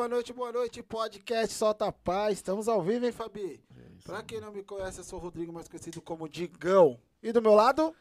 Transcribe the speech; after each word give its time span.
Boa 0.00 0.08
noite, 0.08 0.32
boa 0.32 0.50
noite, 0.50 0.82
podcast 0.82 1.54
Solta 1.54 1.92
Paz. 1.92 2.38
Estamos 2.38 2.68
ao 2.68 2.82
vivo, 2.82 3.04
hein, 3.04 3.12
Fabi? 3.12 3.60
Pra 4.02 4.22
quem 4.22 4.40
não 4.40 4.50
me 4.50 4.62
conhece, 4.62 5.00
eu 5.00 5.04
sou 5.04 5.18
o 5.18 5.22
Rodrigo, 5.22 5.52
mais 5.52 5.68
conhecido 5.68 6.00
como 6.00 6.26
Digão. 6.26 6.98
E 7.22 7.30
do 7.32 7.42
meu 7.42 7.52
lado? 7.52 7.94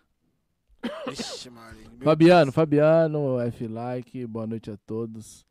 Ixi, 1.12 1.50
Marinho. 1.50 1.92
Fabiano, 2.02 2.46
Deus. 2.46 2.56
Fabiano, 2.56 3.42
F-Like, 3.42 4.26
boa 4.28 4.48
noite 4.48 4.72
a 4.72 4.78
todos. 4.78 5.46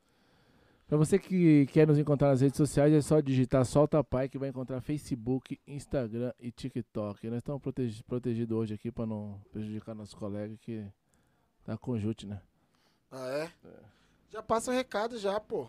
Pra 0.86 0.96
você 0.96 1.18
que 1.18 1.66
quer 1.66 1.86
nos 1.86 1.98
encontrar 1.98 2.28
nas 2.28 2.40
redes 2.40 2.56
sociais, 2.56 2.94
é 2.94 3.02
só 3.02 3.20
digitar 3.20 3.66
Solta 3.66 4.02
Pai 4.02 4.26
que 4.26 4.38
vai 4.38 4.48
encontrar 4.48 4.80
Facebook, 4.80 5.60
Instagram 5.66 6.32
e 6.40 6.50
TikTok. 6.50 7.28
Nós 7.28 7.40
estamos 7.40 7.60
protegi- 7.60 8.02
protegidos 8.04 8.56
hoje 8.56 8.72
aqui 8.72 8.90
pra 8.90 9.04
não 9.04 9.38
prejudicar 9.52 9.94
nosso 9.94 10.16
colega 10.16 10.56
que 10.62 10.82
tá 11.62 11.76
conjunto, 11.76 12.26
né? 12.26 12.40
Ah, 13.10 13.28
é? 13.28 13.52
Já 14.30 14.42
passa 14.42 14.70
o 14.70 14.74
recado 14.74 15.18
já, 15.18 15.38
pô. 15.38 15.68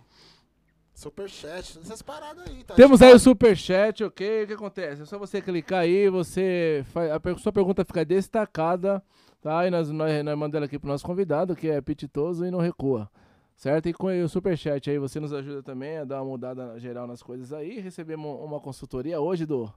Superchat, 1.00 1.80
essas 1.82 2.02
paradas 2.02 2.46
aí, 2.46 2.62
tá? 2.62 2.74
Temos 2.74 3.02
aí 3.02 3.14
o 3.14 3.20
superchat, 3.20 4.04
ok? 4.04 4.44
O 4.44 4.48
que 4.48 4.54
acontece? 4.54 5.02
É 5.04 5.06
só 5.06 5.18
você 5.18 5.42
clicar 5.42 5.80
aí, 5.80 6.10
você 6.10 6.84
faz, 6.90 7.10
a 7.10 7.38
sua 7.38 7.54
pergunta 7.54 7.86
fica 7.86 8.04
destacada, 8.04 9.02
tá? 9.42 9.66
E 9.66 9.72
nós, 9.72 9.90
nós, 9.90 10.26
nós 10.26 10.38
mandamos 10.38 10.56
ela 10.56 10.66
aqui 10.66 10.78
pro 10.78 10.90
nosso 10.90 11.06
convidado, 11.06 11.56
que 11.56 11.70
é 11.70 11.78
apetitoso 11.78 12.46
e 12.46 12.52
não 12.52 12.60
recua, 12.60 13.10
certo? 13.56 13.88
E 13.88 13.94
com 13.94 14.08
o 14.08 14.28
superchat 14.28 14.90
aí, 14.90 15.00
você 15.00 15.22
nos 15.22 15.32
ajuda 15.32 15.64
também 15.64 16.00
a 16.00 16.04
dar 16.04 16.22
uma 16.22 16.32
mudada 16.32 16.78
geral 16.78 17.08
nas 17.08 17.24
coisas 17.24 17.54
aí. 17.54 17.80
Recebemos 17.80 18.38
uma 18.42 18.60
consultoria 18.60 19.22
hoje 19.22 19.46
do, 19.46 19.74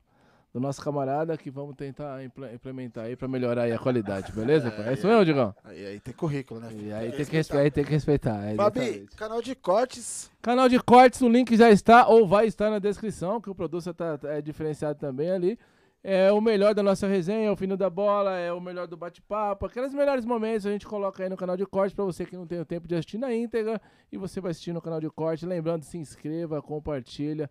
do 0.52 0.60
nosso 0.60 0.82
camarada 0.82 1.36
que 1.38 1.50
vamos 1.50 1.74
tentar 1.74 2.22
impl- 2.22 2.44
implementar 2.52 3.04
aí 3.06 3.16
pra 3.16 3.26
melhorar 3.26 3.62
aí 3.62 3.72
a 3.72 3.78
qualidade, 3.78 4.30
beleza? 4.32 4.70
pai? 4.70 4.88
É 4.90 4.92
isso 4.92 5.06
mesmo, 5.06 5.24
Digão? 5.24 5.54
Aí, 5.64 5.86
aí 5.86 6.00
tem 6.00 6.12
currículo, 6.12 6.60
né? 6.60 6.68
E 6.72 6.76
filho? 6.76 6.94
aí 6.96 7.10
que 7.12 7.24
tem 7.24 7.42
que, 7.42 7.56
aí 7.56 7.70
tem 7.70 7.84
que 7.84 7.90
respeitar. 7.90 8.44
é, 8.44 8.52
exatamente. 8.52 9.16
canal 9.16 9.41
de 9.41 9.54
cortes. 9.54 10.30
Canal 10.42 10.68
de 10.68 10.78
cortes, 10.78 11.20
o 11.22 11.28
link 11.28 11.56
já 11.56 11.70
está 11.70 12.06
ou 12.06 12.26
vai 12.26 12.46
estar 12.46 12.68
na 12.70 12.78
descrição, 12.78 13.41
que 13.41 13.48
o 13.48 13.54
produto 13.54 13.94
tá, 13.94 14.18
tá- 14.18 14.28
é 14.28 14.42
diferenciado 14.42 14.98
também 14.98 15.30
ali. 15.30 15.58
É 16.04 16.32
o 16.32 16.41
melhor 16.41 16.74
da 16.74 16.82
nossa 16.82 17.06
resenha, 17.06 17.46
é 17.46 17.50
o 17.50 17.56
fino 17.56 17.76
da 17.76 17.88
bola, 17.88 18.36
é 18.36 18.52
o 18.52 18.60
melhor 18.60 18.88
do 18.88 18.96
bate-papo, 18.96 19.64
aqueles 19.66 19.94
melhores 19.94 20.24
momentos 20.24 20.66
a 20.66 20.70
gente 20.72 20.84
coloca 20.84 21.22
aí 21.22 21.28
no 21.30 21.36
canal 21.36 21.56
de 21.56 21.64
corte 21.64 21.94
pra 21.94 22.04
você 22.04 22.26
que 22.26 22.36
não 22.36 22.44
tem 22.44 22.58
o 22.60 22.64
tempo 22.64 22.88
de 22.88 22.96
assistir 22.96 23.18
na 23.18 23.32
íntegra 23.32 23.80
e 24.10 24.18
você 24.18 24.41
vai 24.41 24.50
assistir 24.50 24.72
no 24.72 24.82
canal 24.82 25.00
de 25.00 25.08
corte. 25.08 25.46
Lembrando, 25.46 25.84
se 25.84 25.96
inscreva, 25.96 26.60
compartilha. 26.60 27.48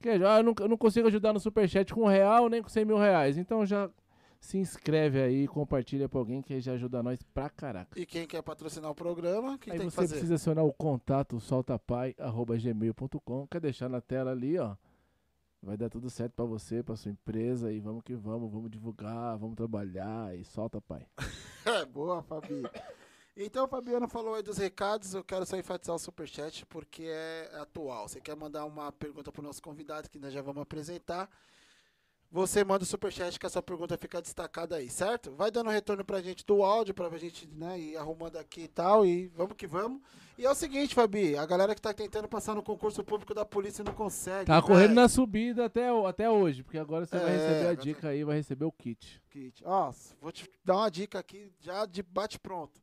Que 0.00 0.16
já 0.18 0.38
eu 0.38 0.42
não, 0.44 0.54
eu 0.60 0.68
não 0.68 0.76
consigo 0.76 1.08
ajudar 1.08 1.32
no 1.32 1.40
superchat 1.40 1.92
com 1.92 2.02
um 2.02 2.06
real 2.08 2.48
nem 2.48 2.62
com 2.62 2.68
100 2.68 2.84
mil 2.84 2.98
reais, 2.98 3.36
então 3.36 3.66
já 3.66 3.90
se 4.40 4.56
inscreve 4.56 5.20
aí, 5.20 5.48
compartilha 5.48 6.08
pra 6.08 6.20
alguém 6.20 6.40
que 6.40 6.60
já 6.60 6.72
ajuda 6.74 7.02
nós 7.02 7.20
pra 7.34 7.50
caraca. 7.50 7.98
E 8.00 8.06
quem 8.06 8.24
quer 8.26 8.40
patrocinar 8.42 8.90
o 8.90 8.94
programa, 8.94 9.54
o 9.54 9.58
que 9.58 9.70
Aí 9.70 9.78
tem 9.78 9.88
que 9.88 9.92
você 9.92 9.96
fazer? 9.96 10.14
precisa 10.14 10.36
acionar 10.36 10.64
o 10.64 10.72
contato 10.72 11.40
soltapai.gmail.com. 11.40 13.46
Quer 13.48 13.60
deixar 13.60 13.88
na 13.88 14.00
tela 14.00 14.30
ali, 14.30 14.56
ó. 14.58 14.76
Vai 15.60 15.76
dar 15.76 15.90
tudo 15.90 16.08
certo 16.08 16.34
pra 16.34 16.44
você, 16.44 16.84
pra 16.84 16.94
sua 16.94 17.10
empresa. 17.10 17.72
E 17.72 17.80
vamos 17.80 18.04
que 18.04 18.14
vamos, 18.14 18.48
vamos 18.52 18.70
divulgar, 18.70 19.36
vamos 19.36 19.56
trabalhar 19.56 20.38
e 20.38 20.44
solta, 20.44 20.80
pai. 20.80 21.04
É, 21.66 21.84
boa, 21.84 22.22
Fabi. 22.22 22.62
Então, 23.40 23.66
o 23.66 23.68
Fabiano 23.68 24.08
falou 24.08 24.34
aí 24.34 24.42
dos 24.42 24.58
recados. 24.58 25.14
Eu 25.14 25.22
quero 25.22 25.46
só 25.46 25.56
enfatizar 25.56 25.94
o 25.94 25.98
superchat 25.98 26.66
porque 26.66 27.04
é 27.04 27.50
atual. 27.60 28.08
Você 28.08 28.20
quer 28.20 28.34
mandar 28.34 28.64
uma 28.64 28.90
pergunta 28.90 29.30
pro 29.30 29.42
nosso 29.42 29.62
convidado 29.62 30.10
que 30.10 30.18
nós 30.18 30.32
já 30.32 30.42
vamos 30.42 30.60
apresentar? 30.62 31.30
Você 32.30 32.62
manda 32.62 32.82
o 32.82 32.86
superchat 32.86 33.38
que 33.40 33.46
a 33.46 33.48
sua 33.48 33.62
pergunta 33.62 33.96
fica 33.96 34.20
destacada 34.20 34.76
aí, 34.76 34.90
certo? 34.90 35.30
Vai 35.32 35.50
dando 35.50 35.70
retorno 35.70 36.04
pra 36.04 36.20
gente 36.20 36.44
do 36.44 36.62
áudio, 36.62 36.92
pra 36.92 37.08
gente 37.16 37.46
né, 37.46 37.78
ir 37.80 37.96
arrumando 37.96 38.36
aqui 38.36 38.62
e 38.64 38.68
tal. 38.68 39.06
E 39.06 39.28
vamos 39.28 39.56
que 39.56 39.66
vamos. 39.66 40.02
E 40.36 40.44
é 40.44 40.50
o 40.50 40.54
seguinte, 40.54 40.94
Fabi, 40.94 41.36
a 41.38 41.46
galera 41.46 41.74
que 41.74 41.80
tá 41.80 41.94
tentando 41.94 42.28
passar 42.28 42.54
no 42.54 42.62
concurso 42.62 43.02
público 43.02 43.32
da 43.32 43.46
polícia 43.46 43.82
não 43.82 43.94
consegue. 43.94 44.44
Tá 44.46 44.60
correndo 44.60 44.88
velho. 44.88 44.94
na 44.96 45.08
subida 45.08 45.64
até, 45.64 45.90
o- 45.90 46.06
até 46.06 46.28
hoje, 46.28 46.62
porque 46.62 46.76
agora 46.76 47.06
você 47.06 47.16
vai 47.18 47.30
É, 47.30 47.36
receber 47.38 47.66
a 47.68 47.74
dica 47.74 48.08
aí, 48.08 48.24
vai 48.24 48.36
receber 48.36 48.64
o 48.66 48.72
kit. 48.72 49.22
Kit. 49.30 49.62
Ó, 49.64 49.90
vou 50.20 50.30
te 50.30 50.50
dar 50.62 50.76
uma 50.76 50.90
dica 50.90 51.18
aqui 51.18 51.50
já 51.60 51.86
de 51.86 52.02
bate 52.02 52.38
pronto. 52.38 52.78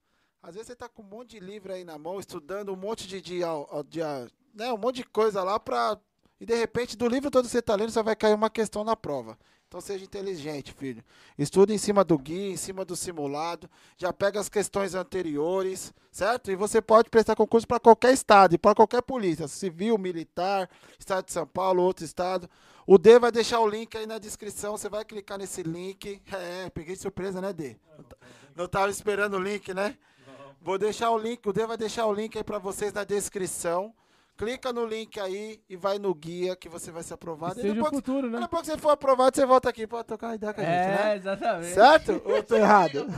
Às 0.45 0.53
vezes 0.53 0.67
você 0.67 0.75
tá 0.75 0.87
com 0.87 1.01
um 1.01 1.05
monte 1.05 1.31
de 1.31 1.39
livro 1.39 1.73
aí 1.73 1.83
na 1.83 1.97
mão, 1.97 2.19
estudando 2.19 2.71
um 2.71 2.75
monte 2.75 3.07
de, 3.07 3.19
de, 3.19 3.39
de, 3.89 3.99
né, 4.53 4.71
um 4.71 4.77
monte 4.77 4.97
de 4.97 5.03
coisa 5.03 5.41
lá 5.41 5.59
pra. 5.59 5.97
E 6.39 6.45
de 6.45 6.53
repente, 6.53 6.95
do 6.95 7.07
livro 7.07 7.31
todo 7.31 7.45
que 7.45 7.51
você 7.51 7.63
tá 7.63 7.73
lendo, 7.73 7.89
só 7.89 8.03
vai 8.03 8.15
cair 8.15 8.35
uma 8.35 8.49
questão 8.49 8.83
na 8.83 8.95
prova. 8.95 9.39
Então 9.67 9.81
seja 9.81 10.05
inteligente, 10.05 10.71
filho. 10.71 11.03
Estuda 11.35 11.73
em 11.73 11.79
cima 11.79 12.03
do 12.03 12.15
guia, 12.15 12.51
em 12.51 12.57
cima 12.57 12.85
do 12.85 12.95
simulado, 12.95 13.67
já 13.97 14.13
pega 14.13 14.39
as 14.39 14.47
questões 14.47 14.93
anteriores, 14.93 15.91
certo? 16.11 16.51
E 16.51 16.55
você 16.55 16.79
pode 16.79 17.09
prestar 17.09 17.35
concurso 17.35 17.65
para 17.65 17.79
qualquer 17.79 18.13
estado 18.13 18.59
para 18.59 18.75
qualquer 18.75 19.01
polícia, 19.01 19.47
civil, 19.47 19.97
militar, 19.97 20.69
estado 20.99 21.25
de 21.25 21.31
São 21.31 21.47
Paulo, 21.47 21.81
outro 21.81 22.05
estado. 22.05 22.47
O 22.85 22.99
D 22.99 23.17
vai 23.17 23.31
deixar 23.31 23.61
o 23.61 23.67
link 23.67 23.97
aí 23.97 24.05
na 24.05 24.19
descrição, 24.19 24.77
você 24.77 24.89
vai 24.89 25.03
clicar 25.03 25.39
nesse 25.39 25.63
link. 25.63 26.21
É, 26.31 26.69
peguei 26.69 26.95
surpresa, 26.95 27.41
né, 27.41 27.51
D? 27.51 27.77
Não 28.55 28.67
tava 28.67 28.91
esperando 28.91 29.37
o 29.37 29.39
link, 29.39 29.73
né? 29.73 29.97
Vou 30.65 30.77
deixar 30.79 31.11
o 31.11 31.17
link, 31.17 31.47
o 31.47 31.53
D 31.53 31.65
vai 31.67 31.77
deixar 31.77 32.07
o 32.07 32.11
link 32.13 32.35
aí 32.35 32.43
pra 32.43 32.57
vocês 32.57 32.91
na 32.91 33.03
descrição. 33.03 33.93
Clica 34.37 34.73
no 34.73 34.85
link 34.85 35.17
aí 35.17 35.61
e 35.69 35.77
vai 35.77 35.97
no 35.97 36.13
guia 36.13 36.57
que 36.57 36.67
você 36.67 36.91
vai 36.91 37.03
ser 37.03 37.13
aprovado. 37.13 37.57
E 37.57 37.61
Seja 37.61 37.71
o 37.71 37.75
depois, 37.75 37.93
futuro, 37.93 38.29
né? 38.29 38.37
depois 38.41 38.63
que 38.63 38.67
você 38.73 38.77
for 38.77 38.89
aprovado, 38.89 39.33
você 39.33 39.45
volta 39.45 39.69
aqui 39.69 39.87
pra 39.87 40.03
tocar 40.03 40.35
ideia 40.35 40.53
com 40.53 40.59
a 40.59 40.63
gente, 40.65 40.73
né? 40.75 41.15
exatamente. 41.15 41.73
Certo? 41.73 42.21
Ou 42.25 42.43
tô 42.43 42.55
errado? 42.55 43.05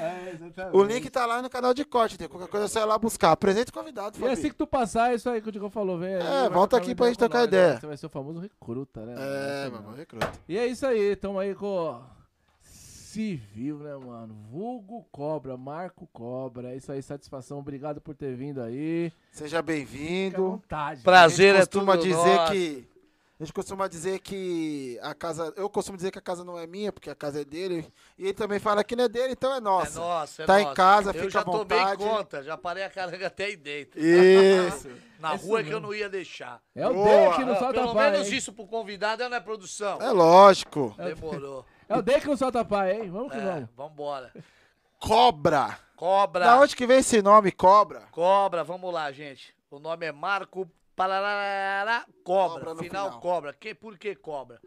É, 0.00 0.30
exatamente. 0.34 0.76
o 0.76 0.82
link 0.82 1.08
tá 1.10 1.26
lá 1.26 1.40
no 1.42 1.48
canal 1.50 1.72
de 1.74 1.84
corte, 1.84 2.16
D. 2.18 2.26
Qualquer 2.26 2.48
coisa 2.48 2.66
você 2.68 2.78
vai 2.80 2.88
lá 2.88 2.98
buscar. 2.98 3.30
Apresenta 3.32 3.70
o 3.70 3.74
convidado, 3.74 4.16
E 4.16 4.20
Fabi. 4.20 4.32
assim 4.32 4.48
que 4.48 4.54
tu 4.56 4.66
passar, 4.66 5.12
é 5.12 5.14
isso 5.14 5.28
aí 5.28 5.40
que 5.40 5.48
o 5.48 5.52
Digão 5.52 5.70
falou, 5.70 5.98
vem 5.98 6.18
vai 6.18 6.48
volta 6.48 6.76
aqui 6.76 6.94
pra 6.94 7.08
gente 7.08 7.20
nós, 7.20 7.44
ideia. 7.44 7.74
né? 7.74 7.80
Você 7.80 7.86
vai 7.86 7.96
ser 7.96 8.06
o 8.06 8.10
famoso 8.10 8.40
recruta, 8.40 9.04
né? 9.04 9.14
É, 9.16 9.70
mano, 9.70 9.88
não. 9.90 9.94
recruta. 9.96 10.32
E 10.48 10.58
é 10.58 10.66
isso 10.66 10.86
aí, 10.86 11.14
tamo 11.16 11.38
aí 11.38 11.54
com 11.54 12.00
Civil, 13.28 13.78
né, 13.78 13.96
mano? 13.96 14.32
Vulgo 14.48 15.04
Cobra, 15.10 15.56
Marco 15.56 16.08
Cobra. 16.12 16.72
É 16.72 16.76
isso 16.76 16.92
aí, 16.92 17.02
satisfação. 17.02 17.58
Obrigado 17.58 18.00
por 18.00 18.14
ter 18.14 18.36
vindo 18.36 18.62
aí. 18.62 19.12
Seja 19.32 19.60
bem-vindo. 19.60 20.50
vontade. 20.52 21.02
Prazer 21.02 21.56
a 21.56 21.58
é 21.58 21.60
gente 21.62 21.66
costuma 21.70 21.96
tudo 21.96 22.04
dizer 22.04 22.36
nosso. 22.36 22.52
que 22.52 22.88
a 23.40 23.42
gente 23.44 23.52
costuma 23.52 23.88
dizer 23.88 24.20
que 24.20 25.00
a 25.02 25.14
casa, 25.14 25.52
eu 25.56 25.68
costumo 25.68 25.96
dizer 25.96 26.12
que 26.12 26.18
a 26.20 26.22
casa 26.22 26.44
não 26.44 26.56
é 26.56 26.64
minha, 26.64 26.92
porque 26.92 27.10
a 27.10 27.14
casa 27.16 27.40
é 27.40 27.44
dele, 27.44 27.84
e 28.16 28.22
ele 28.24 28.34
também 28.34 28.60
fala 28.60 28.84
que 28.84 28.94
não 28.94 29.02
é 29.04 29.08
dele, 29.08 29.32
então 29.32 29.52
é 29.52 29.56
É 29.56 29.60
nossa. 29.60 29.98
nossa, 29.98 30.42
é 30.44 30.46
Tá 30.46 30.60
em 30.60 30.64
nossa. 30.64 30.76
casa, 30.76 31.10
Eu 31.10 31.14
fica 31.14 31.30
já 31.30 31.40
à 31.40 31.44
vontade. 31.44 31.98
tomei 31.98 32.14
conta, 32.16 32.42
já 32.44 32.56
parei 32.56 32.84
a 32.84 32.90
caranga 32.90 33.26
até 33.26 33.46
aí 33.46 33.56
dentro. 33.56 34.00
Isso. 34.00 34.88
Na 35.18 35.30
rua 35.30 35.64
que 35.64 35.70
eu 35.70 35.80
não 35.80 35.92
ia 35.92 36.08
deixar. 36.08 36.62
É 36.72 36.86
o 36.86 36.94
Boa. 36.94 37.30
D 37.30 37.36
que 37.36 37.44
não 37.44 37.56
solta 37.56 37.72
Pelo 37.74 37.94
menos 37.94 38.28
hein? 38.28 38.36
isso 38.38 38.52
pro 38.52 38.64
convidado 38.64 39.24
é 39.24 39.28
na 39.28 39.40
produção. 39.40 40.00
É 40.00 40.10
lógico. 40.12 40.94
Demorou. 40.96 41.66
É 41.88 41.96
o 41.96 42.02
D 42.02 42.20
que 42.20 42.26
não 42.26 42.36
solta 42.36 42.64
pai, 42.64 43.00
hein? 43.00 43.10
Vamos 43.10 43.32
que 43.32 43.38
É, 43.38 43.40
vamos. 43.44 43.68
vambora. 43.74 44.32
Cobra. 44.98 45.78
Cobra. 45.96 46.44
Da 46.44 46.60
onde 46.60 46.76
que 46.76 46.86
vem 46.86 46.98
esse 46.98 47.22
nome, 47.22 47.50
Cobra? 47.50 48.02
Cobra, 48.12 48.62
vamos 48.62 48.92
lá, 48.92 49.10
gente. 49.12 49.54
O 49.70 49.78
nome 49.78 50.06
é 50.06 50.12
Marco 50.12 50.68
Pararara 50.94 52.04
Cobra. 52.24 52.58
Cobra 52.60 52.74
no 52.74 52.80
final, 52.82 53.06
final. 53.06 53.20
Cobra. 53.20 53.52
Que, 53.52 53.74
por 53.74 53.96
que 53.98 54.14
Cobra? 54.14 54.60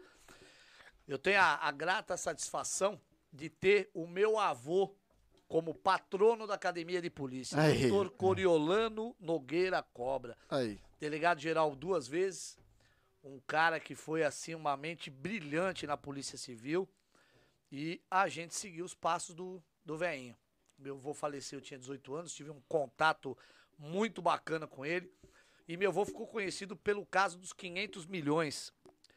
Eu 1.06 1.18
tenho 1.18 1.40
a, 1.40 1.56
a 1.66 1.70
grata 1.70 2.16
satisfação 2.16 3.00
de 3.32 3.48
ter 3.48 3.90
o 3.94 4.06
meu 4.06 4.38
avô 4.38 4.94
como 5.48 5.74
patrono 5.74 6.46
da 6.46 6.54
Academia 6.54 7.00
de 7.02 7.10
Polícia. 7.10 7.60
Aí. 7.60 7.88
Doutor 7.88 8.10
Coriolano 8.16 9.14
Nogueira 9.20 9.82
Cobra. 9.92 10.36
Aí. 10.48 10.80
delegado 10.98 11.40
geral 11.40 11.74
duas 11.76 12.08
vezes, 12.08 12.56
um 13.22 13.38
cara 13.46 13.78
que 13.78 13.94
foi 13.94 14.24
assim 14.24 14.54
uma 14.54 14.76
mente 14.76 15.10
brilhante 15.10 15.86
na 15.86 15.96
Polícia 15.96 16.38
Civil 16.38 16.88
e 17.72 18.02
a 18.10 18.28
gente 18.28 18.54
seguiu 18.54 18.84
os 18.84 18.94
passos 18.94 19.34
do, 19.34 19.62
do 19.82 19.96
veinho. 19.96 20.36
Meu 20.78 20.94
avô 20.94 21.14
faleceu, 21.14 21.58
eu 21.58 21.62
tinha 21.62 21.78
18 21.78 22.14
anos, 22.14 22.34
tive 22.34 22.50
um 22.50 22.60
contato 22.68 23.36
muito 23.78 24.20
bacana 24.20 24.66
com 24.66 24.84
ele 24.84 25.10
e 25.66 25.74
meu 25.76 25.88
avô 25.88 26.04
ficou 26.04 26.26
conhecido 26.26 26.76
pelo 26.76 27.06
caso 27.06 27.38
dos 27.38 27.54
500 27.54 28.04
milhões. 28.04 28.74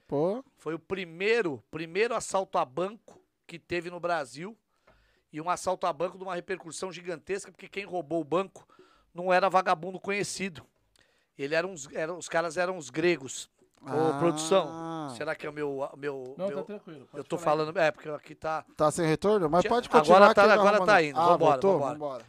Pô. 0.07 0.41
Foi 0.55 0.73
o 0.73 0.79
primeiro, 0.79 1.61
primeiro 1.69 2.15
assalto 2.15 2.57
a 2.57 2.63
banco 2.63 3.21
que 3.45 3.59
teve 3.59 3.89
no 3.89 3.99
Brasil 3.99 4.57
E 5.33 5.41
um 5.41 5.49
assalto 5.49 5.85
a 5.85 5.91
banco 5.91 6.17
de 6.17 6.23
uma 6.23 6.33
repercussão 6.33 6.91
gigantesca, 6.91 7.51
porque 7.51 7.67
quem 7.67 7.83
roubou 7.83 8.21
o 8.21 8.23
banco 8.23 8.65
não 9.13 9.33
era 9.33 9.49
vagabundo 9.49 9.99
conhecido. 9.99 10.65
Ele 11.37 11.55
era 11.55 11.67
uns, 11.67 11.91
era, 11.91 12.13
os 12.13 12.29
caras 12.29 12.55
eram 12.55 12.77
os 12.77 12.89
gregos. 12.89 13.49
Ô, 13.85 14.15
Ah. 14.15 14.19
produção, 14.19 15.09
será 15.15 15.35
que 15.35 15.45
é 15.45 15.49
o 15.49 15.53
meu. 15.53 15.87
meu, 15.97 16.33
Não, 16.37 16.47
meu 16.47 16.57
tá 16.57 16.63
tranquilo. 16.63 17.07
eu 17.13 17.23
tô 17.23 17.37
falar. 17.37 17.57
falando. 17.65 17.77
É, 17.79 17.91
porque 17.91 18.09
aqui 18.09 18.33
tá. 18.33 18.65
Tá 18.75 18.89
sem 18.91 19.05
retorno? 19.05 19.49
Mas 19.49 19.61
Tinha- 19.61 19.69
pode 19.73 19.87
agora 19.87 20.01
continuar. 20.03 20.33
tá- 20.33 20.41
que 20.41 20.47
ele 20.47 20.53
agora 20.53 20.77
arruma- 20.77 20.85
tá 20.91 21.03
indo. 21.03 21.19
Ah, 21.19 21.25
Vambora, 21.27 21.51
voltou? 21.51 21.71
vambora. 21.73 21.93
Vambora. 21.93 22.25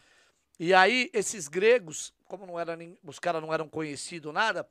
E 0.59 0.75
aí, 0.75 1.11
esses 1.13 1.49
gregos, 1.49 2.13
como 2.27 2.47
não 2.47 2.59
era, 2.61 2.77
nin- 2.77 2.97
os 3.05 3.19
caras 3.19 3.41
não 3.43 3.53
eram 3.53 3.69
conhecidos, 3.69 4.33
nada, 4.33 4.69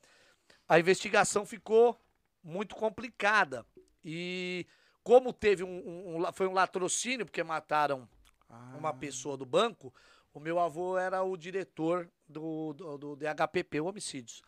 a 0.70 0.80
investigação 0.80 1.46
ficou 1.46 1.98
muito 2.44 2.76
complicada. 2.76 3.66
E 4.04 4.68
como 5.04 5.34
teve 5.34 5.64
um, 5.64 5.68
um- 5.70 6.18
um 6.28 6.34
foi 6.34 6.48
um 6.48 6.54
latrocínio, 6.54 7.26
porque 7.26 7.44
mataram 7.44 8.08
Ah. 8.50 8.74
uma 8.78 8.94
pessoa 8.94 9.36
do 9.36 9.46
banco, 9.46 9.92
o 10.34 10.40
meu 10.40 10.60
avô 10.60 10.98
era 10.98 11.24
o 11.24 11.36
diretor 11.36 12.08
do, 12.28 12.74
do, 12.74 12.98
do 12.98 13.16
DHPP, 13.16 13.80
Homicídios. 13.82 14.42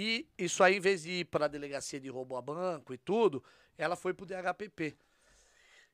E 0.00 0.28
isso 0.38 0.62
aí, 0.62 0.76
em 0.76 0.80
vez 0.80 1.02
de 1.02 1.10
ir 1.10 1.24
para 1.24 1.46
a 1.46 1.48
delegacia 1.48 1.98
de 1.98 2.08
roubo 2.08 2.36
a 2.36 2.40
banco 2.40 2.94
e 2.94 2.96
tudo, 2.96 3.42
ela 3.76 3.96
foi 3.96 4.14
pro 4.14 4.24
DHPP. 4.24 4.96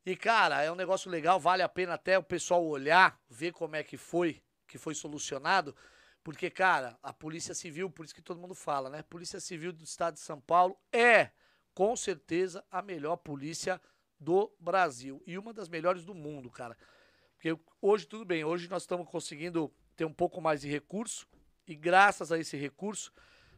E, 0.05 0.15
cara, 0.15 0.63
é 0.63 0.71
um 0.71 0.75
negócio 0.75 1.11
legal, 1.11 1.41
vale 1.41 1.63
a 1.63 1.69
pena 1.71 1.95
até 1.95 2.19
o 2.19 2.23
pessoal 2.23 2.63
olhar, 2.63 3.19
ver 3.31 3.55
como 3.55 3.77
é 3.77 3.83
que 3.83 3.97
foi, 3.97 4.43
que 4.69 4.77
foi 4.77 4.95
solucionado. 4.95 5.75
Porque, 6.23 6.51
cara, 6.51 6.99
a 7.03 7.15
Polícia 7.15 7.55
Civil, 7.55 7.89
por 7.89 8.05
isso 8.05 8.15
que 8.15 8.21
todo 8.21 8.39
mundo 8.39 8.55
fala, 8.55 8.91
né? 8.91 9.03
Polícia 9.05 9.41
Civil 9.41 9.73
do 9.73 9.85
Estado 9.85 10.17
de 10.17 10.21
São 10.21 10.39
Paulo 10.39 10.77
é, 10.93 11.31
com 11.73 11.97
certeza, 11.97 12.63
a 12.71 12.83
melhor 12.83 13.17
polícia 13.17 13.81
do 14.21 14.55
Brasil. 14.61 15.23
E 15.27 15.39
uma 15.39 15.55
das 15.55 15.71
melhores 15.71 16.05
do 16.05 16.15
mundo, 16.15 16.51
cara. 16.51 16.77
Porque 17.37 17.59
hoje, 17.81 18.05
tudo 18.07 18.27
bem, 18.27 18.45
hoje 18.45 18.69
nós 18.69 18.83
estamos 18.83 19.09
conseguindo 19.09 19.73
ter 19.97 20.05
um 20.05 20.13
pouco 20.13 20.43
mais 20.43 20.61
de 20.61 20.69
recurso. 20.69 21.27
E 21.67 21.75
graças 21.75 22.31
a 22.31 22.39
esse 22.39 22.55
recurso, 22.55 23.11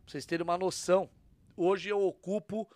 vocês 0.07 0.25
terem 0.27 0.45
uma 0.45 0.57
noção, 0.59 1.11
hoje 1.57 1.89
eu 1.89 2.01
ocupo. 2.03 2.69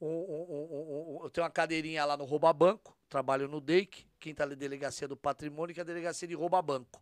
um- 0.00 0.06
um- 0.06 1.16
um- 1.20 1.24
eu 1.24 1.30
tenho 1.30 1.44
uma 1.44 1.50
cadeirinha 1.50 2.04
lá 2.04 2.14
no 2.14 2.24
Rouba 2.24 2.52
Banco, 2.52 2.94
trabalho 3.08 3.48
no 3.48 3.58
DEIC, 3.58 4.06
quinta 4.20 4.46
delegacia 4.54 5.08
do 5.08 5.16
patrimônio, 5.16 5.72
que 5.72 5.80
é 5.80 5.82
a 5.82 5.86
delegacia 5.86 6.28
de 6.28 6.34
Rouba 6.34 6.60
Banco. 6.60 7.00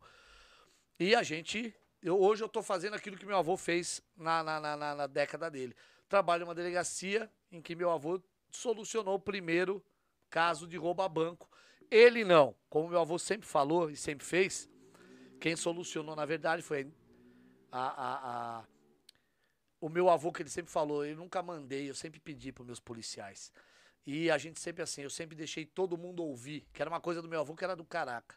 E 1.01 1.13
a 1.15 1.23
gente. 1.23 1.75
Eu, 2.01 2.21
hoje 2.21 2.45
eu 2.45 2.49
tô 2.49 2.63
fazendo 2.63 2.95
aquilo 2.95 3.17
que 3.17 3.27
meu 3.27 3.37
avô 3.37 3.57
fez 3.57 4.01
na, 4.17 4.43
na, 4.45 4.61
na, 4.61 4.95
na- 4.95 5.07
década 5.09 5.51
dele. 5.51 5.75
Trabalho 6.09 6.45
numa 6.45 6.55
delegacia 6.55 7.29
em 7.51 7.61
que 7.61 7.75
meu 7.75 7.91
avô 7.91 8.21
solucionou 8.51 9.15
o 9.15 9.21
primeiro 9.21 9.83
caso 10.31 10.67
de 10.67 10.77
roubo 10.77 11.03
a 11.03 11.09
banco. 11.09 11.49
Ele 11.91 12.25
não, 12.25 12.55
como 12.69 12.89
meu 12.89 13.01
avô 13.01 13.19
sempre 13.19 13.49
falou 13.49 13.91
e 13.91 13.97
sempre 13.97 14.25
fez, 14.25 14.69
quem 15.41 15.57
solucionou, 15.57 16.15
na 16.15 16.25
verdade, 16.27 16.63
foi 16.63 16.89
a, 17.73 17.81
a- 17.81 18.59
a- 18.61 18.65
o 19.83 19.89
meu 19.89 20.09
avô, 20.09 20.31
que 20.31 20.41
ele 20.41 20.49
sempre 20.49 20.71
falou, 20.71 21.05
eu 21.05 21.17
nunca 21.17 21.43
mandei, 21.43 21.91
eu 21.91 21.95
sempre 21.95 22.21
pedi 22.21 22.53
para 22.53 22.63
meus 22.63 22.79
policiais. 22.79 23.53
E 24.07 24.31
a 24.31 24.39
gente 24.39 24.61
sempre 24.61 24.81
assim, 24.81 25.03
eu 25.03 25.11
sempre 25.11 25.35
deixei 25.35 25.67
todo 25.67 25.99
mundo 25.99 26.23
ouvir, 26.23 26.69
que 26.73 26.81
era 26.81 26.89
uma 26.89 27.01
coisa 27.01 27.21
do 27.21 27.29
meu 27.29 27.41
avô 27.41 27.57
que 27.57 27.65
era 27.65 27.75
do 27.75 27.85
caraca. 27.85 28.37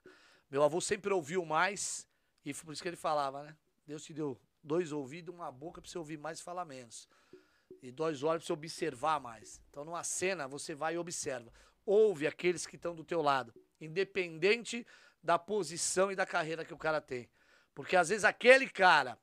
Meu 0.49 0.63
avô 0.63 0.81
sempre 0.81 1.13
ouviu 1.13 1.45
mais, 1.45 2.07
e 2.43 2.51
por 2.51 2.73
isso 2.73 2.81
que 2.81 2.89
ele 2.89 2.95
falava, 2.95 3.43
né? 3.43 3.55
Deus 3.85 4.03
te 4.03 4.11
deu 4.11 4.41
dois 4.63 4.91
ouvidos, 4.91 5.35
uma 5.35 5.51
boca 5.51 5.79
para 5.79 5.87
você 5.89 5.99
ouvir 5.99 6.17
mais 6.17 6.39
e 6.39 6.43
falar 6.43 6.65
menos. 6.65 7.07
E 7.79 7.91
dois 7.91 8.23
olhos 8.23 8.43
para 8.43 8.47
você 8.47 8.53
observar 8.53 9.19
mais. 9.19 9.61
Então, 9.69 9.85
numa 9.85 10.03
cena, 10.03 10.47
você 10.47 10.73
vai 10.73 10.95
e 10.95 10.97
observa. 10.97 11.53
Ouve 11.85 12.25
aqueles 12.25 12.65
que 12.65 12.75
estão 12.75 12.95
do 12.95 13.03
teu 13.03 13.21
lado, 13.21 13.53
independente 13.79 14.83
da 15.21 15.37
posição 15.37 16.11
e 16.11 16.15
da 16.15 16.25
carreira 16.25 16.65
que 16.65 16.73
o 16.73 16.77
cara 16.77 16.99
tem. 16.99 17.29
Porque 17.75 17.95
às 17.95 18.09
vezes 18.09 18.25
aquele 18.25 18.67
cara 18.67 19.15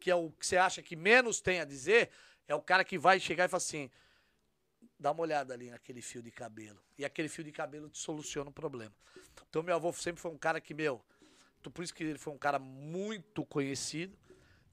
que 0.00 0.10
é 0.10 0.14
o 0.14 0.30
que 0.30 0.46
você 0.46 0.56
acha 0.56 0.82
que 0.82 0.96
menos 0.96 1.40
tem 1.40 1.60
a 1.60 1.64
dizer, 1.64 2.10
é 2.48 2.54
o 2.54 2.60
cara 2.60 2.84
que 2.84 2.98
vai 2.98 3.20
chegar 3.20 3.44
e 3.44 3.48
falar 3.48 3.58
assim: 3.58 3.90
dá 4.98 5.12
uma 5.12 5.22
olhada 5.22 5.54
ali 5.54 5.70
naquele 5.70 6.02
fio 6.02 6.22
de 6.22 6.30
cabelo. 6.30 6.80
E 6.98 7.04
aquele 7.04 7.28
fio 7.28 7.44
de 7.44 7.52
cabelo 7.52 7.88
te 7.88 7.98
soluciona 7.98 8.50
o 8.50 8.52
problema. 8.52 8.92
Então, 9.48 9.62
meu 9.62 9.74
avô 9.74 9.92
sempre 9.92 10.20
foi 10.20 10.30
um 10.30 10.38
cara 10.38 10.60
que, 10.60 10.74
meu, 10.74 11.04
por 11.72 11.82
isso 11.82 11.94
que 11.94 12.02
ele 12.02 12.18
foi 12.18 12.32
um 12.32 12.38
cara 12.38 12.58
muito 12.58 13.44
conhecido. 13.44 14.16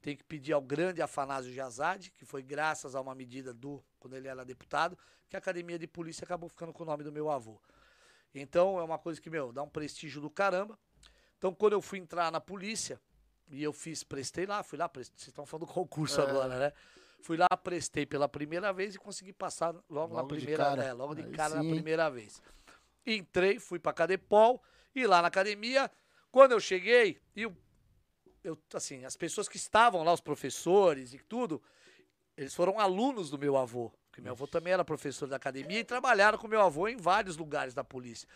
Tem 0.00 0.16
que 0.16 0.24
pedir 0.24 0.52
ao 0.52 0.62
grande 0.62 1.02
Afanásio 1.02 1.52
Jazade, 1.52 2.10
que 2.10 2.24
foi 2.24 2.42
graças 2.42 2.94
a 2.94 3.00
uma 3.00 3.14
medida 3.14 3.52
do, 3.52 3.84
quando 3.98 4.14
ele 4.14 4.28
era 4.28 4.44
deputado, 4.44 4.96
que 5.28 5.36
a 5.36 5.38
academia 5.38 5.78
de 5.78 5.86
polícia 5.86 6.24
acabou 6.24 6.48
ficando 6.48 6.72
com 6.72 6.82
o 6.82 6.86
nome 6.86 7.02
do 7.02 7.12
meu 7.12 7.30
avô. 7.30 7.60
Então, 8.34 8.78
é 8.78 8.82
uma 8.82 8.98
coisa 8.98 9.20
que, 9.20 9.28
meu, 9.28 9.52
dá 9.52 9.62
um 9.62 9.68
prestígio 9.68 10.20
do 10.20 10.30
caramba. 10.30 10.78
Então, 11.36 11.54
quando 11.54 11.72
eu 11.72 11.82
fui 11.82 11.98
entrar 11.98 12.30
na 12.30 12.40
polícia, 12.40 13.00
e 13.50 13.62
eu 13.62 13.72
fiz, 13.72 14.02
prestei 14.02 14.46
lá, 14.46 14.62
fui 14.62 14.78
lá, 14.78 14.88
prestei, 14.88 15.16
vocês 15.18 15.28
estão 15.28 15.46
falando 15.46 15.66
do 15.66 15.72
concurso 15.72 16.20
É. 16.20 16.24
agora, 16.24 16.58
né? 16.58 16.72
Fui 17.20 17.36
lá, 17.36 17.48
prestei 17.62 18.06
pela 18.06 18.28
primeira 18.28 18.72
vez 18.72 18.94
e 18.94 18.98
consegui 18.98 19.32
passar 19.32 19.74
logo, 19.88 20.14
na 20.14 20.22
Logo 20.22 20.34
de 20.34 20.36
primeira, 20.42 20.64
cara. 20.64 20.84
é, 20.84 20.92
logo 20.92 21.14
de 21.14 21.22
Aí 21.22 21.32
cara 21.32 21.56
na 21.56 21.62
sim. 21.62 21.70
primeira 21.70 22.08
vez. 22.10 22.40
Entrei, 23.04 23.58
fui 23.58 23.78
pra 23.78 23.92
Cadepol, 23.92 24.62
e 24.94 25.06
lá 25.06 25.20
na 25.22 25.28
academia, 25.28 25.90
quando 26.30 26.52
eu 26.52 26.60
cheguei, 26.60 27.20
e 27.34 27.42
eu, 27.42 27.56
eu, 28.44 28.56
assim, 28.74 29.04
as 29.04 29.16
pessoas 29.16 29.48
que 29.48 29.56
estavam 29.56 30.02
lá, 30.04 30.12
os 30.12 30.20
professores 30.20 31.12
e 31.12 31.18
tudo, 31.18 31.60
eles 32.36 32.54
foram 32.54 32.78
alunos 32.78 33.30
do 33.30 33.38
meu 33.38 33.56
avô. 33.56 33.90
Porque 34.10 34.20
meu 34.20 34.32
avô 34.32 34.46
também 34.46 34.72
era 34.72 34.84
professor 34.84 35.26
da 35.28 35.36
academia 35.36 35.80
e 35.80 35.84
trabalharam 35.84 36.38
com 36.38 36.46
meu 36.46 36.60
avô 36.60 36.86
em 36.88 36.96
vários 36.96 37.36
lugares 37.36 37.74
da 37.74 37.82
polícia. 37.82 38.28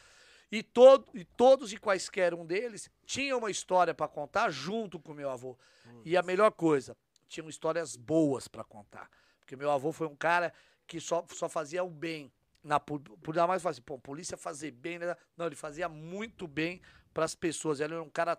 E, 0.52 0.62
todo, 0.62 1.09
e 1.14 1.25
todos 1.25 1.73
e 1.73 1.78
quaisquer 1.78 2.35
um 2.35 2.44
deles 2.44 2.90
tinham 3.06 3.38
uma 3.38 3.50
história 3.50 3.94
para 3.94 4.06
contar 4.06 4.50
junto 4.50 5.00
com 5.00 5.14
meu 5.14 5.30
avô. 5.30 5.56
E 6.04 6.14
a 6.14 6.23
melhor 6.23 6.52
coisa, 6.52 6.94
tinham 7.26 7.49
histórias 7.49 7.97
boas 7.97 8.47
para 8.49 8.62
contar. 8.62 9.11
Porque 9.40 9.56
meu 9.56 9.71
avô 9.71 9.92
foi 9.92 10.06
um 10.06 10.14
cara 10.14 10.52
que 10.87 11.00
só, 11.00 11.25
só 11.30 11.49
fazia 11.49 11.82
o 11.82 11.88
bem. 11.88 12.30
Na, 12.62 12.78
por, 12.78 13.00
por 13.00 13.35
mais 13.35 13.62
fácil, 13.62 13.82
pô, 13.82 13.99
polícia 13.99 14.37
fazer 14.37 14.71
bem, 14.73 14.99
né? 14.99 15.16
Não, 15.37 15.47
ele 15.47 15.56
fazia 15.56 15.88
muito 15.88 16.47
bem 16.47 16.82
para 17.14 17.25
as 17.25 17.35
pessoas. 17.35 17.80
Ele 17.80 17.94
era 17.94 18.02
um 18.02 18.11
cara 18.11 18.38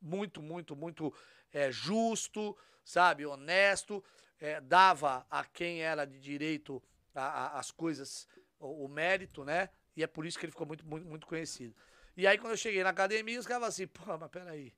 muito, 0.00 0.42
muito, 0.42 0.76
muito 0.76 1.12
é, 1.52 1.72
justo, 1.72 2.56
sabe, 2.84 3.24
honesto, 3.26 4.04
é, 4.38 4.60
dava 4.60 5.26
a 5.30 5.44
quem 5.44 5.80
era 5.80 6.04
de 6.04 6.20
direito 6.20 6.80
a- 7.14 7.22
a- 7.56 7.58
as 7.58 7.70
coisas, 7.72 8.28
o, 8.60 8.84
o 8.84 8.88
mérito, 8.88 9.44
né? 9.44 9.70
E 9.98 10.02
é 10.04 10.06
por 10.06 10.24
isso 10.24 10.38
que 10.38 10.46
ele 10.46 10.52
ficou 10.52 10.64
muito, 10.64 10.86
muito, 10.86 11.04
muito 11.04 11.26
conhecido. 11.26 11.74
E 12.16 12.24
aí, 12.24 12.38
quando 12.38 12.52
eu 12.52 12.56
cheguei 12.56 12.84
na 12.84 12.90
academia, 12.90 13.36
os 13.36 13.44
caras 13.44 13.58
falaram 13.58 13.72
assim, 13.72 13.86
pô, 13.88 14.16
mas 14.16 14.30
peraí, 14.30 14.72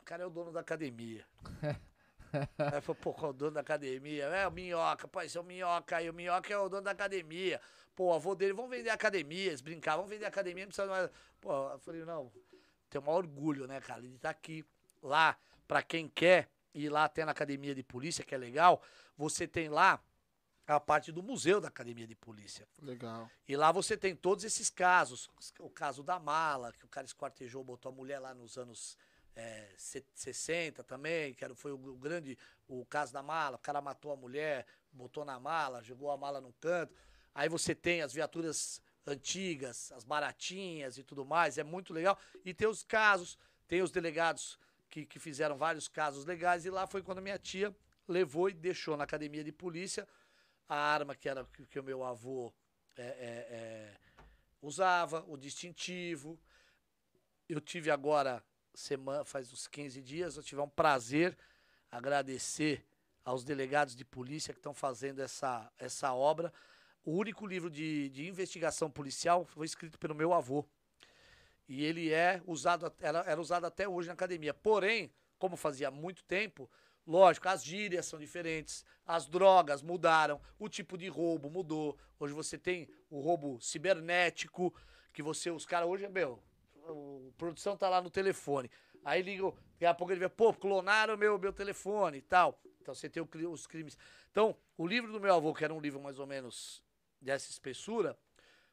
o 0.00 0.04
cara 0.04 0.22
é 0.22 0.26
o 0.26 0.30
dono 0.30 0.50
da 0.50 0.60
academia. 0.60 1.26
Aí 2.32 2.78
eu 2.78 2.80
falei, 2.80 3.00
pô, 3.02 3.12
qual 3.12 3.26
é 3.26 3.34
o 3.34 3.36
dono 3.36 3.50
da 3.50 3.60
academia? 3.60 4.24
É 4.24 4.48
o 4.48 4.50
Minhoca, 4.50 5.06
pô, 5.06 5.20
esse 5.20 5.36
é 5.36 5.40
o 5.42 5.44
Minhoca 5.44 5.98
aí, 5.98 6.08
o 6.08 6.14
Minhoca 6.14 6.50
é 6.50 6.56
o 6.56 6.66
dono 6.66 6.80
da 6.80 6.92
academia. 6.92 7.60
Pô, 7.94 8.06
o 8.06 8.14
avô 8.14 8.34
dele, 8.34 8.54
vamos 8.54 8.70
vender 8.70 8.88
a 8.88 8.94
academia, 8.94 9.48
eles 9.48 9.60
brincavam, 9.60 9.98
vamos 9.98 10.12
vender 10.12 10.24
academia, 10.24 10.64
não 10.64 10.68
precisa 10.68 10.88
mais. 10.88 11.10
Pô, 11.38 11.52
eu 11.70 11.78
falei, 11.80 12.02
não, 12.06 12.32
tenho 12.88 13.02
o 13.02 13.06
maior 13.06 13.18
orgulho, 13.18 13.66
né, 13.66 13.82
cara, 13.82 14.00
de 14.00 14.14
estar 14.14 14.30
aqui. 14.30 14.64
Lá, 15.02 15.36
pra 15.68 15.82
quem 15.82 16.08
quer 16.08 16.48
ir 16.72 16.88
lá 16.88 17.04
até 17.04 17.22
na 17.22 17.32
academia 17.32 17.74
de 17.74 17.82
polícia, 17.82 18.24
que 18.24 18.34
é 18.34 18.38
legal, 18.38 18.82
você 19.14 19.46
tem 19.46 19.68
lá 19.68 20.02
a 20.66 20.78
parte 20.80 21.10
do 21.10 21.22
museu 21.22 21.60
da 21.60 21.68
academia 21.68 22.06
de 22.06 22.14
polícia. 22.14 22.66
Legal. 22.80 23.28
E 23.48 23.56
lá 23.56 23.72
você 23.72 23.96
tem 23.96 24.14
todos 24.14 24.44
esses 24.44 24.70
casos. 24.70 25.28
O 25.58 25.68
caso 25.68 26.02
da 26.02 26.18
mala, 26.18 26.72
que 26.72 26.84
o 26.84 26.88
cara 26.88 27.04
esquartejou, 27.04 27.64
botou 27.64 27.90
a 27.90 27.94
mulher 27.94 28.18
lá 28.18 28.32
nos 28.34 28.56
anos 28.56 28.96
é, 29.34 29.68
se- 29.76 30.04
60 30.14 30.84
também, 30.84 31.34
que 31.34 31.44
era, 31.44 31.54
foi 31.54 31.72
o, 31.72 31.74
o 31.74 31.96
grande, 31.96 32.38
o 32.68 32.84
caso 32.86 33.12
da 33.12 33.22
mala. 33.22 33.56
O 33.56 33.60
cara 33.60 33.80
matou 33.80 34.12
a 34.12 34.16
mulher, 34.16 34.66
botou 34.92 35.24
na 35.24 35.38
mala, 35.40 35.82
jogou 35.82 36.10
a 36.10 36.16
mala 36.16 36.40
num 36.40 36.52
canto. 36.60 36.94
Aí 37.34 37.48
você 37.48 37.74
tem 37.74 38.02
as 38.02 38.12
viaturas 38.12 38.80
antigas, 39.06 39.90
as 39.92 40.04
baratinhas 40.04 40.96
e 40.98 41.02
tudo 41.02 41.24
mais, 41.24 41.58
é 41.58 41.64
muito 41.64 41.92
legal. 41.92 42.16
E 42.44 42.54
tem 42.54 42.68
os 42.68 42.82
casos, 42.82 43.36
tem 43.66 43.82
os 43.82 43.90
delegados 43.90 44.58
que, 44.88 45.04
que 45.06 45.18
fizeram 45.18 45.56
vários 45.56 45.88
casos 45.88 46.24
legais, 46.24 46.64
e 46.64 46.70
lá 46.70 46.86
foi 46.86 47.02
quando 47.02 47.20
minha 47.22 47.38
tia 47.38 47.74
levou 48.06 48.48
e 48.50 48.52
deixou 48.52 48.96
na 48.96 49.04
academia 49.04 49.42
de 49.42 49.50
polícia 49.50 50.06
a 50.68 50.76
arma 50.76 51.14
que 51.14 51.28
era 51.28 51.44
que, 51.44 51.66
que 51.66 51.78
o 51.78 51.82
meu 51.82 52.04
avô 52.04 52.52
é, 52.96 53.02
é, 53.02 53.06
é, 53.06 53.96
usava, 54.60 55.24
o 55.28 55.36
distintivo. 55.36 56.38
Eu 57.48 57.60
tive 57.60 57.90
agora, 57.90 58.42
semana, 58.74 59.24
faz 59.24 59.52
uns 59.52 59.66
15 59.66 60.02
dias, 60.02 60.36
eu 60.36 60.42
tive 60.42 60.60
um 60.60 60.68
prazer 60.68 61.36
agradecer 61.90 62.86
aos 63.24 63.44
delegados 63.44 63.94
de 63.94 64.04
polícia 64.04 64.52
que 64.52 64.58
estão 64.58 64.74
fazendo 64.74 65.20
essa, 65.20 65.70
essa 65.78 66.12
obra. 66.12 66.52
O 67.04 67.12
único 67.12 67.46
livro 67.46 67.70
de, 67.70 68.08
de 68.10 68.26
investigação 68.26 68.90
policial 68.90 69.44
foi 69.44 69.66
escrito 69.66 69.98
pelo 69.98 70.14
meu 70.14 70.32
avô. 70.32 70.64
E 71.68 71.84
ele 71.84 72.12
é 72.12 72.42
usado, 72.46 72.92
era, 73.00 73.20
era 73.20 73.40
usado 73.40 73.66
até 73.66 73.88
hoje 73.88 74.08
na 74.08 74.14
academia. 74.14 74.54
Porém, 74.54 75.12
como 75.38 75.56
fazia 75.56 75.90
muito 75.90 76.24
tempo, 76.24 76.70
lógico, 77.06 77.48
as 77.48 77.64
gírias 77.64 78.06
são 78.06 78.18
diferentes, 78.18 78.84
as 79.06 79.26
drogas 79.26 79.82
mudaram, 79.82 80.40
o 80.58 80.68
tipo 80.68 80.96
de 80.96 81.08
roubo 81.08 81.50
mudou. 81.50 81.98
Hoje 82.18 82.32
você 82.32 82.56
tem 82.56 82.88
o 83.10 83.20
roubo 83.20 83.60
cibernético, 83.60 84.74
que 85.12 85.22
você, 85.22 85.50
os 85.50 85.66
caras 85.66 85.88
hoje, 85.88 86.08
meu, 86.08 86.42
o 86.88 87.32
produção 87.36 87.76
tá 87.76 87.88
lá 87.88 88.00
no 88.00 88.10
telefone. 88.10 88.70
Aí 89.04 89.22
liga, 89.22 89.52
daqui 89.72 89.86
a 89.86 89.94
pouco 89.94 90.12
ele 90.12 90.20
vê, 90.20 90.28
pô, 90.28 90.54
clonaram 90.54 91.16
meu, 91.16 91.38
meu 91.38 91.52
telefone 91.52 92.18
e 92.18 92.22
tal. 92.22 92.58
Então 92.80 92.94
você 92.94 93.08
tem 93.08 93.22
os 93.22 93.66
crimes. 93.66 93.98
Então, 94.30 94.56
o 94.76 94.86
livro 94.86 95.12
do 95.12 95.20
meu 95.20 95.34
avô, 95.34 95.52
que 95.52 95.64
era 95.64 95.74
um 95.74 95.80
livro 95.80 96.00
mais 96.00 96.18
ou 96.18 96.26
menos 96.26 96.82
dessa 97.20 97.50
espessura, 97.50 98.18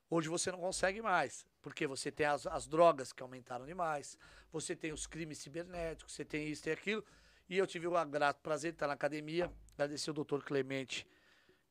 hoje 0.09 0.29
você 0.29 0.51
não 0.51 0.59
consegue 0.59 1.01
mais. 1.01 1.45
Porque 1.61 1.85
você 1.85 2.11
tem 2.11 2.25
as, 2.25 2.47
as 2.47 2.67
drogas 2.67 3.11
que 3.11 3.21
aumentaram 3.21 3.65
demais, 3.65 4.17
você 4.51 4.75
tem 4.75 4.91
os 4.91 5.05
crimes 5.05 5.39
cibernéticos, 5.39 6.13
você 6.13 6.23
tem 6.23 6.47
isso 6.47 6.69
e 6.69 6.71
aquilo. 6.71 7.03
E 7.49 7.57
eu 7.57 7.65
tive 7.65 7.87
o 7.87 8.05
grato 8.05 8.39
prazer 8.41 8.71
de 8.71 8.75
estar 8.75 8.85
na 8.85 8.93
academia, 8.93 9.51
agradecer 9.73 10.11
o 10.11 10.13
doutor 10.13 10.43
Clemente 10.43 11.07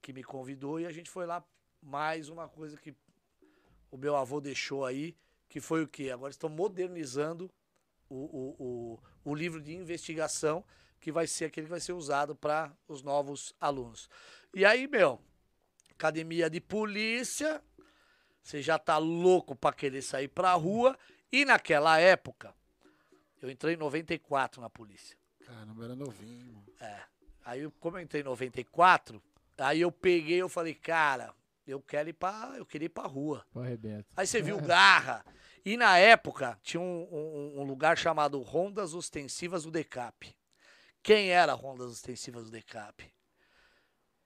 que 0.03 0.13
me 0.13 0.25
convidou 0.25 0.81
e 0.81 0.87
a 0.87 0.91
gente 0.91 1.09
foi 1.09 1.25
lá. 1.25 1.45
Mais 1.81 2.29
uma 2.29 2.49
coisa 2.49 2.77
que 2.77 2.93
o 3.89 3.97
meu 3.97 4.17
avô 4.17 4.41
deixou 4.41 4.85
aí, 4.85 5.17
que 5.49 5.61
foi 5.61 5.85
o 5.85 5.87
quê? 5.87 6.11
Agora 6.11 6.31
estão 6.31 6.51
modernizando 6.51 7.49
o, 8.09 8.17
o, 8.17 8.57
o, 8.59 9.31
o 9.31 9.35
livro 9.37 9.61
de 9.61 9.73
investigação, 9.73 10.65
que 11.01 11.13
vai 11.13 11.29
ser 11.29 11.45
aquele 11.45 11.67
que 11.67 11.71
vai 11.71 11.79
ser 11.79 11.93
usado 11.93 12.35
para 12.35 12.77
os 12.89 13.01
novos 13.01 13.55
alunos. 13.61 14.11
E 14.53 14.65
aí, 14.65 14.89
meu, 14.89 15.21
academia 15.93 16.51
de 16.51 16.61
polícia, 16.61 17.63
você 18.43 18.61
já 18.61 18.81
tá 18.81 18.99
louco 18.99 19.55
para 19.55 19.77
querer 19.77 20.03
sair 20.03 20.27
pra 20.27 20.53
rua. 20.55 20.99
E 21.31 21.45
naquela 21.45 22.01
época, 22.01 22.53
eu 23.41 23.49
entrei 23.49 23.75
em 23.75 23.77
94 23.77 24.61
na 24.61 24.69
polícia. 24.69 25.18
Caramba, 25.49 25.85
era 25.85 25.97
novinho. 25.97 26.63
É. 26.79 27.01
Aí, 27.43 27.71
como 27.81 27.97
eu 27.97 28.03
entrei 28.03 28.21
em 28.21 28.25
94, 28.25 29.23
aí 29.57 29.81
eu 29.81 29.91
peguei, 29.91 30.37
eu 30.37 30.49
falei, 30.49 30.75
cara, 30.75 31.35
eu 31.67 31.81
quero 31.81 32.11
ir 32.11 32.13
pra. 32.13 32.53
Eu 32.55 32.67
queria 32.67 32.85
ir 32.85 32.91
pra 32.91 33.07
rua. 33.07 33.47
Aí 34.15 34.27
você 34.27 34.43
viu 34.43 34.61
garra. 34.61 35.25
E 35.65 35.75
na 35.77 35.97
época, 35.97 36.59
tinha 36.63 36.81
um, 36.81 37.09
um, 37.11 37.61
um, 37.61 37.65
lugar 37.65 37.97
chamado 37.97 38.41
Rondas 38.43 38.93
Ostensivas 38.93 39.65
do 39.65 39.71
Decap. 39.71 40.37
Quem 41.03 41.31
era 41.31 41.55
Rondas 41.55 41.91
Ostensivas 41.91 42.45
do 42.45 42.51
Decap? 42.51 43.11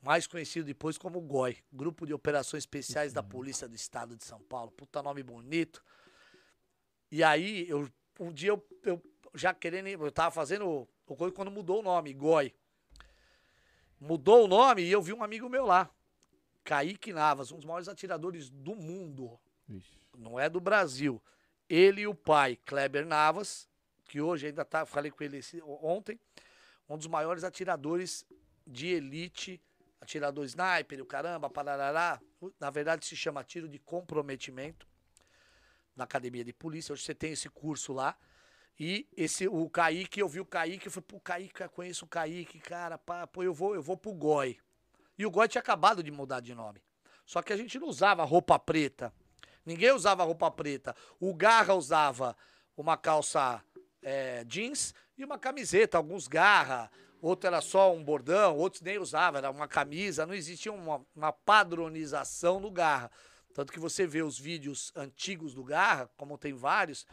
Mais 0.01 0.27
conhecido 0.27 0.67
depois 0.67 0.99
como 0.99 1.21
GOI, 1.21 1.57
Grupo 1.73 2.05
de 2.05 2.13
Operações 2.13 2.65
Especiais 2.65 3.13
da 3.13 3.23
Polícia 3.23 3.69
do 3.69 3.77
Estado 3.77 4.17
de 4.17 4.25
São 4.25 4.41
Paulo. 4.41 4.73
Puta 4.73 5.01
nome 5.01 5.23
bonito. 5.23 5.85
E 7.13 7.23
aí, 7.23 7.69
eu, 7.69 7.89
um 8.19 8.33
dia 8.33 8.51
eu, 8.51 8.69
eu 8.83 9.01
já 9.35 9.55
querendo. 9.55 9.89
Eu 9.89 10.13
tava 10.13 10.31
fazendo 10.31 10.89
o 11.13 11.17
coisa 11.17 11.35
quando 11.35 11.51
mudou 11.51 11.81
o 11.81 11.83
nome, 11.83 12.13
GOI. 12.13 12.55
Mudou 14.01 14.45
o 14.45 14.49
nome 14.49 14.83
e 14.83 14.91
eu 14.91 15.01
vi 15.01 15.13
um 15.13 15.23
amigo 15.23 15.49
meu 15.49 15.65
lá. 15.65 15.91
Kaique 16.65 17.13
Navas, 17.13 17.53
um 17.53 17.57
dos 17.57 17.65
maiores 17.65 17.89
atiradores 17.89 18.49
do 18.49 18.75
mundo. 18.75 19.39
Ixi. 19.69 19.99
Não 20.17 20.39
é 20.39 20.49
do 20.49 20.61
Brasil. 20.61 21.23
Ele 21.69 22.03
e 22.03 22.07
o 22.07 22.15
pai, 22.15 22.57
Kleber 22.57 23.07
Navas, 23.07 23.69
que 24.07 24.21
hoje 24.21 24.47
ainda 24.47 24.65
tá, 24.65 24.85
falei 24.85 25.11
com 25.11 25.25
ele 25.25 25.41
ontem, 25.81 26.19
um 26.89 26.99
dos 26.99 27.07
maiores 27.07 27.45
atiradores 27.45 28.27
de 28.67 28.89
elite, 28.89 29.61
atirador 30.01 30.45
sniper, 30.45 31.01
o 31.01 31.07
caramba, 31.07 31.49
pararará. 31.49 32.21
Na 32.61 32.71
verdade 32.71 33.07
se 33.07 33.17
chama 33.17 33.43
tiro 33.45 33.69
de 33.69 33.79
comprometimento 33.79 34.87
na 35.97 36.05
academia 36.05 36.45
de 36.45 36.53
polícia. 36.53 36.93
Hoje 36.93 37.03
você 37.03 37.15
tem 37.15 37.33
esse 37.33 37.49
curso 37.49 37.93
lá. 37.93 38.17
E 38.79 39.07
esse, 39.17 39.47
o 39.47 39.69
Kaique, 39.69 40.21
eu 40.21 40.29
vi 40.29 40.41
o 40.41 40.47
Kaique, 40.47 40.87
eu 40.87 40.93
falei, 40.93 41.07
pô, 41.07 41.21
Kaique, 41.21 41.69
conheço 41.69 42.05
o 42.05 42.09
Kaique, 42.09 42.59
cara, 42.59 42.99
pá, 42.99 43.27
pô, 43.27 43.43
eu 43.43 43.53
vou, 43.53 43.75
eu 43.75 43.83
vou 43.83 43.97
pro 43.97 44.13
GOI. 44.13 44.59
E 45.19 45.27
o 45.27 45.31
GOI 45.31 45.49
tinha 45.49 45.61
acabado 45.61 46.03
de 46.03 46.11
mudar 46.11 46.41
de 46.41 46.55
nome. 46.55 46.83
Só 47.25 47.43
que 47.43 47.53
a 47.53 47.57
gente 47.57 47.79
não 47.79 47.89
usava 47.89 48.25
roupa 48.25 48.59
preta. 48.59 49.13
Ninguém 49.65 49.93
usava 49.93 50.25
roupa 50.25 50.51
preta. 50.51 50.97
O 51.21 51.35
Garra 51.35 51.75
usava 51.75 52.37
uma 52.77 52.97
calça 52.97 53.63
é, 54.03 54.45
jeans 54.45 54.95
e 55.17 55.25
uma 55.25 55.39
camiseta. 55.39 55.97
Alguns 55.97 56.27
Garra, 56.27 56.91
outro 57.21 57.47
era 57.47 57.61
só 57.61 57.95
um 57.95 58.03
bordão, 58.03 58.57
outros 58.57 58.83
nem 58.83 58.99
usava, 58.99 59.39
era 59.39 59.51
uma 59.51 59.69
camisa. 59.69 60.27
Não 60.27 60.35
existia 60.35 60.73
uma, 60.73 61.07
uma 61.15 61.33
padronização 61.33 62.59
no 62.59 62.71
Garra. 62.71 63.11
Tanto 63.55 63.73
que 63.73 63.79
você 63.79 64.07
vê 64.07 64.23
os 64.23 64.39
vídeos 64.39 64.91
antigos 64.97 65.55
do 65.55 65.63
Garra, 65.63 66.11
como 66.17 66.39
tem 66.39 66.55
vários, 66.55 67.07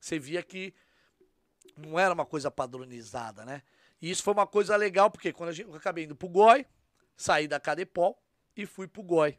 você 0.00 0.18
via 0.18 0.42
que 0.42 0.74
não 1.76 1.98
era 1.98 2.12
uma 2.12 2.26
coisa 2.26 2.50
padronizada, 2.50 3.44
né? 3.44 3.62
E 4.00 4.10
isso 4.10 4.22
foi 4.22 4.34
uma 4.34 4.46
coisa 4.46 4.76
legal, 4.76 5.10
porque 5.10 5.32
quando 5.32 5.52
gente, 5.52 5.68
eu 5.68 5.76
acabei 5.76 6.04
indo 6.04 6.16
pro 6.16 6.28
GOI, 6.28 6.66
saí 7.16 7.46
da 7.46 7.60
Cadepol 7.60 8.20
e 8.56 8.66
fui 8.66 8.88
pro 8.88 9.02
GOI. 9.02 9.38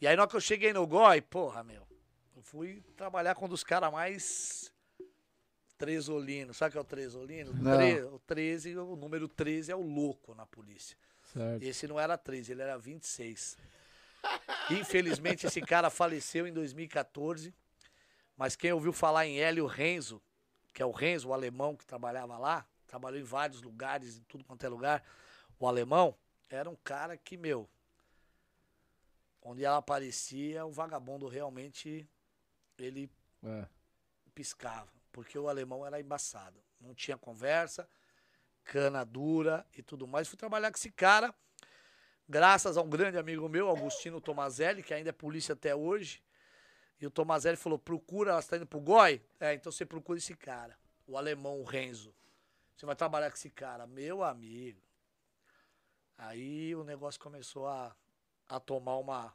E 0.00 0.06
aí, 0.06 0.14
na 0.14 0.22
hora 0.22 0.30
que 0.30 0.36
eu 0.36 0.40
cheguei 0.40 0.72
no 0.72 0.86
GOI, 0.86 1.20
porra, 1.22 1.64
meu, 1.64 1.86
eu 2.36 2.42
fui 2.42 2.82
trabalhar 2.96 3.34
com 3.34 3.46
um 3.46 3.48
dos 3.48 3.64
caras 3.64 3.90
mais 3.90 4.72
trezolinos. 5.76 6.56
Sabe 6.56 6.70
o 6.70 6.72
que 6.72 6.78
é 6.78 6.80
o 6.80 6.84
trezolino? 6.84 7.52
Não. 7.54 8.14
O 8.14 8.18
13, 8.20 8.76
o 8.76 8.96
número 8.96 9.28
13 9.28 9.72
é 9.72 9.76
o 9.76 9.82
louco 9.82 10.34
na 10.34 10.46
polícia. 10.46 10.96
Certo. 11.32 11.62
Esse 11.62 11.88
não 11.88 11.98
era 11.98 12.16
13, 12.16 12.52
ele 12.52 12.62
era 12.62 12.78
26. 12.78 13.56
Infelizmente, 14.70 15.46
esse 15.46 15.60
cara 15.60 15.90
faleceu 15.90 16.46
em 16.46 16.52
2014. 16.52 17.54
Mas 18.36 18.54
quem 18.54 18.72
ouviu 18.72 18.92
falar 18.92 19.26
em 19.26 19.40
Hélio 19.40 19.66
Renzo, 19.66 20.20
que 20.76 20.82
é 20.82 20.84
o 20.84 20.90
Renzo, 20.90 21.28
o 21.28 21.32
alemão 21.32 21.74
que 21.74 21.86
trabalhava 21.86 22.36
lá, 22.36 22.66
trabalhou 22.86 23.18
em 23.18 23.24
vários 23.24 23.62
lugares, 23.62 24.18
em 24.18 24.22
tudo 24.24 24.44
quanto 24.44 24.62
é 24.62 24.68
lugar, 24.68 25.02
o 25.58 25.66
alemão, 25.66 26.14
era 26.50 26.68
um 26.68 26.76
cara 26.76 27.16
que, 27.16 27.34
meu, 27.34 27.66
onde 29.40 29.64
ela 29.64 29.78
aparecia, 29.78 30.66
o 30.66 30.70
vagabundo 30.70 31.28
realmente 31.28 32.06
ele 32.76 33.10
é. 33.42 33.66
piscava, 34.34 34.92
porque 35.10 35.38
o 35.38 35.48
alemão 35.48 35.86
era 35.86 35.98
embaçado, 35.98 36.62
não 36.78 36.94
tinha 36.94 37.16
conversa, 37.16 37.88
cana 38.62 39.02
dura 39.02 39.66
e 39.74 39.82
tudo 39.82 40.06
mais. 40.06 40.28
Fui 40.28 40.36
trabalhar 40.36 40.70
com 40.70 40.76
esse 40.76 40.90
cara, 40.90 41.34
graças 42.28 42.76
a 42.76 42.82
um 42.82 42.90
grande 42.90 43.16
amigo 43.16 43.48
meu, 43.48 43.70
Agostino 43.70 44.20
Tomazelli, 44.20 44.82
que 44.82 44.92
ainda 44.92 45.08
é 45.08 45.12
polícia 45.12 45.54
até 45.54 45.74
hoje. 45.74 46.22
E 47.00 47.06
o 47.06 47.10
Tomazelli 47.10 47.56
falou: 47.56 47.78
procura, 47.78 48.30
ela 48.30 48.40
está 48.40 48.56
indo 48.56 48.66
pro 48.66 48.80
GOI? 48.80 49.22
É, 49.38 49.54
então 49.54 49.70
você 49.70 49.84
procura 49.84 50.18
esse 50.18 50.34
cara, 50.34 50.76
o 51.06 51.16
alemão, 51.16 51.60
o 51.60 51.64
Renzo. 51.64 52.14
Você 52.76 52.84
vai 52.84 52.94
trabalhar 52.94 53.30
com 53.30 53.36
esse 53.36 53.50
cara, 53.50 53.86
meu 53.86 54.22
amigo. 54.22 54.80
Aí 56.18 56.74
o 56.74 56.84
negócio 56.84 57.20
começou 57.20 57.66
a, 57.66 57.94
a 58.48 58.60
tomar 58.60 58.96
uma. 58.96 59.34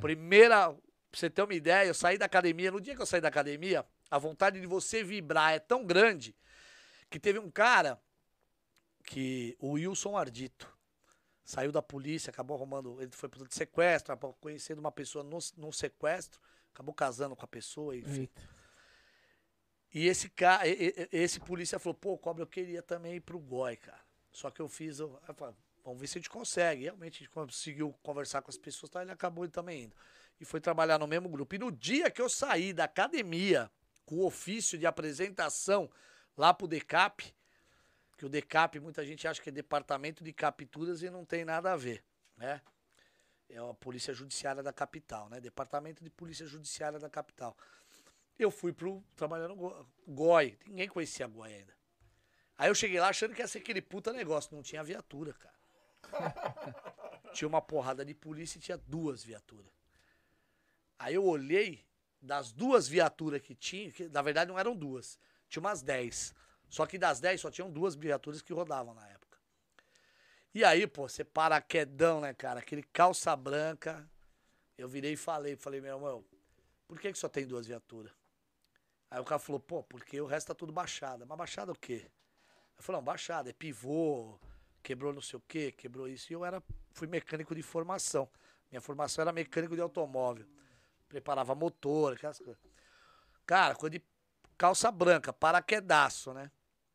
Primeira. 0.00 0.72
Pra 0.72 1.18
você 1.18 1.28
ter 1.28 1.42
uma 1.42 1.54
ideia, 1.54 1.86
eu 1.86 1.94
saí 1.94 2.16
da 2.16 2.24
academia. 2.24 2.70
No 2.70 2.80
dia 2.80 2.96
que 2.96 3.02
eu 3.02 3.06
saí 3.06 3.20
da 3.20 3.28
academia, 3.28 3.84
a 4.10 4.18
vontade 4.18 4.60
de 4.60 4.66
você 4.66 5.04
vibrar 5.04 5.52
é 5.52 5.58
tão 5.58 5.84
grande 5.84 6.34
que 7.10 7.18
teve 7.18 7.38
um 7.38 7.50
cara 7.50 8.00
que. 9.04 9.56
O 9.58 9.72
Wilson 9.72 10.16
Ardito. 10.16 10.72
Saiu 11.44 11.72
da 11.72 11.82
polícia, 11.82 12.30
acabou 12.30 12.56
arrumando. 12.56 13.00
Ele 13.00 13.10
foi 13.10 13.28
pro 13.28 13.46
sequestro, 13.50 14.12
acabou 14.12 14.32
conhecendo 14.40 14.78
uma 14.78 14.92
pessoa 14.92 15.24
no, 15.24 15.38
no 15.56 15.72
sequestro, 15.72 16.40
acabou 16.72 16.94
casando 16.94 17.36
com 17.36 17.44
a 17.44 17.48
pessoa, 17.48 17.96
enfim. 17.96 18.22
Eita. 18.22 18.50
E 19.94 20.06
esse 20.06 20.30
cara, 20.30 20.62
esse 21.12 21.38
polícia 21.38 21.78
falou, 21.78 21.94
pô, 21.94 22.16
Cobra, 22.16 22.42
eu 22.42 22.46
queria 22.46 22.82
também 22.82 23.16
ir 23.16 23.20
pro 23.20 23.38
GOI, 23.38 23.76
cara. 23.76 24.00
Só 24.32 24.50
que 24.50 24.60
eu 24.60 24.68
fiz, 24.68 24.98
eu, 24.98 25.20
eu 25.28 25.34
falei, 25.34 25.54
Vamos 25.84 26.00
ver 26.00 26.06
se 26.06 26.18
a 26.18 26.20
gente 26.20 26.30
consegue. 26.30 26.84
Realmente 26.84 27.16
a 27.16 27.18
gente 27.18 27.30
conseguiu 27.30 27.92
conversar 28.02 28.42
com 28.42 28.50
as 28.50 28.56
pessoas, 28.56 28.90
tá? 28.90 29.02
ele 29.02 29.10
acabou 29.10 29.48
também 29.48 29.84
indo. 29.84 29.96
E 30.40 30.44
foi 30.44 30.60
trabalhar 30.60 30.98
no 30.98 31.06
mesmo 31.06 31.28
grupo. 31.28 31.54
E 31.54 31.58
no 31.58 31.70
dia 31.70 32.10
que 32.10 32.22
eu 32.22 32.28
saí 32.28 32.72
da 32.72 32.84
academia 32.84 33.70
com 34.04 34.16
o 34.16 34.26
ofício 34.26 34.78
de 34.78 34.86
apresentação 34.86 35.90
lá 36.36 36.54
pro 36.54 36.66
DECAP, 36.66 37.34
que 38.16 38.26
o 38.26 38.28
DECAP 38.28 38.80
muita 38.80 39.04
gente 39.04 39.26
acha 39.26 39.40
que 39.40 39.48
é 39.48 39.52
departamento 39.52 40.22
de 40.22 40.32
capturas 40.32 41.02
e 41.02 41.10
não 41.10 41.24
tem 41.24 41.44
nada 41.44 41.72
a 41.72 41.76
ver, 41.76 42.04
né? 42.36 42.60
É 43.52 43.58
a 43.58 43.74
Polícia 43.74 44.14
Judiciária 44.14 44.62
da 44.62 44.72
capital, 44.72 45.28
né? 45.28 45.38
Departamento 45.38 46.02
de 46.02 46.08
Polícia 46.08 46.46
Judiciária 46.46 46.98
da 46.98 47.10
capital. 47.10 47.54
Eu 48.38 48.50
fui 48.50 48.72
pro 48.72 49.04
trabalhar 49.14 49.48
no 49.48 49.86
GOI. 50.08 50.58
Ninguém 50.66 50.88
conhecia 50.88 51.26
GOI 51.26 51.54
ainda. 51.54 51.74
Aí 52.56 52.70
eu 52.70 52.74
cheguei 52.74 52.98
lá 52.98 53.08
achando 53.08 53.34
que 53.34 53.42
ia 53.42 53.46
ser 53.46 53.58
aquele 53.58 53.82
puta 53.82 54.10
negócio. 54.10 54.54
Não 54.56 54.62
tinha 54.62 54.82
viatura, 54.82 55.34
cara. 55.34 55.54
tinha 57.34 57.46
uma 57.46 57.60
porrada 57.60 58.04
de 58.04 58.14
polícia 58.14 58.56
e 58.58 58.60
tinha 58.60 58.78
duas 58.78 59.22
viaturas. 59.22 59.70
Aí 60.98 61.14
eu 61.14 61.24
olhei 61.24 61.84
das 62.22 62.52
duas 62.52 62.88
viaturas 62.88 63.42
que 63.42 63.54
tinha, 63.54 63.90
que 63.90 64.08
na 64.08 64.22
verdade 64.22 64.50
não 64.50 64.58
eram 64.58 64.74
duas, 64.74 65.18
tinha 65.48 65.60
umas 65.60 65.82
dez. 65.82 66.32
Só 66.70 66.86
que 66.86 66.96
das 66.96 67.20
dez 67.20 67.40
só 67.40 67.50
tinham 67.50 67.70
duas 67.70 67.94
viaturas 67.94 68.40
que 68.40 68.52
rodavam 68.52 68.94
na 68.94 69.06
época. 69.08 69.21
E 70.54 70.64
aí, 70.64 70.86
pô, 70.86 71.08
você 71.08 71.24
paraquedão, 71.24 72.20
né, 72.20 72.34
cara? 72.34 72.60
Aquele 72.60 72.82
calça 72.82 73.34
branca. 73.34 74.06
Eu 74.76 74.86
virei 74.86 75.12
e 75.12 75.16
falei, 75.16 75.56
falei, 75.56 75.80
meu 75.80 75.94
irmão, 75.94 76.24
por 76.86 77.00
que, 77.00 77.10
que 77.10 77.18
só 77.18 77.28
tem 77.28 77.46
duas 77.46 77.66
viaturas? 77.66 78.12
Aí 79.10 79.20
o 79.20 79.24
cara 79.24 79.38
falou, 79.38 79.60
pô, 79.60 79.82
porque 79.82 80.20
o 80.20 80.26
resto 80.26 80.48
tá 80.48 80.54
tudo 80.54 80.72
baixada. 80.72 81.24
Mas 81.24 81.38
baixada 81.38 81.72
o 81.72 81.74
quê? 81.74 82.10
Eu 82.76 82.82
falei, 82.82 82.98
não, 82.98 83.04
baixada, 83.04 83.48
é 83.48 83.52
pivô, 83.52 84.38
quebrou 84.82 85.12
não 85.12 85.22
sei 85.22 85.38
o 85.38 85.42
quê, 85.48 85.72
quebrou 85.72 86.06
isso. 86.06 86.30
E 86.30 86.34
eu 86.34 86.44
era, 86.44 86.62
fui 86.92 87.06
mecânico 87.06 87.54
de 87.54 87.62
formação. 87.62 88.28
Minha 88.70 88.80
formação 88.80 89.22
era 89.22 89.32
mecânico 89.32 89.74
de 89.74 89.80
automóvel. 89.80 90.46
Preparava 91.08 91.54
motor, 91.54 92.14
aquelas 92.14 92.38
coisas. 92.38 92.58
Cara, 93.46 93.74
coisa 93.74 93.98
de 93.98 94.04
calça 94.58 94.90
branca, 94.90 95.32
paraquedaço, 95.32 96.32
né? 96.32 96.50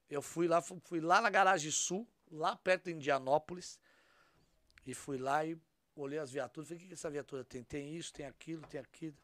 Eu 0.09 0.21
fui 0.21 0.47
lá, 0.47 0.61
fui 0.61 0.99
lá 0.99 1.21
na 1.21 1.29
Garagem 1.29 1.69
Sul, 1.71 2.07
lá 2.31 2.55
perto 2.55 2.85
de 2.85 2.93
Indianópolis, 2.93 3.79
e 4.85 4.93
fui 4.93 5.17
lá 5.17 5.45
e 5.45 5.57
olhei 5.95 6.19
as 6.19 6.31
viaturas, 6.31 6.67
falei, 6.69 6.79
o 6.79 6.81
que, 6.81 6.87
que 6.89 6.93
essa 6.93 7.09
viatura 7.09 7.43
tem? 7.43 7.63
Tem 7.63 7.95
isso, 7.95 8.13
tem 8.13 8.25
aquilo, 8.25 8.65
tem 8.67 8.79
aquilo. 8.79 9.17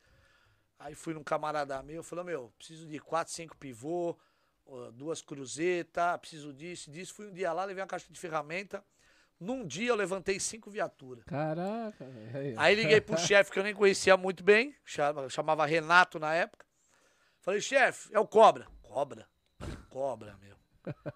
Aí 0.79 0.95
fui 0.95 1.13
num 1.13 1.23
camarada 1.23 1.81
meu, 1.83 2.03
falou, 2.03 2.25
meu, 2.25 2.53
preciso 2.57 2.85
de 2.87 2.99
quatro, 2.99 3.33
cinco 3.33 3.55
pivô, 3.57 4.17
duas 4.93 5.21
cruzetas, 5.21 6.17
preciso 6.19 6.53
disso, 6.53 6.91
disso. 6.91 7.13
Fui 7.13 7.27
um 7.27 7.33
dia 7.33 7.53
lá, 7.53 7.63
levei 7.63 7.81
uma 7.81 7.87
caixa 7.87 8.11
de 8.11 8.19
ferramenta. 8.19 8.83
Num 9.39 9.65
dia 9.65 9.89
eu 9.89 9.95
levantei 9.95 10.39
cinco 10.39 10.69
viaturas. 10.69 11.23
Caraca. 11.25 12.05
Aí 12.57 12.75
liguei 12.75 13.01
pro 13.01 13.17
chefe 13.19 13.51
que 13.51 13.59
eu 13.59 13.63
nem 13.63 13.73
conhecia 13.73 14.15
muito 14.15 14.43
bem, 14.43 14.75
chamava 15.29 15.65
Renato 15.65 16.19
na 16.19 16.33
época. 16.33 16.65
Falei, 17.39 17.59
chefe, 17.59 18.13
é 18.13 18.19
o 18.19 18.27
Cobra. 18.27 18.67
Cobra? 18.81 19.27
Cobra, 19.89 20.37
meu. 20.37 20.55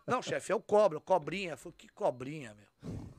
Não, 0.06 0.22
chefe, 0.22 0.52
é 0.52 0.56
o 0.56 0.62
Cobra, 0.62 1.00
cobrinha. 1.00 1.58
Falei, 1.58 1.76
que 1.78 1.88
cobrinha, 1.90 2.54
meu. 2.56 2.68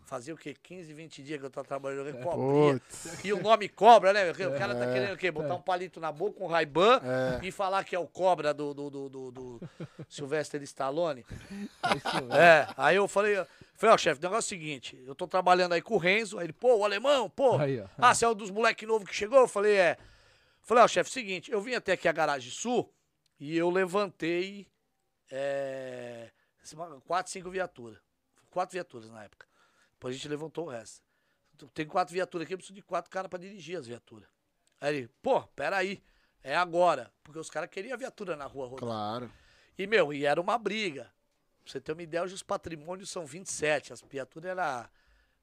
Fazia 0.09 0.33
o 0.33 0.39
quê? 0.39 0.57
15, 0.63 0.91
20 0.95 1.23
dias 1.23 1.39
que 1.39 1.45
eu 1.45 1.51
tô 1.51 1.63
trabalhando 1.63 2.11
com 2.15 2.23
cobrinha. 2.23 2.81
E 3.23 3.31
o 3.31 3.43
nome 3.43 3.69
cobra, 3.69 4.11
né? 4.11 4.31
O 4.31 4.59
cara 4.59 4.75
tá 4.75 4.87
é. 4.87 4.93
querendo 4.95 5.13
o 5.13 5.19
quê? 5.19 5.31
Botar 5.31 5.55
um 5.55 5.61
palito 5.61 6.01
na 6.01 6.11
boca, 6.11 6.43
um 6.43 6.47
Ray-Ban 6.47 7.03
é. 7.03 7.47
e 7.47 7.53
falar 7.53 7.85
que 7.85 7.95
é 7.95 7.99
o 7.99 8.07
cobra 8.07 8.55
do, 8.55 8.73
do, 8.73 8.89
do, 8.89 9.09
do, 9.11 9.31
do 9.31 9.61
Sylvester 10.09 10.63
Stallone. 10.63 11.27
É, 12.33 12.67
aí 12.75 12.97
eu 12.97 13.07
falei, 13.07 13.35
falei, 13.75 13.93
ó, 13.93 13.95
oh, 13.95 13.99
chefe, 13.99 14.19
o 14.19 14.23
negócio 14.23 14.55
é 14.55 14.57
o 14.57 14.61
seguinte, 14.61 15.03
eu 15.07 15.15
tô 15.15 15.27
trabalhando 15.27 15.75
aí 15.75 15.83
com 15.83 15.95
o 15.95 15.99
Renzo, 15.99 16.39
aí 16.39 16.47
ele, 16.47 16.55
pô, 16.55 16.77
o 16.77 16.85
alemão, 16.85 17.29
pô, 17.29 17.59
aí, 17.59 17.85
ah, 17.99 18.15
você 18.15 18.25
é 18.25 18.29
um 18.29 18.35
dos 18.35 18.51
moleque 18.51 18.87
novo 18.87 19.05
que 19.05 19.15
chegou? 19.15 19.41
Eu 19.41 19.49
falei, 19.49 19.77
é. 19.77 19.99
Falei, 20.63 20.83
ó, 20.83 20.85
oh, 20.87 20.89
chefe, 20.89 21.11
seguinte, 21.11 21.51
eu 21.51 21.61
vim 21.61 21.75
até 21.75 21.93
aqui 21.93 22.09
a 22.09 22.13
Garagem 22.13 22.51
Sul 22.51 22.91
e 23.39 23.57
eu 23.57 23.69
levantei 23.69 24.67
é, 25.31 26.31
quatro, 27.07 27.33
cinco 27.33 27.51
viaturas. 27.51 27.99
Quatro 28.51 28.73
viaturas 28.73 29.11
na 29.11 29.25
época. 29.25 29.47
Depois 29.93 30.15
a 30.15 30.17
gente 30.17 30.29
levantou 30.29 30.67
o 30.67 30.71
resto. 30.71 31.03
Tem 31.75 31.87
quatro 31.87 32.15
viaturas 32.15 32.45
aqui, 32.45 32.55
eu 32.55 32.59
preciso 32.59 32.75
de 32.75 32.83
quatro 32.83 33.11
caras 33.11 33.29
para 33.29 33.41
dirigir 33.41 33.77
as 33.77 33.87
viaturas. 33.87 34.29
Aí 34.81 34.97
ele, 34.97 35.09
pô, 35.21 35.43
peraí, 35.49 36.03
é 36.43 36.57
agora. 36.57 37.13
Porque 37.23 37.39
os 37.39 37.51
caras 37.51 37.69
queriam 37.69 37.95
a 37.95 37.99
viatura 37.99 38.37
na 38.37 38.47
rua 38.47 38.67
rodando. 38.67 38.87
Claro. 38.87 39.33
E, 39.77 39.87
meu, 39.87 40.13
e 40.13 40.25
era 40.25 40.41
uma 40.41 40.57
briga. 40.57 41.13
Pra 41.63 41.73
você 41.73 41.81
ter 41.81 41.93
uma 41.93 42.03
ideia, 42.03 42.23
hoje 42.23 42.35
os 42.35 42.43
patrimônios 42.43 43.11
são 43.11 43.27
27. 43.27 43.93
As 43.93 44.01
viaturas 44.01 44.51
eram 44.51 44.89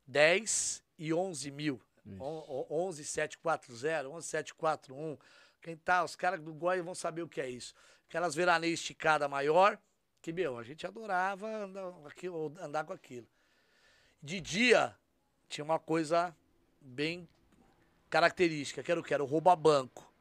10 0.08 0.84
e 0.98 1.14
11 1.14 1.52
mil. 1.52 1.82
11740, 2.06 4.10
11741. 4.10 5.18
Quem 5.62 5.76
tá, 5.76 6.04
os 6.04 6.16
caras 6.16 6.40
do 6.40 6.54
Goi 6.54 6.82
vão 6.82 6.94
saber 6.94 7.24
o 7.24 7.28
que 7.28 7.42
é 7.42 7.50
isso. 7.50 7.74
Aquelas 8.08 8.36
veraneias 8.36 8.80
esticadas 8.80 9.30
maior, 9.30 9.80
que, 10.26 10.34
meu, 10.34 10.58
a 10.58 10.64
gente 10.64 10.88
adorava 10.88 11.48
andar, 11.48 11.94
andar 12.60 12.84
com 12.84 12.94
aquilo. 12.94 13.28
De 14.24 14.42
dia, 14.42 14.98
tinha 15.48 15.64
uma 15.64 15.78
coisa 15.78 16.36
bem 16.82 17.30
característica, 18.10 18.82
que 18.82 18.92
era 18.92 19.00
o 19.00 19.04
que? 19.04 19.14
Era 19.14 19.24
o 19.24 19.28
rouba-banco. 19.28 20.12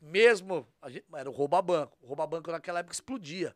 Mesmo, 0.00 0.66
gente, 0.86 1.04
era 1.14 1.28
o 1.28 1.32
rouba-banco. 1.32 1.94
O 2.00 2.06
rouba-banco 2.06 2.50
naquela 2.50 2.78
época 2.78 2.94
explodia. 2.94 3.54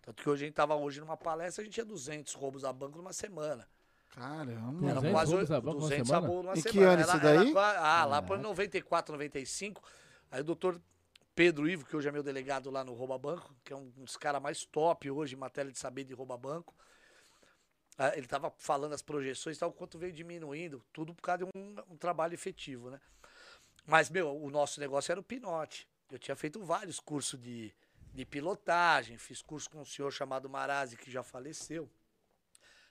Tanto 0.00 0.22
que 0.22 0.30
hoje 0.30 0.44
a 0.44 0.46
gente 0.46 0.54
tava 0.54 0.74
hoje 0.76 0.98
numa 0.98 1.16
palestra, 1.16 1.60
a 1.60 1.64
gente 1.66 1.74
tinha 1.74 1.84
200 1.84 2.32
roubos 2.32 2.64
a 2.64 2.72
banco 2.72 2.96
numa 2.96 3.12
semana. 3.12 3.68
Caramba. 4.08 4.90
Era 4.90 5.10
quase 5.10 5.32
200 5.32 5.50
a 5.50 5.60
banco 5.60 5.80
200 5.80 6.10
a 6.10 6.20
banco 6.22 6.42
numa 6.42 6.52
em 6.54 6.62
semana. 6.62 6.72
que 6.72 6.82
ano 6.82 7.02
isso 7.02 7.20
daí? 7.20 7.50
Era, 7.50 8.00
ah, 8.00 8.04
lá 8.06 8.22
por 8.22 8.38
94, 8.38 9.12
95. 9.12 9.82
Aí 10.30 10.40
o 10.40 10.44
doutor 10.44 10.80
Pedro 11.38 11.68
Ivo, 11.68 11.86
que 11.86 11.96
hoje 11.96 12.08
é 12.08 12.10
meu 12.10 12.24
delegado 12.24 12.68
lá 12.68 12.82
no 12.82 12.94
Rouba 12.94 13.16
Banco, 13.16 13.54
que 13.62 13.72
é 13.72 13.76
um 13.76 13.90
dos 13.90 14.16
caras 14.16 14.42
mais 14.42 14.64
top 14.64 15.08
hoje 15.08 15.36
em 15.36 15.38
matéria 15.38 15.70
de 15.70 15.78
saber 15.78 16.02
de 16.02 16.12
rouba 16.12 16.36
banco. 16.36 16.74
Ah, 17.96 18.08
ele 18.16 18.26
estava 18.26 18.52
falando 18.58 18.92
as 18.92 19.02
projeções 19.02 19.56
e 19.56 19.60
tal, 19.60 19.72
quanto 19.72 20.00
veio 20.00 20.12
diminuindo, 20.12 20.84
tudo 20.92 21.14
por 21.14 21.22
causa 21.22 21.44
de 21.44 21.50
um, 21.56 21.76
um, 21.92 21.96
trabalho 21.96 22.34
efetivo, 22.34 22.90
né? 22.90 23.00
Mas, 23.86 24.10
meu, 24.10 24.36
o 24.36 24.50
nosso 24.50 24.80
negócio 24.80 25.12
era 25.12 25.20
o 25.20 25.22
pinote. 25.22 25.86
Eu 26.10 26.18
tinha 26.18 26.34
feito 26.34 26.60
vários 26.64 26.98
cursos 26.98 27.40
de, 27.40 27.72
de 28.12 28.24
pilotagem, 28.24 29.16
fiz 29.16 29.40
curso 29.40 29.70
com 29.70 29.82
um 29.82 29.84
senhor 29.84 30.10
chamado 30.10 30.50
Marazzi, 30.50 30.96
que 30.96 31.08
já 31.08 31.22
faleceu, 31.22 31.88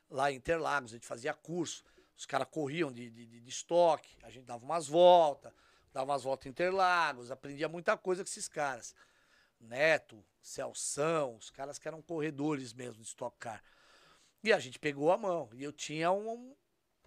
lá 0.10 0.32
em 0.32 0.38
Interlagos, 0.38 0.94
a 0.94 0.96
gente 0.96 1.06
fazia 1.06 1.34
curso. 1.34 1.84
Os 2.18 2.26
caras 2.26 2.48
corriam 2.50 2.94
de, 2.94 3.10
de, 3.10 3.26
de, 3.26 3.50
estoque, 3.50 4.18
a 4.24 4.30
gente 4.30 4.46
dava 4.46 4.64
umas 4.64 4.88
voltas, 4.88 5.52
dava 5.98 6.12
umas 6.12 6.24
voltas 6.24 6.46
em 6.46 6.50
Interlagos, 6.50 7.32
aprendia 7.32 7.68
muita 7.68 7.98
coisa 7.98 8.24
com 8.24 8.30
esses 8.30 8.48
caras. 8.48 8.94
Neto, 9.60 10.24
Celção, 10.40 11.36
os 11.36 11.50
caras 11.50 11.80
que 11.80 11.88
eram 11.88 12.04
corredores 12.04 12.72
mesmo 12.72 13.02
de 13.02 13.08
Stock 13.08 13.36
Car. 13.40 13.64
E 14.44 14.54
a 14.54 14.60
gente 14.60 14.78
pegou 14.78 15.12
a 15.12 15.18
mão. 15.18 15.50
E 15.54 15.64
eu 15.64 15.72
tinha 15.74 16.12
um. 16.12 16.56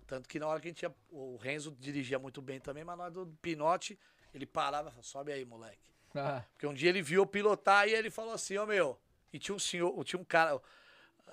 Tanto 0.08 0.28
que 0.28 0.40
na 0.40 0.48
hora 0.48 0.60
que 0.60 0.66
a 0.66 0.70
gente 0.70 0.82
ia. 0.82 0.92
O 1.08 1.36
Renzo 1.36 1.70
dirigia 1.78 2.18
muito 2.18 2.42
bem 2.42 2.58
também, 2.58 2.82
mas 2.82 2.98
na 2.98 3.04
hora 3.04 3.12
do 3.12 3.26
pinote, 3.40 3.96
ele 4.34 4.44
parava 4.44 4.88
e 4.88 4.90
falava, 4.90 5.02
sobe 5.04 5.32
aí, 5.32 5.44
moleque. 5.44 5.94
Ah. 6.12 6.44
Porque 6.50 6.66
um 6.66 6.74
dia 6.74 6.88
ele 6.88 7.00
viu 7.00 7.22
eu 7.22 7.26
pilotar 7.26 7.86
e 7.86 7.94
ele 7.94 8.10
falou 8.10 8.32
assim, 8.32 8.56
ó, 8.56 8.64
oh, 8.64 8.66
meu. 8.66 9.00
E 9.32 9.38
tinha 9.38 9.54
um 9.54 9.60
senhor, 9.60 10.04
tinha 10.04 10.20
um 10.20 10.24
cara. 10.24 10.60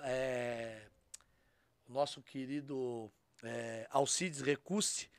É, 0.02 0.86
o 1.88 1.92
nosso 1.92 2.22
querido 2.22 3.10
é, 3.42 3.84
Alcides 3.90 4.42
Recuste, 4.42 5.10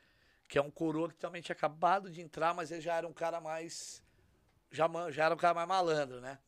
que 0.49 0.57
é 0.57 0.61
um 0.61 0.71
coroa 0.71 1.09
que 1.09 1.15
também 1.15 1.43
tinha 1.43 1.53
acabado 1.53 2.09
de 2.09 2.21
entrar, 2.21 2.55
mas 2.55 2.71
ele 2.71 2.81
já 2.81 2.95
era 2.95 3.07
um 3.07 3.13
cara 3.13 3.39
mais. 3.39 4.03
Já, 4.71 4.89
já 5.11 5.25
era 5.25 5.35
um 5.35 5.37
cara 5.37 5.53
mais 5.53 5.67
malandro, 5.67 6.19
né? 6.19 6.39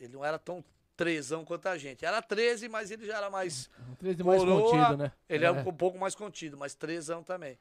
Ele 0.00 0.14
não 0.14 0.24
era 0.24 0.38
tão 0.38 0.64
trezão 0.96 1.44
quanto 1.44 1.66
a 1.66 1.76
gente. 1.76 2.02
Era 2.04 2.22
13, 2.22 2.66
mas 2.66 2.90
ele 2.90 3.06
já 3.06 3.18
era 3.18 3.28
mais. 3.28 3.70
13 3.98 4.24
mais 4.24 4.42
contido, 4.42 4.96
né? 4.96 5.12
Ele 5.28 5.44
é. 5.44 5.48
era 5.48 5.68
um 5.68 5.76
pouco 5.76 5.98
mais 5.98 6.14
contido, 6.14 6.56
mas 6.56 6.74
trezão 6.74 7.22
também. 7.22 7.58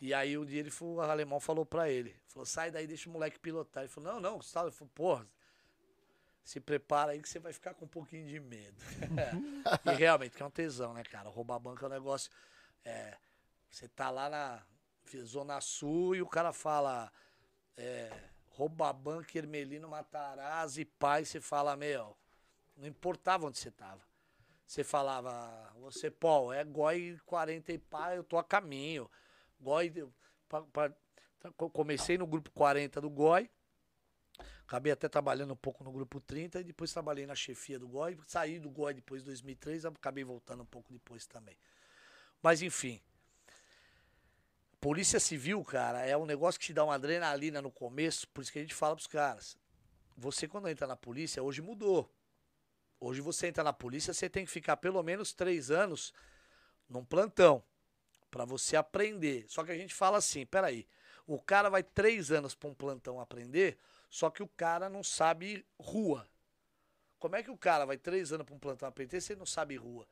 E 0.00 0.14
aí 0.14 0.38
um 0.38 0.44
dia 0.44 0.60
ele 0.60 0.70
foi, 0.70 0.88
o 0.88 1.00
alemão 1.02 1.38
falou 1.38 1.66
pra 1.66 1.90
ele: 1.90 2.16
falou, 2.26 2.46
sai 2.46 2.70
daí, 2.70 2.86
deixa 2.86 3.10
o 3.10 3.12
moleque 3.12 3.38
pilotar. 3.38 3.82
Ele 3.82 3.92
falou, 3.92 4.14
não, 4.14 4.20
não, 4.20 4.38
tá. 4.38 4.62
Ele 4.62 4.70
falou, 4.70 4.90
porra, 4.94 5.28
se 6.42 6.58
prepara 6.60 7.12
aí 7.12 7.20
que 7.20 7.28
você 7.28 7.38
vai 7.38 7.52
ficar 7.52 7.74
com 7.74 7.84
um 7.84 7.88
pouquinho 7.88 8.26
de 8.26 8.40
medo. 8.40 8.82
e 9.84 9.90
realmente, 9.90 10.34
que 10.34 10.42
é 10.42 10.46
um 10.46 10.50
tesão, 10.50 10.94
né, 10.94 11.02
cara? 11.04 11.28
Roubar 11.28 11.58
banco 11.58 11.84
é 11.84 11.88
um 11.88 11.90
negócio. 11.90 12.30
É, 12.86 13.18
você 13.72 13.88
tá 13.88 14.10
lá 14.10 14.28
na 14.28 14.62
Zona 15.24 15.60
Sul 15.60 16.14
e 16.14 16.22
o 16.22 16.28
cara 16.28 16.52
fala. 16.52 17.10
É, 17.74 18.28
rouba 18.50 18.92
banco, 18.92 19.36
Ermelino, 19.36 19.88
Matarazzi, 19.88 20.84
pai, 20.84 21.24
você 21.24 21.40
fala, 21.40 21.74
meu, 21.74 22.14
não 22.76 22.86
importava 22.86 23.46
onde 23.46 23.58
você 23.58 23.70
estava. 23.70 24.02
Você 24.66 24.84
falava, 24.84 25.72
você, 25.80 26.10
Paul, 26.10 26.52
é 26.52 26.62
GOI 26.62 27.18
40 27.24 27.72
e 27.72 27.78
pá, 27.78 28.14
eu 28.14 28.22
tô 28.22 28.36
a 28.36 28.44
caminho. 28.44 29.10
GOI. 29.58 29.92
Pra, 30.48 30.62
pra, 30.62 30.92
comecei 31.72 32.18
no 32.18 32.26
grupo 32.26 32.50
40 32.50 33.00
do 33.00 33.08
GOI. 33.08 33.50
Acabei 34.66 34.92
até 34.92 35.08
trabalhando 35.08 35.52
um 35.52 35.56
pouco 35.56 35.82
no 35.82 35.90
grupo 35.90 36.20
30 36.20 36.60
e 36.60 36.64
depois 36.64 36.92
trabalhei 36.92 37.26
na 37.26 37.34
chefia 37.34 37.78
do 37.78 37.88
GOI. 37.88 38.18
Saí 38.26 38.58
do 38.58 38.70
GOI 38.70 38.94
depois 38.94 39.22
de 39.22 39.26
2003, 39.26 39.86
acabei 39.86 40.24
voltando 40.24 40.62
um 40.62 40.66
pouco 40.66 40.92
depois 40.92 41.26
também. 41.26 41.56
Mas 42.42 42.62
enfim. 42.62 43.00
Polícia 44.82 45.20
Civil, 45.20 45.62
cara, 45.62 46.04
é 46.04 46.16
um 46.16 46.26
negócio 46.26 46.58
que 46.58 46.66
te 46.66 46.72
dá 46.72 46.82
uma 46.82 46.96
adrenalina 46.96 47.62
no 47.62 47.70
começo, 47.70 48.26
por 48.26 48.42
isso 48.42 48.50
que 48.50 48.58
a 48.58 48.62
gente 48.62 48.74
fala 48.74 48.96
pros 48.96 49.06
caras. 49.06 49.56
Você, 50.16 50.48
quando 50.48 50.68
entra 50.68 50.88
na 50.88 50.96
polícia, 50.96 51.40
hoje 51.40 51.62
mudou. 51.62 52.12
Hoje 52.98 53.20
você 53.20 53.46
entra 53.46 53.62
na 53.62 53.72
polícia, 53.72 54.12
você 54.12 54.28
tem 54.28 54.44
que 54.44 54.50
ficar 54.50 54.76
pelo 54.78 55.00
menos 55.04 55.32
três 55.32 55.70
anos 55.70 56.12
num 56.88 57.04
plantão 57.04 57.62
para 58.28 58.44
você 58.44 58.74
aprender. 58.74 59.44
Só 59.46 59.62
que 59.62 59.70
a 59.70 59.76
gente 59.76 59.94
fala 59.94 60.18
assim, 60.18 60.44
peraí, 60.44 60.84
o 61.28 61.40
cara 61.40 61.68
vai 61.68 61.84
três 61.84 62.32
anos 62.32 62.52
para 62.52 62.68
um 62.68 62.74
plantão 62.74 63.20
aprender, 63.20 63.78
só 64.10 64.30
que 64.30 64.42
o 64.42 64.48
cara 64.48 64.88
não 64.88 65.04
sabe 65.04 65.64
rua. 65.78 66.28
Como 67.20 67.36
é 67.36 67.42
que 67.44 67.52
o 67.52 67.56
cara 67.56 67.84
vai 67.84 67.96
três 67.96 68.32
anos 68.32 68.44
para 68.44 68.56
um 68.56 68.58
plantão 68.58 68.88
aprender 68.88 69.20
se 69.20 69.32
ele 69.32 69.38
não 69.38 69.46
sabe 69.46 69.76
rua? 69.76 70.08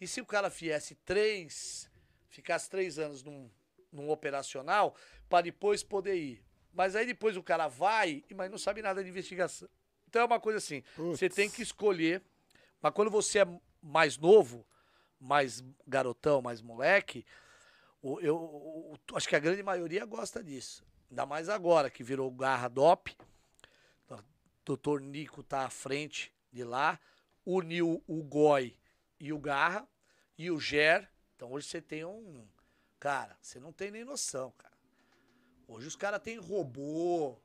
E 0.00 0.06
se 0.06 0.20
o 0.20 0.24
cara 0.24 0.48
viesse 0.48 0.94
três, 0.94 1.90
ficasse 2.28 2.70
três 2.70 3.00
anos 3.00 3.24
num, 3.24 3.50
num 3.92 4.10
operacional 4.10 4.94
para 5.28 5.42
depois 5.42 5.82
poder 5.82 6.14
ir? 6.14 6.44
Mas 6.72 6.94
aí 6.94 7.06
depois 7.06 7.36
o 7.36 7.42
cara 7.42 7.68
vai, 7.68 8.24
mas 8.34 8.50
não 8.50 8.58
sabe 8.58 8.82
nada 8.82 9.02
de 9.02 9.08
investigação. 9.08 9.68
Então 10.08 10.22
é 10.22 10.24
uma 10.24 10.40
coisa 10.40 10.58
assim, 10.58 10.82
você 10.96 11.28
tem 11.28 11.50
que 11.50 11.62
escolher, 11.62 12.22
mas 12.80 12.92
quando 12.92 13.10
você 13.10 13.40
é 13.40 13.46
mais 13.82 14.18
novo, 14.18 14.66
mais 15.18 15.64
garotão, 15.86 16.42
mais 16.42 16.60
moleque, 16.60 17.24
eu, 18.02 18.20
eu, 18.20 18.98
eu 19.10 19.16
acho 19.16 19.28
que 19.28 19.36
a 19.36 19.40
grande 19.40 19.62
maioria 19.62 20.04
gosta 20.04 20.42
disso. 20.42 20.84
Ainda 21.10 21.26
mais 21.26 21.48
agora 21.48 21.90
que 21.90 22.02
virou 22.02 22.30
garra 22.30 22.68
DOP. 22.68 23.16
O 24.08 24.18
doutor 24.64 25.00
Nico 25.00 25.42
tá 25.42 25.64
à 25.64 25.70
frente 25.70 26.32
de 26.52 26.64
lá, 26.64 26.98
uniu 27.44 28.02
o 28.06 28.22
Goi 28.22 28.76
e 29.18 29.32
o 29.32 29.38
Garra 29.38 29.86
e 30.36 30.50
o 30.50 30.58
Ger. 30.58 31.08
Então 31.34 31.52
hoje 31.52 31.68
você 31.68 31.80
tem 31.80 32.04
um. 32.04 32.46
Cara, 32.98 33.36
você 33.40 33.60
não 33.60 33.72
tem 33.72 33.90
nem 33.90 34.04
noção, 34.04 34.50
cara. 34.52 34.76
Hoje 35.68 35.86
os 35.86 35.96
caras 35.96 36.22
têm 36.22 36.38
robô, 36.38 37.36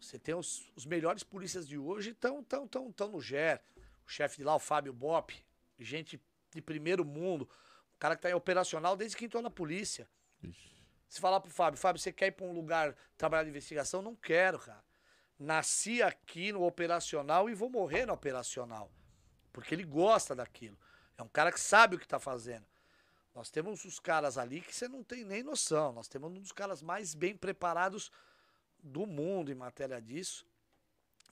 Você 0.00 0.18
tem 0.18 0.34
os, 0.34 0.70
os 0.76 0.84
melhores 0.84 1.22
polícias 1.22 1.66
de 1.66 1.78
hoje 1.78 2.10
estão 2.10 2.42
tão, 2.42 2.66
tão, 2.66 2.92
tão 2.92 3.08
no 3.10 3.20
GER. 3.20 3.60
O 4.06 4.08
chefe 4.08 4.38
de 4.38 4.44
lá, 4.44 4.54
o 4.54 4.58
Fábio 4.58 4.92
Bop, 4.92 5.34
gente 5.78 6.20
de 6.52 6.62
primeiro 6.62 7.04
mundo. 7.04 7.48
O 7.94 7.98
cara 7.98 8.16
que 8.16 8.22
tá 8.22 8.30
em 8.30 8.34
operacional 8.34 8.96
desde 8.96 9.16
que 9.16 9.24
entrou 9.24 9.42
na 9.42 9.50
polícia. 9.50 10.08
Ixi. 10.42 10.78
Se 11.08 11.20
falar 11.20 11.40
pro 11.40 11.50
Fábio, 11.50 11.78
Fábio, 11.78 12.00
você 12.00 12.12
quer 12.12 12.26
ir 12.26 12.32
pra 12.32 12.46
um 12.46 12.52
lugar 12.52 12.94
trabalhar 13.16 13.44
de 13.44 13.50
investigação? 13.50 14.02
Não 14.02 14.14
quero, 14.14 14.58
cara. 14.58 14.84
Nasci 15.38 16.02
aqui 16.02 16.52
no 16.52 16.64
operacional 16.64 17.48
e 17.48 17.54
vou 17.54 17.70
morrer 17.70 18.04
no 18.04 18.12
operacional. 18.12 18.90
Porque 19.52 19.74
ele 19.74 19.84
gosta 19.84 20.34
daquilo. 20.34 20.78
É 21.16 21.22
um 21.22 21.28
cara 21.28 21.50
que 21.50 21.60
sabe 21.60 21.96
o 21.96 21.98
que 21.98 22.06
tá 22.06 22.18
fazendo. 22.18 22.66
Nós 23.38 23.50
temos 23.50 23.84
os 23.84 24.00
caras 24.00 24.36
ali 24.36 24.60
que 24.60 24.74
você 24.74 24.88
não 24.88 25.04
tem 25.04 25.24
nem 25.24 25.44
noção. 25.44 25.92
Nós 25.92 26.08
temos 26.08 26.28
um 26.28 26.40
dos 26.40 26.50
caras 26.50 26.82
mais 26.82 27.14
bem 27.14 27.36
preparados 27.36 28.10
do 28.82 29.06
mundo 29.06 29.52
em 29.52 29.54
matéria 29.54 30.02
disso, 30.02 30.44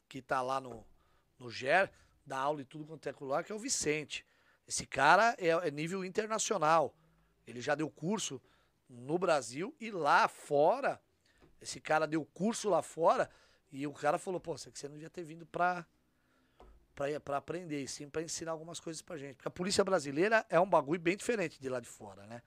que 0.08 0.22
tá 0.22 0.40
lá 0.40 0.60
no, 0.60 0.86
no 1.36 1.50
GER, 1.50 1.90
dá 2.24 2.38
aula 2.38 2.60
e 2.62 2.64
tudo 2.64 2.86
quanto 2.86 3.08
é 3.08 3.12
celular, 3.12 3.42
que 3.42 3.50
é 3.50 3.54
o 3.56 3.58
Vicente. 3.58 4.24
Esse 4.68 4.86
cara 4.86 5.34
é, 5.36 5.48
é 5.48 5.68
nível 5.72 6.04
internacional. 6.04 6.94
Ele 7.44 7.60
já 7.60 7.74
deu 7.74 7.90
curso 7.90 8.40
no 8.88 9.18
Brasil 9.18 9.74
e 9.80 9.90
lá 9.90 10.28
fora. 10.28 11.02
Esse 11.60 11.80
cara 11.80 12.06
deu 12.06 12.24
curso 12.24 12.68
lá 12.68 12.82
fora 12.82 13.28
e 13.72 13.84
o 13.84 13.92
cara 13.92 14.16
falou: 14.16 14.38
pô, 14.38 14.56
você 14.56 14.86
não 14.86 14.94
devia 14.94 15.10
ter 15.10 15.24
vindo 15.24 15.44
pra 15.44 15.84
para 17.22 17.36
aprender, 17.36 17.82
e 17.82 17.88
sim 17.88 18.08
para 18.08 18.22
ensinar 18.22 18.52
algumas 18.52 18.80
coisas 18.80 19.02
pra 19.02 19.18
gente. 19.18 19.36
Porque 19.36 19.48
a 19.48 19.50
polícia 19.50 19.84
brasileira 19.84 20.44
é 20.48 20.58
um 20.58 20.68
bagulho 20.68 21.00
bem 21.00 21.16
diferente 21.16 21.60
de 21.60 21.68
lá 21.68 21.78
de 21.78 21.88
fora, 21.88 22.26
né? 22.26 22.42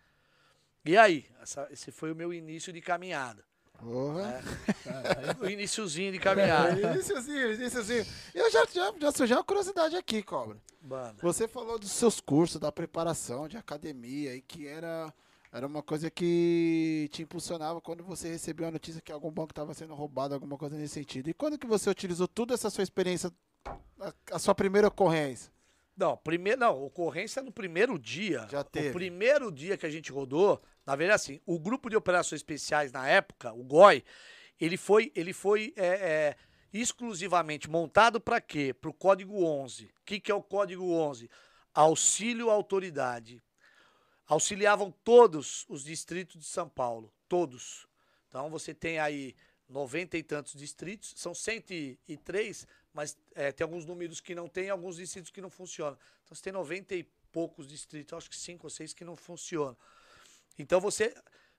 E 0.84 0.98
aí, 0.98 1.26
essa, 1.42 1.68
esse 1.72 1.92
foi 1.92 2.12
o 2.12 2.16
meu 2.16 2.34
início 2.34 2.74
de 2.74 2.82
caminhada. 2.82 3.46
Porra. 3.78 4.44
É, 4.86 5.46
o 5.46 5.50
iníciozinho 5.50 6.12
de 6.12 6.20
caminhada. 6.20 6.80
iníciozinho, 6.94 7.54
iníciozinho. 7.54 8.06
Eu 8.34 8.52
já, 8.52 8.66
já, 8.66 8.94
já 9.00 9.12
surgiu 9.12 9.38
uma 9.38 9.44
curiosidade 9.44 9.96
aqui, 9.96 10.22
Cobra. 10.24 10.58
Mano. 10.82 11.18
Você 11.22 11.48
falou 11.48 11.78
dos 11.78 11.92
seus 11.92 12.20
cursos, 12.20 12.60
da 12.60 12.72
preparação, 12.72 13.48
de 13.48 13.58
academia, 13.58 14.36
e 14.36 14.42
que 14.42 14.68
era, 14.68 15.14
era 15.52 15.66
uma 15.66 15.82
coisa 15.82 16.10
que 16.10 17.08
te 17.12 17.24
impulsionava 17.24 17.80
quando 17.80 18.04
você 18.04 18.30
recebeu 18.30 18.68
a 18.68 18.72
notícia 18.72 19.02
que 19.02 19.12
algum 19.12 19.32
banco 19.32 19.52
estava 19.52 19.74
sendo 19.74 19.94
roubado, 19.94 20.34
alguma 20.34 20.58
coisa 20.58 20.76
nesse 20.76 20.96
sentido. 20.96 21.30
E 21.30 21.34
quando 21.34 21.58
que 21.58 21.68
você 21.68 21.90
utilizou 21.90 22.28
toda 22.28 22.54
essa 22.54 22.70
sua 22.70 22.84
experiência 22.84 23.32
a, 23.66 24.14
a 24.32 24.40
sua 24.40 24.56
primeira 24.56 24.88
ocorrência? 24.88 25.52
Não, 25.96 26.16
primeiro, 26.16 26.60
não, 26.60 26.82
ocorrência 26.84 27.42
no 27.42 27.52
primeiro 27.52 28.00
dia. 28.00 28.48
Já 28.50 28.64
teve. 28.64 28.90
O 28.90 28.94
primeiro 28.94 29.52
dia 29.52 29.78
que 29.78 29.86
a 29.86 29.90
gente 29.90 30.12
rodou, 30.12 30.62
na 30.86 30.96
verdade, 30.96 31.16
assim, 31.16 31.42
o 31.46 31.60
grupo 31.60 31.90
de 31.90 31.98
operações 31.98 32.40
especiais 32.40 32.92
na 32.92 33.06
época, 33.06 33.52
o 33.52 33.64
GOI, 33.64 34.04
ele 34.60 34.78
foi, 34.78 35.12
ele 35.14 35.34
foi 35.34 35.74
é, 35.76 35.88
é, 35.88 36.36
exclusivamente 36.72 37.70
montado 37.70 38.20
para 38.22 38.40
quê? 38.40 38.74
Para 38.74 38.90
o 38.90 38.94
Código 38.94 39.44
11. 39.44 39.86
O 39.86 40.06
que, 40.06 40.22
que 40.22 40.32
é 40.32 40.36
o 40.36 40.42
Código 40.42 40.90
11? 40.90 41.30
Auxílio 41.74 42.50
à 42.50 42.54
autoridade. 42.54 43.44
Auxiliavam 44.26 44.94
todos 45.04 45.66
os 45.68 45.84
distritos 45.84 46.40
de 46.40 46.46
São 46.46 46.70
Paulo, 46.70 47.12
todos. 47.28 47.88
Então 48.30 48.50
você 48.50 48.74
tem 48.74 49.00
aí 49.00 49.36
noventa 49.68 50.18
e 50.18 50.24
tantos 50.24 50.54
distritos, 50.54 51.14
são 51.16 51.34
103 51.34 52.68
mas 52.94 53.18
é, 53.36 53.52
tem 53.52 53.64
alguns 53.64 53.86
números 53.86 54.20
que 54.20 54.34
não 54.34 54.48
tem, 54.48 54.70
alguns 54.70 54.98
distritos 54.98 55.32
que 55.32 55.42
não 55.42 55.50
funcionam. 55.50 55.98
Então 56.24 56.36
você 56.36 56.44
tem 56.44 56.54
90 56.54 56.96
e 56.96 57.04
poucos 57.32 57.68
distritos, 57.68 58.18
acho 58.18 58.30
que 58.30 58.36
5 58.36 58.66
ou 58.66 58.70
6 58.70 58.94
que 58.94 59.06
não 59.06 59.16
funcionam. 59.16 59.78
Então 60.58 60.80
você 60.80 61.16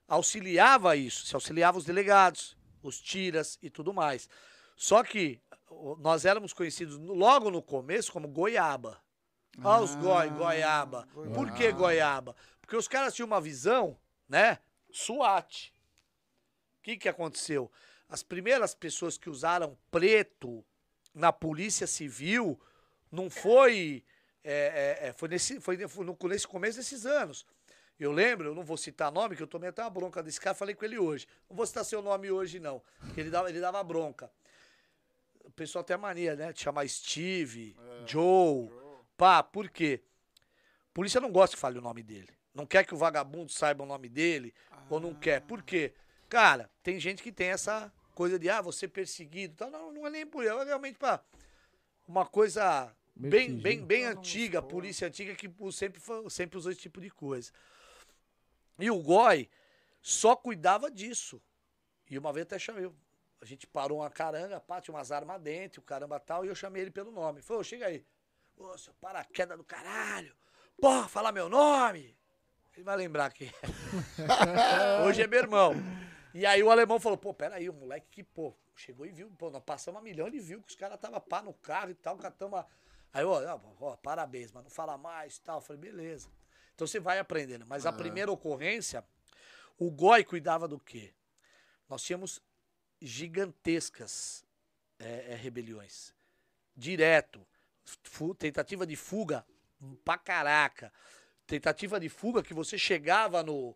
auxiliava 0.07 0.95
isso, 0.95 1.25
você 1.25 1.35
auxiliava 1.35 1.77
os 1.77 1.85
delegados, 1.85 2.57
os 2.83 2.99
tiras 2.99 3.57
e 3.61 3.69
tudo 3.69 3.93
mais. 3.93 4.27
Só 4.75 5.03
que 5.03 5.41
nós 5.99 6.25
éramos 6.25 6.53
conhecidos 6.53 6.97
logo 6.97 7.49
no 7.49 7.61
começo 7.61 8.11
como 8.11 8.27
goiaba. 8.27 9.01
Olha 9.57 9.67
ah, 9.67 9.81
os 9.81 9.95
goi, 9.95 10.29
goiaba. 10.29 11.07
goiaba. 11.13 11.35
Por 11.35 11.53
que 11.53 11.71
goiaba? 11.71 12.35
Porque 12.61 12.75
os 12.75 12.87
caras 12.87 13.13
tinham 13.13 13.27
uma 13.27 13.41
visão, 13.41 13.97
né? 14.27 14.59
SWAT. 14.91 15.73
O 16.79 16.83
que, 16.83 16.97
que 16.97 17.09
aconteceu? 17.09 17.71
As 18.07 18.23
primeiras 18.23 18.73
pessoas 18.73 19.17
que 19.17 19.29
usaram 19.29 19.77
preto 19.89 20.65
na 21.13 21.31
Polícia 21.31 21.87
Civil 21.87 22.59
não 23.11 23.29
foi. 23.29 24.03
É, 24.43 24.97
é, 25.03 25.07
é, 25.07 25.13
foi, 25.13 25.29
nesse, 25.29 25.59
foi, 25.59 25.87
foi 25.87 26.05
no, 26.05 26.17
nesse 26.23 26.47
começo 26.47 26.77
desses 26.77 27.05
anos. 27.05 27.45
Eu 27.99 28.11
lembro, 28.11 28.49
eu 28.49 28.55
não 28.55 28.63
vou 28.63 28.77
citar 28.77 29.11
nome, 29.11 29.35
que 29.35 29.43
eu 29.43 29.47
tomei 29.47 29.69
até 29.69 29.83
uma 29.83 29.89
bronca 29.89 30.23
desse 30.23 30.41
cara, 30.41 30.55
falei 30.55 30.73
com 30.73 30.83
ele 30.83 30.97
hoje. 30.97 31.27
Não 31.47 31.55
vou 31.55 31.65
citar 31.67 31.85
seu 31.85 32.01
nome 32.01 32.31
hoje, 32.31 32.59
não. 32.59 32.81
Ele 33.15 33.29
dava, 33.29 33.49
ele 33.49 33.59
dava 33.59 33.83
bronca. 33.83 34.31
O 35.43 35.51
pessoal 35.51 35.83
tem 35.83 35.93
a 35.93 35.99
mania, 35.99 36.35
né? 36.35 36.51
De 36.51 36.59
chamar 36.59 36.87
Steve, 36.87 37.77
é, 37.77 38.07
Joe. 38.07 38.69
Joe. 38.69 38.81
Pá, 39.15 39.43
por 39.43 39.69
quê? 39.69 40.01
A 40.89 40.93
polícia 40.93 41.21
não 41.21 41.31
gosta 41.31 41.55
que 41.55 41.61
fale 41.61 41.77
o 41.77 41.81
nome 41.81 42.01
dele. 42.01 42.29
Não 42.55 42.65
quer 42.65 42.83
que 42.85 42.93
o 42.93 42.97
vagabundo 42.97 43.51
saiba 43.51 43.83
o 43.83 43.87
nome 43.87 44.09
dele, 44.09 44.53
ah. 44.71 44.79
ou 44.89 44.99
não 44.99 45.13
quer. 45.13 45.41
Por 45.41 45.61
quê? 45.61 45.93
Cara, 46.27 46.71
tem 46.81 46.99
gente 46.99 47.21
que 47.21 47.31
tem 47.31 47.49
essa 47.49 47.93
coisa 48.21 48.37
de, 48.37 48.47
ah, 48.51 48.61
você 48.61 48.87
perseguido. 48.87 49.55
Tal. 49.55 49.71
Não, 49.71 49.91
não 49.91 50.05
é 50.05 50.09
nem 50.11 50.27
por. 50.27 50.45
É 50.45 50.63
realmente 50.63 50.99
para 50.99 51.23
uma 52.07 52.23
coisa 52.23 52.95
bem, 53.15 53.57
bem, 53.57 53.83
bem 53.83 54.05
antiga, 54.05 54.61
polícia 54.61 55.07
antiga, 55.07 55.33
que 55.33 55.49
sempre, 55.71 55.99
sempre 56.29 56.55
usou 56.55 56.71
esse 56.71 56.81
tipo 56.81 57.01
de 57.01 57.09
coisa. 57.09 57.51
E 58.77 58.91
o 58.91 59.01
Goi 59.01 59.49
só 60.03 60.35
cuidava 60.35 60.91
disso. 60.91 61.41
E 62.07 62.15
uma 62.15 62.31
vez 62.31 62.43
até 62.43 62.59
chamei. 62.59 62.91
A 63.41 63.45
gente 63.45 63.65
parou 63.65 64.01
uma 64.01 64.09
caranga, 64.11 64.59
pá, 64.59 64.79
tinha 64.79 64.93
umas 64.93 65.11
armas 65.11 65.41
dentro, 65.41 65.81
o 65.81 65.83
caramba 65.83 66.19
tal, 66.19 66.45
e 66.45 66.47
eu 66.47 66.53
chamei 66.53 66.83
ele 66.83 66.91
pelo 66.91 67.11
nome. 67.11 67.41
Falou, 67.41 67.63
chega 67.63 67.87
aí. 67.87 68.05
Ô, 68.55 68.77
seu 68.77 68.93
paraquedas 69.01 69.57
do 69.57 69.63
caralho. 69.63 70.35
Porra, 70.79 71.07
fala 71.07 71.31
meu 71.31 71.49
nome. 71.49 72.15
Ele 72.75 72.83
vai 72.83 72.97
lembrar 72.97 73.33
que 73.33 73.51
Hoje 75.07 75.23
é 75.23 75.27
meu 75.27 75.39
irmão. 75.39 75.73
E 76.33 76.45
aí 76.45 76.63
o 76.63 76.71
alemão 76.71 76.99
falou, 76.99 77.17
pô, 77.17 77.33
peraí, 77.33 77.69
o 77.69 77.73
moleque 77.73 78.07
que, 78.09 78.23
pô, 78.23 78.55
chegou 78.75 79.05
e 79.05 79.11
viu, 79.11 79.29
pô, 79.37 79.49
nós 79.49 79.63
passamos 79.63 79.99
a 79.99 80.03
milhão, 80.03 80.27
ele 80.27 80.39
viu 80.39 80.61
que 80.61 80.69
os 80.69 80.75
caras 80.75 80.99
tava 80.99 81.19
pá 81.19 81.41
no 81.41 81.53
carro 81.53 81.91
e 81.91 81.95
tal, 81.95 82.17
catamos 82.17 82.63
Aí, 83.13 83.25
ó, 83.25 83.59
ó, 83.79 83.97
parabéns, 83.97 84.51
mas 84.51 84.63
não 84.63 84.69
fala 84.69 84.97
mais 84.97 85.35
e 85.35 85.41
tal. 85.41 85.57
Eu 85.57 85.61
falei, 85.61 85.81
beleza. 85.81 86.29
Então 86.73 86.87
você 86.87 86.99
vai 86.99 87.19
aprendendo. 87.19 87.65
Mas 87.65 87.85
a 87.85 87.91
primeira 87.91 88.31
ocorrência, 88.31 89.03
o 89.77 89.91
Goi 89.91 90.23
cuidava 90.23 90.67
do 90.67 90.79
quê? 90.79 91.13
Nós 91.89 92.03
tínhamos 92.03 92.41
gigantescas 93.01 94.45
é, 94.97 95.33
é, 95.33 95.35
rebeliões. 95.35 96.13
Direto. 96.75 97.45
tentativa 98.39 98.85
de 98.87 98.95
fuga 98.95 99.45
pra 100.05 100.17
caraca. 100.17 100.93
Tentativa 101.45 101.99
de 101.99 102.07
fuga 102.07 102.41
que 102.41 102.53
você 102.53 102.77
chegava 102.77 103.43
no. 103.43 103.75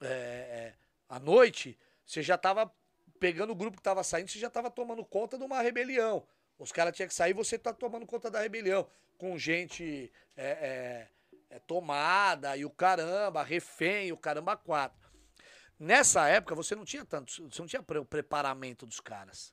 É, 0.00 0.06
é 0.06 0.74
à 1.08 1.20
noite, 1.20 1.78
você 2.06 2.22
já 2.22 2.36
tava 2.36 2.72
pegando 3.18 3.50
o 3.50 3.56
grupo 3.56 3.76
que 3.76 3.82
tava 3.82 4.02
saindo, 4.02 4.30
você 4.30 4.38
já 4.38 4.50
tava 4.50 4.70
tomando 4.70 5.04
conta 5.04 5.38
de 5.38 5.44
uma 5.44 5.60
rebelião. 5.62 6.26
Os 6.58 6.70
caras 6.70 6.94
tinham 6.94 7.08
que 7.08 7.14
sair, 7.14 7.32
você 7.32 7.58
tá 7.58 7.72
tomando 7.72 8.06
conta 8.06 8.30
da 8.30 8.40
rebelião. 8.40 8.86
Com 9.18 9.38
gente 9.38 10.12
é, 10.36 11.08
é, 11.50 11.56
é, 11.56 11.58
tomada 11.60 12.56
e 12.56 12.64
o 12.64 12.70
caramba, 12.70 13.42
refém, 13.42 14.12
o 14.12 14.16
caramba 14.16 14.56
quatro. 14.56 15.10
Nessa 15.78 16.28
época 16.28 16.54
você 16.54 16.74
não 16.74 16.84
tinha 16.84 17.04
tanto, 17.04 17.32
você 17.50 17.60
não 17.60 17.66
tinha 17.66 17.82
o 17.82 18.04
preparamento 18.04 18.86
dos 18.86 19.00
caras. 19.00 19.52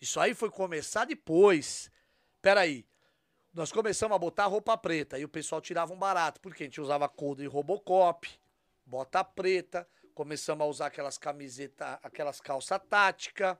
Isso 0.00 0.20
aí 0.20 0.34
foi 0.34 0.50
começar 0.50 1.04
depois. 1.04 1.90
Peraí, 2.40 2.86
nós 3.52 3.72
começamos 3.72 4.14
a 4.14 4.18
botar 4.18 4.46
roupa 4.46 4.76
preta 4.76 5.18
e 5.18 5.24
o 5.24 5.28
pessoal 5.28 5.60
tirava 5.60 5.92
um 5.92 5.98
barato, 5.98 6.40
porque 6.40 6.62
a 6.62 6.66
gente 6.66 6.80
usava 6.80 7.08
couro 7.08 7.40
de 7.40 7.46
Robocop, 7.46 8.28
bota 8.86 9.24
preta, 9.24 9.88
Começamos 10.18 10.64
a 10.64 10.68
usar 10.68 10.86
aquelas 10.86 11.16
camisetas, 11.16 11.96
aquelas 12.02 12.40
calças 12.40 12.80
tática. 12.90 13.56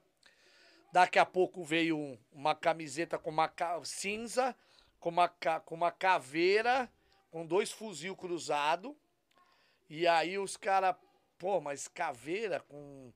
Daqui 0.91 1.17
a 1.17 1.25
pouco 1.25 1.63
veio 1.63 1.97
um, 1.97 2.19
uma 2.33 2.53
camiseta 2.53 3.17
com 3.17 3.29
uma 3.29 3.49
cinza, 3.85 4.53
com 4.99 5.07
uma, 5.07 5.29
com 5.29 5.73
uma 5.73 5.89
caveira, 5.89 6.91
com 7.31 7.45
dois 7.45 7.71
fuzil 7.71 8.13
cruzado. 8.13 8.93
E 9.89 10.05
aí 10.05 10.37
os 10.37 10.57
caras, 10.57 10.97
pô, 11.37 11.61
mas 11.61 11.87
caveira 11.87 12.59
com 12.59 13.13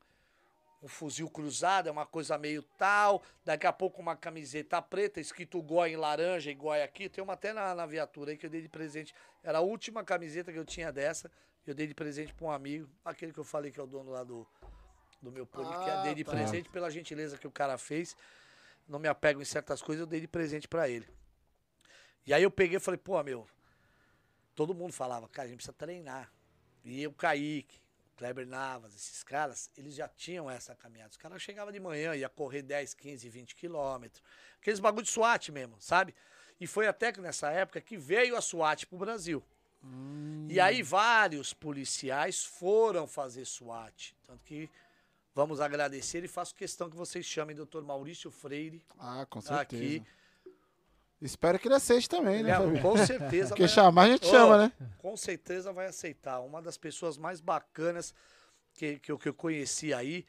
um 0.82 0.88
fuzil 0.88 1.30
cruzado 1.30 1.90
é 1.90 1.92
uma 1.92 2.06
coisa 2.06 2.38
meio 2.38 2.64
tal. 2.78 3.22
Daqui 3.44 3.68
a 3.68 3.74
pouco 3.74 4.02
uma 4.02 4.16
camiseta 4.16 4.82
preta, 4.82 5.20
escrito 5.20 5.62
Goi 5.62 5.92
em 5.92 5.98
laranja 5.98 6.50
e 6.50 6.56
Goi 6.56 6.82
aqui. 6.82 7.10
Tem 7.10 7.22
uma 7.22 7.34
até 7.34 7.52
na, 7.52 7.76
na 7.76 7.86
viatura 7.86 8.32
aí 8.32 8.38
que 8.38 8.46
eu 8.46 8.50
dei 8.50 8.62
de 8.62 8.70
presente. 8.70 9.14
Era 9.44 9.58
a 9.58 9.62
última 9.62 10.02
camiseta 10.02 10.50
que 10.50 10.58
eu 10.58 10.64
tinha 10.64 10.94
dessa. 10.94 11.30
Eu 11.65 11.73
dei 11.73 11.88
de 11.88 11.93
presente 11.93 12.34
para 12.34 12.45
um 12.45 12.52
amigo, 12.52 12.89
aquele 13.06 13.32
que 13.32 13.39
eu 13.39 13.43
falei 13.43 13.71
que 13.71 13.80
é 13.80 13.84
o 13.84 13.88
dono 13.88 14.12
lá 14.12 14.23
do, 14.23 14.45
do 15.21 15.32
meu 15.32 15.45
podcast. 15.45 15.89
Ah, 15.89 16.04
dei 16.04 16.13
de 16.13 16.23
tá. 16.23 16.32
presente 16.32 16.69
pela 16.69 16.89
gentileza 16.89 17.38
que 17.38 17.47
o 17.47 17.52
cara 17.52 17.78
fez. 17.78 18.17
Não 18.88 18.99
me 18.99 19.08
apego 19.08 19.41
em 19.41 19.45
certas 19.45 19.82
coisas, 19.82 20.02
eu 20.02 20.08
dei 20.08 20.19
de 20.19 20.28
presente 20.28 20.67
para 20.67 20.89
ele. 20.89 21.08
E 22.26 22.34
aí 22.34 22.43
eu 22.43 22.52
peguei 22.52 22.78
e 22.78 22.80
falei, 22.80 22.97
pô, 22.97 23.21
meu. 23.23 23.47
Todo 24.54 24.73
mundo 24.73 24.93
falava, 24.93 25.28
cara, 25.30 25.45
a 25.45 25.49
gente 25.49 25.58
precisa 25.58 25.73
treinar. 25.73 26.32
E 26.84 27.08
o 27.08 27.13
Kaique, 27.13 27.82
Kleber 28.17 28.45
Navas, 28.45 28.93
esses 28.93 29.23
caras, 29.23 29.71
eles 29.78 29.95
já 29.95 30.08
tinham 30.08 30.49
essa 30.49 30.76
caminhada. 30.76 31.12
Os 31.12 31.17
caras 31.17 31.41
chegavam 31.41 31.71
de 31.71 31.80
manhã, 31.80 32.13
ia 32.13 32.30
correr 32.30 32.62
10, 32.62 32.93
15, 32.93 33.30
20 33.30 33.56
quilômetros. 33.56 34.21
Aqueles 34.60 34.80
bagulho 34.80 35.04
de 35.04 35.10
SWAT 35.10 35.49
mesmo, 35.49 35.76
sabe? 35.80 36.13
E 36.60 36.67
foi 36.67 36.88
até 36.88 37.12
que 37.12 37.21
nessa 37.21 37.49
época 37.49 37.82
que 37.82 37.97
veio 37.97 38.36
a 38.36 38.41
SWAT 38.41 38.86
pro 38.86 38.97
Brasil. 38.97 39.43
Hum. 39.84 40.48
E 40.50 40.60
aí 40.60 40.82
vários 40.82 41.54
policiais 41.54 42.43
foram 42.43 43.08
fazer 43.08 43.46
SWAT. 43.46 44.15
Tanto 44.26 44.43
que 44.43 44.69
vamos 45.34 45.60
agradecer 45.60 46.24
e 46.24 46.28
faço 46.28 46.56
questão 46.56 46.89
que 46.89 46.96
vocês 46.96 47.26
chamem 47.26 47.54
o 47.54 47.58
doutor 47.58 47.84
Maurício 47.84 48.32
Freire. 48.32 48.84
Ah, 48.98 49.26
com 49.30 49.41
certeza. 49.41 49.62
Aqui. 49.62 50.04
Espero 51.22 51.58
que 51.58 51.67
ele 51.67 51.76
aceite 51.76 52.10
também, 52.10 52.43
né? 52.43 52.52
É, 52.52 52.82
com 52.82 52.98
certeza. 52.98 53.50
Porque 53.50 53.63
vai... 53.63 53.69
chamar 53.69 54.04
a 54.04 54.10
gente 54.10 54.28
oh, 54.28 54.30
chama, 54.30 54.58
né? 54.58 54.74
Com 54.98 55.15
certeza 55.15 55.72
vai 55.72 55.88
aceitar. 55.88 56.39
Uma 56.41 56.62
das 56.62 56.78
pessoas 56.78 57.17
mais 57.17 57.39
bacanas 57.39 58.13
que, 58.74 59.00
que, 59.00 59.12
eu, 59.12 59.17
que 59.17 59.30
eu 59.30 59.34
conheci 59.34 59.93
aí. 59.93 60.26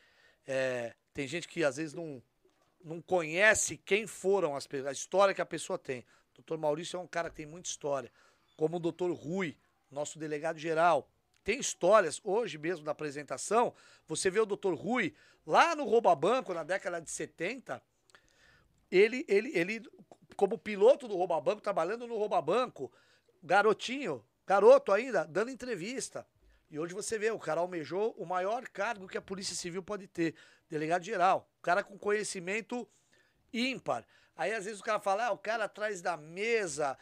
É, 0.46 0.94
tem 1.12 1.26
gente 1.26 1.48
que 1.48 1.64
às 1.64 1.76
vezes 1.76 1.94
não, 1.94 2.22
não 2.84 3.00
conhece 3.00 3.76
quem 3.76 4.06
foram 4.06 4.54
as 4.54 4.66
pessoas, 4.66 4.88
a 4.88 4.92
história 4.92 5.34
que 5.34 5.42
a 5.42 5.46
pessoa 5.46 5.78
tem. 5.78 6.00
O 6.32 6.36
doutor 6.36 6.58
Maurício 6.58 6.96
é 6.96 7.00
um 7.00 7.06
cara 7.06 7.28
que 7.28 7.36
tem 7.36 7.46
muita 7.46 7.68
história. 7.68 8.10
Como 8.56 8.76
o 8.76 8.80
doutor 8.80 9.12
Rui, 9.12 9.56
nosso 9.90 10.18
delegado 10.18 10.58
geral. 10.58 11.08
Tem 11.42 11.58
histórias, 11.58 12.20
hoje 12.24 12.56
mesmo 12.56 12.84
da 12.84 12.92
apresentação, 12.92 13.74
você 14.06 14.30
vê 14.30 14.40
o 14.40 14.46
doutor 14.46 14.74
Rui 14.74 15.14
lá 15.46 15.76
no 15.76 15.84
Rouba 15.84 16.14
Banco, 16.14 16.54
na 16.54 16.62
década 16.62 17.00
de 17.00 17.10
70, 17.10 17.82
ele, 18.90 19.24
ele, 19.28 19.50
ele 19.54 19.82
como 20.36 20.56
piloto 20.56 21.06
do 21.06 21.16
Rouba 21.16 21.40
Banco, 21.40 21.60
trabalhando 21.60 22.06
no 22.06 22.16
Rouba 22.16 22.40
Banco, 22.40 22.90
garotinho, 23.42 24.24
garoto 24.46 24.92
ainda, 24.92 25.24
dando 25.24 25.50
entrevista. 25.50 26.26
E 26.70 26.78
hoje 26.78 26.94
você 26.94 27.18
vê, 27.18 27.30
o 27.30 27.38
cara 27.38 27.60
almejou 27.60 28.14
o 28.18 28.24
maior 28.24 28.66
cargo 28.68 29.06
que 29.06 29.18
a 29.18 29.22
Polícia 29.22 29.54
Civil 29.54 29.82
pode 29.82 30.08
ter, 30.08 30.34
delegado 30.68 31.04
geral. 31.04 31.48
Cara 31.62 31.84
com 31.84 31.98
conhecimento 31.98 32.88
ímpar. 33.52 34.04
Aí 34.36 34.52
às 34.52 34.64
vezes 34.64 34.80
o 34.80 34.84
cara 34.84 34.98
fala, 34.98 35.26
ah, 35.26 35.32
o 35.32 35.38
cara 35.38 35.64
atrás 35.64 36.02
da 36.02 36.16
mesa. 36.16 36.98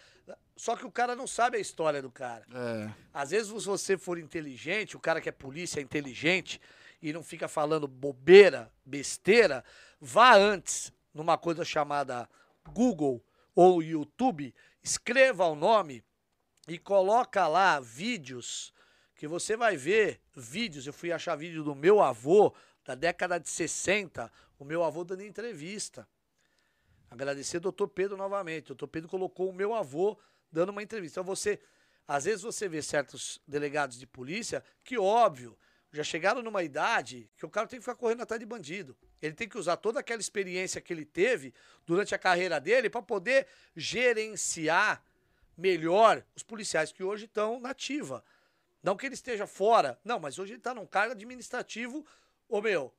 Só 0.57 0.77
que 0.77 0.85
o 0.85 0.91
cara 0.91 1.17
não 1.17 1.27
sabe 1.27 1.57
a 1.57 1.61
história 1.61 2.03
do 2.03 2.11
cara. 2.11 2.47
É. 2.53 2.93
Às 3.13 3.31
vezes, 3.31 3.49
se 3.49 3.67
você 3.67 3.97
for 3.97 4.19
inteligente, 4.19 4.97
o 4.97 5.01
cara 5.01 5.21
que 5.21 5.29
é 5.29 5.33
polícia 5.33 5.81
é 5.81 5.83
inteligente 5.83 6.61
e 7.01 7.13
não 7.13 7.23
fica 7.23 7.49
falando 7.49 7.89
bobeira, 7.89 8.71
besteira, 8.85 9.65
vá 10.01 10.37
antes 10.37 10.93
numa 11.13 11.37
coisa 11.37 11.65
chamada 11.65 12.29
Google 12.69 13.25
ou 13.55 13.83
YouTube, 13.83 14.55
escreva 14.83 15.47
o 15.47 15.55
nome 15.55 16.05
e 16.69 16.79
coloca 16.79 17.47
lá 17.49 17.81
vídeos 17.81 18.73
que 19.17 19.27
você 19.27 19.57
vai 19.57 19.77
ver 19.77 20.21
vídeos. 20.35 20.87
Eu 20.87 20.93
fui 20.93 21.13
achar 21.13 21.37
vídeo 21.37 21.65
do 21.65 21.75
meu 21.75 22.03
avô 22.03 22.55
da 22.85 22.95
década 22.95 23.39
de 23.39 23.49
60, 23.49 24.31
o 24.59 24.65
meu 24.65 24.85
avô 24.85 25.05
dando 25.05 25.23
entrevista. 25.23 26.07
Agradecer 27.13 27.59
ao 27.59 27.61
doutor 27.61 27.89
Pedro 27.89 28.17
novamente. 28.17 28.65
O 28.65 28.69
doutor 28.69 28.89
Pedro 28.89 29.07
colocou 29.07 29.51
o 29.51 29.53
meu 29.53 29.75
avô 29.75 30.19
dando 30.51 30.71
uma 30.71 30.83
entrevista. 30.83 31.21
Então 31.21 31.37
você, 31.37 31.61
às 32.09 32.25
vezes 32.25 32.41
você 32.41 32.67
vê 32.67 32.81
certos 32.81 33.39
delegados 33.47 33.99
de 33.99 34.07
polícia 34.07 34.65
que, 34.83 34.97
óbvio, 34.97 35.55
já 35.93 36.03
chegaram 36.03 36.41
numa 36.41 36.63
idade 36.63 37.31
que 37.37 37.45
o 37.45 37.51
cara 37.51 37.67
tem 37.67 37.79
que 37.79 37.85
ficar 37.85 37.97
correndo 37.97 38.23
atrás 38.23 38.41
de 38.41 38.47
bandido. 38.47 38.97
Ele 39.21 39.35
tem 39.35 39.47
que 39.47 39.59
usar 39.59 39.77
toda 39.77 40.01
aquela 40.01 40.23
experiência 40.23 40.81
que 40.81 40.91
ele 40.91 41.05
teve 41.05 41.53
durante 41.85 42.15
a 42.15 42.19
carreira 42.19 42.59
dele 42.59 42.89
para 42.89 43.03
poder 43.03 43.47
gerenciar 43.77 45.05
melhor 45.55 46.25
os 46.35 46.43
policiais 46.43 46.93
que 46.93 47.05
hoje 47.05 47.27
estão 47.27 47.61
na 47.61 47.71
ativa. 47.71 48.25
Não 48.83 48.97
que 48.97 49.05
ele 49.05 49.15
esteja 49.15 49.47
fora, 49.47 50.01
não, 50.03 50.19
mas 50.19 50.39
hoje 50.39 50.53
ele 50.53 50.61
está 50.61 50.73
num 50.73 50.87
cargo 50.87 51.13
administrativo. 51.13 52.07
Ô 52.49 52.63
meu, 52.63 52.91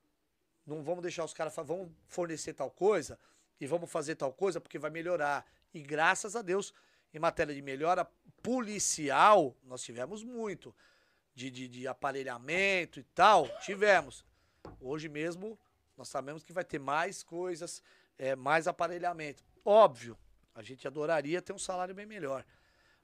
não 0.67 0.83
vamos 0.83 1.01
deixar 1.01 1.25
os 1.25 1.33
caras, 1.33 1.55
vamos 1.55 1.91
fornecer 2.07 2.53
tal 2.53 2.69
coisa 2.69 3.17
e 3.63 3.67
vamos 3.67 3.89
fazer 3.89 4.15
tal 4.15 4.33
coisa 4.33 4.59
porque 4.59 4.77
vai 4.77 4.91
melhorar. 4.91 5.45
E 5.73 5.81
graças 5.81 6.35
a 6.35 6.41
Deus, 6.41 6.73
em 7.13 7.19
matéria 7.19 7.55
de 7.55 7.61
melhora 7.61 8.05
policial, 8.41 9.55
nós 9.63 9.81
tivemos 9.81 10.21
muito 10.21 10.75
de, 11.33 11.49
de, 11.49 11.67
de 11.69 11.87
aparelhamento 11.87 12.99
e 12.99 13.03
tal, 13.03 13.47
tivemos. 13.59 14.25
Hoje 14.81 15.07
mesmo, 15.07 15.57
nós 15.95 16.09
sabemos 16.09 16.43
que 16.43 16.51
vai 16.51 16.65
ter 16.65 16.77
mais 16.77 17.23
coisas, 17.23 17.81
é, 18.17 18.35
mais 18.35 18.67
aparelhamento. 18.67 19.41
Óbvio, 19.63 20.17
a 20.53 20.61
gente 20.61 20.85
adoraria 20.85 21.41
ter 21.41 21.53
um 21.53 21.57
salário 21.57 21.95
bem 21.95 22.05
melhor. 22.05 22.45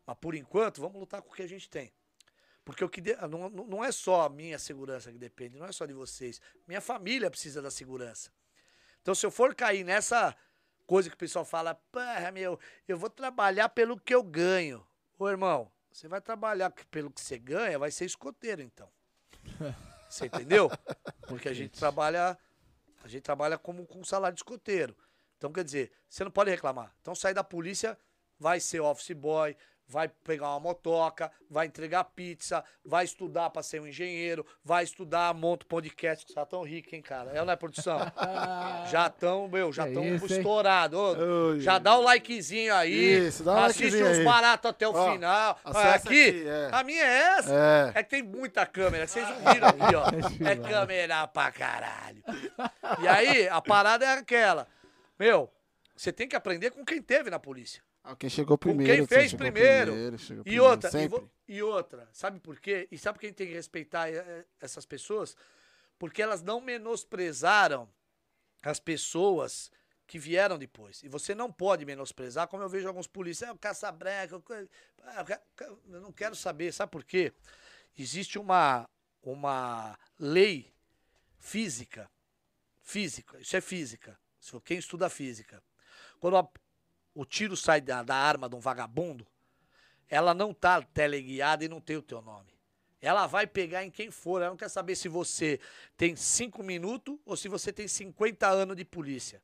Mas 0.05 0.17
por 0.17 0.35
enquanto, 0.35 0.81
vamos 0.81 0.99
lutar 0.99 1.21
com 1.21 1.31
o 1.31 1.33
que 1.33 1.43
a 1.43 1.47
gente 1.47 1.69
tem. 1.69 1.93
Porque 2.65 2.83
o 2.83 2.89
que 2.89 2.99
de, 2.99 3.15
não, 3.27 3.49
não 3.49 3.83
é 3.83 3.93
só 3.93 4.23
a 4.23 4.29
minha 4.29 4.59
segurança 4.59 5.09
que 5.09 5.17
depende, 5.17 5.57
não 5.57 5.65
é 5.65 5.71
só 5.71 5.85
de 5.85 5.93
vocês. 5.93 6.41
Minha 6.67 6.81
família 6.81 7.31
precisa 7.31 7.61
da 7.61 7.71
segurança. 7.71 8.29
Então, 9.01 9.15
se 9.15 9.25
eu 9.25 9.31
for 9.31 9.55
cair 9.55 9.83
nessa 9.83 10.35
coisa 10.89 11.07
que 11.07 11.13
o 11.13 11.19
pessoal 11.19 11.45
fala, 11.45 11.75
porra, 11.75 12.31
meu, 12.31 12.59
eu 12.87 12.97
vou 12.97 13.11
trabalhar 13.11 13.69
pelo 13.69 13.99
que 13.99 14.11
eu 14.11 14.23
ganho. 14.23 14.83
Ô, 15.19 15.29
irmão, 15.29 15.71
você 15.91 16.07
vai 16.07 16.19
trabalhar 16.19 16.71
pelo 16.89 17.11
que 17.11 17.21
você 17.21 17.37
ganha, 17.37 17.77
vai 17.77 17.91
ser 17.91 18.05
escoteiro, 18.05 18.63
então. 18.63 18.89
Você 20.09 20.25
entendeu? 20.25 20.71
Porque 21.27 21.47
a 21.47 21.53
gente 21.53 21.77
trabalha, 21.77 22.35
a 23.03 23.07
gente 23.07 23.21
trabalha 23.21 23.59
como 23.59 23.85
com 23.85 24.03
salário 24.03 24.33
de 24.33 24.39
escoteiro. 24.39 24.97
Então, 25.37 25.53
quer 25.53 25.63
dizer, 25.63 25.91
você 26.09 26.23
não 26.23 26.31
pode 26.31 26.49
reclamar. 26.49 26.91
Então, 26.99 27.13
sair 27.13 27.35
da 27.35 27.43
polícia, 27.43 27.95
vai 28.39 28.59
ser 28.59 28.79
office 28.79 29.11
boy, 29.11 29.55
vai 29.89 30.07
pegar 30.07 30.49
uma 30.49 30.59
motoca, 30.59 31.31
vai 31.49 31.65
entregar 31.65 32.03
pizza, 32.03 32.63
vai 32.85 33.03
estudar 33.03 33.49
para 33.49 33.63
ser 33.63 33.81
um 33.81 33.87
engenheiro, 33.87 34.45
vai 34.63 34.83
estudar, 34.83 35.33
monta 35.33 35.65
podcast, 35.65 36.27
que 36.27 36.33
já 36.33 36.45
tão 36.45 36.63
rico, 36.63 36.95
hein, 36.95 37.01
cara? 37.01 37.31
É 37.31 37.39
ou 37.39 37.45
não 37.45 37.53
é 37.53 37.55
produção? 37.55 37.99
já 38.91 39.07
estão, 39.07 39.47
meu, 39.47 39.73
já 39.73 39.87
estão 39.87 40.03
é 40.03 40.15
estourados. 40.15 41.17
Já 41.63 41.79
dá 41.79 41.97
o 41.97 42.01
likezinho 42.01 42.73
aí. 42.75 43.27
Isso, 43.27 43.43
dá 43.43 43.53
um 43.53 43.63
Assiste 43.63 44.03
uns 44.03 44.23
baratos 44.23 44.69
até 44.69 44.87
o 44.87 44.93
ó, 44.93 45.11
final. 45.11 45.59
Olha, 45.65 45.95
aqui, 45.95 46.29
aqui 46.29 46.47
é. 46.47 46.69
a 46.71 46.83
minha 46.83 47.03
é 47.03 47.21
essa. 47.39 47.53
É. 47.53 47.99
é. 47.99 48.03
que 48.03 48.09
tem 48.09 48.21
muita 48.21 48.65
câmera, 48.67 49.07
vocês 49.07 49.27
não 49.27 49.53
viram 49.53 49.67
aqui, 49.69 49.95
ó. 49.95 50.09
É 50.49 50.55
câmera 50.55 51.27
pra 51.27 51.51
caralho. 51.51 52.23
E 53.01 53.07
aí, 53.07 53.49
a 53.49 53.59
parada 53.61 54.05
é 54.05 54.13
aquela. 54.13 54.67
Meu, 55.17 55.51
você 55.95 56.11
tem 56.13 56.27
que 56.27 56.35
aprender 56.35 56.71
com 56.71 56.85
quem 56.85 57.01
teve 57.01 57.29
na 57.29 57.39
polícia. 57.39 57.81
Ah, 58.09 58.15
quem 58.15 58.27
chegou 58.27 58.57
primeiro. 58.57 58.91
quem 58.91 59.05
fez 59.05 59.35
primeiro. 59.35 59.91
primeiro 59.91 60.15
e, 60.15 60.41
primeiro, 60.41 60.63
outra, 60.63 60.89
e, 61.47 61.53
e, 61.53 61.61
outra, 61.61 62.09
sabe 62.11 62.39
por 62.39 62.59
quê? 62.59 62.87
E 62.91 62.97
sabe 62.97 63.19
quem 63.19 63.31
tem 63.31 63.45
que 63.45 63.53
respeitar 63.53 64.09
eh, 64.09 64.15
eh, 64.17 64.45
essas 64.59 64.83
pessoas? 64.83 65.37
Porque 65.99 66.19
elas 66.19 66.41
não 66.41 66.59
menosprezaram 66.59 67.87
as 68.63 68.79
pessoas 68.79 69.71
que 70.07 70.17
vieram 70.17 70.57
depois. 70.57 71.03
E 71.03 71.07
você 71.07 71.35
não 71.35 71.51
pode 71.51 71.85
menosprezar, 71.85 72.47
como 72.47 72.63
eu 72.63 72.69
vejo 72.69 72.87
alguns 72.87 73.05
policiais, 73.05 73.51
é, 73.51 73.53
o 73.53 73.59
caça-breca, 73.59 74.41
ah, 75.03 75.39
eu 75.59 76.01
não 76.01 76.11
quero 76.11 76.35
saber, 76.35 76.73
sabe 76.73 76.91
por 76.91 77.03
quê? 77.03 77.31
Existe 77.95 78.39
uma, 78.39 78.89
uma 79.21 79.95
lei 80.17 80.73
física, 81.37 82.09
física, 82.81 83.39
isso 83.39 83.55
é 83.55 83.61
física, 83.61 84.19
quem 84.65 84.79
estuda 84.79 85.11
física. 85.11 85.61
Quando 86.19 86.37
a, 86.37 86.49
o 87.13 87.25
tiro 87.25 87.55
sai 87.55 87.81
da, 87.81 88.03
da 88.03 88.15
arma 88.15 88.49
de 88.49 88.55
um 88.55 88.59
vagabundo, 88.59 89.25
ela 90.07 90.33
não 90.33 90.53
tá 90.53 90.81
teleguiada 90.81 91.63
e 91.63 91.67
não 91.67 91.79
tem 91.79 91.97
o 91.97 92.01
teu 92.01 92.21
nome. 92.21 92.57
Ela 93.01 93.27
vai 93.27 93.47
pegar 93.47 93.85
em 93.85 93.91
quem 93.91 94.11
for. 94.11 94.41
Ela 94.41 94.49
não 94.49 94.57
quer 94.57 94.69
saber 94.69 94.95
se 94.95 95.07
você 95.07 95.59
tem 95.95 96.15
5 96.15 96.61
minutos 96.63 97.17
ou 97.25 97.37
se 97.37 97.47
você 97.47 97.71
tem 97.71 97.87
50 97.87 98.47
anos 98.47 98.75
de 98.75 98.83
polícia. 98.83 99.41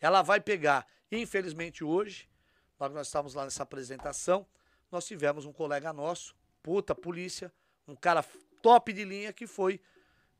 Ela 0.00 0.22
vai 0.22 0.40
pegar. 0.40 0.86
Infelizmente, 1.10 1.84
hoje, 1.84 2.28
nós, 2.78 2.92
nós 2.92 3.06
estávamos 3.06 3.34
lá 3.34 3.44
nessa 3.44 3.62
apresentação, 3.62 4.46
nós 4.90 5.06
tivemos 5.06 5.44
um 5.44 5.52
colega 5.52 5.92
nosso, 5.92 6.34
puta 6.62 6.94
polícia, 6.94 7.52
um 7.86 7.94
cara 7.94 8.24
top 8.62 8.92
de 8.92 9.04
linha 9.04 9.32
que 9.32 9.46
foi 9.46 9.80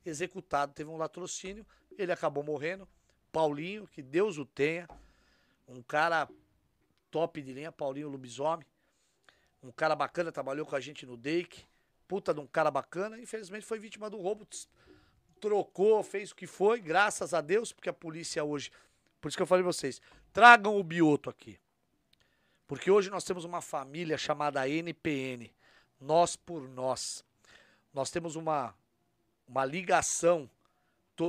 executado. 0.05 0.73
Teve 0.73 0.89
um 0.89 0.97
latrocínio, 0.97 1.65
ele 1.97 2.11
acabou 2.11 2.43
morrendo. 2.43 2.87
Paulinho, 3.31 3.87
que 3.87 4.01
Deus 4.01 4.37
o 4.37 4.45
tenha. 4.45 4.87
Um 5.67 5.81
cara 5.81 6.27
top 7.11 7.41
de 7.41 7.53
linha, 7.53 7.71
Paulinho 7.71 8.09
Lubisomem. 8.09 8.65
Um 9.61 9.71
cara 9.71 9.95
bacana, 9.95 10.31
trabalhou 10.31 10.65
com 10.65 10.75
a 10.75 10.79
gente 10.79 11.05
no 11.05 11.17
Dake. 11.17 11.65
Puta 12.07 12.33
de 12.33 12.39
um 12.39 12.47
cara 12.47 12.71
bacana. 12.71 13.19
Infelizmente 13.19 13.65
foi 13.65 13.79
vítima 13.79 14.09
do 14.09 14.17
roubo. 14.17 14.47
Trocou, 15.39 16.01
fez 16.03 16.31
o 16.31 16.35
que 16.35 16.47
foi, 16.47 16.79
graças 16.79 17.33
a 17.33 17.41
Deus, 17.41 17.71
porque 17.71 17.89
a 17.89 17.93
polícia 17.93 18.43
hoje. 18.43 18.71
Por 19.19 19.27
isso 19.27 19.37
que 19.37 19.43
eu 19.43 19.47
falei 19.47 19.63
pra 19.63 19.71
vocês: 19.71 20.01
tragam 20.31 20.77
o 20.77 20.83
bioto 20.83 21.29
aqui. 21.29 21.59
Porque 22.67 22.91
hoje 22.91 23.09
nós 23.09 23.23
temos 23.23 23.45
uma 23.45 23.61
família 23.61 24.17
chamada 24.17 24.67
NPN. 24.67 25.51
Nós 25.99 26.35
por 26.35 26.67
nós. 26.69 27.23
Nós 27.93 28.11
temos 28.11 28.35
uma, 28.35 28.75
uma 29.47 29.65
ligação. 29.65 30.49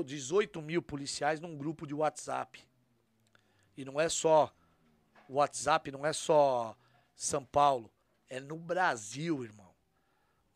18 0.05 0.61
mil 0.61 0.83
policiais 0.83 1.41
num 1.41 1.57
grupo 1.57 1.87
de 1.87 1.95
WhatsApp. 1.95 2.63
E 3.75 3.87
não 3.87 3.99
é 3.99 4.09
só 4.09 4.53
o 5.29 5.35
WhatsApp 5.35 5.93
não 5.93 6.05
é 6.07 6.13
só 6.13 6.77
São 7.15 7.45
Paulo, 7.45 7.93
é 8.29 8.41
no 8.41 8.57
Brasil, 8.57 9.45
irmão. 9.45 9.69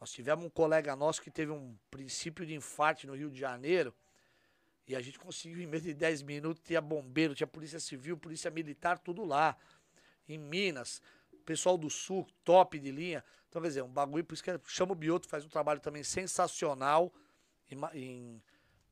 Nós 0.01 0.11
tivemos 0.11 0.45
um 0.45 0.51
colega 0.51 0.97
nosso 0.97 1.23
que 1.23 1.31
teve 1.31 1.53
um 1.53 1.77
princípio 1.91 2.45
de 2.45 2.55
infarte 2.55 3.07
no 3.07 3.15
Rio 3.15 3.31
de 3.31 3.39
Janeiro. 3.39 3.95
E 4.89 4.97
a 4.97 5.01
gente 5.01 5.19
conseguiu, 5.19 5.63
em 5.63 5.67
menos 5.67 5.85
de 5.85 5.95
10 5.95 6.23
minutos, 6.23 6.63
tinha 6.65 6.81
bombeiro, 6.81 7.35
tinha 7.35 7.47
polícia 7.47 7.79
civil, 7.79 8.17
polícia 8.17 8.51
militar, 8.51 8.99
tudo 8.99 9.25
lá. 9.25 9.57
Em 10.29 10.39
Minas, 10.39 11.01
pessoal 11.45 11.79
do 11.79 11.89
Sul, 11.89 12.27
top 12.43 12.81
de 12.81 12.91
linha. 12.91 13.23
Então, 13.49 13.63
quer 13.63 13.69
dizer, 13.69 13.83
um 13.83 13.89
bagulho, 13.89 14.25
por 14.25 14.35
isso 14.35 14.43
que 14.43 14.59
chama 14.67 14.93
o 14.93 14.97
Bioto, 14.97 15.29
faz 15.29 15.45
um 15.45 15.49
trabalho 15.49 15.79
também 15.79 16.03
sensacional 16.03 17.13
em, 17.71 17.79
em, 17.95 18.43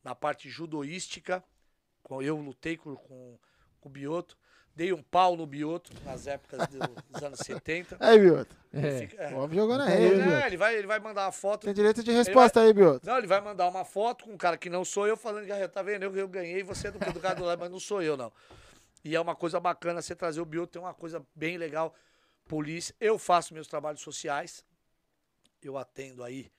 na 0.04 0.14
parte 0.14 0.48
judoística. 0.48 1.42
Eu 2.08 2.36
lutei 2.36 2.76
com, 2.76 2.94
com, 2.94 3.38
com 3.80 3.88
o 3.88 3.92
Bioto. 3.92 4.38
Dei 4.74 4.92
um 4.92 5.02
pau 5.02 5.36
no 5.36 5.46
Bioto 5.46 5.92
nas 6.04 6.26
épocas 6.26 6.68
dos 7.10 7.22
anos 7.22 7.40
70. 7.40 7.96
Aí, 8.00 8.18
Bioto. 8.18 8.56
É. 8.72 8.98
Fica, 8.98 9.22
é. 9.22 9.34
O 9.34 9.38
homem 9.40 9.58
jogou 9.58 9.76
na 9.76 9.84
rede. 9.84 10.20
É, 10.20 10.46
ele, 10.46 10.56
vai, 10.56 10.76
ele 10.76 10.86
vai 10.86 11.00
mandar 11.00 11.26
uma 11.26 11.32
foto. 11.32 11.64
Tem 11.64 11.74
direito 11.74 12.02
de 12.02 12.12
resposta 12.12 12.60
vai, 12.60 12.68
aí, 12.68 12.72
Bioto. 12.72 13.06
Não, 13.06 13.18
ele 13.18 13.26
vai 13.26 13.40
mandar 13.40 13.68
uma 13.68 13.84
foto 13.84 14.24
com 14.24 14.32
um 14.32 14.36
cara 14.36 14.56
que 14.56 14.70
não 14.70 14.84
sou 14.84 15.06
eu, 15.06 15.16
falando 15.16 15.46
que 15.46 15.68
tá 15.68 15.82
vendo, 15.82 16.04
eu, 16.04 16.16
eu 16.16 16.28
ganhei, 16.28 16.62
você 16.62 16.88
é 16.88 16.90
do, 16.90 16.98
do 16.98 17.20
cara 17.20 17.34
do 17.34 17.44
lado, 17.44 17.58
mas 17.58 17.70
não 17.70 17.80
sou 17.80 18.00
eu, 18.00 18.16
não. 18.16 18.32
E 19.04 19.16
é 19.16 19.20
uma 19.20 19.34
coisa 19.34 19.58
bacana 19.58 20.00
você 20.00 20.14
trazer 20.14 20.40
o 20.40 20.44
Bioto, 20.44 20.72
tem 20.72 20.82
uma 20.82 20.94
coisa 20.94 21.24
bem 21.34 21.58
legal. 21.58 21.94
Polícia, 22.46 22.94
eu 23.00 23.18
faço 23.18 23.52
meus 23.52 23.66
trabalhos 23.66 24.00
sociais, 24.00 24.64
eu 25.62 25.76
atendo 25.76 26.22
aí 26.22 26.50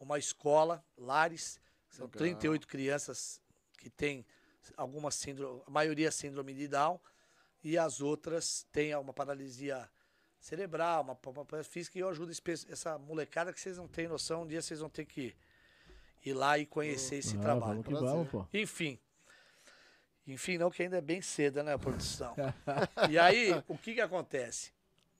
uma 0.00 0.18
escola, 0.18 0.82
Lares, 0.96 1.60
são 1.90 2.06
legal. 2.06 2.18
38 2.18 2.66
crianças 2.66 3.40
que 3.78 3.90
têm 3.90 4.24
alguma 4.76 5.10
síndrome, 5.10 5.62
a 5.66 5.70
maioria 5.70 6.10
síndrome 6.10 6.54
de 6.54 6.68
Down 6.68 7.00
e 7.62 7.76
as 7.76 8.00
outras 8.00 8.66
têm 8.72 8.94
uma 8.94 9.12
paralisia 9.12 9.88
cerebral, 10.40 11.02
uma, 11.02 11.18
uma 11.26 11.64
física, 11.64 11.98
e 11.98 12.00
eu 12.00 12.08
ajudo 12.08 12.32
essa 12.70 12.98
molecada 12.98 13.52
que 13.52 13.60
vocês 13.60 13.76
não 13.76 13.88
têm 13.88 14.08
noção, 14.08 14.42
um 14.42 14.46
dia 14.46 14.62
vocês 14.62 14.80
vão 14.80 14.88
ter 14.88 15.04
que 15.04 15.34
ir 16.24 16.32
lá 16.32 16.58
e 16.58 16.66
conhecer 16.66 17.16
esse 17.16 17.36
ah, 17.36 17.40
trabalho. 17.40 17.82
Vamos 17.82 18.02
Enfim. 18.52 18.98
Enfim, 20.26 20.58
não, 20.58 20.70
que 20.70 20.82
ainda 20.82 20.98
é 20.98 21.00
bem 21.00 21.22
cedo, 21.22 21.62
né, 21.62 21.72
a 21.72 21.78
produção. 21.78 22.34
e 23.10 23.18
aí, 23.18 23.52
o 23.66 23.76
que 23.78 23.94
que 23.94 24.00
acontece? 24.00 24.72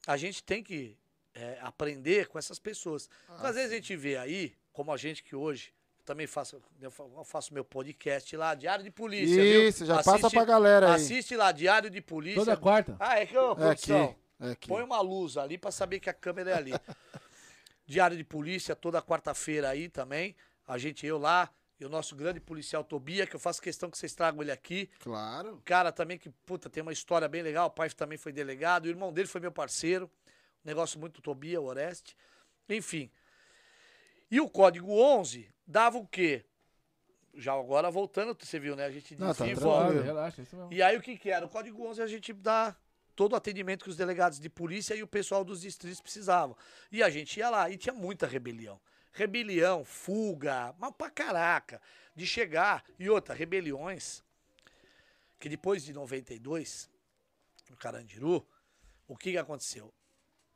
A 0.06 0.16
gente 0.16 0.42
tem 0.42 0.62
que 0.62 0.96
é, 1.34 1.58
aprender 1.62 2.28
com 2.28 2.38
essas 2.38 2.58
pessoas. 2.58 3.08
Ah, 3.28 3.48
às 3.48 3.54
vezes 3.54 3.72
a 3.72 3.74
gente 3.76 3.96
vê 3.96 4.16
aí, 4.16 4.54
como 4.72 4.92
a 4.92 4.96
gente 4.96 5.22
que 5.22 5.34
hoje 5.34 5.72
também 6.08 6.26
faço, 6.26 6.58
eu 6.80 6.90
faço 7.22 7.52
meu 7.52 7.62
podcast 7.62 8.34
lá, 8.34 8.54
Diário 8.54 8.82
de 8.82 8.90
Polícia. 8.90 9.42
Isso, 9.42 9.78
viu? 9.80 9.86
já 9.88 10.00
assiste, 10.00 10.10
passa 10.10 10.30
pra 10.30 10.42
galera 10.42 10.88
aí. 10.88 10.94
Assiste 10.94 11.36
lá, 11.36 11.52
Diário 11.52 11.90
de 11.90 12.00
Polícia. 12.00 12.40
Toda 12.40 12.56
quarta. 12.56 12.96
Ah, 12.98 13.20
é 13.20 13.26
que 13.26 13.36
eu, 13.36 13.54
produção. 13.54 13.98
É 13.98 14.04
aqui, 14.04 14.16
é 14.40 14.50
aqui. 14.52 14.68
Põe 14.68 14.82
uma 14.82 15.02
luz 15.02 15.36
ali 15.36 15.58
pra 15.58 15.70
saber 15.70 16.00
que 16.00 16.08
a 16.08 16.14
câmera 16.14 16.52
é 16.52 16.54
ali. 16.54 16.72
Diário 17.86 18.16
de 18.16 18.24
Polícia, 18.24 18.74
toda 18.74 19.02
quarta-feira 19.02 19.68
aí 19.68 19.90
também. 19.90 20.34
A 20.66 20.78
gente, 20.78 21.06
eu 21.06 21.18
lá, 21.18 21.50
e 21.78 21.84
o 21.84 21.90
nosso 21.90 22.16
grande 22.16 22.40
policial 22.40 22.82
Tobia, 22.82 23.26
que 23.26 23.36
eu 23.36 23.40
faço 23.40 23.60
questão 23.60 23.90
que 23.90 23.98
vocês 23.98 24.14
tragam 24.14 24.40
ele 24.40 24.50
aqui. 24.50 24.88
Claro. 25.00 25.60
Cara 25.62 25.92
também 25.92 26.16
que, 26.16 26.30
puta, 26.46 26.70
tem 26.70 26.82
uma 26.82 26.92
história 26.92 27.28
bem 27.28 27.42
legal. 27.42 27.66
O 27.66 27.70
pai 27.70 27.90
também 27.90 28.16
foi 28.16 28.32
delegado, 28.32 28.86
o 28.86 28.88
irmão 28.88 29.12
dele 29.12 29.28
foi 29.28 29.42
meu 29.42 29.52
parceiro. 29.52 30.10
Um 30.64 30.68
negócio 30.68 30.98
muito 30.98 31.20
Tobia, 31.20 31.60
o 31.60 31.66
Oreste. 31.66 32.16
Enfim. 32.66 33.10
E 34.30 34.40
o 34.40 34.48
código 34.48 34.90
11 34.90 35.50
dava 35.68 35.98
o 35.98 36.06
quê? 36.06 36.44
Já 37.34 37.52
agora 37.52 37.90
voltando, 37.90 38.36
você 38.40 38.58
viu, 38.58 38.74
né? 38.74 38.86
A 38.86 38.90
gente 38.90 39.14
Não, 39.14 39.32
tá 39.34 39.44
relaxa, 40.02 40.42
isso 40.42 40.56
mesmo. 40.56 40.72
E 40.72 40.82
aí 40.82 40.96
o 40.96 41.00
que 41.00 41.16
que 41.16 41.30
era? 41.30 41.46
O 41.46 41.48
código 41.48 41.86
11 41.86 42.02
a 42.02 42.06
gente 42.06 42.32
dá 42.32 42.74
todo 43.14 43.34
o 43.34 43.36
atendimento 43.36 43.84
que 43.84 43.90
os 43.90 43.96
delegados 43.96 44.40
de 44.40 44.48
polícia 44.48 44.94
e 44.94 45.02
o 45.02 45.06
pessoal 45.06 45.44
dos 45.44 45.60
distritos 45.60 46.00
precisavam. 46.00 46.56
E 46.90 47.02
a 47.02 47.10
gente 47.10 47.38
ia 47.38 47.50
lá 47.50 47.70
e 47.70 47.76
tinha 47.76 47.94
muita 47.94 48.26
rebelião. 48.26 48.80
Rebelião, 49.12 49.84
fuga, 49.84 50.74
mas 50.78 50.92
pra 50.96 51.10
caraca. 51.10 51.80
De 52.16 52.26
chegar. 52.26 52.84
E 52.98 53.08
outra, 53.08 53.34
rebeliões 53.34 54.24
que 55.38 55.48
depois 55.48 55.84
de 55.84 55.92
92, 55.92 56.90
no 57.70 57.76
Carandiru, 57.76 58.46
o 59.06 59.16
que, 59.16 59.32
que 59.32 59.38
aconteceu? 59.38 59.94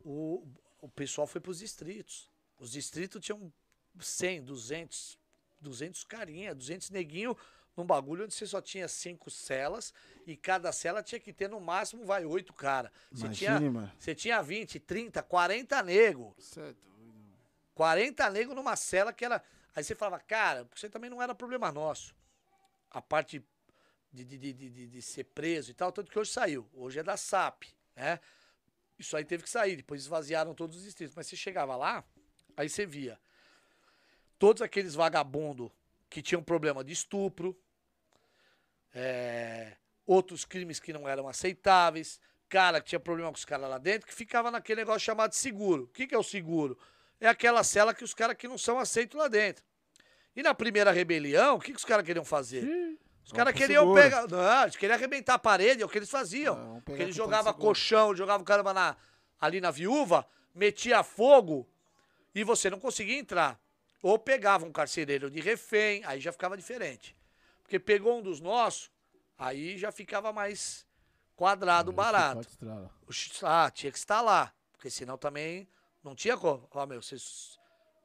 O, 0.00 0.44
o 0.80 0.88
pessoal 0.88 1.26
foi 1.26 1.40
pros 1.40 1.60
distritos. 1.60 2.28
Os 2.58 2.72
distritos 2.72 3.24
tinham 3.24 3.52
100, 3.98 4.42
200, 4.42 5.18
200 5.60 6.04
carinha, 6.04 6.54
200 6.54 6.90
neguinho 6.90 7.36
num 7.76 7.86
bagulho 7.86 8.24
onde 8.24 8.34
você 8.34 8.46
só 8.46 8.60
tinha 8.60 8.86
cinco 8.86 9.30
celas 9.30 9.92
e 10.26 10.36
cada 10.36 10.70
cela 10.72 11.02
tinha 11.02 11.18
que 11.18 11.32
ter 11.32 11.48
no 11.48 11.60
máximo, 11.60 12.04
vai, 12.04 12.24
oito 12.24 12.52
cara. 12.52 12.92
Você 13.10 13.28
tinha, 13.30 13.58
você 13.98 14.14
tinha 14.14 14.42
20, 14.42 14.78
30, 14.78 15.22
40 15.22 15.82
nego. 15.82 16.34
Você 16.38 16.60
é 16.60 16.64
doido. 16.64 16.82
40 17.74 18.30
nego 18.30 18.54
numa 18.54 18.76
cela 18.76 19.12
que 19.12 19.24
era... 19.24 19.42
Aí 19.74 19.82
você 19.82 19.94
falava, 19.94 20.22
cara, 20.22 20.68
você 20.74 20.88
também 20.88 21.08
não 21.08 21.22
era 21.22 21.34
problema 21.34 21.72
nosso. 21.72 22.14
A 22.90 23.00
parte 23.00 23.42
de, 24.12 24.24
de, 24.24 24.36
de, 24.36 24.52
de, 24.52 24.86
de 24.86 25.02
ser 25.02 25.24
preso 25.24 25.70
e 25.70 25.74
tal, 25.74 25.90
tanto 25.90 26.10
que 26.10 26.18
hoje 26.18 26.30
saiu. 26.30 26.68
Hoje 26.74 26.98
é 26.98 27.02
da 27.02 27.16
SAP, 27.16 27.64
né? 27.96 28.20
Isso 28.98 29.16
aí 29.16 29.24
teve 29.24 29.42
que 29.42 29.50
sair, 29.50 29.76
depois 29.76 30.02
esvaziaram 30.02 30.54
todos 30.54 30.76
os 30.76 30.84
distritos. 30.84 31.16
Mas 31.16 31.26
você 31.26 31.36
chegava 31.36 31.74
lá, 31.74 32.04
aí 32.54 32.68
você 32.68 32.84
via 32.84 33.18
todos 34.42 34.60
aqueles 34.60 34.96
vagabundos 34.96 35.70
que 36.10 36.20
tinham 36.20 36.42
problema 36.42 36.82
de 36.82 36.92
estupro, 36.92 37.56
é, 38.92 39.76
outros 40.04 40.44
crimes 40.44 40.80
que 40.80 40.92
não 40.92 41.08
eram 41.08 41.28
aceitáveis, 41.28 42.18
cara 42.48 42.80
que 42.80 42.88
tinha 42.88 42.98
problema 42.98 43.30
com 43.30 43.36
os 43.36 43.44
caras 43.44 43.70
lá 43.70 43.78
dentro, 43.78 44.08
que 44.08 44.12
ficava 44.12 44.50
naquele 44.50 44.80
negócio 44.80 44.98
chamado 44.98 45.32
seguro. 45.32 45.84
O 45.84 45.86
que, 45.86 46.08
que 46.08 46.14
é 46.16 46.18
o 46.18 46.24
seguro? 46.24 46.76
É 47.20 47.28
aquela 47.28 47.62
cela 47.62 47.94
que 47.94 48.02
os 48.02 48.12
caras 48.12 48.36
que 48.36 48.48
não 48.48 48.58
são 48.58 48.80
aceitos 48.80 49.16
lá 49.16 49.28
dentro. 49.28 49.64
E 50.34 50.42
na 50.42 50.52
primeira 50.52 50.90
rebelião, 50.90 51.54
o 51.54 51.60
que, 51.60 51.70
que 51.70 51.78
os 51.78 51.84
caras 51.84 52.04
queriam 52.04 52.24
fazer? 52.24 52.98
Os 53.24 53.30
caras 53.30 53.54
queriam 53.54 53.94
pegar. 53.94 54.26
Não, 54.26 54.62
eles 54.62 54.74
queriam 54.74 54.96
arrebentar 54.96 55.34
a 55.34 55.38
parede, 55.38 55.82
é 55.82 55.86
o 55.86 55.88
que 55.88 55.98
eles 55.98 56.10
faziam. 56.10 56.56
Não, 56.56 56.80
Porque 56.80 57.00
eles 57.00 57.14
jogavam 57.14 57.54
colchão, 57.54 58.12
jogavam 58.12 58.42
o 58.42 58.44
caramba 58.44 58.74
na, 58.74 58.96
ali 59.40 59.60
na 59.60 59.70
viúva, 59.70 60.26
metia 60.52 61.04
fogo 61.04 61.64
e 62.34 62.42
você 62.42 62.68
não 62.68 62.80
conseguia 62.80 63.20
entrar. 63.20 63.62
Ou 64.02 64.18
pegava 64.18 64.66
um 64.66 64.72
carcereiro 64.72 65.30
de 65.30 65.40
refém, 65.40 66.04
aí 66.04 66.20
já 66.20 66.32
ficava 66.32 66.56
diferente. 66.56 67.16
Porque 67.62 67.78
pegou 67.78 68.18
um 68.18 68.22
dos 68.22 68.40
nossos, 68.40 68.90
aí 69.38 69.78
já 69.78 69.92
ficava 69.92 70.32
mais 70.32 70.84
quadrado, 71.36 71.92
barato. 71.92 72.48
Ah, 73.44 73.70
tinha 73.70 73.92
que 73.92 73.98
estar 73.98 74.20
lá. 74.20 74.52
Porque 74.72 74.90
senão 74.90 75.16
também 75.16 75.68
não 76.02 76.16
tinha 76.16 76.36
como. 76.36 76.68
Ó, 76.72 76.84
meu, 76.84 77.00
vocês 77.00 77.56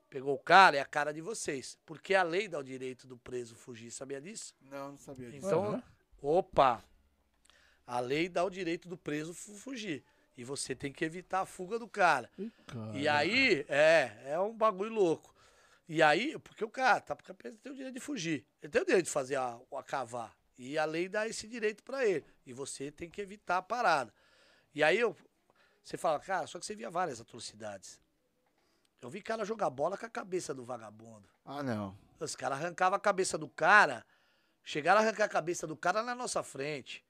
pegou 0.10 0.36
o 0.36 0.40
cara, 0.40 0.78
é 0.78 0.80
a 0.80 0.86
cara 0.86 1.12
de 1.12 1.22
vocês. 1.22 1.78
Porque 1.86 2.14
a 2.14 2.22
lei 2.22 2.48
dá 2.48 2.60
o 2.60 2.64
direito 2.64 3.08
do 3.08 3.18
preso 3.18 3.56
fugir, 3.56 3.90
sabia 3.90 4.22
disso? 4.22 4.54
Não, 4.62 4.92
não 4.92 4.98
sabia 4.98 5.32
disso. 5.32 5.48
Então, 5.48 5.74
uhum. 5.74 5.82
opa, 6.22 6.84
a 7.86 8.00
lei 8.00 8.30
dá 8.30 8.44
o 8.44 8.50
direito 8.50 8.88
do 8.88 8.98
preso 8.98 9.34
fugir. 9.34 10.04
E 10.38 10.44
você 10.44 10.76
tem 10.76 10.94
que 10.94 11.04
evitar 11.04 11.42
a 11.42 11.46
fuga 11.48 11.80
do 11.80 11.88
cara. 11.88 12.30
Ih, 12.38 12.52
e 12.94 13.08
aí, 13.08 13.66
é, 13.68 14.16
é 14.26 14.40
um 14.40 14.56
bagulho 14.56 14.94
louco. 14.94 15.34
E 15.88 16.04
aí, 16.04 16.38
porque 16.40 16.66
o 16.66 16.70
cara 16.70 17.00
tá 17.00 17.16
porque 17.16 17.34
tem 17.34 17.72
o 17.72 17.76
direito 17.76 17.94
de 17.94 18.00
fugir. 18.02 18.46
Ele 18.62 18.72
tem 18.72 18.82
o 18.82 18.86
direito 18.86 19.06
de 19.06 19.12
fazer 19.12 19.36
a, 19.36 19.60
a 19.74 19.84
cavar. 19.84 20.36
E 20.58 20.78
a 20.78 20.86
lei 20.86 21.08
dá 21.08 21.28
esse 21.28 21.48
direito 21.48 21.84
para 21.84 22.06
ele. 22.06 22.26
E 22.46 22.52
você 22.52 22.92
tem 22.92 23.10
que 23.10 23.22
evitar 23.22 23.58
a 23.58 23.62
parada. 23.62 24.14
E 24.74 24.84
aí 24.84 25.00
eu, 25.00 25.16
você 25.84 25.98
fala, 25.98 26.20
cara, 26.20 26.46
só 26.48 26.60
que 26.60 26.66
você 26.66 26.76
via 26.76 26.90
várias 26.90 27.22
atrocidades. 27.22 28.02
Eu 29.02 29.10
vi 29.10 29.22
cara 29.22 29.46
jogar 29.46 29.70
bola 29.70 29.98
com 29.98 30.06
a 30.06 30.10
cabeça 30.10 30.54
do 30.54 30.66
vagabundo. 30.66 31.30
Ah, 31.46 31.62
não. 31.62 31.98
Os 32.20 32.36
caras 32.36 32.58
arrancavam 32.58 32.98
a 32.98 33.00
cabeça 33.00 33.38
do 33.38 33.48
cara, 33.48 34.06
chegaram 34.64 35.00
a 35.00 35.04
arrancar 35.04 35.26
a 35.26 35.30
cabeça 35.30 35.68
do 35.68 35.78
cara 35.78 36.02
na 36.02 36.16
nossa 36.16 36.42
frente. 36.42 37.06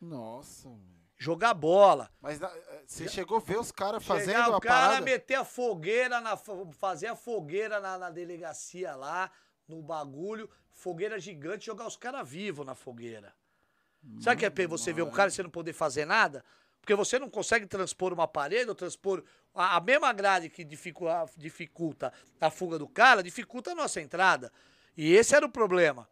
Nossa, 0.00 0.70
jogar 1.18 1.52
bola. 1.52 2.10
Mas 2.20 2.40
eh, 2.40 2.82
você 2.86 3.08
chegou 3.08 3.38
a 3.38 3.40
ver 3.40 3.58
os 3.58 3.72
caras 3.72 4.04
fazendo 4.04 4.44
Chegar, 4.44 4.56
o 4.56 4.60
cara 4.60 4.86
parada? 4.88 5.04
meter 5.04 5.34
a 5.34 5.44
fogueira, 5.44 6.20
na, 6.20 6.36
fazer 6.36 7.08
a 7.08 7.16
fogueira 7.16 7.80
na, 7.80 7.98
na 7.98 8.10
delegacia 8.10 8.94
lá, 8.94 9.30
no 9.66 9.82
bagulho, 9.82 10.48
fogueira 10.70 11.18
gigante, 11.18 11.66
jogar 11.66 11.86
os 11.86 11.96
caras 11.96 12.26
vivos 12.28 12.64
na 12.64 12.74
fogueira. 12.74 13.34
Sabe 14.20 14.36
o 14.36 14.52
que 14.52 14.62
é 14.62 14.66
você 14.66 14.92
ver 14.92 15.02
um 15.02 15.10
cara 15.10 15.28
e 15.28 15.32
você 15.32 15.42
não 15.42 15.50
poder 15.50 15.72
fazer 15.72 16.04
nada? 16.04 16.44
Porque 16.80 16.94
você 16.94 17.18
não 17.18 17.28
consegue 17.28 17.66
transpor 17.66 18.12
uma 18.12 18.28
parede 18.28 18.68
ou 18.68 18.74
transpor 18.74 19.24
a, 19.52 19.76
a 19.76 19.80
mesma 19.80 20.12
grade 20.12 20.48
que 20.48 20.64
dificulta, 20.64 21.26
dificulta 21.36 22.12
a 22.40 22.48
fuga 22.48 22.78
do 22.78 22.88
cara, 22.88 23.22
dificulta 23.22 23.72
a 23.72 23.74
nossa 23.74 24.00
entrada. 24.00 24.52
E 24.96 25.12
esse 25.14 25.34
era 25.34 25.44
o 25.44 25.50
problema. 25.50 26.08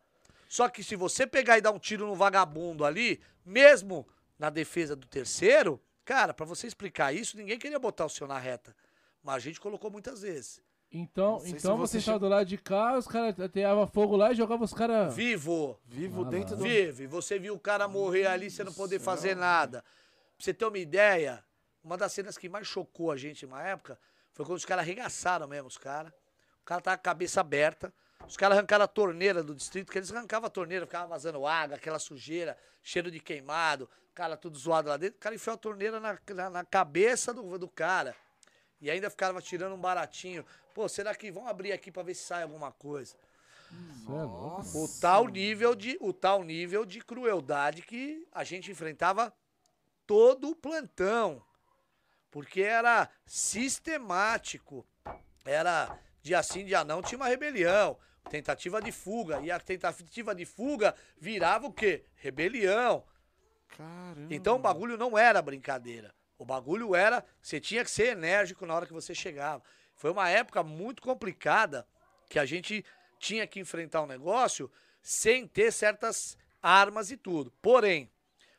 Só 0.48 0.68
que 0.68 0.82
se 0.82 0.96
você 0.96 1.26
pegar 1.26 1.56
e 1.56 1.60
dar 1.60 1.70
um 1.70 1.78
tiro 1.78 2.06
no 2.06 2.14
vagabundo 2.14 2.84
ali, 2.84 3.20
mesmo 3.44 4.06
na 4.38 4.50
defesa 4.50 4.94
do 4.94 5.06
terceiro, 5.06 5.80
cara, 6.04 6.34
para 6.34 6.46
você 6.46 6.66
explicar 6.66 7.14
isso, 7.14 7.36
ninguém 7.36 7.58
queria 7.58 7.78
botar 7.78 8.04
o 8.04 8.08
senhor 8.08 8.28
na 8.28 8.38
reta. 8.38 8.74
Mas 9.22 9.36
a 9.36 9.38
gente 9.40 9.60
colocou 9.60 9.90
muitas 9.90 10.22
vezes. 10.22 10.60
Então, 10.92 11.42
então 11.44 11.76
você 11.76 11.98
estava 11.98 12.18
do 12.18 12.28
lado 12.28 12.46
de 12.46 12.56
cá, 12.56 12.96
os 12.96 13.06
caras 13.06 13.38
ateavam 13.40 13.86
fogo 13.86 14.16
lá 14.16 14.32
e 14.32 14.36
jogavam 14.36 14.64
os 14.64 14.72
caras. 14.72 15.14
Vivo! 15.14 15.78
Vivo 15.84 16.22
ah, 16.22 16.30
dentro 16.30 16.56
do. 16.56 16.62
Vivo! 16.62 17.02
E 17.02 17.06
você 17.06 17.38
viu 17.38 17.54
o 17.54 17.58
cara 17.58 17.88
morrer 17.88 18.26
ali 18.26 18.50
sem 18.50 18.64
não 18.64 18.72
poder 18.72 19.00
fazer 19.00 19.34
nada. 19.34 19.82
Pra 19.82 20.44
você 20.44 20.54
ter 20.54 20.64
uma 20.64 20.78
ideia, 20.78 21.44
uma 21.82 21.96
das 21.96 22.12
cenas 22.12 22.38
que 22.38 22.48
mais 22.48 22.66
chocou 22.66 23.10
a 23.10 23.16
gente 23.16 23.46
na 23.46 23.62
época 23.62 23.98
foi 24.32 24.46
quando 24.46 24.58
os 24.58 24.64
caras 24.64 24.84
arregaçaram 24.84 25.48
mesmo 25.48 25.66
os 25.66 25.76
caras. 25.76 26.12
cara 26.64 26.80
tava 26.80 26.96
com 26.96 27.00
a 27.00 27.04
cabeça 27.04 27.40
aberta. 27.40 27.92
Os 28.28 28.36
caras 28.36 28.58
arrancaram 28.58 28.84
a 28.84 28.88
torneira 28.88 29.42
do 29.42 29.54
distrito, 29.54 29.92
que 29.92 29.98
eles 29.98 30.12
arrancavam 30.12 30.46
a 30.46 30.50
torneira, 30.50 30.86
ficava 30.86 31.06
vazando 31.06 31.46
água, 31.46 31.76
aquela 31.76 31.98
sujeira, 31.98 32.58
cheiro 32.82 33.10
de 33.10 33.20
queimado, 33.20 33.88
cara 34.14 34.36
tudo 34.36 34.58
zoado 34.58 34.88
lá 34.88 34.96
dentro. 34.96 35.16
O 35.16 35.20
cara 35.20 35.34
enfiou 35.34 35.54
a 35.54 35.58
torneira 35.58 36.00
na, 36.00 36.18
na, 36.34 36.50
na 36.50 36.64
cabeça 36.64 37.32
do, 37.32 37.58
do 37.58 37.68
cara. 37.68 38.16
E 38.80 38.90
ainda 38.90 39.10
ficava 39.10 39.40
tirando 39.40 39.74
um 39.74 39.80
baratinho. 39.80 40.44
Pô, 40.74 40.88
será 40.88 41.14
que 41.14 41.30
vão 41.30 41.46
abrir 41.46 41.72
aqui 41.72 41.90
pra 41.90 42.02
ver 42.02 42.14
se 42.14 42.24
sai 42.24 42.42
alguma 42.42 42.72
coisa? 42.72 43.14
Nossa. 44.06 44.76
O 44.76 44.88
tal 45.00 45.26
nível 45.26 45.74
de, 45.74 45.96
o 46.00 46.12
tal 46.12 46.42
nível 46.42 46.84
de 46.84 47.00
crueldade 47.00 47.82
que 47.82 48.26
a 48.32 48.44
gente 48.44 48.70
enfrentava 48.70 49.32
todo 50.06 50.50
o 50.50 50.56
plantão. 50.56 51.42
Porque 52.30 52.62
era 52.62 53.08
sistemático. 53.24 54.86
Era 55.44 55.98
dia 56.22 56.42
sim, 56.42 56.64
dia 56.64 56.84
não, 56.84 57.02
tinha 57.02 57.18
uma 57.18 57.28
rebelião. 57.28 57.98
Tentativa 58.28 58.80
de 58.80 58.92
fuga. 58.92 59.40
E 59.40 59.50
a 59.50 59.58
tentativa 59.58 60.34
de 60.34 60.44
fuga 60.44 60.94
virava 61.18 61.66
o 61.66 61.72
quê? 61.72 62.04
Rebelião. 62.16 63.04
Caramba. 63.68 64.34
Então 64.34 64.56
o 64.56 64.58
bagulho 64.58 64.96
não 64.96 65.16
era 65.16 65.40
brincadeira. 65.42 66.14
O 66.38 66.44
bagulho 66.44 66.94
era, 66.94 67.24
você 67.40 67.60
tinha 67.60 67.84
que 67.84 67.90
ser 67.90 68.08
enérgico 68.08 68.66
na 68.66 68.74
hora 68.74 68.86
que 68.86 68.92
você 68.92 69.14
chegava. 69.14 69.62
Foi 69.94 70.10
uma 70.10 70.28
época 70.28 70.62
muito 70.62 71.02
complicada 71.02 71.86
que 72.28 72.38
a 72.38 72.44
gente 72.44 72.84
tinha 73.18 73.46
que 73.46 73.60
enfrentar 73.60 74.02
um 74.02 74.06
negócio 74.06 74.70
sem 75.00 75.46
ter 75.46 75.72
certas 75.72 76.36
armas 76.62 77.10
e 77.10 77.16
tudo. 77.16 77.50
Porém, 77.62 78.10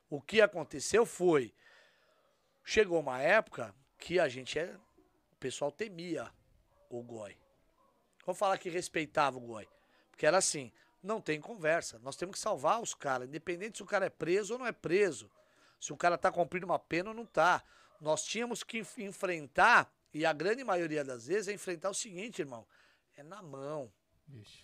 o 0.09 0.21
que 0.21 0.41
aconteceu 0.41 1.05
foi 1.05 1.53
chegou 2.63 2.99
uma 2.99 3.21
época 3.21 3.73
que 3.97 4.19
a 4.19 4.27
gente 4.27 4.57
é, 4.57 4.75
o 5.31 5.35
pessoal 5.39 5.71
temia 5.71 6.31
o 6.89 7.01
goi. 7.03 7.37
Vamos 8.27 8.37
falar 8.37 8.57
que 8.57 8.69
respeitava 8.69 9.37
o 9.37 9.39
goi, 9.39 9.65
porque 10.11 10.25
era 10.25 10.37
assim, 10.37 10.69
não 11.01 11.21
tem 11.21 11.39
conversa. 11.39 11.97
Nós 11.99 12.17
temos 12.17 12.33
que 12.35 12.39
salvar 12.41 12.81
os 12.81 12.93
caras, 12.93 13.29
independente 13.29 13.77
se 13.77 13.83
o 13.83 13.85
cara 13.85 14.07
é 14.07 14.09
preso 14.09 14.51
ou 14.51 14.59
não 14.59 14.67
é 14.67 14.73
preso. 14.73 15.31
Se 15.79 15.93
o 15.93 15.97
cara 15.97 16.17
tá 16.17 16.29
cumprindo 16.29 16.65
uma 16.65 16.77
pena 16.77 17.11
ou 17.11 17.15
não 17.15 17.25
tá. 17.25 17.63
Nós 18.01 18.25
tínhamos 18.25 18.63
que 18.63 18.79
enf- 18.79 18.97
enfrentar, 18.99 19.89
e 20.13 20.25
a 20.25 20.33
grande 20.33 20.61
maioria 20.61 21.05
das 21.05 21.27
vezes 21.27 21.47
é 21.47 21.53
enfrentar 21.53 21.89
o 21.89 21.93
seguinte, 21.93 22.39
irmão, 22.41 22.67
é 23.15 23.23
na 23.23 23.41
mão. 23.41 23.89
Vixe. 24.27 24.61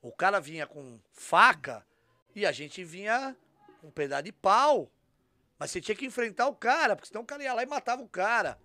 O 0.00 0.10
cara 0.10 0.40
vinha 0.40 0.66
com 0.66 0.98
faca 1.12 1.86
e 2.34 2.46
a 2.46 2.52
gente 2.52 2.82
vinha 2.82 3.36
com 3.82 3.88
um 3.88 3.90
pedaço 3.90 4.22
de 4.22 4.32
pau. 4.32 4.90
Mas 5.58 5.70
você 5.70 5.80
tinha 5.80 5.94
que 5.94 6.06
enfrentar 6.06 6.48
o 6.48 6.56
cara, 6.56 6.96
porque 6.96 7.08
senão 7.08 7.20
o 7.20 7.26
cara 7.26 7.42
ia 7.42 7.52
lá 7.52 7.62
e 7.62 7.66
matava 7.66 8.00
o 8.00 8.08
cara. 8.08 8.58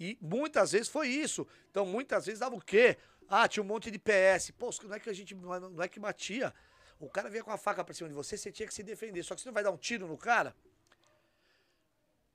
E 0.00 0.16
muitas 0.20 0.72
vezes 0.72 0.88
foi 0.88 1.08
isso. 1.08 1.46
Então, 1.70 1.84
muitas 1.84 2.26
vezes 2.26 2.40
dava 2.40 2.54
o 2.54 2.60
quê? 2.60 2.98
Ah, 3.28 3.48
tinha 3.48 3.62
um 3.62 3.66
monte 3.66 3.90
de 3.90 3.98
PS. 3.98 4.50
Pô, 4.52 4.70
não 4.84 4.94
é 4.94 5.00
que 5.00 5.10
a 5.10 5.12
gente 5.12 5.34
não 5.34 5.82
é 5.82 5.88
que 5.88 5.98
batia. 5.98 6.54
O 6.98 7.08
cara 7.08 7.28
vinha 7.28 7.42
com 7.42 7.50
a 7.50 7.58
faca 7.58 7.84
pra 7.84 7.92
cima 7.94 8.08
de 8.08 8.14
você, 8.14 8.36
você 8.36 8.50
tinha 8.50 8.66
que 8.66 8.74
se 8.74 8.82
defender. 8.82 9.22
Só 9.22 9.34
que 9.34 9.40
você 9.40 9.48
não 9.48 9.54
vai 9.54 9.62
dar 9.62 9.70
um 9.70 9.76
tiro 9.76 10.06
no 10.06 10.16
cara. 10.16 10.54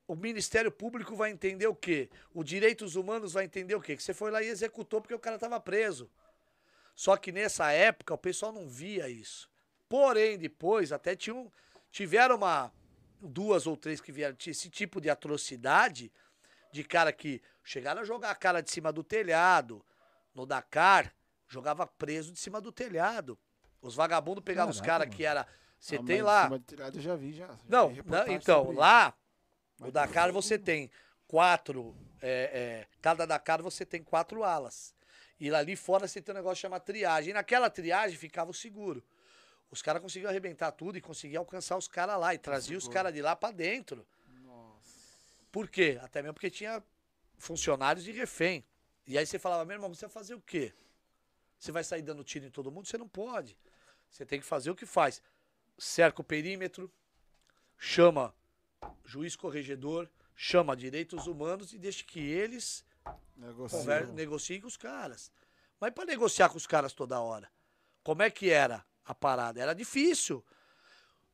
O 0.06 0.14
Ministério 0.14 0.70
Público 0.70 1.16
vai 1.16 1.30
entender 1.30 1.66
o 1.66 1.74
quê? 1.74 2.10
O 2.34 2.44
Direitos 2.44 2.96
Humanos 2.96 3.32
vai 3.32 3.44
entender 3.44 3.74
o 3.74 3.80
quê? 3.80 3.96
Que 3.96 4.02
você 4.02 4.12
foi 4.12 4.30
lá 4.30 4.42
e 4.42 4.48
executou 4.48 5.00
porque 5.00 5.14
o 5.14 5.18
cara 5.18 5.38
tava 5.38 5.58
preso. 5.58 6.10
Só 6.94 7.16
que 7.16 7.32
nessa 7.32 7.72
época 7.72 8.12
o 8.12 8.18
pessoal 8.18 8.52
não 8.52 8.68
via 8.68 9.08
isso. 9.08 9.50
Porém, 9.88 10.38
depois 10.38 10.92
até 10.92 11.16
tinham, 11.16 11.50
tiveram 11.90 12.36
uma, 12.36 12.72
duas 13.20 13.66
ou 13.66 13.76
três 13.76 14.00
que 14.00 14.12
vieram 14.12 14.36
esse 14.46 14.68
tipo 14.68 15.00
de 15.00 15.08
atrocidade 15.08 16.12
de 16.72 16.82
cara 16.82 17.12
que 17.12 17.42
chegaram 17.62 18.00
a 18.00 18.04
jogar 18.04 18.30
a 18.30 18.34
cara 18.34 18.60
de 18.60 18.70
cima 18.70 18.92
do 18.92 19.04
telhado. 19.04 19.84
No 20.34 20.46
Dakar, 20.46 21.12
jogava 21.48 21.86
preso 21.86 22.32
de 22.32 22.38
cima 22.38 22.60
do 22.60 22.72
telhado. 22.72 23.38
Os 23.80 23.94
vagabundos 23.94 24.42
pegavam 24.44 24.70
os 24.70 24.80
caras 24.80 25.08
que 25.14 25.24
era. 25.24 25.46
Você 25.78 25.96
Ah, 25.96 26.02
tem 26.04 26.22
lá. 26.22 26.48
telhado 26.60 26.98
eu 26.98 27.02
já 27.02 27.16
vi, 27.16 27.32
já. 27.32 27.48
já 27.48 27.58
Não, 27.68 27.88
vi 27.88 28.02
não, 28.06 28.28
então, 28.28 28.70
lá, 28.70 29.12
Mas 29.78 29.88
o 29.88 29.92
Dakar 29.92 30.30
você 30.32 30.56
tem 30.58 30.90
quatro, 31.26 31.96
é, 32.20 32.84
é, 32.84 32.86
cada 33.00 33.26
Dakar 33.26 33.60
você 33.60 33.84
tem 33.84 34.02
quatro 34.02 34.44
alas. 34.44 34.94
E 35.40 35.50
lá 35.50 35.58
ali 35.58 35.74
fora 35.74 36.06
você 36.06 36.22
tem 36.22 36.32
um 36.32 36.36
negócio 36.36 36.62
chamado 36.62 36.82
triagem. 36.82 37.30
E 37.30 37.34
naquela 37.34 37.68
triagem 37.68 38.16
ficava 38.16 38.50
o 38.50 38.54
seguro. 38.54 39.02
Os 39.72 39.82
caras 39.82 40.00
conseguiam 40.00 40.30
arrebentar 40.30 40.70
tudo 40.70 40.98
e 40.98 41.00
conseguiam 41.00 41.40
alcançar 41.40 41.76
os 41.76 41.88
caras 41.88 42.16
lá 42.20 42.32
e 42.32 42.38
trazia 42.38 42.78
os 42.78 42.86
caras 42.86 43.12
de 43.12 43.20
lá 43.20 43.34
pra 43.34 43.50
dentro. 43.50 44.06
Nossa. 44.44 44.80
Por 45.50 45.68
quê? 45.68 45.98
Até 46.00 46.22
mesmo 46.22 46.34
porque 46.34 46.50
tinha 46.50 46.80
funcionários 47.38 48.04
de 48.04 48.12
refém. 48.12 48.64
E 49.06 49.18
aí 49.18 49.26
você 49.26 49.38
falava, 49.38 49.64
meu 49.64 49.74
irmão, 49.74 49.92
você 49.92 50.06
vai 50.06 50.12
fazer 50.12 50.34
o 50.34 50.40
quê? 50.40 50.72
Você 51.58 51.72
vai 51.72 51.84
sair 51.84 52.02
dando 52.02 52.24
tiro 52.24 52.44
em 52.46 52.50
todo 52.50 52.70
mundo? 52.70 52.86
Você 52.86 52.98
não 52.98 53.08
pode. 53.08 53.56
Você 54.10 54.24
tem 54.26 54.40
que 54.40 54.46
fazer 54.46 54.70
o 54.70 54.74
que 54.74 54.86
faz. 54.86 55.22
Cerca 55.78 56.20
o 56.20 56.24
perímetro, 56.24 56.92
chama 57.78 58.34
juiz 59.04 59.34
corregedor, 59.36 60.08
chama 60.36 60.76
direitos 60.76 61.26
humanos 61.26 61.72
e 61.72 61.78
deixa 61.78 62.04
que 62.04 62.20
eles 62.20 62.84
Negocia. 63.36 63.78
conver- 63.78 64.08
negociem 64.12 64.60
com 64.60 64.66
os 64.66 64.76
caras. 64.76 65.30
Mas 65.80 65.92
para 65.92 66.04
negociar 66.04 66.48
com 66.48 66.56
os 66.56 66.66
caras 66.66 66.92
toda 66.92 67.20
hora, 67.20 67.50
como 68.04 68.22
é 68.22 68.30
que 68.30 68.50
era 68.50 68.84
a 69.04 69.14
parada? 69.14 69.60
Era 69.60 69.72
difícil. 69.74 70.44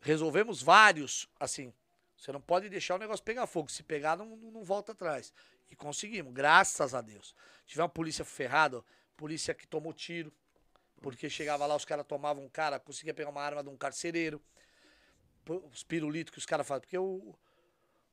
Resolvemos 0.00 0.62
vários, 0.62 1.28
assim. 1.38 1.72
Você 2.16 2.32
não 2.32 2.40
pode 2.40 2.68
deixar 2.68 2.94
o 2.94 2.98
negócio 2.98 3.24
pegar 3.24 3.46
fogo. 3.46 3.70
Se 3.70 3.82
pegar, 3.82 4.16
não 4.16 4.36
não 4.36 4.62
volta 4.64 4.92
atrás. 4.92 5.32
E 5.70 5.76
conseguimos, 5.76 6.32
graças 6.32 6.94
a 6.94 7.00
Deus. 7.00 7.34
Tivemos 7.66 7.92
polícia 7.92 8.24
ferrada, 8.24 8.82
polícia 9.16 9.54
que 9.54 9.66
tomou 9.66 9.92
tiro. 9.92 10.32
Porque 11.00 11.30
chegava 11.30 11.64
lá, 11.66 11.76
os 11.76 11.84
caras 11.84 12.06
tomavam 12.06 12.44
um 12.44 12.48
cara, 12.48 12.80
conseguia 12.80 13.14
pegar 13.14 13.30
uma 13.30 13.42
arma 13.42 13.62
de 13.62 13.68
um 13.68 13.76
carcereiro. 13.76 14.42
Os 15.70 15.82
pirulitos 15.84 16.32
que 16.32 16.38
os 16.38 16.46
caras 16.46 16.66
fazem. 16.66 16.80
Porque 16.82 16.98
o, 16.98 17.34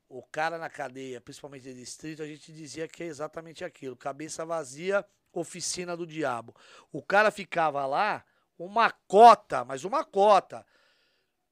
o 0.08 0.24
cara 0.24 0.58
na 0.58 0.70
cadeia, 0.70 1.20
principalmente 1.20 1.64
de 1.64 1.74
distrito, 1.74 2.22
a 2.22 2.28
gente 2.28 2.54
dizia 2.54 2.88
que 2.88 3.04
é 3.04 3.08
exatamente 3.08 3.66
aquilo. 3.66 3.96
Cabeça 3.96 4.46
vazia, 4.46 5.06
oficina 5.34 5.98
do 5.98 6.06
diabo. 6.06 6.56
O 6.92 7.02
cara 7.02 7.32
ficava 7.32 7.86
lá, 7.86 8.24
uma 8.58 8.92
cota, 8.92 9.66
mas 9.66 9.84
uma 9.84 10.04
cota. 10.04 10.66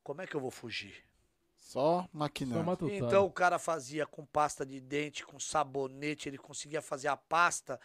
Como 0.03 0.21
é 0.21 0.27
que 0.27 0.35
eu 0.35 0.41
vou 0.41 0.51
fugir? 0.51 1.03
Só 1.73 2.03
Só 2.03 2.09
maquinando. 2.13 2.63
matutando. 2.63 2.93
Então 2.93 3.25
o 3.25 3.31
cara 3.31 3.57
fazia 3.57 4.05
com 4.05 4.23
pasta 4.23 4.63
de 4.63 4.79
dente, 4.79 5.25
com 5.25 5.39
sabonete, 5.39 6.29
ele 6.29 6.37
conseguia 6.37 6.83
fazer 6.83 7.07
a 7.07 7.17
pasta 7.17 7.79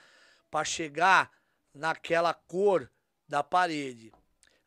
para 0.50 0.62
chegar 0.62 1.30
naquela 1.72 2.34
cor 2.34 2.90
da 3.26 3.42
parede. 3.42 4.12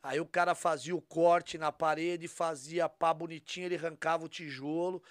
Aí 0.02 0.20
o 0.20 0.26
cara 0.26 0.56
fazia 0.56 0.96
o 0.96 1.02
corte 1.02 1.60
na 1.60 1.72
parede, 1.72 2.28
fazia 2.28 2.90
pá 2.90 3.14
bonitinho, 3.14 3.68
ele 3.68 3.76
arrancava 3.76 4.26
o 4.26 4.30
tijolo, 4.30 5.04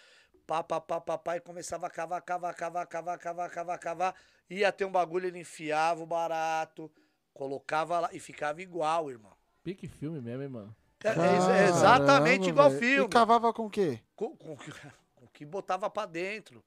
pá, 0.44 0.60
pá, 0.64 0.80
pá, 0.80 1.00
pá, 1.00 1.16
pá, 1.16 1.36
e 1.36 1.40
começava 1.40 1.86
a 1.86 1.90
cavar, 1.90 2.20
cavar, 2.22 2.52
cavar, 2.56 2.86
cavar, 2.88 3.18
cavar, 3.18 3.50
cavar, 3.50 3.78
cavar. 3.78 4.14
Ia 4.50 4.72
ter 4.72 4.84
um 4.84 4.90
bagulho, 4.90 5.28
ele 5.28 5.38
enfiava 5.38 6.02
o 6.02 6.06
barato, 6.06 6.90
colocava 7.32 8.00
lá 8.00 8.10
e 8.12 8.18
ficava 8.18 8.60
igual, 8.60 9.08
irmão. 9.08 9.36
Pique 9.62 9.86
filme 9.86 10.20
mesmo, 10.20 10.42
hein, 10.42 10.48
mano. 10.48 10.76
É, 11.02 11.08
é 11.08 11.62
é 11.64 11.68
exatamente 11.68 12.40
Caramba, 12.44 12.48
igual 12.48 12.70
filme 12.72 13.06
E 13.06 13.08
cavava 13.08 13.52
com 13.52 13.66
o 13.66 13.70
quê? 13.70 14.00
com, 14.14 14.36
com, 14.36 14.56
que- 14.56 14.72
com 15.16 15.26
que 15.28 15.44
botava 15.46 15.88
pra 15.88 16.04
dentro. 16.06 16.62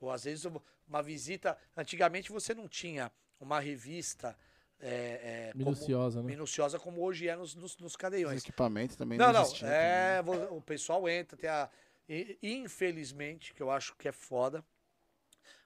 Ou 0.00 0.10
às 0.10 0.24
vezes 0.24 0.44
uma 0.88 1.02
visita. 1.02 1.56
Antigamente 1.76 2.30
você 2.32 2.54
não 2.54 2.66
tinha 2.68 3.10
uma 3.40 3.60
revista 3.60 4.36
é, 4.80 5.48
é, 5.48 5.52
como- 5.52 5.64
Minuciosa, 5.66 6.20
né? 6.22 6.26
minuciosa 6.26 6.78
como 6.78 7.02
hoje 7.02 7.28
é 7.28 7.36
nos, 7.36 7.54
nos, 7.54 7.76
nos 7.76 7.92
Os 7.92 7.96
cadeiões. 7.96 8.42
equipamentos 8.42 8.96
também 8.96 9.18
Não, 9.18 9.32
não, 9.32 9.42
não. 9.42 9.68
É, 9.68 10.22
vo- 10.22 10.56
o 10.56 10.60
pessoal 10.62 11.08
entra, 11.08 11.36
tem 11.36 11.48
a. 11.48 11.68
e- 12.08 12.38
Infelizmente, 12.42 13.54
que 13.54 13.62
eu 13.62 13.70
acho 13.70 13.94
que 13.96 14.08
é 14.08 14.12
foda, 14.12 14.64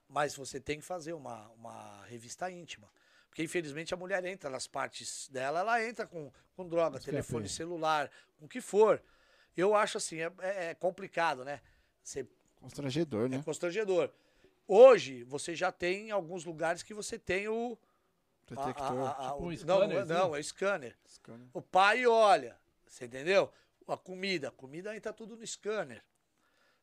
mas 0.07 0.35
você 0.35 0.59
tem 0.59 0.79
que 0.79 0.85
fazer 0.85 1.13
uma, 1.13 1.47
uma 1.49 2.03
revista 2.05 2.49
íntima. 2.51 2.87
Porque 3.29 3.43
infelizmente 3.43 3.93
a 3.93 3.97
mulher 3.97 4.23
entra 4.25 4.49
nas 4.49 4.67
partes 4.67 5.29
dela, 5.29 5.59
ela 5.59 5.83
entra 5.83 6.05
com, 6.07 6.31
com 6.55 6.67
droga, 6.67 6.97
é 6.97 7.01
telefone 7.01 7.45
feio. 7.45 7.55
celular, 7.55 8.11
com 8.37 8.45
o 8.45 8.49
que 8.49 8.59
for. 8.59 9.01
Eu 9.55 9.75
acho 9.75 9.97
assim, 9.97 10.19
é, 10.19 10.31
é- 10.39 10.65
é 10.71 10.75
complicado, 10.75 11.43
né? 11.45 11.61
Você 12.03 12.27
Constrangedor, 12.59 13.25
é 13.27 13.29
né? 13.29 13.41
constrangedor. 13.43 14.09
Hoje, 14.67 15.23
você 15.23 15.55
já 15.55 15.71
tem 15.71 16.11
alguns 16.11 16.43
lugares 16.45 16.83
que 16.83 16.93
você 16.93 17.17
tem 17.17 17.47
o. 17.47 17.77
a- 18.51 18.53
a- 18.53 18.65
Detector. 18.65 18.83
a- 18.99 19.09
a- 19.11 19.31
Tipo 19.31 19.43
um 19.43 19.47
o- 19.47 19.65
não, 19.65 20.05
não, 20.05 20.35
é 20.35 20.41
scanner. 20.43 20.97
Scanner. 21.07 21.47
O 21.53 21.61
pai 21.61 22.05
olha, 22.05 22.57
você 22.87 23.05
entendeu? 23.05 23.51
A 23.87 23.97
comida, 23.97 24.49
a 24.49 24.51
comida 24.51 24.95
entra 24.95 25.13
tudo 25.13 25.35
no 25.37 25.45
scanner. 25.45 26.03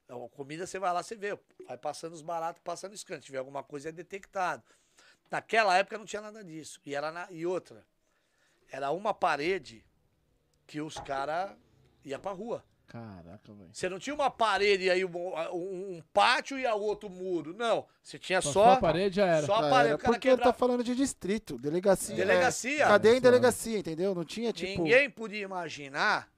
Então, 0.04 0.24
A 0.24 0.28
comida 0.28 0.66
você 0.66 0.78
vai 0.78 0.92
lá, 0.92 1.02
você 1.02 1.16
vê, 1.16 1.36
vai 1.66 1.76
passando 1.76 2.12
os 2.12 2.22
baratos, 2.22 2.62
passando 2.62 2.92
no 2.92 2.96
scanner. 2.96 3.20
Se 3.22 3.26
tiver 3.26 3.38
alguma 3.38 3.62
coisa, 3.64 3.88
é 3.88 3.92
detectado. 3.92 4.62
Naquela 5.30 5.76
época 5.76 5.98
não 5.98 6.04
tinha 6.04 6.22
nada 6.22 6.42
disso. 6.44 6.80
E, 6.84 6.94
era 6.94 7.10
na- 7.10 7.28
e 7.30 7.44
outra, 7.46 7.84
era 8.70 8.90
uma 8.90 9.12
parede 9.12 9.84
que 10.66 10.80
os 10.80 10.96
caras 10.98 11.50
iam 12.04 12.20
pra 12.20 12.32
rua. 12.32 12.64
Caraca, 12.86 13.52
velho. 13.52 13.70
Você 13.72 13.88
não 13.88 13.98
tinha 13.98 14.14
uma 14.14 14.30
parede 14.30 14.88
aí, 14.88 15.04
um, 15.04 15.10
um- 15.52 15.96
um 15.96 16.02
pátio 16.12 16.56
e 16.56 16.64
a 16.64 16.74
outro 16.76 17.10
muro. 17.10 17.52
Não. 17.52 17.86
Você 18.00 18.16
tinha 18.16 18.40
Só, 18.40 18.52
só. 18.52 18.70
a 18.74 18.76
parede 18.76 19.16
já 19.16 19.26
era. 19.26 19.44
só 19.44 19.56
a 19.56 19.60
parede. 19.70 19.86
era, 19.88 19.96
O 19.96 19.98
cara 19.98 20.12
porque 20.12 20.28
quebra- 20.28 20.44
tá 20.44 20.52
falando 20.52 20.84
de 20.84 20.94
distrito, 20.94 21.58
delegacia. 21.58 22.14
é, 22.14 22.18
Delegacia. 22.18 22.86
cadeia 22.86 23.16
em 23.16 23.20
delegacia, 23.20 23.78
entendeu? 23.80 24.14
Não 24.14 24.24
tinha 24.24 24.52
tipo. 24.52 24.82
Ninguém 24.84 25.10
podia 25.10 25.42
imaginar 25.42 26.32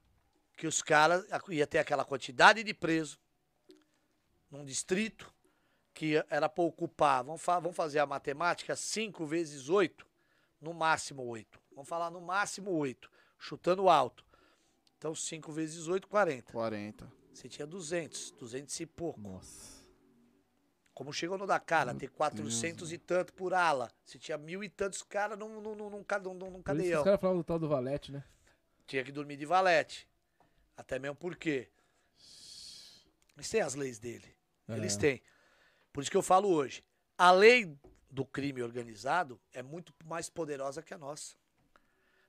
que 0.56 0.66
os 0.66 0.80
caras 0.82 1.22
ia 1.50 1.66
ter 1.66 1.78
aquela 1.80 2.04
quantidade 2.04 2.64
de 2.64 2.72
preso 2.72 3.18
num 4.50 4.64
distrito 4.64 5.30
que 5.98 6.24
era 6.30 6.48
para 6.48 6.62
ocupar. 6.62 7.24
Vamos, 7.24 7.42
fa- 7.42 7.58
vamos 7.58 7.76
fazer 7.76 7.98
a 7.98 8.06
matemática: 8.06 8.76
5 8.76 9.26
vezes 9.26 9.68
8, 9.68 10.06
no 10.60 10.72
máximo 10.72 11.24
8. 11.24 11.58
Vamos 11.72 11.88
falar 11.88 12.08
no 12.08 12.20
máximo 12.20 12.70
8, 12.70 13.10
chutando 13.36 13.88
alto. 13.88 14.24
Então 14.96 15.12
5 15.12 15.50
vezes 15.50 15.88
8, 15.88 16.06
40. 16.06 16.52
40. 16.52 17.12
Você 17.34 17.48
tinha 17.48 17.66
200, 17.66 18.30
200 18.30 18.78
e 18.78 18.86
pouco. 18.86 19.20
Nossa. 19.20 19.76
Como 20.94 21.12
chegou 21.12 21.36
no 21.36 21.46
Dakar, 21.48 21.88
a 21.88 21.94
ter 21.94 22.10
400 22.10 22.92
e 22.92 22.98
tanto 22.98 23.32
por 23.32 23.52
ala. 23.52 23.90
Você 24.04 24.18
tinha 24.20 24.38
mil 24.38 24.62
e 24.62 24.68
tantos 24.68 25.02
caras 25.02 25.36
num, 25.36 25.60
num, 25.60 25.74
num, 25.74 25.90
num, 25.90 26.04
num, 26.34 26.50
num 26.50 26.62
cadeião. 26.62 27.00
os 27.00 27.04
caras 27.04 27.20
falavam 27.20 27.40
do 27.40 27.44
tal 27.44 27.58
do 27.58 27.68
Valete, 27.68 28.12
né? 28.12 28.22
Tinha 28.86 29.02
que 29.02 29.10
dormir 29.10 29.36
de 29.36 29.44
valete. 29.46 30.08
Até 30.76 30.98
mesmo 31.00 31.16
porque 31.16 31.68
eles 33.36 33.48
têm 33.50 33.60
as 33.60 33.74
leis 33.74 33.98
dele. 33.98 34.24
Eles 34.68 34.96
É. 34.96 34.98
têm. 35.00 35.22
Por 35.98 36.02
isso 36.02 36.12
que 36.12 36.16
eu 36.16 36.22
falo 36.22 36.48
hoje. 36.48 36.84
A 37.18 37.32
lei 37.32 37.76
do 38.08 38.24
crime 38.24 38.62
organizado 38.62 39.36
é 39.52 39.64
muito 39.64 39.92
mais 40.04 40.30
poderosa 40.30 40.80
que 40.80 40.94
a 40.94 40.96
nossa. 40.96 41.34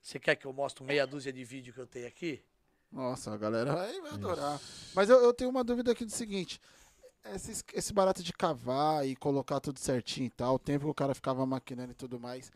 Você 0.02 0.18
quer 0.18 0.34
que 0.34 0.44
eu 0.44 0.52
mostre 0.52 0.82
meia 0.82 1.06
dúzia 1.06 1.32
de 1.32 1.44
vídeo 1.44 1.72
que 1.72 1.78
eu 1.78 1.86
tenho 1.86 2.08
aqui? 2.08 2.42
Nossa, 2.90 3.32
a 3.32 3.36
galera 3.36 3.72
vai, 3.72 4.00
vai 4.00 4.10
adorar. 4.10 4.60
Mas 4.92 5.08
eu, 5.08 5.22
eu 5.22 5.32
tenho 5.32 5.50
uma 5.50 5.62
dúvida 5.62 5.92
aqui 5.92 6.04
do 6.04 6.10
seguinte. 6.10 6.60
Esse, 7.26 7.62
esse 7.72 7.92
barato 7.92 8.24
de 8.24 8.32
cavar 8.32 9.06
e 9.06 9.14
colocar 9.14 9.60
tudo 9.60 9.78
certinho 9.78 10.26
e 10.26 10.30
tal, 10.30 10.56
o 10.56 10.58
tempo 10.58 10.86
que 10.86 10.90
o 10.90 10.94
cara 10.94 11.14
ficava 11.14 11.46
maquinando 11.46 11.92
e 11.92 11.94
tudo 11.94 12.18
mais. 12.18 12.50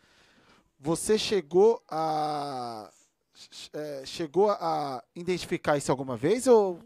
Você 0.80 1.16
chegou 1.16 1.80
a. 1.88 2.90
é, 3.72 4.02
chegou 4.04 4.50
a 4.50 5.00
identificar 5.14 5.76
isso 5.76 5.92
alguma 5.92 6.16
vez? 6.16 6.48
Ou. 6.48 6.80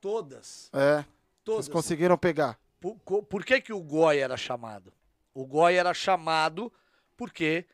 Todas. 0.00 0.70
É. 0.72 1.04
Todas. 1.42 1.64
Vocês 1.64 1.72
conseguiram 1.72 2.16
pegar? 2.16 2.56
Por, 2.80 3.22
por 3.24 3.44
que, 3.44 3.60
que 3.60 3.72
o 3.72 3.80
GOI 3.80 4.18
era 4.18 4.36
chamado? 4.36 4.92
O 5.34 5.44
GOI 5.46 5.76
era 5.76 5.92
chamado 5.94 6.72
porque 7.16 7.66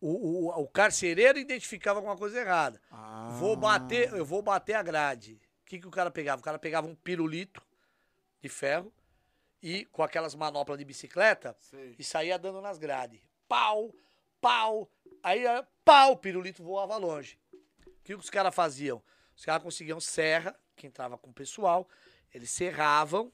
o, 0.00 0.48
o, 0.48 0.62
o 0.62 0.68
carcereiro 0.68 1.38
identificava 1.38 1.98
alguma 1.98 2.16
coisa 2.16 2.40
errada. 2.40 2.80
Vou 3.38 3.56
bater, 3.56 4.12
eu 4.12 4.24
vou 4.24 4.42
bater 4.42 4.74
a 4.74 4.82
grade. 4.82 5.40
O 5.62 5.66
que, 5.66 5.78
que 5.78 5.86
o 5.86 5.90
cara 5.90 6.10
pegava? 6.10 6.40
O 6.40 6.44
cara 6.44 6.58
pegava 6.58 6.86
um 6.86 6.94
pirulito 6.94 7.62
de 8.40 8.48
ferro 8.48 8.92
e 9.62 9.84
com 9.86 10.02
aquelas 10.02 10.34
manoplas 10.34 10.78
de 10.78 10.84
bicicleta 10.84 11.56
Sei. 11.60 11.94
e 11.98 12.02
saía 12.02 12.38
dando 12.38 12.60
nas 12.60 12.78
grades. 12.78 13.20
Pau, 13.46 13.94
pau, 14.40 14.90
aí 15.22 15.44
era 15.44 15.66
pau, 15.84 16.12
o 16.12 16.16
pirulito 16.16 16.62
voava 16.62 16.96
longe. 16.96 17.38
O 17.52 17.90
que, 18.02 18.14
que 18.14 18.14
os 18.14 18.30
caras 18.30 18.54
faziam? 18.54 19.02
Os 19.36 19.44
caras 19.44 19.62
conseguiam 19.62 20.00
serra, 20.00 20.58
que 20.74 20.86
entrava 20.86 21.18
com 21.18 21.30
o 21.30 21.34
pessoal, 21.34 21.88
eles 22.32 22.50
serravam, 22.50 23.32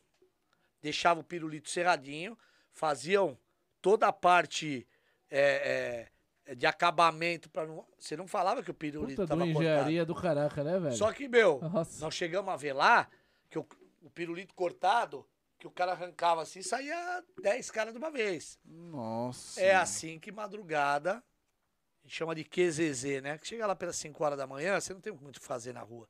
deixavam 0.83 1.23
o 1.23 1.25
pirulito 1.25 1.69
serradinho, 1.71 2.39
faziam 2.71 3.39
toda 3.81 4.09
a 4.09 4.13
parte 4.13 4.87
é, 5.31 6.09
é, 6.47 6.55
de 6.55 6.67
acabamento 6.67 7.51
para 7.51 7.67
não. 7.67 7.85
Você 7.99 8.17
não 8.17 8.27
falava 8.27 8.63
que 8.63 8.71
o 8.71 8.75
pirulito 8.75 9.23
Puta 9.23 9.37
cortado. 9.37 9.51
engenharia 9.51 10.05
do 10.05 10.15
caraca, 10.15 10.63
né, 10.63 10.79
velho? 10.79 10.97
Só 10.97 11.13
que, 11.13 11.29
meu, 11.29 11.61
Nossa. 11.61 12.05
nós 12.05 12.15
chegamos 12.15 12.53
a 12.53 12.57
ver 12.57 12.73
lá 12.73 13.09
que 13.51 13.59
o, 13.59 13.67
o 14.03 14.11
pirulito 14.11 14.55
cortado, 14.55 15.27
que 15.59 15.67
o 15.67 15.71
cara 15.71 15.93
arrancava 15.93 16.43
assim, 16.43 16.63
saía 16.63 17.25
10 17.43 17.71
caras 17.71 17.93
de 17.93 17.99
uma 17.99 18.11
vez. 18.11 18.59
Nossa. 18.65 19.61
É 19.61 19.75
assim 19.75 20.19
que 20.19 20.31
madrugada, 20.31 21.17
a 21.17 22.07
gente 22.07 22.17
chama 22.17 22.35
de 22.35 22.45
QZZ, 22.45 23.23
né? 23.23 23.39
Que 23.39 23.47
chega 23.49 23.67
lá 23.67 23.75
pelas 23.75 23.97
5 23.97 24.23
horas 24.23 24.39
da 24.39 24.47
manhã, 24.47 24.81
você 24.81 24.93
não 24.93 25.01
tem 25.01 25.13
muito 25.13 25.39
o 25.39 25.41
que 25.41 25.47
fazer 25.47 25.73
na 25.73 25.81
rua. 25.81 26.09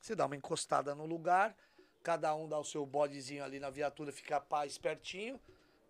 Você 0.00 0.14
dá 0.14 0.26
uma 0.26 0.36
encostada 0.36 0.94
no 0.94 1.06
lugar, 1.06 1.54
cada 2.02 2.34
um 2.34 2.48
dá 2.48 2.58
o 2.58 2.64
seu 2.64 2.84
bodezinho 2.86 3.44
ali 3.44 3.58
na 3.58 3.70
viatura, 3.70 4.12
fica 4.12 4.40
pá 4.40 4.66
espertinho, 4.66 5.40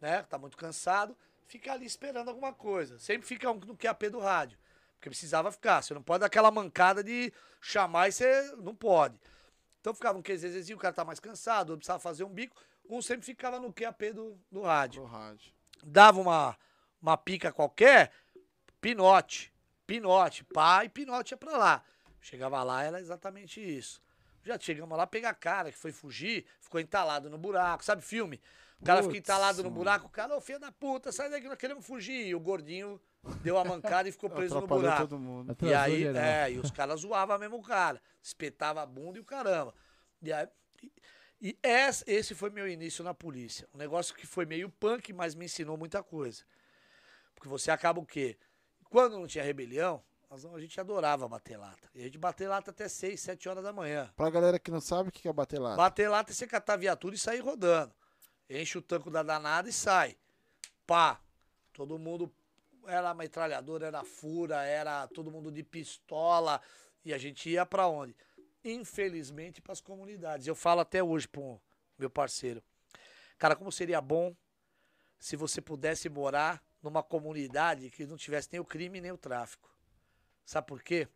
né? 0.01 0.23
Tá 0.25 0.39
muito 0.39 0.57
cansado, 0.57 1.17
fica 1.47 1.73
ali 1.73 1.87
esperando 1.87 2.29
alguma 2.29 2.53
coisa. 2.53 2.99
Sempre 2.99 3.27
fica 3.27 3.51
um 3.51 3.55
no 3.55 3.77
QAP 3.77 4.09
do 4.11 4.19
rádio. 4.19 4.59
Porque 4.95 5.11
precisava 5.11 5.53
ficar. 5.53 5.83
Você 5.83 5.95
não 5.95 6.03
pode 6.03 6.21
dar 6.21 6.27
aquela 6.27 6.51
mancada 6.51 7.05
de 7.05 7.33
chamar 7.61 8.09
e 8.09 8.13
você 8.13 8.53
não 8.57 8.75
pode. 8.75 9.21
Então 9.81 9.95
ficava 9.95 10.19
um 10.19 10.23
QZZzinho, 10.23 10.77
o 10.77 10.81
cara 10.81 10.93
tá 10.93 11.05
mais 11.05 11.21
cansado, 11.21 11.77
precisava 11.77 12.01
fazer 12.01 12.25
um 12.25 12.29
bico. 12.29 12.57
Um 12.89 13.01
sempre 13.01 13.25
ficava 13.25 13.61
no 13.61 13.73
QAP 13.73 14.13
do, 14.13 14.39
do 14.51 14.63
rádio 14.63 15.03
Do 15.03 15.07
rádio. 15.07 15.53
dava 15.85 16.21
uma, 16.21 16.57
uma 17.01 17.17
pica 17.17 17.53
qualquer, 17.53 18.13
pinote, 18.81 19.53
pinote, 19.87 20.43
pá, 20.45 20.85
e 20.85 20.89
pinote 20.89 21.35
ia 21.35 21.39
pra 21.39 21.57
lá. 21.57 21.85
Chegava 22.21 22.63
lá, 22.65 22.83
era 22.83 22.99
exatamente 22.99 23.61
isso. 23.61 24.03
Já 24.49 24.59
chegamos 24.59 24.97
lá, 24.97 25.07
pegar 25.07 25.35
cara 25.35 25.71
que 25.71 25.77
foi 25.77 25.93
fugir, 25.93 26.47
ficou 26.59 26.81
entalado 26.81 27.29
no 27.29 27.37
buraco, 27.37 27.85
sabe 27.85 28.01
filme? 28.01 28.41
O 28.81 28.85
cara 28.85 29.03
fica 29.03 29.15
Putz, 29.15 29.29
entalado 29.29 29.63
no 29.63 29.71
buraco, 29.71 30.07
o 30.07 30.09
cara, 30.09 30.35
ô 30.35 30.41
filho 30.41 30.59
da 30.59 30.73
puta, 30.73 31.13
sai 31.13 31.29
daqui, 31.29 31.47
nós 31.47 31.59
queremos 31.59 31.85
fugir. 31.85 32.29
E 32.29 32.35
o 32.35 32.41
gordinho 32.41 32.99
deu 33.43 33.59
a 33.59 33.65
mancada 33.65 34.09
e 34.09 34.13
ficou 34.13 34.31
preso 34.31 34.59
no 34.59 34.67
buraco. 34.67 35.03
todo 35.03 35.19
mundo. 35.19 35.55
E 35.61 35.75
aí, 35.75 35.99
geral. 36.05 36.23
é, 36.23 36.53
e 36.53 36.59
os 36.59 36.71
caras 36.71 37.01
zoavam 37.01 37.39
mesmo 37.39 37.57
o 37.57 37.63
cara. 37.63 38.01
Espetava 38.23 38.81
a 38.81 38.87
bunda 38.87 39.19
e 39.19 39.21
o 39.21 39.25
caramba. 39.25 39.75
E, 40.23 40.33
aí, 40.33 40.49
e, 40.83 40.91
e 41.43 41.59
esse 42.07 42.35
foi 42.35 42.49
meu 42.49 42.67
início 42.67 43.05
na 43.05 43.13
polícia. 43.13 43.69
Um 43.75 43.77
negócio 43.77 44.15
que 44.15 44.27
foi 44.27 44.47
meio 44.47 44.71
punk, 44.71 45.13
mas 45.13 45.35
me 45.35 45.45
ensinou 45.45 45.77
muita 45.77 46.03
coisa. 46.03 46.43
Porque 47.35 47.49
você 47.49 47.71
acaba 47.71 48.01
o 48.01 48.07
quê? 48.07 48.39
Quando 48.89 49.19
não 49.19 49.27
tinha 49.27 49.45
rebelião, 49.45 50.03
nós- 50.31 50.45
a 50.45 50.61
gente 50.61 50.79
adorava 50.81 51.29
bater 51.29 51.57
lata. 51.57 51.89
E 51.95 52.01
a 52.01 52.05
gente 52.05 52.19
bater 52.19 52.49
lata 52.49 52.71
até 52.71 52.89
6, 52.89 53.21
7 53.21 53.49
horas 53.49 53.63
da 53.65 53.73
manhã. 53.73 54.13
Pra 54.17 54.31
galera 54.31 54.59
que 54.59 54.71
não 54.71 54.81
sabe 54.81 55.09
o 55.09 55.13
que 55.13 55.27
é 55.29 55.33
bater 55.33 55.59
lá. 55.59 55.75
Bater 55.77 56.09
lata 56.09 56.31
é 56.33 56.35
você 56.35 56.47
catar 56.47 56.75
a 56.75 56.77
viatura 56.77 57.15
e 57.15 57.19
sair 57.19 57.41
rodando. 57.41 57.93
Enche 58.49 58.79
o 58.79 58.83
tanco 58.83 59.11
da 59.11 59.23
danada 59.23 59.69
e 59.69 59.73
sai. 59.73 60.17
Pá. 60.87 61.21
Todo 61.73 61.99
mundo 61.99 62.33
era 62.87 63.13
metralhadora, 63.15 63.87
era 63.87 64.05
fura, 64.05 64.63
era 64.65 65.07
todo 65.09 65.31
mundo 65.31 65.51
de 65.53 65.63
pistola. 65.63 66.61
E 67.05 67.13
a 67.15 67.19
gente 67.19 67.49
ia 67.49 67.65
pra 67.65 67.87
onde? 67.87 68.15
Infelizmente 68.65 69.61
pras 69.63 69.81
comunidades. 69.81 70.47
Eu 70.47 70.55
falo 70.55 70.81
até 70.81 71.03
hoje 71.03 71.29
pro 71.29 71.61
meu 71.99 72.11
parceiro. 72.11 72.63
Cara, 73.39 73.55
como 73.55 73.71
seria 73.71 74.01
bom 74.01 74.35
se 75.19 75.37
você 75.37 75.61
pudesse 75.61 76.09
morar 76.09 76.63
numa 76.83 77.03
comunidade 77.03 77.91
que 77.91 78.07
não 78.07 78.17
tivesse 78.17 78.49
nem 78.53 78.61
o 78.61 78.65
crime 78.65 79.01
nem 79.01 79.13
o 79.13 79.17
tráfico. 79.19 79.69
Sabe 80.49 80.67
por 80.67 80.83
quê? 80.83 81.07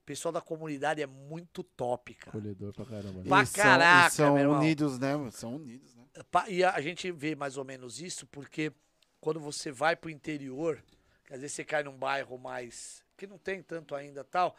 O 0.00 0.04
pessoal 0.04 0.32
da 0.32 0.40
comunidade 0.40 1.00
é 1.00 1.06
muito 1.06 1.62
top, 1.62 2.14
cara. 2.16 2.32
Colhedor 2.32 2.72
pra 2.74 2.84
caramba. 2.84 3.20
né? 3.22 3.28
Pra 3.28 3.42
E 3.42 3.46
são- 3.46 3.62
caraca, 3.62 4.08
e 4.08 4.10
são 4.16 4.34
meu 4.34 4.42
irmão. 4.42 4.58
unidos, 4.58 4.98
né? 4.98 5.12
São 5.30 5.54
unidos, 5.54 5.94
né? 5.94 6.04
E 6.48 6.64
a, 6.64 6.72
a 6.74 6.80
gente 6.80 7.12
vê 7.12 7.36
mais 7.36 7.56
ou 7.56 7.64
menos 7.64 8.00
isso 8.00 8.26
porque 8.26 8.72
quando 9.20 9.38
você 9.38 9.70
vai 9.70 9.94
pro 9.94 10.10
interior, 10.10 10.82
que 11.24 11.32
às 11.32 11.40
vezes 11.40 11.54
você 11.54 11.64
cai 11.64 11.84
num 11.84 11.96
bairro 11.96 12.36
mais. 12.36 13.04
que 13.16 13.24
não 13.24 13.38
tem 13.38 13.62
tanto 13.62 13.94
ainda 13.94 14.24
tal, 14.24 14.56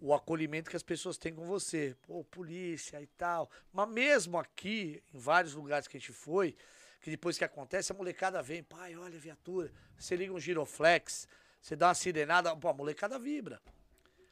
o 0.00 0.12
acolhimento 0.12 0.68
que 0.68 0.74
as 0.76 0.82
pessoas 0.82 1.16
têm 1.16 1.32
com 1.32 1.44
você. 1.46 1.94
Pô, 2.02 2.24
polícia 2.24 3.00
e 3.00 3.06
tal. 3.06 3.48
Mas 3.72 3.88
mesmo 3.88 4.36
aqui, 4.36 5.00
em 5.14 5.18
vários 5.20 5.54
lugares 5.54 5.86
que 5.86 5.96
a 5.96 6.00
gente 6.00 6.12
foi, 6.12 6.56
que 7.00 7.08
depois 7.08 7.38
que 7.38 7.44
acontece, 7.44 7.92
a 7.92 7.94
molecada 7.94 8.42
vem, 8.42 8.64
pai, 8.64 8.96
olha 8.96 9.16
a 9.16 9.20
viatura. 9.20 9.70
Você 9.96 10.16
liga 10.16 10.32
um 10.32 10.40
giroflex, 10.40 11.28
você 11.60 11.76
dá 11.76 11.88
uma 11.88 11.94
sirenada, 11.94 12.54
pô, 12.56 12.68
a 12.68 12.74
molecada 12.74 13.18
vibra. 13.18 13.60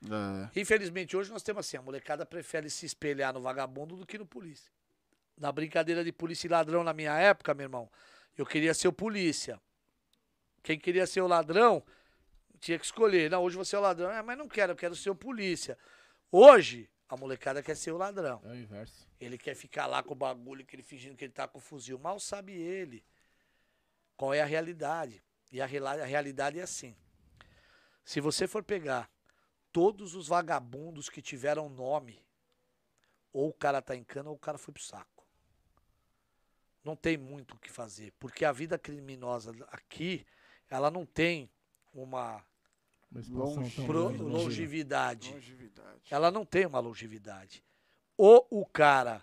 É. 0.05 0.61
Infelizmente, 0.61 1.17
hoje 1.17 1.31
nós 1.31 1.43
temos 1.43 1.67
assim, 1.67 1.77
a 1.77 1.83
molecada 1.83 2.25
prefere 2.25 2.71
se 2.71 2.87
espelhar 2.87 3.33
no 3.33 3.41
vagabundo 3.41 3.97
do 3.97 4.07
que 4.07 4.17
no 4.17 4.27
polícia. 4.27 4.71
Na 5.37 5.53
brincadeira 5.53 6.05
de 6.05 6.13
polícia 6.13 6.47
e 6.47 6.51
ladrão 6.51 6.83
na 6.83 6.93
minha 6.93 7.17
época, 7.19 7.55
meu 7.55 7.65
irmão, 7.65 7.91
eu 8.37 8.47
queria 8.47 8.73
ser 8.75 8.89
o 8.89 8.93
polícia. 8.93 9.61
Quem 10.63 10.79
queria 10.79 11.07
ser 11.07 11.21
o 11.21 11.27
ladrão, 11.27 11.85
tinha 12.61 12.79
que 12.79 12.85
escolher. 12.85 13.31
Não, 13.31 13.43
hoje 13.43 13.57
você 13.57 13.77
é 13.77 13.79
o 13.79 13.83
ladrão. 13.83 14.11
Ah, 14.11 14.23
mas 14.23 14.39
não 14.39 14.49
quero, 14.49 14.73
eu 14.73 14.77
quero 14.77 14.95
ser 14.95 15.11
o 15.11 15.15
polícia. 15.15 15.79
Hoje, 16.31 16.89
a 17.09 17.17
molecada 17.17 17.63
quer 17.63 17.77
ser 17.77 17.93
o 17.93 17.97
ladrão. 17.97 18.41
É 18.45 18.49
o 18.49 18.55
inverso. 18.55 19.09
Ele 19.21 19.39
quer 19.39 19.55
ficar 19.55 19.87
lá 19.87 20.03
com 20.03 20.13
o 20.13 20.17
bagulho, 20.17 20.65
que 20.65 20.77
ele 20.77 20.83
fingindo 20.83 21.17
que 21.17 21.25
ele 21.25 21.33
tá 21.33 21.49
com 21.49 21.59
o 21.59 21.61
fuzil. 21.61 21.99
Mal 21.99 22.21
sabe 22.21 22.53
ele 22.53 23.05
qual 24.17 24.35
é 24.35 24.41
a 24.41 24.45
realidade. 24.45 25.23
E 25.51 25.61
a, 25.61 25.65
a 25.65 26.05
realidade 26.05 26.59
é 26.59 26.63
assim. 26.63 26.95
Se 28.09 28.23
você 28.23 28.49
for 28.49 28.65
pegar 28.65 29.11
todos 29.71 30.15
os 30.15 30.29
vagabundos 30.29 31.11
que 31.11 31.21
tiveram 31.21 31.69
nome, 31.69 32.25
ou 33.31 33.51
o 33.51 33.53
cara 33.53 33.83
tá 33.83 33.95
em 33.95 34.03
cana 34.03 34.31
ou 34.31 34.37
o 34.37 34.39
cara 34.39 34.57
foi 34.57 34.73
pro 34.73 34.83
saco. 34.83 35.27
Não 36.83 36.97
tem 36.97 37.19
muito 37.19 37.55
o 37.55 37.59
que 37.59 37.71
fazer, 37.71 38.15
porque 38.19 38.47
a 38.47 38.51
vida 38.51 38.79
criminosa 38.79 39.55
aqui, 39.71 40.27
ela 40.71 40.91
não 40.91 41.05
tem 41.05 41.51
uma 41.93 42.43
pro- 43.85 44.09
né? 44.09 44.17
longevidade. 44.23 45.35
Longevidade. 45.35 46.03
Ela 46.11 46.31
não 46.31 46.47
tem 46.47 46.65
uma 46.65 46.81
longevidade. 46.81 47.63
ou 48.17 48.49
o 48.51 48.65
cara 48.65 49.23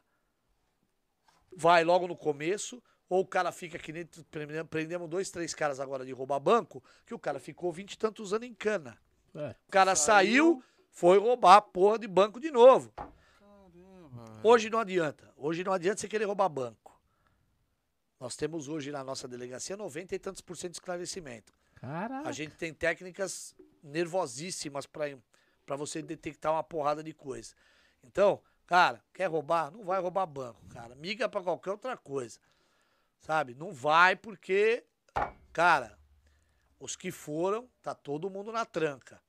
vai 1.58 1.84
logo 1.84 2.08
no 2.08 2.16
começo, 2.16 2.84
ou 3.10 3.22
o 3.22 3.26
cara 3.26 3.52
fica 3.52 3.78
que 3.78 3.92
nem 3.92 4.06
prendemos 4.70 5.10
dois, 5.10 5.30
três 5.30 5.54
caras 5.54 5.80
agora 5.80 6.06
de 6.06 6.12
roubar 6.12 6.40
banco, 6.40 6.84
que 7.06 7.14
o 7.14 7.20
cara 7.20 7.40
ficou 7.40 7.72
vinte 7.72 7.94
e 7.94 7.98
tantos 7.98 8.34
anos 8.34 8.48
em 8.48 8.54
cana. 8.54 8.98
É. 9.34 9.56
O 9.68 9.72
cara 9.72 9.96
saiu, 9.96 10.64
foi 10.92 11.18
roubar 11.20 11.58
a 11.58 11.62
porra 11.62 12.00
de 12.00 12.08
banco 12.08 12.40
de 12.40 12.50
novo. 12.52 12.92
Caramba. 12.96 14.40
Hoje 14.44 14.70
não 14.70 14.80
adianta. 14.80 15.32
Hoje 15.36 15.64
não 15.64 15.74
adianta 15.74 16.02
você 16.02 16.08
querer 16.08 16.26
roubar 16.26 16.50
banco. 16.50 17.00
Nós 18.20 18.36
temos 18.36 18.68
hoje 18.68 18.92
na 18.92 19.04
nossa 19.04 19.28
delegacia 19.28 19.76
90 19.76 20.16
e 20.16 20.20
tantos 20.20 20.42
por 20.42 20.56
cento 20.56 20.72
de 20.72 20.78
esclarecimento. 20.78 21.54
Caraca. 21.76 22.28
A 22.28 22.32
gente 22.32 22.56
tem 22.56 22.74
técnicas 22.74 23.54
nervosíssimas 23.84 24.86
para 24.88 25.76
você 25.76 26.02
detectar 26.02 26.54
uma 26.54 26.64
porrada 26.64 27.04
de 27.04 27.14
coisa. 27.14 27.54
Então, 28.02 28.42
cara, 28.66 29.04
quer 29.14 29.30
roubar? 29.30 29.70
Não 29.70 29.84
vai 29.84 30.02
roubar 30.02 30.26
banco, 30.26 30.66
cara. 30.70 30.96
Miga 30.96 31.28
para 31.28 31.44
qualquer 31.44 31.72
outra 31.72 31.98
coisa. 31.98 32.40
Sabe? 33.26 33.56
Não 33.56 33.72
vai 33.72 34.16
porque, 34.16 34.84
cara, 35.52 35.98
os 36.80 36.96
que 36.96 37.10
foram, 37.10 37.68
tá 37.82 37.96
todo 37.96 38.30
mundo 38.30 38.52
na 38.52 38.66
tranca. 38.66 39.20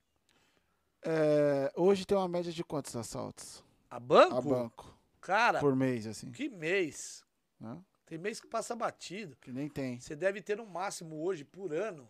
É, 1.01 1.73
hoje 1.75 2.05
tem 2.05 2.15
uma 2.15 2.27
média 2.27 2.53
de 2.53 2.63
quantos 2.63 2.95
assaltos? 2.95 3.63
A 3.89 3.99
banco? 3.99 4.35
A 4.35 4.41
banco. 4.41 4.99
Cara. 5.19 5.59
Por 5.59 5.75
mês, 5.75 6.05
assim. 6.05 6.31
Que 6.31 6.47
mês? 6.47 7.25
Hã? 7.59 7.83
Tem 8.05 8.19
mês 8.19 8.39
que 8.39 8.45
passa 8.45 8.75
batido. 8.75 9.35
Que 9.41 9.51
nem 9.51 9.67
tem. 9.67 9.99
Você 9.99 10.15
deve 10.15 10.43
ter 10.43 10.57
no 10.57 10.67
máximo 10.67 11.23
hoje, 11.23 11.43
por 11.43 11.73
ano, 11.73 12.07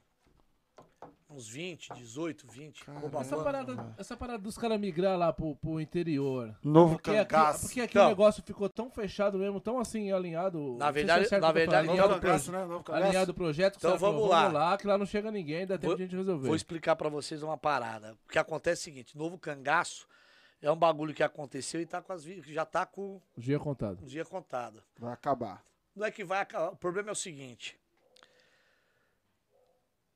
uns 1.29 1.47
20, 1.47 1.93
18, 1.93 2.47
20. 2.47 2.85
essa, 3.19 3.37
parada, 3.37 3.95
essa 3.97 4.17
parada 4.17 4.39
dos 4.39 4.57
caras 4.57 4.79
migrar 4.79 5.17
lá 5.17 5.31
pro, 5.31 5.55
pro 5.55 5.79
interior. 5.79 6.55
Novo 6.63 6.95
porque 6.95 7.11
cangaço. 7.11 7.57
Aqui, 7.57 7.67
porque 7.67 7.81
aqui 7.81 7.91
então, 7.91 8.05
o 8.05 8.09
negócio 8.09 8.43
ficou 8.43 8.69
tão 8.69 8.89
fechado 8.89 9.37
mesmo, 9.37 9.59
tão 9.59 9.79
assim 9.79 10.11
alinhado. 10.11 10.75
Na 10.77 10.89
verdade, 10.89 11.33
é 11.33 11.39
na 11.39 11.51
verdade, 11.51 11.89
alinhado, 11.89 12.09
novo 12.09 12.21
cangaço, 12.21 12.51
né? 12.51 12.65
novo 12.65 12.91
alinhado 12.91 13.31
o 13.31 13.35
projeto. 13.35 13.77
Então 13.77 13.97
vamos 13.97 14.15
falou, 14.15 14.29
lá. 14.29 14.41
Vamos 14.43 14.53
lá, 14.53 14.77
que 14.77 14.87
lá 14.87 14.97
não 14.97 15.05
chega 15.05 15.29
ninguém, 15.29 15.67
dá 15.67 15.77
tempo 15.77 15.87
vou, 15.87 15.95
de 15.95 16.03
gente 16.03 16.15
resolver. 16.15 16.47
Vou 16.47 16.55
explicar 16.55 16.95
para 16.95 17.09
vocês 17.09 17.43
uma 17.43 17.57
parada. 17.57 18.17
O 18.25 18.31
que 18.31 18.39
acontece 18.39 18.81
é 18.81 18.81
o 18.81 18.95
seguinte: 18.95 19.17
novo 19.17 19.37
cangaço 19.37 20.07
é 20.61 20.71
um 20.71 20.77
bagulho 20.77 21.13
que 21.13 21.23
aconteceu 21.23 21.81
e 21.81 21.85
tá 21.85 22.01
com 22.01 22.13
as 22.13 22.23
já 22.23 22.65
tá 22.65 22.85
com. 22.85 23.21
O 23.35 23.41
dia 23.41 23.59
contado. 23.59 24.01
O 24.01 24.05
dia 24.07 24.25
contado. 24.25 24.81
Vai 24.97 25.13
acabar. 25.13 25.63
Não 25.95 26.05
é 26.05 26.11
que 26.11 26.23
vai 26.23 26.39
acabar. 26.39 26.71
O 26.71 26.77
problema 26.77 27.09
é 27.09 27.11
o 27.11 27.15
seguinte 27.15 27.77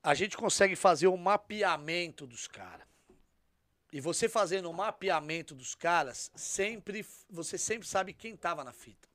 a 0.03 0.13
gente 0.13 0.35
consegue 0.35 0.75
fazer 0.75 1.07
um 1.07 1.17
mapeamento 1.17 2.25
dos 2.25 2.47
caras. 2.47 2.87
E 3.93 3.99
você 3.99 4.29
fazendo 4.29 4.69
um 4.69 4.73
mapeamento 4.73 5.53
dos 5.53 5.75
caras, 5.75 6.31
sempre 6.35 7.05
você 7.29 7.57
sempre 7.57 7.87
sabe 7.87 8.13
quem 8.13 8.35
tava 8.35 8.63
na 8.63 8.71
fita. 8.71 9.07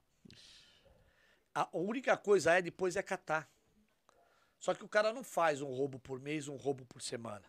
A 1.54 1.68
única 1.72 2.16
coisa 2.16 2.52
é 2.52 2.60
depois 2.60 2.96
é 2.96 3.02
catar. 3.02 3.50
Só 4.58 4.74
que 4.74 4.84
o 4.84 4.88
cara 4.88 5.12
não 5.12 5.24
faz 5.24 5.62
um 5.62 5.72
roubo 5.72 5.98
por 5.98 6.20
mês, 6.20 6.48
um 6.48 6.56
roubo 6.56 6.84
por 6.84 7.00
semana. 7.00 7.44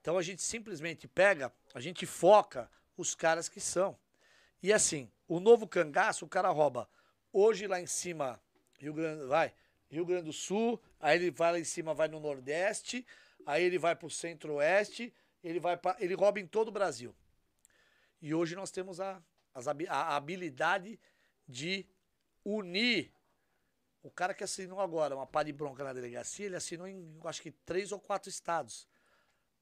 Então 0.00 0.18
a 0.18 0.22
gente 0.22 0.42
simplesmente 0.42 1.06
pega, 1.06 1.52
a 1.72 1.80
gente 1.80 2.04
foca 2.04 2.68
os 2.96 3.14
caras 3.14 3.48
que 3.48 3.60
são. 3.60 3.96
E 4.62 4.72
assim, 4.72 5.10
o 5.28 5.38
novo 5.38 5.66
cangaço, 5.68 6.24
o 6.24 6.28
cara 6.28 6.48
rouba 6.50 6.88
hoje 7.32 7.66
lá 7.66 7.80
em 7.80 7.86
cima, 7.86 8.40
Rio 8.78 8.92
Grande, 8.92 9.24
vai, 9.26 9.54
Rio 9.90 10.06
Grande 10.06 10.24
do 10.24 10.32
Sul, 10.32 10.80
aí 11.00 11.18
ele 11.18 11.30
vai 11.30 11.52
lá 11.52 11.58
em 11.58 11.64
cima, 11.64 11.92
vai 11.92 12.08
no 12.08 12.20
Nordeste, 12.20 13.06
aí 13.44 13.64
ele 13.64 13.78
vai 13.78 13.96
para 13.96 14.06
o 14.06 14.10
Centro-Oeste, 14.10 15.12
ele 15.42 15.58
vai 15.58 15.76
pra, 15.76 15.96
ele 15.98 16.14
rouba 16.14 16.38
em 16.38 16.46
todo 16.46 16.68
o 16.68 16.72
Brasil. 16.72 17.14
E 18.22 18.34
hoje 18.34 18.54
nós 18.54 18.70
temos 18.70 19.00
a, 19.00 19.20
a 19.88 20.16
habilidade 20.16 20.98
de 21.48 21.86
unir 22.44 23.12
o 24.02 24.10
cara 24.10 24.32
que 24.32 24.42
assinou 24.42 24.80
agora 24.80 25.14
uma 25.14 25.26
pá 25.26 25.42
de 25.42 25.52
bronca 25.52 25.84
na 25.84 25.92
delegacia, 25.92 26.46
ele 26.46 26.56
assinou 26.56 26.86
em 26.86 27.18
acho 27.24 27.42
que 27.42 27.50
três 27.50 27.92
ou 27.92 28.00
quatro 28.00 28.30
estados. 28.30 28.88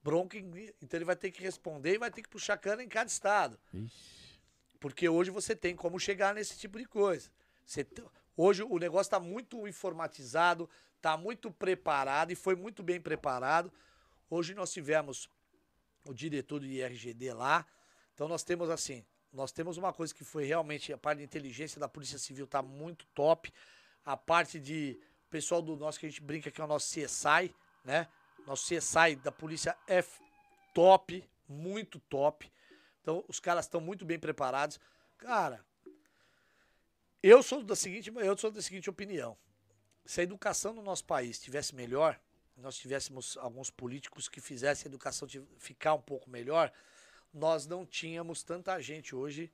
Bronca, 0.00 0.38
então 0.38 0.96
ele 0.96 1.04
vai 1.04 1.16
ter 1.16 1.32
que 1.32 1.42
responder 1.42 1.94
e 1.94 1.98
vai 1.98 2.10
ter 2.10 2.22
que 2.22 2.28
puxar 2.28 2.56
cana 2.56 2.82
em 2.82 2.88
cada 2.88 3.10
estado. 3.10 3.58
Ixi. 3.74 4.18
Porque 4.78 5.08
hoje 5.08 5.30
você 5.30 5.56
tem 5.56 5.74
como 5.74 5.98
chegar 5.98 6.34
nesse 6.34 6.56
tipo 6.56 6.78
de 6.78 6.84
coisa. 6.84 7.30
Você, 7.66 7.84
Hoje 8.40 8.62
o 8.62 8.78
negócio 8.78 9.08
está 9.08 9.18
muito 9.18 9.66
informatizado, 9.66 10.70
está 10.94 11.16
muito 11.16 11.50
preparado 11.50 12.30
e 12.30 12.36
foi 12.36 12.54
muito 12.54 12.84
bem 12.84 13.00
preparado. 13.00 13.72
Hoje 14.30 14.54
nós 14.54 14.72
tivemos 14.72 15.28
o 16.06 16.14
diretor 16.14 16.60
do 16.60 16.66
IRGD 16.66 17.32
lá. 17.32 17.66
Então 18.14 18.28
nós 18.28 18.44
temos 18.44 18.70
assim, 18.70 19.04
nós 19.32 19.50
temos 19.50 19.76
uma 19.76 19.92
coisa 19.92 20.14
que 20.14 20.22
foi 20.22 20.44
realmente 20.44 20.92
a 20.92 20.96
parte 20.96 21.18
de 21.18 21.24
inteligência 21.24 21.80
da 21.80 21.88
Polícia 21.88 22.16
Civil 22.16 22.44
está 22.44 22.62
muito 22.62 23.06
top. 23.06 23.52
A 24.04 24.16
parte 24.16 24.60
de 24.60 24.96
pessoal 25.28 25.60
do 25.60 25.74
nosso 25.74 25.98
que 25.98 26.06
a 26.06 26.08
gente 26.08 26.22
brinca 26.22 26.48
que 26.48 26.60
é 26.60 26.64
o 26.64 26.68
nosso 26.68 26.94
CSI, 26.94 27.52
né? 27.84 28.06
Nosso 28.46 28.72
CSI 28.72 29.16
da 29.16 29.32
polícia 29.32 29.76
é 29.88 30.04
top, 30.72 31.28
muito 31.48 31.98
top. 31.98 32.48
Então 33.02 33.24
os 33.26 33.40
caras 33.40 33.64
estão 33.64 33.80
muito 33.80 34.04
bem 34.04 34.16
preparados. 34.16 34.78
Cara, 35.18 35.66
eu 37.22 37.42
sou 37.42 37.62
da 37.62 37.74
seguinte, 37.74 38.12
eu 38.14 38.38
sou 38.38 38.50
da 38.50 38.62
seguinte 38.62 38.88
opinião. 38.88 39.36
Se 40.04 40.20
a 40.20 40.24
educação 40.24 40.72
no 40.72 40.82
nosso 40.82 41.04
país 41.04 41.38
tivesse 41.38 41.74
melhor, 41.74 42.18
nós 42.56 42.76
tivéssemos 42.76 43.36
alguns 43.36 43.70
políticos 43.70 44.28
que 44.28 44.40
fizessem 44.40 44.86
a 44.86 44.88
educação 44.88 45.28
ficar 45.58 45.94
um 45.94 46.00
pouco 46.00 46.28
melhor, 46.30 46.72
nós 47.32 47.66
não 47.66 47.84
tínhamos 47.84 48.42
tanta 48.42 48.80
gente 48.80 49.14
hoje 49.14 49.52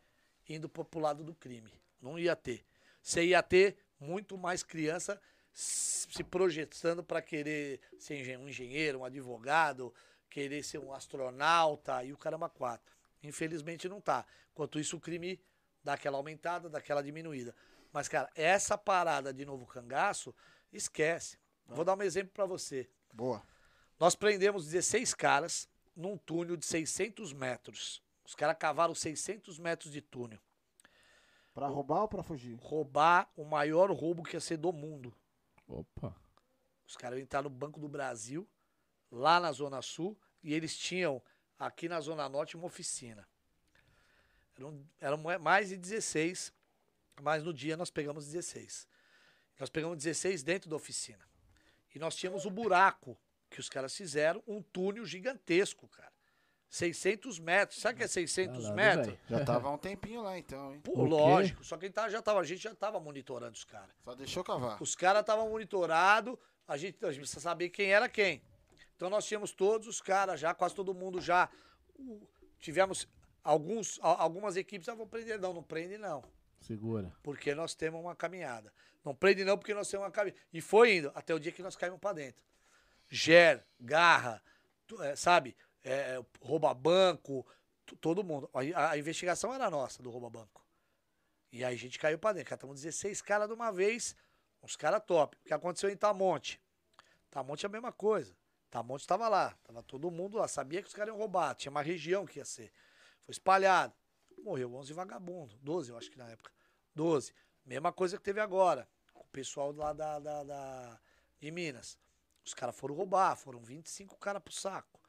indo 0.49 0.69
para 0.69 1.01
lado 1.01 1.25
do 1.25 1.35
crime. 1.35 1.73
Não 2.01 2.19
ia 2.19 2.37
ter. 2.37 2.65
Você 3.03 3.25
ia 3.25 3.43
ter 3.43 3.77
muito 3.99 4.37
mais 4.39 4.63
criança 4.63 5.21
se 5.53 6.23
projetando 6.25 7.03
para 7.03 7.23
querer 7.23 7.81
ser 7.99 8.39
um 8.39 8.49
engenheiro, 8.49 9.01
um 9.01 9.05
advogado, 9.05 9.95
querer 10.29 10.63
ser 10.63 10.79
um 10.79 10.93
astronauta 10.93 12.03
e 12.05 12.13
o 12.13 12.17
caramba 12.17 12.49
quatro. 12.49 12.95
Infelizmente 13.23 13.89
não 13.89 14.01
tá. 14.01 14.27
Enquanto 14.53 14.79
isso 14.79 14.97
o 14.97 15.01
crime 15.01 15.41
dá 15.85 15.93
aquela 15.93 16.17
aumentada, 16.17 16.69
dá 16.69 16.79
aquela 16.79 17.03
diminuída. 17.03 17.55
Mas, 17.93 18.09
cara, 18.09 18.29
essa 18.35 18.77
parada 18.77 19.33
de 19.33 19.45
novo 19.45 19.67
cangaço, 19.67 20.35
esquece. 20.73 21.39
Vou 21.67 21.85
dar 21.85 21.97
um 21.97 22.03
exemplo 22.03 22.33
para 22.33 22.47
você. 22.47 22.91
Boa. 23.13 23.43
Nós 24.01 24.17
prendemos 24.17 24.65
16 24.65 25.15
caras 25.15 25.69
num 25.95 26.17
túnel 26.17 26.57
de 26.57 26.67
600 26.67 27.33
metros. 27.33 28.03
Os 28.25 28.35
caras 28.35 28.57
cavaram 28.59 28.95
600 28.95 29.59
metros 29.59 29.93
de 29.93 30.01
túnel. 30.01 30.41
Pra 31.53 31.69
roubar 31.69 32.03
ou 32.03 32.09
pra 32.09 32.23
fugir? 32.23 32.57
Roubar 32.61 33.31
o 33.37 33.45
maior 33.45 33.91
roubo 33.93 34.25
que 34.25 34.35
ia 34.35 34.41
ser 34.41 34.57
do 34.57 34.73
mundo. 34.73 35.15
Opa. 35.69 36.17
Os 36.87 36.97
caras 36.97 37.21
entraram 37.21 37.49
no 37.49 37.55
Banco 37.55 37.79
do 37.79 37.89
Brasil, 37.89 38.49
lá 39.11 39.39
na 39.39 39.53
Zona 39.53 39.81
Sul, 39.81 40.19
e 40.43 40.53
eles 40.53 40.77
tinham 40.77 41.23
aqui 41.59 41.89
na 41.89 42.01
Zona 42.01 42.29
Norte 42.29 42.57
uma 42.57 42.67
oficina. 42.67 43.27
Eram, 44.57 44.87
eram 45.01 45.19
mais 45.41 45.69
de 45.69 45.77
16, 45.77 46.53
mas 47.21 47.43
no 47.43 47.53
dia 47.53 47.77
nós 47.77 47.91
pegamos 47.91 48.27
16. 48.27 48.87
Nós 49.59 49.71
pegamos 49.71 49.99
16 49.99 50.43
dentro 50.43 50.69
da 50.69 50.77
oficina. 50.77 51.25
E 51.95 51.99
nós 51.99 52.17
tínhamos 52.17 52.45
o 52.45 52.51
buraco 52.51 53.17
que 53.49 53.61
os 53.61 53.69
caras 53.69 53.97
fizeram, 53.97 54.43
um 54.47 54.61
túnel 54.61 55.05
gigantesco, 55.07 55.87
cara. 55.89 56.13
600 56.69 57.39
metros. 57.39 57.81
Sabe 57.81 57.95
o 57.95 57.99
que 57.99 58.05
é 58.05 58.09
600 58.09 58.71
metros? 58.71 59.17
Já 59.31 59.45
tava 59.45 59.69
há 59.69 59.71
um 59.71 59.79
tempinho 59.79 60.23
lá, 60.23 60.37
então, 60.37 60.75
hein? 60.75 60.81
Pô, 60.81 61.05
lógico. 61.05 61.65
Só 61.65 61.77
que 61.77 61.93
já 62.11 62.21
tava, 62.21 62.41
a 62.41 62.45
gente 62.45 62.63
já 62.65 62.75
tava 62.75 62.99
monitorando 62.99 63.53
os 63.53 63.63
caras. 63.63 63.95
Só 64.03 64.13
deixou 64.17 64.43
cavar. 64.43 64.83
Os 64.83 64.97
caras 64.97 65.21
estavam 65.21 65.49
monitorados, 65.49 66.37
a 66.67 66.77
gente, 66.77 67.05
a 67.05 67.13
gente 67.13 67.21
precisa 67.21 67.41
saber 67.41 67.69
quem 67.69 67.93
era 67.93 68.09
quem. 68.09 68.43
Então 68.97 69.09
nós 69.09 69.25
tínhamos 69.25 69.53
todos 69.53 69.87
os 69.87 70.01
caras 70.01 70.41
já, 70.41 70.53
quase 70.53 70.75
todo 70.75 70.93
mundo 70.93 71.21
já. 71.21 71.49
Tivemos 72.59 73.07
Alguns, 73.45 74.01
algumas 74.01 74.57
equipes, 74.57 74.89
ah, 74.89 74.95
vão 74.95 75.07
prender. 75.07 75.39
Não, 75.39 75.53
não 75.53 75.63
prende 75.63 75.99
não. 75.99 76.25
Segura. 76.61 77.13
Porque 77.23 77.55
nós 77.55 77.75
temos 77.75 78.01
uma 78.01 78.17
caminhada. 78.17 78.73
Não 79.05 79.15
prende 79.15 79.45
não 79.45 79.59
porque 79.59 79.75
nós 79.75 79.87
temos 79.87 80.07
uma 80.07 80.11
caminhada. 80.11 80.41
E 80.51 80.63
foi 80.63 80.97
indo 80.97 81.13
até 81.15 81.35
o 81.35 81.39
dia 81.39 81.53
que 81.53 81.63
nós 81.63 81.77
caímos 81.77 82.01
para 82.01 82.15
dentro. 82.15 82.43
Ger, 83.07 83.63
garra, 83.79 84.43
é, 85.01 85.15
sabe? 85.15 85.55
É, 85.85 86.25
rouba 86.41 86.73
banco, 86.73 87.47
todo 88.01 88.25
mundo. 88.25 88.49
A, 88.55 88.93
a, 88.93 88.99
investigação 88.99 89.53
era 89.53 89.71
nossa 89.71 90.03
do 90.03 90.11
rouba 90.11 90.31
banco. 90.31 90.65
E 91.53 91.63
aí 91.63 91.75
a 91.75 91.79
gente 91.79 91.99
caiu 91.99 92.19
para 92.19 92.33
dentro. 92.33 92.49
Catamos 92.49 92.81
16 92.81 93.21
caras 93.21 93.47
de 93.47 93.53
uma 93.53 93.71
vez, 93.71 94.17
uns 94.63 94.75
caras 94.75 95.03
top. 95.07 95.37
O 95.37 95.45
que 95.45 95.53
aconteceu 95.53 95.91
em 95.91 95.97
Tamonte? 95.97 96.59
Tamonte 97.31 97.67
é 97.67 97.69
a 97.69 97.73
mesma 97.73 97.93
coisa. 97.93 98.35
Tamonte 98.71 99.03
estava 99.03 99.29
lá, 99.29 99.55
tava 99.63 99.83
todo 99.83 100.11
mundo 100.11 100.39
lá, 100.39 100.49
sabia 100.49 100.81
que 100.83 100.89
os 100.89 100.95
caras 100.95 101.13
iam 101.13 101.19
roubar, 101.19 101.55
tinha 101.55 101.71
uma 101.71 101.83
região 101.83 102.27
que 102.27 102.41
ia 102.41 102.45
ser. 102.45 102.73
Foi 103.25 103.33
espalhado. 103.33 103.95
Morreu 104.39 104.75
11 104.75 104.93
vagabundos. 104.93 105.57
12, 105.61 105.91
eu 105.91 105.97
acho 105.97 106.11
que 106.11 106.19
na 106.19 106.29
época. 106.29 106.53
12. 106.95 107.35
Mesma 107.65 107.93
coisa 107.93 108.17
que 108.17 108.23
teve 108.23 108.41
agora. 108.41 108.89
O 109.15 109.25
pessoal 109.25 109.73
lá 109.73 109.93
da, 109.93 110.19
da, 110.19 110.45
da 110.45 111.01
de 111.41 111.51
Minas. 111.51 111.99
Os 112.45 112.53
caras 112.53 112.77
foram 112.77 112.95
roubar. 112.95 113.37
Foram 113.37 113.61
25 113.61 114.17
caras 114.19 114.43
pro 114.43 114.53
saco. 114.53 115.01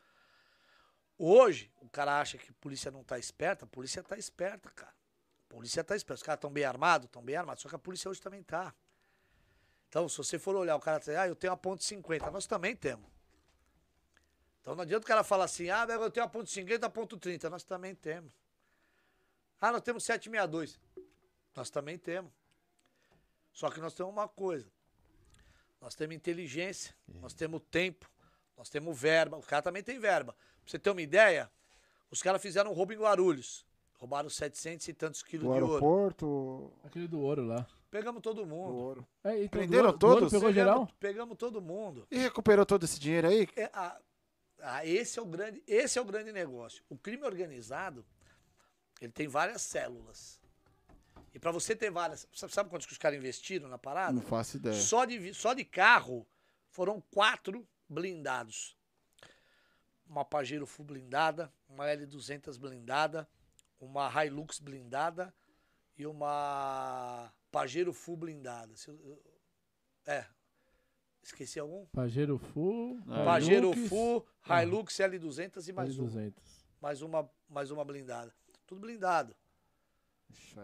Hoje, 1.17 1.71
o 1.81 1.89
cara 1.89 2.19
acha 2.19 2.37
que 2.37 2.49
a 2.49 2.55
polícia 2.59 2.89
não 2.91 3.03
tá 3.03 3.19
esperta. 3.19 3.65
A 3.65 3.67
polícia 3.67 4.01
tá 4.01 4.17
esperta, 4.17 4.69
cara. 4.71 4.95
A 5.49 5.53
polícia 5.53 5.83
tá 5.83 5.95
esperando. 5.95 6.17
Os 6.17 6.23
caras 6.23 6.37
estão 6.37 6.51
bem 6.51 6.63
armados? 6.63 7.05
Estão 7.05 7.21
bem 7.21 7.35
armados. 7.35 7.61
Só 7.61 7.69
que 7.69 7.75
a 7.75 7.79
polícia 7.79 8.09
hoje 8.09 8.21
também 8.21 8.43
tá. 8.43 8.73
Então, 9.89 10.09
se 10.09 10.17
você 10.17 10.39
for 10.39 10.55
olhar, 10.55 10.75
o 10.75 10.79
cara 10.79 10.99
diz, 10.99 11.09
ah, 11.09 11.27
eu 11.27 11.35
tenho 11.35 11.53
a 11.53 11.57
ponto 11.57 11.83
50. 11.83 12.31
Nós 12.31 12.47
também 12.47 12.75
temos. 12.75 13.14
Então 14.65 14.73
não 14.73 14.81
adianta 14.81 15.05
o 15.05 15.07
cara 15.07 15.23
falar 15.23 15.43
assim, 15.43 15.69
ah, 15.69 15.85
eu 15.87 16.09
tenho 16.09 16.25
a 16.25 16.27
ponto 16.27 16.49
50, 16.49 16.87
a 16.87 16.89
ponto 16.89 17.17
30. 17.17 17.51
Nós 17.51 17.63
também 17.63 17.93
temos. 17.93 18.31
Ah, 19.61 19.71
nós 19.71 19.83
temos 19.83 20.03
762. 20.03 20.79
Nós 21.55 21.69
também 21.69 21.99
temos. 21.99 22.31
Só 23.53 23.69
que 23.69 23.79
nós 23.79 23.93
temos 23.93 24.11
uma 24.11 24.27
coisa. 24.27 24.67
Nós 25.79 25.93
temos 25.93 26.15
inteligência, 26.15 26.95
é. 27.07 27.19
nós 27.19 27.35
temos 27.35 27.61
tempo, 27.69 28.09
nós 28.57 28.67
temos 28.67 28.99
verba. 28.99 29.37
O 29.37 29.43
cara 29.43 29.61
também 29.61 29.83
tem 29.83 29.99
verba. 29.99 30.33
Pra 30.33 30.71
você 30.71 30.79
ter 30.79 30.89
uma 30.89 31.01
ideia, 31.01 31.47
os 32.09 32.23
caras 32.23 32.41
fizeram 32.41 32.71
um 32.71 32.73
roubo 32.73 32.91
em 32.91 32.97
Guarulhos. 32.97 33.63
Roubaram 33.99 34.31
700 34.31 34.87
e 34.87 34.93
tantos 34.93 35.21
quilos 35.21 35.45
do 35.45 35.51
de 35.51 35.59
aeroporto... 35.59 36.25
ouro. 36.25 36.73
Aquele 36.83 37.07
do 37.07 37.19
ouro 37.19 37.45
lá. 37.45 37.67
Pegamos 37.91 38.19
todo 38.23 38.47
mundo. 38.47 38.71
Do 38.71 38.77
ouro. 38.77 39.07
É, 39.23 39.43
então, 39.43 39.59
Prenderam 39.59 39.91
do 39.91 39.99
todos? 39.99 40.23
Do 40.23 40.29
pegou 40.31 40.49
pegamos, 40.49 40.55
geral? 40.55 40.89
Pegamos 40.99 41.37
todo 41.37 41.61
mundo. 41.61 42.07
E 42.09 42.17
recuperou 42.17 42.65
todo 42.65 42.83
esse 42.83 42.99
dinheiro 42.99 43.27
aí? 43.27 43.47
É, 43.55 43.69
a, 43.71 43.95
a, 44.65 44.85
esse, 44.85 45.19
é 45.19 45.21
o 45.21 45.25
grande, 45.25 45.63
esse 45.67 45.97
é 45.97 46.01
o 46.01 46.05
grande 46.05 46.31
negócio. 46.31 46.83
O 46.89 46.97
crime 46.97 47.23
organizado, 47.23 48.05
ele 48.99 49.11
tem 49.11 49.27
várias 49.27 49.61
células. 49.61 50.41
E 51.33 51.39
para 51.39 51.51
você 51.51 51.75
ter 51.75 51.91
várias. 51.91 52.27
Sabe 52.33 52.69
quantos 52.69 52.87
que 52.87 52.93
os 52.93 52.97
caras 52.97 53.19
investiram 53.19 53.67
na 53.67 53.77
parada? 53.77 54.13
Não 54.13 54.21
faço 54.21 54.57
ideia. 54.57 54.75
Só 54.75 55.05
de, 55.05 55.33
só 55.33 55.53
de 55.53 55.63
carro 55.63 56.25
foram 56.69 56.99
quatro 57.11 57.67
blindados. 57.87 58.75
Uma 60.07 60.23
Pajero 60.23 60.65
Full 60.65 60.85
blindada, 60.85 61.51
uma 61.67 61.85
L200 61.85 62.57
blindada, 62.57 63.27
uma 63.79 64.09
Hilux 64.23 64.59
blindada 64.59 65.33
e 65.97 66.05
uma 66.05 67.31
Pajero 67.51 67.93
Full 67.93 68.17
blindada. 68.17 68.73
É. 70.05 70.25
Esqueci 71.25 71.59
algum? 71.59 71.85
Pajero 71.87 72.37
Full. 72.37 73.01
Pajero 73.07 73.73
Full, 73.73 74.23
Hilux 74.47 74.93
L200 74.93 75.67
e 75.67 75.73
mais 75.73 75.97
L200. 75.97 75.99
uma. 75.99 76.33
Mais 76.79 77.01
uma, 77.01 77.29
mais 77.49 77.71
uma 77.71 77.83
blindada. 77.83 78.31
Tudo 78.67 78.81
blindado. 78.81 79.35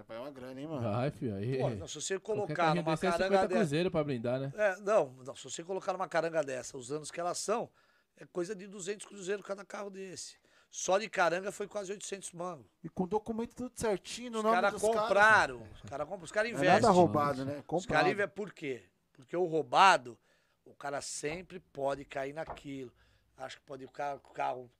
Vai 0.07 0.17
uma 0.19 0.29
grana, 0.29 0.61
hein, 0.61 0.67
mano? 0.67 0.81
Vai, 0.81 1.09
filho. 1.09 1.35
Aí. 1.35 1.57
Pô, 1.57 1.87
se 1.87 1.95
você 1.95 2.19
colocar 2.19 2.75
numa 2.75 2.93
é 2.93 2.97
caranga 2.97 3.23
50 3.23 3.47
dessa. 3.47 3.47
cruzeiro 3.47 3.89
pra 3.89 4.03
blindar, 4.03 4.39
né? 4.39 4.53
É, 4.55 4.75
não, 4.81 5.11
não, 5.25 5.35
se 5.35 5.43
você 5.43 5.63
colocar 5.63 5.93
numa 5.93 6.07
caranga 6.07 6.43
dessa, 6.43 6.77
os 6.77 6.91
anos 6.91 7.09
que 7.09 7.19
elas 7.19 7.39
são, 7.39 7.67
é 8.15 8.25
coisa 8.25 8.53
de 8.55 8.67
200 8.67 9.05
cruzeiros 9.07 9.43
cada 9.43 9.65
carro 9.65 9.89
desse. 9.89 10.35
Só 10.69 10.99
de 10.99 11.09
caranga 11.09 11.51
foi 11.51 11.67
quase 11.67 11.91
800 11.91 12.33
mangos. 12.33 12.67
E 12.83 12.89
com 12.89 13.07
documento 13.07 13.55
tudo 13.55 13.71
certinho, 13.75 14.31
no 14.31 14.37
Os 14.37 14.43
nome 14.43 14.55
caras 14.55 14.73
dos 14.73 14.81
compraram. 14.81 15.67
Os 15.73 15.81
caras 15.89 16.07
compram, 16.07 16.23
os 16.23 16.31
caras 16.31 16.51
Não 16.51 16.59
é 16.59 16.61
investem. 16.61 16.81
nada 16.83 16.93
roubado, 16.93 17.45
né? 17.45 17.63
Os 17.67 17.85
caras 17.87 18.11
investem 18.11 18.35
por 18.35 18.53
quê? 18.53 18.83
Porque 19.11 19.35
o 19.35 19.45
roubado, 19.45 20.17
o 20.65 20.73
cara 20.73 21.01
sempre 21.01 21.59
pode 21.59 22.05
cair 22.05 22.33
naquilo. 22.33 22.91
Acho 23.37 23.57
que 23.57 23.63
pode 23.63 23.85
o 23.85 23.89
carro, 23.89 24.21
o 24.23 24.33
carro 24.33 24.71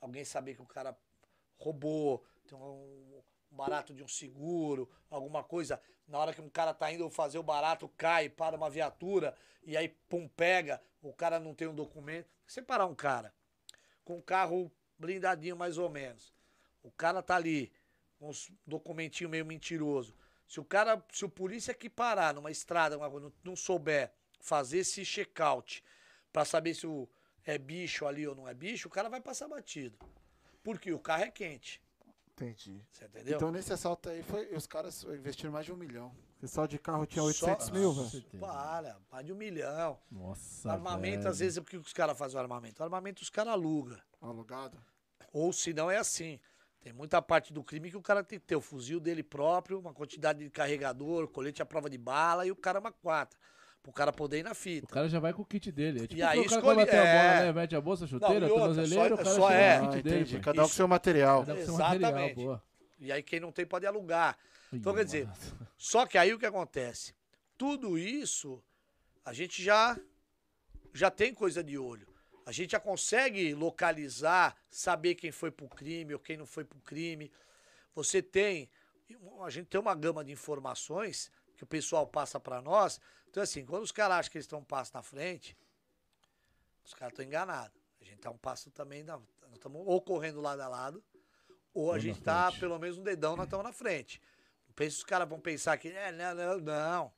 alguém 0.00 0.24
saber 0.24 0.54
que 0.54 0.62
o 0.62 0.66
cara 0.66 0.96
roubou, 1.58 2.24
tem 2.46 2.56
um, 2.56 3.22
um 3.52 3.56
barato 3.56 3.94
de 3.94 4.02
um 4.02 4.08
seguro, 4.08 4.90
alguma 5.10 5.44
coisa. 5.44 5.80
Na 6.08 6.18
hora 6.18 6.32
que 6.32 6.40
um 6.40 6.48
cara 6.48 6.72
tá 6.72 6.90
indo 6.90 7.08
fazer 7.10 7.38
o 7.38 7.42
barato, 7.42 7.88
cai, 7.96 8.28
para 8.28 8.56
uma 8.56 8.70
viatura, 8.70 9.36
e 9.62 9.76
aí, 9.76 9.88
pum, 9.88 10.26
pega, 10.26 10.80
o 11.02 11.12
cara 11.12 11.38
não 11.38 11.54
tem 11.54 11.68
um 11.68 11.74
documento. 11.74 12.28
Você 12.46 12.62
parar 12.62 12.86
um 12.86 12.94
cara 12.94 13.34
com 14.04 14.16
um 14.16 14.22
carro 14.22 14.72
blindadinho 14.98 15.56
mais 15.56 15.78
ou 15.78 15.88
menos, 15.88 16.34
o 16.82 16.90
cara 16.90 17.22
tá 17.22 17.36
ali 17.36 17.72
com 18.18 18.28
uns 18.28 18.50
documentinhos 18.66 19.30
meio 19.30 19.46
mentiroso. 19.46 20.16
Se 20.48 20.58
o 20.58 20.64
cara, 20.64 21.02
se 21.12 21.24
o 21.24 21.28
polícia 21.28 21.72
que 21.72 21.88
parar 21.88 22.34
numa 22.34 22.50
estrada, 22.50 22.96
não, 22.96 23.32
não 23.44 23.54
souber 23.54 24.12
fazer 24.40 24.78
esse 24.78 25.04
check-out 25.04 25.84
pra 26.32 26.44
saber 26.44 26.74
se 26.74 26.86
o, 26.86 27.08
é 27.44 27.58
bicho 27.58 28.06
ali 28.06 28.26
ou 28.26 28.34
não 28.34 28.48
é 28.48 28.54
bicho, 28.54 28.88
o 28.88 28.90
cara 28.90 29.08
vai 29.08 29.20
passar 29.20 29.48
batido. 29.48 29.98
Porque 30.62 30.92
o 30.92 30.98
carro 30.98 31.24
é 31.24 31.30
quente. 31.30 31.80
Entendi. 32.32 32.82
Você 32.90 33.04
entendeu? 33.04 33.36
Então 33.36 33.50
nesse 33.52 33.72
assalto 33.72 34.08
aí, 34.08 34.22
foi, 34.22 34.54
os 34.54 34.66
caras 34.66 35.04
investiram 35.04 35.52
mais 35.52 35.66
de 35.66 35.72
um 35.72 35.76
milhão. 35.76 36.14
Porque 36.32 36.48
só 36.48 36.64
de 36.64 36.78
carro 36.78 37.04
tinha 37.04 37.20
Só- 37.22 37.28
800 37.28 37.70
mil, 37.70 37.92
Nossa. 37.92 38.18
velho. 38.18 38.40
Para, 38.40 38.98
mais 39.12 39.26
de 39.26 39.32
um 39.32 39.36
milhão. 39.36 39.98
Nossa. 40.10 40.72
armamento, 40.72 41.18
velho. 41.18 41.28
às 41.28 41.38
vezes, 41.38 41.58
é 41.58 41.60
porque 41.60 41.76
os 41.76 41.92
caras 41.92 42.16
fazem 42.16 42.36
o 42.38 42.40
armamento? 42.40 42.80
O 42.80 42.84
armamento 42.84 43.22
os 43.22 43.28
caras 43.28 43.52
alugam. 43.52 43.98
Alugado. 44.22 44.82
Ou 45.32 45.52
se 45.52 45.74
não 45.74 45.90
é 45.90 45.98
assim. 45.98 46.40
Tem 46.80 46.94
muita 46.94 47.20
parte 47.20 47.52
do 47.52 47.62
crime 47.62 47.90
que 47.90 47.96
o 47.98 48.02
cara 48.02 48.24
tem 48.24 48.38
que 48.38 48.46
ter 48.46 48.56
o 48.56 48.60
fuzil 48.60 48.98
dele 48.98 49.22
próprio, 49.22 49.78
uma 49.78 49.92
quantidade 49.92 50.38
de 50.38 50.48
carregador, 50.48 51.28
colete 51.28 51.60
à 51.60 51.66
prova 51.66 51.90
de 51.90 51.98
bala 51.98 52.46
e 52.46 52.50
o 52.50 52.56
cara 52.56 52.80
uma 52.80 52.90
quatro. 52.90 53.38
Pro 53.82 53.92
cara 53.92 54.12
poder 54.12 54.40
ir 54.40 54.42
na 54.42 54.52
O 54.52 54.54
fita. 54.54 54.86
cara 54.88 55.08
já 55.08 55.18
vai 55.18 55.32
com 55.32 55.40
o 55.42 55.44
kit 55.44 55.72
dele. 55.72 56.00
É 56.04 56.06
tipo 56.06 56.20
E 56.20 56.22
aí 56.22 56.38
o 56.38 56.44
cara 56.44 56.60
que 56.60 56.66
vai 56.66 56.74
escolhe- 56.74 56.84
bater 56.86 56.98
a 56.98 57.02
bola, 57.02 57.34
é. 57.40 57.44
né? 57.46 57.52
Mete 57.52 57.76
a 57.76 57.80
bolsa, 57.80 58.06
chuteira, 58.06 58.46
Não, 58.46 58.54
outra, 58.56 58.86
só- 58.86 58.94
o 59.06 59.16
cara 59.16 59.24
só 59.24 59.50
é. 59.50 59.80
o 59.80 59.84
Ah, 59.84 59.88
dele. 60.02 60.40
Cada 60.40 60.60
um 60.62 60.68
com 60.68 60.72
seu 60.72 60.88
material. 60.88 61.40
Cada 61.40 61.54
um 61.54 61.56
com 61.56 61.64
seu 61.64 61.78
material, 61.78 62.10
Exatamente. 62.10 62.34
boa. 62.34 62.62
E 62.98 63.10
aí 63.10 63.22
quem 63.22 63.40
não 63.40 63.50
tem 63.50 63.64
pode 63.64 63.86
alugar. 63.86 64.36
Então, 64.72 64.92
Ih, 64.92 64.96
quer 64.96 65.04
dizer, 65.04 65.26
mano. 65.26 65.68
Só 65.78 66.04
que 66.06 66.18
aí 66.18 66.34
o 66.34 66.38
que 66.38 66.44
acontece? 66.44 67.14
Tudo 67.56 67.98
isso 67.98 68.62
a 69.24 69.32
gente 69.32 69.62
já 69.62 69.98
já 70.92 71.10
tem 71.10 71.32
coisa 71.32 71.62
de 71.64 71.78
olho. 71.78 72.06
A 72.44 72.52
gente 72.52 72.72
já 72.72 72.80
consegue 72.80 73.54
localizar, 73.54 74.56
saber 74.68 75.14
quem 75.14 75.30
foi 75.32 75.50
pro 75.50 75.68
crime 75.68 76.12
ou 76.12 76.20
quem 76.20 76.36
não 76.36 76.46
foi 76.46 76.64
pro 76.64 76.78
crime. 76.80 77.32
Você 77.94 78.20
tem 78.20 78.68
a 79.42 79.50
gente 79.50 79.66
tem 79.68 79.80
uma 79.80 79.94
gama 79.94 80.22
de 80.24 80.32
informações 80.32 81.30
que 81.60 81.64
o 81.64 81.66
pessoal 81.66 82.06
passa 82.06 82.40
pra 82.40 82.62
nós. 82.62 82.98
Então 83.28 83.42
assim, 83.42 83.66
quando 83.66 83.82
os 83.82 83.92
caras 83.92 84.16
acham 84.20 84.32
que 84.32 84.38
eles 84.38 84.46
estão 84.46 84.60
um 84.60 84.64
passo 84.64 84.92
na 84.94 85.02
frente, 85.02 85.54
os 86.82 86.94
caras 86.94 87.12
estão 87.12 87.22
enganados. 87.22 87.78
A 88.00 88.04
gente 88.04 88.16
tá 88.18 88.30
um 88.30 88.38
passo 88.38 88.70
também, 88.70 89.02
na- 89.02 89.18
nós 89.18 89.52
estamos 89.52 89.82
ou 89.86 90.00
correndo 90.00 90.40
lado 90.40 90.60
a 90.62 90.68
lado, 90.68 91.04
ou 91.74 91.92
a 91.92 91.98
gente 91.98 92.22
tá 92.22 92.46
frente. 92.46 92.60
pelo 92.60 92.78
menos 92.78 92.96
um 92.96 93.02
dedão, 93.02 93.36
nós 93.36 93.44
estamos 93.44 93.62
na 93.62 93.72
frente. 93.72 94.22
Não 94.66 94.72
pensa 94.74 94.96
que 94.96 94.98
os 95.00 95.04
caras 95.04 95.28
vão 95.28 95.38
pensar 95.38 95.76
que. 95.76 95.88
É, 95.88 96.10
não, 96.10 96.34
não, 96.34 96.58
não. 96.60 97.12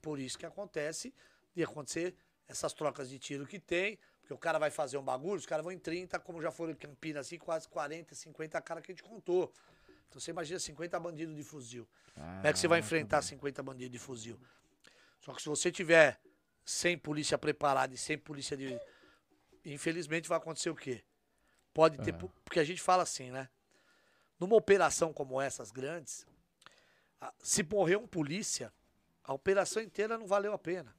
Por 0.00 0.18
isso 0.18 0.38
que 0.38 0.46
acontece 0.46 1.12
de 1.54 1.62
acontecer 1.62 2.16
essas 2.48 2.72
trocas 2.72 3.10
de 3.10 3.18
tiro 3.18 3.46
que 3.46 3.60
tem. 3.60 3.98
Porque 4.20 4.32
o 4.32 4.38
cara 4.38 4.58
vai 4.58 4.70
fazer 4.70 4.96
um 4.96 5.02
bagulho, 5.02 5.36
os 5.36 5.44
caras 5.44 5.62
vão 5.62 5.70
em 5.72 5.78
30, 5.78 6.18
como 6.18 6.40
já 6.40 6.50
foram 6.50 6.72
em 6.72 6.76
Campinas, 6.76 7.26
assim, 7.26 7.36
quase 7.36 7.68
40, 7.68 8.14
50 8.14 8.58
cara 8.62 8.80
que 8.80 8.90
a 8.90 8.94
gente 8.94 9.02
contou. 9.02 9.52
Então 10.08 10.20
você 10.20 10.30
imagina 10.30 10.58
50 10.58 10.98
bandidos 11.00 11.34
de 11.34 11.42
fuzil. 11.42 11.88
Como 12.14 12.46
é 12.46 12.52
que 12.52 12.58
você 12.58 12.68
vai 12.68 12.78
enfrentar 12.78 13.22
50 13.22 13.62
bandidos 13.62 13.92
de 13.92 13.98
fuzil? 13.98 14.38
Só 15.20 15.32
que 15.32 15.42
se 15.42 15.48
você 15.48 15.70
tiver 15.72 16.20
sem 16.64 16.96
polícia 16.96 17.36
preparada 17.36 17.94
e 17.94 17.98
sem 17.98 18.16
polícia 18.16 18.56
de. 18.56 18.78
Infelizmente 19.64 20.28
vai 20.28 20.38
acontecer 20.38 20.70
o 20.70 20.74
quê? 20.76 21.02
Pode 21.72 21.98
ter. 21.98 22.10
É. 22.10 22.12
po- 22.18 22.32
Porque 22.44 22.60
a 22.60 22.64
gente 22.64 22.80
fala 22.80 23.02
assim, 23.02 23.30
né? 23.30 23.48
Numa 24.38 24.56
operação 24.56 25.12
como 25.12 25.40
essas 25.40 25.70
grandes, 25.70 26.26
se 27.38 27.62
morrer 27.62 27.96
um 27.96 28.06
polícia, 28.06 28.72
a 29.22 29.32
operação 29.32 29.82
inteira 29.82 30.18
não 30.18 30.26
valeu 30.26 30.52
a 30.52 30.58
pena. 30.58 30.94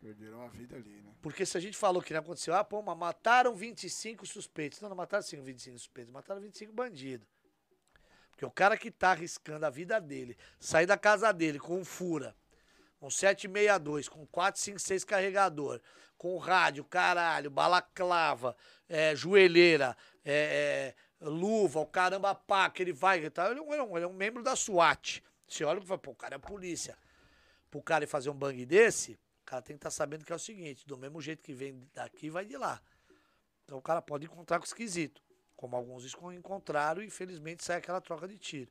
Perderam 0.00 0.42
a 0.42 0.48
vida 0.48 0.76
ali, 0.76 1.02
né? 1.02 1.12
Porque 1.20 1.44
se 1.44 1.58
a 1.58 1.60
gente 1.60 1.76
falou 1.76 2.00
que 2.02 2.12
não 2.14 2.20
aconteceu, 2.20 2.54
ah, 2.54 2.64
pô, 2.64 2.80
mas 2.80 2.96
mataram 2.96 3.54
25 3.54 4.24
suspeitos. 4.26 4.80
Não, 4.80 4.88
não 4.88 4.96
mataram 4.96 5.22
5, 5.22 5.42
25 5.42 5.78
suspeitos, 5.78 6.12
mataram 6.12 6.40
25 6.40 6.72
bandidos. 6.72 7.26
Porque 8.40 8.46
o 8.46 8.50
cara 8.50 8.74
que 8.74 8.90
tá 8.90 9.10
arriscando 9.10 9.66
a 9.66 9.68
vida 9.68 10.00
dele, 10.00 10.34
sair 10.58 10.86
da 10.86 10.96
casa 10.96 11.30
dele 11.30 11.58
com 11.58 11.78
um 11.78 11.84
fura, 11.84 12.34
com 12.98 13.10
762, 13.10 14.08
com 14.08 14.26
456 14.28 15.04
carregador, 15.04 15.78
com 16.16 16.38
rádio, 16.38 16.82
caralho, 16.82 17.50
balaclava, 17.50 18.56
é, 18.88 19.14
joelheira, 19.14 19.94
é, 20.24 20.94
é, 21.20 21.26
luva, 21.26 21.80
o 21.80 21.86
caramba 21.86 22.34
pá, 22.34 22.70
que 22.70 22.82
ele 22.82 22.94
vai, 22.94 23.18
ele, 23.18 23.60
um- 23.60 23.74
ele 23.74 23.82
é 23.82 23.82
um, 23.82 23.96
ele 23.98 24.04
é 24.06 24.08
um 24.08 24.14
membro 24.14 24.42
da 24.42 24.56
SWAT. 24.56 25.22
Você 25.46 25.62
olha 25.62 25.78
e 25.78 25.84
fala, 25.84 25.98
pô, 25.98 26.12
o 26.12 26.16
cara 26.16 26.36
é 26.36 26.38
a 26.38 26.40
polícia. 26.40 26.96
Pro 27.70 27.82
cara 27.82 28.06
fazer 28.06 28.30
um 28.30 28.34
bang 28.34 28.64
desse, 28.64 29.20
o 29.42 29.44
cara 29.44 29.60
tem 29.60 29.76
que 29.76 29.80
estar 29.80 29.90
sabendo 29.90 30.24
que 30.24 30.32
é 30.32 30.36
o 30.36 30.38
seguinte, 30.38 30.86
do 30.86 30.96
mesmo 30.96 31.20
jeito 31.20 31.42
que 31.42 31.52
vem 31.52 31.86
daqui, 31.92 32.30
vai 32.30 32.46
de 32.46 32.56
lá. 32.56 32.80
Então 33.66 33.76
o 33.76 33.82
cara 33.82 34.00
pode 34.00 34.24
encontrar 34.24 34.58
com 34.58 34.64
esquisito. 34.64 35.20
Como 35.60 35.76
alguns 35.76 36.06
encontraram 36.34 37.02
e 37.02 37.06
infelizmente 37.06 37.62
sai 37.62 37.76
aquela 37.76 38.00
troca 38.00 38.26
de 38.26 38.38
tiro. 38.38 38.70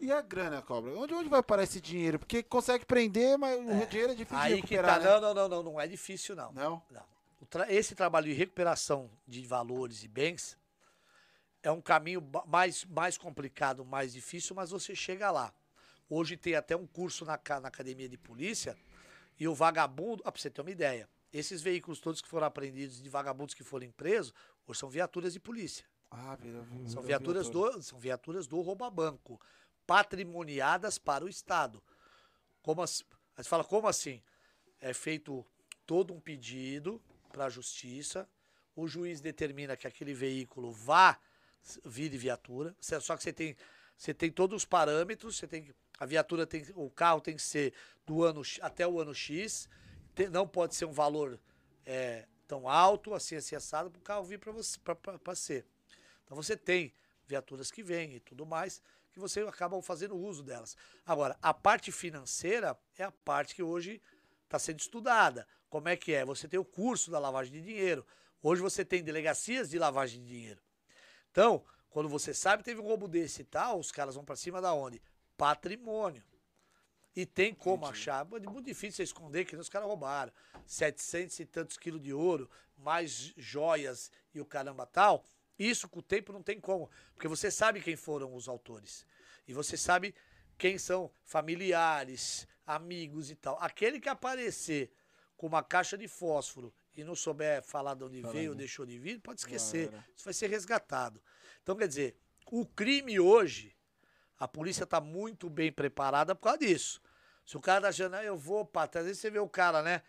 E 0.00 0.10
a 0.10 0.22
grana, 0.22 0.62
cobra? 0.62 0.96
Onde, 0.96 1.12
onde 1.12 1.28
vai 1.28 1.42
parar 1.42 1.64
esse 1.64 1.82
dinheiro? 1.82 2.18
Porque 2.18 2.42
consegue 2.42 2.86
prender, 2.86 3.36
mas 3.36 3.60
o 3.60 3.86
dinheiro 3.86 4.12
é 4.12 4.14
difícil 4.14 4.38
de 4.46 4.54
Aí 4.54 4.62
que 4.62 4.74
tá, 4.78 4.94
recuperar, 4.94 5.00
né? 5.00 5.04
não, 5.04 5.20
não, 5.20 5.34
não, 5.34 5.48
não, 5.50 5.62
não 5.72 5.80
é 5.80 5.86
difícil 5.86 6.34
não. 6.34 6.50
Não? 6.52 6.82
Não. 6.90 7.04
Tra- 7.50 7.70
Esse 7.70 7.94
trabalho 7.94 8.24
de 8.24 8.32
recuperação 8.32 9.10
de 9.28 9.44
valores 9.44 10.02
e 10.02 10.08
bens 10.08 10.56
é 11.62 11.70
um 11.70 11.82
caminho 11.82 12.26
mais, 12.46 12.86
mais 12.86 13.18
complicado, 13.18 13.84
mais 13.84 14.14
difícil, 14.14 14.56
mas 14.56 14.70
você 14.70 14.94
chega 14.94 15.30
lá. 15.30 15.52
Hoje 16.08 16.38
tem 16.38 16.54
até 16.54 16.74
um 16.74 16.86
curso 16.86 17.26
na, 17.26 17.38
na 17.60 17.68
academia 17.68 18.08
de 18.08 18.16
polícia 18.16 18.78
e 19.38 19.46
o 19.46 19.54
vagabundo. 19.54 20.22
Ah, 20.24 20.32
pra 20.32 20.40
você 20.40 20.48
ter 20.48 20.62
uma 20.62 20.70
ideia, 20.70 21.06
esses 21.34 21.60
veículos 21.60 22.00
todos 22.00 22.22
que 22.22 22.28
foram 22.28 22.46
apreendidos 22.46 23.02
de 23.02 23.10
vagabundos 23.10 23.54
que 23.54 23.62
foram 23.62 23.90
presos, 23.90 24.32
hoje 24.66 24.80
são 24.80 24.88
viaturas 24.88 25.34
de 25.34 25.38
polícia. 25.38 25.84
Ah, 26.10 26.36
vira, 26.36 26.62
vira, 26.62 26.88
São 26.88 27.02
viaturas 27.02 27.46
viatura. 27.46 27.72
do, 27.72 27.82
são 27.82 27.98
viaturas 27.98 28.46
do 28.46 28.60
rouba-banco. 28.60 29.40
patrimoniadas 29.86 30.98
para 30.98 31.24
o 31.24 31.28
Estado. 31.28 31.82
Como 32.62 32.80
assim? 32.82 33.04
Aí 33.36 33.44
fala, 33.44 33.64
como 33.64 33.88
assim? 33.88 34.22
É 34.80 34.92
feito 34.94 35.44
todo 35.86 36.14
um 36.14 36.20
pedido 36.20 37.02
para 37.32 37.46
a 37.46 37.50
justiça, 37.50 38.28
o 38.76 38.86
juiz 38.86 39.20
determina 39.20 39.76
que 39.76 39.86
aquele 39.86 40.14
veículo 40.14 40.70
vá 40.70 41.18
vir 41.84 42.08
viatura, 42.16 42.74
só 42.80 43.16
que 43.16 43.22
você 43.22 43.32
tem, 43.32 43.56
você 43.96 44.14
tem 44.14 44.30
todos 44.30 44.56
os 44.58 44.64
parâmetros, 44.64 45.36
você 45.36 45.46
tem 45.46 45.74
a 45.98 46.06
viatura 46.06 46.46
tem, 46.46 46.64
o 46.74 46.88
carro 46.88 47.20
tem 47.20 47.36
que 47.36 47.42
ser 47.42 47.74
do 48.06 48.22
ano 48.22 48.42
até 48.62 48.86
o 48.86 48.98
ano 49.00 49.14
X, 49.14 49.68
não 50.30 50.46
pode 50.48 50.74
ser 50.74 50.86
um 50.86 50.92
valor 50.92 51.38
é, 51.84 52.26
tão 52.46 52.68
alto, 52.68 53.12
assim, 53.12 53.36
assim, 53.36 53.54
assado, 53.54 53.90
para 53.90 53.98
o 53.98 54.02
carro 54.02 54.24
vir 54.24 54.38
para 54.38 54.52
você 54.52 54.78
para 54.78 55.34
ser. 55.34 55.66
Então 56.30 56.40
você 56.40 56.56
tem 56.56 56.94
viaturas 57.26 57.72
que 57.72 57.82
vêm 57.82 58.14
e 58.14 58.20
tudo 58.20 58.46
mais, 58.46 58.80
que 59.10 59.18
você 59.18 59.40
acaba 59.40 59.82
fazendo 59.82 60.16
uso 60.16 60.44
delas. 60.44 60.76
Agora, 61.04 61.36
a 61.42 61.52
parte 61.52 61.90
financeira 61.90 62.78
é 62.96 63.02
a 63.02 63.10
parte 63.10 63.52
que 63.52 63.64
hoje 63.64 64.00
está 64.44 64.56
sendo 64.56 64.78
estudada. 64.78 65.44
Como 65.68 65.88
é 65.88 65.96
que 65.96 66.12
é? 66.12 66.24
Você 66.24 66.46
tem 66.46 66.60
o 66.60 66.64
curso 66.64 67.10
da 67.10 67.18
lavagem 67.18 67.52
de 67.52 67.60
dinheiro. 67.60 68.06
Hoje 68.40 68.62
você 68.62 68.84
tem 68.84 69.02
delegacias 69.02 69.70
de 69.70 69.76
lavagem 69.76 70.22
de 70.22 70.28
dinheiro. 70.28 70.62
Então, 71.32 71.64
quando 71.88 72.08
você 72.08 72.32
sabe 72.32 72.62
que 72.62 72.70
teve 72.70 72.80
um 72.80 72.84
roubo 72.84 73.08
desse 73.08 73.42
e 73.42 73.44
tal, 73.44 73.80
os 73.80 73.90
caras 73.90 74.14
vão 74.14 74.24
para 74.24 74.36
cima 74.36 74.60
da 74.60 74.72
onde? 74.72 75.02
Patrimônio. 75.36 76.22
E 77.16 77.26
tem 77.26 77.52
como 77.52 77.86
Entendi. 77.86 77.98
achar. 77.98 78.24
É 78.24 78.48
muito 78.48 78.66
difícil 78.66 78.98
você 78.98 79.02
esconder 79.02 79.44
que 79.44 79.56
os 79.56 79.68
caras 79.68 79.88
roubaram. 79.88 80.32
700 80.64 81.40
e 81.40 81.44
tantos 81.44 81.76
quilos 81.76 82.00
de 82.00 82.12
ouro, 82.12 82.48
mais 82.78 83.32
joias 83.36 84.12
e 84.32 84.40
o 84.40 84.46
caramba 84.46 84.86
tal. 84.86 85.24
Isso 85.60 85.86
com 85.90 85.98
o 85.98 86.02
tempo 86.02 86.32
não 86.32 86.42
tem 86.42 86.58
como. 86.58 86.90
Porque 87.12 87.28
você 87.28 87.50
sabe 87.50 87.82
quem 87.82 87.94
foram 87.94 88.34
os 88.34 88.48
autores. 88.48 89.04
E 89.46 89.52
você 89.52 89.76
sabe 89.76 90.14
quem 90.56 90.78
são 90.78 91.10
familiares, 91.22 92.48
amigos 92.66 93.30
e 93.30 93.34
tal. 93.36 93.58
Aquele 93.60 94.00
que 94.00 94.08
aparecer 94.08 94.90
com 95.36 95.46
uma 95.46 95.62
caixa 95.62 95.98
de 95.98 96.08
fósforo 96.08 96.72
e 96.96 97.04
não 97.04 97.14
souber 97.14 97.62
falar 97.62 97.94
de 97.94 98.04
onde 98.04 98.22
veio 98.22 98.52
ou 98.52 98.56
deixou 98.56 98.86
de 98.86 98.98
vir, 98.98 99.20
pode 99.20 99.40
esquecer. 99.40 99.92
Isso 100.16 100.24
vai 100.24 100.32
ser 100.32 100.48
resgatado. 100.48 101.22
Então, 101.62 101.76
quer 101.76 101.88
dizer, 101.88 102.16
o 102.50 102.64
crime 102.64 103.20
hoje, 103.20 103.76
a 104.38 104.48
polícia 104.48 104.84
está 104.84 104.98
muito 104.98 105.50
bem 105.50 105.70
preparada 105.70 106.34
por 106.34 106.44
causa 106.44 106.58
disso. 106.58 107.02
Se 107.44 107.58
o 107.58 107.60
cara 107.60 107.82
tá 107.82 107.88
achando, 107.88 108.14
ah, 108.14 108.24
eu 108.24 108.36
vou, 108.36 108.64
pá, 108.64 108.84
às 108.84 109.04
vezes 109.04 109.18
você 109.18 109.30
vê 109.30 109.38
o 109.38 109.48
cara, 109.48 109.82
né? 109.82 110.02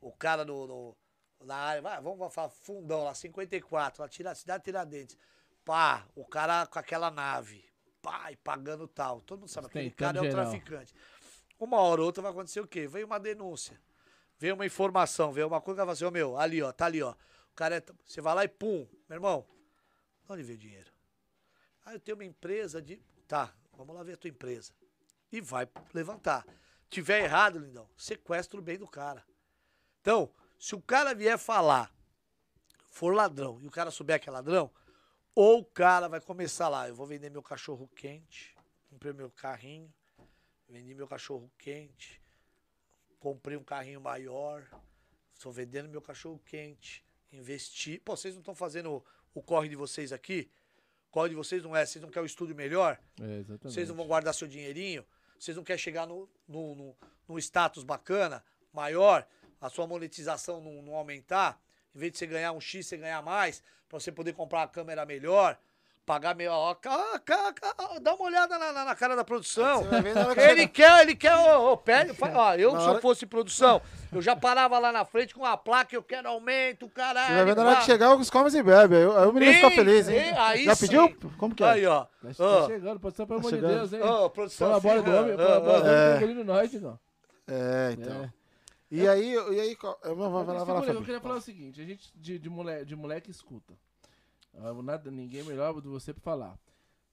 O 0.00 0.10
cara 0.10 0.44
no, 0.44 0.66
no 0.66 0.96
na 1.44 1.56
área, 1.56 1.82
vai, 1.82 2.00
vamos 2.00 2.34
falar 2.34 2.48
fundão 2.48 3.04
lá, 3.04 3.14
54, 3.14 4.02
lá, 4.02 4.08
tira, 4.08 4.34
cidade 4.34 4.64
Tiradentes. 4.64 5.16
Pá, 5.64 6.06
o 6.14 6.24
cara 6.24 6.66
com 6.66 6.78
aquela 6.78 7.10
nave, 7.10 7.64
pá, 8.00 8.32
e 8.32 8.36
pagando 8.36 8.88
tal. 8.88 9.20
Todo 9.20 9.40
mundo 9.40 9.48
sabe, 9.48 9.66
aquele 9.66 9.90
cara 9.90 10.18
é 10.18 10.22
um 10.22 10.30
traficante. 10.30 10.94
Uma 11.58 11.78
hora 11.80 12.00
ou 12.00 12.06
outra 12.06 12.22
vai 12.22 12.30
acontecer 12.30 12.60
o 12.60 12.66
quê? 12.66 12.86
Vem 12.86 13.04
uma 13.04 13.18
denúncia, 13.18 13.80
vem 14.38 14.52
uma 14.52 14.64
informação, 14.64 15.32
vem 15.32 15.44
uma 15.44 15.60
coisa 15.60 15.80
que 15.80 15.86
vai 15.86 15.94
fazer, 15.94 16.04
assim, 16.04 16.08
ô 16.08 16.10
meu, 16.10 16.38
ali 16.38 16.62
ó, 16.62 16.72
tá 16.72 16.86
ali 16.86 17.02
ó. 17.02 17.12
O 17.50 17.54
cara 17.54 17.76
é, 17.76 17.82
você 18.04 18.20
vai 18.20 18.34
lá 18.34 18.44
e 18.44 18.48
pum, 18.48 18.86
meu 19.08 19.16
irmão, 19.16 19.46
onde 20.28 20.42
veio 20.42 20.56
o 20.56 20.60
dinheiro? 20.60 20.90
Ah, 21.84 21.94
eu 21.94 22.00
tenho 22.00 22.16
uma 22.16 22.24
empresa 22.24 22.80
de. 22.82 23.02
Tá, 23.26 23.52
vamos 23.76 23.94
lá 23.94 24.02
ver 24.02 24.12
a 24.12 24.16
tua 24.16 24.28
empresa. 24.28 24.72
E 25.32 25.40
vai 25.40 25.68
levantar. 25.92 26.46
Tiver 26.88 27.24
errado, 27.24 27.58
lindão, 27.58 27.88
sequestra 27.96 28.58
o 28.58 28.62
bem 28.62 28.78
do 28.78 28.86
cara. 28.86 29.24
Então, 30.00 30.30
se 30.58 30.74
o 30.74 30.82
cara 30.82 31.14
vier 31.14 31.38
falar, 31.38 31.94
for 32.90 33.14
ladrão, 33.14 33.60
e 33.62 33.66
o 33.66 33.70
cara 33.70 33.90
souber 33.90 34.20
que 34.20 34.28
é 34.28 34.32
ladrão, 34.32 34.70
ou 35.34 35.60
o 35.60 35.64
cara 35.64 36.08
vai 36.08 36.20
começar 36.20 36.68
lá, 36.68 36.88
eu 36.88 36.94
vou 36.94 37.06
vender 37.06 37.30
meu 37.30 37.42
cachorro 37.42 37.88
quente, 37.94 38.56
comprei 38.90 39.12
meu 39.12 39.30
carrinho, 39.30 39.92
vendi 40.68 40.94
meu 40.94 41.06
cachorro 41.06 41.50
quente, 41.56 42.20
comprei 43.20 43.56
um 43.56 43.62
carrinho 43.62 44.00
maior, 44.00 44.68
estou 45.32 45.52
vendendo 45.52 45.88
meu 45.88 46.02
cachorro 46.02 46.40
quente, 46.44 47.04
investi. 47.32 48.00
Pô, 48.00 48.16
vocês 48.16 48.34
não 48.34 48.40
estão 48.40 48.54
fazendo 48.54 49.04
o, 49.32 49.42
corre 49.42 49.68
de 49.68 49.76
vocês 49.76 50.12
aqui? 50.12 50.50
O 51.06 51.10
corre 51.10 51.30
de 51.30 51.36
vocês 51.36 51.62
não 51.62 51.76
é, 51.76 51.86
vocês 51.86 52.02
não 52.02 52.10
querem 52.10 52.24
o 52.24 52.26
estúdio 52.26 52.56
melhor? 52.56 53.00
É. 53.20 53.44
Vocês 53.62 53.88
não 53.88 53.94
vão 53.94 54.06
guardar 54.06 54.34
seu 54.34 54.48
dinheirinho? 54.48 55.04
Vocês 55.38 55.56
não 55.56 55.62
querem 55.62 55.80
chegar 55.80 56.06
no, 56.06 56.28
no, 56.48 56.74
no, 56.74 56.96
no 57.28 57.38
status 57.38 57.84
bacana, 57.84 58.44
maior? 58.72 59.26
A 59.60 59.68
sua 59.68 59.86
monetização 59.86 60.60
não, 60.60 60.82
não 60.82 60.94
aumentar, 60.94 61.60
em 61.94 61.98
vez 61.98 62.12
de 62.12 62.18
você 62.18 62.26
ganhar 62.26 62.52
um 62.52 62.60
X, 62.60 62.86
você 62.86 62.96
ganhar 62.96 63.22
mais, 63.22 63.62
para 63.88 63.98
você 63.98 64.12
poder 64.12 64.32
comprar 64.32 64.60
uma 64.60 64.68
câmera 64.68 65.04
melhor, 65.04 65.58
pagar 66.08 66.34
cá, 66.80 67.52
dá 68.00 68.14
uma 68.14 68.24
olhada 68.24 68.58
na, 68.58 68.72
na, 68.72 68.84
na 68.86 68.94
cara 68.94 69.14
da 69.14 69.22
produção. 69.22 69.86
Ele 70.36 70.66
quer, 70.66 71.02
ele 71.02 71.14
quer, 71.14 71.34
ô, 71.36 71.72
ô 71.72 71.76
pede, 71.76 72.12
ó, 72.34 72.54
eu 72.54 72.80
se 72.80 72.86
eu 72.86 73.00
fosse 73.00 73.26
produção, 73.26 73.82
eu 74.10 74.22
já 74.22 74.34
parava 74.34 74.78
lá 74.78 74.90
na 74.90 75.04
frente 75.04 75.34
com 75.34 75.40
uma 75.40 75.56
placa, 75.56 75.94
eu 75.94 76.02
quero 76.02 76.26
aumento, 76.28 76.88
caralho. 76.88 77.28
Você 77.28 77.34
vai 77.34 77.44
ver 77.44 77.56
na 77.56 77.64
hora 77.64 77.76
que 77.76 77.84
chegar, 77.84 78.14
os 78.14 78.30
comes 78.30 78.54
e 78.54 78.62
bebe. 78.62 78.96
Aí, 78.96 79.02
aí 79.02 79.26
o 79.26 79.32
menino 79.32 79.52
fica 79.52 79.70
feliz, 79.70 80.08
hein? 80.08 80.32
Aí 80.38 80.64
já 80.64 80.74
sim. 80.74 80.86
pediu? 80.86 81.16
Como 81.36 81.54
que 81.54 81.62
é? 81.62 81.68
Aí, 81.68 81.86
ó. 81.86 82.06
Tá 82.22 82.66
chegando, 82.66 82.98
produção, 82.98 83.26
pelo 83.26 83.40
amor 83.40 83.52
de 83.52 83.60
Deus, 83.60 83.92
hein? 83.92 84.00
Ô, 84.02 84.30
produção. 84.30 84.68
Põe 84.68 84.76
a 84.76 84.80
bola 84.80 85.02
do 85.02 85.14
homem, 85.14 85.36
põe 85.36 85.44
a 85.44 85.60
bola 85.60 85.80
do 85.80 85.88
homem, 85.88 86.40
é. 86.40 86.44
nós, 86.44 86.72
não. 86.72 86.98
É, 87.46 87.90
então. 87.92 88.32
E 88.90 89.06
aí, 89.06 89.34
e 89.34 89.60
aí, 89.60 89.76
eu 90.04 90.16
vou 90.16 90.30
falar, 90.44 90.64
falar, 90.64 90.88
Eu 90.88 91.02
queria 91.02 91.20
falar 91.20 91.36
o 91.36 91.40
seguinte, 91.40 91.80
a 91.80 91.84
gente 91.84 92.10
de, 92.16 92.38
de, 92.38 92.48
moleque, 92.48 92.84
de 92.86 92.96
moleque 92.96 93.30
escuta. 93.30 93.74
Nada, 94.82 95.10
ninguém 95.10 95.42
melhor 95.44 95.74
do 95.74 95.82
que 95.82 95.88
você 95.88 96.12
pra 96.12 96.22
falar. 96.22 96.58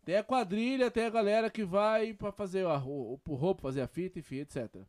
Tem 0.06 0.16
a 0.18 0.24
quadrilha, 0.24 0.90
tem 0.90 1.06
a 1.06 1.10
galera 1.10 1.50
que 1.50 1.66
vai 1.66 2.14
pra 2.14 2.32
fazer 2.32 2.66
a, 2.66 2.78
roupa, 2.78 3.62
fazer 3.62 3.82
a 3.82 3.88
fita, 3.88 4.20
enfim, 4.20 4.38
etc. 4.38 4.84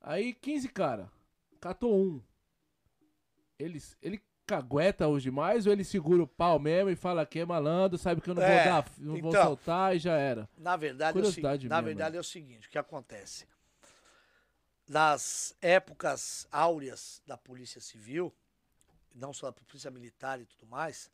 Aí 0.00 0.32
15 0.32 0.68
cara, 0.70 1.10
catou 1.60 1.94
um. 1.94 2.20
Ele, 3.58 3.80
ele 4.02 4.20
cagueta 4.44 5.06
os 5.06 5.22
demais 5.22 5.66
ou 5.66 5.72
ele 5.72 5.84
segura 5.84 6.22
o 6.22 6.26
pau 6.26 6.58
mesmo 6.58 6.90
e 6.90 6.96
fala 6.96 7.24
que 7.24 7.38
é 7.38 7.44
malandro, 7.44 7.96
sabe 7.96 8.20
que 8.20 8.28
eu 8.28 8.34
não 8.34 8.42
é, 8.42 8.56
vou 8.56 8.72
dar, 8.72 8.90
não 8.98 9.16
então, 9.16 9.30
vou 9.30 9.42
soltar 9.42 9.94
e 9.94 9.98
já 9.98 10.16
era. 10.16 10.48
Na 10.58 10.76
verdade, 10.76 11.18
é 11.18 11.22
o, 11.22 11.68
na 11.68 11.80
verdade 11.80 12.16
é 12.16 12.20
o 12.20 12.24
seguinte, 12.24 12.66
o 12.66 12.70
que 12.70 12.78
acontece? 12.78 13.46
Das 14.92 15.56
épocas 15.62 16.46
áureas 16.52 17.22
da 17.26 17.34
Polícia 17.38 17.80
Civil, 17.80 18.30
não 19.14 19.32
só 19.32 19.46
da 19.46 19.52
Polícia 19.52 19.90
Militar 19.90 20.38
e 20.38 20.44
tudo 20.44 20.66
mais, 20.66 21.10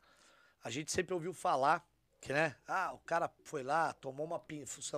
a 0.61 0.69
gente 0.69 0.91
sempre 0.91 1.13
ouviu 1.13 1.33
falar 1.33 1.87
que, 2.19 2.33
né? 2.33 2.57
Ah, 2.67 2.91
o 2.91 2.99
cara 2.99 3.31
foi 3.45 3.63
lá, 3.63 3.93
tomou 3.93 4.25
uma 4.25 4.43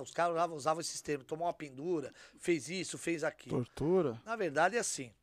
os 0.02 0.10
caras 0.12 0.34
usavam, 0.34 0.56
usavam 0.56 0.80
esse 0.80 0.90
sistema, 0.90 1.22
tomou 1.22 1.46
uma 1.46 1.54
pendura, 1.54 2.12
fez 2.40 2.68
isso, 2.68 2.98
fez 2.98 3.22
aquilo. 3.22 3.58
Tortura. 3.58 4.20
Na 4.24 4.34
verdade 4.34 4.76
é 4.76 4.80
assim. 4.80 5.14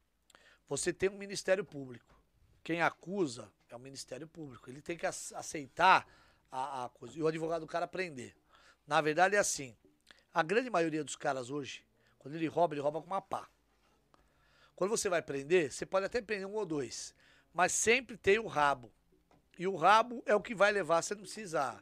Você 0.70 0.94
tem 0.94 1.10
um 1.10 1.18
Ministério 1.18 1.66
Público. 1.66 2.18
Quem 2.64 2.82
acusa 2.82 3.52
é 3.70 3.76
o 3.76 3.80
Ministério 3.80 4.26
Público. 4.26 4.70
Ele 4.70 4.82
tem 4.82 4.96
que 4.96 5.06
aceitar 5.06 6.08
a, 6.50 6.86
a 6.86 6.90
coisa. 6.90 7.20
E 7.20 7.22
o 7.22 7.28
advogado 7.28 7.62
do 7.62 7.68
cara 7.68 7.86
prender. 7.86 8.34
Na 8.88 9.02
verdade 9.02 9.36
é 9.36 9.40
assim. 9.40 9.76
A 10.34 10.42
grande 10.42 10.70
maioria 10.70 11.04
dos 11.04 11.18
caras 11.18 11.50
hoje 11.50 11.84
quando 12.20 12.36
ele 12.36 12.48
rouba, 12.48 12.76
ele 12.76 12.82
rouba 12.82 13.02
com 13.02 13.08
uma 13.08 13.22
pá. 13.22 13.50
Quando 14.76 14.92
você 14.92 15.10
vai 15.10 15.22
prender, 15.22 15.72
você 15.72 15.86
pode 15.86 16.06
até 16.06 16.22
prender 16.22 16.48
um 16.48 16.54
ou 16.54 16.66
dois, 16.66 17.16
mas 17.54 17.72
sempre 17.72 18.16
tem 18.16 18.38
o 18.38 18.48
rabo. 18.48 18.92
E 19.58 19.68
o 19.68 19.76
rabo 19.76 20.24
é 20.26 20.36
o 20.36 20.42
que 20.42 20.54
vai 20.54 20.72
levar, 20.72 21.02
você 21.02 21.16
não 21.16 21.24
precisa. 21.24 21.74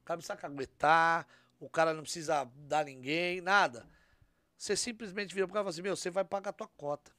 O 0.00 0.04
cara 0.04 0.16
não 0.16 0.18
precisa 0.18 0.36
caguetar, 0.36 1.26
o 1.58 1.68
cara 1.68 1.94
não 1.94 2.02
precisa 2.02 2.44
dar 2.54 2.84
ninguém, 2.84 3.40
nada. 3.40 3.88
Você 4.56 4.76
simplesmente 4.76 5.34
vira 5.34 5.46
pro 5.46 5.54
cara 5.54 5.62
e 5.62 5.64
fala 5.64 5.70
assim: 5.70 5.82
meu, 5.82 5.96
você 5.96 6.10
vai 6.10 6.24
pagar 6.24 6.50
a 6.50 6.52
tua 6.52 6.68
cota. 6.68 7.12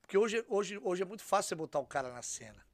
Porque 0.00 0.16
hoje, 0.18 0.44
hoje, 0.48 0.78
hoje 0.82 1.02
é 1.02 1.04
muito 1.04 1.24
fácil 1.24 1.48
você 1.48 1.54
botar 1.56 1.78
o 1.80 1.86
cara 1.86 2.12
na 2.12 2.22
cena. 2.22 2.64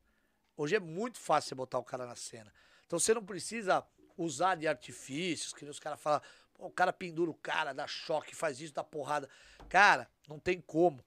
Hoje 0.57 0.77
é 0.77 0.81
muito 0.81 1.19
fácil 1.19 1.51
você 1.51 1.55
botar 1.55 1.79
o 1.79 1.85
cara 1.85 2.07
na 2.07 2.17
cena. 2.17 2.53
Então 2.87 2.99
você 2.99 3.13
não 3.13 3.25
precisa 3.25 3.87
usar 4.17 4.55
de 4.55 4.67
artifícios, 4.67 5.53
que 5.53 5.65
os 5.65 5.79
caras 5.79 6.01
falam, 6.01 6.23
o 6.59 6.71
cara 6.71 6.93
pendura 6.93 7.31
o 7.31 7.35
cara, 7.35 7.73
dá 7.73 7.87
choque, 7.87 8.35
faz 8.35 8.61
isso, 8.61 8.73
dá 8.73 8.85
porrada. 8.85 9.29
Cara, 9.69 10.09
não 10.29 10.39
tem 10.39 10.61
como. 10.61 11.03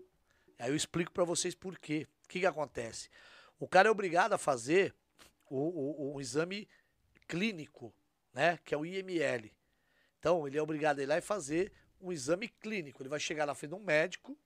Aí 0.57 0.69
eu 0.69 0.75
explico 0.75 1.11
para 1.11 1.23
vocês 1.23 1.55
por 1.55 1.77
quê. 1.77 2.07
O 2.25 2.27
que, 2.27 2.41
que 2.41 2.45
acontece? 2.45 3.09
O 3.59 3.67
cara 3.67 3.87
é 3.87 3.91
obrigado 3.91 4.33
a 4.33 4.37
fazer 4.37 4.93
o, 5.49 5.57
o, 5.57 6.13
o, 6.15 6.21
exame 6.21 6.67
clínico, 7.27 7.93
né? 8.33 8.59
Que 8.63 8.73
é 8.73 8.77
o 8.77 8.85
IML. 8.85 9.51
Então, 10.19 10.47
ele 10.47 10.57
é 10.57 10.61
obrigado 10.61 10.99
a 10.99 11.03
ir 11.03 11.05
lá 11.05 11.17
e 11.17 11.21
fazer 11.21 11.71
um 11.99 12.11
exame 12.11 12.47
clínico. 12.47 13.01
Ele 13.01 13.09
vai 13.09 13.19
chegar 13.19 13.45
na 13.45 13.55
frente 13.55 13.71
de 13.71 13.75
um 13.75 13.83
médico, 13.83 14.37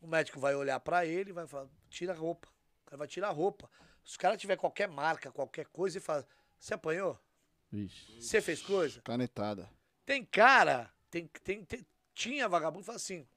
o 0.00 0.06
médico 0.06 0.38
vai 0.38 0.54
olhar 0.54 0.78
para 0.80 1.06
ele, 1.06 1.32
vai 1.32 1.46
falar, 1.46 1.68
tira 1.88 2.12
a 2.12 2.16
roupa. 2.16 2.48
O 2.82 2.90
cara 2.90 2.98
vai 2.98 3.08
tirar 3.08 3.28
a 3.28 3.32
roupa. 3.32 3.70
Se 4.04 4.16
o 4.16 4.18
cara 4.18 4.36
tiver 4.36 4.56
qualquer 4.56 4.88
marca, 4.88 5.30
qualquer 5.30 5.66
coisa, 5.66 5.98
ele 5.98 6.04
fala, 6.04 6.26
você 6.58 6.74
apanhou? 6.74 7.18
Você 8.18 8.40
fez 8.40 8.62
coisa? 8.62 9.00
Canetada. 9.02 9.68
Tem 10.08 10.24
cara, 10.24 10.90
tem, 11.10 11.26
tem, 11.44 11.62
tem 11.66 11.86
tinha 12.14 12.48
vagabundo 12.48 12.80
que 12.80 12.86
fala 12.86 12.96
assim, 12.96 13.28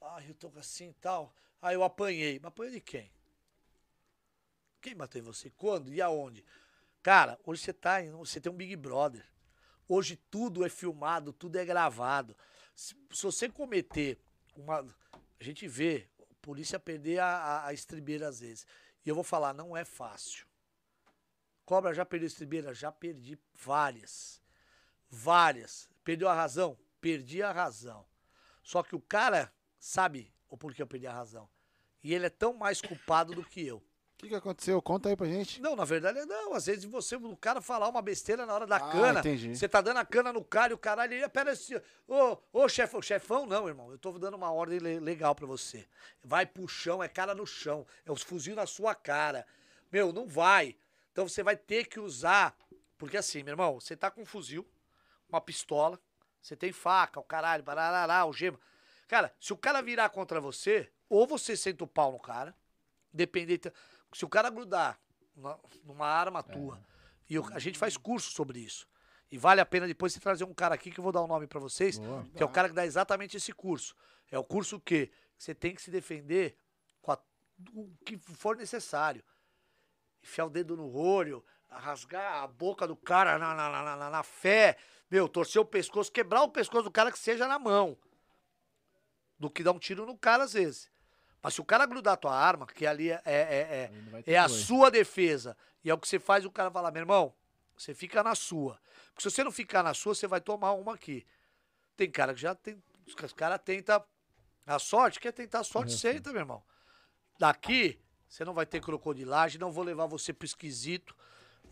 ah, 0.00 0.20
eu 0.26 0.34
tô 0.34 0.50
assim 0.56 0.88
e 0.88 0.94
tal, 0.94 1.32
ah, 1.62 1.72
eu 1.72 1.84
apanhei. 1.84 2.40
Mas 2.40 2.48
apanhei 2.48 2.72
de 2.72 2.80
quem? 2.80 3.12
Quem 4.80 4.96
bateu 4.96 5.20
em 5.20 5.24
você? 5.24 5.50
Quando 5.50 5.92
e 5.92 6.02
aonde? 6.02 6.44
Cara, 7.00 7.38
hoje 7.44 7.62
você 7.62 7.72
tá, 7.72 8.02
você 8.02 8.40
tem 8.40 8.50
um 8.50 8.56
Big 8.56 8.74
Brother. 8.74 9.24
Hoje 9.88 10.16
tudo 10.28 10.66
é 10.66 10.68
filmado, 10.68 11.32
tudo 11.32 11.54
é 11.56 11.64
gravado. 11.64 12.36
Se, 12.74 12.96
se 13.12 13.22
você 13.22 13.48
cometer 13.48 14.18
uma. 14.56 14.80
A 15.38 15.44
gente 15.44 15.68
vê 15.68 16.08
polícia 16.42 16.80
perder 16.80 17.20
a, 17.20 17.28
a, 17.28 17.66
a 17.68 17.72
estribeira 17.72 18.26
às 18.26 18.40
vezes. 18.40 18.66
E 19.06 19.08
eu 19.08 19.14
vou 19.14 19.22
falar, 19.22 19.54
não 19.54 19.76
é 19.76 19.84
fácil. 19.84 20.44
Cobra 21.64 21.94
já 21.94 22.04
perdeu 22.04 22.26
estribeira? 22.26 22.74
Já 22.74 22.90
perdi 22.90 23.38
várias. 23.54 24.42
Várias. 25.10 25.88
Perdeu 26.04 26.28
a 26.28 26.34
razão? 26.34 26.76
Perdi 27.00 27.42
a 27.42 27.52
razão. 27.52 28.04
Só 28.62 28.82
que 28.82 28.94
o 28.94 29.00
cara 29.00 29.52
sabe 29.78 30.32
o 30.48 30.56
porquê 30.56 30.82
eu 30.82 30.86
perdi 30.86 31.06
a 31.06 31.12
razão. 31.12 31.48
E 32.02 32.14
ele 32.14 32.26
é 32.26 32.30
tão 32.30 32.52
mais 32.54 32.80
culpado 32.80 33.34
do 33.34 33.44
que 33.44 33.66
eu. 33.66 33.78
O 33.78 34.20
que, 34.20 34.28
que 34.28 34.34
aconteceu? 34.34 34.82
Conta 34.82 35.08
aí 35.08 35.16
pra 35.16 35.26
gente. 35.28 35.60
Não, 35.60 35.76
na 35.76 35.84
verdade, 35.84 36.24
não. 36.26 36.52
Às 36.52 36.66
vezes 36.66 36.84
você, 36.84 37.14
o 37.14 37.36
cara 37.36 37.60
falar 37.60 37.88
uma 37.88 38.02
besteira 38.02 38.44
na 38.44 38.52
hora 38.52 38.66
da 38.66 38.76
Ah, 38.76 38.90
cana. 38.90 39.20
entendi. 39.20 39.54
Você 39.56 39.68
tá 39.68 39.80
dando 39.80 39.98
a 39.98 40.04
cana 40.04 40.32
no 40.32 40.42
cara 40.44 40.72
e 40.72 40.74
o 40.74 40.78
caralho, 40.78 41.14
ele, 41.14 41.28
pera 41.28 41.52
assim, 41.52 41.76
ô, 42.08 42.36
ô, 42.52 42.68
chefão, 42.68 43.00
chefão 43.00 43.46
não, 43.46 43.68
irmão. 43.68 43.92
Eu 43.92 43.98
tô 43.98 44.10
dando 44.18 44.34
uma 44.34 44.50
ordem 44.50 44.80
le- 44.80 44.98
legal 44.98 45.36
pra 45.36 45.46
você. 45.46 45.86
Vai 46.22 46.44
pro 46.46 46.66
chão, 46.66 47.00
é 47.00 47.06
cara 47.08 47.32
no 47.32 47.46
chão. 47.46 47.86
É 48.04 48.10
os 48.10 48.22
fuzil 48.22 48.56
na 48.56 48.66
sua 48.66 48.92
cara. 48.92 49.46
Meu, 49.92 50.12
não 50.12 50.26
vai. 50.26 50.76
Então 51.12 51.28
você 51.28 51.42
vai 51.44 51.56
ter 51.56 51.86
que 51.86 52.00
usar. 52.00 52.56
Porque 52.96 53.16
assim, 53.16 53.44
meu 53.44 53.52
irmão, 53.52 53.78
você 53.80 53.96
tá 53.96 54.10
com 54.10 54.22
um 54.22 54.26
fuzil, 54.26 54.66
uma 55.28 55.40
pistola, 55.40 56.00
você 56.40 56.56
tem 56.56 56.72
faca, 56.72 57.20
o 57.20 57.24
caralho, 57.24 57.62
bararará, 57.62 58.18
algema. 58.18 58.58
Cara, 59.06 59.34
se 59.40 59.52
o 59.52 59.56
cara 59.56 59.80
virar 59.82 60.08
contra 60.10 60.40
você, 60.40 60.90
ou 61.08 61.26
você 61.26 61.56
senta 61.56 61.84
o 61.84 61.86
pau 61.86 62.12
no 62.12 62.18
cara, 62.20 62.54
dependente. 63.12 63.72
Se 64.12 64.24
o 64.24 64.28
cara 64.28 64.50
grudar 64.50 64.98
na- 65.36 65.58
numa 65.84 66.06
arma 66.06 66.42
tua, 66.42 66.80
e 67.28 67.34
eu- 67.34 67.46
a 67.52 67.58
gente 67.58 67.78
faz 67.78 67.96
curso 67.96 68.30
sobre 68.30 68.58
isso. 68.60 68.86
E 69.30 69.36
vale 69.36 69.60
a 69.60 69.66
pena 69.66 69.86
depois 69.86 70.12
você 70.12 70.20
trazer 70.20 70.44
um 70.44 70.54
cara 70.54 70.74
aqui 70.74 70.90
que 70.90 70.98
eu 71.00 71.02
vou 71.02 71.12
dar 71.12 71.20
o 71.20 71.26
nome 71.26 71.46
pra 71.46 71.60
vocês, 71.60 71.98
Boa. 71.98 72.24
que 72.34 72.42
é 72.42 72.46
o 72.46 72.48
cara 72.48 72.68
que 72.68 72.74
dá 72.74 72.86
exatamente 72.86 73.36
esse 73.36 73.52
curso. 73.52 73.94
É 74.30 74.38
o 74.38 74.44
curso 74.44 74.80
que 74.80 75.10
você 75.36 75.54
tem 75.54 75.74
que 75.74 75.82
se 75.82 75.90
defender 75.90 76.56
com 77.02 77.12
a- 77.12 77.18
o 77.74 77.90
que 78.04 78.16
for 78.18 78.56
necessário. 78.56 79.22
Enfiar 80.22 80.46
o 80.46 80.50
dedo 80.50 80.76
no 80.76 80.94
olho, 80.96 81.44
rasgar 81.70 82.42
a 82.42 82.46
boca 82.46 82.86
do 82.86 82.96
cara 82.96 83.38
na, 83.38 83.54
na, 83.54 83.70
na, 83.70 83.96
na- 83.96 84.10
na 84.10 84.22
fé, 84.22 84.76
meu, 85.10 85.28
torcer 85.28 85.60
o 85.60 85.64
pescoço, 85.64 86.12
quebrar 86.12 86.42
o 86.42 86.48
pescoço 86.48 86.84
do 86.84 86.90
cara 86.90 87.10
que 87.10 87.18
seja 87.18 87.46
na 87.46 87.58
mão. 87.58 87.96
Do 89.38 89.50
que 89.50 89.62
dar 89.62 89.72
um 89.72 89.78
tiro 89.78 90.04
no 90.04 90.16
cara 90.16 90.44
às 90.44 90.52
vezes. 90.52 90.90
Mas 91.42 91.54
se 91.54 91.60
o 91.60 91.64
cara 91.64 91.86
grudar 91.86 92.14
a 92.14 92.16
tua 92.16 92.34
arma, 92.34 92.66
que 92.66 92.86
ali 92.86 93.10
é, 93.10 93.22
é, 93.24 93.32
é, 93.32 94.22
ter 94.22 94.32
é 94.32 94.38
a 94.38 94.46
dois. 94.46 94.60
sua 94.60 94.90
defesa, 94.90 95.56
e 95.84 95.90
é 95.90 95.94
o 95.94 95.98
que 95.98 96.08
você 96.08 96.18
faz, 96.18 96.44
o 96.44 96.50
cara 96.50 96.70
fala, 96.70 96.90
meu 96.90 97.00
irmão, 97.00 97.32
você 97.76 97.94
fica 97.94 98.22
na 98.22 98.34
sua. 98.34 98.78
Porque 99.12 99.22
se 99.22 99.30
você 99.30 99.44
não 99.44 99.52
ficar 99.52 99.82
na 99.82 99.94
sua, 99.94 100.14
você 100.14 100.26
vai 100.26 100.40
tomar 100.40 100.72
uma 100.72 100.94
aqui. 100.94 101.24
Tem 101.96 102.10
cara 102.10 102.34
que 102.34 102.40
já 102.40 102.54
tem. 102.54 102.82
Os 103.06 103.32
caras 103.32 103.60
tentam. 103.64 104.02
A 104.66 104.78
sorte, 104.78 105.18
quer 105.18 105.32
tentar 105.32 105.60
a 105.60 105.64
sorte, 105.64 105.96
senta, 105.96 106.30
meu 106.30 106.42
irmão. 106.42 106.62
Daqui, 107.38 107.98
você 108.28 108.44
não 108.44 108.52
vai 108.52 108.66
ter 108.66 108.82
crocodilagem, 108.82 109.58
não 109.58 109.72
vou 109.72 109.82
levar 109.82 110.06
você 110.06 110.32
pro 110.32 110.44
esquisito. 110.44 111.16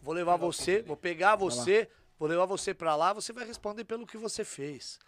Vou 0.00 0.14
levar 0.14 0.36
você, 0.36 0.82
vou 0.82 0.96
pegar 0.96 1.36
você, 1.36 1.90
vou 2.18 2.28
levar 2.28 2.46
você 2.46 2.74
pra 2.74 2.96
lá, 2.96 3.12
você 3.12 3.32
vai 3.32 3.44
responder 3.44 3.84
pelo 3.84 4.06
que 4.06 4.16
você 4.16 4.44
fez. 4.44 4.98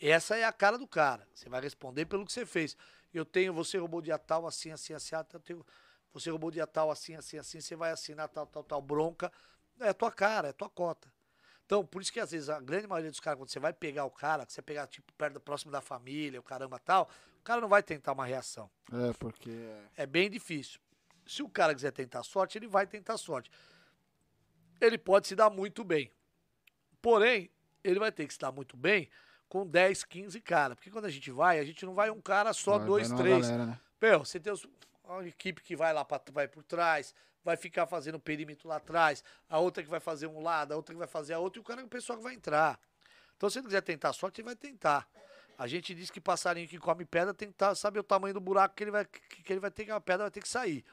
Essa 0.00 0.36
é 0.36 0.44
a 0.44 0.52
cara 0.52 0.76
do 0.76 0.86
cara. 0.86 1.26
Você 1.34 1.48
vai 1.48 1.60
responder 1.60 2.06
pelo 2.06 2.24
que 2.24 2.32
você 2.32 2.44
fez. 2.44 2.76
Eu 3.12 3.24
tenho, 3.24 3.52
você 3.52 3.78
roubou 3.78 4.00
dia 4.00 4.18
tal, 4.18 4.46
assim, 4.46 4.70
assim, 4.70 4.94
assim, 4.94 5.14
ah, 5.14 5.24
eu 5.32 5.40
tenho, 5.40 5.66
você 6.12 6.30
roubou 6.30 6.50
dia 6.50 6.66
tal, 6.66 6.90
assim, 6.90 7.14
assim, 7.14 7.38
assim, 7.38 7.60
você 7.60 7.76
vai 7.76 7.90
assinar 7.90 8.28
tal, 8.28 8.46
tal, 8.46 8.64
tal, 8.64 8.82
bronca. 8.82 9.30
É 9.78 9.88
a 9.88 9.94
tua 9.94 10.10
cara, 10.10 10.48
é 10.48 10.50
a 10.50 10.54
tua 10.54 10.70
cota. 10.70 11.12
Então, 11.64 11.86
por 11.86 12.02
isso 12.02 12.12
que 12.12 12.20
às 12.20 12.30
vezes 12.30 12.48
a 12.48 12.60
grande 12.60 12.86
maioria 12.86 13.10
dos 13.10 13.20
caras, 13.20 13.38
quando 13.38 13.48
você 13.50 13.60
vai 13.60 13.72
pegar 13.72 14.04
o 14.04 14.10
cara, 14.10 14.44
que 14.44 14.52
você 14.52 14.60
pegar, 14.60 14.86
tipo, 14.86 15.12
perto, 15.14 15.40
próximo 15.40 15.70
da 15.70 15.80
família, 15.80 16.40
o 16.40 16.42
caramba 16.42 16.78
tal, 16.78 17.08
o 17.38 17.42
cara 17.42 17.60
não 17.60 17.68
vai 17.68 17.82
tentar 17.82 18.12
uma 18.12 18.26
reação. 18.26 18.70
É, 18.92 19.12
porque. 19.14 19.50
É 19.96 20.06
bem 20.06 20.28
difícil. 20.28 20.80
Se 21.26 21.42
o 21.42 21.48
cara 21.48 21.74
quiser 21.74 21.92
tentar 21.92 22.22
sorte, 22.24 22.58
ele 22.58 22.66
vai 22.66 22.86
tentar 22.86 23.16
sorte. 23.16 23.50
Ele 24.80 24.98
pode 24.98 25.28
se 25.28 25.36
dar 25.36 25.48
muito 25.48 25.84
bem. 25.84 26.10
Porém, 27.02 27.50
ele 27.84 27.98
vai 27.98 28.10
ter 28.12 28.26
que 28.26 28.38
dar 28.38 28.52
muito 28.52 28.76
bem 28.76 29.10
com 29.48 29.66
10, 29.66 30.04
15 30.04 30.40
caras. 30.40 30.76
Porque 30.76 30.90
quando 30.90 31.04
a 31.06 31.10
gente 31.10 31.30
vai, 31.30 31.58
a 31.58 31.64
gente 31.64 31.84
não 31.84 31.92
vai 31.94 32.08
um 32.10 32.20
cara 32.20 32.52
só, 32.52 32.78
vai- 32.78 32.86
dois, 32.86 33.08
vai 33.08 33.18
três. 33.18 33.40
galera, 33.48 33.66
né? 33.66 33.80
Meu, 34.00 34.20
você 34.20 34.38
tem 34.40 34.52
os- 34.52 34.66
uma 35.04 35.26
equipe 35.26 35.60
que 35.62 35.76
vai 35.76 35.92
lá 35.92 36.04
pra, 36.04 36.20
vai 36.32 36.48
por 36.48 36.62
trás, 36.62 37.14
vai 37.44 37.56
ficar 37.56 37.86
fazendo 37.86 38.18
perímetro 38.20 38.68
lá 38.68 38.76
atrás, 38.76 39.22
a 39.50 39.58
outra 39.58 39.82
que 39.82 39.88
vai 39.90 40.00
fazer 40.00 40.28
um 40.28 40.40
lado, 40.40 40.72
a 40.72 40.76
outra 40.76 40.94
que 40.94 40.98
vai 40.98 41.08
fazer 41.08 41.34
a 41.34 41.38
outra, 41.40 41.58
e 41.58 41.60
o 41.60 41.64
cara 41.64 41.80
é 41.80 41.84
o 41.84 41.88
pessoal 41.88 42.16
que 42.16 42.22
vai 42.24 42.34
entrar. 42.34 42.78
Então, 43.36 43.50
se 43.50 43.58
ele 43.58 43.66
quiser 43.66 43.82
tentar 43.82 44.12
sorte, 44.12 44.40
ele 44.40 44.46
vai 44.46 44.54
tentar. 44.56 45.08
A 45.58 45.66
gente 45.66 45.94
diz 45.94 46.08
que 46.10 46.20
passarinho 46.20 46.68
que 46.68 46.78
come 46.78 47.04
pedra 47.04 47.34
tem 47.34 47.48
que 47.48 47.54
tá, 47.54 47.74
saber 47.74 47.98
o 47.98 48.04
tamanho 48.04 48.32
do 48.32 48.40
buraco 48.40 48.74
que 48.76 48.84
ele 48.84 48.92
vai, 48.92 49.04
que, 49.04 49.42
que 49.42 49.52
ele 49.52 49.60
vai 49.60 49.70
ter, 49.70 49.84
que 49.84 49.90
a 49.90 50.00
pedra 50.00 50.24
vai 50.24 50.30
ter 50.30 50.40
que 50.40 50.48
sair. 50.48 50.84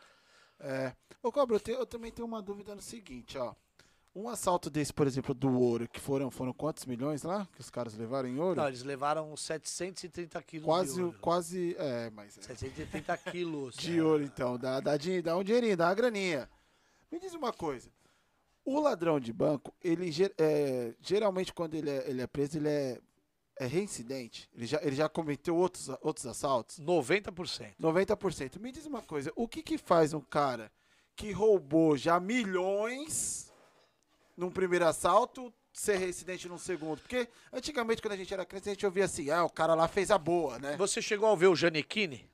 É. 0.59 0.91
Ô, 1.23 1.31
Cobra, 1.31 1.55
eu, 1.55 1.59
te- 1.59 1.71
eu 1.71 1.85
também 1.85 2.11
tenho 2.11 2.27
uma 2.27 2.41
dúvida 2.41 2.73
no 2.75 2.81
seguinte, 2.81 3.37
ó. 3.37 3.53
Um 4.15 4.27
assalto 4.27 4.69
desse, 4.69 4.91
por 4.91 5.05
exemplo, 5.05 5.33
do 5.35 5.59
ouro, 5.59 5.87
que 5.87 5.99
foram, 5.99 6.31
foram 6.31 6.51
quantos 6.51 6.85
milhões 6.85 7.21
lá? 7.23 7.47
Que 7.53 7.61
os 7.61 7.69
caras 7.69 7.95
levaram 7.95 8.27
em 8.27 8.39
ouro? 8.39 8.55
Não, 8.59 8.67
eles 8.67 8.83
levaram 8.83 9.35
730 9.37 10.41
quilos 10.41 10.65
quase, 10.65 10.95
de 10.95 11.03
ouro. 11.03 11.17
quase. 11.21 11.75
É, 11.77 12.09
mas. 12.09 12.37
é. 12.37 12.41
730 12.41 13.17
quilos. 13.31 13.75
De 13.75 14.01
ouro, 14.01 14.23
então. 14.23 14.57
Dá, 14.57 14.79
dá, 14.79 14.93
dá 15.23 15.37
um 15.37 15.43
dinheirinho, 15.43 15.77
dá 15.77 15.87
uma 15.87 15.93
graninha. 15.93 16.49
Me 17.11 17.19
diz 17.19 17.33
uma 17.33 17.53
coisa. 17.53 17.89
O 18.65 18.79
ladrão 18.79 19.19
de 19.19 19.31
banco, 19.31 19.73
ele 19.81 20.11
é, 20.37 20.93
geralmente 21.01 21.53
quando 21.53 21.75
ele 21.75 21.89
é, 21.89 22.09
ele 22.09 22.21
é 22.21 22.27
preso, 22.27 22.57
ele 22.57 22.67
é, 22.67 22.99
é 23.57 23.65
reincidente. 23.65 24.49
Ele 24.53 24.65
já, 24.65 24.79
ele 24.83 24.95
já 24.95 25.07
cometeu 25.07 25.55
outros, 25.55 25.89
outros 26.01 26.25
assaltos. 26.25 26.79
90%. 26.79 27.75
90%. 27.79 28.59
Me 28.59 28.71
diz 28.71 28.85
uma 28.85 29.01
coisa, 29.01 29.31
o 29.35 29.47
que 29.47 29.63
que 29.63 29.77
faz 29.77 30.13
um 30.13 30.21
cara 30.21 30.71
que 31.15 31.31
roubou 31.31 31.97
já 31.97 32.19
milhões 32.19 33.48
num 34.39 34.49
primeiro 34.49 34.85
assalto 34.87 35.53
ser 35.73 35.97
reincidente 35.97 36.47
num 36.47 36.57
segundo? 36.57 37.01
Porque 37.01 37.27
antigamente, 37.51 38.01
quando 38.01 38.13
a 38.13 38.17
gente 38.17 38.33
era 38.33 38.45
criança, 38.45 38.69
a 38.69 38.73
gente 38.73 38.85
ouvia 38.85 39.05
assim, 39.05 39.29
ah, 39.29 39.43
o 39.43 39.49
cara 39.49 39.75
lá 39.75 39.87
fez 39.87 40.09
a 40.09 40.17
boa, 40.17 40.57
né? 40.57 40.75
Você 40.77 41.01
chegou 41.01 41.29
a 41.31 41.35
ver 41.35 41.47
o 41.47 41.55
Janequine? 41.55 42.29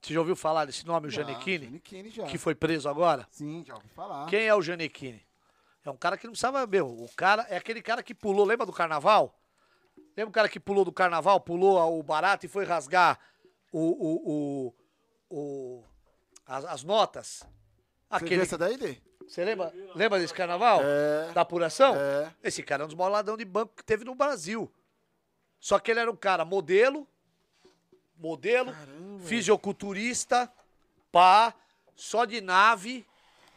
Você 0.00 0.12
já 0.14 0.20
ouviu 0.20 0.36
falar 0.36 0.66
desse 0.66 0.86
nome, 0.86 1.08
o 1.08 1.10
Janequine? 1.10 1.82
Já. 2.10 2.26
Que 2.26 2.38
foi 2.38 2.54
preso 2.54 2.88
agora? 2.88 3.26
Sim, 3.30 3.64
já 3.66 3.74
ouvi 3.74 3.88
falar. 3.88 4.26
Quem 4.26 4.46
é 4.46 4.54
o 4.54 4.62
Janequine? 4.62 5.24
É 5.84 5.90
um 5.90 5.96
cara 5.96 6.16
que 6.16 6.26
não 6.26 6.32
precisava, 6.32 6.66
meu, 6.66 6.86
o 6.86 7.08
cara 7.16 7.46
é 7.48 7.56
aquele 7.56 7.80
cara 7.80 8.02
que 8.02 8.14
pulou, 8.14 8.44
lembra 8.44 8.66
do 8.66 8.72
carnaval? 8.72 9.40
Lembra 10.16 10.30
o 10.30 10.32
cara 10.32 10.48
que 10.48 10.60
pulou 10.60 10.84
do 10.84 10.92
carnaval, 10.92 11.40
pulou 11.40 11.98
o 11.98 12.02
barato 12.02 12.44
e 12.46 12.48
foi 12.48 12.64
rasgar 12.64 13.18
o, 13.72 13.80
o, 13.80 14.70
o, 14.70 14.74
o- 15.30 15.84
as, 16.44 16.64
as 16.64 16.82
notas? 16.84 17.26
Você 17.28 17.44
viu 17.44 17.48
Aquele, 18.10 18.42
essa 18.42 18.58
daí, 18.58 18.76
Dê? 18.76 18.96
Você 19.28 19.44
lembra, 19.44 19.72
lembra 19.94 20.18
desse 20.18 20.32
carnaval? 20.34 20.80
É. 20.82 21.32
Da 21.32 21.40
apuração? 21.42 21.94
É. 21.96 22.32
Esse 22.42 22.62
cara 22.62 22.82
é 22.82 22.84
um 22.84 22.88
dos 22.88 22.96
maiores 22.96 23.14
ladrão 23.14 23.36
de 23.36 23.44
banco 23.44 23.74
que 23.76 23.84
teve 23.84 24.04
no 24.04 24.14
Brasil. 24.14 24.72
Só 25.58 25.78
que 25.78 25.90
ele 25.90 26.00
era 26.00 26.10
um 26.10 26.16
cara 26.16 26.44
modelo, 26.44 27.06
modelo, 28.16 28.72
fisiculturista, 29.20 30.50
pá, 31.10 31.54
só 31.94 32.24
de 32.24 32.40
nave, 32.40 33.06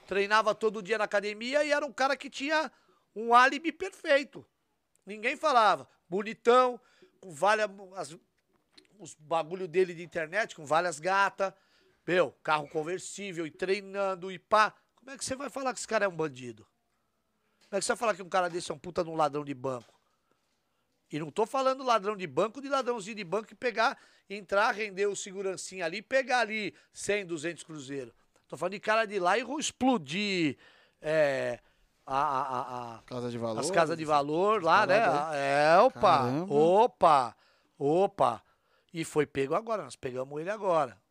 treinava 0.08 0.56
todo 0.56 0.82
dia 0.82 0.98
na 0.98 1.04
academia 1.04 1.64
e 1.64 1.72
era 1.72 1.86
um 1.86 1.92
cara 1.92 2.16
que 2.18 2.30
tinha 2.30 2.72
um 3.16 3.34
álibi 3.34 3.72
perfeito. 3.72 4.46
Ninguém 5.06 5.36
falava. 5.36 5.88
Bonitão, 6.10 6.80
com 7.20 7.32
várias. 7.32 7.70
as- 7.96 8.18
os 8.98 9.14
bagulho 9.16 9.66
dele 9.68 9.94
de 9.94 10.04
internet, 10.04 10.54
com 10.56 10.66
várias 10.66 11.00
gatas. 11.00 11.54
Meu, 12.06 12.32
carro 12.44 12.68
conversível 12.68 13.46
e 13.48 13.52
treinando 13.52 14.30
e 14.32 14.38
pá. 14.38 14.74
Como 15.10 15.16
é 15.16 15.18
que 15.18 15.26
você 15.26 15.36
vai 15.36 15.50
falar 15.50 15.74
que 15.74 15.80
esse 15.80 15.88
cara 15.88 16.06
é 16.06 16.08
um 16.08 16.16
bandido? 16.16 16.68
Como 17.68 17.78
é 17.78 17.80
que 17.80 17.86
você 17.86 17.94
vai 17.94 17.98
falar 17.98 18.14
que 18.16 18.22
um 18.22 18.30
cara 18.30 18.48
desse 18.48 18.70
é 18.72 18.76
um 18.76 18.78
puta 18.78 19.04
de 19.04 19.10
um 19.10 19.16
ladrão 19.16 19.44
de 19.44 19.56
banco? 19.56 19.92
E 21.12 21.18
não 21.18 21.32
tô 21.32 21.48
falando 21.48 21.84
ladrão 21.84 22.16
de 22.16 22.28
banco, 22.28 22.62
de 22.62 22.70
ladrãozinho 22.70 23.16
de 23.16 23.24
banco 23.24 23.52
e 23.52 23.56
pegar, 23.56 23.98
entrar, 24.30 24.70
render 24.72 25.08
o 25.08 25.16
segurancinha 25.16 25.84
ali 25.86 25.98
e 25.98 26.02
pegar 26.04 26.42
ali 26.42 26.76
100, 26.94 27.26
200 27.26 27.64
cruzeiros. 27.64 28.14
Tô 28.48 28.56
falando 28.56 28.74
de 28.74 28.80
cara 28.80 29.06
de 29.06 29.20
lá 29.20 29.36
e 29.36 29.44
vou 29.44 29.60
explodir 29.60 30.60
é, 31.02 31.60
a, 32.06 32.16
a, 32.16 32.42
a- 32.42 32.96
a- 32.98 33.02
Casa 33.02 33.32
de 33.32 33.38
valor. 33.40 33.60
as 33.62 33.72
casas 33.72 33.98
de 33.98 34.06
valor 34.06 34.64
lá, 34.64 34.86
né? 34.86 35.00
paradas 35.00 35.36
É, 35.36 35.80
opa, 35.80 36.00
Caramba. 36.02 36.54
opa, 36.54 37.36
opa. 37.80 38.44
E 38.94 39.04
foi 39.04 39.26
pego 39.26 39.56
agora, 39.56 39.84
nós 39.86 39.96
pegamos 39.96 40.40
ele 40.40 40.52
agora. 40.52 41.02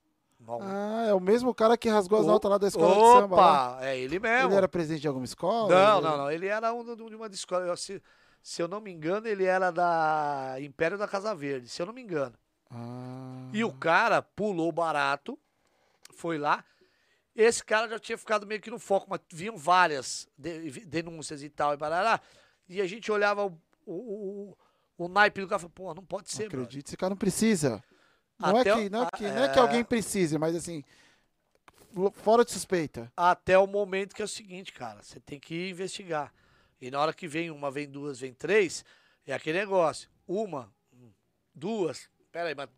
Ah, 0.61 1.07
é 1.09 1.14
o 1.14 1.20
mesmo 1.20 1.55
cara 1.55 1.76
que 1.76 1.88
rasgou 1.88 2.18
as 2.20 2.24
o- 2.26 2.28
notas 2.28 2.51
lá 2.51 2.59
da 2.59 2.68
escola 2.68 2.94
de 2.94 3.01
samba. 3.20 3.34
Opa, 3.36 3.78
é 3.82 3.99
ele 3.99 4.18
mesmo. 4.18 4.49
Ele 4.49 4.57
era 4.57 4.68
presidente 4.68 5.01
de 5.03 5.09
alguma 5.09 5.24
escola? 5.24 5.68
Não, 5.74 6.01
não, 6.01 6.16
não. 6.18 6.30
Ele 6.30 6.46
era 6.46 6.72
um 6.72 6.84
de 6.94 7.14
uma 7.14 7.26
escola. 7.28 7.66
eu- 7.66 7.76
Se, 7.76 8.03
se 8.42 8.62
eu 8.62 8.68
não 8.68 8.80
me 8.80 8.90
engano, 8.92 9.26
ele 9.26 9.44
era 9.44 9.70
da 9.70 10.57
Império 10.61 10.96
da 10.96 11.07
Casa 11.09 11.34
Verde, 11.34 11.68
se 11.68 11.82
eu 11.82 11.86
não 11.86 11.92
me 11.92 12.03
engano. 12.03 12.34
Ah, 12.70 13.49
E 13.53 13.64
o 13.64 13.72
cara 13.72 14.20
pulou 14.22 14.70
barato, 14.72 15.38
foi 16.14 16.38
lá. 16.38 16.64
Esse 17.34 17.64
cara 17.64 17.88
já 17.88 17.99
tinha 17.99 18.18
ficado 18.18 18.46
meio 18.46 18.61
que 18.61 18.70
no 18.70 18.78
foco, 18.78 19.07
mas 19.09 19.20
vinham 19.32 19.57
várias 19.57 20.26
de- 20.36 20.84
denúncias 20.84 21.42
e 21.42 21.49
tal, 21.49 21.72
e 21.72 21.76
barará. 21.76 22.20
E 22.68 22.80
a 22.80 22.86
gente 22.86 23.11
olhava 23.12 23.46
o, 23.46 23.59
o, 23.86 24.55
o, 24.99 25.05
o 25.05 25.09
naipe 25.09 25.40
do 25.40 25.46
cara 25.46 25.59
fala, 25.61 25.72
pô, 25.72 25.94
não 25.94 26.05
pode 26.05 26.30
ser, 26.30 26.46
acredito, 26.46 26.88
esse 26.88 26.96
cara 26.96 27.11
não 27.11 27.16
precisa. 27.16 27.82
Não 28.39 28.57
é, 28.57 28.61
Até 28.61 28.72
que, 28.74 28.80
o- 28.86 28.91
não, 28.91 29.03
é 29.03 29.09
que, 29.16 29.22
não 29.24 29.45
é 29.45 29.49
que 29.49 29.59
é. 29.59 29.62
alguém 29.62 29.84
precise, 29.84 30.39
mas 30.39 30.55
assim, 30.55 30.84
fora 32.12 32.45
de 32.45 32.53
suspeita. 32.53 33.12
Até 33.16 33.59
o 33.59 33.66
momento 33.66 34.14
que 34.14 34.22
é 34.22 34.24
o 34.24 34.28
seguinte, 34.28 34.72
cara, 34.72 35.03
você 35.03 35.18
tem 35.20 35.41
que 35.41 35.70
investigar. 35.70 36.32
E 36.80 36.91
na 36.91 37.01
hora 37.01 37.12
que 37.12 37.26
vem 37.26 37.51
uma, 37.51 37.70
vem 37.70 37.89
duas, 37.91 38.20
vem 38.20 38.32
três, 38.32 38.84
é 39.26 39.32
aquele 39.34 39.59
negócio. 39.59 40.09
Uma, 40.26 40.72
duas, 41.55 42.09
peraí, 42.30 42.55
mas. 42.55 42.68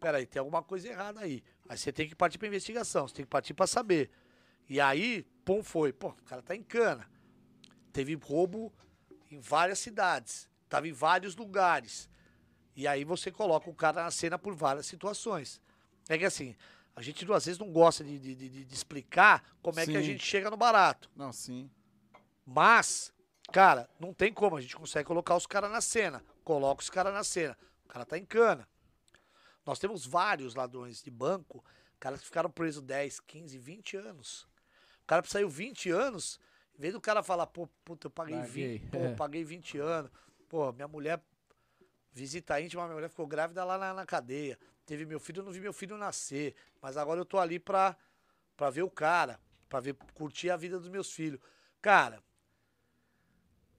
Peraí, 0.00 0.24
tem 0.26 0.38
alguma 0.38 0.62
coisa 0.62 0.88
errada 0.88 1.20
aí. 1.20 1.42
Aí 1.68 1.76
você 1.76 1.92
tem 1.92 2.08
que 2.08 2.14
partir 2.14 2.38
pra 2.38 2.46
investigação, 2.46 3.08
você 3.08 3.16
tem 3.16 3.24
que 3.24 3.30
partir 3.30 3.52
pra 3.52 3.66
saber. 3.66 4.10
E 4.68 4.80
aí, 4.80 5.24
pum, 5.44 5.62
foi. 5.62 5.92
Pô, 5.92 6.08
o 6.10 6.22
cara 6.24 6.40
tá 6.40 6.54
em 6.54 6.62
cana. 6.62 7.06
Teve 7.92 8.14
roubo 8.14 8.72
em 9.30 9.40
várias 9.40 9.80
cidades. 9.80 10.48
Tava 10.68 10.86
em 10.86 10.92
vários 10.92 11.34
lugares. 11.34 12.08
E 12.78 12.86
aí 12.86 13.02
você 13.02 13.32
coloca 13.32 13.68
o 13.68 13.74
cara 13.74 14.04
na 14.04 14.10
cena 14.12 14.38
por 14.38 14.54
várias 14.54 14.86
situações. 14.86 15.60
É 16.08 16.16
que 16.16 16.24
assim, 16.24 16.54
a 16.94 17.02
gente 17.02 17.24
às 17.32 17.44
vezes 17.46 17.58
não 17.58 17.72
gosta 17.72 18.04
de, 18.04 18.16
de- 18.20 18.36
de- 18.36 18.64
de 18.64 18.72
explicar 18.74 19.44
como 19.60 19.80
é 19.80 19.84
que 19.84 19.96
a 19.96 20.00
gente 20.00 20.24
chega 20.24 20.48
no 20.48 20.56
barato. 20.56 21.10
Não, 21.16 21.32
sim. 21.32 21.68
Mas, 22.46 23.12
cara, 23.52 23.90
não 23.98 24.14
tem 24.14 24.32
como. 24.32 24.56
A 24.56 24.60
gente 24.60 24.76
consegue 24.76 25.08
colocar 25.08 25.34
os 25.34 25.44
caras 25.44 25.72
na 25.72 25.80
cena. 25.80 26.22
Coloca 26.44 26.80
os 26.80 26.88
caras 26.88 27.12
na 27.12 27.24
cena. 27.24 27.58
O 27.84 27.88
cara 27.88 28.04
tá 28.04 28.16
em 28.16 28.24
cana. 28.24 28.68
Nós 29.66 29.80
temos 29.80 30.06
vários 30.06 30.54
ladrões 30.54 31.02
de 31.02 31.10
banco, 31.10 31.64
caras 31.98 32.20
que 32.20 32.26
ficaram 32.26 32.48
presos 32.48 32.80
10, 32.82 33.18
15, 33.20 33.58
20 33.58 33.96
anos. 33.96 34.42
O 35.02 35.06
cara 35.08 35.22
saiu 35.26 35.48
20 35.50 35.90
anos, 35.90 36.38
em 36.76 36.80
vez 36.80 36.94
do 36.94 37.00
cara 37.00 37.24
falar, 37.24 37.46
pô, 37.48 37.66
puta, 37.84 38.06
eu 38.06 38.10
paguei 38.10 38.36
Paguei, 38.36 38.78
20, 38.78 38.90
pô, 38.90 38.98
é. 38.98 39.14
paguei 39.14 39.44
20 39.44 39.78
anos. 39.78 40.10
Pô, 40.48 40.72
minha 40.72 40.86
mulher, 40.88 41.20
visita 42.18 42.60
íntima, 42.60 42.82
minha 42.84 42.94
mulher 42.96 43.08
ficou 43.08 43.26
grávida 43.26 43.64
lá 43.64 43.78
na, 43.78 43.94
na 43.94 44.04
cadeia. 44.04 44.58
Teve 44.84 45.06
meu 45.06 45.20
filho, 45.20 45.40
eu 45.40 45.44
não 45.44 45.52
vi 45.52 45.60
meu 45.60 45.72
filho 45.72 45.96
nascer. 45.96 46.54
Mas 46.82 46.96
agora 46.96 47.20
eu 47.20 47.24
tô 47.24 47.38
ali 47.38 47.58
pra, 47.60 47.96
pra 48.56 48.70
ver 48.70 48.82
o 48.82 48.90
cara, 48.90 49.38
pra 49.68 49.78
ver, 49.78 49.94
curtir 50.14 50.50
a 50.50 50.56
vida 50.56 50.78
dos 50.80 50.88
meus 50.88 51.12
filhos. 51.12 51.40
Cara, 51.80 52.20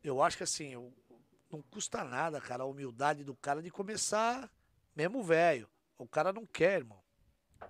eu 0.01 0.23
acho 0.23 0.37
que 0.37 0.43
assim, 0.43 0.69
eu- 0.73 0.93
não 1.51 1.61
custa 1.63 2.03
nada, 2.03 2.39
cara, 2.39 2.63
a 2.63 2.65
humildade 2.65 3.23
do 3.23 3.35
cara 3.35 3.61
de 3.61 3.69
começar 3.71 4.49
mesmo 4.95 5.21
velho. 5.21 5.67
O 5.97 6.07
cara 6.07 6.31
não 6.31 6.45
quer, 6.45 6.79
irmão. 6.79 7.01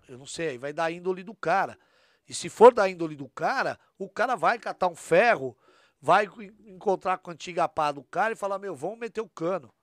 Eu 0.08 0.18
não 0.18 0.26
sei, 0.26 0.58
vai 0.58 0.72
dar 0.72 0.92
índole 0.92 1.24
do 1.24 1.34
cara. 1.34 1.80
E 2.28 2.34
se 2.34 2.48
for 2.48 2.72
da 2.74 2.88
índole 2.88 3.16
do 3.16 3.28
cara, 3.30 3.80
o 3.98 4.08
cara 4.08 4.36
vai 4.36 4.60
catar 4.60 4.88
um 4.88 4.96
ferro, 4.96 5.58
vai 6.00 6.26
en- 6.26 6.74
encontrar 6.76 7.18
com 7.18 7.32
a 7.32 7.34
antiga 7.34 7.68
pá 7.68 7.92
do 7.92 8.04
cara 8.04 8.34
e 8.34 8.36
falar, 8.36 8.60
meu, 8.60 8.76
vamos 8.76 9.00
meter 9.00 9.22
o 9.22 9.30
cano. 9.30 9.74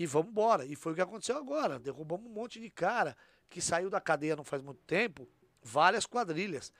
E 0.00 0.06
vamos 0.06 0.30
embora. 0.30 0.64
E 0.64 0.74
foi 0.74 0.92
o 0.92 0.94
que 0.94 1.02
aconteceu 1.02 1.36
agora. 1.36 1.78
Derrubamos 1.78 2.26
um 2.26 2.32
monte 2.32 2.58
de 2.58 2.70
cara 2.70 3.14
que 3.50 3.60
saiu 3.60 3.90
da 3.90 4.00
cadeia 4.00 4.34
não 4.34 4.42
faz 4.42 4.62
muito 4.62 4.80
tempo, 4.84 5.28
várias 5.62 6.06
quadrilhas. 6.06 6.72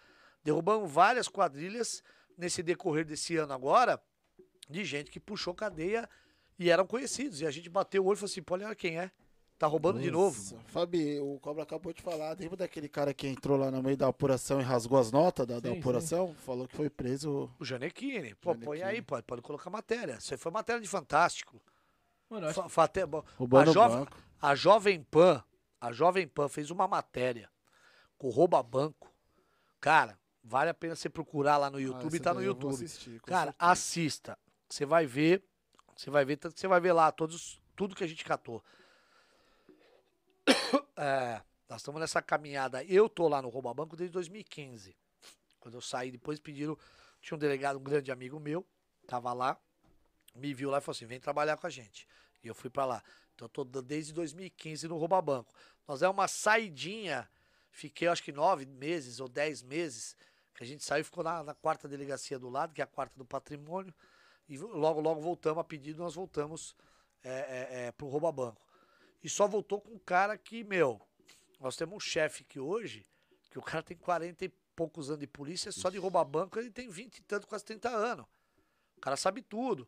Derrubamos 0.43 0.91
várias 0.91 1.29
quadrilhas 1.29 2.03
nesse 2.35 2.63
decorrer 2.63 3.05
desse 3.05 3.37
ano 3.37 3.53
agora, 3.53 4.01
de 4.71 4.87
gente 4.87 5.11
que 5.11 5.21
puxou 5.21 5.55
cadeia 5.55 6.09
e 6.59 6.71
eram 6.71 6.87
conhecidos. 6.87 7.43
E 7.43 7.47
a 7.47 7.51
gente 7.51 7.69
bateu 7.69 8.03
o 8.03 8.07
olho 8.07 8.15
e 8.15 8.21
falou 8.21 8.31
assim, 8.31 8.43
pô, 8.43 8.55
olha 8.55 8.75
quem 8.75 8.99
é. 8.99 9.11
Tá 9.59 9.67
roubando 9.67 10.01
de 10.01 10.11
novo. 10.11 10.39
Nossa, 10.39 10.59
Fabi, 10.69 11.21
o 11.21 11.39
Cobra 11.41 11.65
acabou 11.65 11.93
de 11.93 12.01
falar. 12.01 12.35
Lembra 12.41 12.57
daquele 12.57 12.89
cara 12.89 13.13
que 13.13 13.29
entrou 13.29 13.59
lá 13.59 13.71
no 13.71 13.83
meio 13.83 13.99
da 13.99 14.09
apuração 14.09 14.59
e 14.59 14.65
rasgou 14.65 14.99
as 14.99 15.13
notas 15.13 15.47
da, 15.47 15.61
da 15.61 15.69
Sim, 15.69 15.75
sim. 15.75 15.81
apuração? 15.81 16.35
Falou 16.37 16.67
que 16.67 16.75
foi 16.75 16.89
preso. 16.89 17.51
O 17.59 17.65
Janequine. 17.67 18.35
Pô, 18.37 18.55
põe 18.55 18.79
Gianecchini. 18.79 19.01
aí, 19.01 19.03
pode, 19.03 19.25
pode 19.25 19.43
colocar 19.43 19.69
matéria. 19.69 20.15
Isso 20.15 20.33
aí 20.33 20.39
foi 20.39 20.51
matéria 20.51 20.81
de 20.81 20.89
fantástico. 20.89 21.61
Mano, 22.31 22.47
acho 22.47 22.69
fate- 22.69 23.01
a, 23.01 23.07
o 23.07 23.73
jovem, 23.73 23.99
banco. 23.99 24.17
a 24.41 24.55
Jovem 24.55 25.03
Pan, 25.03 25.45
a 25.81 25.93
Jovem 25.93 26.29
Pan 26.29 26.49
fez 26.49 26.71
uma 26.71 26.87
matéria 26.87 27.51
com 28.17 28.29
o 28.29 28.31
rouba 28.31 28.63
banco. 28.63 29.13
Cara, 29.81 30.19
vale 30.45 30.71
a 30.71 30.75
pena 30.75 30.95
você 30.95 31.09
procurar 31.11 31.57
lá 31.57 31.69
no 31.71 31.81
YouTube, 31.81 32.17
Ah, 32.19 32.23
tá 32.23 32.33
no 32.35 32.43
YouTube. 32.43 32.73
assistir, 32.75 33.21
Cara, 33.23 33.51
certeza. 33.53 33.57
assista. 33.73 34.39
Você 34.69 34.87
vai 34.87 35.07
ver, 35.07 35.45
você 35.97 36.09
vai 36.11 36.25
ver, 36.25 36.39
você 36.43 36.69
vai 36.69 36.81
ver 36.81 36.93
lá 36.93 37.11
todos, 37.11 37.61
tudo 37.75 37.97
que 37.97 38.05
a 38.05 38.07
gente 38.07 38.25
catou. 38.25 38.63
É, 40.97 41.41
nós 41.69 41.81
estamos 41.81 41.99
nessa 42.01 42.21
caminhada. 42.21 42.85
Eu 42.85 43.09
tô 43.09 43.27
lá 43.27 43.41
no 43.41 43.49
Rouba 43.49 43.73
Banco 43.73 43.97
desde 43.97 44.13
2015. 44.13 44.95
Quando 45.59 45.75
eu 45.75 45.81
saí, 45.81 46.11
depois 46.11 46.39
pediram. 46.39 46.77
Tinha 47.23 47.37
um 47.37 47.39
delegado, 47.39 47.79
um 47.79 47.83
grande 47.83 48.11
amigo 48.13 48.39
meu, 48.41 48.67
tava 49.07 49.33
lá, 49.33 49.59
me 50.35 50.55
viu 50.55 50.71
lá 50.71 50.79
e 50.79 50.81
falou 50.81 50.97
assim: 50.97 51.07
vem 51.07 51.21
trabalhar 51.21 51.57
com 51.57 51.67
a 51.67 51.71
gente. 51.71 52.07
E 52.43 52.49
eu 52.49 52.55
fui 52.55 52.71
pra 52.71 52.85
lá. 52.85 53.03
Então 53.35 53.47
eu 53.47 53.49
tô 53.49 53.65
desde 53.65 54.13
2015 54.13 54.89
no 54.89 54.97
Rouba 54.97 55.21
Banco. 55.21 55.55
Nós 55.87 56.03
é 56.03 56.09
uma 56.09 56.29
saidinha. 56.29 57.29
Fiquei 57.71 58.09
acho 58.09 58.23
que 58.23 58.33
nove 58.33 58.67
meses 58.67 59.21
ou 59.21 59.29
dez 59.29 59.63
meses. 59.63 60.17
Que 60.55 60.65
a 60.65 60.67
gente 60.67 60.85
saiu 60.85 61.03
e 61.03 61.05
ficou 61.05 61.23
na, 61.23 61.43
na 61.43 61.55
quarta 61.55 61.89
delegacia 61.89 62.39
do 62.39 62.49
lado, 62.49 62.75
que 62.75 62.81
é 62.81 62.85
a 62.85 62.87
quarta 62.87 63.17
do 63.17 63.25
patrimônio. 63.25 63.95
E 64.49 64.59
logo, 64.59 65.01
logo 65.01 65.21
voltamos 65.21 65.59
a 65.61 65.65
pedido, 65.65 66.03
nós 66.03 66.15
voltamos 66.15 66.75
é, 67.23 67.31
é, 67.31 67.87
é, 67.87 67.93
pro 67.93 68.09
Rouba 68.09 68.33
Banco. 68.33 68.61
E 69.23 69.29
só 69.29 69.47
voltou 69.47 69.81
com 69.81 69.93
um 69.93 69.99
cara 69.99 70.37
que, 70.37 70.65
meu, 70.65 71.01
nós 71.61 71.77
temos 71.77 71.95
um 71.95 72.01
chefe 72.01 72.43
que 72.43 72.59
hoje, 72.59 73.07
que 73.51 73.59
o 73.59 73.63
cara 73.63 73.83
tem 73.83 73.97
40 73.97 74.47
e 74.47 74.49
poucos 74.75 75.11
anos 75.11 75.21
de 75.21 75.27
polícia, 75.27 75.71
só 75.71 75.91
de 75.91 75.99
roubar 75.99 76.25
banco 76.25 76.59
ele 76.59 76.71
tem 76.71 76.89
20 76.89 77.19
e 77.19 77.23
tanto, 77.23 77.47
quase 77.47 77.65
30 77.67 77.91
anos. 77.91 78.27
O 78.97 79.01
cara 79.01 79.17
sabe 79.17 79.43
tudo. 79.43 79.87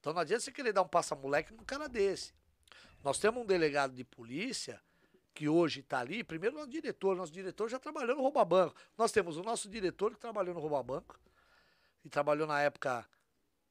Então 0.00 0.12
não 0.12 0.20
adianta 0.20 0.40
você 0.44 0.52
querer 0.52 0.72
dar 0.72 0.82
um 0.82 0.88
passa-moleque 0.88 1.52
num 1.52 1.64
cara 1.64 1.88
desse. 1.88 2.32
Nós 3.02 3.18
temos 3.18 3.42
um 3.42 3.46
delegado 3.46 3.92
de 3.94 4.04
polícia 4.04 4.80
que 5.34 5.48
hoje 5.48 5.80
está 5.80 6.00
ali, 6.00 6.24
primeiro 6.24 6.56
nosso 6.56 6.70
diretor, 6.70 7.14
nosso 7.14 7.32
diretor 7.32 7.68
já 7.68 7.78
trabalhou 7.78 8.16
no 8.16 8.22
rouba 8.22 8.44
banco. 8.44 8.74
Nós 8.96 9.12
temos 9.12 9.36
o 9.36 9.42
nosso 9.42 9.68
diretor 9.68 10.14
que 10.14 10.18
trabalhou 10.20 10.54
no 10.54 10.60
rouba 10.60 10.82
banco 10.82 11.20
e 12.04 12.08
trabalhou 12.08 12.46
na 12.46 12.60
época 12.62 13.06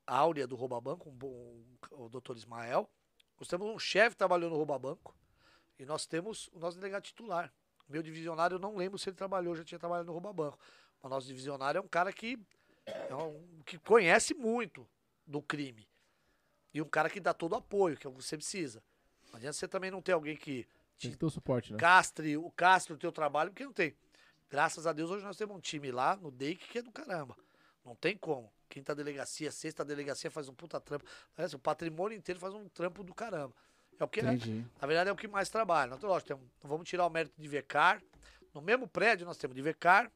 áurea 0.06 0.46
do 0.46 0.56
rouba 0.56 0.80
banco, 0.80 1.10
um 1.10 1.14
bom- 1.14 1.64
o 1.92 2.08
doutor 2.10 2.38
Ismael. 2.38 2.88
Nós 3.40 3.48
temos 3.48 3.68
um 3.68 3.80
chefe 3.80 4.12
que 4.12 4.18
trabalhou 4.18 4.50
no 4.50 4.56
rouba 4.56 4.78
banco 4.78 5.16
e 5.80 5.86
nós 5.86 6.06
temos 6.06 6.48
o 6.54 6.60
nosso 6.60 6.78
delegado 6.78 7.04
titular. 7.04 7.52
Meu 7.90 8.04
divisionário, 8.04 8.56
eu 8.56 8.60
não 8.60 8.76
lembro 8.76 8.98
se 9.00 9.10
ele 9.10 9.16
trabalhou, 9.16 9.56
já 9.56 9.64
tinha 9.64 9.80
trabalhado 9.80 10.08
no 10.08 10.12
rouba 10.14 10.32
banco. 10.32 10.60
Mas 11.02 11.12
nosso 11.12 11.28
divisionário 11.28 11.80
é 11.80 11.82
um 11.82 11.88
cara 11.88 12.14
que, 12.14 12.40
é 12.86 13.16
um- 13.16 13.62
que 13.66 13.78
conhece 13.80 14.34
muito 14.34 14.88
do 15.26 15.42
crime. 15.42 15.88
E 16.76 16.82
um 16.82 16.86
cara 16.86 17.10
que 17.10 17.22
dá 17.22 17.34
todo 17.34 17.54
o 17.54 17.56
apoio 17.56 17.96
que 17.96 18.06
você 18.10 18.36
precisa. 18.36 18.84
Não 19.30 19.38
adianta 19.38 19.54
você 19.54 19.66
também 19.68 19.90
não 19.90 20.02
ter 20.02 20.12
alguém 20.12 20.36
que 20.36 20.68
Tem 21.00 21.10
te 21.10 21.12
que 21.12 21.16
ter 21.18 21.26
o 21.26 21.30
suporte, 21.30 21.72
né? 21.72 21.80
castre, 21.80 22.36
o 22.36 22.52
castre 22.52 22.94
o 22.94 22.98
teu 22.98 23.14
trabalho, 23.14 23.50
porque 23.50 23.64
não 23.64 23.72
tem. 23.72 23.96
Graças 24.50 24.86
a 24.86 24.92
Deus, 24.92 25.10
hoje 25.10 25.24
nós 25.24 25.38
temos 25.38 25.56
um 25.56 25.60
time 25.62 25.90
lá 25.90 26.18
no 26.18 26.30
DEIC 26.30 26.68
que 26.68 26.78
é 26.80 26.82
do 26.82 26.92
caramba. 26.92 27.36
Não 27.86 27.96
tem 27.96 28.18
como. 28.18 28.52
Quinta 28.68 28.94
delegacia, 28.94 29.52
sexta 29.54 29.86
delegacia 29.86 30.30
faz 30.30 30.50
um 30.50 30.54
puta 30.54 30.80
trampo. 30.82 31.06
O 31.54 31.60
patrimônio 31.60 32.18
inteiro 32.18 32.40
faz 32.42 32.54
um 32.54 32.68
trampo 32.68 33.04
do 33.04 33.14
caramba. 33.14 33.56
É 33.98 34.04
o 34.04 34.08
que 34.10 34.20
é, 34.20 34.24
Entendi. 34.24 34.66
na 34.82 34.86
verdade, 34.88 35.10
é 35.10 35.14
o 35.14 35.16
que 35.16 35.30
mais 35.30 35.48
trabalha. 35.50 35.92
Nós, 35.92 36.02
lógico, 36.02 36.28
temos- 36.28 36.46
vamos 36.62 36.90
tirar 36.90 37.06
o 37.06 37.10
mérito 37.10 37.40
de 37.42 37.48
Vecar. 37.48 38.02
No 38.54 38.62
mesmo 38.62 38.86
prédio, 38.86 39.26
nós 39.26 39.38
temos 39.38 39.56
de 39.56 39.62
Vecar, 39.62 40.12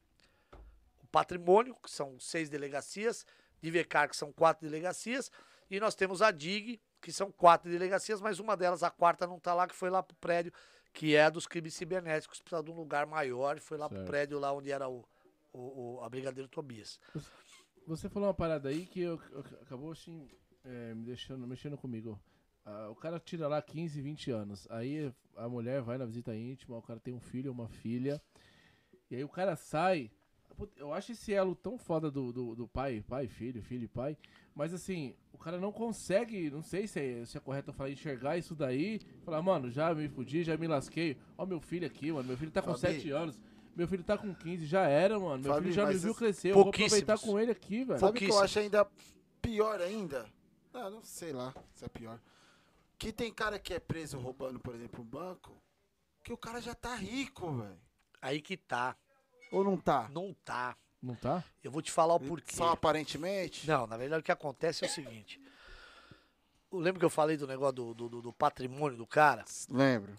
o 1.02 1.06
patrimônio, 1.06 1.74
que 1.82 1.90
são 1.90 2.18
seis 2.20 2.50
delegacias, 2.50 3.24
de 3.62 3.70
Vecar, 3.70 4.08
que 4.10 4.16
são 4.16 4.30
quatro 4.32 4.66
delegacias, 4.68 5.30
e 5.70 5.78
nós 5.80 5.94
temos 5.94 6.20
a 6.22 6.30
DIG, 6.30 6.80
que 7.00 7.12
são 7.12 7.30
quatro 7.30 7.70
delegacias, 7.70 8.20
mas 8.20 8.38
uma 8.38 8.56
delas, 8.56 8.82
a 8.82 8.90
quarta, 8.90 9.26
não 9.26 9.36
está 9.36 9.54
lá, 9.54 9.66
que 9.66 9.74
foi 9.74 9.88
lá 9.90 10.02
pro 10.02 10.16
prédio, 10.16 10.52
que 10.92 11.14
é 11.14 11.24
a 11.24 11.30
dos 11.30 11.46
crimes 11.46 11.74
cibernéticos, 11.74 12.40
precisa 12.40 12.62
de 12.62 12.70
um 12.70 12.74
lugar 12.74 13.06
maior, 13.06 13.56
e 13.56 13.60
foi 13.60 13.78
lá 13.78 13.88
pro 13.88 13.98
Certo. 13.98 14.08
prédio 14.08 14.38
lá 14.38 14.52
onde 14.52 14.70
era 14.72 14.88
o, 14.88 15.04
o, 15.52 15.96
o- 15.98 16.00
a 16.02 16.08
Brigadeiro 16.08 16.48
Tobias. 16.48 16.98
Você 17.86 18.08
falou 18.08 18.28
uma 18.28 18.34
parada 18.34 18.68
aí 18.68 18.86
que 18.86 19.00
eu, 19.00 19.20
eu- 19.30 19.44
acabou 19.62 19.92
assim, 19.92 20.28
é, 20.64 20.94
me 20.94 21.04
deixando, 21.04 21.46
mexendo 21.46 21.78
comigo. 21.78 22.20
Ah, 22.64 22.88
o 22.90 22.94
cara 22.94 23.18
tira 23.18 23.48
lá 23.48 23.62
15, 23.62 24.00
20 24.02 24.30
anos. 24.30 24.66
Aí 24.70 25.12
a 25.36 25.48
mulher 25.48 25.80
vai 25.80 25.96
na 25.96 26.04
visita 26.04 26.34
íntima, 26.36 26.76
o 26.76 26.82
cara 26.82 27.00
tem 27.00 27.14
um 27.14 27.20
filho, 27.20 27.50
uma 27.50 27.68
filha. 27.68 28.20
E 29.10 29.16
aí 29.16 29.24
o 29.24 29.28
cara 29.28 29.56
sai. 29.56 30.10
Eu 30.76 30.92
acho 30.92 31.12
esse 31.12 31.32
elo 31.32 31.54
tão 31.54 31.78
foda 31.78 32.10
do, 32.10 32.32
do, 32.32 32.54
do 32.54 32.68
pai, 32.68 33.04
pai, 33.06 33.26
filho, 33.28 33.62
filho 33.62 33.84
e 33.84 33.88
pai. 33.88 34.16
Mas 34.54 34.74
assim, 34.74 35.14
o 35.32 35.38
cara 35.38 35.58
não 35.58 35.72
consegue, 35.72 36.50
não 36.50 36.62
sei 36.62 36.86
se 36.86 36.98
é, 37.00 37.24
se 37.24 37.36
é 37.36 37.40
correto 37.40 37.70
eu 37.70 37.74
falar, 37.74 37.90
enxergar 37.90 38.36
isso 38.36 38.54
daí. 38.54 39.00
Falar, 39.24 39.40
mano, 39.42 39.70
já 39.70 39.94
me 39.94 40.08
fudi, 40.08 40.42
já 40.44 40.56
me 40.56 40.66
lasquei. 40.66 41.16
Ó, 41.38 41.46
meu 41.46 41.60
filho 41.60 41.86
aqui, 41.86 42.10
mano. 42.12 42.28
Meu 42.28 42.36
filho 42.36 42.50
tá 42.50 42.60
com 42.62 42.74
Fabi. 42.74 42.94
7 42.94 43.10
anos. 43.10 43.40
Meu 43.76 43.86
filho 43.86 44.02
tá 44.02 44.18
com 44.18 44.34
15, 44.34 44.66
já 44.66 44.82
era, 44.88 45.18
mano. 45.18 45.42
Meu 45.42 45.52
Fabi, 45.52 45.62
filho 45.64 45.74
já 45.74 45.86
me 45.86 45.94
viu 45.94 46.10
es- 46.10 46.18
crescer. 46.18 46.50
Eu 46.50 46.54
vou 46.54 46.68
aproveitar 46.68 47.18
com 47.18 47.38
ele 47.38 47.52
aqui, 47.52 47.84
velho. 47.84 48.00
Sabe 48.00 48.12
o 48.18 48.20
que 48.20 48.30
eu 48.30 48.38
acho 48.40 48.58
ainda 48.58 48.86
pior 49.40 49.80
ainda? 49.80 50.26
Ah, 50.74 50.90
não 50.90 51.02
sei 51.02 51.32
lá 51.32 51.54
se 51.72 51.84
é 51.84 51.88
pior. 51.88 52.20
Que 52.98 53.12
tem 53.12 53.32
cara 53.32 53.58
que 53.58 53.72
é 53.72 53.80
preso 53.80 54.18
roubando, 54.18 54.60
por 54.60 54.74
exemplo, 54.74 55.02
um 55.02 55.06
banco, 55.06 55.56
que 56.22 56.32
o 56.32 56.36
cara 56.36 56.60
já 56.60 56.74
tá 56.74 56.94
rico, 56.94 57.50
velho. 57.52 57.78
Aí 58.20 58.42
que 58.42 58.56
tá. 58.56 58.94
Ou 59.50 59.64
não 59.64 59.76
tá? 59.76 60.08
Não 60.12 60.34
tá. 60.44 60.76
Não 61.02 61.14
tá? 61.14 61.42
Eu 61.64 61.70
vou 61.70 61.80
te 61.82 61.90
falar 61.90 62.14
o 62.14 62.20
porquê. 62.20 62.54
Só 62.54 62.68
aparentemente? 62.70 63.66
Não, 63.66 63.86
na 63.86 63.96
verdade 63.96 64.20
o 64.20 64.24
que 64.24 64.32
acontece 64.32 64.84
é 64.84 64.88
o 64.88 64.90
seguinte. 64.90 65.40
lembra 66.70 66.98
que 67.00 67.04
eu 67.04 67.10
falei 67.10 67.36
do 67.36 67.46
negócio 67.46 67.74
do, 67.74 67.94
do, 67.94 68.22
do 68.22 68.32
patrimônio 68.32 68.96
do 68.98 69.06
cara? 69.06 69.44
Lembro. 69.70 70.18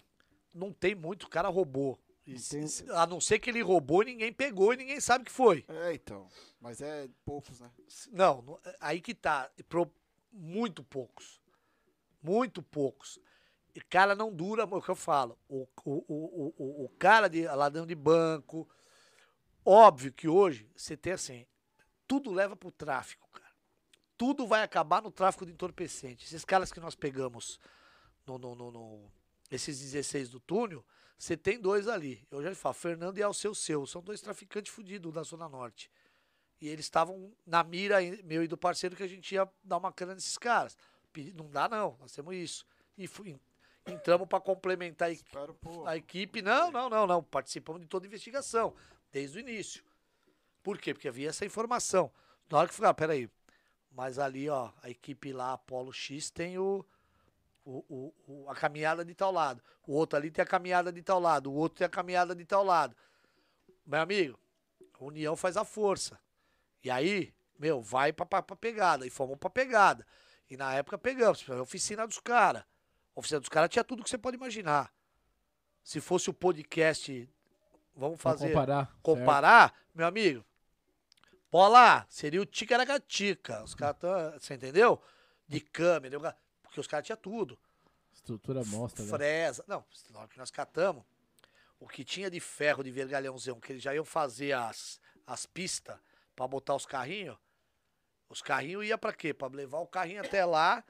Não 0.52 0.72
tem 0.72 0.94
muito, 0.94 1.24
o 1.24 1.30
cara 1.30 1.48
roubou. 1.48 1.98
A 2.94 3.06
não 3.06 3.20
ser 3.20 3.38
que 3.40 3.50
ele 3.50 3.62
roubou, 3.62 4.02
ninguém 4.02 4.32
pegou 4.32 4.72
e 4.72 4.76
ninguém 4.76 5.00
sabe 5.00 5.24
que 5.24 5.30
foi. 5.32 5.64
É, 5.68 5.92
então. 5.94 6.28
Mas 6.60 6.80
é 6.80 7.08
poucos, 7.24 7.58
né? 7.60 7.70
Não, 8.12 8.42
não- 8.42 8.60
aí 8.80 9.00
que 9.00 9.14
tá. 9.14 9.50
Muito 10.32 10.82
poucos. 10.84 11.40
Muito 12.22 12.62
poucos. 12.62 13.18
E 13.74 13.80
cara 13.80 14.14
não 14.14 14.32
dura, 14.32 14.62
é 14.62 14.66
o 14.66 14.80
que 14.82 14.88
eu 14.90 14.94
falo. 14.96 15.36
O, 15.48 15.66
o, 15.84 15.92
o, 15.92 16.04
o, 16.08 16.54
o- 16.58 16.84
o 16.84 16.88
cara 16.98 17.28
de 17.28 17.42
ladrão 17.46 17.86
de 17.86 17.94
banco. 17.94 18.68
Óbvio 19.64 20.12
que 20.12 20.28
hoje 20.28 20.68
você 20.76 20.96
tem 20.96 21.12
assim. 21.12 21.46
Tudo 22.06 22.30
leva 22.32 22.56
pro 22.56 22.70
tráfico, 22.70 23.28
cara. 23.32 23.52
Tudo 24.16 24.46
vai 24.46 24.62
acabar 24.62 25.02
no 25.02 25.10
tráfico 25.10 25.46
de 25.46 25.52
entorpecente. 25.52 26.24
Esses 26.24 26.44
caras 26.44 26.72
que 26.72 26.80
nós 26.80 26.94
pegamos 26.94 27.58
no, 28.26 28.38
no, 28.38 28.54
no- 28.54 28.70
no- 28.70 29.12
esses 29.50 29.78
16 29.80 30.30
do 30.30 30.40
túnel, 30.40 30.84
você 31.18 31.36
tem 31.36 31.60
dois 31.60 31.86
ali. 31.88 32.26
Eu 32.30 32.42
já 32.42 32.54
falo, 32.54 32.74
Fernando 32.74 33.18
e 33.18 33.22
Alceu 33.22 33.54
Seu. 33.54 33.86
São 33.86 34.02
dois 34.02 34.20
traficantes 34.20 34.72
fudidos 34.72 35.12
da 35.12 35.22
Zona 35.22 35.48
Norte. 35.48 35.90
E 36.60 36.68
eles 36.68 36.84
estavam 36.84 37.32
na 37.46 37.62
mira, 37.64 37.98
meu 38.24 38.42
e 38.44 38.48
do 38.48 38.56
parceiro, 38.56 38.94
que 38.96 39.02
a 39.02 39.08
gente 39.08 39.34
ia 39.34 39.48
dar 39.64 39.78
uma 39.78 39.92
cana 39.92 40.14
nesses 40.14 40.38
caras. 40.38 40.76
Não 41.34 41.50
dá, 41.50 41.68
não. 41.68 41.96
Nós 42.00 42.12
temos 42.12 42.34
isso. 42.34 42.64
E 42.96 43.06
fui- 43.06 43.38
entramos 43.86 44.28
para 44.28 44.40
complementar 44.40 45.10
a 45.86 45.96
equipe. 45.96 46.40
Não, 46.40 46.70
não, 46.70 46.88
não, 46.88 47.06
não. 47.06 47.22
Participamos 47.22 47.80
de 47.82 47.88
toda 47.88 48.06
a 48.06 48.08
investigação, 48.08 48.74
desde 49.12 49.38
o 49.38 49.40
início. 49.40 49.84
Por 50.62 50.78
quê? 50.78 50.92
Porque 50.94 51.08
havia 51.08 51.28
essa 51.28 51.44
informação. 51.44 52.10
Na 52.50 52.58
hora 52.58 52.68
que 52.68 52.74
falei, 52.74 52.90
ah, 52.90 52.94
peraí. 52.94 53.30
Mas 53.90 54.18
ali, 54.18 54.48
ó, 54.48 54.70
a 54.82 54.88
equipe 54.90 55.32
lá, 55.32 55.52
Apolo 55.52 55.92
X, 55.92 56.30
tem 56.30 56.58
o, 56.58 56.84
o- 57.64 58.12
o- 58.26 58.48
a 58.50 58.54
caminhada 58.54 59.04
de 59.04 59.14
tal 59.14 59.30
lado. 59.30 59.62
O 59.86 59.92
outro 59.92 60.16
ali 60.18 60.30
tem 60.30 60.42
a 60.42 60.46
caminhada 60.46 60.90
de 60.92 61.02
tal 61.02 61.20
lado. 61.20 61.50
O 61.50 61.54
outro 61.54 61.78
tem 61.78 61.86
a 61.86 61.90
caminhada 61.90 62.34
de 62.34 62.44
tal 62.44 62.64
lado. 62.64 62.96
Meu 63.84 64.00
amigo, 64.00 64.38
a 64.98 65.04
união 65.04 65.36
faz 65.36 65.56
a 65.56 65.64
força. 65.64 66.18
E 66.82 66.90
aí, 66.90 67.34
meu, 67.58 67.82
vai 67.82 68.12
pra, 68.12 68.24
pra, 68.24 68.42
pra 68.42 68.56
pegada. 68.56 69.06
E 69.06 69.10
fomos 69.10 69.36
pra 69.38 69.50
pegada. 69.50 70.06
E 70.48 70.56
na 70.56 70.74
época 70.74 70.96
pegamos. 70.96 71.48
A 71.50 71.60
oficina 71.60 72.06
dos 72.06 72.18
caras. 72.18 72.62
A 73.14 73.20
oficina 73.20 73.40
dos 73.40 73.48
caras 73.48 73.68
tinha 73.68 73.84
tudo 73.84 74.02
que 74.02 74.08
você 74.10 74.16
pode 74.18 74.36
imaginar. 74.36 74.92
Se 75.84 76.00
fosse 76.00 76.30
o 76.30 76.34
podcast, 76.34 77.28
vamos 77.94 78.20
fazer. 78.20 78.48
comparar. 78.48 78.96
comparar, 79.02 79.74
meu 79.94 80.06
amigo. 80.06 80.44
Bola, 81.50 82.06
seria 82.08 82.40
o 82.40 82.46
Ticaracatica. 82.46 83.62
Os 83.62 83.74
caras 83.74 83.98
tão, 83.98 84.32
Você 84.40 84.54
entendeu? 84.54 85.00
De 85.46 85.60
câmera. 85.60 86.36
Porque 86.62 86.80
os 86.80 86.86
caras 86.86 87.04
tinham 87.06 87.16
tudo. 87.18 87.56
certo. 87.56 88.14
Estrutura 88.14 88.64
mostra, 88.64 89.04
né? 89.04 89.10
Fresa. 89.10 89.64
Não, 89.68 89.84
na 90.10 90.20
hora 90.20 90.28
que 90.28 90.38
nós 90.38 90.50
catamos, 90.50 91.04
o 91.78 91.86
que 91.86 92.04
tinha 92.04 92.30
de 92.30 92.40
ferro 92.40 92.82
de 92.82 92.90
vergalhãozão, 92.90 93.60
que 93.60 93.72
eles 93.72 93.82
já 93.82 93.94
iam 93.94 94.04
fazer 94.04 94.52
as, 94.52 94.98
as 95.26 95.44
pistas 95.44 95.98
pra 96.34 96.48
botar 96.48 96.74
os 96.74 96.86
carrinhos. 96.86 97.36
Os 98.30 98.40
carrinhos 98.40 98.86
ia 98.86 98.96
pra 98.96 99.12
quê? 99.12 99.34
Pra 99.34 99.48
levar 99.48 99.80
o 99.80 99.86
carrinho 99.86 100.22
até 100.22 100.44
lá. 100.46 100.82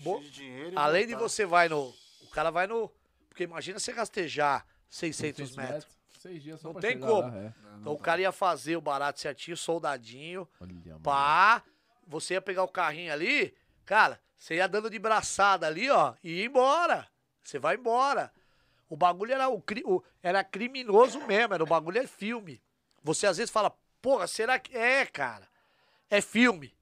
bo- 0.00 0.18
de 0.18 0.30
dinheiro 0.30 0.76
Além 0.76 1.06
de 1.06 1.14
você 1.14 1.46
vai 1.46 1.68
no. 1.68 1.94
O 2.22 2.30
cara 2.32 2.50
vai 2.50 2.66
no. 2.66 2.90
Porque 3.28 3.44
imagina 3.44 3.78
você 3.78 3.92
gastejar 3.92 4.66
600 4.88 5.54
metros. 5.54 5.97
Seis 6.18 6.42
dias 6.42 6.60
só 6.60 6.68
Não 6.68 6.72
pra 6.74 6.82
tem 6.82 6.92
chegar 6.92 7.06
como. 7.06 7.28
lá, 7.28 7.36
é. 7.38 7.54
Então 7.80 7.92
o 7.92 7.98
cara 7.98 8.20
ia 8.20 8.32
fazer 8.32 8.76
o 8.76 8.80
barato 8.80 9.20
certinho, 9.20 9.56
soldadinho. 9.56 10.48
Olha, 10.60 10.74
mano. 10.74 11.00
Pá, 11.00 11.62
você 12.06 12.34
ia 12.34 12.40
pegar 12.40 12.64
o 12.64 12.68
carrinho 12.68 13.12
ali, 13.12 13.54
cara, 13.86 14.20
você 14.36 14.56
ia 14.56 14.66
dando 14.68 14.90
de 14.90 14.98
braçada 14.98 15.66
ali, 15.66 15.88
ó, 15.90 16.14
e 16.22 16.40
ia 16.40 16.44
embora. 16.46 17.06
Você 17.42 17.58
vai 17.58 17.76
embora. 17.76 18.32
O 18.88 18.96
bagulho 18.96 19.32
era, 19.32 19.48
o, 19.48 19.62
o- 19.84 20.02
era 20.22 20.42
criminoso 20.42 21.20
mesmo, 21.26 21.54
era 21.54 21.62
o 21.62 21.66
bagulho 21.66 21.98
é 21.98 22.06
filme. 22.06 22.60
Você 23.02 23.26
às 23.26 23.36
vezes 23.36 23.50
fala, 23.50 23.70
porra, 24.02 24.26
será 24.26 24.58
que. 24.58 24.76
É, 24.76 25.06
cara. 25.06 25.46
É 26.10 26.20
filme. 26.20 26.74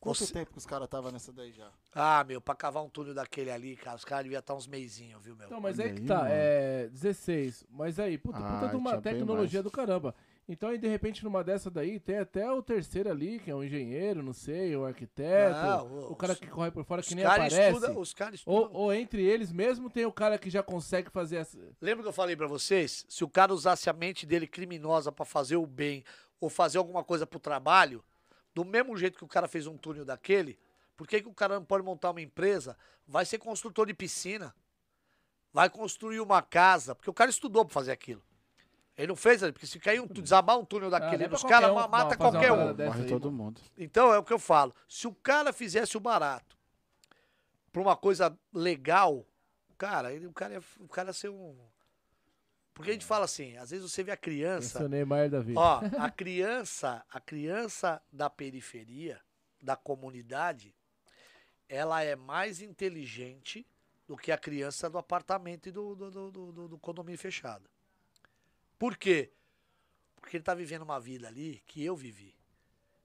Quanto 0.00 0.18
Você- 0.24 0.32
tempo 0.32 0.52
que 0.52 0.58
os 0.58 0.64
caras 0.66 0.84
estavam 0.84 1.10
nessa 1.10 1.32
daí 1.32 1.50
já? 1.52 1.70
Ah, 1.92 2.22
meu, 2.22 2.40
pra 2.40 2.54
cavar 2.54 2.84
um 2.84 2.88
túnel 2.88 3.14
daquele 3.14 3.50
ali, 3.50 3.76
cara, 3.76 3.96
os 3.96 4.04
caras 4.04 4.22
deviam 4.24 4.38
estar 4.38 4.54
uns 4.54 4.66
meizinhos, 4.68 5.24
viu, 5.24 5.34
meu? 5.34 5.46
Então, 5.46 5.60
mas 5.60 5.80
aí 5.80 5.92
que 5.92 6.02
tá, 6.02 6.18
mano. 6.18 6.28
é 6.30 6.88
16. 6.88 7.64
Mas 7.68 7.98
aí, 7.98 8.16
puta, 8.16 8.38
puta 8.38 8.66
Ah, 8.66 8.68
de 8.68 8.76
uma 8.76 9.00
tecnologia 9.00 9.62
do 9.62 9.70
caramba. 9.72 10.14
Então, 10.48 10.70
aí, 10.70 10.78
de 10.78 10.88
repente, 10.88 11.22
numa 11.24 11.44
dessa 11.44 11.68
daí, 11.70 11.98
tem 12.00 12.16
até 12.18 12.50
o 12.50 12.62
terceiro 12.62 13.10
ali, 13.10 13.38
que 13.38 13.50
é 13.50 13.54
um 13.54 13.62
engenheiro, 13.62 14.22
não 14.22 14.32
sei, 14.32 14.74
o 14.76 14.86
arquiteto, 14.86 15.52
Não, 15.60 16.10
o 16.12 16.16
cara 16.16 16.32
os- 16.32 16.38
que 16.38 16.46
corre 16.46 16.70
por 16.70 16.84
fora, 16.84 17.02
que 17.02 17.14
nem 17.14 17.24
caras 17.24 17.52
aparece. 17.52 17.74
estudam, 17.76 18.00
os 18.00 18.14
caras 18.14 18.42
Ou, 18.46 18.60
estudam. 18.62 18.80
ou 18.80 18.92
entre 18.94 19.22
eles 19.22 19.52
mesmo 19.52 19.90
tem 19.90 20.06
o 20.06 20.12
cara 20.12 20.38
que 20.38 20.48
já 20.48 20.62
consegue 20.62 21.10
fazer 21.10 21.36
essa. 21.36 21.58
Lembra 21.82 22.02
que 22.04 22.08
eu 22.08 22.12
falei 22.14 22.34
pra 22.36 22.46
vocês? 22.46 23.04
Se 23.08 23.24
o 23.24 23.28
cara 23.28 23.52
usasse 23.52 23.90
a 23.90 23.92
mente 23.92 24.24
dele 24.24 24.46
criminosa 24.46 25.12
pra 25.12 25.26
fazer 25.26 25.56
o 25.56 25.66
bem 25.66 26.02
ou 26.40 26.48
fazer 26.48 26.78
alguma 26.78 27.04
coisa 27.04 27.26
pro 27.26 27.38
trabalho, 27.38 28.02
do 28.58 28.64
mesmo 28.64 28.96
jeito 28.96 29.16
que 29.16 29.24
o 29.24 29.28
cara 29.28 29.46
fez 29.46 29.68
um 29.68 29.76
túnel 29.76 30.04
daquele, 30.04 30.58
por 30.96 31.06
que, 31.06 31.22
que 31.22 31.28
o 31.28 31.32
cara 31.32 31.54
não 31.54 31.64
pode 31.64 31.84
montar 31.84 32.10
uma 32.10 32.20
empresa? 32.20 32.76
Vai 33.06 33.24
ser 33.24 33.38
construtor 33.38 33.86
de 33.86 33.94
piscina. 33.94 34.52
Vai 35.52 35.70
construir 35.70 36.18
uma 36.18 36.42
casa, 36.42 36.92
porque 36.92 37.08
o 37.08 37.14
cara 37.14 37.30
estudou 37.30 37.64
pra 37.64 37.72
fazer 37.72 37.92
aquilo. 37.92 38.20
Ele 38.96 39.06
não 39.06 39.14
fez, 39.16 39.40
porque 39.42 39.64
se 39.64 39.78
cair 39.78 40.00
um, 40.00 40.08
tu- 40.08 40.20
desabar 40.20 40.58
um 40.58 40.64
túnel 40.64 40.90
daquele, 40.90 41.18
não 41.18 41.24
é 41.26 41.28
pra 41.28 41.36
os 41.36 41.42
caras 41.44 41.70
um 41.70 41.88
mata 41.88 42.16
qualquer 42.16 42.50
um. 42.52 42.56
Morre 42.86 43.04
todo 43.08 43.30
mundo. 43.30 43.60
Então 43.76 44.12
é 44.12 44.18
o 44.18 44.24
que 44.24 44.32
eu 44.32 44.40
falo. 44.40 44.74
Se 44.88 45.06
o 45.06 45.14
cara 45.14 45.52
fizesse 45.52 45.96
o 45.96 46.00
barato 46.00 46.58
pra 47.72 47.80
uma 47.80 47.96
coisa 47.96 48.36
legal, 48.52 49.24
cara, 49.78 50.12
ele, 50.12 50.26
o 50.26 50.32
cara 50.32 50.54
ia, 50.54 50.62
o 50.80 50.88
cara 50.88 51.10
ia 51.10 51.12
ser 51.12 51.28
um. 51.28 51.56
Porque 52.78 52.90
a 52.90 52.94
gente 52.94 53.04
fala 53.04 53.24
assim, 53.24 53.56
às 53.56 53.70
vezes 53.70 53.90
você 53.90 54.02
vê 54.02 54.12
a 54.12 54.16
criança. 54.16 54.66
Esse 54.78 54.82
é 54.82 54.86
o 54.86 54.88
Neymar 54.88 55.28
da 55.28 55.40
vida. 55.40 55.58
Ó, 55.60 55.80
a 55.98 56.10
criança, 56.10 57.04
a 57.10 57.20
criança 57.20 58.00
da 58.12 58.30
periferia, 58.30 59.20
da 59.60 59.74
comunidade, 59.76 60.74
ela 61.68 62.02
é 62.02 62.14
mais 62.16 62.62
inteligente 62.62 63.66
do 64.06 64.16
que 64.16 64.30
a 64.32 64.38
criança 64.38 64.88
do 64.88 64.96
apartamento 64.96 65.68
e 65.68 65.72
do, 65.72 65.94
do, 65.94 66.10
do, 66.10 66.30
do- 66.30 66.52
do- 66.52 66.68
do 66.68 66.78
condomínio 66.78 67.18
fechado. 67.18 67.68
Por 68.78 68.96
quê? 68.96 69.30
Porque 70.20 70.36
ele 70.36 70.44
tá 70.44 70.54
vivendo 70.54 70.82
uma 70.82 71.00
vida 71.00 71.26
ali 71.28 71.62
que 71.66 71.84
eu 71.84 71.96
vivi. 71.96 72.34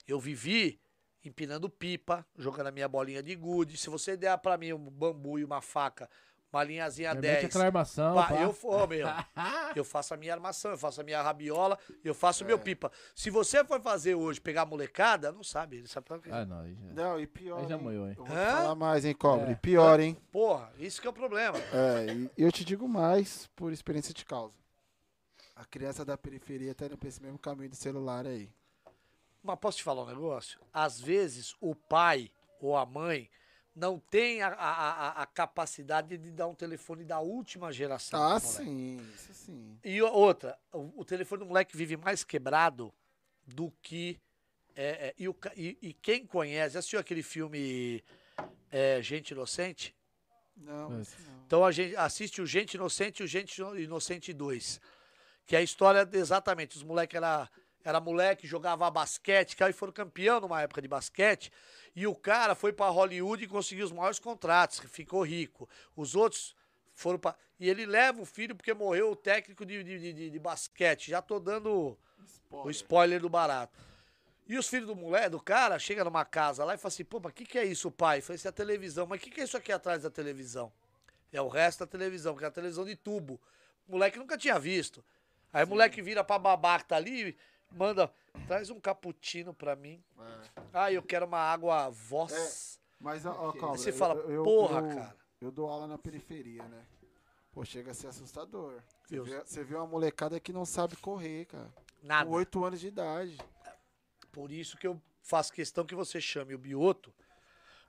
Eu 0.08 0.20
vivi 0.20 0.80
empinando 1.26 1.70
pipa, 1.70 2.26
jogando 2.38 2.68
a 2.68 2.72
minha 2.72 2.88
bolinha 2.88 3.24
de 3.24 3.36
gude. 3.36 3.76
Se 3.78 3.90
você 3.90 4.16
der 4.16 4.38
pra 4.38 4.58
mim 4.58 4.72
um 4.74 4.78
bambu 4.90 5.40
e 5.40 5.44
uma 5.44 5.62
faca, 5.62 6.10
uma 6.54 6.64
linhazinha 6.64 7.14
Mete 7.16 7.22
10, 7.22 7.46
aquela 7.46 7.66
armação. 7.66 8.14
Pá, 8.16 8.28
pá. 8.28 8.42
eu, 8.42 8.56
ô, 8.64 8.88
meu, 8.88 9.08
eu 9.76 9.84
faço 9.84 10.14
a 10.14 10.18
minha 10.18 10.34
armação, 10.34 10.72
eu 10.72 10.78
faço 10.78 11.02
a 11.02 11.04
minha 11.04 11.22
rabiola, 11.22 11.78
eu 12.04 12.14
faço 12.14 12.44
o 12.44 12.48
meu 12.48 12.60
pipa. 12.60 12.92
Se 13.16 13.30
você 13.30 13.64
for 13.66 13.82
fazer 13.82 14.16
hoje, 14.16 14.40
pegar 14.40 14.62
a 14.62 14.66
molecada, 14.66 15.32
não 15.32 15.44
sabe, 15.44 15.78
ele 15.78 15.88
sabe 15.88 16.06
pra 16.08 16.20
quê. 16.20 16.30
Ah, 16.32 16.46
não. 16.46 16.64
já- 16.68 16.94
Não, 16.94 17.20
e 17.20 17.26
pior. 17.26 17.60
Aí 17.60 17.68
já 17.68 17.76
hein? 17.76 17.82
moiou, 17.82 18.08
hein? 18.08 18.16
Eu 18.18 18.26
vou 18.26 18.36
falar 18.36 18.76
mais, 18.76 19.04
hein, 19.06 19.14
Cobra? 19.16 19.50
É. 19.50 19.52
E 19.54 19.56
pior, 19.56 20.00
hein? 20.00 20.16
Porra, 20.32 20.72
isso 20.78 21.02
que 21.02 21.08
é 21.08 21.10
o 21.10 21.14
problema. 21.14 21.58
É, 21.58 22.14
e 22.38 22.44
eu 22.44 22.52
te 22.52 22.64
digo 22.64 22.88
mais 22.88 23.48
por 23.56 23.72
experiência 23.74 24.14
de 24.14 24.24
causa. 24.24 24.56
A 25.56 25.66
criança 25.66 26.04
da 26.04 26.18
periferia 26.18 26.74
tá 26.74 26.86
indo 26.86 26.98
pra 26.98 27.08
esse 27.10 27.22
mesmo 27.22 27.38
caminho 27.40 27.70
do 27.70 27.76
celular 27.76 28.26
aí. 28.26 28.50
Mas 29.42 29.60
posso 29.60 29.78
te 29.78 29.84
falar 29.84 30.04
um 30.04 30.08
negócio? 30.08 30.60
Às 30.74 31.00
vezes 31.02 31.56
o 31.60 31.76
pai 31.76 32.32
ou 32.60 32.78
a 32.78 32.86
mãe 32.86 33.30
não 33.76 34.00
tem 34.00 34.42
a, 34.42 34.50
a, 34.50 34.52
a- 35.10 35.22
a 35.24 35.26
capacidade 35.26 36.18
de 36.18 36.32
dar 36.32 36.48
um 36.48 36.54
telefone 36.56 37.04
da 37.04 37.20
última 37.20 37.72
geração. 37.74 38.22
Ah, 38.22 38.40
sim, 38.40 38.98
isso 39.16 39.34
sim. 39.34 39.78
E 39.84 40.02
outra, 40.02 40.58
o, 40.72 41.02
o 41.02 41.06
telefone 41.06 41.40
do 41.40 41.46
moleque 41.48 41.76
vive 41.76 41.98
mais 41.98 42.24
quebrado 42.24 42.94
do 43.48 43.72
que. 43.82 44.20
é, 44.76 45.08
é, 45.08 45.14
e, 45.18 45.28
o 45.28 45.36
e- 45.56 45.78
e 45.82 45.94
quem 45.94 46.26
conhece, 46.26 46.78
assistiu 46.78 47.00
aquele 47.00 47.24
filme 47.24 48.04
é, 48.72 49.02
Gente 49.02 49.32
Inocente? 49.32 49.96
Não, 50.56 50.86
É. 50.86 50.96
não. 50.98 51.04
Então 51.48 51.66
a 51.66 51.72
gente 51.72 51.96
assiste 51.96 52.42
o 52.42 52.46
Gente 52.46 52.76
Inocente 52.76 53.22
e 53.22 53.24
o 53.26 53.28
Gente 53.28 53.60
Inocente 53.62 54.32
2. 54.34 54.80
Que 55.46 55.56
é 55.56 55.60
a 55.60 55.64
história 55.64 56.06
de- 56.06 56.18
exatamente. 56.18 56.78
Os 56.78 56.84
moleques 56.84 57.16
era, 57.18 57.50
era 57.84 58.00
moleque, 58.00 58.48
jogava 58.48 58.90
basquete, 58.90 59.56
que 59.56 59.64
aí 59.64 59.74
foram 59.74 59.92
campeão 59.94 60.40
numa 60.40 60.62
época 60.62 60.82
de 60.82 60.88
basquete. 60.88 61.52
E 61.96 62.08
o 62.08 62.16
cara 62.16 62.56
foi 62.56 62.72
pra 62.74 62.90
Hollywood 62.90 63.44
e 63.44 63.48
conseguiu 63.48 63.86
os 63.86 63.92
maiores 63.92 64.20
contratos, 64.20 64.80
ficou 64.90 65.22
rico. 65.24 65.68
Os 65.96 66.16
outros 66.16 66.56
foram 66.96 67.20
pra. 67.20 67.36
E 67.60 67.70
ele 67.70 67.86
leva 67.86 68.22
o 68.22 68.26
filho 68.26 68.56
porque 68.56 68.74
morreu 68.74 69.12
o 69.12 69.16
técnico 69.16 69.66
de, 69.66 69.84
de, 69.84 70.14
de- 70.14 70.30
de- 70.32 70.40
basquete. 70.40 71.10
Já 71.12 71.22
tô 71.22 71.40
dando 71.40 71.98
o 72.66 72.70
spoiler 72.72 73.20
do 73.22 73.30
barato. 73.30 73.78
E 74.48 74.58
os 74.58 74.68
filhos 74.68 74.88
do 74.88 74.96
moleque, 74.96 75.30
do 75.30 75.40
cara, 75.40 75.80
chega 75.80 76.04
numa 76.04 76.26
casa 76.26 76.66
lá 76.66 76.74
e 76.74 76.78
fala 76.78 76.90
assim, 76.90 77.06
pô, 77.06 77.20
mas 77.24 77.32
o 77.32 77.36
que, 77.36 77.46
que 77.46 77.58
é 77.58 77.64
isso, 77.64 77.90
pai? 77.90 78.20
Falei, 78.22 78.42
é 78.44 78.48
a 78.48 78.52
televisão. 78.52 79.06
Mas 79.08 79.20
o 79.22 79.24
que, 79.24 79.30
que 79.30 79.42
é 79.42 79.44
isso 79.46 79.56
aqui 79.56 79.72
atrás 79.72 80.04
da 80.04 80.10
televisão? 80.10 80.72
É 81.32 81.42
o 81.42 81.48
resto 81.48 81.80
da 81.80 81.88
televisão, 81.88 82.36
que 82.36 82.44
é 82.44 82.48
a 82.48 82.52
televisão 82.52 82.84
de 82.86 82.96
tubo. 82.96 83.40
O 83.88 83.94
moleque 83.94 84.20
nunca 84.20 84.38
tinha 84.38 84.60
visto. 84.60 85.04
Aí 85.52 85.64
o 85.64 85.68
moleque 85.68 86.02
vira 86.02 86.24
pra 86.24 86.38
babá 86.38 86.80
que 86.80 86.86
tá 86.86 86.96
ali, 86.98 87.38
manda, 87.74 88.12
traz 88.48 88.70
um 88.70 88.80
cappuccino 88.80 89.54
pra 89.54 89.76
mim. 89.76 90.04
É. 90.20 90.62
Ah, 90.74 90.92
eu 90.92 91.02
quero 91.04 91.26
uma 91.26 91.40
água 91.40 91.90
voz. 91.90 92.80
Mas, 93.00 93.26
ó, 93.26 93.52
Cobra, 93.54 93.78
Você 93.78 93.90
eu- 93.90 93.94
fala, 93.94 94.16
eu- 94.22 94.44
porra, 94.44 94.80
eu- 94.82 94.96
cara. 94.96 95.16
Eu 95.42 95.52
dou 95.52 95.70
aula 95.70 95.88
na 95.88 95.98
periferia, 95.98 96.64
né? 96.64 96.86
Pô, 97.52 97.66
chega 97.66 97.92
a 97.92 97.94
ser 97.94 98.08
assustador. 98.08 98.82
Você 99.06 99.20
Eu- 99.20 99.26
vê, 99.26 99.40
você 99.46 99.64
vê 99.64 99.76
uma 99.76 99.86
molecada 99.86 100.40
que 100.40 100.54
não 100.54 100.66
sabe 100.66 100.96
correr, 100.96 101.46
cara. 101.46 101.72
Nada. 102.02 102.26
Com 102.30 102.36
8 102.36 102.64
anos 102.64 102.80
de 102.80 102.88
idade. 102.88 103.38
Por 104.32 104.52
isso 104.52 104.78
que 104.78 104.88
eu 104.88 105.00
faço 105.22 105.52
questão 105.54 105.86
que 105.86 105.94
você 105.94 106.20
chame 106.22 106.56
o 106.56 106.58
Bioto, 106.58 107.14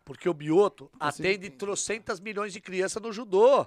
porque 0.04 0.28
o 0.28 0.34
Bioto 0.34 0.86
consigo 0.88 1.04
atende 1.04 1.46
entender. 1.46 1.56
trocentas 1.56 2.20
milhões 2.20 2.52
de 2.52 2.60
crianças 2.60 3.00
no 3.00 3.12
judô. 3.12 3.66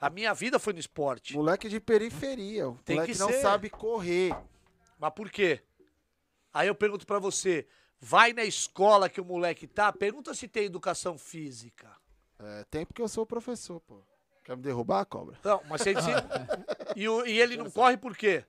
A 0.00 0.08
minha 0.08 0.32
vida 0.32 0.58
foi 0.58 0.72
no 0.72 0.78
esporte. 0.78 1.34
Moleque 1.34 1.68
de 1.68 1.78
periferia. 1.78 2.70
O 2.70 2.76
Tem 2.78 2.96
moleque 2.96 3.12
que 3.12 3.18
não 3.18 3.28
ser. 3.28 3.42
sabe 3.42 3.68
correr. 3.68 4.34
Mas 5.00 5.12
por 5.14 5.30
quê? 5.30 5.62
Aí 6.52 6.68
eu 6.68 6.74
pergunto 6.74 7.06
pra 7.06 7.18
você, 7.18 7.66
vai 7.98 8.34
na 8.34 8.44
escola 8.44 9.08
que 9.08 9.20
o 9.20 9.24
moleque 9.24 9.66
tá, 9.66 9.90
pergunta 9.90 10.34
se 10.34 10.46
tem 10.46 10.64
educação 10.64 11.16
física. 11.16 11.90
É, 12.38 12.64
tem 12.64 12.84
porque 12.84 13.00
eu 13.00 13.08
sou 13.08 13.24
professor, 13.24 13.80
pô. 13.80 14.02
Quer 14.44 14.56
me 14.56 14.62
derrubar, 14.62 15.06
cobra? 15.06 15.38
Não, 15.42 15.62
mas 15.70 15.80
você 15.82 15.94
e, 16.94 17.08
o- 17.08 17.24
e 17.26 17.40
ele 17.40 17.56
não 17.56 17.70
corre 17.70 17.96
por 17.96 18.14
quê? 18.16 18.44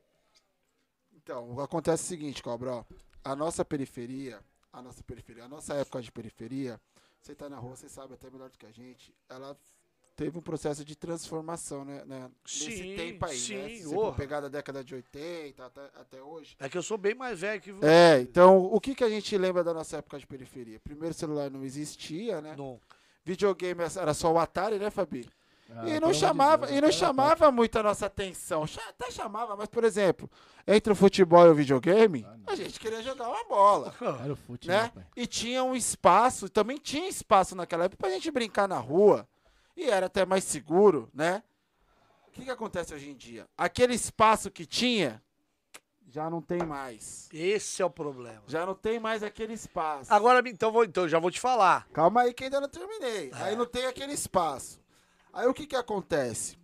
Então, 1.14 1.58
acontece 1.60 2.04
é 2.04 2.06
o 2.06 2.08
seguinte, 2.10 2.44
cobra, 2.44 2.72
ó. 2.78 2.84
A 3.24 3.36
nossa 3.36 3.64
periferia, 3.64 4.44
a 4.74 4.82
nossa 4.82 5.04
periferia, 5.04 5.46
a 5.46 5.48
nossa 5.48 5.74
época 5.76 6.02
de 6.02 6.12
periferia, 6.12 6.82
você 7.22 7.34
tá 7.36 7.48
na 7.48 7.58
rua, 7.60 7.76
você 7.78 7.88
sabe 7.88 8.14
até 8.16 8.30
melhor 8.30 8.50
do 8.50 8.58
que 8.58 8.66
a 8.66 8.72
gente, 8.72 9.16
ela 9.30 9.56
teve 10.16 10.38
um 10.38 10.42
processo 10.42 10.84
de 10.86 10.96
transformação, 10.96 11.84
né? 11.86 12.04
né, 12.06 12.30
Sim, 12.46 12.66
nesse 12.68 12.96
tempo 12.96 13.26
aí, 13.26 13.32
né? 13.32 13.38
sim, 13.38 13.76
Se 13.78 13.84
você 13.84 13.96
orra. 13.96 14.12
for 14.12 14.16
pegar 14.18 14.40
da 14.42 14.48
década 14.48 14.84
de 14.84 14.94
80 14.96 15.66
até, 15.66 15.82
até 16.00 16.22
hoje. 16.22 16.56
É 16.60 16.70
que 16.70 16.78
eu 16.78 16.84
sou 16.84 16.98
bem 16.98 17.16
mais 17.16 17.40
velho 17.40 17.62
que 17.62 17.72
você. 17.72 17.86
É, 17.86 18.20
então, 18.22 18.58
o 18.66 18.80
que, 18.80 18.94
que 18.96 19.04
a 19.04 19.10
gente 19.10 19.36
lembra 19.38 19.64
da 19.64 19.74
nossa 19.74 19.98
época 19.98 20.20
de 20.20 20.28
periferia? 20.28 20.80
Primeiro, 20.80 21.14
celular 21.14 21.50
não 21.50 21.64
existia, 21.64 22.42
né? 22.42 22.56
Não. 22.58 22.80
Videogame 23.24 23.82
era 23.98 24.14
só 24.14 24.32
o 24.32 24.40
Atari, 24.40 24.80
né, 24.80 24.90
Fabi? 24.90 25.30
Ah, 25.74 25.88
e 25.88 26.00
não 26.02 26.12
de 26.12 26.18
chamava, 26.18 26.66
Deus, 26.68 26.78
e 26.78 26.82
não 26.82 26.92
chamava 26.92 27.50
muito 27.50 27.80
a 27.80 27.84
nossa 27.84 28.06
atenção. 28.08 28.66
Até 28.90 29.10
chamava, 29.10 29.56
mas, 29.56 29.70
por 29.70 29.86
exemplo, 29.86 30.30
entre 30.68 30.92
o 30.92 30.96
futebol 30.96 31.46
e 31.48 31.50
o 31.50 31.56
videogame, 31.56 32.26
Ah, 32.28 32.52
a 32.52 32.56
gente 32.56 32.78
queria 32.78 33.02
jogar 33.02 33.30
uma 33.30 33.46
bola, 33.46 33.94
Era 34.22 34.34
o 34.34 34.36
fute, 34.36 34.68
né? 34.68 34.92
né? 34.94 35.06
E 35.16 35.26
tinha 35.26 35.64
um 35.64 35.74
espaço, 35.74 36.50
também 36.50 36.78
tinha 36.78 37.08
espaço 37.08 37.56
naquela 37.56 37.86
época 37.86 38.02
pra 38.02 38.10
gente 38.10 38.30
brincar 38.30 38.68
na 38.68 38.78
rua. 38.80 39.26
E 39.76 39.90
era 39.90 40.06
até 40.08 40.26
mais 40.26 40.44
seguro, 40.44 41.10
né? 41.14 41.44
O 42.28 42.32
que, 42.32 42.44
que 42.46 42.50
acontece 42.52 42.94
hoje 42.94 43.10
em 43.10 43.16
dia? 43.16 43.48
Aquele 43.58 43.94
espaço 43.94 44.50
que 44.50 44.66
tinha, 44.66 45.22
já 46.10 46.30
não 46.30 46.42
tem 46.42 46.64
mais. 46.66 47.30
Esse 47.34 47.82
é 47.82 47.86
o 47.86 47.90
problema. 47.90 48.42
Já 48.48 48.66
não 48.66 48.74
tem 48.76 49.00
mais 49.00 49.24
aquele 49.24 49.54
espaço. 49.54 50.14
Agora, 50.14 50.42
então, 50.48 50.72
vou, 50.72 50.84
então 50.84 51.08
já 51.08 51.20
vou 51.20 51.32
te 51.32 51.40
falar. 51.40 51.88
Calma 51.94 52.22
aí 52.22 52.34
que 52.34 52.46
ainda 52.46 52.60
não 52.62 52.70
terminei. 52.70 53.32
É. 53.32 53.44
Aí 53.44 53.56
não 53.56 53.66
tem 53.66 53.86
aquele 53.86 54.14
espaço. 54.14 54.80
Aí 55.34 55.48
o 55.48 55.54
que 55.54 55.66
que 55.66 55.76
acontece? 55.76 56.58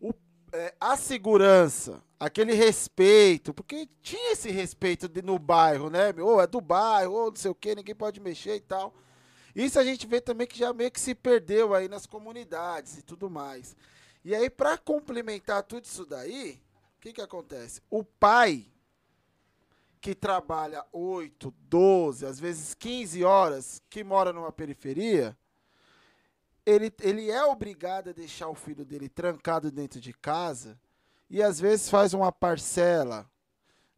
O- 0.00 0.12
é, 0.52 0.74
a 0.80 0.96
segurança, 0.96 2.02
aquele 2.18 2.52
respeito, 2.52 3.54
porque 3.54 3.88
tinha 4.02 4.32
esse 4.32 4.50
respeito 4.50 5.08
de- 5.08 5.22
no 5.22 5.38
bairro, 5.38 5.88
né? 5.90 6.14
Ou 6.18 6.40
é 6.40 6.46
do 6.46 6.60
bairro, 6.60 7.12
ou 7.14 7.28
não 7.30 7.36
sei 7.36 7.50
o 7.50 7.54
que, 7.54 7.74
ninguém 7.74 7.94
pode 7.94 8.20
mexer 8.20 8.56
e 8.56 8.60
tal. 8.60 8.94
Isso 9.54 9.78
a 9.78 9.84
gente 9.84 10.06
vê 10.06 10.20
também 10.20 10.46
que 10.46 10.58
já 10.58 10.72
meio 10.72 10.90
que 10.90 11.00
se 11.00 11.14
perdeu 11.14 11.74
aí 11.74 11.88
nas 11.88 12.06
comunidades 12.06 12.98
e 12.98 13.02
tudo 13.02 13.28
mais. 13.28 13.76
E 14.24 14.34
aí, 14.34 14.50
pra 14.50 14.76
complementar 14.76 15.62
tudo 15.62 15.84
isso 15.84 16.04
daí, 16.04 16.60
o 16.98 17.00
que 17.00 17.12
que 17.12 17.20
acontece? 17.20 17.80
O 17.90 18.04
pai 18.04 18.66
que 20.00 20.14
trabalha 20.14 20.84
8, 20.92 21.52
12, 21.68 22.26
às 22.26 22.40
vezes 22.40 22.74
15 22.74 23.22
horas, 23.24 23.82
que 23.90 24.02
mora 24.02 24.32
numa 24.32 24.50
periferia, 24.50 25.36
ele, 26.64 26.92
ele 27.00 27.30
é 27.30 27.44
obrigado 27.44 28.10
a 28.10 28.12
deixar 28.12 28.48
o 28.48 28.54
filho 28.54 28.84
dele 28.84 29.08
trancado 29.08 29.70
dentro 29.70 30.00
de 30.00 30.12
casa 30.12 30.78
e 31.28 31.42
às 31.42 31.60
vezes 31.60 31.88
faz 31.88 32.14
uma 32.14 32.32
parcela 32.32 33.30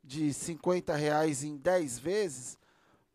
de 0.02 0.32
50 0.32 0.94
reais 0.94 1.44
em 1.44 1.56
10 1.56 1.98
vezes 1.98 2.58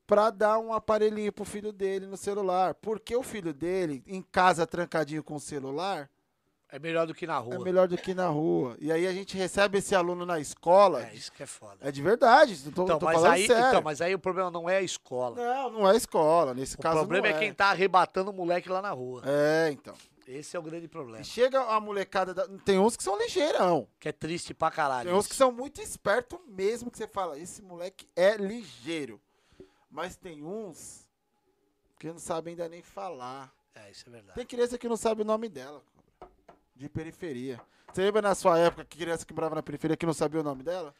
para 0.07 0.29
dar 0.29 0.57
um 0.57 0.71
aparelhinho 0.73 1.31
pro 1.33 1.43
filho 1.45 1.71
dele 1.73 2.07
no 2.07 2.15
celular. 2.17 2.73
Porque 2.75 3.13
o 3.15 3.21
filho 3.21 3.53
dele, 3.53 4.01
em 4.07 4.21
casa 4.21 4.65
trancadinho 4.65 5.21
com 5.21 5.35
o 5.35 5.39
celular, 5.39 6.09
É 6.69 6.79
melhor 6.79 7.05
do 7.05 7.13
que 7.13 7.27
na 7.27 7.35
é 7.35 7.39
rua. 7.39 7.59
melhor 7.63 7.87
do 7.89 7.97
que 7.97 8.13
na 8.13 8.27
rua. 8.27 8.75
E 8.79 8.91
aí 8.91 9.05
a 9.05 9.11
gente 9.13 9.37
recebe 9.37 9.77
esse 9.79 9.93
aluno 9.93 10.25
na 10.25 10.39
escola. 10.39 11.03
É, 11.05 11.13
isso 11.13 11.31
que 11.31 11.43
é 11.43 11.45
foda. 11.45 11.77
É 11.81 11.91
de 11.91 12.01
verdade, 12.01 12.57
tô, 12.71 12.83
então, 12.83 12.97
tô 12.99 13.05
mas 13.05 13.15
falando 13.15 13.33
aí, 13.33 13.47
sério. 13.47 13.67
então, 13.67 13.81
mas 13.81 14.01
aí 14.01 14.15
o 14.15 14.19
problema 14.19 14.49
não 14.49 14.69
é 14.69 14.77
a 14.77 14.81
escola. 14.81 15.35
Não, 15.35 15.69
não 15.71 15.89
é 15.91 15.95
escola. 15.95 16.53
Nesse 16.53 16.75
o 16.75 16.79
caso 16.79 16.97
problema 16.99 17.29
não 17.29 17.35
é 17.35 17.39
quem 17.39 17.53
tá 17.53 17.67
arrebatando 17.67 18.31
o 18.31 18.33
moleque 18.33 18.69
lá 18.69 18.81
na 18.81 18.91
rua. 18.91 19.21
É, 19.25 19.69
então. 19.71 19.93
Esse 20.27 20.57
é 20.57 20.59
o 20.59 20.63
grande 20.63 20.89
problema. 20.89 21.21
E 21.21 21.23
chega 21.25 21.61
a 21.61 21.79
molecada. 21.79 22.33
da- 22.33 22.45
Tem 22.65 22.77
uns 22.77 22.97
que 22.97 23.03
são 23.03 23.17
ligeirão. 23.17 23.87
Que 23.97 24.09
é 24.09 24.11
triste 24.11 24.53
pra 24.53 24.69
caralho. 24.69 25.07
Tem 25.09 25.17
uns 25.17 25.25
que 25.25 25.31
isso. 25.33 25.37
são 25.37 25.53
muito 25.53 25.81
espertos 25.81 26.37
mesmo, 26.45 26.91
que 26.91 26.97
você 26.97 27.07
fala, 27.07 27.39
esse 27.39 27.61
moleque 27.61 28.09
é 28.13 28.35
ligeiro. 28.35 29.21
Mas 29.97 30.15
tem 30.15 30.43
uns 30.43 31.09
que 31.97 32.05
não 32.05 32.19
sabem 32.19 32.51
ainda 32.51 32.69
nem 32.69 32.83
falar. 32.83 33.51
É, 33.73 33.89
isso 33.89 34.07
é 34.07 34.11
verdade. 34.11 34.35
Tem 34.35 34.45
criança 34.45 34.77
que 34.77 34.87
não 34.87 34.95
sabe 34.95 35.23
o 35.23 35.25
nome 35.25 35.49
dela. 35.49 35.81
De 36.75 36.87
periferia. 36.87 37.59
Você 37.91 38.03
lembra 38.03 38.21
na 38.21 38.35
sua 38.35 38.59
época 38.59 38.85
que 38.85 38.95
criança 38.95 39.25
que 39.25 39.33
morava 39.33 39.55
na 39.55 39.63
periferia 39.63 39.97
que 39.97 40.05
não 40.05 40.13
sabia 40.13 40.39
o 40.39 40.43
nome 40.43 40.61
dela? 40.61 40.93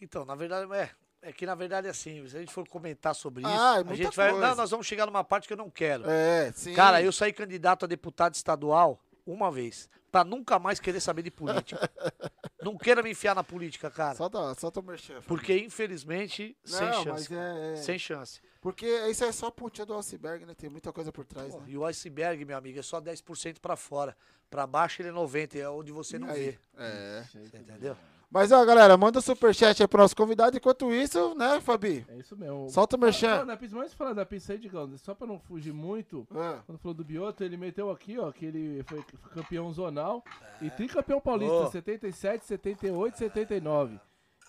Então, 0.00 0.24
na 0.24 0.34
verdade, 0.34 0.68
é. 0.74 0.90
É 1.22 1.32
que 1.32 1.46
na 1.46 1.54
verdade 1.54 1.86
é 1.86 1.90
assim, 1.90 2.26
se 2.28 2.36
a 2.36 2.40
gente 2.40 2.52
for 2.52 2.66
comentar 2.66 3.14
sobre 3.14 3.42
isso, 3.42 3.50
Ah, 3.52 3.76
é 3.86 3.92
a 3.92 3.94
gente 3.94 4.16
vai. 4.16 4.30
coisa. 4.32 4.48
Não, 4.48 4.54
nós 4.56 4.70
vamos 4.72 4.84
chegar 4.84 5.06
numa 5.06 5.22
parte 5.22 5.46
que 5.46 5.52
eu 5.52 5.56
não 5.56 5.70
quero. 5.70 6.10
É, 6.10 6.50
sim. 6.50 6.74
Cara, 6.74 7.00
eu 7.00 7.12
saí 7.12 7.32
candidato 7.32 7.84
a 7.84 7.88
deputado 7.88 8.34
estadual 8.34 9.00
uma 9.32 9.50
vez, 9.50 9.88
pra 10.10 10.24
nunca 10.24 10.58
mais 10.58 10.80
querer 10.80 11.00
saber 11.00 11.22
de 11.22 11.30
política. 11.30 11.88
não 12.62 12.76
queira 12.76 13.02
me 13.02 13.10
enfiar 13.10 13.34
na 13.34 13.44
política, 13.44 13.90
cara. 13.90 14.14
Solta, 14.14 14.54
solta 14.54 14.80
o 14.80 14.82
merchan. 14.82 15.20
Porque, 15.26 15.56
infelizmente, 15.58 16.56
sem 16.64 16.86
Não, 16.86 17.04
chance. 17.04 17.08
mas 17.08 17.28
cara. 17.28 17.58
é, 17.58 17.72
é. 17.72 17.76
Sem 17.76 17.98
chance. 17.98 18.40
Porque 18.60 18.86
isso 19.08 19.24
é 19.24 19.30
só 19.30 19.46
a 19.46 19.52
pontinha 19.52 19.86
do 19.86 19.96
iceberg, 19.96 20.44
né? 20.44 20.54
Tem 20.54 20.68
muita 20.68 20.92
coisa 20.92 21.12
por 21.12 21.24
trás, 21.24 21.52
Pô, 21.54 21.60
né? 21.60 21.66
E 21.68 21.78
o 21.78 21.84
iceberg, 21.84 22.44
meu 22.44 22.56
amigo, 22.56 22.78
é 22.78 22.82
só 22.82 23.00
10% 23.00 23.58
pra 23.60 23.76
fora. 23.76 24.16
Pra 24.50 24.66
baixo 24.66 25.02
ele 25.02 25.10
é 25.10 25.12
90%, 25.12 25.56
é 25.56 25.68
onde 25.68 25.92
você 25.92 26.18
não 26.18 26.30
Aí. 26.30 26.52
vê. 26.52 26.58
É. 26.78 27.24
Você 27.30 27.58
entendeu? 27.58 27.96
Mas, 28.30 28.52
ó, 28.52 28.62
galera, 28.64 28.94
manda 28.98 29.20
o 29.20 29.22
superchat 29.22 29.82
aí 29.82 29.88
pro 29.88 30.02
nosso 30.02 30.14
convidado. 30.14 30.54
Enquanto 30.56 30.92
isso, 30.92 31.34
né, 31.34 31.60
Fabi? 31.62 32.04
É 32.08 32.16
isso 32.18 32.36
mesmo. 32.36 32.68
Solta 32.68 32.96
o 32.96 33.00
merchan. 33.00 33.30
Falando 33.30 33.46
da 33.48 33.56
pizza, 33.56 33.76
mas 33.76 33.94
falando 33.94 34.16
da 34.16 34.26
pizza 34.26 34.52
aí, 34.52 34.58
Digão, 34.58 34.96
só 34.98 35.14
pra 35.14 35.26
não 35.26 35.38
fugir 35.38 35.72
muito, 35.72 36.28
Ah, 36.34 36.62
quando 36.66 36.78
falou 36.78 36.94
do 36.94 37.02
Bioto, 37.04 37.42
ele 37.42 37.56
meteu 37.56 37.90
aqui, 37.90 38.18
ó, 38.18 38.30
que 38.30 38.44
ele 38.44 38.82
foi 38.84 39.02
campeão 39.34 39.72
zonal 39.72 40.22
e 40.60 40.68
tricampeão 40.70 41.20
paulista, 41.22 41.54
Oh. 41.54 41.70
77, 41.70 42.44
78, 42.44 43.16
79. 43.16 43.98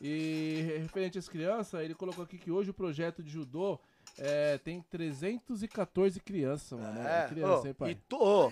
E 0.01 0.61
referente 0.80 1.18
às 1.18 1.30
crianças, 1.30 1.81
ele 1.81 1.93
colocou 1.95 2.23
aqui 2.23 2.38
que 2.38 2.51
hoje 2.51 2.69
o 2.72 2.73
projeto 2.73 3.23
de 3.23 3.30
judô 3.31 3.80
é, 4.18 4.57
tem 4.57 4.81
314 4.89 6.19
crianças, 6.19 6.77
mano. 6.77 6.99
É, 6.99 7.27
criança, 7.30 7.64
ô, 7.64 7.68
hein, 7.68 7.73
pai? 7.73 7.91
e 7.91 7.95
to- 7.95 8.18
ô, 8.22 8.51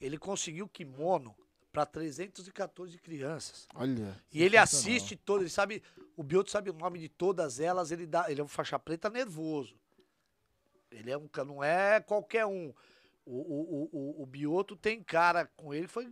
ele 0.00 0.18
conseguiu 0.18 0.68
kimono 0.68 1.34
pra 1.72 1.84
314 1.86 2.98
crianças. 2.98 3.66
olha. 3.74 4.20
E 4.32 4.42
ele 4.42 4.56
assiste 4.56 5.16
todas, 5.16 5.42
ele 5.42 5.50
sabe, 5.50 5.82
o 6.16 6.22
Bioto 6.22 6.50
sabe 6.50 6.70
o 6.70 6.74
nome 6.74 6.98
de 6.98 7.08
todas 7.08 7.60
elas, 7.60 7.90
ele 7.90 8.06
dá, 8.06 8.30
ele 8.30 8.40
é 8.40 8.44
um 8.44 8.48
faixa 8.48 8.78
preta 8.78 9.10
nervoso. 9.10 9.78
Ele 10.90 11.10
é 11.10 11.18
um, 11.18 11.28
não 11.46 11.62
é 11.62 12.00
qualquer 12.00 12.46
um. 12.46 12.72
O, 13.24 13.36
o, 13.36 13.90
o, 13.92 14.22
o, 14.22 14.26
Bioto 14.26 14.74
tem 14.74 15.02
cara 15.02 15.46
com 15.54 15.74
ele, 15.74 15.86
foi 15.86 16.10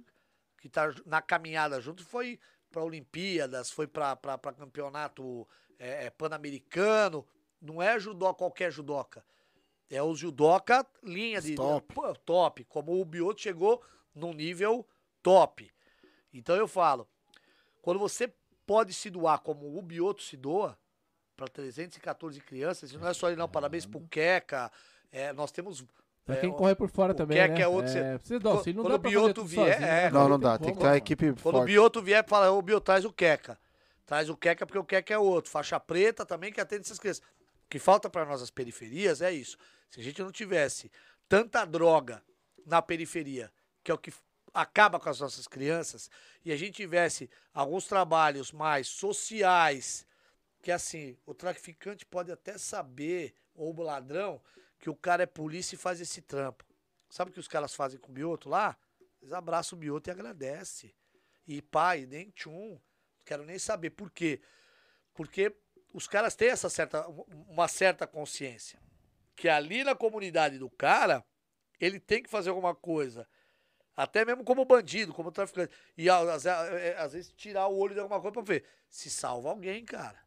que 0.60 0.68
tá 0.68 0.94
na 1.06 1.22
caminhada 1.22 1.80
junto, 1.80 2.04
foi 2.04 2.38
pra 2.70 2.82
Olimpíadas, 2.82 3.70
foi 3.70 3.86
pra 3.86 4.16
campeonato 4.58 5.48
é, 5.78 6.06
é, 6.06 6.10
pan-americano. 6.10 7.26
Não 7.60 7.82
é 7.82 7.98
judô 7.98 8.32
qualquer 8.34 8.70
judoca. 8.70 9.24
É 9.88 10.02
o 10.02 10.14
judoca 10.14 10.86
linha 11.02 11.40
de 11.40 11.54
Top. 11.54 11.94
top, 12.24 12.64
como 12.64 13.00
o 13.00 13.04
Bioto 13.04 13.40
chegou 13.40 13.82
num 14.14 14.34
nível 14.34 14.86
top. 15.26 15.68
Então 16.32 16.54
eu 16.54 16.68
falo, 16.68 17.08
quando 17.82 17.98
você 17.98 18.32
pode 18.64 18.94
se 18.94 19.10
doar 19.10 19.40
como 19.40 19.76
o 19.76 19.82
Bioto 19.82 20.22
se 20.22 20.36
doa, 20.36 20.78
para 21.36 21.48
314 21.48 22.40
crianças, 22.40 22.92
e 22.92 22.96
não 22.96 23.08
é 23.08 23.12
só 23.12 23.26
ele 23.28 23.36
não, 23.36 23.48
parabéns 23.48 23.84
pro 23.84 24.00
Queca, 24.08 24.70
é, 25.10 25.32
nós 25.32 25.50
temos... 25.50 25.84
Pra 26.24 26.36
é, 26.36 26.40
quem 26.40 26.50
o- 26.50 26.54
corre 26.54 26.76
por 26.76 26.88
fora 26.88 27.12
o 27.12 27.16
também, 27.16 27.36
que 27.38 27.48
né? 27.48 27.56
que 27.56 27.62
é 27.62 27.66
outro, 27.66 27.90
é, 27.90 28.12
você- 28.12 28.18
precisa 28.18 28.40
dar 28.40 28.50
auxílio, 28.50 28.76
não 28.76 28.84
quando 28.84 28.92
dá 29.02 29.08
o 29.08 29.10
Bioto 29.10 29.44
vier, 29.44 29.72
sozinho, 29.74 29.88
é. 29.88 30.02
né? 30.04 30.10
Não, 30.10 30.28
não 30.28 30.38
dá. 30.38 30.58
Tem 30.58 30.72
que 30.72 30.78
uma 30.78 30.84
mano. 30.84 30.96
equipe 30.96 31.26
Quando 31.26 31.36
o 31.38 31.40
forte. 31.40 31.66
Bioto 31.66 32.02
vier, 32.02 32.24
fala, 32.28 32.52
ô 32.52 32.62
Bioto, 32.62 32.84
traz 32.84 33.04
o 33.04 33.12
Queca. 33.12 33.58
Traz 34.06 34.30
o 34.30 34.36
Queca 34.36 34.64
porque 34.64 34.78
o 34.78 34.84
Queca 34.84 35.12
é 35.12 35.18
outro. 35.18 35.50
Faixa 35.50 35.78
preta 35.80 36.24
também 36.24 36.52
que 36.52 36.60
atende 36.60 36.82
essas 36.82 36.98
crianças. 37.00 37.22
O 37.64 37.68
que 37.68 37.80
falta 37.80 38.08
para 38.08 38.24
nós 38.24 38.40
as 38.40 38.50
periferias 38.50 39.20
é 39.20 39.32
isso. 39.32 39.56
Se 39.90 40.00
a 40.00 40.02
gente 40.02 40.22
não 40.22 40.30
tivesse 40.30 40.90
tanta 41.28 41.64
droga 41.64 42.22
na 42.64 42.80
periferia, 42.80 43.52
que 43.84 43.90
é 43.90 43.94
o 43.94 43.98
que 43.98 44.12
acaba 44.56 44.98
com 44.98 45.10
as 45.10 45.20
nossas 45.20 45.46
crianças, 45.46 46.10
e 46.42 46.50
a 46.50 46.56
gente 46.56 46.76
tivesse 46.76 47.28
alguns 47.52 47.86
trabalhos 47.86 48.50
mais 48.52 48.88
sociais, 48.88 50.06
que 50.62 50.72
assim, 50.72 51.16
o 51.26 51.34
traficante 51.34 52.06
pode 52.06 52.32
até 52.32 52.56
saber, 52.56 53.34
ou 53.54 53.76
o 53.76 53.82
ladrão, 53.82 54.40
que 54.78 54.88
o 54.88 54.96
cara 54.96 55.24
é 55.24 55.26
polícia 55.26 55.74
e 55.74 55.78
faz 55.78 56.00
esse 56.00 56.22
trampo. 56.22 56.64
Sabe 57.10 57.30
o 57.30 57.34
que 57.34 57.40
os 57.40 57.46
caras 57.46 57.74
fazem 57.74 58.00
com 58.00 58.10
o 58.10 58.14
Bioto 58.14 58.48
lá? 58.48 58.76
Eles 59.20 59.34
abraçam 59.34 59.76
o 59.76 59.80
Bioto 59.80 60.08
e 60.08 60.12
agradecem. 60.12 60.94
E 61.46 61.60
pai, 61.60 62.06
nem 62.06 62.30
tchum. 62.30 62.70
Não 62.72 63.24
quero 63.24 63.44
nem 63.44 63.58
saber. 63.58 63.90
Por 63.90 64.10
quê? 64.10 64.40
Porque 65.14 65.54
os 65.92 66.08
caras 66.08 66.34
têm 66.34 66.48
essa 66.48 66.70
certa, 66.70 67.06
uma 67.48 67.68
certa 67.68 68.06
consciência. 68.06 68.80
Que 69.34 69.48
ali 69.48 69.84
na 69.84 69.94
comunidade 69.94 70.58
do 70.58 70.70
cara, 70.70 71.24
ele 71.78 72.00
tem 72.00 72.22
que 72.22 72.30
fazer 72.30 72.48
alguma 72.48 72.74
coisa. 72.74 73.28
Até 73.96 74.24
mesmo 74.24 74.44
como 74.44 74.64
bandido, 74.64 75.12
como 75.14 75.32
traficante. 75.32 75.72
E 75.96 76.10
às, 76.10 76.44
é, 76.44 76.96
às 76.98 77.12
vezes 77.14 77.32
tirar 77.36 77.66
o 77.68 77.78
olho 77.78 77.94
de 77.94 78.00
alguma 78.00 78.20
coisa 78.20 78.32
pra 78.34 78.42
ver. 78.42 78.64
Se 78.88 79.08
salva 79.08 79.48
alguém, 79.48 79.84
cara. 79.84 80.18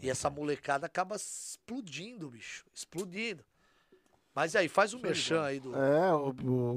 E 0.00 0.08
essa 0.08 0.30
molecada 0.30 0.86
acaba 0.86 1.14
explodindo, 1.14 2.30
bicho. 2.30 2.64
Explodindo. 2.74 3.44
Mas 4.34 4.56
aí, 4.56 4.66
faz 4.66 4.94
um 4.94 4.98
merchan 4.98 5.42
aí 5.42 5.60
do. 5.60 5.76
É, 5.76 6.10
o, 6.14 6.28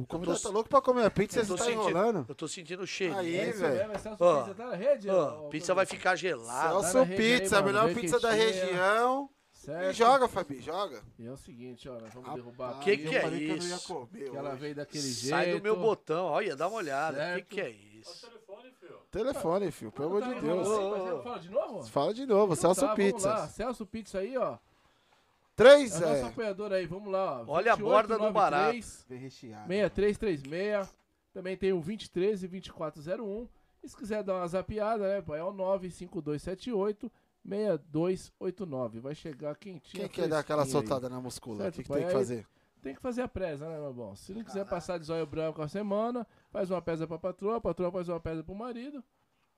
o 0.02 0.06
convidado 0.08 0.38
tá 0.42 0.50
louco 0.50 0.70
pra 0.70 0.82
comer 0.82 1.06
a 1.06 1.10
pizza, 1.10 1.42
você 1.42 1.56
tá 1.56 1.64
sentindo, 1.64 1.82
enrolando. 1.90 2.26
Eu 2.28 2.36
tô 2.36 2.50
sentindo 2.50 2.84
o 2.84 2.88
cheiro. 2.88 3.16
Aí, 3.18 3.34
É 3.38 3.52
velho. 3.54 3.92
é 3.94 3.98
Celso 3.98 4.18
Pizza, 4.18 4.54
tá 4.56 4.66
na 4.66 4.76
rede? 4.76 5.10
Ó, 5.10 5.46
ó, 5.46 5.48
pizza 5.48 5.74
vai 5.74 5.86
ficar 5.86 6.18
gelada. 6.18 6.68
Celso- 6.82 6.98
na 6.98 7.04
rede 7.06 7.24
aí, 7.24 7.40
Pizza, 7.40 7.58
a 7.58 7.62
melhor 7.62 7.94
pizza 7.94 8.20
da 8.20 8.32
região. 8.32 9.30
E 9.66 9.74
Certo? 9.74 9.94
joga, 9.96 10.28
Fabi, 10.28 10.62
joga. 10.62 11.02
E 11.18 11.26
é 11.26 11.32
o 11.32 11.38
seguinte, 11.38 11.90
ó, 11.90 12.00
nós 12.00 12.14
vamos 12.14 12.34
derrubar 12.36 12.68
Rapaz, 12.68 12.82
aqui. 12.82 12.98
Que 12.98 13.04
que 13.10 13.16
eu 13.16 13.18
é 13.18 13.22
falei 13.22 13.52
eu 13.52 13.58
não 13.58 13.66
ia 13.68 13.76
isso? 13.76 13.88
comer 13.88 14.30
Que 14.30 14.38
ela 14.38 14.56
veio 14.56 14.76
daquele 14.76 15.04
jeito. 15.04 15.30
Sai 15.30 15.52
do 15.54 15.62
meu 15.64 15.76
botão. 15.76 16.26
Olha, 16.26 16.56
dá 16.56 16.68
uma 16.68 16.78
olhada. 16.78 17.18
O 17.34 17.36
que, 17.38 17.42
que 17.56 17.62
é 17.62 17.70
isso? 17.70 18.30
Telefone, 19.10 19.72
filho, 19.72 19.92
pelo 19.92 20.08
amor 20.10 20.22
Tá 20.22 20.34
de 20.34 20.40
Deus. 20.42 20.68
ele 20.68 21.24
Fala 21.24 21.40
de 21.40 21.50
novo? 21.50 21.84
Fala 21.88 22.14
de 22.14 22.26
novo, 22.26 22.54
Então 22.54 22.56
Celso 22.74 22.82
tá, 22.82 22.88
vamos 22.96 23.14
Pizza. 23.14 23.30
lá. 23.30 23.48
Celso 23.48 23.86
Pizza 23.86 24.20
aí, 24.20 24.38
ó. 24.38 24.58
Três, 25.56 25.96
É 26.02 26.06
nosso 26.06 26.26
é. 26.26 26.28
apoiador 26.28 26.72
aí, 26.74 26.86
vamos 26.86 27.12
lá. 27.12 27.42
ó. 27.42 27.46
Olha 27.48 27.74
a 27.74 27.76
borda 27.78 28.18
do 28.20 28.32
barato. 28.32 28.74
2893, 28.74 29.06
Vem 29.10 29.20
recheado. 29.20 29.68
6336. 29.68 30.96
Também 31.34 31.58
tem 31.58 31.74
o 31.74 31.82
23 31.82 32.44
e 32.44 32.48
2401. 32.48 33.48
E 33.84 33.90
se 33.90 33.96
quiser 33.98 34.22
dar 34.22 34.36
uma 34.36 34.48
zapiada, 34.48 35.08
né, 35.08 35.22
pai? 35.22 35.40
É 35.40 35.44
o 35.44 35.52
95278 35.54 37.12
6289. 37.48 39.00
Vai 39.00 39.16
chegar 39.16 39.56
quentinho. 39.56 40.04
Quem 40.04 40.10
quer 40.10 40.28
dar 40.28 40.40
aquela 40.40 40.64
aí. 40.64 40.70
soltada 40.70 41.08
na 41.10 41.22
muscula? 41.22 41.68
O 41.68 41.72
que, 41.72 41.84
tem 41.84 42.06
que 42.06 42.12
fazer? 42.12 42.48
Tem 42.82 42.94
que 42.94 43.02
fazer 43.02 43.24
a 43.24 43.28
presa, 43.28 43.68
né, 43.68 43.80
meu 43.80 43.94
bom? 43.94 44.16
Se 44.16 44.34
não 44.34 44.44
quiser 44.44 44.66
passar 44.66 45.00
de 45.00 45.06
zóio 45.06 45.26
branco 45.26 45.62
a 45.62 45.68
semana, 45.68 46.26
faz 46.52 46.70
uma 46.70 46.82
pesa 46.82 47.08
pra 47.08 47.18
patroa, 47.18 47.58
a 47.58 47.62
patroa 47.62 47.92
faz 47.92 48.10
uma 48.10 48.20
pesa 48.20 48.44
pro 48.44 48.54
marido. 48.54 49.04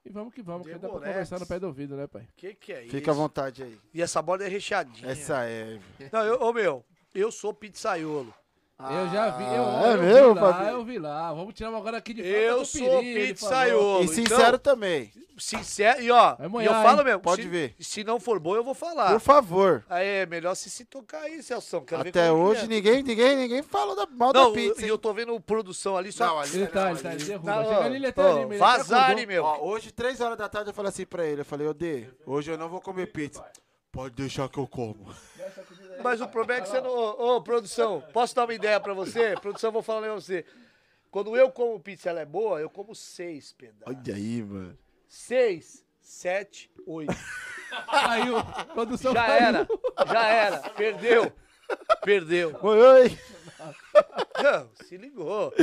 E 0.06 0.10
vamos 0.10 0.34
que 0.34 0.42
vamos, 0.42 0.66
que 0.66 0.74
dá 0.74 0.88
pra 0.88 1.00
conversar 1.00 1.38
no 1.38 1.46
pé 1.46 1.60
do 1.60 1.68
ouvido, 1.68 1.98
né, 1.98 2.08
pai? 2.08 2.22
O 2.22 2.28
que, 2.38 2.56
que 2.56 2.72
é 2.72 2.84
isso? 2.84 2.92
Fica 2.92 3.12
à 3.12 3.14
vontade 3.14 3.64
aí. 3.64 3.78
E 3.94 4.02
essa 4.02 4.22
borda 4.22 4.46
é 4.46 4.48
recheadinha. 4.48 5.12
Essa 5.12 5.44
é. 5.44 5.78
Não, 6.14 6.24
eu, 6.24 6.42
ô 6.42 6.54
meu, 6.54 6.86
eu 7.14 7.30
sou 7.30 7.54
pizzaiolo. 7.54 8.34
Eu 8.80 9.10
já 9.10 9.30
vi, 9.32 9.44
eu, 9.44 9.66
Ah, 9.66 9.82
é 9.88 9.94
eu 9.94 9.98
mesmo, 10.02 10.34
vi 10.36 10.40
lá, 10.40 10.54
Fabi? 10.54 10.70
eu 10.72 10.84
vi 10.86 11.00
lá. 11.00 11.34
Vamos 11.34 11.54
tirar 11.54 11.70
uma 11.70 11.80
agora 11.80 11.98
aqui 11.98 12.14
de 12.14 12.22
Eu 12.22 12.60
do 12.60 12.66
sou 12.66 12.86
falou. 12.86 13.02
pizzaiolo. 13.02 14.04
E 14.04 14.08
sincero 14.08 14.60
também. 14.60 15.12
Então, 15.16 15.28
sincero. 15.40 16.02
E 16.02 16.12
ó, 16.12 16.36
e 16.40 16.48
molhar, 16.48 16.76
eu 16.76 16.84
falo 16.88 17.00
hein? 17.00 17.06
mesmo. 17.06 17.20
Pode 17.22 17.42
se, 17.44 17.48
ver. 17.48 17.76
Se 17.80 18.04
não 18.04 18.20
for 18.20 18.40
bom, 18.40 18.56
eu 18.56 18.64
vou 18.64 18.74
falar. 18.76 19.12
Por 19.12 19.20
favor. 19.20 19.84
Aí 19.90 20.06
é 20.08 20.26
melhor 20.28 20.54
se 20.56 20.70
se 20.70 20.86
tocar 20.86 21.22
aí, 21.24 21.42
Celso. 21.42 21.78
Até 21.78 22.12
que 22.12 22.32
hoje 22.32 22.66
é. 22.66 22.68
ninguém, 22.68 23.02
ninguém, 23.02 23.36
ninguém 23.36 23.64
fala 23.64 23.96
da, 23.96 24.06
mal 24.06 24.32
Não, 24.34 24.50
da 24.50 24.54
pizza. 24.56 24.86
e 24.86 24.90
eu 24.90 24.98
tô 24.98 25.12
vendo 25.14 25.40
produção 25.40 25.98
ali, 25.98 26.12
só. 26.12 26.26
Não, 26.28 26.40
ali- 26.40 26.56
Ele 26.56 26.68
tá, 26.68 26.84
Não, 26.86 26.92
ele 26.92 27.00
tá, 27.02 27.14
ele 27.14 27.24
derruba. 27.24 27.64
Chega 27.64 27.84
ali, 27.86 27.96
ele 27.96 28.08
até 28.08 28.22
ó, 28.22 28.32
anima, 28.32 28.54
ele 28.56 28.64
até 28.64 28.78
Vazare, 28.78 29.26
meu. 29.26 29.44
Ó, 29.44 29.66
hoje, 29.66 29.92
três 29.92 30.22
horas 30.22 30.38
da 30.38 30.48
tarde, 30.50 30.70
eu 30.70 30.74
falei 30.74 30.90
assim 30.90 31.06
pra 31.06 31.26
ele. 31.26 31.42
Eu 31.42 31.46
falei, 31.46 31.68
ô 31.68 31.74
D, 31.74 32.08
hoje 32.26 32.52
eu 32.52 32.58
não 32.58 32.70
vou 32.70 32.80
comer 32.82 33.08
pizza. 33.08 33.44
Pode 33.92 34.14
deixar 34.16 34.48
que 34.50 34.60
eu 34.60 34.68
como. 34.68 35.08
Mas 36.04 36.22
o 36.22 36.28
problema 36.28 36.62
é 36.62 36.64
que 36.64 36.70
você 36.70 36.82
não. 36.82 36.90
Ô, 36.92 37.36
ô, 37.38 37.42
produção, 37.42 38.04
posso 38.14 38.36
dar 38.36 38.44
uma 38.46 38.54
ideia 38.54 38.80
pra 38.80 38.94
você? 38.94 39.36
Produção, 39.40 39.70
eu 39.70 39.74
vou 39.74 39.82
falar 39.82 40.02
pra 40.02 40.14
você. 40.14 40.46
Quando 41.10 41.36
eu 41.38 41.52
como 41.52 41.80
pizza 41.80 42.10
ela 42.10 42.22
é 42.22 42.26
boa, 42.26 42.60
eu 42.60 42.70
como 42.70 42.94
seis 42.94 43.54
pedaços. 43.54 43.96
Olha 43.98 44.16
aí, 44.16 44.44
mano. 44.44 44.78
Seis, 45.08 45.86
sete, 46.02 46.70
oito. 46.86 47.14
Caiu. 47.90 48.36
Produção 48.74 49.14
Já 49.14 49.26
caiu. 49.26 49.46
era, 49.48 49.68
já 50.08 50.28
era. 50.28 50.70
Perdeu. 50.72 51.32
Perdeu. 52.04 52.58
Oi, 52.62 52.80
oi. 52.82 53.20
Não, 54.44 54.70
se 54.86 54.98
ligou. 54.98 55.54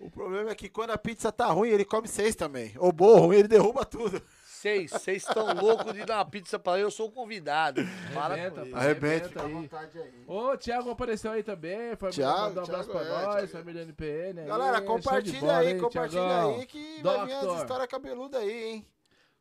O 0.00 0.10
problema 0.10 0.50
é 0.50 0.54
que 0.54 0.68
quando 0.68 0.90
a 0.90 0.98
pizza 0.98 1.30
tá 1.32 1.46
ruim, 1.46 1.70
ele 1.70 1.84
come 1.84 2.06
seis 2.08 2.34
também. 2.34 2.72
Ou 2.78 2.92
boa, 2.92 3.20
ruim, 3.20 3.36
ele 3.38 3.48
derruba 3.48 3.84
tudo. 3.84 4.22
Seis, 4.58 4.90
vocês 4.90 5.22
estão 5.22 5.54
loucos 5.54 5.94
de 5.94 6.04
dar 6.04 6.16
uma 6.16 6.24
pizza 6.24 6.58
pra 6.58 6.72
eu, 6.72 6.86
eu 6.86 6.90
sou 6.90 7.06
o 7.06 7.12
convidado. 7.12 7.80
Para 8.12 8.34
Arrebenta, 8.34 8.64
com 8.64 8.70
pai, 8.70 8.80
Arrebenta, 8.80 9.28
fica 9.28 9.40
à 9.40 9.46
aí. 9.46 9.52
vontade 9.52 9.98
aí. 10.00 10.24
Ô, 10.26 10.50
o 10.50 10.58
Thiago 10.58 10.90
apareceu 10.90 11.30
aí 11.30 11.44
também. 11.44 11.94
Família, 11.94 12.26
Thiago, 12.26 12.40
mandou 12.40 12.62
um 12.62 12.66
abraço 12.66 12.90
Thiago, 12.90 13.06
pra 13.06 13.08
é, 13.08 13.22
nós, 13.22 13.34
Thiago. 13.34 13.52
família 13.52 13.82
NPN. 13.82 14.40
aí, 14.40 14.46
Galera, 14.48 14.82
compartilha 14.82 15.40
bola, 15.40 15.58
aí, 15.58 15.78
compartilha 15.78 16.22
Thiagão? 16.22 16.54
aí 16.56 16.66
que 16.66 17.02
vai 17.02 17.26
vir 17.26 17.32
as 17.34 17.40
Doctor. 17.42 17.60
histórias 17.60 17.88
cabeludas 17.88 18.42
aí, 18.42 18.64
hein? 18.64 18.86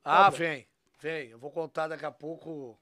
Ah, 0.03 0.29
vem, 0.29 0.67
vem. 0.99 1.29
Eu 1.29 1.39
vou 1.39 1.49
contar 1.49 1.87
daqui 1.87 2.05
a 2.05 2.11
pouco. 2.11 2.77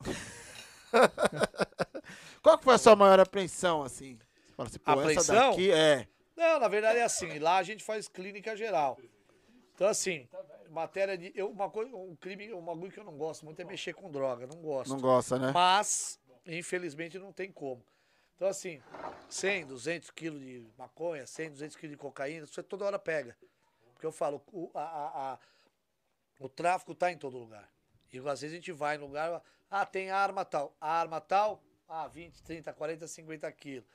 Qual 2.42 2.58
que 2.58 2.64
foi 2.64 2.74
a 2.74 2.78
sua 2.78 2.96
maior 2.96 3.20
apreensão, 3.20 3.84
assim? 3.84 4.18
Você 4.18 4.54
fala 4.56 4.68
assim, 4.68 4.78
pô, 4.80 4.90
essa 4.90 5.00
Apreensão? 5.00 5.50
daqui 5.50 5.70
é... 5.70 6.08
Não, 6.36 6.58
na 6.58 6.66
verdade 6.66 6.98
é 6.98 7.04
assim. 7.04 7.38
Lá 7.38 7.58
a 7.58 7.62
gente 7.62 7.84
faz 7.84 8.08
clínica 8.08 8.56
geral. 8.56 8.98
Então, 9.76 9.88
assim, 9.88 10.26
matéria 10.70 11.18
de. 11.18 11.30
Eu, 11.34 11.50
uma 11.50 11.68
coisa, 11.70 11.94
um 11.94 12.16
crime, 12.16 12.50
um 12.54 12.64
bagulho 12.64 12.90
que 12.90 12.98
eu 12.98 13.04
não 13.04 13.16
gosto 13.18 13.44
muito 13.44 13.60
é 13.60 13.64
mexer 13.64 13.92
com 13.92 14.10
droga. 14.10 14.46
Não 14.46 14.56
gosto. 14.62 14.90
Não 14.90 14.98
gosta, 14.98 15.38
né? 15.38 15.52
Mas, 15.52 16.18
infelizmente, 16.46 17.18
não 17.18 17.30
tem 17.30 17.52
como. 17.52 17.84
Então, 18.34 18.48
assim, 18.48 18.82
100, 19.28 19.66
200 19.66 20.10
quilos 20.10 20.40
de 20.40 20.66
maconha, 20.78 21.26
100, 21.26 21.50
200 21.50 21.76
quilos 21.76 21.94
de 21.94 22.00
cocaína, 22.00 22.46
você 22.46 22.62
toda 22.62 22.86
hora 22.86 22.98
pega. 22.98 23.36
Porque 23.92 24.06
eu 24.06 24.12
falo, 24.12 24.42
o, 24.50 24.70
a, 24.74 24.80
a- 24.82 25.32
a- 25.34 25.38
o 26.40 26.48
tráfico 26.48 26.94
tá 26.94 27.12
em 27.12 27.18
todo 27.18 27.36
lugar. 27.38 27.70
E 28.12 28.18
às 28.18 28.40
vezes 28.40 28.52
a 28.52 28.56
gente 28.56 28.72
vai 28.72 28.96
no 28.96 29.06
lugar, 29.06 29.42
ah, 29.70 29.84
tem 29.84 30.10
arma 30.10 30.42
tal. 30.44 30.74
A 30.80 30.90
arma 30.90 31.20
tal, 31.20 31.62
ah, 31.86 32.08
20, 32.08 32.42
30, 32.42 32.72
40, 32.72 33.06
50 33.06 33.50
quilos. 33.52 33.86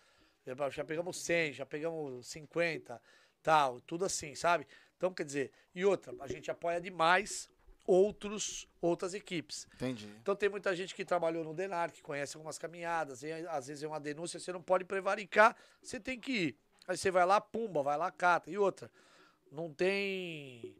Já- 0.45 0.69
Já 0.69 0.83
pegamos 0.83 1.17
100, 1.23 1.53
já 1.53 1.65
pegamos 1.65 2.27
50, 2.27 3.01
tal, 3.43 3.79
tudo 3.81 4.05
assim, 4.05 4.33
sabe? 4.35 4.67
Então, 5.01 5.11
quer 5.11 5.25
dizer, 5.25 5.51
e 5.73 5.83
outra, 5.83 6.13
a 6.19 6.27
gente 6.27 6.51
apoia 6.51 6.79
demais 6.79 7.49
outros, 7.87 8.67
outras 8.79 9.15
equipes. 9.15 9.67
Entendi. 9.73 10.07
Então 10.21 10.35
tem 10.35 10.47
muita 10.47 10.75
gente 10.75 10.93
que 10.93 11.03
trabalhou 11.03 11.43
no 11.43 11.55
Denar, 11.55 11.91
que 11.91 12.03
conhece 12.03 12.37
algumas 12.37 12.59
caminhadas, 12.59 13.23
e 13.23 13.31
às 13.31 13.65
vezes 13.65 13.81
é 13.81 13.87
uma 13.87 13.99
denúncia, 13.99 14.39
você 14.39 14.53
não 14.53 14.61
pode 14.61 14.85
prevaricar, 14.85 15.55
você 15.81 15.99
tem 15.99 16.19
que 16.19 16.31
ir. 16.31 16.57
Aí 16.87 16.95
você 16.95 17.09
vai 17.09 17.25
lá, 17.25 17.41
pumba, 17.41 17.81
vai 17.81 17.97
lá, 17.97 18.11
cata. 18.11 18.51
E 18.51 18.59
outra, 18.59 18.91
não 19.51 19.73
tem 19.73 20.75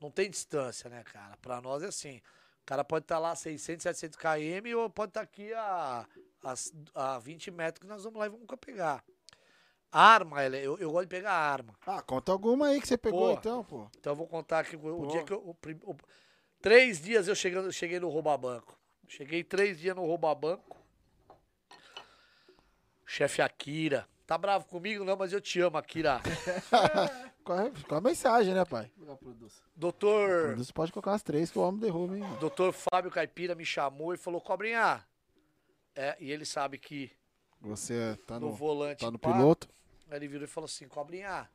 não 0.00 0.10
tem 0.10 0.28
distância, 0.28 0.90
né, 0.90 1.04
cara? 1.04 1.36
Pra 1.36 1.60
nós 1.60 1.84
é 1.84 1.86
assim. 1.86 2.16
O 2.16 2.66
cara 2.66 2.82
pode 2.82 3.04
estar 3.04 3.20
lá 3.20 3.30
a 3.30 3.36
600, 3.36 3.84
700 3.84 4.18
km 4.18 4.78
ou 4.78 4.90
pode 4.90 5.10
estar 5.10 5.20
aqui 5.20 5.52
a, 5.54 6.04
a, 6.42 7.14
a 7.14 7.18
20 7.20 7.52
metros 7.52 7.82
que 7.82 7.86
nós 7.86 8.02
vamos 8.02 8.18
lá 8.18 8.26
e 8.26 8.30
vamos 8.30 8.46
pegar. 8.60 9.04
Arma, 9.92 10.44
eu, 10.44 10.78
eu 10.78 10.92
gosto 10.92 11.06
de 11.06 11.08
pegar 11.16 11.32
arma. 11.32 11.74
Ah, 11.86 12.00
conta 12.00 12.30
alguma 12.30 12.68
aí 12.68 12.80
que 12.80 12.86
você 12.86 12.96
pegou, 12.96 13.32
Pô. 13.32 13.38
então, 13.38 13.64
pô. 13.64 13.86
Então 13.98 14.12
eu 14.12 14.16
vou 14.16 14.26
contar 14.28 14.60
aqui 14.60 14.76
o, 14.76 14.80
Pô. 14.80 15.06
dia 15.06 15.24
que 15.24 15.32
eu. 15.32 15.38
o 15.40 15.56
o- 15.90 15.96
três 16.60 17.00
dias 17.00 17.26
eu 17.26 17.34
chegando, 17.34 17.72
cheguei 17.72 17.98
no 17.98 18.08
roubar 18.08 18.38
banco. 18.38 18.78
Cheguei 19.08 19.42
três 19.42 19.80
dias 19.80 19.96
no 19.96 20.06
roubar 20.06 20.34
banco. 20.36 20.78
Chefe 23.04 23.42
Akira. 23.42 24.06
Tá 24.26 24.38
bravo 24.38 24.64
comigo? 24.66 25.02
Não, 25.04 25.16
mas 25.16 25.32
eu 25.32 25.40
te 25.40 25.60
amo, 25.60 25.76
Akira. 25.76 26.20
Qual 27.42 27.58
a, 27.58 27.70
qual 27.88 27.98
a 27.98 28.00
mensagem, 28.02 28.54
né, 28.54 28.64
pai? 28.66 28.92
Doutor. 29.74 30.56
Você 30.56 30.72
pode 30.72 30.92
colocar 30.92 31.14
as 31.14 31.22
três 31.22 31.50
que 31.50 31.58
o 31.58 31.62
homem 31.62 31.80
derruba, 31.80 32.16
hein? 32.16 32.22
Doutor 32.38 32.70
Fábio 32.72 33.10
Caipira 33.10 33.54
me 33.54 33.64
chamou 33.64 34.12
e 34.14 34.18
falou: 34.18 34.40
Cobrinha. 34.42 35.02
É, 35.96 36.16
e 36.20 36.30
ele 36.30 36.44
sabe 36.44 36.78
que 36.78 37.10
Você 37.62 38.16
tá 38.26 38.38
no, 38.38 38.48
no, 38.48 38.52
volante. 38.52 39.00
tá 39.00 39.10
no 39.10 39.18
pá, 39.18 39.32
piloto? 39.32 39.68
Aí 40.10 40.16
ele 40.16 40.28
virou 40.28 40.44
e 40.44 40.48
falou 40.48 40.66
assim: 40.66 40.86
Cobrinha, 40.88 41.48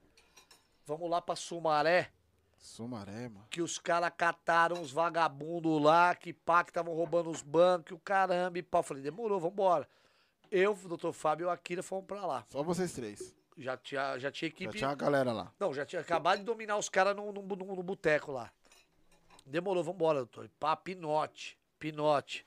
vamos 0.85 1.09
lá 1.09 1.21
pra 1.21 1.35
Sumaré. 1.35 2.11
Sumaré, 2.57 3.29
mano. 3.29 3.45
que 3.51 3.61
os 3.61 3.77
caras 3.77 4.11
cataram 4.17 4.81
os 4.81 4.91
vagabundos 4.91 5.79
lá, 5.81 6.15
que 6.15 6.33
pá, 6.33 6.63
que 6.63 6.71
estavam 6.71 6.93
roubando 6.95 7.29
os 7.29 7.43
bancos, 7.43 7.91
o 7.91 7.99
caramba, 7.99 8.57
e 8.57 8.63
pá. 8.63 8.79
Eu 8.79 8.83
falei, 8.83 9.03
demorou, 9.03 9.39
vambora. 9.39 9.87
Eu, 10.49 10.71
o 10.73 10.87
doutor 10.87 11.13
Fábio 11.13 11.45
e 11.45 11.47
o 11.47 11.49
Akira 11.51 11.83
fomos 11.83 12.05
pra 12.05 12.25
lá. 12.25 12.43
Só 12.49 12.63
vocês 12.63 12.91
três. 12.93 13.35
Já 13.57 13.77
tinha, 13.77 14.17
já 14.17 14.31
tinha 14.31 14.49
Já 14.49 14.55
equipe. 14.55 14.77
tinha 14.77 14.89
uma 14.89 14.95
galera 14.95 15.31
lá. 15.31 15.51
Não, 15.59 15.73
já 15.73 15.85
tinha 15.85 16.01
acabado 16.01 16.39
de 16.39 16.45
dominar 16.45 16.77
os 16.77 16.89
caras 16.89 17.15
no, 17.15 17.31
no, 17.31 17.41
no- 17.41 17.55
no 17.75 17.83
boteco 17.83 18.31
lá. 18.31 18.51
Demorou, 19.45 19.83
vambora, 19.83 20.19
doutor. 20.19 20.49
Pá, 20.59 20.75
pinote, 20.75 21.57
pinote. 21.77 22.45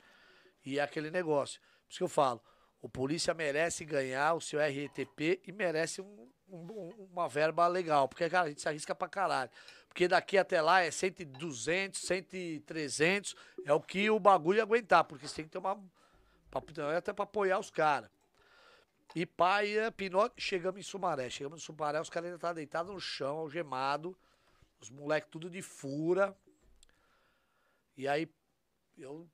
E 0.65 0.79
é 0.79 0.83
aquele 0.83 1.11
negócio. 1.11 1.61
Por 1.61 1.91
isso 1.91 1.99
que 1.99 2.05
eu 2.05 2.09
falo, 2.09 2.43
o 2.81 2.89
polícia 2.89 3.35
merece 3.35 3.85
ganhar 3.85 4.35
o 4.35 4.41
seu 4.41 4.61
RETP 4.61 5.41
e 5.47 5.53
merece 5.53 6.01
um- 6.01 6.29
um- 6.49 7.09
uma 7.13 7.29
verba 7.29 7.67
legal. 7.67 8.09
Porque, 8.09 8.29
cara, 8.31 8.47
a 8.47 8.49
gente 8.49 8.61
se 8.61 8.69
arrisca 8.69 8.95
pra 8.95 9.09
caralho. 9.09 9.51
Porque 9.89 10.07
daqui 10.07 10.39
até 10.39 10.63
lá 10.63 10.81
é 10.81 10.91
100, 10.91 11.11
200, 11.27 12.01
100, 12.03 12.61
300. 12.61 13.35
É 13.65 13.73
o 13.73 13.81
que 13.81 14.09
o 14.11 14.19
bagulho 14.21 14.63
aguentar. 14.63 15.05
Porque 15.05 15.27
você 15.27 15.37
tem 15.37 15.45
que 15.47 15.51
ter 15.51 15.59
uma... 15.59 15.77
pra- 16.51 16.63
Até 16.97 17.13
pra 17.13 17.25
apoiar 17.25 17.59
os 17.59 17.71
caras. 17.71 18.09
E 19.15 19.25
paia, 19.27 19.91
pinote, 19.91 20.35
chegamos 20.41 20.79
em 20.79 20.83
Sumaré. 20.85 21.29
Chegamos 21.31 21.61
em 21.61 21.65
Sumaré, 21.65 22.01
os 22.01 22.11
caras 22.11 22.27
ainda 22.27 22.37
estavam 22.37 22.55
deitados 22.55 22.93
no 22.93 23.01
chão, 23.01 23.39
algemado. 23.39 24.17
Os 24.81 24.91
moleques 24.91 25.31
tudo 25.31 25.51
de 25.51 25.61
fura. 25.63 26.37
E 27.97 28.07
aí, 28.07 28.29
eu 28.97 29.29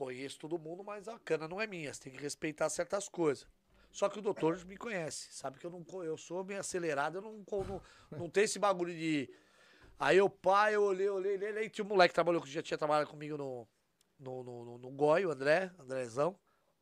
conheço 0.00 0.38
todo 0.38 0.58
mundo, 0.58 0.82
mas 0.82 1.06
a 1.08 1.18
cana 1.18 1.46
não 1.46 1.60
é 1.60 1.66
minha. 1.66 1.92
Você 1.92 2.04
tem 2.04 2.12
que 2.12 2.22
respeitar 2.22 2.70
certas 2.70 3.06
coisas. 3.06 3.46
Só 3.92 4.08
que 4.08 4.18
o 4.18 4.22
doutor 4.22 4.64
me 4.64 4.76
conhece, 4.76 5.28
sabe 5.30 5.58
que 5.58 5.66
eu 5.66 5.70
não 5.70 5.84
eu 6.02 6.16
sou 6.16 6.42
meio 6.42 6.60
acelerado, 6.60 7.18
eu 7.18 7.22
não, 7.22 7.44
não, 7.50 7.82
não 8.12 8.30
tenho 8.30 8.44
esse 8.44 8.58
bagulho 8.58 8.94
de. 8.94 9.28
Aí 9.98 10.18
o 10.20 10.30
pai, 10.30 10.76
eu 10.76 10.84
olhei, 10.84 11.10
olhei, 11.10 11.34
olhei, 11.34 11.50
olhei, 11.50 11.68
tinha 11.68 11.84
um 11.84 11.88
moleque 11.88 12.12
que 12.12 12.14
trabalhou, 12.14 12.40
que 12.40 12.48
já 12.48 12.62
tinha 12.62 12.78
trabalhado 12.78 13.10
comigo 13.10 13.36
no, 13.36 13.68
no, 14.18 14.42
no, 14.42 14.64
no, 14.64 14.78
no 14.78 14.90
Goi, 14.90 15.26
o 15.26 15.30
André, 15.30 15.70
Andrezão, 15.78 16.38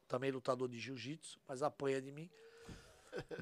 também 0.06 0.30
lutador 0.30 0.68
de 0.68 0.78
jiu-jitsu, 0.78 1.40
mas 1.48 1.62
apanha 1.62 2.00
de 2.00 2.12
mim. 2.12 2.30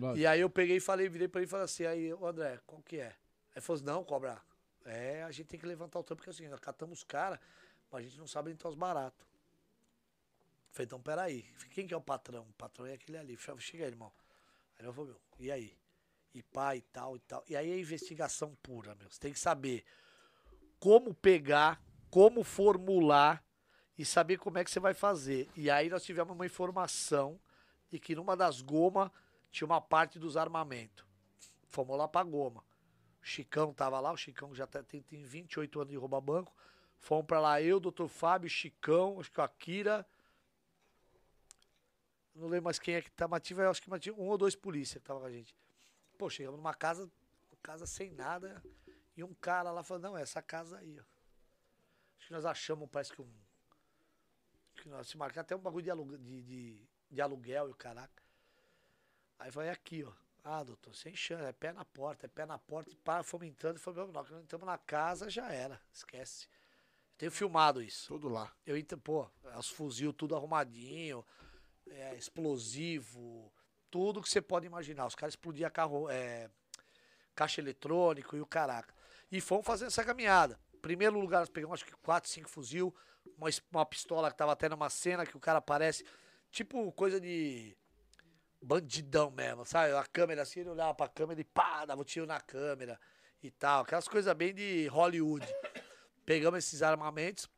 Nossa. 0.01 0.19
E 0.19 0.27
aí 0.27 0.41
eu 0.41 0.49
peguei 0.49 0.77
e 0.77 0.81
falei, 0.81 1.09
virei 1.09 1.29
pra 1.29 1.41
ele 1.41 1.49
e 1.49 1.51
falei 1.51 1.65
assim, 1.65 1.85
aí, 1.85 2.15
o 2.15 2.25
André, 2.25 2.59
qual 2.65 2.81
que 2.81 2.99
é? 2.99 3.15
Aí 3.55 3.61
falou 3.61 3.77
assim, 3.77 3.85
não, 3.85 4.05
cobra, 4.05 4.41
é, 4.87 5.23
a 5.25 5.31
gente 5.31 5.49
tem 5.49 5.61
que 5.61 5.67
levantar 5.67 5.99
o 5.99 6.05
tampo, 6.05 6.19
porque 6.19 6.31
assim, 6.31 6.49
nós 6.49 6.61
catamos 6.61 7.01
os 7.01 7.05
caras, 7.05 7.39
mas 7.91 8.01
a 8.01 8.09
gente 8.09 8.19
não 8.19 8.29
sabe 8.29 8.53
entrar 8.53 8.71
os 8.71 8.77
baratos. 8.77 9.27
Falei, 10.77 10.85
então 10.85 11.01
peraí, 11.01 11.43
quem 11.71 11.87
que 11.87 11.95
é 11.95 11.97
o 11.97 12.03
patrão? 12.03 12.43
O 12.43 12.53
patrão 12.53 12.85
é 12.85 12.93
aquele 12.93 13.17
ali. 13.17 13.35
Falei, 13.35 13.63
chega 13.63 13.85
aí, 13.85 13.91
irmão. 13.91 14.13
Aí 14.79 14.85
eu 14.85 14.93
falei, 14.93 15.11
meu, 15.11 15.21
e 15.39 15.51
aí? 15.51 15.79
E 16.35 16.43
pai 16.43 16.77
e 16.77 16.81
tal 16.83 17.17
e 17.17 17.21
tal. 17.21 17.43
E 17.49 17.57
aí 17.57 17.71
é 17.71 17.79
investigação 17.79 18.55
pura, 18.63 18.95
meu. 18.95 19.11
Você 19.11 19.19
tem 19.19 19.33
que 19.33 19.39
saber 19.39 19.87
como 20.79 21.15
pegar, 21.15 21.83
como 22.11 22.45
formular 22.45 23.43
e 23.97 24.05
saber 24.05 24.37
como 24.37 24.59
é 24.59 24.65
que 24.65 24.71
você 24.71 24.79
vai 24.79 24.93
fazer. 24.93 25.49
E 25.57 25.71
aí 25.71 25.89
nós 25.89 26.05
tivemos 26.05 26.35
uma 26.35 26.45
informação 26.45 27.41
de 27.89 27.99
que 27.99 28.15
numa 28.15 28.37
das 28.37 28.61
gomas 28.61 29.11
tinha 29.51 29.65
uma 29.65 29.81
parte 29.81 30.19
dos 30.19 30.37
armamentos. 30.37 31.07
Fomos 31.69 31.97
lá 31.97 32.07
pra 32.07 32.23
goma. 32.23 32.63
O 33.23 33.25
Chicão 33.25 33.73
tava 33.73 33.99
lá, 33.99 34.13
o 34.13 34.17
Chicão 34.19 34.55
já 34.55 34.67
tá, 34.67 34.83
tem, 34.83 35.01
tem 35.01 35.25
28 35.25 35.81
anos 35.81 35.91
de 35.91 35.97
roubar 35.97 36.21
banco. 36.21 36.55
Fomos 36.99 37.25
pra 37.25 37.41
lá 37.41 37.63
eu, 37.63 37.81
doutor 37.81 38.09
Fábio, 38.09 38.51
Chicão, 38.51 39.19
acho 39.19 39.33
que 39.33 39.41
o 39.41 39.43
Akira 39.43 40.07
não 42.37 42.49
lembro 42.49 42.65
mais 42.65 42.79
quem 42.79 42.95
é 42.95 43.03
que 43.03 43.11
tá, 43.11 43.27
mas 43.27 43.43
tive, 43.43 43.65
acho 43.65 43.83
que 43.83 43.99
tinha 43.99 44.15
um 44.15 44.29
ou 44.29 44.39
dois 44.39 44.55
polícia 44.55 45.01
que 45.01 45.07
tava 45.07 45.21
com 45.21 45.27
a 45.27 45.31
gente. 45.31 45.55
Pô, 46.19 46.31
chegamos 46.31 46.59
numa 46.59 46.75
casa, 46.75 47.11
casa 47.63 47.87
sem 47.87 48.11
nada, 48.11 48.63
e 49.17 49.25
um 49.25 49.35
cara 49.35 49.71
lá 49.71 49.83
falou, 49.83 50.03
não, 50.03 50.17
é 50.17 50.23
essa 50.23 50.41
casa 50.43 50.79
aí, 50.79 50.99
ó. 50.99 51.03
Acho 52.19 52.27
que 52.29 52.33
nós 52.33 52.45
achamos, 52.45 52.89
parece 52.91 53.13
que 53.13 53.21
um. 53.21 53.31
Que 54.77 54.89
nós 54.89 55.09
se 55.09 55.17
marcar 55.17 55.41
até 55.41 55.57
um 55.57 55.59
bagulho 55.59 55.83
de, 55.83 55.91
aluguel, 55.91 56.19
de, 56.19 56.43
de, 56.43 56.89
de 57.11 57.21
aluguel 57.21 57.69
e 57.69 57.73
o 57.73 57.75
caraca. 57.75 58.23
Aí 59.39 59.51
foi 59.51 59.69
aqui, 59.69 60.05
ó. 60.05 60.13
Ah, 60.45 60.63
doutor, 60.63 60.95
sem 60.95 61.15
chance, 61.17 61.43
é 61.43 61.53
pé 61.53 61.73
na 61.73 61.85
porta, 61.85 62.27
é 62.27 62.29
pé 62.29 62.47
na 62.47 62.57
porta, 62.57 62.91
e 62.91 62.97
pá, 62.97 63.23
fomos 63.23 63.49
entrando 63.49 63.79
e 63.79 63.81
falou, 63.81 64.07
não, 64.07 64.13
nós 64.13 64.31
entramos 64.31 64.65
na 64.65 64.79
casa, 64.79 65.29
já 65.29 65.51
era, 65.51 65.81
esquece. 65.93 66.49
Tenho 67.19 67.33
filmado 67.33 67.83
isso. 67.83 68.09
Tudo 68.09 68.29
lá. 68.29 68.53
Eu 68.65 68.77
entro, 68.77 68.99
pô, 68.99 69.29
os 69.59 69.69
fuzil 69.71 70.13
tudo 70.13 70.37
arrumadinho, 70.37 71.25
é, 71.91 72.15
explosivo, 72.15 73.53
tudo 73.91 74.23
que 74.23 74.29
você 74.29 74.41
pode 74.41 74.67
imaginar. 74.67 75.07
Os 75.07 75.15
caras 75.15 75.33
explodiam 75.33 75.71
carro, 75.71 76.09
é, 76.11 76.51
caixa 77.35 77.61
eletrônico 77.61 78.37
e 78.37 78.41
o 78.41 78.47
caraca. 78.47 78.95
E 79.31 79.41
fomos 79.41 79.67
fazendo 79.67 79.89
essa 79.89 80.05
caminhada. 80.05 80.59
Primeiro 80.81 81.19
lugar, 81.19 81.41
nós 81.41 81.49
pegamos 81.49 81.75
acho 81.75 81.85
que 81.85 81.97
4, 81.97 82.31
5 82.31 82.49
fuzil, 82.49 82.95
uma, 83.37 83.49
uma 83.73 83.87
pistola 83.87 84.31
que 84.31 84.37
tava 84.37 84.53
até 84.53 84.69
numa 84.69 84.89
cena 84.89 85.27
que 85.27 85.37
o 85.37 85.41
cara 85.41 85.59
aparece, 85.59 86.05
tipo 86.51 86.93
coisa 86.93 87.21
de 87.21 87.77
bandidão 88.63 89.31
mesmo, 89.31 89.65
sabe? 89.65 89.95
A 89.95 90.05
câmera 90.05 90.43
assim, 90.43 90.61
ele 90.61 90.71
olhava 90.71 90.95
pra 90.95 91.09
câmera 91.09 91.41
e 91.41 91.45
pá, 91.45 91.85
dava 91.85 92.01
um 92.01 92.05
tiro 92.05 92.27
na 92.27 92.41
câmera 92.41 93.01
e 93.43 93.51
tal. 93.51 93.83
Aquelas 93.83 94.09
coisas 94.09 94.33
bem 94.35 94.55
de 94.55 94.87
Hollywood. 94.89 95.47
Pegamos 96.25 96.59
esses 96.59 96.83
armamentos, 96.83 97.49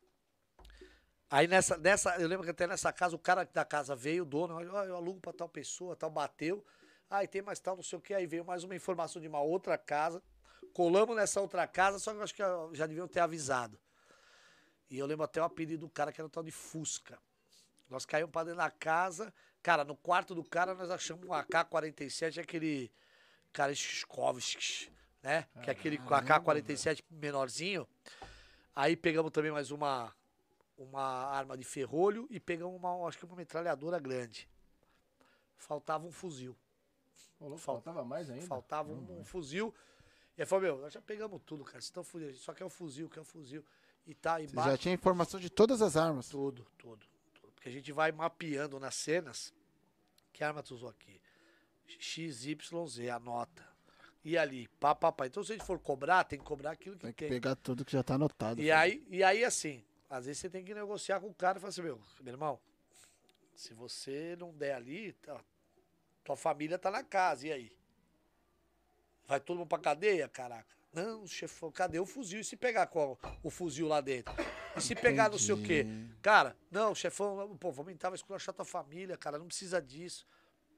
Aí 1.29 1.47
nessa, 1.47 1.77
nessa, 1.77 2.15
eu 2.19 2.27
lembro 2.27 2.43
que 2.43 2.49
até 2.49 2.65
nessa 2.65 2.91
casa, 2.91 3.15
o 3.15 3.19
cara 3.19 3.45
da 3.45 3.63
casa 3.63 3.95
veio, 3.95 4.23
o 4.23 4.25
dono, 4.25 4.55
oh, 4.55 4.61
eu 4.61 4.95
alugo 4.95 5.19
pra 5.19 5.31
tal 5.31 5.47
pessoa, 5.47 5.95
tal, 5.95 6.09
bateu. 6.09 6.65
Aí 7.07 7.27
tem 7.27 7.41
mais 7.41 7.59
tal, 7.59 7.75
não 7.75 7.83
sei 7.83 7.99
o 7.99 8.01
que. 8.01 8.13
Aí 8.13 8.25
veio 8.25 8.43
mais 8.43 8.63
uma 8.63 8.75
informação 8.75 9.21
de 9.21 9.27
uma 9.27 9.39
outra 9.39 9.77
casa. 9.77 10.23
Colamos 10.73 11.15
nessa 11.15 11.39
outra 11.39 11.67
casa, 11.67 11.99
só 11.99 12.11
que 12.11 12.17
eu 12.17 12.23
acho 12.23 12.33
que 12.33 12.43
já 12.73 12.87
deviam 12.87 13.07
ter 13.07 13.19
avisado. 13.19 13.79
E 14.89 14.97
eu 14.97 15.05
lembro 15.05 15.23
até 15.23 15.39
o 15.39 15.43
apelido 15.43 15.85
do 15.85 15.89
cara, 15.89 16.11
que 16.11 16.19
era 16.19 16.27
o 16.27 16.29
tal 16.29 16.43
de 16.43 16.51
Fusca. 16.51 17.19
Nós 17.89 18.05
caímos 18.05 18.31
pra 18.31 18.43
dentro 18.43 18.57
da 18.57 18.71
casa. 18.71 19.31
Cara, 19.61 19.83
no 19.83 19.95
quarto 19.95 20.33
do 20.33 20.43
cara 20.43 20.73
nós 20.73 20.89
achamos 20.89 21.27
um 21.27 21.33
AK-47, 21.33 22.41
aquele 22.41 22.91
cara 23.51 23.71
Skovsk, 23.71 24.89
né? 25.21 25.45
Que 25.61 25.69
é 25.69 25.73
aquele 25.73 25.97
AK-47 25.97 27.03
menorzinho. 27.09 27.87
Aí 28.75 28.95
pegamos 28.95 29.31
também 29.31 29.51
mais 29.51 29.69
uma 29.69 30.13
uma 30.79 31.01
arma 31.01 31.57
de 31.57 31.63
ferrolho 31.63 32.25
e 32.29 32.39
pegamos 32.39 32.75
uma, 32.75 33.07
acho 33.07 33.17
que 33.17 33.25
uma 33.25 33.35
metralhadora 33.35 33.99
grande. 33.99 34.49
Faltava 35.57 36.07
um 36.07 36.11
fuzil. 36.11 36.55
Faltava 37.57 38.03
mais 38.03 38.29
ainda? 38.29 38.45
Faltava 38.45 38.91
um, 38.91 39.19
um, 39.19 39.23
fuzil. 39.23 39.73
E 40.37 40.41
aí 40.41 40.45
falou, 40.45 40.63
meu, 40.63 40.77
nós 40.79 40.93
já 40.93 41.01
pegamos 41.01 41.41
tudo, 41.45 41.63
cara. 41.63 41.73
Vocês 41.73 41.85
estão 41.85 42.03
fudidos. 42.03 42.39
Só 42.41 42.53
que 42.53 42.63
é 42.63 42.65
o 42.65 42.69
fuzil, 42.69 43.09
que 43.09 43.19
é 43.19 43.21
o 43.21 43.25
fuzil. 43.25 43.63
E 44.07 44.13
tá 44.13 44.41
embaixo. 44.41 44.71
Já 44.71 44.77
tinha 44.77 44.93
informação 44.93 45.39
de 45.39 45.49
todas 45.49 45.81
as 45.81 45.97
armas. 45.97 46.29
Tudo, 46.29 46.65
tudo, 46.77 47.05
tudo. 47.33 47.51
Porque 47.53 47.67
a 47.67 47.71
gente 47.71 47.91
vai 47.91 48.11
mapeando 48.11 48.79
nas 48.79 48.95
cenas. 48.95 49.53
Que 50.31 50.43
arma 50.43 50.63
tu 50.63 50.75
usou 50.75 50.89
aqui? 50.89 51.21
XYZ, 51.87 53.09
anota. 53.13 53.67
E 54.23 54.37
ali, 54.37 54.67
pá, 54.79 54.95
pá, 54.95 55.11
pá. 55.11 55.27
Então 55.27 55.43
se 55.43 55.51
a 55.53 55.55
gente 55.55 55.65
for 55.65 55.79
cobrar, 55.79 56.23
tem 56.23 56.39
que 56.39 56.45
cobrar 56.45 56.71
aquilo 56.71 56.95
que 56.95 57.01
tem. 57.01 57.13
Tem 57.13 57.27
que 57.27 57.33
pegar 57.33 57.55
tudo 57.55 57.83
que 57.83 57.91
já 57.91 58.03
tá 58.03 58.15
anotado. 58.15 58.61
E 58.61 58.71
aí, 58.71 59.05
e 59.09 59.23
aí, 59.23 59.43
assim, 59.43 59.83
às 60.09 60.25
vezes 60.25 60.41
você 60.41 60.49
tem 60.49 60.63
que 60.63 60.73
negociar 60.73 61.19
com 61.19 61.27
o 61.27 61.33
cara 61.33 61.57
e 61.57 61.61
falar 61.61 61.69
assim, 61.69 61.81
meu, 61.81 62.01
meu 62.21 62.33
irmão, 62.33 62.59
se 63.53 63.73
você 63.73 64.35
não 64.37 64.51
der 64.51 64.73
ali, 64.73 65.13
tá, 65.13 65.39
tua 66.23 66.35
família 66.35 66.79
tá 66.79 66.89
na 66.89 67.03
casa, 67.03 67.47
e 67.47 67.51
aí? 67.51 67.77
Vai 69.27 69.39
todo 69.39 69.57
mundo 69.57 69.67
pra 69.67 69.77
cadeia, 69.77 70.27
caraca? 70.27 70.67
Não, 70.91 71.27
chefão, 71.27 71.71
cadê 71.71 71.99
o 71.99 72.05
fuzil? 72.05 72.39
E 72.39 72.43
se 72.43 72.55
pegar 72.55 72.87
qual, 72.87 73.19
o 73.43 73.49
fuzil 73.51 73.87
lá 73.87 74.01
dentro? 74.01 74.33
E 74.75 74.81
se 74.81 74.95
pegar 74.95 75.27
Entendi. 75.27 75.31
não 75.31 75.39
sei 75.39 75.53
o 75.53 75.67
quê? 75.67 75.85
Cara, 76.21 76.57
não, 76.71 76.95
chefão, 76.95 77.55
pô, 77.57 77.71
vamos 77.71 77.93
entrar, 77.93 78.09
vai 78.09 78.15
esculachar 78.15 78.55
tua 78.55 78.65
família, 78.65 79.15
cara, 79.15 79.37
não 79.37 79.45
precisa 79.45 79.79
disso. 79.79 80.25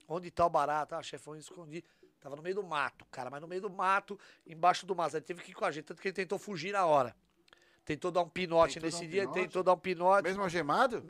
Onde 0.08 0.30
tá 0.30 0.45
o 0.45 0.49
barato? 0.49 0.95
Ah, 0.95 1.02
chefão, 1.02 1.38
escondi. 1.38 1.84
Tava 2.20 2.36
no 2.36 2.41
meio 2.41 2.56
do 2.56 2.64
mato, 2.64 3.06
cara, 3.06 3.30
mas 3.30 3.41
no 3.41 3.48
meio 3.48 3.62
do 3.62 3.70
mato, 3.70 4.20
embaixo 4.45 4.86
do 4.86 4.94
mato. 4.94 5.16
Ele 5.16 5.24
teve 5.24 5.41
que 5.41 5.52
ir 5.52 5.53
com 5.53 5.64
a 5.64 5.72
gente, 5.72 5.86
tanto 5.86 6.02
que 6.02 6.10
ele 6.10 6.14
tentou 6.14 6.38
fugir 6.38 6.74
na 6.74 6.86
hora. 6.86 7.16
Tentou 7.84 8.12
dar 8.12 8.22
um 8.22 8.30
pinote 8.30 8.76
tentou 8.76 8.90
nesse 8.90 9.06
um 9.06 9.10
dia, 9.10 9.22
pinote? 9.22 9.40
tentou 9.40 9.64
dar 9.64 9.74
um 9.74 9.80
pinote. 9.80 10.24
Mesmo 10.24 10.44
algemado? 10.44 11.03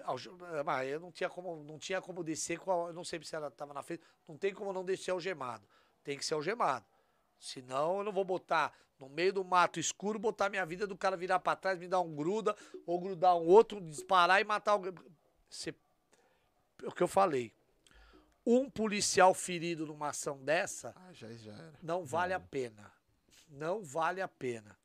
Mas 0.65 0.89
eu 0.89 0.99
não 0.99 1.11
tinha 1.11 1.30
como, 1.30 1.64
não 1.64 1.77
tinha 1.77 2.02
como 2.02 2.23
descer 2.23 2.60
com 2.60 2.72
a, 2.72 2.89
eu 2.89 2.93
não 2.93 3.03
sei 3.03 3.22
se 3.23 3.35
ela 3.35 3.49
estava 3.49 3.73
na 3.73 3.84
frente, 3.84 4.02
não 4.27 4.38
tem 4.38 4.53
como 4.53 4.72
não 4.72 4.85
descer 4.85 5.11
algemado. 5.11 5.68
Tem 6.03 6.18
que 6.18 6.26
ser 6.26 6.34
algemado. 6.34 6.85
Senão 7.38 7.98
eu 7.98 8.03
não 8.03 8.11
vou 8.11 8.23
botar 8.23 8.73
no 8.99 9.10
meio 9.10 9.34
do 9.34 9.43
mato 9.43 9.80
escuro, 9.80 10.19
botar 10.19 10.49
minha 10.49 10.65
vida 10.65 10.85
do 10.85 10.95
cara 10.95 11.18
virar 11.18 11.39
para 11.39 11.56
trás, 11.56 11.77
me 11.80 11.88
dar 11.88 11.99
um 11.99 12.15
gruda, 12.15 12.56
ou 12.85 12.99
grudar 12.99 13.35
um 13.35 13.45
outro, 13.48 13.81
disparar 13.81 14.39
e 14.39 14.43
matar 14.43 14.73
alguém. 14.73 14.93
Você, 15.49 15.72
é 16.84 16.88
o 16.88 16.91
que 16.91 17.03
eu 17.03 17.07
falei. 17.07 17.52
Um 18.45 18.69
policial 18.69 19.34
ferido 19.34 19.85
numa 19.85 20.10
ação 20.10 20.38
dessa 20.43 20.93
ah, 20.95 21.14
já, 21.14 21.31
já 21.34 21.53
não 21.81 22.06
vale 22.06 22.34
a 22.34 22.39
pena. 22.39 22.91
Não 23.49 23.84
vale 23.84 24.22
a 24.22 24.27
pena. 24.27 24.77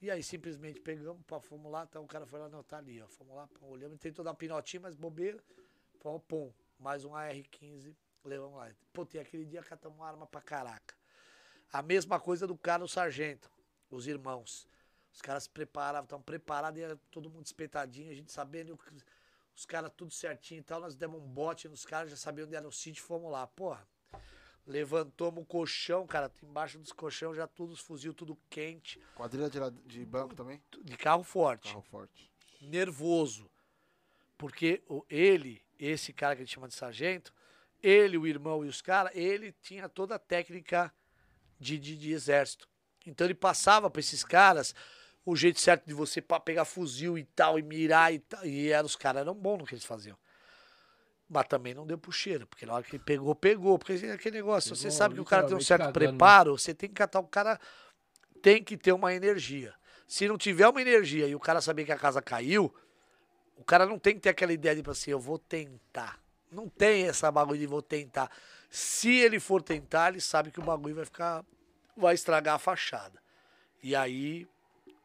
E 0.00 0.10
aí 0.10 0.22
simplesmente 0.22 0.80
pegamos, 0.80 1.22
pá, 1.26 1.40
fomos 1.40 1.72
lá, 1.72 1.86
então 1.88 2.04
o 2.04 2.06
cara 2.06 2.26
foi 2.26 2.38
lá, 2.38 2.48
não, 2.48 2.62
tá 2.62 2.78
ali, 2.78 3.00
ó. 3.00 3.08
Fomos 3.08 3.34
lá, 3.34 3.48
pô, 3.48 3.66
olhamos, 3.66 3.98
tentou 3.98 4.24
dar 4.24 4.34
pinotinho, 4.34 4.82
mas 4.82 4.94
bobeira. 4.94 5.42
Fomos, 6.00 6.22
pum, 6.28 6.52
mais 6.78 7.04
um 7.04 7.14
AR-15, 7.14 7.96
levamos 8.22 8.58
lá. 8.58 8.70
Pô, 8.92 9.06
tem 9.06 9.20
aquele 9.20 9.46
dia 9.46 9.62
catamos 9.62 9.98
uma 9.98 10.06
arma 10.06 10.26
pra 10.26 10.42
caraca. 10.42 10.94
A 11.72 11.82
mesma 11.82 12.20
coisa 12.20 12.46
do 12.46 12.56
cara, 12.56 12.84
o 12.84 12.88
sargento, 12.88 13.50
os 13.90 14.06
irmãos. 14.06 14.68
Os 15.12 15.22
caras 15.22 15.44
se 15.44 15.50
preparavam, 15.50 16.04
estavam 16.04 16.22
preparados, 16.22 16.78
e 16.78 16.96
todo 17.10 17.30
mundo 17.30 17.46
espetadinho, 17.46 18.10
a 18.10 18.14
gente 18.14 18.30
sabendo 18.30 18.78
os 19.54 19.64
caras 19.64 19.90
tudo 19.96 20.12
certinho 20.12 20.60
e 20.60 20.62
tal. 20.62 20.78
Nós 20.78 20.94
demos 20.94 21.22
um 21.22 21.26
bote 21.26 21.68
nos 21.68 21.86
caras, 21.86 22.10
já 22.10 22.16
sabiam 22.16 22.46
onde 22.46 22.54
era 22.54 22.68
o 22.68 22.72
sítio, 22.72 23.02
fomos 23.02 23.32
lá. 23.32 23.46
Porra, 23.46 23.88
Levantamos 24.66 25.42
o 25.42 25.46
colchão, 25.46 26.06
cara. 26.06 26.30
Embaixo 26.42 26.78
dos 26.78 26.92
colchão 26.92 27.34
já 27.34 27.46
tudo, 27.46 27.72
os 27.72 27.80
fuzil, 27.80 28.12
tudo 28.12 28.36
quente. 28.50 29.00
Quadrilha 29.14 29.48
de, 29.48 29.60
de 29.86 30.04
banco 30.04 30.34
também? 30.34 30.60
De 30.82 30.96
carro 30.96 31.22
forte. 31.22 31.68
Carro 31.68 31.82
forte. 31.82 32.30
Nervoso. 32.60 33.48
Porque 34.36 34.82
ele, 35.08 35.62
esse 35.78 36.12
cara 36.12 36.34
que 36.34 36.42
a 36.42 36.44
gente 36.44 36.54
chama 36.54 36.68
de 36.68 36.74
sargento, 36.74 37.32
ele, 37.82 38.18
o 38.18 38.26
irmão 38.26 38.64
e 38.64 38.68
os 38.68 38.82
caras, 38.82 39.12
ele 39.14 39.52
tinha 39.62 39.88
toda 39.88 40.16
a 40.16 40.18
técnica 40.18 40.92
de, 41.58 41.78
de, 41.78 41.96
de 41.96 42.12
exército. 42.12 42.68
Então 43.06 43.26
ele 43.26 43.34
passava 43.34 43.88
para 43.88 44.00
esses 44.00 44.24
caras 44.24 44.74
o 45.24 45.34
jeito 45.34 45.60
certo 45.60 45.86
de 45.86 45.94
você 45.94 46.22
pegar 46.44 46.64
fuzil 46.64 47.16
e 47.16 47.24
tal, 47.24 47.58
e 47.58 47.62
mirar 47.62 48.12
e 48.12 48.18
tal. 48.18 48.44
E 48.44 48.70
era, 48.70 48.86
os 48.86 48.96
caras 48.96 49.22
eram 49.22 49.34
bons 49.34 49.58
no 49.58 49.66
que 49.66 49.74
eles 49.74 49.84
faziam. 49.84 50.18
Mas 51.28 51.46
também 51.48 51.74
não 51.74 51.86
deu 51.86 51.98
puxeira, 51.98 52.46
porque 52.46 52.64
na 52.64 52.74
hora 52.74 52.84
que 52.84 52.94
ele 52.96 53.02
pegou, 53.02 53.34
pegou. 53.34 53.78
Porque 53.78 53.94
é 54.06 54.12
aquele 54.12 54.36
negócio, 54.36 54.70
Pegou 54.70 54.82
você 54.82 54.90
sabe 54.90 55.14
que 55.16 55.20
o 55.20 55.24
cara 55.24 55.46
tem 55.46 55.56
um 55.56 55.60
certo 55.60 55.80
cagando, 55.80 55.94
preparo, 55.94 56.56
você 56.56 56.72
tem 56.72 56.88
que 56.88 56.94
catar 56.94 57.18
o 57.18 57.26
cara, 57.26 57.58
tem 58.40 58.62
que 58.62 58.76
ter 58.76 58.92
uma 58.92 59.12
energia. 59.12 59.74
Se 60.06 60.28
não 60.28 60.38
tiver 60.38 60.68
uma 60.68 60.80
energia 60.80 61.26
e 61.26 61.34
o 61.34 61.40
cara 61.40 61.60
saber 61.60 61.84
que 61.84 61.90
a 61.90 61.98
casa 61.98 62.22
caiu, 62.22 62.72
o 63.56 63.64
cara 63.64 63.86
não 63.86 63.98
tem 63.98 64.14
que 64.14 64.20
ter 64.20 64.28
aquela 64.28 64.52
ideia 64.52 64.80
de 64.80 64.88
assim, 64.88 65.10
eu 65.10 65.18
vou 65.18 65.38
tentar. 65.38 66.20
Não 66.50 66.68
tem 66.68 67.08
essa 67.08 67.30
bagulho 67.32 67.58
de 67.58 67.66
vou 67.66 67.82
tentar. 67.82 68.30
Se 68.70 69.12
ele 69.16 69.40
for 69.40 69.60
tentar, 69.60 70.10
ele 70.10 70.20
sabe 70.20 70.52
que 70.52 70.60
o 70.60 70.62
bagulho 70.62 70.94
vai 70.94 71.04
ficar, 71.04 71.44
vai 71.96 72.14
estragar 72.14 72.54
a 72.54 72.58
fachada. 72.58 73.20
E 73.82 73.96
aí, 73.96 74.46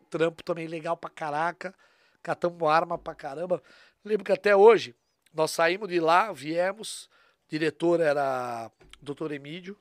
trampo 0.10 0.44
também 0.44 0.68
legal 0.68 0.96
pra 0.96 1.10
caraca, 1.10 1.74
catamos 2.22 2.62
arma 2.70 2.98
pra 2.98 3.16
caramba. 3.16 3.64
Lembro 4.04 4.26
que 4.26 4.32
até 4.32 4.56
hoje, 4.56 4.96
nós 5.34 5.52
saímos 5.52 5.88
de 5.88 6.00
lá, 6.00 6.32
viemos, 6.32 7.10
diretor 7.48 8.00
era 8.00 8.72
Dr. 9.02 9.32
Emílio, 9.32 9.78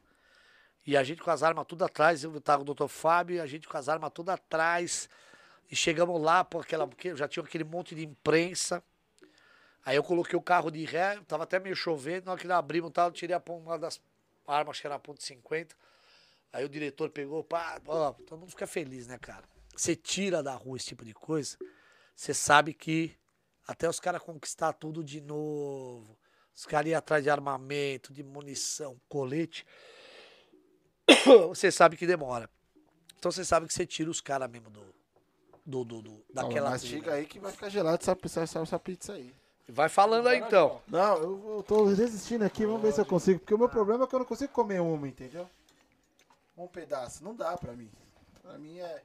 e 0.87 0.97
a 0.97 1.05
gente 1.05 1.23
com 1.23 1.31
as 1.31 1.43
armas 1.43 1.67
tudo 1.67 1.85
atrás, 1.85 2.25
eu 2.25 2.41
tava 2.41 2.65
com 2.65 2.71
o 2.71 2.75
Dr. 2.75 2.89
Fábio, 2.89 3.43
a 3.43 3.47
gente 3.47 3.69
com 3.69 3.77
as 3.77 3.89
armas 3.89 4.11
tudo 4.13 4.31
atrás, 4.31 5.09
e 5.71 5.77
chegamos 5.77 6.21
lá, 6.21 6.45
por 6.45 6.63
aquela, 6.63 6.87
porque 6.87 7.15
já 7.15 7.29
tinha 7.29 7.45
aquele 7.45 7.65
monte 7.65 7.95
de 7.95 8.05
imprensa, 8.05 8.83
aí 9.85 9.97
eu 9.97 10.03
coloquei 10.03 10.39
o 10.39 10.43
carro 10.43 10.71
de 10.71 10.85
ré, 10.85 11.21
tava 11.27 11.45
até 11.45 11.59
meio 11.59 11.77
chovendo, 11.77 12.27
na 12.27 12.33
hora 12.33 12.41
que 12.41 12.47
nós 12.47 12.57
abrimos, 12.57 12.91
tal, 12.93 13.09
eu 13.09 13.13
tirei 13.13 13.37
a, 13.37 13.43
uma 13.49 13.79
das 13.79 14.01
armas, 14.47 14.71
acho 14.71 14.81
que 14.81 14.87
era 14.87 14.97
a 14.97 14.99
ponto 14.99 15.21
.50, 15.21 15.73
aí 16.53 16.65
o 16.65 16.69
diretor 16.69 17.11
pegou, 17.11 17.45
pá, 17.45 17.81
ó, 17.87 18.13
todo 18.13 18.39
mundo 18.39 18.51
fica 18.51 18.67
feliz, 18.67 19.07
né, 19.07 19.19
cara? 19.19 19.45
Você 19.77 19.95
tira 19.95 20.43
da 20.43 20.55
rua 20.55 20.77
esse 20.77 20.87
tipo 20.87 21.05
de 21.05 21.15
coisa, 21.15 21.57
você 22.17 22.35
sabe 22.35 22.75
que 22.75 23.17
até 23.71 23.89
os 23.89 24.01
caras 24.01 24.21
conquistar 24.23 24.73
tudo 24.73 25.03
de 25.05 25.21
novo, 25.21 26.17
os 26.55 26.67
caras 26.67 26.91
ir 26.91 26.95
atrás 26.95 27.23
de 27.23 27.31
armamento, 27.31 28.13
de 28.13 28.23
munição, 28.23 29.01
colete, 29.09 29.65
você 31.49 31.71
sabe 31.71 31.97
que 31.97 32.07
demora. 32.07 32.49
Então 33.19 33.31
você 33.31 33.45
sabe 33.45 33.67
que 33.67 33.75
você 33.75 33.87
tira 33.87 34.11
os 34.11 34.21
caras 34.21 34.51
mesmo 34.51 34.71
do, 34.71 34.83
do, 35.65 35.85
do, 35.85 36.03
do- 36.03 36.25
daquela 36.33 36.71
chega 36.79 37.15
aí 37.15 37.27
que 37.27 37.39
vai 37.39 37.53
ficar 37.53 37.69
gelado 37.69 37.99
essa, 38.03 38.41
essa, 38.41 38.61
essa 38.61 38.79
pizza 38.79 39.13
aí. 39.13 39.35
Vai 39.69 39.89
falando 39.89 40.27
aí 40.27 40.39
então. 40.41 40.83
Não, 40.89 41.17
eu, 41.19 41.55
eu 41.59 41.63
tô 41.63 41.85
resistindo 41.85 42.43
aqui, 42.45 42.67
vamos 42.67 42.83
ver 42.83 42.93
se 42.93 43.01
eu 43.01 43.07
consigo. 43.07 43.39
Porque 43.39 43.55
o 43.55 43.59
meu 43.59 43.69
problema 43.69 44.05
é 44.05 44.07
que 44.07 44.15
eu 44.15 44.19
não 44.19 44.27
consigo 44.27 44.53
comer 44.53 44.81
uma, 44.81 45.07
entendeu? 45.07 45.49
Um 46.57 46.67
pedaço, 46.67 47.23
não 47.23 47.35
dá 47.37 47.57
pra 47.57 47.73
mim. 47.75 47.91
Pra 48.43 48.59
mim 48.59 48.79
é. 48.81 49.03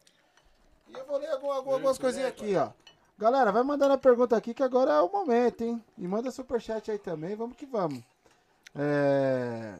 E 0.87 0.93
eu 0.93 1.05
vou 1.05 1.17
ler 1.17 1.27
algum- 1.29 1.51
algum- 1.51 1.71
algumas 1.73 1.97
coisinhas 1.99 2.29
aqui, 2.29 2.55
ó. 2.55 2.71
Galera, 3.17 3.51
vai 3.51 3.63
mandando 3.63 3.93
a 3.93 3.97
pergunta 3.97 4.35
aqui 4.35 4.53
que 4.53 4.61
agora 4.63 4.91
é 4.91 5.01
o 5.01 5.09
momento, 5.09 5.63
hein? 5.63 5.81
E 5.97 6.05
manda 6.07 6.31
superchat 6.31 6.91
aí 6.91 6.99
também, 6.99 7.35
vamos 7.35 7.55
que 7.55 7.65
vamos. 7.65 8.03
É... 8.75 9.75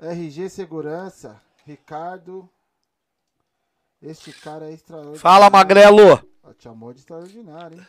RG 0.00 0.48
Segurança, 0.48 1.42
Ricardo. 1.66 2.48
Este 4.00 4.32
cara 4.32 4.66
é 4.66 4.72
extraordinário. 4.72 5.20
Fala, 5.20 5.50
Magrelo! 5.50 6.22
Te 6.58 6.68
amou 6.68 6.92
de 6.92 7.00
extraordinário, 7.00 7.78
hein? 7.78 7.86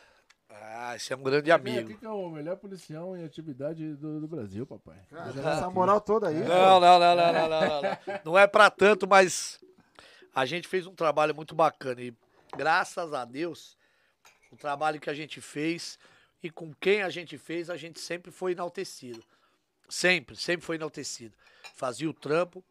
Ah, 0.50 0.96
esse 0.96 1.14
é 1.14 1.16
um 1.16 1.22
grande 1.22 1.52
amigo. 1.52 1.92
aqui 1.92 2.00
que 2.00 2.06
é 2.06 2.10
o 2.10 2.30
melhor 2.30 2.56
policial 2.58 3.16
em 3.16 3.24
atividade 3.24 3.94
do, 3.96 4.22
do 4.22 4.28
Brasil, 4.28 4.66
papai. 4.66 4.98
Cara, 5.10 5.32
Já 5.32 5.52
essa 5.52 5.70
moral 5.70 6.02
toda 6.02 6.30
aí. 6.30 6.40
Não, 6.40 6.46
pô. 6.46 6.54
não, 6.54 6.80
não, 6.80 7.00
não, 7.00 7.16
não, 7.16 7.34
não, 7.34 7.50
não, 7.50 7.82
não. 7.82 8.20
Não 8.26 8.38
é 8.38 8.48
pra 8.48 8.72
tanto, 8.72 9.08
mas 9.08 9.60
a 10.34 10.46
gente 10.46 10.68
fez 10.68 10.88
um 10.88 10.96
trabalho 10.96 11.36
muito 11.36 11.54
bacana 11.54 12.02
e 12.02 12.14
graças 12.56 13.14
a 13.14 13.26
Deus, 13.26 13.78
o 14.52 14.56
trabalho 14.56 15.00
que 15.00 15.10
a 15.10 15.14
gente 15.14 15.42
fez 15.42 16.00
e 16.42 16.50
com 16.50 16.74
quem 16.74 17.02
a 17.02 17.10
gente 17.10 17.38
fez, 17.38 17.70
a 17.70 17.78
gente 17.78 18.00
sempre 18.00 18.32
foi 18.32 18.52
enaltecido. 18.52 19.24
Sempre, 19.90 20.36
sempre 20.36 20.66
foi 20.66 20.76
enaltecido. 20.76 21.36
Fazia 21.76 22.10
o 22.10 22.14
trampo, 22.14 22.64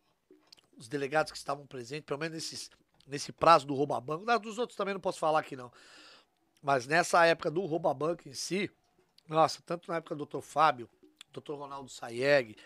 os 0.76 0.88
delegados 0.88 1.32
que 1.32 1.38
estavam 1.38 1.66
presentes, 1.66 2.06
pelo 2.06 2.20
menos 2.20 2.34
nesses, 2.34 2.70
nesse 3.06 3.32
prazo 3.32 3.66
do 3.66 3.74
rouba-banco, 3.74 4.24
dos 4.38 4.58
outros 4.58 4.76
também 4.76 4.94
não 4.94 5.00
posso 5.00 5.18
falar 5.18 5.40
aqui 5.40 5.56
não. 5.56 5.72
Mas 6.62 6.86
nessa 6.86 7.24
época 7.26 7.50
do 7.50 7.60
rouba-banco 7.64 8.28
em 8.28 8.32
si, 8.32 8.70
nossa, 9.28 9.62
tanto 9.64 9.90
na 9.90 9.98
época 9.98 10.14
do 10.14 10.26
Dr. 10.26 10.40
Fábio, 10.40 10.88
Dr. 11.32 11.52
Ronaldo 11.54 11.88
Sayeg, 11.88 12.56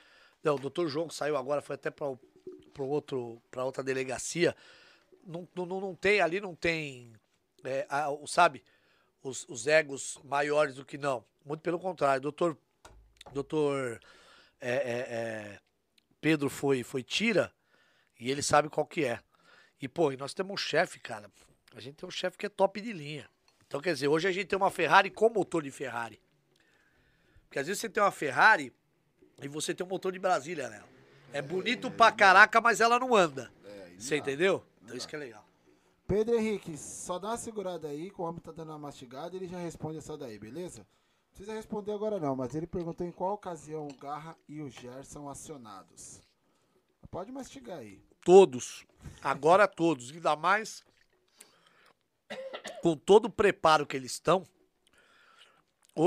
não, 0.42 0.54
o 0.54 0.58
doutor 0.58 0.88
João 0.88 1.08
que 1.08 1.14
saiu 1.14 1.36
agora, 1.36 1.60
foi 1.60 1.74
até 1.74 1.90
para 1.90 2.06
outro, 2.78 3.42
para 3.50 3.64
outra 3.64 3.82
delegacia. 3.82 4.54
Não, 5.28 5.46
não, 5.54 5.66
não- 5.66 5.94
tem, 5.94 6.20
ali 6.22 6.40
não 6.40 6.54
tem, 6.54 7.12
é, 7.62 7.86
a- 7.90 8.08
o- 8.10 8.26
sabe, 8.26 8.64
os, 9.22 9.46
os 9.48 9.66
egos 9.66 10.18
maiores 10.24 10.74
do 10.76 10.84
que 10.86 10.96
não. 10.96 11.22
Muito 11.44 11.60
pelo 11.60 11.78
contrário, 11.78 12.22
doutor, 12.22 12.56
doutor 13.32 14.00
é, 14.60 14.70
é, 14.70 14.98
é, 15.54 15.60
Pedro 16.20 16.48
foi, 16.48 16.82
foi 16.82 17.02
tira 17.02 17.52
e 18.18 18.30
ele 18.30 18.42
sabe 18.42 18.68
qual 18.70 18.86
que 18.86 19.04
é. 19.04 19.20
E, 19.80 19.86
pô, 19.86 20.10
e 20.10 20.16
nós 20.16 20.32
temos 20.34 20.54
um 20.54 20.56
chefe, 20.56 20.98
cara. 20.98 21.30
A 21.74 21.80
gente 21.80 21.96
tem 21.96 22.08
um 22.08 22.10
chefe 22.10 22.36
que 22.38 22.46
é 22.46 22.48
top 22.48 22.80
de 22.80 22.92
linha. 22.92 23.28
Então, 23.66 23.80
quer 23.82 23.92
dizer, 23.92 24.08
hoje 24.08 24.26
a 24.26 24.32
gente 24.32 24.46
tem 24.46 24.56
uma 24.56 24.70
Ferrari 24.70 25.10
com 25.10 25.28
motor 25.28 25.62
de 25.62 25.70
Ferrari. 25.70 26.18
Porque 27.44 27.58
às 27.58 27.66
vezes 27.66 27.80
você 27.80 27.88
tem 27.88 28.02
uma 28.02 28.10
Ferrari 28.10 28.72
e 29.42 29.46
você 29.46 29.74
tem 29.74 29.86
um 29.86 29.88
motor 29.90 30.10
de 30.10 30.18
Brasília 30.18 30.68
nela. 30.70 30.88
É 31.32 31.42
bonito 31.42 31.90
pra 31.90 32.10
caraca, 32.10 32.60
mas 32.60 32.80
ela 32.80 32.98
não 32.98 33.14
anda. 33.14 33.52
Você 33.98 34.16
entendeu? 34.16 34.64
Então 34.88 34.96
isso 34.96 35.06
que 35.06 35.16
é 35.16 35.18
legal. 35.18 35.44
Pedro 36.06 36.34
Henrique, 36.34 36.78
só 36.78 37.18
dá 37.18 37.28
uma 37.28 37.36
segurada 37.36 37.88
aí, 37.88 38.10
que 38.10 38.18
o 38.18 38.24
homem 38.24 38.40
tá 38.40 38.50
dando 38.50 38.70
uma 38.70 38.78
mastigada 38.78 39.36
ele 39.36 39.46
já 39.46 39.58
responde 39.58 39.98
essa 39.98 40.16
daí, 40.16 40.38
beleza? 40.38 40.78
Não 40.78 41.28
precisa 41.34 41.52
responder 41.52 41.92
agora 41.92 42.18
não, 42.18 42.34
mas 42.34 42.54
ele 42.54 42.66
perguntou 42.66 43.06
em 43.06 43.12
qual 43.12 43.34
ocasião 43.34 43.86
o 43.86 43.94
Garra 43.98 44.34
e 44.48 44.62
o 44.62 44.70
Ger 44.70 45.04
são 45.04 45.28
acionados. 45.28 46.22
Pode 47.10 47.30
mastigar 47.30 47.80
aí. 47.80 48.02
Todos. 48.24 48.86
Agora 49.22 49.68
todos. 49.68 50.10
Ainda 50.10 50.34
mais 50.34 50.82
com 52.82 52.96
todo 52.96 53.26
o 53.26 53.30
preparo 53.30 53.86
que 53.86 53.96
eles 53.96 54.12
estão. 54.12 54.42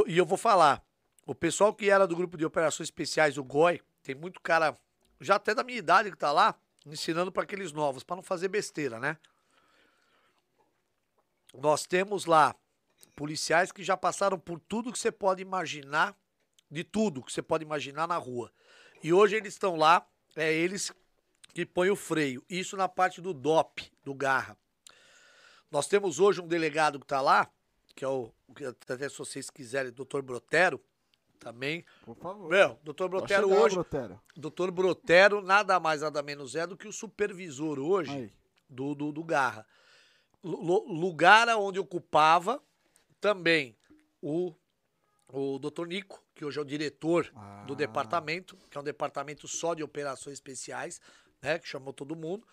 E 0.08 0.18
eu 0.18 0.26
vou 0.26 0.40
falar. 0.40 0.84
O 1.28 1.36
pessoal 1.36 1.72
que 1.72 1.88
era 1.88 2.08
do 2.08 2.16
grupo 2.16 2.36
de 2.36 2.46
operações 2.46 2.88
especiais, 2.88 3.38
o 3.38 3.44
GOI, 3.44 3.80
tem 4.02 4.16
muito 4.16 4.42
cara, 4.42 4.76
já 5.20 5.36
até 5.36 5.54
da 5.54 5.64
minha 5.64 5.78
idade 5.78 6.10
que 6.10 6.18
tá 6.18 6.32
lá, 6.32 6.60
ensinando 6.86 7.32
para 7.32 7.44
aqueles 7.44 7.72
novos, 7.72 8.04
para 8.04 8.16
não 8.16 8.24
fazer 8.24 8.48
besteira, 8.48 9.00
né? 9.00 9.18
Nós 11.54 11.86
temos 11.86 12.26
lá 12.26 12.56
policiais 13.16 13.72
que 13.72 13.84
já 13.84 13.98
passaram 13.98 14.40
por 14.40 14.60
tudo 14.60 14.92
que 14.92 15.00
você 15.00 15.12
pode 15.12 15.42
imaginar, 15.42 16.16
de 16.70 16.84
tudo 16.84 17.24
que 17.24 17.32
você 17.32 17.42
pode 17.42 17.64
imaginar 17.64 18.08
na 18.08 18.18
rua. 18.18 18.52
E 19.04 19.12
hoje 19.12 19.36
eles 19.36 19.54
estão 19.54 19.76
lá, 19.76 20.08
é 20.36 20.52
eles 20.54 20.92
que 21.54 21.66
põem 21.66 21.90
o 21.90 21.96
freio. 21.96 22.44
Isso 22.50 22.78
na 22.78 22.88
parte 22.88 23.22
do 23.22 23.34
DOP, 23.34 23.92
do 24.04 24.14
Garra. 24.14 24.58
Nós 25.70 25.88
temos 25.88 26.20
hoje 26.20 26.42
um 26.42 26.48
delegado 26.48 27.00
que 27.00 27.06
está 27.06 27.22
lá, 27.22 27.52
que 27.96 28.06
é 28.06 28.08
o, 28.08 28.32
até 28.90 29.10
se 29.10 29.18
vocês 29.18 29.50
quiserem, 29.50 29.92
doutor 29.92 30.22
Brotero, 30.22 30.82
também. 31.42 31.84
Por 32.06 32.16
favor. 32.16 32.50
Meu, 32.50 32.80
doutor 32.84 33.10
Brotero 33.10 33.50
chegar, 33.50 33.62
hoje, 33.62 33.76
Brotero. 33.76 34.22
doutor 34.38 34.72
Brotero 34.72 35.42
nada 35.42 35.80
mais, 35.80 36.02
nada 36.02 36.22
menos 36.22 36.56
é 36.56 36.66
do 36.68 36.78
que 36.78 36.88
o 36.88 36.94
supervisor 36.94 37.80
hoje 37.80 38.12
Aí. 38.12 38.32
do, 38.70 38.94
do, 38.96 39.12
do 39.12 39.24
Garra. 39.24 39.66
Lu- 40.44 40.88
lugar 40.88 41.48
onde 41.58 41.80
ocupava 41.80 42.62
também 43.20 43.76
o, 44.22 44.54
o 45.28 45.58
doutor 45.60 45.88
Nico, 45.88 46.24
que 46.36 46.46
hoje 46.46 46.60
é 46.60 46.62
o 46.62 46.66
diretor 46.66 47.26
do 47.66 47.74
Ah. 47.74 47.76
departamento, 47.76 48.56
que 48.70 48.78
é 48.78 48.82
um 48.82 48.84
departamento 48.84 49.48
só 49.48 49.74
de 49.74 49.84
operações 49.84 50.34
especiais, 50.34 51.02
né? 51.42 51.58
Que 51.60 51.68
chamou 51.68 51.92
todo 51.94 52.16
mundo. 52.16 52.48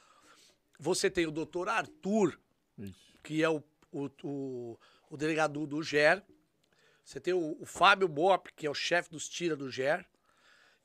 Você 0.79 1.11
tem 1.11 1.27
o 1.27 1.31
doutor 1.31 1.69
Arthur, 1.69 2.39
Isso. 2.79 3.15
que 3.23 3.43
é 3.43 3.49
o, 3.51 3.63
o, 3.93 4.09
o, 4.23 4.79
o 5.11 5.17
delegado 5.17 5.67
do 5.67 5.83
GER. 5.83 6.23
Você 7.09 7.19
tem 7.19 7.33
o, 7.33 7.57
o 7.59 7.65
Fábio 7.65 8.07
Bop, 8.07 8.53
que 8.55 8.67
é 8.67 8.71
o 8.71 8.75
chefe 8.75 9.09
dos 9.09 9.31
tira 9.31 9.57
do 9.57 9.71
GER. 9.71 10.05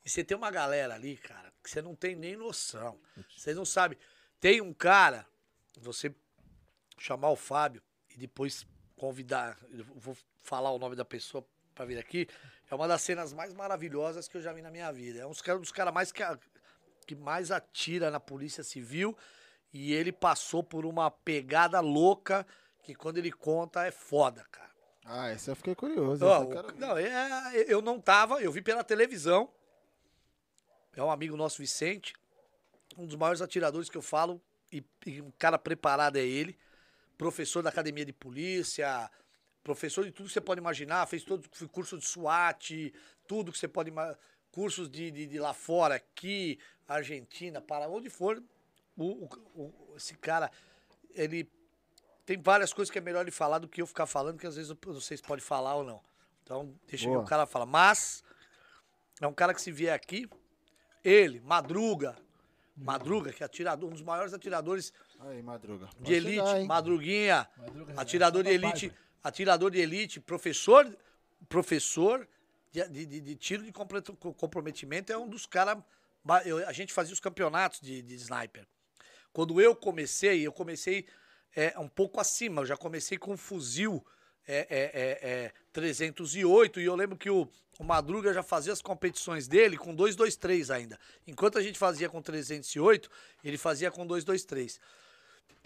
E 0.02 0.08
você 0.08 0.24
tem 0.24 0.34
uma 0.34 0.50
galera 0.50 0.94
ali, 0.94 1.18
cara, 1.18 1.52
que 1.62 1.70
você 1.70 1.82
não 1.82 1.94
tem 1.94 2.16
nem 2.16 2.34
noção. 2.34 2.98
Vocês 3.36 3.54
não 3.54 3.66
sabem. 3.66 3.98
Tem 4.40 4.62
um 4.62 4.72
cara, 4.72 5.26
você 5.76 6.14
chamar 6.96 7.28
o 7.28 7.36
Fábio 7.36 7.82
e 8.08 8.16
depois 8.16 8.66
convidar, 8.96 9.58
vou 9.96 10.16
falar 10.42 10.70
o 10.70 10.78
nome 10.78 10.96
da 10.96 11.04
pessoa 11.04 11.46
pra 11.74 11.84
vir 11.84 11.98
aqui, 11.98 12.26
é 12.70 12.74
uma 12.74 12.88
das 12.88 13.02
cenas 13.02 13.34
mais 13.34 13.52
maravilhosas 13.52 14.26
que 14.26 14.38
eu 14.38 14.40
já 14.40 14.50
vi 14.50 14.62
na 14.62 14.70
minha 14.70 14.90
vida. 14.90 15.20
É 15.20 15.26
um 15.26 15.30
dos 15.30 15.42
caras 15.42 15.60
dos 15.60 15.72
caras 15.72 15.92
mais 15.92 16.10
que, 16.10 16.22
que 17.06 17.14
mais 17.14 17.50
atira 17.50 18.10
na 18.10 18.18
Polícia 18.18 18.64
Civil 18.64 19.14
e 19.74 19.92
ele 19.92 20.10
passou 20.10 20.64
por 20.64 20.86
uma 20.86 21.10
pegada 21.10 21.80
louca 21.80 22.46
que 22.82 22.94
quando 22.94 23.18
ele 23.18 23.30
conta 23.30 23.84
é 23.84 23.90
foda, 23.90 24.42
cara. 24.50 24.73
Ah, 25.04 25.30
esse 25.32 25.50
eu 25.50 25.56
fiquei 25.56 25.74
curioso. 25.74 26.24
Esse 26.24 26.24
eu 26.24 26.72
não, 26.78 26.96
é, 26.96 27.64
eu 27.68 27.82
não 27.82 28.00
tava, 28.00 28.42
eu 28.42 28.50
vi 28.50 28.62
pela 28.62 28.82
televisão. 28.82 29.50
É 30.96 31.02
um 31.02 31.10
amigo 31.10 31.36
nosso, 31.36 31.58
Vicente. 31.58 32.14
Um 32.96 33.06
dos 33.06 33.16
maiores 33.16 33.42
atiradores 33.42 33.90
que 33.90 33.96
eu 33.96 34.02
falo. 34.02 34.40
E, 34.72 34.82
e 35.06 35.20
um 35.20 35.30
cara 35.32 35.58
preparado 35.58 36.16
é 36.16 36.24
ele. 36.24 36.58
Professor 37.18 37.62
da 37.62 37.68
academia 37.68 38.04
de 38.04 38.12
polícia. 38.12 39.10
professor 39.62 40.04
de 40.04 40.10
tudo 40.10 40.26
que 40.26 40.32
você 40.32 40.40
pode 40.40 40.60
imaginar, 40.60 41.06
fez 41.06 41.22
todo 41.22 41.48
curso 41.68 41.98
de 41.98 42.06
SWAT, 42.06 42.92
tudo 43.26 43.52
que 43.52 43.58
você 43.58 43.68
pode 43.68 43.90
imaginar, 43.90 44.18
cursos 44.50 44.88
de, 44.88 45.10
de, 45.10 45.26
de, 45.26 45.38
lá 45.38 45.52
fora, 45.52 45.96
aqui, 45.96 46.58
Argentina, 46.88 47.60
para 47.60 47.88
onde 47.88 48.08
for. 48.08 48.42
O, 48.96 49.28
o, 49.54 49.94
esse 49.96 50.14
cara, 50.14 50.50
ele 51.14 51.50
tem 52.26 52.40
várias 52.40 52.72
coisas 52.72 52.90
que 52.90 52.98
é 52.98 53.00
melhor 53.00 53.22
ele 53.22 53.30
falar 53.30 53.58
do 53.58 53.68
que 53.68 53.82
eu 53.82 53.86
ficar 53.86 54.06
falando, 54.06 54.38
que 54.38 54.46
às 54.46 54.56
vezes 54.56 54.74
vocês 54.84 55.20
podem 55.20 55.44
falar 55.44 55.76
ou 55.76 55.84
não. 55.84 56.00
Então, 56.42 56.74
deixa 56.86 57.08
Boa. 57.08 57.20
o 57.20 57.24
cara 57.24 57.46
falar. 57.46 57.66
Mas, 57.66 58.22
é 59.20 59.26
um 59.26 59.32
cara 59.32 59.54
que 59.54 59.60
se 59.60 59.70
vier 59.70 59.94
aqui, 59.94 60.28
ele, 61.02 61.40
Madruga, 61.40 62.16
Madruga, 62.76 63.32
que 63.32 63.42
é 63.42 63.46
atirador, 63.46 63.88
um 63.88 63.92
dos 63.92 64.02
maiores 64.02 64.32
atiradores 64.32 64.92
Aí, 65.20 65.42
Madruga. 65.42 65.88
de 66.00 66.12
elite, 66.12 66.46
chegar, 66.46 66.64
Madruguinha, 66.64 67.48
Madruga, 67.56 67.94
atirador 67.96 68.42
de 68.42 68.50
elite, 68.50 68.92
atirador 69.22 69.70
de 69.70 69.78
elite, 69.78 70.20
professor, 70.20 70.96
professor 71.48 72.26
de, 72.72 73.06
de, 73.06 73.20
de 73.20 73.36
tiro 73.36 73.62
de 73.62 73.72
comprometimento, 73.72 75.12
é 75.12 75.18
um 75.18 75.28
dos 75.28 75.46
caras. 75.46 75.78
A 76.66 76.72
gente 76.72 76.92
fazia 76.92 77.12
os 77.12 77.20
campeonatos 77.20 77.80
de, 77.80 78.02
de 78.02 78.14
sniper. 78.14 78.66
Quando 79.32 79.60
eu 79.60 79.76
comecei, 79.76 80.46
eu 80.46 80.52
comecei 80.52 81.06
é, 81.54 81.78
um 81.78 81.88
pouco 81.88 82.20
acima, 82.20 82.62
eu 82.62 82.66
já 82.66 82.76
comecei 82.76 83.18
com 83.18 83.32
um 83.32 83.36
fuzil 83.36 84.04
é, 84.46 84.66
é, 84.68 85.44
é, 85.46 85.52
308 85.72 86.78
é, 86.78 86.82
e 86.82 86.86
eu 86.86 86.94
lembro 86.94 87.16
que 87.16 87.30
o, 87.30 87.48
o 87.78 87.84
Madruga 87.84 88.32
já 88.32 88.42
fazia 88.42 88.72
as 88.72 88.82
competições 88.82 89.48
dele 89.48 89.76
com 89.76 89.94
223 89.94 90.70
ainda. 90.70 90.98
Enquanto 91.26 91.58
a 91.58 91.62
gente 91.62 91.78
fazia 91.78 92.08
com 92.08 92.20
308, 92.20 93.10
ele 93.42 93.56
fazia 93.56 93.90
com 93.90 94.06
223. 94.06 94.80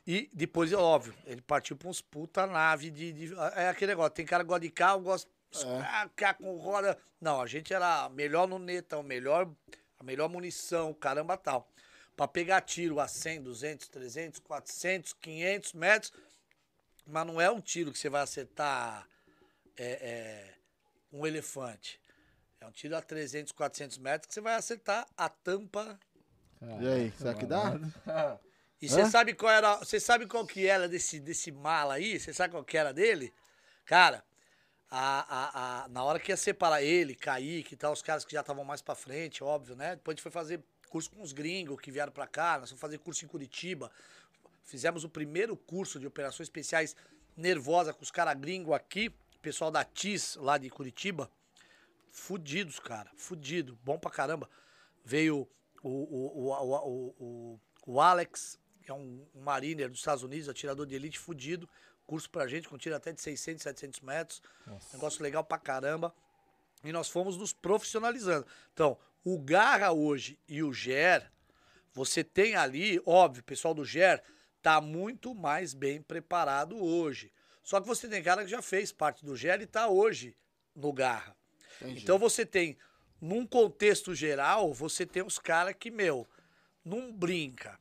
E 0.07 0.31
depois, 0.33 0.73
é 0.73 0.77
óbvio, 0.77 1.15
ele 1.27 1.43
partiu 1.43 1.77
pra 1.77 1.89
uns 1.89 2.01
puta 2.01 2.47
nave 2.47 2.91
de, 2.91 3.13
de, 3.13 3.35
É 3.55 3.69
aquele 3.69 3.93
negócio, 3.93 4.13
tem 4.13 4.25
cara 4.25 4.43
que 4.43 4.49
gosta 4.49 4.61
de 4.61 4.71
carro, 4.71 5.01
gosta. 5.01 5.31
É. 5.55 5.81
Ah, 5.81 6.35
com 6.35 6.57
roda. 6.57 6.97
Não, 7.21 7.41
a 7.41 7.47
gente 7.47 7.75
era 7.75 8.09
melhor 8.11 8.47
no 8.47 8.59
netão, 8.59 9.03
melhor, 9.03 9.51
a 9.99 10.05
melhor 10.05 10.29
munição, 10.29 10.95
caramba 10.95 11.37
tal. 11.37 11.69
Pra 12.19 12.27
pegar 12.27 12.63
tiro 12.63 12.99
a 12.99 13.07
100, 13.07 13.43
200, 13.43 13.87
300, 13.87 14.41
400, 14.41 15.13
500 15.13 15.73
metros. 15.73 16.13
Mas 17.07 17.25
não 17.25 17.41
é 17.41 17.49
um 17.49 17.61
tiro 17.61 17.93
que 17.93 17.99
você 17.99 18.09
vai 18.09 18.23
acertar 18.23 19.09
é, 19.77 19.87
é, 19.87 20.55
um 21.13 21.25
elefante. 21.25 22.01
É 22.61 22.67
um 22.67 22.73
tiro 22.73 22.97
a 22.97 23.01
300, 23.01 23.53
400 23.53 23.99
metros 23.99 24.27
que 24.27 24.35
você 24.35 24.41
vai 24.41 24.57
acertar 24.57 25.07
a 25.17 25.29
tampa. 25.29 25.97
e 26.81 26.89
aí, 26.89 27.13
será 27.13 27.35
que 27.35 27.47
dá? 27.47 27.79
E 28.81 28.89
você 28.89 29.07
sabe 29.07 29.35
qual 29.35 29.51
era, 29.51 29.77
você 29.79 29.99
sabe 29.99 30.25
qual 30.25 30.47
que 30.47 30.65
era 30.65 30.89
desse, 30.89 31.19
desse 31.19 31.51
mala 31.51 31.95
aí? 31.95 32.19
Você 32.19 32.33
sabe 32.33 32.55
qual 32.55 32.63
que 32.63 32.79
era 32.79 32.93
dele? 32.93 33.35
Cara, 33.85 34.23
a, 34.89 35.19
a, 35.19 35.85
a, 35.85 35.89
na 35.89 36.05
hora 36.05 36.21
que 36.21 36.31
ia 36.31 36.37
separar 36.37 36.81
ele, 36.81 37.17
Kaique 37.17 37.75
e 37.75 37.77
tal, 37.77 37.93
os 37.93 38.03
caras 38.03 38.25
que 38.25 38.33
já 38.33 38.41
estavam 38.41 38.65
mais 38.65 38.81
pra 38.81 38.95
frente, 38.95 39.43
óbvio, 39.43 39.75
né? 39.75 39.97
Depois 39.97 40.13
a 40.13 40.17
gente 40.17 40.23
foi 40.23 40.31
fazer 40.31 40.63
curso 40.89 41.11
com 41.11 41.23
os 41.23 41.33
gringos 41.33 41.81
que 41.81 41.91
vieram 41.91 42.13
pra 42.13 42.27
cá, 42.27 42.59
nós 42.59 42.71
fomos 42.71 42.81
fazer 42.81 42.99
curso 42.99 43.25
em 43.25 43.29
Curitiba. 43.29 43.91
Fizemos 44.65 45.05
o 45.05 45.09
primeiro 45.09 45.57
curso 45.57 45.99
de 45.99 46.07
operações 46.07 46.47
especiais 46.47 46.97
nervosa 47.37 47.93
com 47.93 48.03
os 48.03 48.11
caras 48.11 48.39
gringos 48.39 48.75
aqui, 48.75 49.11
pessoal 49.41 49.71
da 49.71 49.85
TIS 49.85 50.37
lá 50.37 50.59
de 50.59 50.69
Curitiba. 50.69 51.31
Fudidos, 52.11 52.79
cara, 52.81 53.11
fudido, 53.17 53.79
bom 53.85 53.99
pra 53.99 54.11
caramba. 54.11 54.49
Veio 55.05 55.49
o, 55.83 55.89
o, 55.89 56.49
o, 56.49 57.15
o, 57.19 57.61
o 57.87 58.01
Alex, 58.01 58.59
que 58.83 58.91
é 58.91 58.95
um, 58.95 59.27
um 59.35 59.41
mariner 59.41 59.89
dos 59.89 60.01
Estados 60.01 60.23
Unidos, 60.23 60.49
atirador 60.49 60.87
de 60.87 60.95
elite 60.95 61.19
fudido. 61.19 61.69
Curso 62.07 62.29
pra 62.31 62.47
gente, 62.47 62.69
com 62.69 62.79
tiro 62.79 62.97
até 62.97 63.13
de 63.13 63.21
600, 63.21 63.63
700 63.63 64.01
metros. 64.01 64.43
Nossa. 64.67 64.97
Negócio 64.97 65.23
legal 65.23 65.45
pra 65.45 65.59
caramba. 65.59 66.15
E 66.83 66.93
nós 66.93 67.09
fomos 67.09 67.37
nos 67.37 67.53
profissionalizando. 67.53 68.47
Então, 68.73 68.99
o 69.35 69.39
Garra 69.39 69.93
hoje 69.93 70.39
e 70.49 70.63
o 70.63 70.73
GER, 70.73 71.31
você 71.93 72.25
tem 72.25 72.57
ali, 72.57 73.01
óbvio, 73.05 73.43
o 73.43 73.45
pessoal 73.45 73.75
do 73.75 73.85
GER 73.85 74.23
tá 74.63 74.81
muito 74.81 75.35
mais 75.35 75.75
bem 75.75 76.01
preparado 76.01 76.83
hoje. 76.83 77.31
Só 77.63 77.79
que 77.79 77.87
você 77.87 78.09
tem 78.09 78.23
cara 78.23 78.43
que 78.43 78.51
já 78.51 78.63
fez 78.63 78.91
parte 78.91 79.27
do 79.27 79.37
GER 79.37 79.61
e 79.61 79.67
tá 79.67 79.87
hoje 79.89 80.35
no 80.75 80.93
Garra. 80.95 81.37
Entendi. 81.83 82.03
Então 82.03 82.19
você 82.19 82.47
tem, 82.47 82.79
num 83.21 83.47
contexto 83.47 84.15
geral, 84.15 84.73
você 84.73 85.05
tem 85.05 85.23
os 85.23 85.39
caras 85.39 85.75
que, 85.79 85.91
meu, 85.91 86.27
não 86.83 87.13
brinca. 87.13 87.79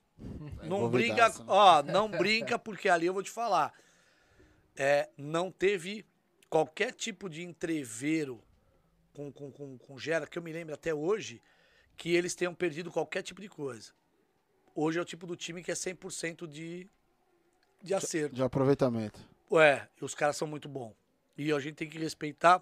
É 0.62 0.68
não 0.68 0.90
brinca, 0.90 1.30
né? 1.30 1.36
ó, 1.48 1.82
não 1.84 2.10
brinca, 2.10 2.60
porque 2.60 2.90
ali 2.90 3.06
eu 3.06 3.14
vou 3.14 3.24
te 3.24 3.32
falar. 3.32 3.74
É, 4.76 5.10
não 5.18 5.50
teve 5.50 6.06
qualquer 6.50 6.92
tipo 6.94 7.30
de 7.30 7.42
entreveiro 7.42 8.44
com, 9.18 9.32
com, 9.32 9.52
com, 9.52 9.78
com 9.80 9.98
Gera, 9.98 10.28
que 10.28 10.38
eu 10.38 10.44
me 10.44 10.54
lembro 10.54 10.76
até 10.76 10.94
hoje, 10.94 11.42
que 11.98 12.16
eles 12.16 12.36
tenham 12.36 12.54
perdido 12.54 12.92
qualquer 12.92 13.24
tipo 13.24 13.42
de 13.42 13.50
coisa. 13.50 13.92
Hoje 14.76 15.00
é 15.00 15.02
o 15.02 15.06
tipo 15.06 15.26
do 15.26 15.36
time 15.36 15.64
que 15.64 15.72
é 15.72 15.74
100% 15.74 16.46
de, 16.46 16.88
de 17.82 17.94
acerto. 17.96 18.36
De 18.36 18.44
aproveitamento. 18.44 19.20
Ué, 19.50 19.90
os 20.00 20.14
caras 20.14 20.38
são 20.38 20.48
muito 20.48 20.70
bons. 20.70 20.94
E 21.36 21.52
a 21.52 21.60
gente 21.60 21.76
tem 21.76 21.90
que 21.90 21.98
respeitar. 21.98 22.62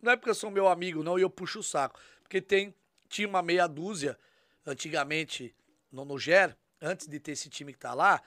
Não 0.00 0.12
é 0.12 0.16
porque 0.16 0.30
eu 0.30 0.34
sou 0.34 0.50
meu 0.50 0.68
amigo, 0.68 1.02
não, 1.02 1.18
e 1.18 1.22
eu 1.22 1.28
puxo 1.28 1.58
o 1.58 1.62
saco. 1.62 2.00
Porque 2.22 2.40
tem, 2.40 2.74
tinha 3.06 3.28
uma 3.28 3.42
meia 3.42 3.66
dúzia, 3.66 4.18
antigamente, 4.64 5.54
no, 5.92 6.06
no 6.06 6.18
GER, 6.18 6.56
antes 6.80 7.06
de 7.06 7.20
ter 7.20 7.32
esse 7.32 7.50
time 7.50 7.74
que 7.74 7.78
tá 7.78 7.92
lá, 7.92 8.22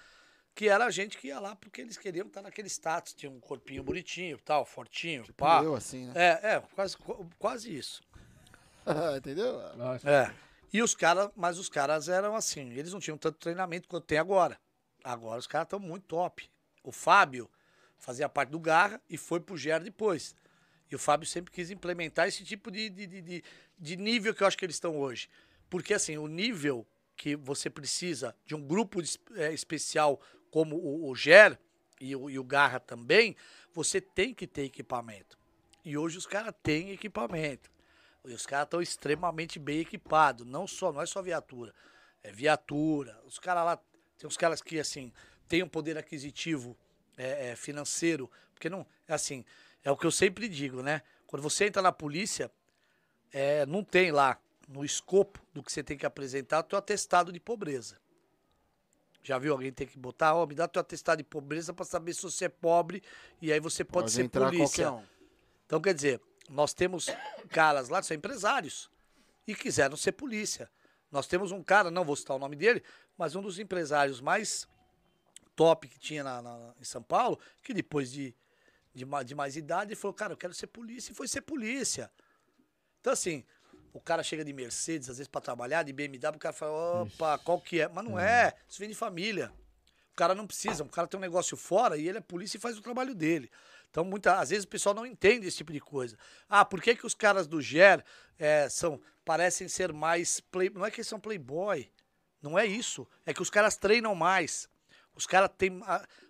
que 0.55 0.69
era 0.69 0.85
a 0.85 0.91
gente 0.91 1.17
que 1.17 1.27
ia 1.27 1.39
lá 1.39 1.55
porque 1.55 1.81
eles 1.81 1.97
queriam 1.97 2.27
estar 2.27 2.41
naquele 2.41 2.67
status, 2.67 3.13
tinha 3.13 3.31
um 3.31 3.39
corpinho 3.39 3.83
bonitinho, 3.83 4.37
tal, 4.39 4.65
fortinho, 4.65 5.23
tipo 5.23 5.37
pá. 5.37 5.63
Eu, 5.63 5.75
assim, 5.75 6.05
né? 6.05 6.13
É, 6.15 6.55
é, 6.55 6.63
quase, 6.75 6.95
quase 7.39 7.75
isso. 7.75 8.01
Entendeu? 9.17 9.59
É. 10.03 10.33
E 10.71 10.81
os 10.81 10.95
caras, 10.95 11.29
mas 11.35 11.57
os 11.57 11.69
caras 11.69 12.09
eram 12.09 12.35
assim, 12.35 12.71
eles 12.71 12.93
não 12.93 12.99
tinham 12.99 13.17
tanto 13.17 13.37
treinamento 13.37 13.87
quanto 13.87 14.05
tem 14.05 14.17
agora. 14.17 14.59
Agora 15.03 15.39
os 15.39 15.47
caras 15.47 15.65
estão 15.65 15.79
muito 15.79 16.05
top. 16.05 16.49
O 16.83 16.91
Fábio 16.91 17.49
fazia 17.97 18.27
parte 18.27 18.49
do 18.49 18.59
Garra 18.59 19.01
e 19.09 19.17
foi 19.17 19.39
pro 19.39 19.57
GER 19.57 19.81
depois. 19.81 20.35
E 20.91 20.95
o 20.95 20.99
Fábio 20.99 21.27
sempre 21.27 21.51
quis 21.51 21.71
implementar 21.71 22.27
esse 22.27 22.43
tipo 22.43 22.69
de, 22.69 22.89
de, 22.89 23.07
de, 23.07 23.43
de 23.79 23.97
nível 23.97 24.33
que 24.33 24.43
eu 24.43 24.47
acho 24.47 24.57
que 24.57 24.65
eles 24.65 24.75
estão 24.75 24.97
hoje. 24.97 25.29
Porque 25.69 25.93
assim, 25.93 26.17
o 26.17 26.27
nível 26.27 26.85
que 27.15 27.35
você 27.35 27.69
precisa 27.69 28.35
de 28.45 28.55
um 28.55 28.61
grupo 28.61 29.01
é, 29.35 29.53
especial 29.53 30.21
como 30.53 30.75
o, 30.75 31.09
o 31.09 31.15
GER 31.15 31.57
e 31.99 32.15
o, 32.15 32.29
e 32.29 32.37
o 32.37 32.43
Garra 32.43 32.79
também, 32.79 33.35
você 33.73 33.99
tem 33.99 34.35
que 34.35 34.45
ter 34.45 34.65
equipamento. 34.65 35.35
E 35.83 35.97
hoje 35.97 36.15
os 36.15 36.27
caras 36.27 36.53
têm 36.61 36.91
equipamento. 36.91 37.71
E 38.23 38.31
os 38.35 38.45
caras 38.45 38.67
estão 38.67 38.79
extremamente 38.79 39.57
bem 39.57 39.79
equipados. 39.79 40.45
Não 40.45 40.67
só, 40.67 40.93
não 40.93 41.01
é 41.01 41.07
só 41.07 41.23
viatura. 41.23 41.73
É 42.21 42.31
viatura. 42.31 43.19
Os 43.25 43.39
caras 43.39 43.65
lá, 43.65 43.81
tem 44.15 44.27
uns 44.27 44.37
caras 44.37 44.61
que, 44.61 44.79
assim, 44.79 45.11
têm 45.47 45.63
um 45.63 45.67
poder 45.67 45.97
aquisitivo 45.97 46.77
é, 47.17 47.49
é, 47.49 47.55
financeiro. 47.55 48.29
Porque 48.53 48.69
não, 48.69 48.85
é 49.07 49.13
assim, 49.15 49.43
é 49.83 49.89
o 49.89 49.97
que 49.97 50.05
eu 50.05 50.11
sempre 50.11 50.47
digo, 50.47 50.83
né? 50.83 51.01
Quando 51.25 51.41
você 51.41 51.65
entra 51.65 51.81
na 51.81 51.91
polícia, 51.91 52.51
é, 53.31 53.65
não 53.65 53.83
tem 53.83 54.11
lá 54.11 54.39
no 54.67 54.85
escopo 54.85 55.43
do 55.51 55.63
que 55.63 55.71
você 55.71 55.81
tem 55.81 55.97
que 55.97 56.05
apresentar 56.05 56.59
o 56.59 56.63
teu 56.63 56.77
atestado 56.77 57.31
de 57.31 57.39
pobreza. 57.39 58.02
Já 59.23 59.39
viu 59.39 59.53
alguém 59.53 59.71
ter 59.71 59.85
que 59.85 59.97
botar, 59.97 60.35
ó, 60.35 60.43
oh, 60.43 60.47
me 60.47 60.53
dá 60.53 60.67
teu 60.67 60.81
atestado 60.81 61.19
de 61.19 61.23
pobreza 61.23 61.73
para 61.73 61.85
saber 61.85 62.13
se 62.13 62.21
você 62.21 62.45
é 62.45 62.49
pobre 62.49 63.01
e 63.41 63.53
aí 63.53 63.59
você 63.59 63.83
pode, 63.83 64.05
pode 64.05 64.11
ser 64.11 64.29
polícia. 64.29 64.91
Um. 64.91 65.03
Então 65.65 65.81
quer 65.81 65.93
dizer, 65.93 66.21
nós 66.49 66.73
temos 66.73 67.09
caras 67.49 67.87
lá 67.87 68.01
que 68.01 68.07
são 68.07 68.17
empresários 68.17 68.91
e 69.47 69.55
quiseram 69.55 69.95
ser 69.95 70.11
polícia. 70.11 70.69
Nós 71.09 71.25
temos 71.25 71.51
um 71.51 71.63
cara, 71.63 71.89
não 71.89 72.03
vou 72.03 72.15
citar 72.15 72.35
o 72.35 72.39
nome 72.39 72.55
dele, 72.55 72.83
mas 73.17 73.35
um 73.35 73.41
dos 73.41 73.59
empresários 73.59 74.19
mais 74.19 74.67
top 75.55 75.87
que 75.87 75.99
tinha 75.99 76.23
na, 76.23 76.41
na, 76.41 76.73
em 76.79 76.83
São 76.83 77.01
Paulo, 77.01 77.39
que 77.61 77.73
depois 77.73 78.11
de, 78.11 78.35
de, 78.93 79.05
de 79.25 79.35
mais 79.35 79.55
idade, 79.55 79.91
ele 79.91 79.99
falou, 79.99 80.13
cara, 80.13 80.33
eu 80.33 80.37
quero 80.37 80.53
ser 80.53 80.67
polícia, 80.67 81.11
e 81.11 81.15
foi 81.15 81.27
ser 81.27 81.41
polícia. 81.41 82.11
Então, 82.99 83.13
assim, 83.13 83.45
o 83.93 84.01
cara 84.01 84.23
chega 84.23 84.43
de 84.43 84.51
Mercedes, 84.51 85.09
às 85.09 85.17
vezes, 85.17 85.27
para 85.27 85.39
trabalhar, 85.39 85.83
de 85.83 85.93
BMW, 85.93 86.35
o 86.35 86.39
cara 86.39 86.53
fala, 86.53 87.03
opa, 87.03 87.37
qual 87.37 87.61
que 87.61 87.79
é? 87.79 87.87
Mas 87.87 88.03
não 88.03 88.19
é. 88.19 88.47
é, 88.47 88.53
isso 88.67 88.79
vem 88.79 88.89
de 88.89 88.95
família. 88.95 89.53
O 90.11 90.15
cara 90.15 90.33
não 90.33 90.45
precisa, 90.47 90.83
o 90.83 90.89
cara 90.89 91.07
tem 91.07 91.17
um 91.17 91.21
negócio 91.21 91.55
fora 91.55 91.95
e 91.97 92.07
ele 92.07 92.17
é 92.17 92.21
polícia 92.21 92.57
e 92.57 92.59
faz 92.59 92.77
o 92.77 92.81
trabalho 92.81 93.13
dele. 93.15 93.49
Então, 93.89 94.03
muita, 94.03 94.39
às 94.39 94.49
vezes 94.49 94.65
o 94.65 94.67
pessoal 94.67 94.95
não 94.95 95.05
entende 95.05 95.47
esse 95.47 95.57
tipo 95.57 95.71
de 95.71 95.79
coisa. 95.79 96.17
Ah, 96.49 96.65
por 96.65 96.81
que, 96.81 96.95
que 96.95 97.05
os 97.05 97.13
caras 97.13 97.45
do 97.47 97.61
GER 97.61 98.03
é, 98.39 98.67
são, 98.67 98.99
parecem 99.23 99.67
ser 99.67 99.93
mais. 99.93 100.39
Play, 100.39 100.71
não 100.71 100.85
é 100.85 100.89
que 100.89 100.97
eles 100.97 101.07
são 101.07 101.19
playboy. 101.19 101.91
Não 102.41 102.57
é 102.57 102.65
isso. 102.65 103.07
É 103.25 103.33
que 103.33 103.41
os 103.41 103.49
caras 103.49 103.77
treinam 103.77 104.15
mais. 104.15 104.67
Os 105.15 105.27
caras 105.27 105.51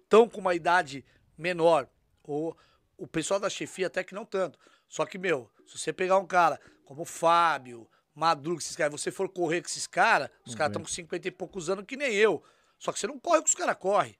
estão 0.01 0.27
com 0.27 0.41
uma 0.41 0.53
idade 0.53 1.05
menor. 1.37 1.87
O, 2.23 2.53
o 2.97 3.07
pessoal 3.07 3.39
da 3.39 3.49
chefia 3.49 3.87
até 3.87 4.03
que 4.03 4.13
não 4.13 4.25
tanto. 4.25 4.59
Só 4.87 5.05
que, 5.05 5.17
meu, 5.17 5.49
se 5.65 5.77
você 5.77 5.93
pegar 5.93 6.17
um 6.17 6.25
cara 6.25 6.59
como 6.85 7.03
o 7.03 7.05
Fábio, 7.05 7.89
Madruga, 8.13 8.61
esses 8.61 8.75
caras, 8.75 8.91
você 8.99 9.11
for 9.11 9.27
correr 9.27 9.61
com 9.61 9.67
esses 9.67 9.87
caras, 9.87 10.29
os 10.45 10.53
caras 10.53 10.71
estão 10.71 10.83
com 10.83 10.89
50 10.89 11.27
e 11.27 11.31
poucos 11.31 11.69
anos 11.69 11.85
que 11.85 11.97
nem 11.97 12.13
eu. 12.13 12.43
Só 12.77 12.91
que 12.91 12.99
você 12.99 13.07
não 13.07 13.19
corre 13.19 13.41
com 13.41 13.47
os 13.47 13.55
caras 13.55 13.75
correm. 13.77 14.15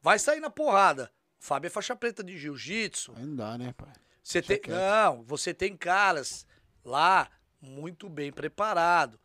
Vai 0.00 0.18
sair 0.18 0.40
na 0.40 0.50
porrada. 0.50 1.12
O 1.38 1.44
Fábio 1.44 1.66
é 1.66 1.70
faixa 1.70 1.94
preta 1.94 2.24
de 2.24 2.38
jiu-jitsu. 2.38 3.12
Não 3.18 3.36
dá, 3.36 3.58
né, 3.58 3.74
pai? 3.76 3.92
Você 4.22 4.42
tem, 4.42 4.58
quieto. 4.58 4.76
não, 4.76 5.22
você 5.22 5.54
tem 5.54 5.76
caras 5.76 6.46
lá 6.84 7.30
muito 7.60 8.08
bem 8.08 8.32
preparado. 8.32 9.20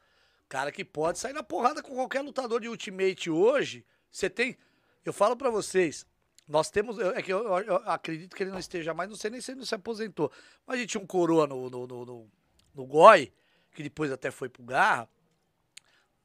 Cara 0.48 0.72
que 0.72 0.84
pode 0.84 1.18
sair 1.18 1.34
na 1.34 1.44
porrada 1.44 1.82
com 1.82 1.96
qualquer 1.96 2.22
lutador 2.22 2.60
de 2.60 2.68
Ultimate 2.68 3.30
hoje. 3.30 3.86
Você 4.12 4.30
tem. 4.30 4.58
Eu 5.06 5.14
falo 5.14 5.36
pra 5.36 5.50
vocês. 5.50 6.06
Nós 6.48 6.70
temos. 6.70 6.98
É 7.00 7.22
que 7.22 7.32
eu, 7.32 7.46
eu- 7.60 7.76
acredito 7.90 8.36
que 8.36 8.44
ele 8.44 8.52
não 8.52 8.60
esteja 8.60 8.94
mais. 8.94 9.10
Não 9.10 9.16
sei 9.18 9.32
nem 9.32 9.42
se 9.42 9.52
ele 9.52 9.60
não 9.60 9.66
se 9.66 9.76
aposentou. 9.76 10.32
Mas 10.66 10.78
a 10.78 10.80
gente 10.80 10.90
tinha 10.90 11.02
um 11.04 11.08
coroa 11.08 11.48
no, 11.48 11.70
no, 11.70 11.88
no, 11.88 12.06
no, 12.06 12.32
no 12.74 12.86
Goi, 12.86 13.32
que 13.72 13.84
depois 13.84 14.12
até 14.12 14.32
foi 14.32 14.50
pro 14.50 14.64
Garra. 14.64 15.08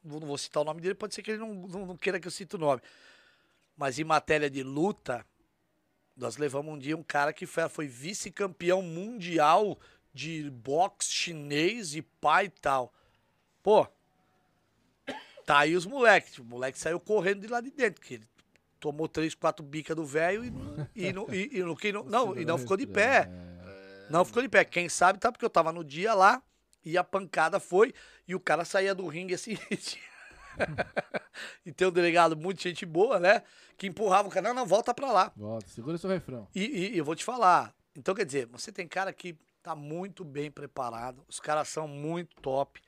Não 0.02 0.20
vou 0.20 0.38
citar 0.38 0.62
o 0.62 0.64
nome 0.64 0.80
dele, 0.80 0.94
pode 0.94 1.14
ser 1.14 1.22
que 1.22 1.32
ele 1.32 1.38
não, 1.38 1.52
não, 1.54 1.86
não 1.86 1.96
queira 1.96 2.20
que 2.20 2.28
eu 2.28 2.30
cite 2.32 2.54
o 2.54 2.58
nome. 2.58 2.80
Mas 3.76 3.98
em 3.98 4.04
matéria 4.04 4.48
de 4.48 4.62
luta, 4.62 5.26
nós 6.16 6.36
levamos 6.36 6.72
um 6.72 6.78
dia 6.78 6.96
um 6.96 7.02
cara 7.02 7.32
que 7.32 7.44
foi, 7.44 7.68
foi 7.68 7.86
vice-campeão 7.88 8.80
mundial 8.82 9.78
de 10.14 10.48
boxe 10.50 11.10
chinês 11.10 11.94
e 11.94 12.02
pai 12.02 12.46
e 12.46 12.50
tal. 12.50 12.92
Pô, 13.62 13.86
tá 15.44 15.58
aí 15.58 15.76
os 15.76 15.84
moleques. 15.86 16.38
O 16.38 16.44
moleque 16.44 16.78
saiu 16.78 16.98
correndo 17.00 17.40
de 17.42 17.48
lá 17.48 17.60
de 17.60 17.70
dentro, 17.70 18.00
que 18.00 18.14
ele 18.14 18.28
tomou 18.92 19.08
três, 19.08 19.34
quatro 19.34 19.64
bicas 19.64 19.96
do 19.96 20.04
velho 20.04 20.44
e, 20.44 20.50
não- 20.50 20.88
e, 20.94 21.12
não- 21.12 21.26
e, 21.34 21.58
e, 21.58 21.62
não- 21.62 21.74
que 21.74 21.92
não, 21.92 22.04
não, 22.08 22.36
e 22.38 22.44
não 22.44 22.56
ficou 22.58 22.76
de 22.76 22.86
pé. 22.86 23.28
Não 24.10 24.24
ficou 24.24 24.42
de 24.42 24.48
pé. 24.48 24.64
Quem 24.64 24.88
sabe 24.88 25.18
tá 25.18 25.32
porque 25.32 25.44
eu 25.44 25.50
tava 25.50 25.72
no 25.72 25.82
dia 25.82 26.14
lá 26.14 26.40
e 26.84 26.96
a 26.96 27.02
pancada 27.04 27.58
foi 27.58 27.92
e 28.28 28.34
o 28.34 28.40
cara 28.40 28.64
saía 28.64 28.94
do 28.94 29.06
ringue 29.08 29.34
assim. 29.34 29.56
e 31.66 31.72
tem 31.72 31.86
um 31.86 31.90
delegado 31.90 32.36
muito 32.36 32.62
gente 32.62 32.86
boa, 32.86 33.18
né? 33.20 33.42
Que 33.76 33.86
empurrava 33.86 34.28
o 34.28 34.30
cara. 34.30 34.48
Não, 34.48 34.54
não, 34.54 34.66
volta 34.66 34.94
pra 34.94 35.10
lá. 35.12 35.32
Volta, 35.36 35.66
segura 35.68 35.98
seu 35.98 36.08
refrão. 36.08 36.48
E, 36.54 36.64
e- 36.94 36.98
eu 36.98 37.04
vou 37.04 37.14
te 37.14 37.24
falar. 37.24 37.74
Então, 37.94 38.14
quer 38.14 38.24
dizer, 38.24 38.46
você 38.46 38.70
tem 38.72 38.86
cara 38.86 39.12
que 39.12 39.36
tá 39.62 39.74
muito 39.74 40.24
bem 40.24 40.50
preparado. 40.50 41.24
Os 41.28 41.40
caras 41.40 41.68
são 41.68 41.86
muito 41.88 42.36
top. 42.40 42.80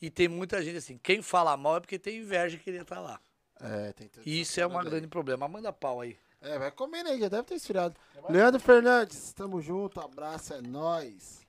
E 0.00 0.10
tem 0.10 0.26
muita 0.28 0.62
gente 0.62 0.76
assim. 0.78 0.98
Quem 0.98 1.22
fala 1.22 1.56
mal 1.56 1.76
é 1.76 1.80
porque 1.80 1.98
tem 1.98 2.18
inveja 2.18 2.56
que 2.56 2.64
queria 2.64 2.82
estar 2.82 3.00
lá. 3.00 3.20
É, 3.62 3.92
tem 3.92 4.08
tudo 4.08 4.26
isso 4.26 4.60
é 4.60 4.66
um 4.66 4.84
grande 4.84 5.06
problema. 5.06 5.46
Manda 5.46 5.72
pau 5.72 6.00
aí. 6.00 6.18
É, 6.40 6.58
vai 6.58 6.72
comendo 6.72 7.08
aí, 7.08 7.20
já 7.20 7.28
deve 7.28 7.44
ter 7.44 7.54
esfriado. 7.54 7.94
Leandro 8.28 8.60
Fernandes, 8.60 9.32
tamo 9.32 9.60
junto, 9.60 10.00
abraço, 10.00 10.54
é 10.54 10.60
nóis. 10.60 11.46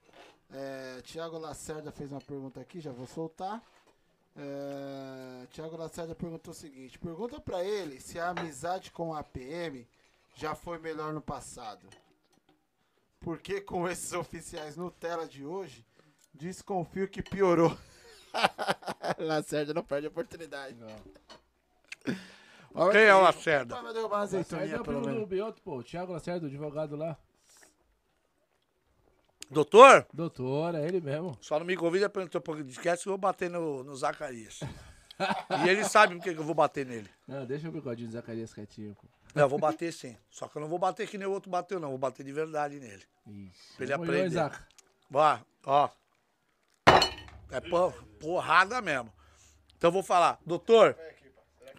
É, 0.53 1.01
Tiago 1.01 1.39
Lacerda 1.39 1.91
fez 1.91 2.11
uma 2.11 2.21
pergunta 2.21 2.61
aqui, 2.61 2.79
já 2.79 2.91
vou 2.91 3.07
soltar. 3.07 3.59
É, 4.37 5.47
Tiago 5.47 5.75
Lacerda 5.75 6.13
perguntou 6.13 6.51
o 6.51 6.55
seguinte: 6.55 6.99
pergunta 6.99 7.41
pra 7.41 7.63
ele 7.63 7.99
se 7.99 8.19
a 8.19 8.29
amizade 8.29 8.91
com 8.91 9.15
a 9.15 9.23
PM 9.23 9.87
já 10.35 10.53
foi 10.53 10.77
melhor 10.77 11.11
no 11.11 11.21
passado. 11.21 11.87
Porque 13.19 13.61
com 13.61 13.89
esses 13.89 14.13
oficiais 14.13 14.75
Nutella 14.75 15.27
de 15.27 15.43
hoje, 15.43 15.83
desconfio 16.31 17.07
que 17.07 17.23
piorou. 17.23 17.75
Lacerda 19.17 19.73
não 19.73 19.83
perde 19.83 20.05
a 20.05 20.09
oportunidade. 20.09 20.77
Olha 20.83 20.95
Quem 22.91 23.01
é 23.01 23.15
o. 23.15 23.21
Lacerda? 23.21 23.81
Vai 23.81 23.93
derrubar 23.93 24.15
uma 24.17 24.37
Lacerda 24.37 24.65
é 24.65 24.79
o 24.79 24.83
pelo 24.83 24.83
primo 24.83 25.01
do 25.01 25.07
menos. 25.09 25.29
Bioto, 25.29 25.61
pô. 25.61 25.77
O 25.77 25.83
Thiago 25.83 26.11
Lacerda, 26.13 26.45
o 26.45 26.49
advogado 26.49 26.95
lá. 26.95 27.17
Doutor? 29.49 30.07
Doutor, 30.11 30.73
é 30.75 30.85
ele 30.87 30.99
mesmo. 30.99 31.37
Só 31.41 31.59
não 31.59 31.65
me 31.65 31.75
convida 31.77 32.09
pra 32.09 32.23
entrar 32.23 32.39
um 32.39 32.43
pouco 32.43 32.63
de 32.63 32.71
esquece 32.71 33.03
que 33.03 33.09
eu 33.09 33.11
vou 33.11 33.17
bater 33.19 33.49
no, 33.49 33.83
no 33.83 33.95
Zacarias. 33.95 34.59
e 35.63 35.69
ele 35.69 35.83
sabe 35.83 36.15
por 36.15 36.23
que 36.23 36.33
que 36.33 36.39
eu 36.39 36.43
vou 36.43 36.55
bater 36.55 36.85
nele. 36.85 37.09
Não, 37.27 37.45
deixa 37.45 37.69
o 37.69 37.71
bigodinho 37.71 38.07
do 38.09 38.13
Zacarias 38.13 38.53
quietinho, 38.53 38.95
pô. 38.95 39.07
Não, 39.35 39.43
eu 39.43 39.49
vou 39.49 39.59
bater 39.59 39.91
sim. 39.93 40.15
Só 40.29 40.47
que 40.47 40.57
eu 40.57 40.61
não 40.61 40.67
vou 40.69 40.79
bater 40.79 41.07
que 41.07 41.17
nem 41.17 41.27
o 41.27 41.31
outro 41.31 41.51
bateu, 41.51 41.79
não. 41.79 41.89
Vou 41.89 41.97
bater 41.97 42.23
de 42.23 42.31
verdade 42.31 42.79
nele. 42.79 43.03
Ixi. 43.27 43.75
Pra 43.75 43.85
ele 43.85 43.91
Vamos, 43.93 44.09
aprender. 44.09 44.27
Isaac. 44.27 44.59
Ó, 45.13 45.37
ó. 45.65 45.89
É 47.51 47.59
por- 47.61 47.93
porrada 48.19 48.81
mesmo. 48.81 49.11
Então 49.77 49.89
eu 49.89 49.91
vou 49.91 50.03
falar, 50.03 50.39
doutor. 50.45 50.97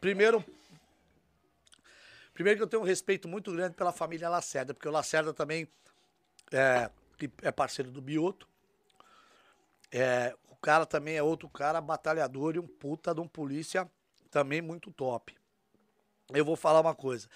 Primeiro. 0.05 0.45
Primeiro 2.35 2.59
que 2.59 2.63
eu 2.63 2.67
tenho 2.67 2.83
um 2.83 2.85
respeito 2.85 3.27
muito 3.27 3.51
grande 3.51 3.75
pela 3.75 3.91
família 3.91 4.29
Lacerda, 4.29 4.75
porque 4.75 4.87
o 4.87 4.93
Lacerda 4.93 5.33
também 5.33 5.67
é, 6.53 6.91
é 7.41 7.51
parceiro 7.51 7.91
do 7.91 8.03
Bioto. 8.03 8.47
É, 9.91 10.37
o 10.51 10.57
cara 10.57 10.85
também 10.85 11.17
é 11.17 11.23
outro 11.23 11.49
cara 11.49 11.81
batalhador 11.81 12.55
e 12.55 12.59
um 12.59 12.67
puta 12.67 13.15
de 13.15 13.23
um 13.23 13.27
polícia 13.27 13.91
também 14.31 14.61
muito 14.61 14.91
top. 14.91 15.35
Eu 16.35 16.45
vou 16.45 16.55
falar 16.55 16.83
uma 16.83 16.95
coisa. 16.95 17.27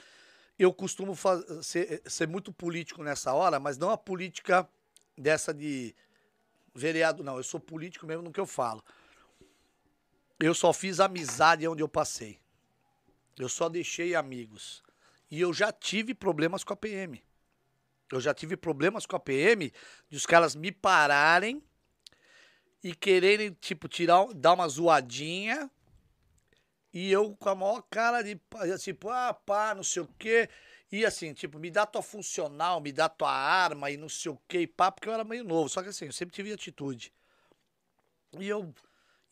Eu 0.58 0.70
costumo 0.70 1.14
faz- 1.14 1.64
ser, 1.64 2.02
ser 2.04 2.28
muito 2.28 2.52
político 2.52 3.02
nessa 3.02 3.32
hora, 3.32 3.58
mas 3.58 3.78
não 3.78 3.88
a 3.88 3.96
política 3.96 4.68
dessa 5.16 5.54
de 5.54 5.96
vereado, 6.74 7.24
não. 7.24 7.38
Eu 7.38 7.44
sou 7.44 7.60
político 7.60 8.06
mesmo 8.06 8.24
no 8.24 8.30
que 8.30 8.40
eu 8.40 8.46
falo. 8.46 8.84
Eu 10.38 10.52
só 10.52 10.70
fiz 10.74 11.00
amizade 11.00 11.66
onde 11.66 11.82
eu 11.82 11.88
passei. 11.88 12.38
Eu 13.39 13.48
só 13.48 13.69
deixei 13.69 14.15
amigos. 14.15 14.82
E 15.31 15.40
eu 15.40 15.52
já 15.52 15.70
tive 15.70 16.15
problemas 16.15 16.65
com 16.65 16.73
a 16.73 16.77
PM. 16.77 17.23
Eu 18.10 18.20
já 18.20 18.32
tive 18.32 18.56
problemas 18.56 19.05
com 19.05 19.16
a 19.16 19.20
PM 19.20 19.73
de 20.09 20.16
os 20.16 20.24
caras 20.24 20.56
me 20.56 20.73
pararem 20.73 21.62
e 22.82 22.94
quererem, 22.94 23.52
tipo, 23.60 23.86
tirar, 23.89 24.27
dar 24.35 24.55
uma 24.55 24.69
zoadinha. 24.69 25.70
E 26.93 27.12
eu 27.12 27.36
com 27.36 27.51
a 27.51 27.55
maior 27.55 27.82
cara 27.82 28.23
de, 28.23 28.40
tipo, 28.78 29.10
ah, 29.10 29.35
pá, 29.35 29.74
não 29.74 29.85
sei 29.85 30.02
o 30.02 30.09
quê. 30.19 30.48
E 30.90 31.05
assim, 31.05 31.35
tipo, 31.35 31.59
me 31.59 31.70
dá 31.70 31.85
tua 31.85 32.01
funcional, 32.01 32.81
me 32.81 32.93
dá 32.93 33.09
tua 33.10 33.31
arma 33.31 33.90
e 33.90 33.97
não 33.98 34.09
sei 34.09 34.32
o 34.32 34.40
quê, 34.48 34.60
e 34.60 34.66
pá, 34.66 34.90
porque 34.90 35.09
eu 35.09 35.12
era 35.12 35.23
meio 35.23 35.44
novo. 35.44 35.69
Só 35.69 35.82
que 35.82 35.90
assim, 35.90 36.06
eu 36.06 36.12
sempre 36.12 36.35
tive 36.35 36.51
atitude. 36.51 37.12
E 38.39 38.48
eu, 38.48 38.74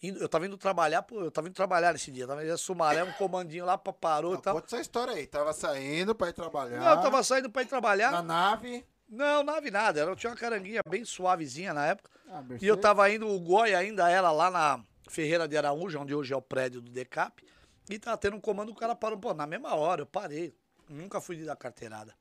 indo, 0.03 0.19
eu 0.21 0.29
tava 0.29 0.47
indo 0.47 0.57
trabalhar, 0.57 1.03
pô, 1.03 1.21
eu 1.23 1.31
tava 1.31 1.49
indo 1.49 1.55
trabalhar 1.55 1.93
nesse 1.93 2.11
dia. 2.11 2.27
Tava 2.27 2.45
indo 2.45 2.53
a 2.53 2.57
Sumaré, 2.57 3.03
um 3.03 3.13
comandinho 3.13 3.65
lá, 3.65 3.77
pá, 3.79 3.93
parou 3.93 4.33
e 4.33 4.35
Não, 4.35 4.41
tal. 4.43 4.55
Conta 4.55 4.67
essa 4.67 4.81
história 4.81 5.15
aí. 5.15 5.27
Tava 5.27 5.53
saindo 5.53 6.15
pra 6.15 6.29
ir 6.29 6.33
trabalhar. 6.33 6.79
Não, 6.81 6.91
eu 6.91 7.01
tava 7.01 7.23
saindo 7.23 7.51
pra 7.51 7.63
ir 7.63 7.67
trabalhar. 7.67 8.11
na 8.11 8.23
nave. 8.23 8.85
Não, 9.09 9.43
nave 9.43 9.71
nada. 9.71 10.01
Eu 10.01 10.17
tinha 10.17 10.31
uma 10.31 10.37
caranguinha 10.37 10.81
bem 10.89 11.05
suavezinha 11.05 11.73
na 11.73 11.87
época. 11.87 12.11
Ah, 12.29 12.43
E 12.61 12.67
eu 12.67 12.77
tava 12.77 13.09
indo, 13.11 13.29
o 13.29 13.39
Goi 13.41 13.75
ainda 13.75 14.11
era 14.11 14.31
lá 14.33 14.51
na 14.51 14.81
Ferreira 15.09 15.47
de 15.47 15.57
Araújo, 15.57 16.01
onde 16.01 16.15
hoje 16.15 16.33
é 16.33 16.37
o 16.37 16.43
prédio 16.43 16.81
do 16.81 16.91
Decap. 16.91 17.45
E 17.89 17.99
tava 18.01 18.17
tendo 18.17 18.37
um 18.37 18.41
comando, 18.41 18.73
o 18.73 18.75
cara 18.75 18.97
parou, 18.97 19.17
pô, 19.17 19.33
na 19.33 19.47
mesma 19.47 19.75
hora, 19.77 20.03
eu 20.03 20.07
parei. 20.07 20.53
Nunca 20.89 21.21
fui 21.21 21.37
de 21.37 21.45
dar 21.45 21.55
carteirada. 21.55 22.13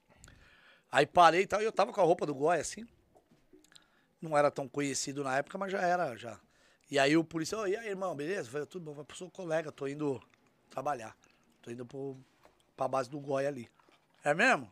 Aí 0.91 1.07
parei 1.07 1.41
e 1.41 1.47
tal, 1.47 1.59
e 1.61 1.65
eu 1.65 1.71
tava 1.71 1.91
com 1.91 1.99
a 1.99 2.03
roupa 2.03 2.25
do 2.25 2.35
Goi, 2.35 2.59
assim. 2.59 2.85
Não 4.21 4.37
era 4.37 4.49
tão 4.51 4.67
conhecido 4.67 5.23
na 5.23 5.37
época, 5.37 5.57
mas 5.57 5.71
já 5.71 5.81
era, 5.81 6.15
já. 6.15 6.39
E 6.89 6.99
aí 6.99 7.17
o 7.17 7.23
policial, 7.23 7.61
"Ô, 7.61 7.67
e 7.67 7.75
aí, 7.75 7.87
irmão, 7.87 8.15
beleza? 8.15 8.47
Eu 8.47 8.51
falei, 8.51 8.67
tudo 8.67 8.83
bom, 8.85 8.93
vai 8.93 9.03
pro 9.05 9.17
seu 9.17 9.29
colega, 9.29 9.71
tô 9.71 9.87
indo 9.87 10.21
trabalhar. 10.69 11.17
Tô 11.61 11.71
indo 11.71 11.85
pro, 11.85 12.15
pra 12.77 12.87
base 12.87 13.09
do 13.09 13.19
Goi 13.19 13.45
ali. 13.47 13.69
É 14.23 14.33
mesmo? 14.33 14.71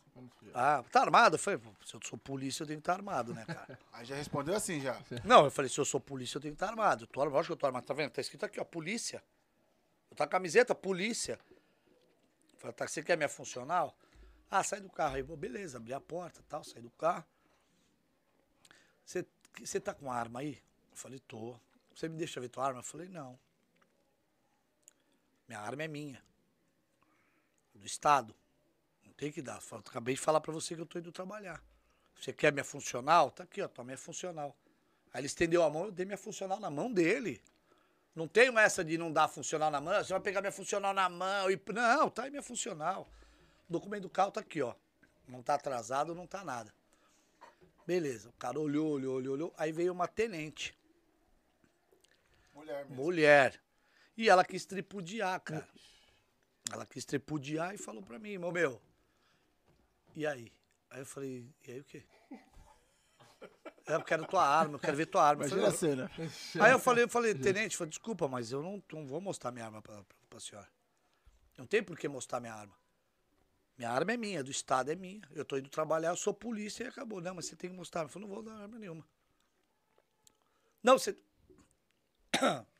Ah, 0.53 0.84
tá 0.91 1.02
armado? 1.02 1.35
Eu 1.35 1.40
falei, 1.40 1.60
"Pô, 1.60 1.69
se 1.85 1.94
eu 1.95 1.99
sou 2.03 2.18
polícia, 2.18 2.64
eu 2.64 2.68
tenho 2.68 2.80
que 2.80 2.81
estar 2.81 2.94
armado, 2.94 3.34
né, 3.34 3.45
cara? 3.45 3.80
Aí 3.94 4.06
já 4.06 4.15
respondeu 4.15 4.56
assim 4.56 4.80
já. 4.81 4.99
Não, 5.23 5.45
eu 5.45 5.52
falei, 5.52 5.69
se 5.69 5.80
eu 5.80 5.85
sou 5.85 5.99
polícia, 5.99 6.38
eu 6.38 6.41
tenho 6.41 6.53
que 6.53 6.56
estar 6.56 6.69
armado. 6.69 7.03
Eu 7.03 7.07
tô 7.07 7.22
armado, 7.22 7.35
lógico 7.35 7.49
que 7.49 7.53
eu 7.53 7.60
tô 7.60 7.65
armado. 7.68 7.85
Tá 7.85 7.94
vendo? 7.94 8.11
Tá 8.11 8.22
escrito 8.22 8.45
aqui, 8.45 8.60
ó, 8.60 8.64
polícia. 8.64 9.23
Eu 10.10 10.15
tô 10.15 10.18
com 10.18 10.23
a 10.23 10.27
camiseta, 10.27 10.73
polícia. 10.76 11.40
Eu 12.53 12.60
falei, 12.60 12.73
tá, 12.73 12.88
você 12.88 13.02
quer 13.03 13.15
minha 13.18 13.30
funcional? 13.30 13.95
Ah, 14.49 14.64
sai 14.64 14.80
do 14.81 14.90
carro 14.90 15.15
aí. 15.15 15.22
Vou, 15.23 15.35
beleza, 15.38 15.77
abri 15.77 15.94
a 15.94 15.99
porta 16.02 16.40
e 16.40 16.44
tal, 16.44 16.64
saí 16.64 16.81
do 16.81 16.91
carro. 16.91 17.26
Você 19.06 19.80
tá 19.80 19.94
com 19.94 20.11
arma 20.11 20.40
aí? 20.40 20.61
Eu 20.91 20.98
falei, 20.98 21.19
tô. 21.19 21.60
Você 21.93 22.09
me 22.09 22.17
deixa 22.17 22.39
ver 22.39 22.49
tua 22.49 22.65
arma? 22.65 22.79
Eu 22.79 22.83
falei, 22.83 23.07
não. 23.07 23.39
Minha 25.47 25.59
arma 25.59 25.83
é 25.83 25.87
minha. 25.87 26.23
Do 27.73 27.85
Estado. 27.85 28.35
Não 29.05 29.13
tem 29.13 29.31
que 29.31 29.41
dar. 29.41 29.61
Eu 29.71 29.77
acabei 29.77 30.15
de 30.15 30.21
falar 30.21 30.41
pra 30.41 30.51
você 30.51 30.75
que 30.75 30.81
eu 30.81 30.85
tô 30.85 30.99
indo 30.99 31.11
trabalhar. 31.11 31.63
Você 32.15 32.31
quer 32.31 32.51
minha 32.51 32.63
funcional? 32.63 33.29
Tá 33.31 33.43
aqui, 33.43 33.61
ó, 33.61 33.67
tá 33.67 33.83
minha 33.83 33.97
funcional. 33.97 34.55
Aí 35.13 35.19
ele 35.19 35.27
estendeu 35.27 35.61
a 35.63 35.69
mão, 35.69 35.85
eu 35.85 35.91
dei 35.91 36.05
minha 36.05 36.17
funcional 36.17 36.59
na 36.59 36.69
mão 36.69 36.91
dele. 36.91 37.41
Não 38.15 38.27
tenho 38.27 38.57
essa 38.57 38.83
de 38.83 38.97
não 38.97 39.11
dar 39.11 39.27
funcional 39.27 39.69
na 39.69 39.81
mão. 39.81 39.93
Você 40.03 40.13
vai 40.13 40.21
pegar 40.21 40.41
minha 40.41 40.51
funcional 40.51 40.93
na 40.93 41.09
mão 41.09 41.51
e. 41.51 41.59
Não, 41.73 42.09
tá 42.09 42.23
aí 42.23 42.29
minha 42.29 42.43
funcional. 42.43 43.09
O 43.67 43.73
documento 43.73 44.03
do 44.03 44.09
carro 44.09 44.31
tá 44.31 44.39
aqui, 44.39 44.61
ó. 44.61 44.73
Não 45.27 45.41
tá 45.41 45.55
atrasado, 45.55 46.13
não 46.15 46.27
tá 46.27 46.43
nada. 46.43 46.73
Beleza. 47.85 48.29
O 48.29 48.33
cara 48.33 48.59
olhou, 48.59 48.91
olhou, 48.91 49.15
olhou, 49.15 49.33
olhou. 49.33 49.53
Aí 49.57 49.71
veio 49.71 49.91
uma 49.91 50.07
tenente. 50.07 50.75
Mulher 52.53 52.85
mesmo. 52.85 53.03
Mulher. 53.03 53.61
E 54.15 54.30
ela 54.30 54.45
quis 54.45 54.65
tripudiar, 54.65 55.39
cara. 55.41 55.67
Ela 56.71 56.85
quis 56.85 57.03
tripudiar 57.05 57.73
e 57.73 57.77
falou 57.77 58.01
pra 58.03 58.19
mim, 58.19 58.38
meu, 58.38 58.51
meu. 58.51 58.81
E 60.15 60.25
aí? 60.25 60.51
Aí 60.89 61.01
eu 61.01 61.05
falei, 61.05 61.49
e 61.67 61.71
aí 61.71 61.80
o 61.80 61.84
quê? 61.84 62.03
É, 63.85 63.95
eu 63.95 64.01
quero 64.01 64.25
tua 64.25 64.47
arma, 64.47 64.75
eu 64.75 64.80
quero 64.80 64.95
ver 64.95 65.07
tua 65.07 65.21
arma. 65.21 65.45
Imagina 65.45 65.67
a 65.67 65.71
falei, 65.73 65.77
cena. 65.77 66.11
Aí 66.63 66.71
eu 66.71 66.80
falei, 66.80 67.03
eu 67.03 67.09
falei, 67.09 67.35
tenente, 67.35 67.75
falei, 67.75 67.89
desculpa, 67.89 68.30
mas 68.30 68.49
eu 68.49 68.63
não, 68.63 68.81
não 68.93 69.05
vou 69.05 69.19
mostrar 69.19 69.51
minha 69.51 69.65
arma 69.65 69.81
pra, 69.81 69.95
pra, 69.95 70.17
pra 70.30 70.39
senhora. 70.39 70.69
Não 71.57 71.65
tem 71.65 71.84
por 71.84 71.97
que 71.97 72.07
mostrar 72.07 72.39
minha 72.39 72.53
arma. 72.53 72.73
Minha 73.77 73.91
arma 73.91 74.13
é 74.13 74.17
minha, 74.17 74.43
do 74.43 74.51
Estado 74.51 74.89
é 74.89 74.95
minha. 74.95 75.21
Eu 75.31 75.43
tô 75.43 75.57
indo 75.57 75.69
trabalhar, 75.69 76.09
eu 76.09 76.15
sou 76.15 76.34
polícia 76.34 76.85
e 76.85 76.88
acabou. 76.88 77.19
Não, 77.19 77.35
mas 77.35 77.47
você 77.47 77.55
tem 77.57 77.69
que 77.69 77.75
mostrar. 77.75 78.03
Eu 78.03 78.09
falei, 78.09 78.27
não 78.27 78.34
vou 78.34 78.43
dar 78.43 78.53
arma 78.53 78.80
nenhuma. 78.80 79.05
Não, 80.81 80.97
você. 80.97 81.17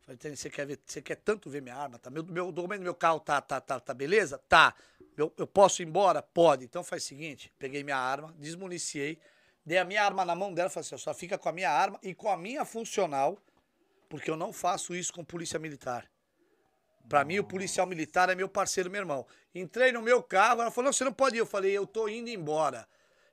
Falei, 0.00 0.36
você 0.36 0.48
quer, 0.48 0.66
ver, 0.66 0.80
você 0.86 1.02
quer 1.02 1.16
tanto 1.16 1.50
ver 1.50 1.60
minha 1.60 1.76
arma? 1.76 1.98
Tá? 1.98 2.08
Meu, 2.08 2.24
meu 2.24 2.50
documento 2.50 2.80
do 2.80 2.84
meu 2.84 2.94
carro 2.94 3.20
tá, 3.20 3.42
tá, 3.42 3.60
tá, 3.60 3.78
tá 3.78 3.92
beleza? 3.92 4.38
Tá. 4.48 4.74
Eu, 5.16 5.32
eu 5.36 5.46
posso 5.46 5.82
ir 5.82 5.86
embora? 5.86 6.22
Pode. 6.22 6.64
Então 6.64 6.82
faz 6.82 7.04
o 7.04 7.06
seguinte: 7.06 7.52
peguei 7.58 7.82
minha 7.82 7.98
arma, 7.98 8.34
desmuniciei, 8.38 9.18
dei 9.66 9.76
a 9.76 9.84
minha 9.84 10.02
arma 10.02 10.24
na 10.24 10.34
mão 10.34 10.54
dela, 10.54 10.70
falei 10.70 10.86
assim: 10.86 10.96
só 10.96 11.12
fica 11.12 11.36
com 11.36 11.48
a 11.48 11.52
minha 11.52 11.70
arma 11.70 11.98
e 12.02 12.14
com 12.14 12.30
a 12.30 12.36
minha 12.36 12.64
funcional, 12.64 13.36
porque 14.08 14.30
eu 14.30 14.36
não 14.36 14.50
faço 14.52 14.94
isso 14.94 15.12
com 15.12 15.22
polícia 15.22 15.58
militar. 15.58 16.10
Pra 17.08 17.24
mim, 17.24 17.38
o 17.38 17.44
policial 17.44 17.86
militar 17.86 18.28
é 18.28 18.34
meu 18.34 18.48
parceiro, 18.48 18.90
meu 18.90 19.00
irmão. 19.00 19.26
Entrei 19.54 19.92
no 19.92 20.00
meu 20.00 20.22
carro, 20.22 20.62
ela 20.62 20.70
falou: 20.70 20.86
não, 20.86 20.92
você 20.92 21.04
não 21.04 21.12
pode 21.12 21.36
ir. 21.36 21.40
Eu 21.40 21.46
falei: 21.46 21.72
eu 21.72 21.86
tô 21.86 22.08
indo 22.08 22.30
embora. 22.30 22.88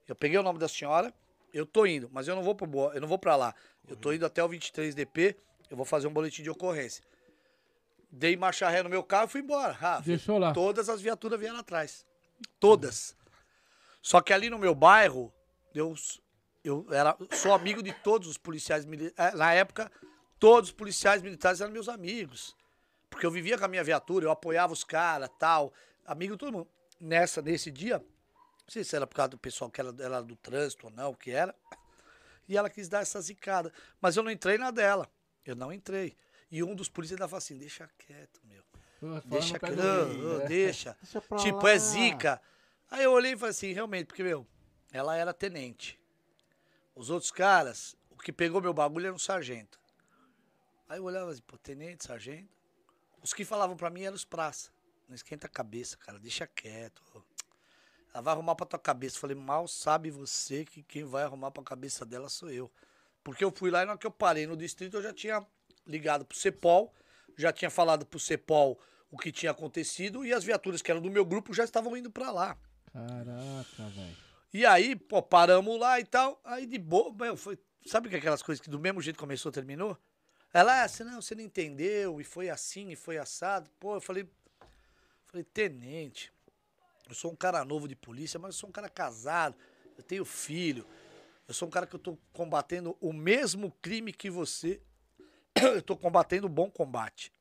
Eu 0.08 0.16
peguei 0.16 0.38
o 0.38 0.44
nome 0.44 0.60
da 0.60 0.68
senhora, 0.68 1.14
eu 1.58 1.66
tô 1.66 1.86
indo, 1.86 2.10
mas 2.12 2.28
eu 2.28 2.36
não 2.36 2.44
vou 2.44 2.54
pro, 2.54 2.68
eu 2.94 3.02
não 3.02 3.08
vou 3.08 3.18
pra 3.18 3.36
lá. 3.36 3.56
Eu 3.88 3.96
tô 3.96 4.12
indo 4.12 4.26
até 4.26 4.44
o 4.44 4.50
23DP 4.50 5.36
eu 5.70 5.78
vou 5.78 5.86
fazer 5.86 6.08
um 6.08 6.14
boletim 6.14 6.44
de 6.44 6.50
ocorrência. 6.50 7.04
Dei 8.12 8.36
marcha 8.38 8.70
ré 8.70 8.84
no 8.84 8.90
meu 8.90 9.04
carro 9.04 9.26
e 9.26 9.30
fui 9.30 9.42
embora. 9.42 9.78
Ah, 9.82 10.00
Deixou 10.00 10.38
lá. 10.38 10.54
Todas 10.54 10.90
as 10.90 11.02
viaturas 11.02 11.40
vieram 11.40 11.58
atrás. 11.58 12.06
Todas. 12.60 13.16
Só 14.02 14.22
que 14.22 14.32
ali 14.32 14.50
no 14.50 14.60
meu 14.60 14.76
bairro, 14.76 15.34
eu, 15.74 15.94
eu 16.64 16.86
era, 16.92 17.18
sou 17.32 17.54
amigo 17.54 17.82
de 17.82 17.92
todos 17.92 18.28
os 18.28 18.38
policiais 18.38 18.86
militares. 18.86 19.34
É, 19.34 19.38
na 19.38 19.54
época, 19.54 19.92
todos 20.40 20.70
os 20.70 20.76
policiais 20.76 21.22
militares 21.22 21.60
eram 21.60 21.72
meus 21.72 21.90
amigos. 21.90 22.56
Porque 23.10 23.26
eu 23.26 23.32
vivia 23.32 23.58
com 23.58 23.66
a 23.66 23.68
minha 23.68 23.84
viatura, 23.84 24.26
eu 24.26 24.32
apoiava 24.32 24.72
os 24.72 24.84
caras, 24.84 25.30
tal. 25.40 25.74
Amigo 26.06 26.34
de 26.34 26.40
todo 26.40 26.54
mundo. 26.54 26.68
Nessa, 27.00 27.42
nesse 27.42 27.72
dia, 27.72 28.04
não 28.66 28.72
sei 28.72 28.84
se 28.84 28.96
era 28.96 29.06
por 29.06 29.16
causa 29.16 29.30
do 29.30 29.38
pessoal 29.38 29.70
que 29.70 29.80
era, 29.80 29.94
era 30.00 30.22
do 30.22 30.36
trânsito 30.36 30.88
ou 30.88 30.92
não, 30.92 31.12
o 31.12 31.16
que 31.16 31.32
era. 31.32 31.56
E 32.48 32.58
ela 32.58 32.70
quis 32.70 32.90
dar 32.90 33.02
essa 33.02 33.22
zicada. 33.22 33.72
Mas 34.02 34.18
eu 34.18 34.24
não 34.24 34.32
entrei 34.32 34.58
na 34.58 34.72
dela. 34.72 35.10
Eu 35.46 35.56
não 35.56 35.72
entrei. 35.72 36.18
E 36.52 36.64
um 36.64 36.76
dos 36.76 36.90
polícias 36.90 37.18
ainda 37.18 37.28
falou 37.28 37.38
assim: 37.38 37.58
deixa 37.58 37.90
quieto, 37.98 38.42
meu. 38.44 38.64
Deixa 39.26 39.60
quieto, 39.60 39.76
né? 39.76 40.48
deixa. 40.48 40.98
deixa 41.02 41.22
tipo, 41.38 41.64
lá. 41.64 41.72
é 41.72 41.78
zica. 41.78 42.42
Aí 42.90 43.04
eu 43.04 43.12
olhei 43.12 43.34
e 43.34 43.38
falei 43.38 43.52
assim: 43.52 43.72
realmente, 43.72 44.08
porque, 44.08 44.24
meu, 44.24 44.48
ela 44.92 45.16
era 45.16 45.34
tenente. 45.34 46.00
Os 46.96 47.10
outros 47.10 47.32
caras, 47.32 47.96
o 48.10 48.18
que 48.18 48.32
pegou 48.32 48.62
meu 48.62 48.74
bagulho 48.74 49.08
era 49.08 49.16
um 49.16 49.20
sargento. 49.20 49.80
Aí 50.90 50.98
eu 50.98 51.04
olhava 51.04 51.32
assim: 51.32 51.42
pô, 51.46 51.58
tenente, 51.58 52.06
sargento. 52.06 52.50
Os 53.22 53.34
que 53.34 53.46
falavam 53.46 53.76
pra 53.76 53.90
mim 53.90 54.04
eram 54.04 54.16
os 54.16 54.26
praça. 54.26 54.72
Não 55.08 55.16
esquenta 55.16 55.46
a 55.46 55.50
cabeça, 55.50 55.98
cara, 55.98 56.18
deixa 56.18 56.48
quieto. 56.48 57.04
Ela 58.16 58.22
vai 58.22 58.34
arrumar 58.34 58.56
pra 58.56 58.66
tua 58.66 58.80
cabeça. 58.80 59.18
Eu 59.18 59.20
falei, 59.20 59.36
mal 59.36 59.68
sabe 59.68 60.10
você 60.10 60.64
que 60.64 60.82
quem 60.82 61.04
vai 61.04 61.24
arrumar 61.24 61.52
pra 61.52 61.62
cabeça 61.62 62.06
dela 62.06 62.30
sou 62.30 62.50
eu. 62.50 62.72
Porque 63.22 63.44
eu 63.44 63.52
fui 63.52 63.70
lá 63.70 63.84
e 63.84 63.86
na 63.86 63.92
hora 63.92 64.00
que 64.00 64.08
eu 64.08 64.12
parei 64.12 64.48
no 64.48 64.56
distrito, 64.56 64.96
eu 64.96 65.02
já 65.02 65.12
tinha 65.12 65.46
ligado 65.86 66.24
pro 66.24 66.38
CEPOL, 66.38 66.94
já 67.38 67.52
tinha 67.52 67.70
falado 67.70 68.06
pro 68.06 68.18
CEPOL 68.18 68.80
o 69.12 69.18
que 69.18 69.34
tinha 69.34 69.52
acontecido 69.52 70.24
e 70.24 70.32
as 70.32 70.46
viaturas 70.46 70.82
que 70.82 70.90
eram 70.90 71.02
do 71.02 71.12
meu 71.12 71.26
grupo 71.26 71.54
já 71.54 71.66
estavam 71.66 71.98
indo 71.98 72.10
para 72.10 72.32
lá. 72.32 72.58
Caraca, 72.94 73.90
velho. 73.90 74.16
E 74.54 74.66
aí, 74.66 74.96
pô, 74.96 75.22
paramos 75.22 75.78
lá 75.78 76.00
e 76.00 76.06
tal. 76.06 76.40
Aí 76.46 76.66
de 76.66 76.78
boa, 76.80 77.14
meu, 77.14 77.36
foi. 77.36 77.60
Sabe 77.86 78.08
que 78.08 78.16
aquelas 78.16 78.42
coisas 78.42 78.64
que 78.64 78.70
do 78.70 78.80
mesmo 78.80 79.02
jeito 79.02 79.20
começou, 79.20 79.52
terminou? 79.52 79.98
Ela, 80.54 80.84
ah, 80.84 80.88
você 80.88 81.04
não, 81.04 81.22
você 81.22 81.36
não 81.36 81.44
entendeu, 81.44 82.22
e 82.22 82.24
foi 82.24 82.50
assim, 82.50 82.92
e 82.92 82.96
foi 82.96 83.18
assado. 83.18 83.70
Pô, 83.78 83.96
eu 83.96 84.02
falei. 84.02 84.26
Falei, 85.26 85.44
tenente, 85.44 86.32
eu 87.08 87.16
sou 87.16 87.32
um 87.32 87.36
cara 87.36 87.64
novo 87.64 87.88
de 87.88 87.96
polícia, 87.96 88.40
mas 88.40 88.56
eu 88.56 88.60
sou 88.60 88.70
um 88.70 88.74
cara 88.74 88.90
casado, 88.90 89.56
eu 89.98 90.04
tenho 90.04 90.26
filho. 90.26 90.86
Eu 91.48 91.54
sou 91.54 91.68
um 91.68 91.72
cara 91.72 91.86
que 91.86 91.96
eu 91.96 92.00
tô 92.00 92.18
combatendo 92.34 92.98
o 93.00 93.14
mesmo 93.14 93.72
crime 93.82 94.12
que 94.12 94.30
você. 94.30 94.82
Eu 95.56 95.82
tô 95.82 95.96
combatendo 95.96 96.48
o 96.48 96.50
bom 96.50 96.70
combate. 96.72 97.32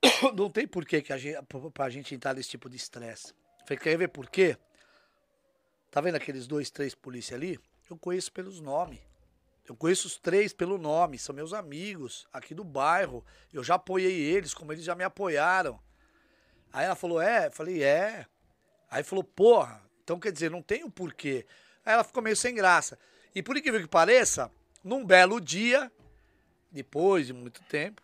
Não 0.34 0.48
tem 0.48 0.66
porquê 0.66 1.02
que 1.02 1.12
a 1.12 1.18
gente, 1.18 1.38
pra 1.74 1.90
gente 1.90 2.14
entrar 2.14 2.34
nesse 2.34 2.50
tipo 2.50 2.70
de 2.70 2.76
estresse. 2.76 3.34
Falei, 3.66 3.78
quer 3.78 3.98
ver 3.98 4.08
por 4.08 4.30
quê? 4.30 4.56
Tá 5.90 6.00
vendo 6.00 6.14
aqueles 6.14 6.46
dois, 6.46 6.70
três 6.70 6.94
polícia 6.94 7.36
ali? 7.36 7.58
Eu 7.90 7.98
conheço 7.98 8.32
pelos 8.32 8.60
nomes. 8.60 9.00
Eu 9.68 9.74
conheço 9.74 10.06
os 10.06 10.16
três 10.16 10.52
pelo 10.52 10.78
nome, 10.78 11.18
são 11.18 11.34
meus 11.34 11.52
amigos 11.52 12.28
aqui 12.32 12.54
do 12.54 12.62
bairro. 12.62 13.24
Eu 13.52 13.64
já 13.64 13.74
apoiei 13.74 14.12
eles, 14.12 14.54
como 14.54 14.72
eles 14.72 14.84
já 14.84 14.94
me 14.94 15.02
apoiaram. 15.02 15.80
Aí 16.72 16.84
ela 16.84 16.94
falou: 16.94 17.20
É? 17.20 17.46
Eu 17.46 17.52
falei: 17.52 17.82
É. 17.82 18.26
Aí 18.90 19.02
falou: 19.02 19.24
Porra, 19.24 19.82
então, 20.06 20.20
quer 20.20 20.30
dizer, 20.30 20.50
não 20.50 20.62
tem 20.62 20.84
o 20.84 20.86
um 20.86 20.90
porquê. 20.90 21.44
Aí 21.84 21.94
ela 21.94 22.04
ficou 22.04 22.22
meio 22.22 22.36
sem 22.36 22.54
graça. 22.54 22.98
E 23.34 23.42
por 23.42 23.56
incrível 23.56 23.80
que 23.80 23.88
pareça, 23.88 24.50
num 24.84 25.04
belo 25.04 25.40
dia, 25.40 25.90
depois 26.70 27.26
de 27.26 27.32
muito 27.32 27.60
tempo, 27.64 28.02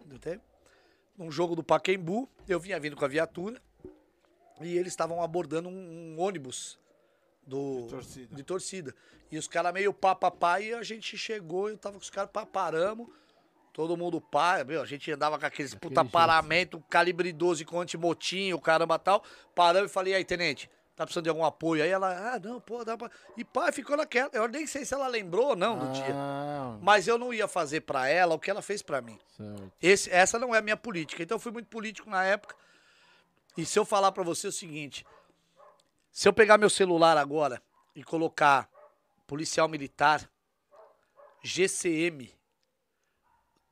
num 1.16 1.30
jogo 1.30 1.54
do 1.54 1.62
Paquembu, 1.62 2.28
eu 2.48 2.58
vinha 2.58 2.80
vindo 2.80 2.96
com 2.96 3.04
a 3.04 3.08
viatura 3.08 3.62
e 4.60 4.76
eles 4.76 4.92
estavam 4.92 5.22
abordando 5.22 5.68
um, 5.68 5.72
um, 6.16 6.20
ônibus 6.20 6.78
do, 7.46 7.82
de, 7.82 7.88
torcida. 7.88 8.36
de 8.36 8.42
torcida. 8.42 8.94
E 9.30 9.38
os 9.38 9.46
caras 9.46 9.72
meio 9.72 9.92
pá, 9.92 10.14
pá, 10.14 10.30
pá, 10.30 10.60
e 10.60 10.74
a 10.74 10.82
gente 10.82 11.16
chegou, 11.16 11.70
eu 11.70 11.78
tava 11.78 11.96
com 11.96 12.02
os 12.02 12.10
caras, 12.10 12.30
paramos, 12.52 13.08
todo 13.72 13.96
mundo 13.96 14.20
pá, 14.20 14.62
meu, 14.64 14.82
a 14.82 14.86
gente 14.86 15.10
andava 15.10 15.38
com 15.38 15.46
aqueles 15.46 15.72
Aquele 15.72 15.88
puta 15.88 16.02
jeito. 16.02 16.12
paramento, 16.12 16.82
calibre 16.88 17.32
12 17.32 17.64
com 17.64 17.80
antimotinho, 17.80 18.60
caramba 18.60 18.98
tal, 18.98 19.22
paramos 19.54 19.90
e 19.90 19.94
falei, 19.94 20.14
aí, 20.14 20.24
tenente, 20.24 20.70
tá 20.94 21.04
precisando 21.04 21.24
de 21.24 21.30
algum 21.30 21.44
apoio. 21.44 21.82
Aí 21.82 21.90
ela, 21.90 22.34
ah, 22.34 22.38
não, 22.38 22.60
pô, 22.60 22.84
dá 22.84 22.96
pra. 22.96 23.10
E 23.36 23.44
pá, 23.44 23.72
ficou 23.72 23.96
naquela. 23.96 24.30
Eu 24.32 24.46
nem 24.48 24.66
sei 24.66 24.84
se 24.84 24.94
ela 24.94 25.08
lembrou 25.08 25.48
ou 25.48 25.56
não 25.56 25.78
do 25.78 25.86
ah. 25.86 25.90
dia. 25.90 26.14
Mas 26.80 27.08
eu 27.08 27.18
não 27.18 27.32
ia 27.32 27.48
fazer 27.48 27.80
para 27.82 28.08
ela 28.08 28.34
o 28.34 28.38
que 28.38 28.50
ela 28.50 28.62
fez 28.62 28.82
para 28.82 29.00
mim. 29.00 29.18
Esse, 29.80 30.10
essa 30.10 30.38
não 30.38 30.54
é 30.54 30.58
a 30.58 30.62
minha 30.62 30.76
política. 30.76 31.22
Então 31.22 31.36
eu 31.36 31.40
fui 31.40 31.52
muito 31.52 31.68
político 31.68 32.08
na 32.08 32.24
época. 32.24 32.54
E 33.56 33.66
se 33.66 33.78
eu 33.78 33.84
falar 33.84 34.12
para 34.12 34.22
você 34.22 34.46
o 34.46 34.52
seguinte: 34.52 35.04
se 36.10 36.28
eu 36.28 36.32
pegar 36.32 36.58
meu 36.58 36.70
celular 36.70 37.16
agora 37.16 37.60
e 37.94 38.04
colocar 38.04 38.68
policial 39.26 39.68
militar, 39.68 40.28
GCM, 41.42 42.30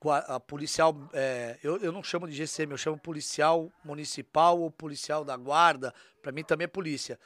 a 0.09 0.41
policial, 0.41 0.97
é, 1.13 1.59
eu, 1.63 1.77
eu 1.79 1.93
não 1.93 2.03
chamo 2.03 2.27
de 2.27 2.33
GCM, 2.33 2.73
eu 2.73 2.79
chamo 2.79 2.97
policial 2.97 3.71
municipal 3.85 4.59
ou 4.59 4.71
policial 4.71 5.25
da 5.25 5.37
guarda, 5.37 5.93
para 6.23 6.33
mim 6.33 6.43
também 6.43 6.65
é 6.65 6.69
polícia. 6.69 7.19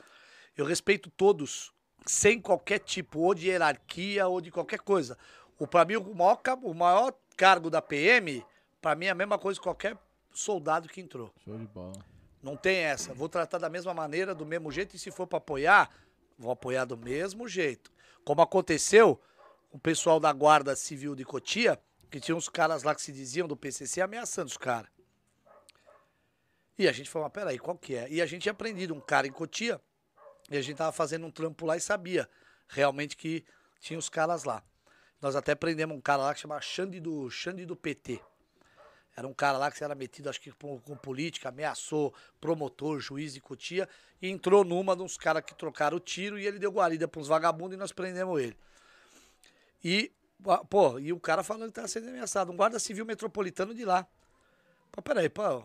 Eu 0.56 0.64
respeito 0.64 1.08
todos, 1.10 1.72
sem 2.04 2.40
qualquer 2.40 2.80
tipo, 2.80 3.20
ou 3.20 3.34
de 3.34 3.48
hierarquia 3.48 4.26
ou 4.26 4.40
de 4.40 4.50
qualquer 4.50 4.80
coisa. 4.80 5.16
O 5.56 5.66
para 5.66 5.84
mim 5.84 5.96
o 5.96 6.14
maior, 6.14 6.40
o 6.62 6.74
maior 6.74 7.14
cargo 7.36 7.70
da 7.70 7.80
PM, 7.80 8.44
para 8.82 8.96
mim 8.96 9.06
é 9.06 9.10
a 9.10 9.14
mesma 9.14 9.38
coisa 9.38 9.60
que 9.60 9.64
qualquer 9.64 9.96
soldado 10.32 10.88
que 10.88 11.00
entrou. 11.00 11.32
Show 11.44 11.56
de 11.56 11.66
bola. 11.66 11.92
Não 12.42 12.56
tem 12.56 12.78
essa. 12.78 13.14
Vou 13.14 13.28
tratar 13.28 13.58
da 13.58 13.70
mesma 13.70 13.94
maneira, 13.94 14.34
do 14.34 14.44
mesmo 14.44 14.70
jeito, 14.70 14.96
e 14.96 14.98
se 14.98 15.10
for 15.10 15.26
para 15.26 15.38
apoiar, 15.38 15.90
vou 16.38 16.50
apoiar 16.50 16.84
do 16.84 16.96
mesmo 16.96 17.48
jeito. 17.48 17.90
Como 18.24 18.42
aconteceu, 18.42 19.20
o 19.70 19.78
pessoal 19.78 20.20
da 20.20 20.32
Guarda 20.32 20.76
Civil 20.76 21.14
de 21.14 21.24
Cotia, 21.24 21.80
tinha 22.20 22.36
uns 22.36 22.48
caras 22.48 22.82
lá 22.82 22.94
que 22.94 23.02
se 23.02 23.12
diziam 23.12 23.48
do 23.48 23.56
PCC 23.56 24.00
ameaçando 24.00 24.48
os 24.48 24.56
caras. 24.56 24.90
E 26.78 26.88
a 26.88 26.92
gente 26.92 27.08
falou, 27.08 27.26
mas 27.26 27.32
peraí, 27.32 27.58
qual 27.58 27.76
que 27.78 27.94
é? 27.94 28.08
E 28.10 28.20
a 28.20 28.26
gente 28.26 28.42
tinha 28.42 28.52
aprendido 28.52 28.94
um 28.94 29.00
cara 29.00 29.26
em 29.26 29.32
Cotia, 29.32 29.80
e 30.50 30.56
a 30.56 30.62
gente 30.62 30.76
tava 30.76 30.92
fazendo 30.92 31.26
um 31.26 31.30
trampo 31.30 31.64
lá 31.64 31.76
e 31.76 31.80
sabia 31.80 32.28
realmente 32.68 33.16
que 33.16 33.44
tinha 33.80 33.98
os 33.98 34.08
caras 34.08 34.44
lá. 34.44 34.62
Nós 35.20 35.36
até 35.36 35.54
prendemos 35.54 35.96
um 35.96 36.00
cara 36.00 36.22
lá 36.22 36.34
que 36.34 36.40
chamava 36.40 36.60
Xande 36.60 37.00
do, 37.00 37.30
Xande 37.30 37.64
do 37.64 37.76
PT. 37.76 38.20
Era 39.16 39.28
um 39.28 39.32
cara 39.32 39.56
lá 39.56 39.70
que 39.70 39.82
era 39.82 39.94
metido, 39.94 40.28
acho 40.28 40.40
que 40.40 40.50
com, 40.50 40.80
com 40.80 40.96
política, 40.96 41.48
ameaçou 41.48 42.12
promotor, 42.40 42.98
juiz 42.98 43.32
de 43.32 43.40
Cotia, 43.40 43.88
e 44.20 44.28
entrou 44.28 44.64
numa 44.64 44.96
de 44.96 45.02
uns 45.02 45.16
caras 45.16 45.44
que 45.44 45.54
trocaram 45.54 45.96
o 45.96 46.00
tiro 46.00 46.38
e 46.38 46.46
ele 46.46 46.58
deu 46.58 46.72
guarida 46.72 47.06
para 47.06 47.20
uns 47.20 47.28
vagabundos 47.28 47.76
e 47.76 47.78
nós 47.78 47.92
prendemos 47.92 48.40
ele. 48.40 48.56
E 49.82 50.10
Pô, 50.68 50.98
e 50.98 51.12
o 51.12 51.20
cara 51.20 51.42
falando 51.42 51.72
que 51.72 51.80
tá 51.80 51.88
sendo 51.88 52.08
ameaçado. 52.08 52.52
Um 52.52 52.56
guarda 52.56 52.78
civil 52.78 53.04
metropolitano 53.04 53.74
de 53.74 53.84
lá. 53.84 54.06
Pô, 54.92 55.00
peraí, 55.02 55.28
pô. 55.28 55.62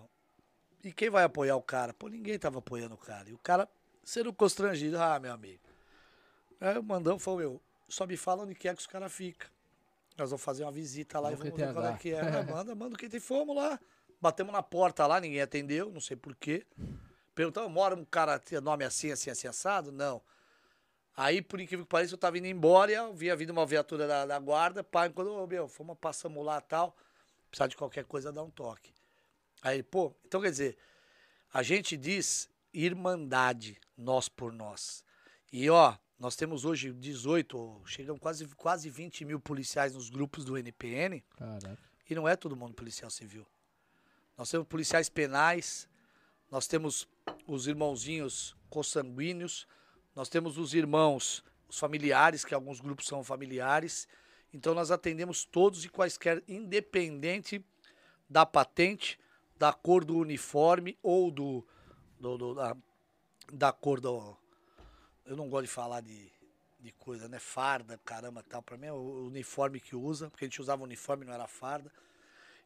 E 0.83 0.91
quem 0.93 1.09
vai 1.09 1.23
apoiar 1.23 1.55
o 1.55 1.61
cara? 1.61 1.93
Pô, 1.93 2.07
ninguém 2.07 2.39
tava 2.39 2.59
apoiando 2.59 2.95
o 2.95 2.97
cara. 2.97 3.29
E 3.29 3.33
o 3.33 3.37
cara 3.37 3.67
sendo 4.03 4.33
constrangido. 4.33 4.97
Ah, 4.97 5.19
meu 5.19 5.33
amigo. 5.33 5.61
Aí 6.61 6.77
o 6.77 6.83
mandão 6.83 7.19
falou, 7.19 7.39
meu, 7.39 7.61
só 7.87 8.05
me 8.05 8.17
fala 8.17 8.43
onde 8.43 8.55
quer 8.55 8.73
que 8.75 8.81
os 8.81 8.87
caras 8.87 9.11
ficam. 9.11 9.49
Nós 10.17 10.29
vamos 10.29 10.43
fazer 10.43 10.63
uma 10.63 10.71
visita 10.71 11.19
lá 11.19 11.31
e 11.31 11.35
vamos 11.35 11.55
ver 11.55 11.73
qual 11.73 11.85
é 11.85 11.97
que 11.97 12.13
é. 12.13 12.19
é. 12.19 12.43
manda, 12.43 12.75
manda 12.75 12.97
quem 12.97 13.09
tem. 13.09 13.19
Fomos 13.19 13.55
lá. 13.55 13.79
Batemos 14.21 14.51
na 14.51 14.61
porta 14.61 15.07
lá, 15.07 15.19
ninguém 15.19 15.41
atendeu, 15.41 15.89
não 15.89 16.01
sei 16.01 16.17
porquê. 16.17 16.65
Perguntamos, 17.33 17.71
mora 17.71 17.95
um 17.95 18.03
cara, 18.03 18.41
nome 18.61 18.83
assim, 18.83 19.11
assim, 19.11 19.29
assim, 19.29 19.47
assado? 19.47 19.93
Não. 19.93 20.21
Aí, 21.15 21.41
por 21.41 21.59
incrível 21.59 21.85
que 21.85 21.89
pareça, 21.89 22.13
eu 22.13 22.17
tava 22.17 22.37
indo 22.37 22.47
embora 22.47 22.91
e 22.91 22.95
eu 22.95 23.13
via 23.13 23.35
vindo 23.35 23.49
uma 23.49 23.65
viatura 23.65 24.07
da, 24.07 24.25
da 24.25 24.39
guarda. 24.39 24.83
Pai, 24.83 25.09
quando, 25.09 25.33
oh, 25.33 25.45
meu, 25.45 25.67
fomos, 25.67 25.97
passamos 25.99 26.45
lá 26.45 26.59
e 26.59 26.61
tal. 26.61 26.95
Precisar 27.49 27.67
de 27.67 27.75
qualquer 27.75 28.05
coisa, 28.05 28.31
dá 28.31 28.41
um 28.41 28.49
toque. 28.49 28.93
Aí, 29.61 29.83
pô, 29.83 30.13
então 30.25 30.41
quer 30.41 30.51
dizer, 30.51 30.77
A 31.51 31.63
gente 31.63 31.97
diz 31.97 32.49
irmandade, 32.73 33.79
nós 33.97 34.29
por 34.29 34.53
nós. 34.53 35.03
E 35.51 35.69
ó, 35.69 35.97
nós 36.19 36.35
temos 36.35 36.63
hoje 36.63 36.93
18, 36.93 37.81
chegam 37.85 38.17
quase, 38.17 38.45
quase 38.49 38.89
20 38.89 39.25
mil 39.25 39.39
policiais 39.39 39.93
nos 39.93 40.09
grupos 40.09 40.45
do 40.45 40.57
NPN. 40.57 41.23
Caraca. 41.37 41.79
E 42.09 42.15
não 42.15 42.27
é 42.27 42.35
todo 42.35 42.55
mundo 42.55 42.73
policial 42.73 43.09
civil. 43.09 43.47
Nós 44.37 44.49
temos 44.49 44.67
policiais 44.67 45.09
penais, 45.09 45.87
nós 46.51 46.67
temos 46.67 47.07
os 47.47 47.67
irmãozinhos 47.67 48.55
consanguíneos, 48.69 49.67
nós 50.19 50.27
temos 50.27 50.57
os 50.57 50.73
irmãos, 50.73 51.41
os 51.69 51.79
familiares, 51.79 52.43
que 52.43 52.53
alguns 52.53 52.81
grupos 52.81 53.07
são 53.07 53.23
familiares. 53.23 54.05
Então 54.53 54.73
nós 54.73 54.91
atendemos 54.91 55.45
todos 55.45 55.85
e 55.85 55.87
quaisquer, 55.87 56.43
independente 56.45 57.65
da 58.29 58.45
patente, 58.45 59.17
da 59.57 59.71
cor 59.71 60.03
do 60.03 60.17
uniforme 60.17 60.97
ou 61.01 61.31
do, 61.31 61.65
do, 62.19 62.37
do 62.37 62.53
da, 62.53 62.75
da 63.53 63.71
cor 63.71 64.01
do. 64.01 64.35
Eu 65.25 65.37
não 65.37 65.47
gosto 65.47 65.67
de 65.67 65.71
falar 65.71 66.01
de, 66.01 66.29
de 66.81 66.91
coisa, 66.91 67.29
né? 67.29 67.39
Farda, 67.39 67.97
caramba, 68.03 68.43
tal. 68.43 68.61
Pra 68.61 68.75
mim 68.75 68.87
é 68.87 68.91
o 68.91 69.25
uniforme 69.25 69.79
que 69.79 69.95
usa, 69.95 70.29
porque 70.29 70.43
a 70.43 70.47
gente 70.49 70.59
usava 70.59 70.83
uniforme, 70.83 71.23
não 71.23 71.33
era 71.33 71.47
farda. 71.47 71.89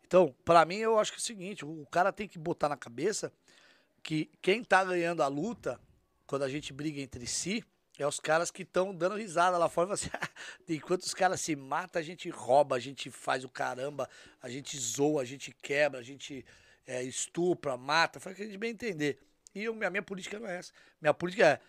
Então, 0.07 0.34
para 0.43 0.65
mim, 0.65 0.77
eu 0.77 0.97
acho 0.97 1.11
que 1.11 1.19
é 1.19 1.21
o 1.21 1.23
seguinte: 1.23 1.63
o 1.63 1.85
cara 1.91 2.11
tem 2.11 2.27
que 2.27 2.39
botar 2.39 2.67
na 2.67 2.77
cabeça 2.77 3.31
que 4.01 4.31
quem 4.41 4.63
tá 4.63 4.84
ganhando 4.84 5.21
a 5.21 5.27
luta, 5.27 5.80
quando 6.25 6.43
a 6.43 6.49
gente 6.49 6.73
briga 6.73 7.01
entre 7.01 7.27
si, 7.27 7.63
é 7.97 8.07
os 8.07 8.19
caras 8.19 8.49
que 8.49 8.63
estão 8.63 8.93
dando 8.93 9.15
risada 9.15 9.57
lá 9.57 9.69
fora. 9.69 9.93
Assim, 9.93 10.09
enquanto 10.67 11.03
os 11.03 11.13
caras 11.13 11.41
se 11.41 11.55
matam, 11.55 11.99
a 11.99 12.03
gente 12.03 12.29
rouba, 12.29 12.75
a 12.75 12.79
gente 12.79 13.11
faz 13.11 13.43
o 13.43 13.49
caramba, 13.49 14.09
a 14.41 14.49
gente 14.49 14.77
zoa, 14.77 15.21
a 15.21 15.25
gente 15.25 15.51
quebra, 15.51 15.99
a 15.99 16.03
gente 16.03 16.45
é, 16.87 17.03
estupra, 17.03 17.77
mata. 17.77 18.19
Faz 18.19 18.33
o 18.33 18.37
que 18.37 18.43
a 18.43 18.45
gente 18.45 18.57
bem 18.57 18.71
entender. 18.71 19.19
E 19.53 19.63
eu, 19.63 19.73
a 19.83 19.89
minha 19.89 20.01
política 20.01 20.39
não 20.39 20.47
é 20.47 20.57
essa. 20.57 20.73
Minha 20.99 21.13
política 21.13 21.47
é. 21.47 21.59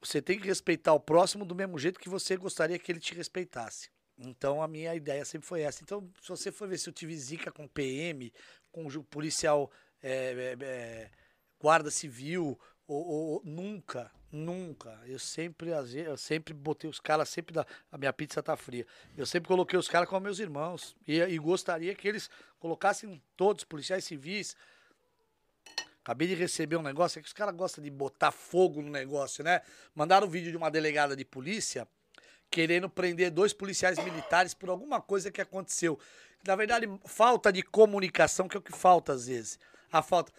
Você 0.00 0.22
tem 0.22 0.38
que 0.38 0.46
respeitar 0.46 0.92
o 0.92 1.00
próximo 1.00 1.44
do 1.44 1.54
mesmo 1.54 1.78
jeito 1.78 1.98
que 1.98 2.08
você 2.08 2.36
gostaria 2.36 2.78
que 2.78 2.90
ele 2.92 3.00
te 3.00 3.14
respeitasse. 3.14 3.90
Então 4.18 4.62
a 4.62 4.68
minha 4.68 4.94
ideia 4.94 5.24
sempre 5.24 5.46
foi 5.46 5.62
essa. 5.62 5.82
Então, 5.82 6.10
se 6.22 6.28
você 6.28 6.50
for 6.50 6.68
ver 6.68 6.78
se 6.78 6.88
eu 6.88 6.92
tive 6.92 7.16
zica 7.16 7.50
com 7.50 7.68
PM, 7.68 8.32
com 8.72 8.88
policial 9.02 9.70
é, 10.02 10.56
é, 10.60 10.64
é, 10.64 11.10
guarda 11.58 11.90
civil, 11.90 12.58
ou, 12.86 13.04
ou, 13.06 13.42
nunca, 13.44 14.10
nunca. 14.30 15.00
Eu 15.06 15.18
sempre, 15.18 15.70
eu 15.70 16.16
sempre 16.16 16.54
botei 16.54 16.88
os 16.88 17.00
caras, 17.00 17.28
sempre 17.28 17.54
da, 17.54 17.66
a 17.90 17.98
minha 17.98 18.12
pizza 18.12 18.42
tá 18.42 18.56
fria. 18.56 18.86
Eu 19.16 19.26
sempre 19.26 19.48
coloquei 19.48 19.78
os 19.78 19.88
caras 19.88 20.08
como 20.08 20.22
meus 20.22 20.38
irmãos. 20.38 20.96
E, 21.06 21.20
e 21.20 21.38
gostaria 21.38 21.94
que 21.94 22.06
eles 22.06 22.30
colocassem 22.58 23.20
todos, 23.36 23.64
policiais 23.64 24.04
civis. 24.04 24.56
Acabei 26.02 26.28
de 26.28 26.34
receber 26.34 26.76
um 26.76 26.82
negócio, 26.82 27.18
é 27.18 27.22
que 27.22 27.26
os 27.26 27.32
caras 27.32 27.54
gostam 27.54 27.82
de 27.82 27.90
botar 27.90 28.30
fogo 28.30 28.80
no 28.80 28.90
negócio, 28.90 29.42
né? 29.42 29.60
Mandaram 29.92 30.28
um 30.28 30.30
vídeo 30.30 30.52
de 30.52 30.56
uma 30.56 30.70
delegada 30.70 31.16
de 31.16 31.24
polícia 31.24 31.88
querendo 32.48 32.88
prender 32.88 33.30
dois 33.30 33.52
policiais 33.52 33.98
militares 33.98 34.54
por 34.54 34.68
alguma 34.68 35.00
coisa 35.00 35.32
que 35.32 35.40
aconteceu. 35.40 35.98
Na 36.46 36.54
verdade, 36.54 36.88
falta 37.04 37.52
de 37.52 37.62
comunicação, 37.62 38.46
que 38.46 38.56
é 38.56 38.60
o 38.60 38.62
que 38.62 38.72
falta 38.72 39.12
às 39.12 39.26
vezes. 39.26 39.58
A 39.90 40.02
falta. 40.02 40.32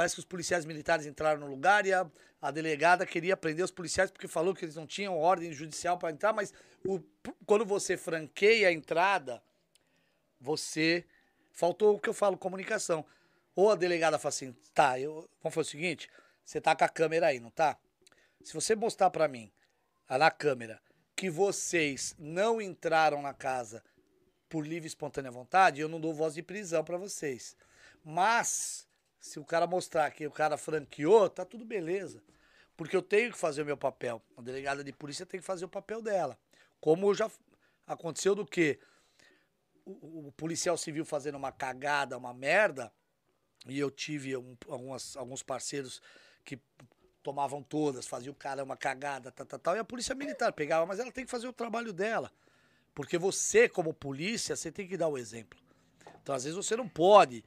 Parece 0.00 0.14
que 0.14 0.20
os 0.20 0.24
policiais 0.24 0.64
militares 0.64 1.04
entraram 1.04 1.40
no 1.40 1.46
lugar 1.46 1.84
e 1.84 1.92
a, 1.92 2.10
a 2.40 2.50
delegada 2.50 3.04
queria 3.04 3.36
prender 3.36 3.62
os 3.62 3.70
policiais 3.70 4.10
porque 4.10 4.26
falou 4.26 4.54
que 4.54 4.64
eles 4.64 4.74
não 4.74 4.86
tinham 4.86 5.18
ordem 5.18 5.52
judicial 5.52 5.98
para 5.98 6.10
entrar, 6.10 6.32
mas 6.32 6.54
o, 6.86 7.00
quando 7.44 7.66
você 7.66 7.98
franqueia 7.98 8.68
a 8.68 8.72
entrada, 8.72 9.42
você. 10.40 11.04
Faltou 11.52 11.96
o 11.96 12.00
que 12.00 12.08
eu 12.08 12.14
falo, 12.14 12.38
comunicação. 12.38 13.04
Ou 13.54 13.70
a 13.70 13.74
delegada 13.74 14.18
fala 14.18 14.30
assim, 14.30 14.56
tá, 14.72 14.98
eu, 14.98 15.28
vamos 15.42 15.54
fazer 15.54 15.68
o 15.68 15.70
seguinte, 15.70 16.10
você 16.42 16.62
tá 16.62 16.74
com 16.74 16.84
a 16.84 16.88
câmera 16.88 17.26
aí, 17.26 17.38
não 17.38 17.50
tá? 17.50 17.76
Se 18.42 18.54
você 18.54 18.74
mostrar 18.74 19.10
para 19.10 19.28
mim, 19.28 19.52
na 20.08 20.30
câmera, 20.30 20.80
que 21.14 21.28
vocês 21.28 22.16
não 22.18 22.58
entraram 22.58 23.20
na 23.20 23.34
casa 23.34 23.84
por 24.48 24.66
livre 24.66 24.86
e 24.86 24.88
espontânea 24.88 25.30
vontade, 25.30 25.78
eu 25.78 25.90
não 25.90 26.00
dou 26.00 26.14
voz 26.14 26.32
de 26.32 26.42
prisão 26.42 26.82
para 26.82 26.96
vocês. 26.96 27.54
Mas 28.02 28.88
se 29.20 29.38
o 29.38 29.44
cara 29.44 29.66
mostrar 29.66 30.10
que 30.10 30.26
o 30.26 30.30
cara 30.30 30.56
franqueou, 30.56 31.28
tá 31.28 31.44
tudo 31.44 31.64
beleza. 31.64 32.22
Porque 32.76 32.96
eu 32.96 33.02
tenho 33.02 33.30
que 33.30 33.38
fazer 33.38 33.62
o 33.62 33.66
meu 33.66 33.76
papel. 33.76 34.22
A 34.36 34.40
delegada 34.40 34.82
de 34.82 34.92
polícia 34.92 35.26
tem 35.26 35.38
que 35.38 35.46
fazer 35.46 35.66
o 35.66 35.68
papel 35.68 36.00
dela. 36.00 36.38
Como 36.80 37.14
já 37.14 37.30
aconteceu 37.86 38.34
do 38.34 38.46
que 38.46 38.78
o, 39.84 40.28
o 40.28 40.32
policial 40.32 40.78
civil 40.78 41.04
fazendo 41.04 41.36
uma 41.36 41.52
cagada, 41.52 42.16
uma 42.16 42.32
merda, 42.32 42.90
e 43.66 43.78
eu 43.78 43.90
tive 43.90 44.34
um, 44.36 44.56
algumas, 44.66 45.16
alguns 45.16 45.42
parceiros 45.42 46.00
que 46.42 46.58
tomavam 47.22 47.62
todas, 47.62 48.06
faziam 48.06 48.32
o 48.32 48.36
cara 48.36 48.64
uma 48.64 48.76
cagada, 48.76 49.30
tal, 49.30 49.44
tal, 49.44 49.58
tal, 49.58 49.76
e 49.76 49.78
a 49.78 49.84
polícia 49.84 50.14
militar 50.14 50.50
pegava, 50.54 50.86
mas 50.86 50.98
ela 50.98 51.12
tem 51.12 51.26
que 51.26 51.30
fazer 51.30 51.46
o 51.46 51.52
trabalho 51.52 51.92
dela. 51.92 52.32
Porque 52.94 53.18
você, 53.18 53.68
como 53.68 53.92
polícia, 53.92 54.56
você 54.56 54.72
tem 54.72 54.88
que 54.88 54.96
dar 54.96 55.08
o 55.08 55.18
exemplo. 55.18 55.60
Então, 56.22 56.34
às 56.34 56.44
vezes, 56.44 56.56
você 56.56 56.74
não 56.76 56.88
pode, 56.88 57.44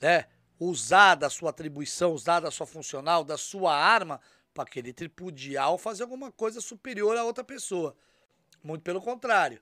né? 0.00 0.26
Usar 0.58 1.14
da 1.14 1.28
sua 1.28 1.50
atribuição, 1.50 2.12
usar 2.12 2.40
da 2.40 2.50
sua 2.50 2.66
funcional, 2.66 3.22
da 3.22 3.36
sua 3.36 3.74
arma, 3.74 4.20
para 4.54 4.68
querer 4.68 4.92
tripudiar 4.94 5.70
ou 5.70 5.78
fazer 5.78 6.02
alguma 6.02 6.32
coisa 6.32 6.60
superior 6.60 7.16
a 7.16 7.24
outra 7.24 7.44
pessoa. 7.44 7.94
Muito 8.62 8.82
pelo 8.82 9.00
contrário. 9.00 9.60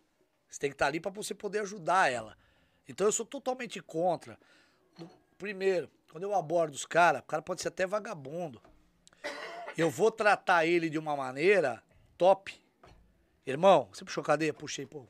Você 0.48 0.60
tem 0.60 0.70
que 0.70 0.74
estar 0.74 0.84
tá 0.84 0.88
ali 0.88 1.00
para 1.00 1.10
você 1.10 1.34
poder 1.34 1.60
ajudar 1.60 2.10
ela. 2.10 2.36
Então 2.88 3.06
eu 3.06 3.12
sou 3.12 3.26
totalmente 3.26 3.80
contra. 3.80 4.38
Primeiro, 5.36 5.90
quando 6.12 6.22
eu 6.22 6.34
abordo 6.34 6.74
os 6.74 6.86
caras, 6.86 7.22
o 7.22 7.24
cara 7.24 7.42
pode 7.42 7.60
ser 7.60 7.68
até 7.68 7.86
vagabundo. 7.86 8.62
Eu 9.76 9.90
vou 9.90 10.12
tratar 10.12 10.64
ele 10.64 10.88
de 10.88 10.98
uma 10.98 11.16
maneira 11.16 11.82
top. 12.16 12.54
Irmão, 13.44 13.88
você 13.92 14.04
puxou 14.04 14.22
cadeia? 14.22 14.54
Puxei, 14.54 14.86
pô. 14.86 15.04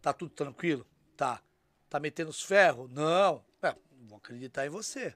Tá 0.00 0.12
tudo 0.12 0.30
tranquilo? 0.30 0.86
Tá. 1.16 1.42
Tá 1.90 1.98
metendo 1.98 2.30
os 2.30 2.42
ferros? 2.42 2.88
Não 2.90 3.44
vou 4.06 4.18
acreditar 4.18 4.66
em 4.66 4.70
você. 4.70 5.14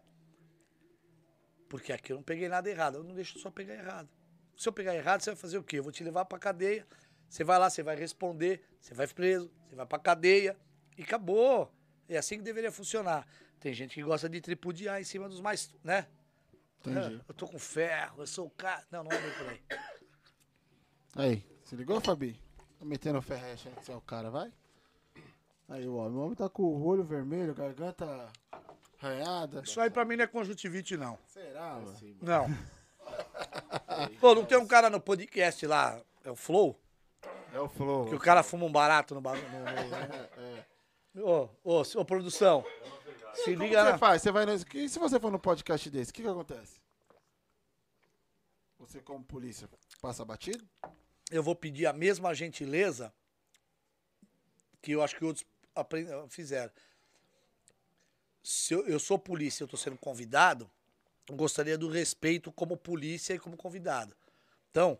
Porque 1.68 1.92
aqui 1.92 2.12
eu 2.12 2.16
não 2.16 2.22
peguei 2.22 2.48
nada 2.48 2.68
errado. 2.68 2.96
Eu 2.96 3.04
não 3.04 3.14
deixo 3.14 3.38
só 3.38 3.50
pegar 3.50 3.74
errado. 3.74 4.08
Se 4.56 4.68
eu 4.68 4.72
pegar 4.72 4.94
errado, 4.94 5.22
você 5.22 5.30
vai 5.30 5.36
fazer 5.36 5.58
o 5.58 5.62
quê? 5.62 5.78
Eu 5.78 5.82
vou 5.82 5.92
te 5.92 6.04
levar 6.04 6.24
pra 6.24 6.38
cadeia. 6.38 6.86
Você 7.28 7.44
vai 7.44 7.58
lá, 7.58 7.70
você 7.70 7.82
vai 7.82 7.94
responder, 7.94 8.60
você 8.80 8.92
vai 8.92 9.06
preso, 9.06 9.50
você 9.68 9.76
vai 9.76 9.86
pra 9.86 9.98
cadeia 10.00 10.56
e 10.98 11.02
acabou. 11.02 11.72
É 12.08 12.18
assim 12.18 12.36
que 12.38 12.42
deveria 12.42 12.72
funcionar. 12.72 13.26
Tem 13.60 13.72
gente 13.72 13.94
que 13.94 14.02
gosta 14.02 14.28
de 14.28 14.40
tripudiar 14.40 15.00
em 15.00 15.04
cima 15.04 15.28
dos 15.28 15.40
mais, 15.40 15.72
né? 15.84 16.08
Entendi. 16.80 17.22
Eu 17.28 17.34
tô 17.34 17.46
com 17.46 17.58
ferro, 17.58 18.22
eu 18.22 18.26
sou 18.26 18.46
o 18.46 18.50
cara. 18.50 18.84
Não, 18.90 19.04
não 19.04 19.12
é 19.12 19.20
bem 19.20 19.32
por 19.32 19.48
aí. 19.48 19.62
Aí, 21.14 21.46
se 21.62 21.76
ligou, 21.76 22.00
Fabi? 22.00 22.40
Tá 22.78 22.84
metendo 22.84 23.22
ferro 23.22 23.46
achando 23.52 23.76
que 23.76 23.84
você 23.84 23.92
é 23.92 23.96
o 23.96 24.00
cara, 24.00 24.30
vai? 24.30 24.52
Aí 25.68 25.86
o 25.86 25.94
homem, 25.94 26.18
o 26.18 26.22
homem 26.22 26.34
tá 26.34 26.48
com 26.48 26.64
o 26.64 26.84
olho 26.84 27.04
vermelho, 27.04 27.54
garganta 27.54 28.26
Arranhada. 29.01 29.62
Isso 29.64 29.81
aí 29.81 29.90
pra 29.90 30.05
mim 30.05 30.16
não 30.16 30.24
é 30.24 30.27
conjuntivite, 30.27 30.97
não. 30.97 31.18
Será, 31.27 31.74
mano? 31.74 31.97
Não. 32.20 32.47
Pô, 34.20 34.35
não 34.35 34.44
tem 34.44 34.59
um 34.59 34.66
cara 34.66 34.90
no 34.90 35.01
podcast 35.01 35.66
lá, 35.66 36.01
é 36.24 36.31
o 36.31 36.36
Flow? 36.36 36.78
É 37.52 37.60
o 37.60 37.68
Flow. 37.68 38.09
Que 38.09 38.14
o 38.14 38.20
cara 38.20 38.43
fuma 38.43 38.66
um 38.66 38.72
barato 38.72 39.14
no 39.14 39.20
bagulho. 39.20 39.44
é. 41.14 41.20
Ô, 41.20 41.48
ô, 41.64 41.82
ô, 41.82 42.05
produção. 42.05 42.64
Se 43.35 43.55
liga 43.55 43.78
Como 43.78 43.93
você 43.93 43.98
faz? 43.98 44.22
Você 44.22 44.31
vai 44.31 44.47
no... 44.47 44.52
E 44.52 44.89
se 44.89 44.98
você 44.98 45.18
for 45.18 45.31
no 45.31 45.39
podcast 45.39 45.89
desse, 45.90 46.10
o 46.10 46.14
que 46.14 46.22
que 46.22 46.28
acontece? 46.28 46.81
Você 48.78 49.01
como 49.01 49.24
polícia, 49.24 49.68
passa 50.01 50.24
batido? 50.24 50.66
Eu 51.31 51.43
vou 51.43 51.55
pedir 51.55 51.86
a 51.86 51.93
mesma 51.93 52.35
gentileza 52.35 53.12
que 54.82 54.93
eu 54.93 55.02
acho 55.02 55.16
que 55.16 55.24
outros 55.24 55.47
fizeram 56.28 56.72
se 58.42 58.74
eu, 58.74 58.86
eu 58.86 58.98
sou 58.98 59.18
polícia 59.18 59.62
eu 59.62 59.66
estou 59.66 59.78
sendo 59.78 59.96
convidado, 59.96 60.70
eu 61.28 61.36
gostaria 61.36 61.78
do 61.78 61.88
respeito 61.88 62.50
como 62.52 62.76
polícia 62.76 63.34
e 63.34 63.38
como 63.38 63.56
convidado. 63.56 64.16
Então, 64.70 64.98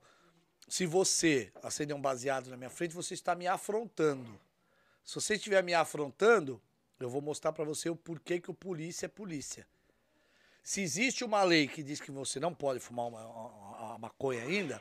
se 0.69 0.87
você 0.87 1.53
acender 1.63 1.97
um 1.97 2.01
baseado 2.01 2.49
na 2.49 2.57
minha 2.57 2.71
frente, 2.71 2.95
você 2.95 3.15
está 3.15 3.35
me 3.35 3.47
afrontando. 3.47 4.41
Se 5.05 5.15
você 5.15 5.35
estiver 5.35 5.63
me 5.63 5.75
afrontando, 5.75 6.63
eu 7.01 7.09
vou 7.09 7.21
mostrar 7.21 7.53
para 7.53 7.65
você 7.65 7.89
o 7.89 7.97
porquê 7.97 8.41
que 8.41 8.51
o 8.51 8.55
polícia 8.55 9.07
é 9.07 9.09
polícia. 9.09 9.67
Se 10.63 10.83
existe 10.83 11.25
uma 11.25 11.43
lei 11.43 11.67
que 11.67 11.83
diz 11.83 12.01
que 12.01 12.11
você 12.11 12.39
não 12.39 12.55
pode 12.55 12.79
fumar 12.79 13.09
uma, 13.09 13.27
uma, 13.27 13.79
uma 13.79 13.99
maconha 13.99 14.43
ainda, 14.43 14.81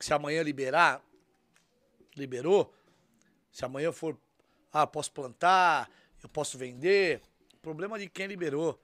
se 0.00 0.12
amanhã 0.12 0.42
liberar, 0.42 1.02
liberou. 2.16 2.72
Se 3.52 3.64
amanhã 3.64 3.92
for, 3.92 4.18
ah, 4.72 4.86
posso 4.86 5.12
plantar, 5.12 5.88
eu 6.22 6.28
posso 6.28 6.58
vender, 6.58 7.22
problema 7.64 7.98
de 7.98 8.08
quem 8.08 8.26
liberou. 8.26 8.78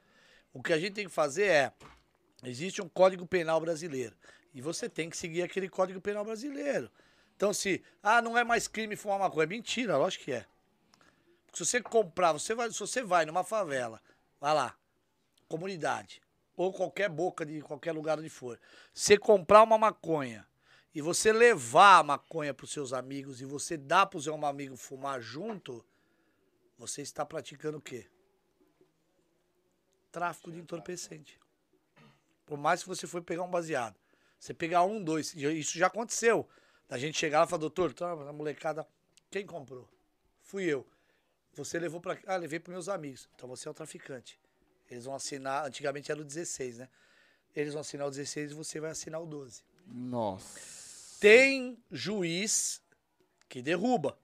O 0.52 0.62
que 0.62 0.72
a 0.72 0.78
gente 0.78 0.94
tem 0.94 1.04
que 1.04 1.12
fazer 1.12 1.44
é: 1.44 1.72
existe 2.42 2.80
um 2.80 2.88
Código 2.88 3.26
Penal 3.26 3.60
brasileiro. 3.60 4.16
E 4.54 4.60
você 4.60 4.88
tem 4.88 5.10
que 5.10 5.16
seguir 5.16 5.42
aquele 5.42 5.68
Código 5.68 6.00
Penal 6.00 6.24
brasileiro. 6.24 6.90
Então, 7.36 7.52
se, 7.52 7.82
ah, 8.02 8.20
não 8.20 8.36
é 8.36 8.42
mais 8.42 8.66
crime 8.66 8.96
fumar 8.96 9.18
maconha, 9.18 9.44
é 9.44 9.46
mentira, 9.46 9.96
lógico 9.96 10.24
que 10.24 10.32
é. 10.32 10.46
Porque 11.46 11.58
se 11.58 11.66
você 11.66 11.80
comprar, 11.80 12.32
você 12.32 12.54
vai, 12.54 12.70
se 12.70 12.80
você 12.80 13.02
vai 13.02 13.24
numa 13.24 13.44
favela, 13.44 14.02
vai 14.40 14.54
lá, 14.54 14.76
comunidade, 15.48 16.20
ou 16.56 16.72
qualquer 16.72 17.08
boca 17.08 17.46
de 17.46 17.62
qualquer 17.62 17.92
lugar 17.92 18.18
onde 18.18 18.28
for, 18.28 18.58
você 18.92 19.16
comprar 19.16 19.62
uma 19.62 19.78
maconha 19.78 20.46
e 20.94 21.00
você 21.00 21.32
levar 21.32 21.98
a 21.98 22.02
maconha 22.02 22.52
para 22.52 22.64
os 22.64 22.72
seus 22.72 22.92
amigos 22.92 23.40
e 23.40 23.44
você 23.44 23.76
dar 23.76 24.06
para 24.06 24.18
o 24.18 24.22
seu 24.22 24.34
amigo 24.44 24.76
fumar 24.76 25.20
junto, 25.20 25.84
você 26.76 27.00
está 27.02 27.24
praticando 27.24 27.78
o 27.78 27.80
quê? 27.80 28.06
Tráfico 30.10 30.50
de 30.50 30.58
entorpecente. 30.58 31.38
Por 32.46 32.58
mais 32.58 32.82
que 32.82 32.88
você 32.88 33.06
for 33.06 33.22
pegar 33.22 33.42
um 33.42 33.50
baseado. 33.50 33.96
Você 34.38 34.54
pegar 34.54 34.84
um, 34.84 35.02
dois, 35.02 35.34
isso 35.34 35.78
já 35.78 35.86
aconteceu. 35.86 36.48
Da 36.88 36.98
gente 36.98 37.16
chegar 37.16 37.40
lá 37.40 37.44
e 37.44 37.48
falar, 37.48 37.60
doutor, 37.60 37.92
tá, 37.92 38.10
a 38.10 38.32
molecada, 38.32 38.86
quem 39.30 39.46
comprou? 39.46 39.88
Fui 40.42 40.64
eu. 40.64 40.84
Você 41.54 41.78
levou 41.78 42.00
para. 42.00 42.18
Ah, 42.26 42.36
levei 42.36 42.58
para 42.58 42.72
meus 42.72 42.88
amigos. 42.88 43.28
Então 43.34 43.48
você 43.48 43.68
é 43.68 43.70
o 43.70 43.74
traficante. 43.74 44.38
Eles 44.90 45.04
vão 45.04 45.14
assinar. 45.14 45.66
Antigamente 45.66 46.10
era 46.10 46.20
o 46.20 46.24
16, 46.24 46.78
né? 46.78 46.88
Eles 47.54 47.72
vão 47.72 47.80
assinar 47.80 48.06
o 48.06 48.10
16 48.10 48.50
e 48.50 48.54
você 48.54 48.80
vai 48.80 48.90
assinar 48.90 49.20
o 49.20 49.26
12. 49.26 49.62
Nossa. 49.86 51.20
Tem 51.20 51.78
juiz 51.90 52.80
que 53.48 53.60
derruba. 53.60 54.18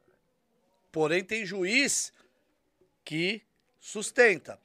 Porém, 0.91 1.23
tem 1.23 1.45
juiz 1.45 2.13
que 3.05 3.43
sustenta. 3.79 4.61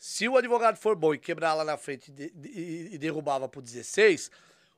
Se 0.00 0.26
o 0.26 0.38
advogado 0.38 0.78
for 0.78 0.96
bom 0.96 1.12
e 1.12 1.18
quebrar 1.18 1.52
lá 1.52 1.62
na 1.62 1.76
frente 1.76 2.10
de, 2.10 2.30
de, 2.30 2.48
e 2.94 2.96
derrubava 2.96 3.46
pro 3.46 3.60
16, 3.60 4.30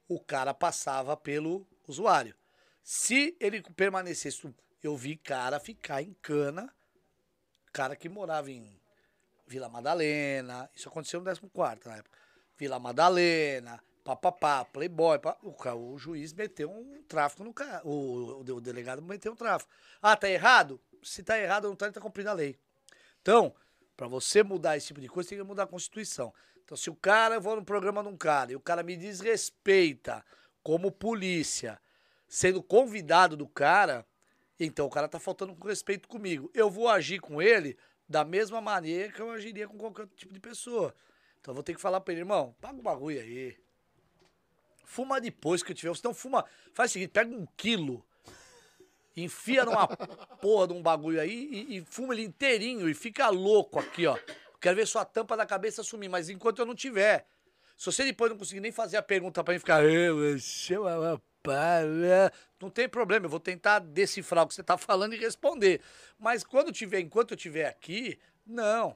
o 0.09 0.19
cara 0.19 0.53
passava 0.53 1.17
pelo 1.17 1.65
usuário. 1.87 2.35
Se 2.83 3.37
ele 3.39 3.63
permanecesse, 3.63 4.53
eu 4.83 4.97
vi 4.97 5.15
cara 5.15 5.61
ficar 5.61 6.03
em 6.03 6.13
cana, 6.21 6.75
cara 7.73 7.95
que 7.95 8.09
morava 8.09 8.51
em 8.51 8.77
Vila 9.47 9.69
Madalena, 9.69 10.69
isso 10.75 10.89
aconteceu 10.89 11.21
no 11.21 11.25
14 11.25 11.89
na 11.89 11.99
época. 11.99 12.19
Vila 12.59 12.81
Madalena, 12.81 13.81
papapá, 14.03 14.65
playboy, 14.65 15.21
pá, 15.21 15.37
o, 15.41 15.55
o, 15.77 15.99
juiz 15.99 16.33
meteu 16.33 16.69
um 16.69 17.01
tráfico 17.05 17.45
no 17.45 17.55
cara, 17.55 17.81
o, 17.87 18.41
o, 18.41 18.61
delegado 18.61 19.01
meteu 19.01 19.31
um 19.31 19.37
tráfico. 19.37 19.71
Ah, 20.03 20.17
tá 20.17 20.29
errado? 20.29 20.81
Se 21.01 21.23
tá 21.23 21.39
errado, 21.39 21.69
não 21.69 21.77
tá, 21.77 21.87
ele 21.87 21.95
tá 21.95 22.01
cumprindo 22.01 22.31
a 22.31 22.33
lei. 22.33 22.59
Então, 23.21 23.55
para 23.97 24.07
você 24.07 24.43
mudar 24.43 24.77
esse 24.77 24.89
tipo 24.89 25.01
de 25.01 25.09
coisa, 25.09 25.29
tem 25.29 25.39
que 25.39 25.45
mudar 25.45 25.65
a 25.65 25.67
Constituição. 25.67 26.33
Então, 26.65 26.77
se 26.77 26.89
o 26.91 26.95
cara, 26.95 27.35
eu 27.35 27.41
vou 27.41 27.57
no 27.57 27.65
programa 27.65 28.03
de 28.03 28.09
um 28.09 28.17
cara 28.17 28.53
e 28.53 28.57
o 28.57 28.61
cara 28.61 28.83
me 28.83 28.97
desrespeita 28.97 30.25
como 30.63 30.91
polícia, 30.91 31.81
sendo 32.29 32.63
convidado 32.63 33.37
do 33.37 33.47
cara, 33.47 34.07
então 34.59 34.87
o 34.87 34.91
cara 34.91 35.09
tá 35.09 35.19
faltando 35.19 35.55
com 35.55 35.69
respeito 35.69 36.09
comigo. 36.09 36.51
Eu 36.55 36.71
vou 36.71 36.89
agir 36.89 37.21
com 37.21 37.43
ele 37.43 37.77
da 38.09 38.25
mesma 38.25 38.61
maneira 38.61 39.13
que 39.13 39.21
eu 39.21 39.31
agiria 39.31 39.67
com 39.67 39.77
qualquer 39.77 40.07
tipo 40.17 40.33
de 40.33 40.41
pessoa. 40.41 40.95
Então 41.41 41.53
eu 41.53 41.55
vou 41.55 41.65
ter 41.65 41.75
que 41.75 41.81
falar 41.81 42.01
pra 42.01 42.13
ele, 42.13 42.21
irmão, 42.21 42.55
paga 42.61 42.79
o 42.79 42.83
bagulho 42.83 43.21
aí. 43.21 43.57
Fuma 44.85 45.21
depois 45.21 45.63
que 45.63 45.73
eu 45.73 45.77
tiver. 45.77 45.89
Você 45.89 46.07
não 46.07 46.15
fuma. 46.15 46.45
Faz 46.75 46.91
o 46.91 46.93
seguinte, 46.93 47.11
pega 47.11 47.35
um 47.35 47.47
quilo, 47.57 48.05
enfia 49.17 49.65
numa 49.65 49.87
porra 49.87 50.69
de 50.69 50.73
um 50.75 50.83
bagulho 50.83 51.21
aí 51.21 51.49
e, 51.53 51.77
e 51.79 51.85
fuma 51.85 52.15
ele 52.15 52.25
inteirinho 52.25 52.89
e 52.89 52.95
fica 52.95 53.29
louco 53.29 53.79
aqui, 53.79 54.07
ó. 54.07 54.17
Quero 54.61 54.77
ver 54.77 54.87
sua 54.87 55.05
tampa 55.05 55.37
da 55.37 55.45
cabeça 55.45 55.83
sumir, 55.83 56.09
mas 56.09 56.29
enquanto 56.29 56.61
eu 56.61 56.67
não 56.67 56.75
tiver. 56.75 57.27
Se 57.77 57.87
você 57.87 58.05
depois 58.05 58.31
não 58.31 58.39
conseguir 58.39 58.61
nem 58.61 58.71
fazer 58.71 58.97
a 58.97 59.03
pergunta 59.03 59.43
pra 59.43 59.53
mim 59.53 59.59
ficar. 59.59 59.83
Não 62.61 62.71
tem 62.71 62.89
problema, 62.89 63.27
eu 63.27 63.31
vou 63.31 63.41
tentar 63.41 63.81
decifrar 63.81 64.45
o 64.45 64.47
que 64.47 64.55
você 64.55 64.63
tá 64.63 64.79
falando 64.79 65.15
e 65.15 65.19
responder. 65.19 65.81
Mas 66.17 66.45
quando 66.45 66.71
tiver, 66.71 67.01
enquanto 67.01 67.33
eu 67.33 67.37
tiver 67.37 67.67
aqui, 67.67 68.21
não. 68.47 68.95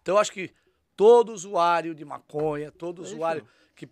Então 0.00 0.14
eu 0.14 0.18
acho 0.20 0.30
que 0.30 0.52
todo 0.96 1.32
usuário 1.32 1.92
de 1.92 2.04
maconha, 2.04 2.70
todo 2.70 3.02
é 3.02 3.04
usuário 3.04 3.48
que. 3.74 3.88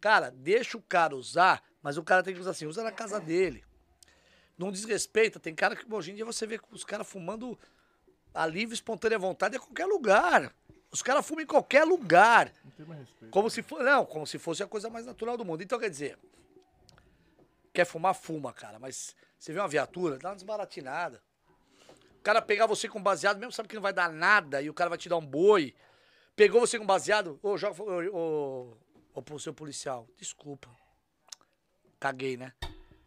Cara, 0.00 0.30
deixa 0.30 0.76
o 0.76 0.82
cara 0.82 1.16
usar, 1.16 1.62
mas 1.82 1.96
o 1.96 2.04
cara 2.04 2.22
tem 2.22 2.34
que 2.34 2.40
usar 2.40 2.50
assim, 2.50 2.66
usa 2.66 2.84
na 2.84 2.92
casa 2.92 3.18
dele. 3.18 3.64
Não 4.56 4.70
desrespeita. 4.70 5.40
Tem 5.40 5.54
cara 5.54 5.74
que 5.76 5.92
hoje 5.92 6.12
em 6.12 6.14
dia 6.14 6.24
você 6.24 6.46
vê 6.46 6.60
os 6.70 6.84
caras 6.84 7.08
fumando 7.08 7.58
a 8.32 8.46
livre, 8.46 8.74
espontânea 8.74 9.18
vontade 9.18 9.56
em 9.56 9.60
qualquer 9.60 9.86
lugar. 9.86 10.54
Os 10.90 11.02
caras 11.02 11.26
fumam 11.26 11.42
em 11.42 11.46
qualquer 11.46 11.84
lugar. 11.84 12.52
Não 12.64 12.70
tem 12.72 12.86
mais 12.86 13.00
respeito. 13.00 13.30
Como 13.32 13.48
né? 13.48 13.50
se 13.50 13.62
for, 13.62 13.82
não, 13.82 14.06
como 14.06 14.26
se 14.26 14.38
fosse 14.38 14.62
a 14.62 14.66
coisa 14.66 14.88
mais 14.88 15.04
natural 15.04 15.36
do 15.36 15.44
mundo. 15.44 15.62
Então, 15.62 15.78
quer 15.78 15.90
dizer, 15.90 16.18
quer 17.72 17.84
fumar, 17.84 18.14
fuma, 18.14 18.52
cara. 18.52 18.78
Mas 18.78 19.14
você 19.38 19.52
vê 19.52 19.58
uma 19.58 19.68
viatura, 19.68 20.18
dá 20.18 20.30
uma 20.30 20.36
desbaratinada. 20.36 21.20
O 22.18 22.22
cara 22.22 22.40
pegar 22.40 22.66
você 22.66 22.88
com 22.88 23.02
baseado, 23.02 23.38
mesmo 23.38 23.52
sabe 23.52 23.68
que 23.68 23.74
não 23.74 23.82
vai 23.82 23.92
dar 23.92 24.10
nada, 24.10 24.62
e 24.62 24.70
o 24.70 24.74
cara 24.74 24.88
vai 24.88 24.96
te 24.96 25.08
dar 25.08 25.16
um 25.16 25.26
boi. 25.26 25.74
Pegou 26.34 26.60
você 26.60 26.78
com 26.78 26.86
baseado, 26.86 27.38
ô, 27.42 27.58
joga, 27.58 27.82
ô, 27.82 28.76
ô, 29.14 29.22
ô, 29.30 29.38
seu 29.38 29.52
policial, 29.52 30.08
desculpa. 30.16 30.70
Caguei, 32.00 32.36
né? 32.36 32.52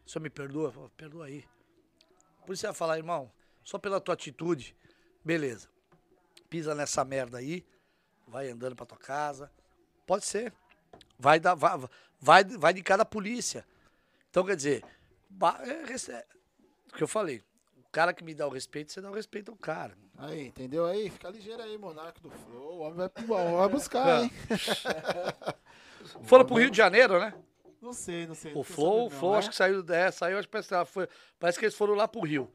O 0.07 0.09
senhor 0.09 0.23
me 0.23 0.29
perdoa? 0.29 0.73
Perdoa 0.95 1.25
aí. 1.25 1.45
O 2.41 2.45
policial 2.47 2.71
vai 2.71 2.77
falar, 2.77 2.97
irmão, 2.97 3.29
só 3.63 3.77
pela 3.77 3.99
tua 3.99 4.13
atitude, 4.13 4.75
Beleza. 5.27 5.67
Pisa 6.49 6.73
nessa 6.73 7.03
merda 7.03 7.37
aí, 7.37 7.65
vai 8.25 8.49
andando 8.49 8.77
pra 8.77 8.85
tua 8.85 8.97
casa. 8.97 9.51
Pode 10.05 10.25
ser. 10.25 10.53
Vai, 11.19 11.37
dar, 11.37 11.53
vai, 11.53 11.77
vai, 12.17 12.45
vai 12.45 12.73
de 12.73 12.81
cada 12.81 13.03
polícia. 13.03 13.67
Então, 14.29 14.45
quer 14.45 14.55
dizer, 14.55 14.85
é, 15.65 16.13
é, 16.13 16.25
o 16.89 16.95
que 16.95 17.03
eu 17.03 17.09
falei. 17.09 17.43
O 17.75 17.83
cara 17.91 18.13
que 18.13 18.23
me 18.23 18.33
dá 18.33 18.47
o 18.47 18.49
respeito, 18.49 18.93
você 18.93 19.01
dá 19.01 19.11
o 19.11 19.13
respeito 19.13 19.51
ao 19.51 19.57
cara. 19.57 19.97
Aí, 20.17 20.47
entendeu 20.47 20.85
aí? 20.85 21.09
Fica 21.09 21.29
ligeiro 21.29 21.61
aí, 21.61 21.77
monarca 21.77 22.21
do 22.21 22.29
Flow. 22.29 22.77
O 22.77 22.79
homem 22.79 22.95
vai, 22.95 23.51
vai 23.51 23.67
buscar, 23.67 24.23
hein? 24.23 24.31
Foram 26.23 26.45
pro 26.45 26.55
Rio 26.55 26.71
de 26.71 26.77
Janeiro, 26.77 27.19
né? 27.19 27.33
Não 27.81 27.93
sei, 27.93 28.27
não 28.27 28.35
sei. 28.35 28.53
O 28.53 28.63
Flow, 28.63 29.07
o 29.07 29.09
Flow 29.09 29.35
acho 29.35 29.49
que 29.49 29.55
saiu, 29.55 29.85
é, 29.89 30.11
saiu, 30.11 30.37
acho 30.37 30.47
que 30.47 30.51
parece, 30.51 30.85
foi, 30.91 31.07
parece 31.39 31.59
que 31.59 31.65
eles 31.65 31.75
foram 31.75 31.93
lá 31.93 32.07
pro 32.07 32.21
Rio. 32.21 32.51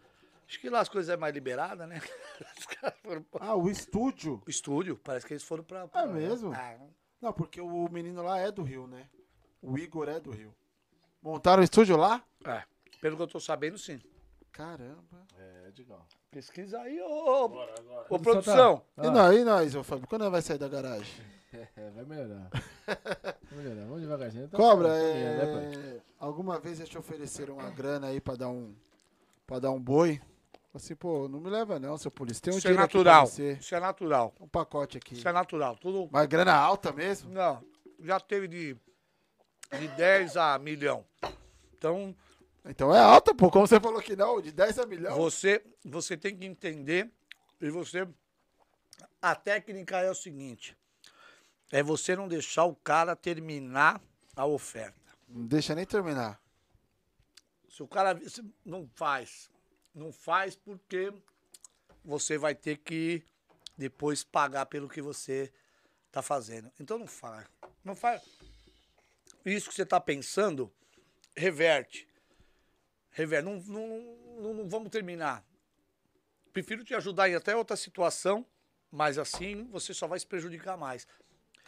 Acho 0.49 0.61
que 0.61 0.69
lá 0.69 0.81
as 0.81 0.89
coisas 0.89 1.09
é 1.09 1.17
mais 1.17 1.33
liberadas, 1.33 1.89
né? 1.89 2.01
Foram... 3.03 3.25
Ah, 3.41 3.55
o 3.55 3.71
estúdio? 3.71 4.43
O 4.47 4.51
estúdio, 4.51 4.99
parece 5.03 5.25
que 5.25 5.33
eles 5.33 5.43
foram 5.43 5.65
pra. 5.65 5.89
pra... 5.89 6.03
É 6.03 6.07
mesmo? 6.07 6.53
Ah, 6.53 6.77
não, 7.21 7.33
porque 7.33 7.61
o 7.61 7.89
menino 7.89 8.23
lá 8.23 8.39
é 8.39 8.51
do 8.51 8.63
Rio, 8.63 8.87
né? 8.87 9.09
O 9.63 9.79
Igor 9.79 10.09
é 10.09 10.21
do 10.21 10.31
Rio. 10.31 10.55
Montaram 11.23 11.63
o 11.63 11.65
estúdio 11.65 11.97
lá? 11.97 12.23
É. 12.45 12.65
Pelo 13.01 13.17
que 13.17 13.23
eu 13.23 13.29
tô 13.29 13.41
sabendo, 13.41 13.79
sim. 13.79 14.01
Caramba. 14.51 15.27
É, 15.39 15.71
Digão. 15.71 16.05
Pesquisa 16.31 16.81
aí, 16.81 17.01
ô, 17.01 17.45
agora. 17.45 17.75
ô 18.11 18.19
produção. 18.19 18.85
Ah. 18.97 19.07
E 19.07 19.11
nós, 19.11 19.37
e 19.37 19.45
nós, 19.45 19.75
ô 19.75 19.83
Fábio? 19.83 20.07
Quando 20.07 20.31
vai 20.31 20.43
sair 20.43 20.59
da 20.59 20.69
garagem? 20.69 21.25
É, 21.53 21.91
vai 21.91 22.05
melhorar. 22.05 22.51
vai 23.51 23.65
melhorar. 23.65 23.85
Vamos 23.85 24.01
devagarzinho. 24.01 24.49
Tá 24.49 24.57
Cobra, 24.57 24.89
é... 24.89 25.47
Né, 25.47 26.01
alguma 26.19 26.59
vez 26.59 26.79
eles 26.79 26.89
te 26.89 26.97
ofereceram 26.97 27.55
uma 27.55 27.71
grana 27.71 28.09
aí 28.09 28.21
pra 28.21 28.37
dar 28.37 28.49
um, 28.49 28.75
pra 29.47 29.59
dar 29.59 29.71
um 29.71 29.81
boi? 29.81 30.21
Assim, 30.75 30.95
pô, 30.95 31.29
não 31.29 31.39
me 31.39 31.51
leva 31.51 31.79
não, 31.79 31.99
seu 31.99 32.11
polícia. 32.11 32.43
Tem 32.43 32.55
um 32.55 32.57
Isso 32.57 32.67
é 32.67 32.73
natural. 32.73 33.25
Isso 33.25 33.75
é 33.75 33.81
natural. 33.81 34.35
Um 34.41 34.49
pacote 34.49 34.97
aqui. 34.97 35.15
Isso 35.15 35.29
é 35.29 35.33
natural. 35.33 35.77
Tudo... 35.77 36.09
Mas 36.11 36.27
grana 36.27 36.55
alta 36.55 36.91
mesmo? 36.93 37.31
Não. 37.31 37.63
Já 38.01 38.19
teve 38.19 38.49
de, 38.49 38.75
de 39.79 39.89
10 39.89 40.37
a 40.39 40.59
milhão. 40.59 41.05
Então. 41.77 42.17
Então 42.65 42.95
é 42.95 43.01
alta, 43.01 43.35
pô. 43.35 43.51
Como 43.51 43.67
você 43.67 43.79
falou 43.79 44.01
que 44.01 44.17
não, 44.17 44.41
de 44.41 44.51
10 44.51 44.79
a 44.79 44.87
milhão. 44.87 45.15
Você, 45.17 45.63
você 45.85 46.17
tem 46.17 46.35
que 46.35 46.47
entender. 46.47 47.11
E 47.61 47.69
você. 47.69 48.09
A 49.21 49.35
técnica 49.35 49.99
é 49.99 50.11
o 50.11 50.15
seguinte: 50.15 50.75
é 51.73 51.83
você 51.83 52.15
não 52.15 52.29
deixar 52.29 52.65
o 52.67 52.77
cara 52.77 53.17
terminar 53.17 54.01
a 54.37 54.45
oferta. 54.45 55.01
Não 55.27 55.47
deixa 55.47 55.75
nem 55.75 55.87
terminar. 55.87 56.39
Se 57.67 57.83
o 57.83 57.89
cara 57.89 58.21
não 58.63 58.87
faz, 58.95 59.51
não 59.95 60.13
faz 60.13 60.55
porque 60.55 61.11
você 62.05 62.37
vai 62.37 62.55
ter 62.55 62.77
que 62.77 63.25
depois 63.77 64.23
pagar 64.23 64.67
pelo 64.67 64.87
que 64.87 65.01
você 65.01 65.51
está 66.09 66.21
fazendo. 66.21 66.71
Então 66.79 66.99
não 66.99 67.07
faz. 67.07 67.49
Não 67.83 67.97
faz. 67.97 68.23
Isso 69.47 69.71
que 69.71 69.75
você 69.75 69.83
está 69.83 69.99
pensando, 69.99 70.71
reverte. 71.35 72.07
Reverte. 73.11 73.47
Não, 73.47 73.57
não, 73.61 74.17
não, 74.43 74.55
não 74.55 74.69
vamos 74.69 74.91
terminar. 74.91 75.43
Prefiro 76.53 76.85
te 76.85 76.95
ajudar 76.95 77.31
em 77.31 77.35
até 77.35 77.57
outra 77.57 77.77
situação, 77.77 78.47
mas 78.91 79.17
assim 79.17 79.65
você 79.71 79.95
só 79.95 80.07
vai 80.07 80.21
se 80.21 80.27
prejudicar 80.27 80.77
mais. 80.77 81.09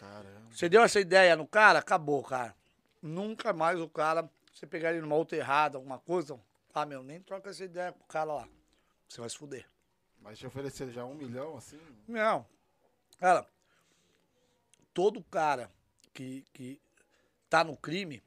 Caramba. 0.05 0.51
Você 0.51 0.69
deu 0.69 0.83
essa 0.83 1.01
ideia 1.01 1.35
no 1.35 1.47
cara, 1.47 1.79
acabou, 1.79 2.23
cara. 2.23 2.55
Nunca 3.03 3.53
mais 3.53 3.81
o 3.81 3.89
cara, 3.89 4.29
você 4.53 4.67
pegar 4.67 4.93
ele 4.93 5.01
numa 5.01 5.15
outra 5.15 5.37
errada, 5.37 5.77
alguma 5.77 5.99
coisa, 5.99 6.39
ah, 6.75 6.87
meu, 6.87 7.03
nem 7.03 7.21
troca 7.21 7.51
essa 7.51 7.65
ideia 7.65 7.93
com 7.93 8.01
o 8.01 8.07
cara 8.07 8.33
lá. 8.33 8.49
Você 9.09 9.21
vai 9.21 9.31
se 9.31 9.37
fuder. 9.37 9.67
Mas 10.21 10.39
te 10.39 10.47
oferecer 10.47 10.91
já 10.91 11.05
um 11.05 11.15
milhão, 11.15 11.57
assim? 11.57 11.79
Não. 12.09 12.47
Cara, 13.19 13.47
todo 14.93 15.23
cara 15.25 15.71
que, 16.13 16.45
que 16.53 16.81
tá 17.49 17.63
no 17.63 17.77
crime, 17.77 18.23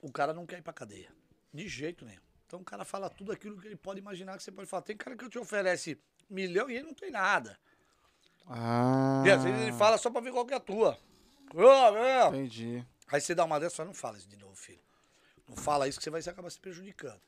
o 0.00 0.10
cara 0.12 0.32
não 0.32 0.46
quer 0.46 0.58
ir 0.58 0.62
pra 0.62 0.72
cadeia. 0.72 1.12
De 1.52 1.66
jeito 1.68 2.04
nenhum. 2.04 2.20
Então 2.46 2.60
o 2.60 2.64
cara 2.64 2.84
fala 2.84 3.10
tudo 3.10 3.32
aquilo 3.32 3.60
que 3.60 3.66
ele 3.66 3.76
pode 3.76 4.00
imaginar 4.00 4.36
que 4.36 4.42
você 4.42 4.52
pode 4.52 4.68
falar. 4.68 4.82
Tem 4.82 4.96
cara 4.96 5.16
que 5.16 5.28
te 5.28 5.38
oferece 5.38 6.00
milhão 6.28 6.70
e 6.70 6.76
ele 6.76 6.86
não 6.86 6.94
tem 6.94 7.10
nada. 7.10 7.58
Ah. 8.46 9.22
E 9.26 9.30
às 9.30 9.42
vezes 9.44 9.60
ele 9.60 9.72
fala 9.72 9.98
só 9.98 10.10
pra 10.10 10.20
ver 10.20 10.32
qual 10.32 10.46
que 10.46 10.54
é 10.54 10.56
a 10.56 10.60
tua. 10.60 10.98
Oh, 11.54 12.28
Entendi. 12.28 12.84
Aí 13.08 13.20
você 13.20 13.34
dá 13.34 13.44
uma 13.44 13.58
dessa, 13.58 13.84
não 13.84 13.94
fala 13.94 14.18
isso 14.18 14.28
de 14.28 14.36
novo, 14.36 14.54
filho. 14.54 14.80
Não 15.48 15.56
fala 15.56 15.88
isso 15.88 15.98
que 15.98 16.04
você 16.04 16.10
vai 16.10 16.20
acabar 16.20 16.48
se 16.50 16.60
prejudicando. 16.60 17.20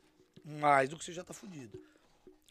Mais 0.45 0.89
do 0.89 0.97
que 0.97 1.05
você 1.05 1.13
já 1.13 1.25
tá 1.25 1.35
fudido. 1.35 1.79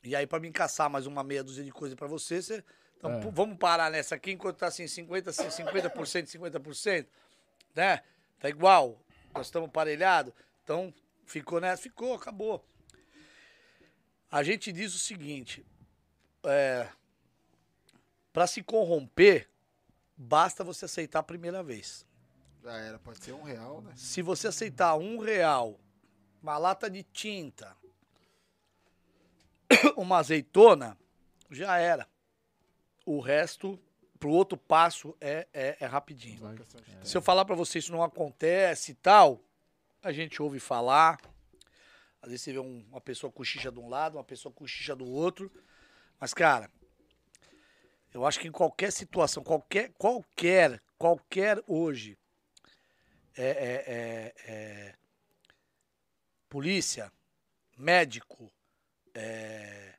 E 0.03 0.15
aí, 0.15 0.25
pra 0.27 0.39
me 0.39 0.47
encaçar 0.47 0.89
mais 0.89 1.05
uma 1.05 1.23
meia 1.23 1.43
dúzia 1.43 1.63
de 1.63 1.71
coisa 1.71 1.95
pra 1.95 2.07
você, 2.07 2.41
você. 2.41 2.63
Então, 2.97 3.13
É. 3.13 3.31
vamos 3.31 3.57
parar 3.57 3.89
nessa 3.89 4.15
aqui 4.15 4.31
enquanto 4.31 4.57
tá 4.57 4.67
assim, 4.67 4.85
50%, 4.85 5.27
assim, 5.29 5.63
50%, 5.63 6.27
50%, 6.27 7.07
né? 7.75 8.03
Tá 8.39 8.49
igual. 8.49 8.99
Nós 9.33 9.47
estamos 9.47 9.69
parelhados. 9.71 10.33
Então, 10.63 10.93
ficou 11.25 11.61
nessa? 11.61 11.81
Ficou, 11.83 12.13
acabou. 12.13 12.65
A 14.29 14.43
gente 14.43 14.71
diz 14.71 14.93
o 14.93 14.99
seguinte: 14.99 15.65
é, 16.43 16.87
para 18.33 18.47
se 18.47 18.61
corromper, 18.63 19.47
basta 20.21 20.63
você 20.63 20.85
aceitar 20.85 21.19
a 21.19 21.23
primeira 21.23 21.63
vez. 21.63 22.05
Já 22.63 22.77
era, 22.77 22.99
pode 22.99 23.23
ser 23.23 23.33
um 23.33 23.41
real, 23.43 23.81
né? 23.81 23.91
Se 23.95 24.21
você 24.21 24.47
aceitar 24.47 24.95
um 24.95 25.17
real, 25.17 25.79
uma 26.41 26.57
lata 26.57 26.89
de 26.89 27.01
tinta, 27.03 27.75
uma 29.97 30.17
azeitona, 30.17 30.97
já 31.49 31.77
era. 31.77 32.07
O 33.05 33.19
resto, 33.19 33.79
pro 34.19 34.29
outro 34.29 34.55
passo, 34.57 35.15
é, 35.19 35.47
é, 35.53 35.77
é 35.79 35.85
rapidinho. 35.85 36.39
Vai. 36.39 36.55
Se 37.03 37.17
eu 37.17 37.21
falar 37.21 37.45
pra 37.45 37.55
você 37.55 37.79
isso 37.79 37.91
não 37.91 38.03
acontece 38.03 38.91
e 38.91 38.95
tal, 38.95 39.41
a 40.03 40.11
gente 40.11 40.41
ouve 40.41 40.59
falar. 40.59 41.19
Às 42.21 42.29
vezes 42.29 42.43
você 42.43 42.53
vê 42.53 42.59
um- 42.59 42.85
uma 42.91 43.01
pessoa 43.01 43.31
cochicha 43.31 43.71
de 43.71 43.79
um 43.79 43.89
lado, 43.89 44.17
uma 44.17 44.23
pessoa 44.23 44.53
cochicha 44.53 44.95
do 44.95 45.05
outro. 45.07 45.51
Mas, 46.19 46.31
cara, 46.35 46.69
eu 48.13 48.25
acho 48.25 48.39
que 48.39 48.47
em 48.47 48.51
qualquer 48.51 48.91
situação, 48.91 49.43
qualquer, 49.43 49.91
qualquer, 49.97 50.81
qualquer 50.97 51.63
hoje, 51.67 52.17
é, 53.35 53.43
é- 53.45 53.83
é- 53.87 54.33
é, 54.51 54.95
polícia, 56.49 57.11
médico, 57.77 58.51
é, 59.13 59.95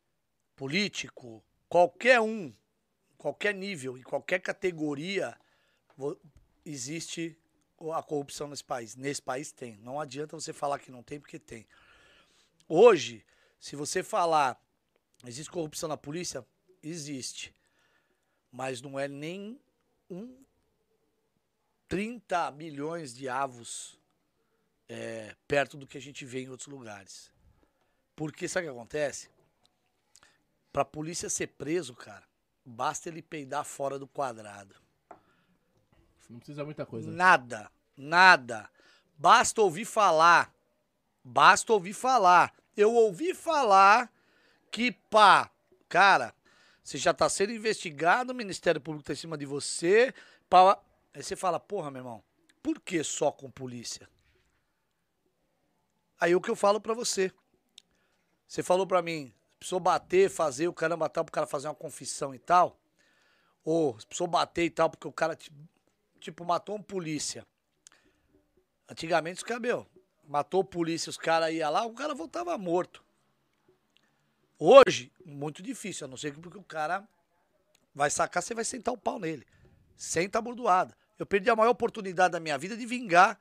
político, 0.55 1.43
qualquer 1.69 2.21
um, 2.21 2.55
qualquer 3.17 3.55
nível, 3.55 3.97
em 3.97 4.03
qualquer 4.03 4.41
categoria, 4.41 5.39
existe 6.65 7.39
a 7.95 8.03
corrupção 8.03 8.49
nesse 8.49 8.65
país. 8.65 8.95
Nesse 8.95 9.23
país 9.23 9.51
tem. 9.51 9.77
Não 9.79 9.99
adianta 9.99 10.39
você 10.39 10.53
falar 10.53 10.79
que 10.79 10.91
não 10.91 11.03
tem, 11.03 11.19
porque 11.19 11.39
tem. 11.39 11.67
Hoje, 12.69 13.25
se 13.59 13.75
você 13.75 14.03
falar 14.03 14.61
existe 15.27 15.51
corrupção 15.51 15.89
na 15.89 15.97
polícia, 15.97 16.45
existe. 16.83 17.55
Mas 18.53 18.83
não 18.83 18.99
é 18.99 19.09
nem 19.09 19.59
um 20.11 20.37
30 21.89 22.51
milhões 22.53 23.15
de 23.15 23.29
avos 23.29 23.99
é, 24.89 25.35
perto 25.49 25.77
do 25.77 25.87
que 25.87 25.97
a 25.97 26.01
gente 26.01 26.25
vê 26.25 26.43
em 26.43 26.49
outros 26.49 26.69
lugares. 26.69 27.33
Porque 28.15 28.47
sabe 28.47 28.67
o 28.67 28.71
que 28.71 28.77
acontece? 28.77 29.31
Pra 30.73 30.85
polícia 30.85 31.29
ser 31.29 31.49
preso, 31.49 31.95
cara, 31.95 32.25
basta 32.65 33.09
ele 33.09 33.23
peidar 33.23 33.65
fora 33.65 33.99
do 33.99 34.07
quadrado. 34.07 34.75
Não 36.29 36.39
precisa 36.39 36.65
muita 36.65 36.87
coisa. 36.87 37.11
Nada, 37.11 37.71
nada. 37.97 38.71
Basta 39.19 39.61
ouvir 39.61 39.85
falar. 39.85 40.55
Basta 41.23 41.73
ouvir 41.73 41.93
falar. 41.93 42.55
Eu 42.77 42.95
ouvi 42.95 43.35
falar 43.35 44.11
que, 44.71 44.93
pá, 44.93 45.51
cara, 45.89 46.35
você 46.83 46.99
já 46.99 47.15
tá 47.15 47.29
sendo 47.29 47.53
investigado, 47.53 48.33
o 48.33 48.35
Ministério 48.35 48.81
Público 48.81 49.07
tá 49.07 49.13
em 49.13 49.17
cima 49.17 49.39
de 49.39 49.47
você. 49.47 50.13
Pá. 50.49 50.81
Aí 51.15 51.23
você 51.23 51.37
fala, 51.37 51.61
porra, 51.61 51.91
meu 51.91 52.01
irmão, 52.01 52.25
por 52.63 52.81
que 52.81 53.05
só 53.05 53.31
com 53.31 53.51
polícia? 53.51 54.09
Aí 56.19 56.35
o 56.35 56.41
que 56.41 56.51
eu 56.51 56.57
falo 56.57 56.81
pra 56.81 56.95
você. 56.95 57.33
Você 58.47 58.63
falou 58.63 58.87
pra 58.87 59.03
mim, 59.03 59.33
precisou 59.59 59.81
bater, 59.81 60.31
fazer 60.31 60.69
o 60.69 60.73
caramba 60.73 61.09
tal, 61.09 61.25
pro 61.25 61.33
cara 61.33 61.47
fazer 61.47 61.69
uma 61.69 61.75
confissão 61.75 62.35
e 62.35 62.39
tal. 62.39 62.79
Ou 63.65 63.95
precisou 63.95 64.27
bater 64.27 64.65
e 64.65 64.71
tal, 64.71 64.91
porque 64.91 65.07
o 65.07 65.13
cara, 65.13 65.39
tipo, 66.19 66.45
matou 66.45 66.77
um 66.77 66.83
polícia. 66.83 67.47
Antigamente 68.89 69.45
os 69.45 69.61
meu, 69.61 69.87
matou 70.25 70.65
polícia, 70.65 71.11
os 71.11 71.17
caras 71.17 71.53
iam 71.53 71.71
lá, 71.71 71.85
o 71.85 71.95
cara 71.95 72.15
voltava 72.15 72.57
morto. 72.59 73.05
Hoje, 74.65 75.11
muito 75.27 75.61
difícil, 75.61 76.05
a 76.05 76.09
não 76.09 76.17
ser 76.17 76.33
que 76.33 76.41
porque 76.41 76.57
o 76.57 76.63
cara 76.63 77.05
vai 77.93 78.09
sacar, 78.09 78.41
você 78.41 78.55
vai 78.55 78.65
sentar 78.65 78.95
o 78.95 78.97
pau 78.97 79.19
nele. 79.19 79.45
Senta 79.97 80.39
a 80.39 80.41
bordoada. 80.41 80.97
Eu 81.19 81.27
perdi 81.27 81.51
a 81.51 81.57
maior 81.57 81.71
oportunidade 81.71 82.31
da 82.31 82.39
minha 82.39 82.57
vida 82.57 82.77
de 82.77 82.87
vingar 82.87 83.41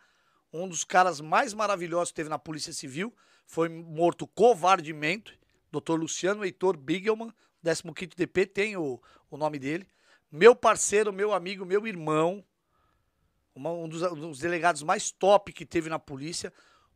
um 0.51 0.67
dos 0.67 0.83
caras 0.83 1.21
mais 1.21 1.53
maravilhosos 1.53 2.09
que 2.09 2.15
teve 2.15 2.27
na 2.29 2.39
Polícia 2.39 2.73
Civil. 2.73 3.13
Foi 3.45 3.69
morto 3.69 4.25
covardemente. 4.25 5.39
Dr. 5.71 5.93
Luciano 5.93 6.43
Heitor 6.43 6.75
Bigelman, 6.75 7.31
15º 7.63 8.15
DP, 8.15 8.47
tem 8.47 8.75
o, 8.75 8.99
o 9.29 9.37
nome 9.37 9.59
dele. 9.59 9.87
Meu 10.31 10.55
parceiro, 10.55 11.13
meu 11.13 11.33
amigo, 11.33 11.63
meu 11.67 11.85
irmão. 11.85 12.43
uma- 13.53 13.71
um, 13.71 13.87
dos, 13.87 14.01
um 14.01 14.15
dos 14.29 14.39
delegados 14.39 14.81
mais 14.81 15.11
top 15.11 15.53
que 15.53 15.67
teve 15.67 15.87
na 15.87 15.99
polícia. 15.99 16.51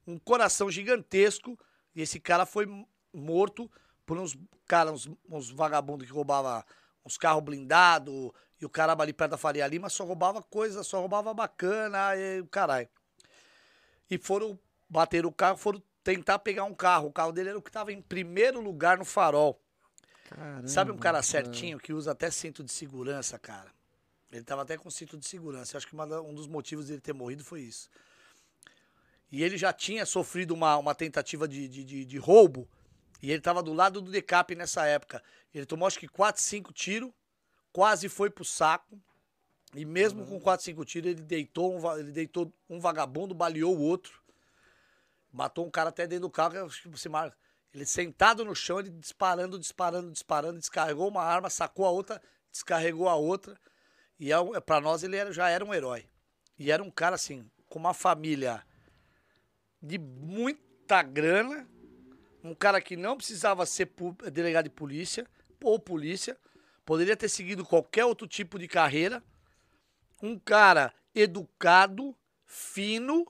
Um 0.07 0.17
coração 0.17 0.71
gigantesco. 0.71 1.59
E 1.95 2.01
esse 2.01 2.19
cara 2.19 2.43
foi 2.43 2.65
morto 3.13 3.69
por 4.05 4.17
uns 4.17 4.37
caras, 4.67 4.93
uns, 5.07 5.17
uns 5.29 5.49
vagabundos 5.49 6.05
que 6.07 6.13
roubavam 6.13 6.63
uns 7.05 7.17
carros 7.17 7.43
blindados. 7.43 8.31
E 8.59 8.65
o 8.65 8.69
caramba 8.69 9.03
ali 9.03 9.11
perto 9.11 9.31
da 9.31 9.37
Faria 9.37 9.67
Lima 9.67 9.89
só 9.89 10.05
roubava 10.05 10.41
coisa, 10.41 10.83
só 10.83 10.99
roubava 10.99 11.33
bacana 11.33 12.15
e 12.15 12.39
o 12.39 12.47
caralho. 12.47 12.87
E 14.09 14.17
foram 14.17 14.57
bater 14.89 15.25
o 15.25 15.31
carro, 15.31 15.57
foram 15.57 15.81
tentar 16.03 16.39
pegar 16.39 16.63
um 16.63 16.73
carro. 16.73 17.07
O 17.07 17.11
carro 17.11 17.31
dele 17.31 17.49
era 17.49 17.57
o 17.57 17.61
que 17.61 17.69
estava 17.69 17.91
em 17.91 18.01
primeiro 18.01 18.61
lugar 18.61 18.97
no 18.97 19.03
farol. 19.05 19.59
Caramba, 20.29 20.67
Sabe 20.67 20.91
um 20.91 20.97
cara 20.97 21.21
certinho 21.21 21.77
que 21.79 21.91
usa 21.93 22.11
até 22.11 22.31
cinto 22.31 22.63
de 22.63 22.71
segurança, 22.71 23.37
cara? 23.37 23.73
Ele 24.31 24.43
tava 24.43 24.61
até 24.63 24.77
com 24.77 24.89
cinto 24.89 25.17
de 25.17 25.27
segurança. 25.27 25.75
Eu 25.75 25.77
acho 25.77 25.87
que 25.87 25.93
uma 25.93 26.05
um 26.21 26.33
dos 26.33 26.47
motivos 26.47 26.87
dele 26.87 27.01
ter 27.01 27.13
morrido 27.13 27.43
foi 27.43 27.61
isso. 27.61 27.89
E 29.31 29.43
ele 29.43 29.57
já 29.57 29.73
tinha 29.73 30.05
sofrido 30.05 30.53
uma, 30.53 30.77
uma 30.77 30.95
tentativa 30.95 31.47
de, 31.47 31.67
de, 31.67 31.83
de- 31.83 32.05
de 32.05 32.17
roubo. 32.17 32.67
E 33.21 33.31
ele 33.31 33.41
tava 33.41 33.63
do 33.63 33.73
lado 33.73 34.01
do 34.01 34.11
decap 34.11 34.53
nessa 34.55 34.85
época. 34.85 35.23
Ele 35.53 35.65
tomou 35.65 35.87
acho 35.87 35.99
que 35.99 36.07
4, 36.07 36.41
5 36.41 36.73
tiros. 36.73 37.11
Quase 37.71 38.07
foi 38.09 38.29
pro 38.29 38.45
saco. 38.45 38.99
E 39.73 39.83
mesmo 39.85 40.25
com 40.25 40.39
4, 40.39 40.63
5 40.63 40.85
tiros, 40.85 41.11
ele 41.11 41.21
deitou, 41.21 41.77
um, 41.77 41.97
ele 41.97 42.11
deitou 42.11 42.53
um 42.69 42.79
vagabundo, 42.79 43.33
baleou 43.33 43.75
o 43.75 43.81
outro. 43.81 44.21
Matou 45.31 45.65
um 45.65 45.71
cara 45.71 45.89
até 45.89 46.07
dentro 46.07 46.27
do 46.27 46.29
carro. 46.29 46.65
acho 46.65 46.81
que 46.83 46.87
você 46.89 47.09
marca. 47.09 47.37
Ele 47.73 47.85
sentado 47.85 48.45
no 48.45 48.55
chão, 48.55 48.79
ele 48.79 48.89
disparando, 48.89 49.59
disparando, 49.59 50.09
disparando, 50.11 50.59
descarregou 50.59 51.09
uma 51.09 51.21
arma, 51.23 51.49
sacou 51.49 51.85
a 51.85 51.89
outra, 51.91 52.21
descarregou 52.49 53.09
a 53.09 53.15
outra. 53.15 53.59
E 54.17 54.31
é, 54.31 54.39
um- 54.39 54.53
para 54.61 54.79
nós 54.79 55.03
ele 55.03 55.17
era- 55.17 55.33
já 55.33 55.49
era 55.49 55.65
um 55.65 55.73
herói. 55.73 56.07
E 56.57 56.71
era 56.71 56.81
um 56.81 56.89
cara 56.89 57.15
assim, 57.15 57.49
com 57.67 57.77
uma 57.77 57.93
família 57.93 58.65
de 59.81 59.97
muita 59.97 61.03
grana, 61.03 61.67
um 62.45 62.53
cara 62.55 62.79
que 62.79 62.95
não 62.95 63.17
precisava 63.17 63.65
ser 63.65 63.91
delegado 64.31 64.65
de 64.65 64.69
polícia 64.69 65.25
ou 65.63 65.79
polícia, 65.79 66.37
poderia 66.85 67.17
ter 67.17 67.27
seguido 67.27 67.65
qualquer 67.65 68.05
outro 68.05 68.27
tipo 68.27 68.59
de 68.59 68.67
carreira. 68.67 69.23
Um 70.21 70.37
cara 70.37 70.93
educado, 71.13 72.15
fino, 72.45 73.25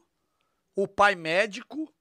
o 0.76 0.88
pai 0.88 1.16
médico. 1.16 1.92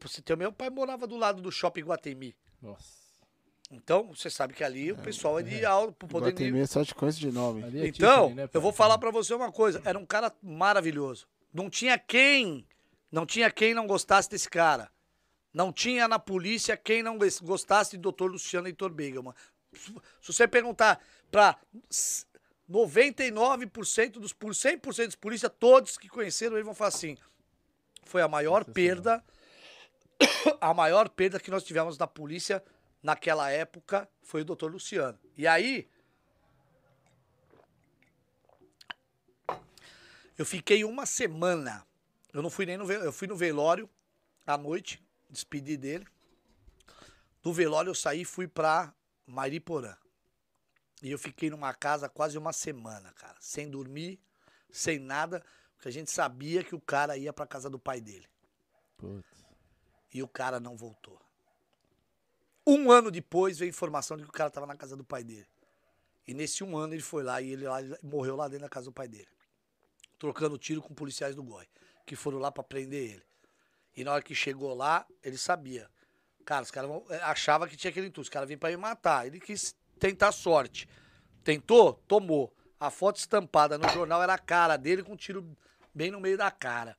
Você 0.00 0.22
ter 0.22 0.36
meu 0.36 0.52
pai 0.52 0.70
morava 0.70 1.06
do 1.06 1.16
lado 1.16 1.42
do 1.42 1.52
shopping 1.52 1.82
Guatemi. 1.82 2.34
Nossa. 2.60 2.98
Então, 3.70 4.08
você 4.14 4.30
sabe 4.30 4.54
que 4.54 4.64
ali 4.64 4.92
o 4.92 4.96
pessoal 4.96 5.38
é 5.38 5.42
de 5.42 5.62
alto, 5.64 5.92
pro 5.92 6.08
poder 6.08 6.30
Guatemi 6.30 6.60
é 6.60 6.66
só 6.66 6.82
de 6.82 6.94
coisa 6.94 7.18
de 7.18 7.30
nome. 7.30 7.62
É 7.62 7.86
Então, 7.86 8.34
né, 8.34 8.48
eu 8.52 8.60
vou 8.62 8.72
falar 8.72 8.96
pra 8.96 9.10
você 9.10 9.34
uma 9.34 9.52
coisa. 9.52 9.82
Era 9.84 9.98
um 9.98 10.06
cara 10.06 10.34
maravilhoso. 10.42 11.28
Não 11.52 11.68
tinha 11.68 11.98
quem, 11.98 12.66
não 13.12 13.26
tinha 13.26 13.50
quem 13.50 13.74
não 13.74 13.86
gostasse 13.86 14.28
desse 14.30 14.48
cara. 14.48 14.90
Não 15.52 15.72
tinha 15.72 16.06
na 16.06 16.18
polícia 16.18 16.76
quem 16.76 17.02
não 17.02 17.16
gos- 17.18 17.40
gostasse 17.40 17.96
de 17.96 18.02
Dr. 18.10 18.24
Luciano 18.26 18.68
Heitor 18.68 18.90
Begelman. 18.90 19.34
Se 19.72 19.92
você 20.32 20.46
perguntar 20.46 21.00
pra 21.30 21.56
s- 21.90 22.26
99% 22.68 24.18
dos, 24.20 24.32
por 24.32 24.54
100% 24.54 25.06
dos 25.06 25.14
polícia, 25.16 25.48
todos 25.48 25.96
que 25.96 26.08
conheceram 26.08 26.56
ele 26.56 26.64
vão 26.64 26.74
falar 26.74 26.88
assim, 26.88 27.16
foi 28.04 28.20
a 28.22 28.28
maior 28.28 28.64
perda, 28.64 29.24
a 30.60 30.74
maior 30.74 31.08
perda 31.08 31.40
que 31.40 31.50
nós 31.50 31.64
tivemos 31.64 31.96
na 31.96 32.06
polícia 32.06 32.62
naquela 33.02 33.50
época 33.50 34.08
foi 34.22 34.42
o 34.42 34.44
Dr. 34.44 34.66
Luciano. 34.66 35.18
E 35.36 35.46
aí, 35.46 35.88
Eu 40.36 40.46
fiquei 40.46 40.84
uma 40.84 41.04
semana. 41.04 41.84
Eu 42.32 42.42
não 42.42 42.48
fui 42.50 42.64
nem 42.64 42.76
no. 42.76 42.90
Eu 42.92 43.12
fui 43.12 43.26
no 43.26 43.34
velório 43.36 43.90
à 44.46 44.56
noite, 44.56 45.02
despedi 45.28 45.76
dele. 45.76 46.06
Do 47.42 47.52
velório 47.52 47.90
eu 47.90 47.94
saí 47.94 48.22
e 48.22 48.24
fui 48.24 48.48
pra 48.48 48.94
Mariporã. 49.26 49.96
E 51.02 51.10
eu 51.10 51.18
fiquei 51.18 51.50
numa 51.50 51.72
casa 51.72 52.08
quase 52.08 52.36
uma 52.36 52.52
semana, 52.52 53.12
cara. 53.12 53.36
Sem 53.40 53.70
dormir, 53.70 54.20
sem 54.70 54.98
nada. 54.98 55.44
Porque 55.74 55.88
a 55.88 55.92
gente 55.92 56.10
sabia 56.10 56.64
que 56.64 56.74
o 56.74 56.80
cara 56.80 57.16
ia 57.16 57.32
pra 57.32 57.46
casa 57.46 57.70
do 57.70 57.78
pai 57.78 58.00
dele. 58.00 58.26
Putz. 58.96 59.46
E 60.12 60.22
o 60.22 60.28
cara 60.28 60.58
não 60.58 60.76
voltou. 60.76 61.20
Um 62.66 62.90
ano 62.90 63.10
depois 63.10 63.58
veio 63.58 63.68
a 63.68 63.70
informação 63.70 64.16
de 64.16 64.24
que 64.24 64.28
o 64.28 64.32
cara 64.32 64.50
tava 64.50 64.66
na 64.66 64.76
casa 64.76 64.96
do 64.96 65.04
pai 65.04 65.22
dele. 65.22 65.46
E 66.26 66.34
nesse 66.34 66.64
um 66.64 66.76
ano 66.76 66.94
ele 66.94 67.02
foi 67.02 67.22
lá 67.22 67.40
e 67.40 67.52
ele, 67.52 67.66
lá, 67.66 67.80
ele 67.80 67.96
morreu 68.02 68.36
lá 68.36 68.48
dentro 68.48 68.64
da 68.64 68.68
casa 68.68 68.86
do 68.86 68.92
pai 68.92 69.08
dele. 69.08 69.28
Trocando 70.18 70.58
tiro 70.58 70.82
com 70.82 70.92
policiais 70.92 71.34
do 71.36 71.42
GOI. 71.42 71.66
Que 72.04 72.16
foram 72.16 72.38
lá 72.38 72.50
pra 72.50 72.64
prender 72.64 73.12
ele. 73.12 73.22
E 73.98 74.04
na 74.04 74.12
hora 74.12 74.22
que 74.22 74.32
chegou 74.32 74.72
lá, 74.74 75.04
ele 75.24 75.36
sabia. 75.36 75.90
Cara, 76.44 76.62
os 76.62 76.70
caras 76.70 76.88
achavam 77.24 77.66
que 77.66 77.76
tinha 77.76 77.90
aquele 77.90 78.06
intuito. 78.06 78.20
Os 78.20 78.28
caras 78.28 78.46
vinham 78.46 78.60
pra 78.60 78.70
me 78.70 78.76
matar. 78.76 79.26
Ele 79.26 79.40
quis 79.40 79.74
tentar 79.98 80.30
sorte. 80.30 80.88
Tentou? 81.42 81.94
Tomou. 82.06 82.54
A 82.78 82.90
foto 82.92 83.16
estampada 83.16 83.76
no 83.76 83.88
jornal 83.88 84.22
era 84.22 84.34
a 84.34 84.38
cara 84.38 84.76
dele 84.76 85.02
com 85.02 85.14
um 85.14 85.16
tiro 85.16 85.44
bem 85.92 86.12
no 86.12 86.20
meio 86.20 86.38
da 86.38 86.48
cara. 86.48 86.96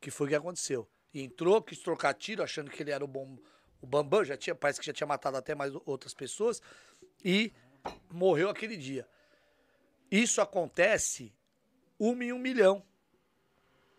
Que 0.00 0.12
foi 0.12 0.28
o 0.28 0.30
que 0.30 0.36
aconteceu. 0.36 0.88
E 1.12 1.24
entrou, 1.24 1.60
quis 1.60 1.80
trocar 1.80 2.14
tiro, 2.14 2.40
achando 2.40 2.70
que 2.70 2.84
ele 2.84 2.92
era 2.92 3.04
o 3.04 3.08
bom. 3.08 3.36
O 3.80 3.86
Bambam 3.88 4.24
já 4.24 4.36
tinha, 4.36 4.54
parece 4.54 4.78
que 4.78 4.86
já 4.86 4.92
tinha 4.92 5.08
matado 5.08 5.36
até 5.36 5.56
mais 5.56 5.72
outras 5.84 6.14
pessoas. 6.14 6.62
E 7.24 7.52
morreu 8.12 8.48
aquele 8.48 8.76
dia. 8.76 9.08
Isso 10.08 10.40
acontece 10.40 11.34
uma 11.98 12.22
em 12.22 12.32
um 12.32 12.38
milhão. 12.38 12.86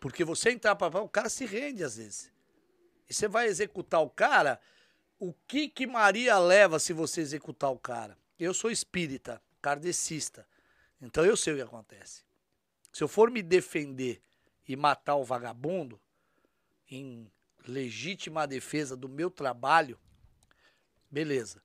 Porque 0.00 0.24
você 0.24 0.50
entrar 0.50 0.74
para 0.74 1.02
o 1.02 1.08
cara 1.08 1.28
se 1.28 1.44
rende 1.44 1.84
às 1.84 1.98
vezes. 1.98 2.32
E 3.08 3.12
você 3.12 3.28
vai 3.28 3.46
executar 3.46 4.00
o 4.00 4.08
cara, 4.08 4.58
o 5.18 5.34
que 5.46 5.68
que 5.68 5.86
Maria 5.86 6.38
leva 6.38 6.78
se 6.78 6.94
você 6.94 7.20
executar 7.20 7.70
o 7.70 7.78
cara? 7.78 8.16
Eu 8.38 8.54
sou 8.54 8.70
espírita, 8.70 9.40
kardecista. 9.60 10.48
Então 11.00 11.24
eu 11.24 11.36
sei 11.36 11.52
o 11.52 11.56
que 11.56 11.62
acontece. 11.62 12.24
Se 12.90 13.04
eu 13.04 13.08
for 13.08 13.30
me 13.30 13.42
defender 13.42 14.22
e 14.66 14.74
matar 14.74 15.16
o 15.16 15.24
vagabundo 15.24 16.00
em 16.90 17.30
legítima 17.68 18.46
defesa 18.46 18.96
do 18.96 19.08
meu 19.08 19.30
trabalho, 19.30 19.98
beleza. 21.10 21.62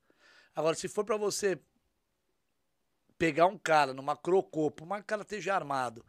Agora, 0.54 0.76
se 0.76 0.88
for 0.88 1.06
para 1.06 1.18
você 1.18 1.60
pegar 3.18 3.46
um 3.48 3.58
cara 3.58 3.94
numa 3.94 4.16
crocô, 4.16 4.74
mais 4.86 5.02
que 5.02 5.06
o 5.06 5.08
cara 5.08 5.22
esteja 5.22 5.56
armado, 5.56 6.06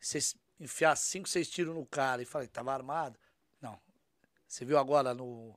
você 0.00 0.18
enfiar 0.58 0.96
cinco, 0.96 1.28
seis 1.28 1.48
tiros 1.48 1.74
no 1.74 1.84
cara 1.86 2.22
e 2.22 2.26
que 2.26 2.48
tava 2.48 2.72
armado, 2.72 3.18
não. 3.60 3.78
Você 4.46 4.64
viu 4.64 4.78
agora 4.78 5.14
no 5.14 5.56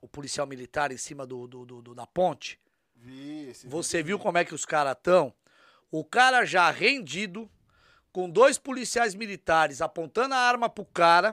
o 0.00 0.08
policial 0.08 0.46
militar 0.46 0.90
em 0.90 0.96
cima 0.96 1.26
do, 1.26 1.46
do, 1.46 1.66
do, 1.66 1.82
do 1.82 1.94
da 1.94 2.06
ponte? 2.06 2.58
Vi, 2.96 3.52
Você 3.64 4.02
viu 4.02 4.18
como 4.18 4.38
é 4.38 4.44
que 4.44 4.54
os 4.54 4.64
caras 4.64 4.96
estão? 4.96 5.34
O 5.90 6.04
cara 6.04 6.44
já 6.44 6.70
rendido, 6.70 7.50
com 8.12 8.28
dois 8.28 8.58
policiais 8.58 9.14
militares 9.14 9.82
apontando 9.82 10.34
a 10.34 10.38
arma 10.38 10.68
pro 10.68 10.84
cara. 10.84 11.32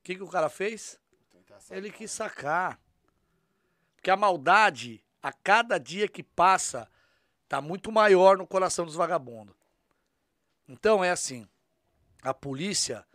O 0.00 0.02
que, 0.02 0.16
que 0.16 0.22
o 0.22 0.28
cara 0.28 0.48
fez? 0.48 0.98
Ele 1.70 1.90
quis 1.90 2.10
sacar. 2.10 2.80
Porque 3.94 4.10
a 4.10 4.16
maldade, 4.16 5.04
a 5.22 5.32
cada 5.32 5.78
dia 5.78 6.08
que 6.08 6.22
passa, 6.22 6.88
tá 7.48 7.60
muito 7.60 7.92
maior 7.92 8.38
no 8.38 8.46
coração 8.46 8.86
dos 8.86 8.94
vagabundos. 8.94 9.54
Então 10.66 11.04
é 11.04 11.10
assim: 11.10 11.46
a 12.22 12.34
polícia 12.34 13.06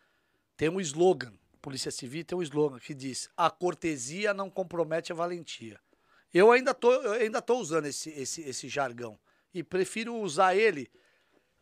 tem 0.58 0.70
um 0.70 0.80
slogan, 0.80 1.34
a 1.54 1.58
Polícia 1.62 1.92
Civil 1.92 2.24
tem 2.24 2.38
um 2.38 2.42
slogan 2.42 2.80
que 2.80 2.94
diz: 2.94 3.30
a 3.36 3.50
cortesia 3.50 4.34
não 4.34 4.50
compromete 4.50 5.12
a 5.12 5.16
valentia. 5.16 5.80
Eu 6.34 6.52
ainda 6.52 6.74
tô, 6.74 6.92
eu 6.92 7.14
ainda 7.14 7.42
tô 7.42 7.58
usando 7.58 7.86
esse, 7.86 8.10
esse, 8.10 8.42
esse 8.42 8.68
jargão. 8.68 9.18
E 9.54 9.64
prefiro 9.64 10.16
usar 10.16 10.54
ele 10.56 10.92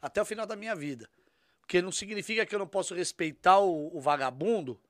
até 0.01 0.21
o 0.21 0.25
final 0.25 0.47
da 0.47 0.55
minha 0.55 0.75
vida. 0.75 1.07
Porque 1.61 1.81
não 1.81 1.91
significa 1.91 2.45
que 2.45 2.55
eu 2.55 2.59
não 2.59 2.67
posso 2.67 2.95
respeitar 2.95 3.59
o, 3.59 3.95
o 3.95 4.01
vagabundo, 4.01 4.81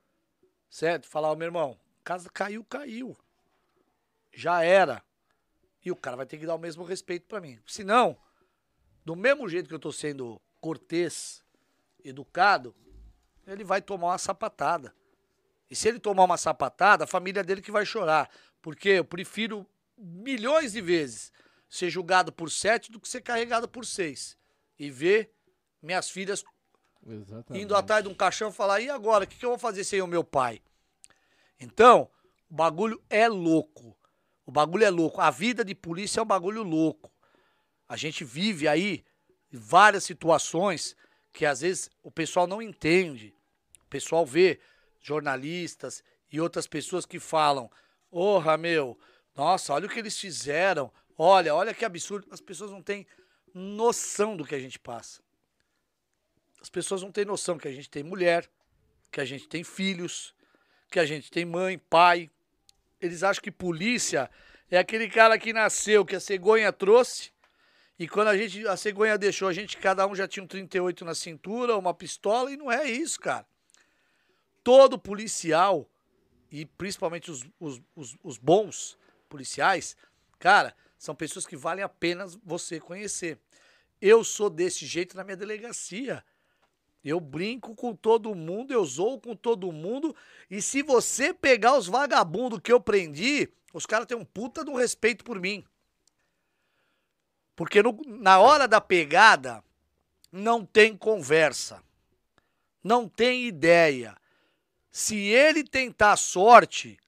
certo? 0.70 1.08
Falar, 1.08 1.32
oh, 1.32 1.36
meu 1.36 1.48
irmão, 1.48 1.78
casa 2.04 2.30
caiu, 2.30 2.64
caiu. 2.64 3.16
Já 4.32 4.64
era. 4.64 5.04
E 5.84 5.92
o 5.92 5.96
cara 5.96 6.16
vai 6.16 6.26
ter 6.26 6.38
que 6.38 6.46
dar 6.46 6.56
o 6.56 6.60
mesmo 6.60 6.84
respeito 6.84 7.28
para 7.28 7.42
mim. 7.42 7.60
Senão, 7.68 8.18
do 9.04 9.16
mesmo 9.16 9.50
jeito 9.50 9.68
que 9.68 9.76
eu 9.76 9.80
tô 9.80 9.92
sendo 9.92 10.42
cortês, 10.62 11.43
educado, 12.04 12.76
ele 13.46 13.64
vai 13.64 13.82
tomar 13.82 14.08
uma 14.08 14.18
sapatada. 14.18 14.94
E 15.70 15.76
se 15.76 15.88
ele 15.88 16.00
tomar 16.00 16.24
uma 16.24 16.38
sapatada, 16.38 17.04
a 17.04 17.08
família 17.08 17.44
dele 17.44 17.62
que 17.62 17.72
vai 17.72 17.86
chorar. 17.86 18.30
Porque 18.62 18.90
eu 18.90 19.06
prefiro 19.06 19.66
milhões 19.98 20.74
de 20.74 20.82
vezes 20.82 21.32
ser 21.70 21.90
julgado 21.90 22.32
por 22.32 22.52
sete 22.52 22.92
do 22.92 23.00
que 23.00 23.10
ser 23.10 23.22
carregado 23.22 23.68
por 23.68 23.86
seis. 23.86 24.38
E 24.78 24.90
ver 24.90 25.34
minhas 25.82 26.10
filhas 26.10 26.44
Exatamente. 27.06 27.64
indo 27.64 27.76
atrás 27.76 28.04
de 28.04 28.10
um 28.10 28.14
caixão 28.14 28.50
e 28.50 28.54
falar: 28.54 28.82
e 28.82 28.90
agora? 28.90 29.26
O 29.26 29.28
que, 29.28 29.36
que 29.36 29.46
eu 29.46 29.50
vou 29.50 29.60
fazer 29.60 29.84
sem 29.84 30.02
o 30.02 30.08
meu 30.08 30.24
pai? 30.24 30.62
Então, 31.60 32.10
o 32.50 32.54
bagulho 32.54 33.02
é 33.10 33.28
louco. 33.28 33.98
O 34.46 34.52
bagulho 34.52 34.84
é 34.84 34.90
louco. 34.90 35.22
A 35.22 35.32
vida 35.32 35.64
de 35.64 35.74
polícia 35.74 36.20
é 36.20 36.24
um 36.24 36.28
bagulho 36.28 36.64
louco. 36.64 37.12
A 37.88 37.96
gente 37.96 38.24
vive 38.24 38.68
aí 38.68 39.04
várias 39.52 40.04
situações 40.04 40.96
que 41.34 41.46
às 41.46 41.62
vezes 41.62 41.90
o 42.04 42.12
pessoal 42.12 42.46
não 42.48 42.62
entende. 42.62 43.36
O 43.82 43.90
pessoal 43.90 44.26
vê 44.26 44.60
jornalistas 45.02 46.04
e 46.32 46.40
outras 46.40 46.68
pessoas 46.68 47.06
que 47.06 47.20
falam: 47.20 47.70
Porra, 48.10 48.56
meu, 48.56 48.98
nossa, 49.36 49.74
olha 49.74 49.88
o 49.88 49.90
que 49.90 50.00
eles 50.00 50.18
fizeram. 50.18 50.94
Olha, 51.18 51.54
olha 51.54 51.74
que 51.74 51.84
absurdo. 51.84 52.28
As 52.32 52.40
pessoas 52.40 52.72
não 52.72 52.82
têm 52.82 53.06
noção 53.54 54.38
do 54.38 54.46
que 54.46 54.56
a 54.56 54.60
gente 54.60 54.80
passa. 54.80 55.22
As 56.62 56.70
pessoas 56.70 57.02
não 57.02 57.12
têm 57.12 57.26
noção 57.26 57.58
que 57.58 57.68
a 57.68 57.72
gente 57.72 57.90
tem 57.90 58.04
mulher, 58.04 58.50
que 59.12 59.20
a 59.20 59.26
gente 59.26 59.48
tem 59.50 59.64
filhos, 59.64 60.34
que 60.90 61.00
a 61.00 61.06
gente 61.06 61.30
tem 61.30 61.44
mãe, 61.44 61.78
pai. 61.78 62.30
Eles 63.02 63.22
acham 63.22 63.44
que 63.44 63.52
polícia 63.52 64.30
é 64.72 64.78
aquele 64.78 65.10
cara 65.10 65.38
que 65.38 65.52
nasceu, 65.52 66.06
que 66.06 66.16
a 66.16 66.20
cegonha 66.20 66.72
trouxe. 66.72 67.33
E 68.04 68.08
quando 68.10 68.28
a 68.28 68.36
gente 68.36 68.68
a 68.68 68.76
cegonha 68.76 69.18
deixou, 69.18 69.48
a 69.48 69.54
gente 69.54 69.78
cada 69.78 70.06
um 70.06 70.14
já 70.14 70.28
tinha 70.28 70.44
um 70.44 70.48
38 70.48 71.06
na 71.06 71.16
cintura, 71.16 71.78
uma 71.78 71.94
pistola 71.94 72.52
e 72.52 72.58
não 72.58 72.70
é 72.70 72.84
isso, 72.86 73.18
cara. 73.18 73.48
Todo 74.62 75.00
policial 75.00 75.90
e 76.52 76.66
principalmente 76.66 77.32
os, 77.32 77.46
os, 77.58 77.82
os, 77.96 78.18
os 78.22 78.38
bons 78.38 78.98
policiais, 79.30 79.96
cara, 80.38 80.76
são 80.98 81.16
pessoas 81.16 81.48
que 81.48 81.56
valem 81.56 81.82
a 81.82 81.88
pena 81.88 82.26
você 82.44 82.78
conhecer. 82.78 83.40
Eu 84.02 84.22
sou 84.22 84.50
desse 84.50 84.86
jeito 84.86 85.16
na 85.16 85.24
minha 85.24 85.38
delegacia. 85.38 86.26
Eu 87.06 87.22
brinco 87.22 87.74
com 87.74 87.96
todo 87.96 88.36
mundo, 88.36 88.74
eu 88.74 88.84
zoo 88.84 89.18
com 89.18 89.34
todo 89.34 89.72
mundo. 89.72 90.14
E 90.52 90.62
se 90.62 90.84
você 90.84 91.34
pegar 91.34 91.78
os 91.78 91.88
vagabundos 91.88 92.60
que 92.62 92.74
eu 92.74 92.82
prendi, 92.82 93.48
os 93.74 93.86
caras 93.86 94.08
têm 94.08 94.18
um 94.18 94.26
puta 94.26 94.62
do 94.62 94.76
respeito 94.76 95.24
por 95.24 95.40
mim. 95.40 95.64
Porque 97.56 97.82
no, 97.84 98.00
na 98.06 98.40
hora 98.40 98.68
da 98.68 98.82
pegada, 98.82 99.64
não 100.32 100.66
tem 100.66 100.98
conversa. 100.98 101.84
Não 102.84 103.08
tem 103.08 103.46
ideia. 103.46 104.18
Se 104.92 105.16
ele 105.16 105.64
tentar 105.64 106.18
sorte, 106.18 107.00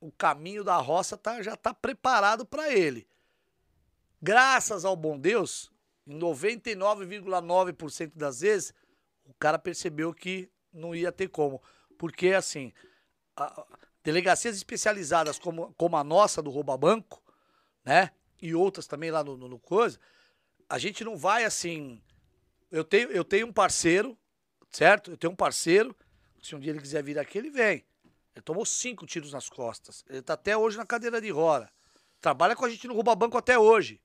o 0.00 0.10
caminho 0.10 0.64
da 0.64 0.76
roça 0.76 1.16
tá, 1.16 1.42
já 1.42 1.54
está 1.54 1.72
preparado 1.74 2.44
para 2.46 2.72
ele. 2.72 3.06
Graças 4.20 4.84
ao 4.84 4.96
bom 4.96 5.18
Deus, 5.18 5.70
em 6.06 6.18
99,9% 6.18 8.12
das 8.14 8.40
vezes, 8.40 8.74
o 9.24 9.34
cara 9.34 9.58
percebeu 9.58 10.12
que 10.12 10.50
não 10.72 10.94
ia 10.94 11.12
ter 11.12 11.28
como. 11.28 11.62
Porque, 11.96 12.32
assim, 12.32 12.72
delegacias 14.02 14.56
especializadas 14.56 15.38
como, 15.38 15.72
como 15.74 15.96
a 15.96 16.04
nossa 16.04 16.42
do 16.42 16.50
Rouba 16.50 16.76
Banco, 16.76 17.22
né? 17.84 18.10
E 18.40 18.54
outras 18.54 18.86
também 18.86 19.10
lá 19.10 19.22
no, 19.24 19.36
no, 19.36 19.48
no 19.48 19.58
coisa, 19.58 19.98
a 20.68 20.78
gente 20.78 21.04
não 21.04 21.16
vai 21.16 21.44
assim. 21.44 22.00
Eu 22.70 22.84
tenho, 22.84 23.10
eu 23.10 23.24
tenho 23.24 23.46
um 23.46 23.52
parceiro 23.52 24.16
certo? 24.70 25.10
Eu 25.10 25.16
tenho 25.16 25.32
um 25.32 25.36
parceiro, 25.36 25.94
se 26.42 26.54
um 26.54 26.60
dia 26.60 26.70
ele 26.70 26.80
quiser 26.80 27.02
vir 27.02 27.18
aqui, 27.18 27.38
ele 27.38 27.50
vem. 27.50 27.84
Ele 28.34 28.42
tomou 28.42 28.64
cinco 28.64 29.06
tiros 29.06 29.32
nas 29.32 29.48
costas. 29.48 30.04
Ele 30.08 30.22
tá 30.22 30.34
até 30.34 30.56
hoje 30.56 30.76
na 30.76 30.86
cadeira 30.86 31.20
de 31.20 31.30
roda. 31.30 31.70
Trabalha 32.20 32.54
com 32.54 32.64
a 32.64 32.70
gente 32.70 32.86
no 32.86 32.94
Rouba 32.94 33.14
Banco 33.14 33.36
até 33.36 33.58
hoje. 33.58 34.00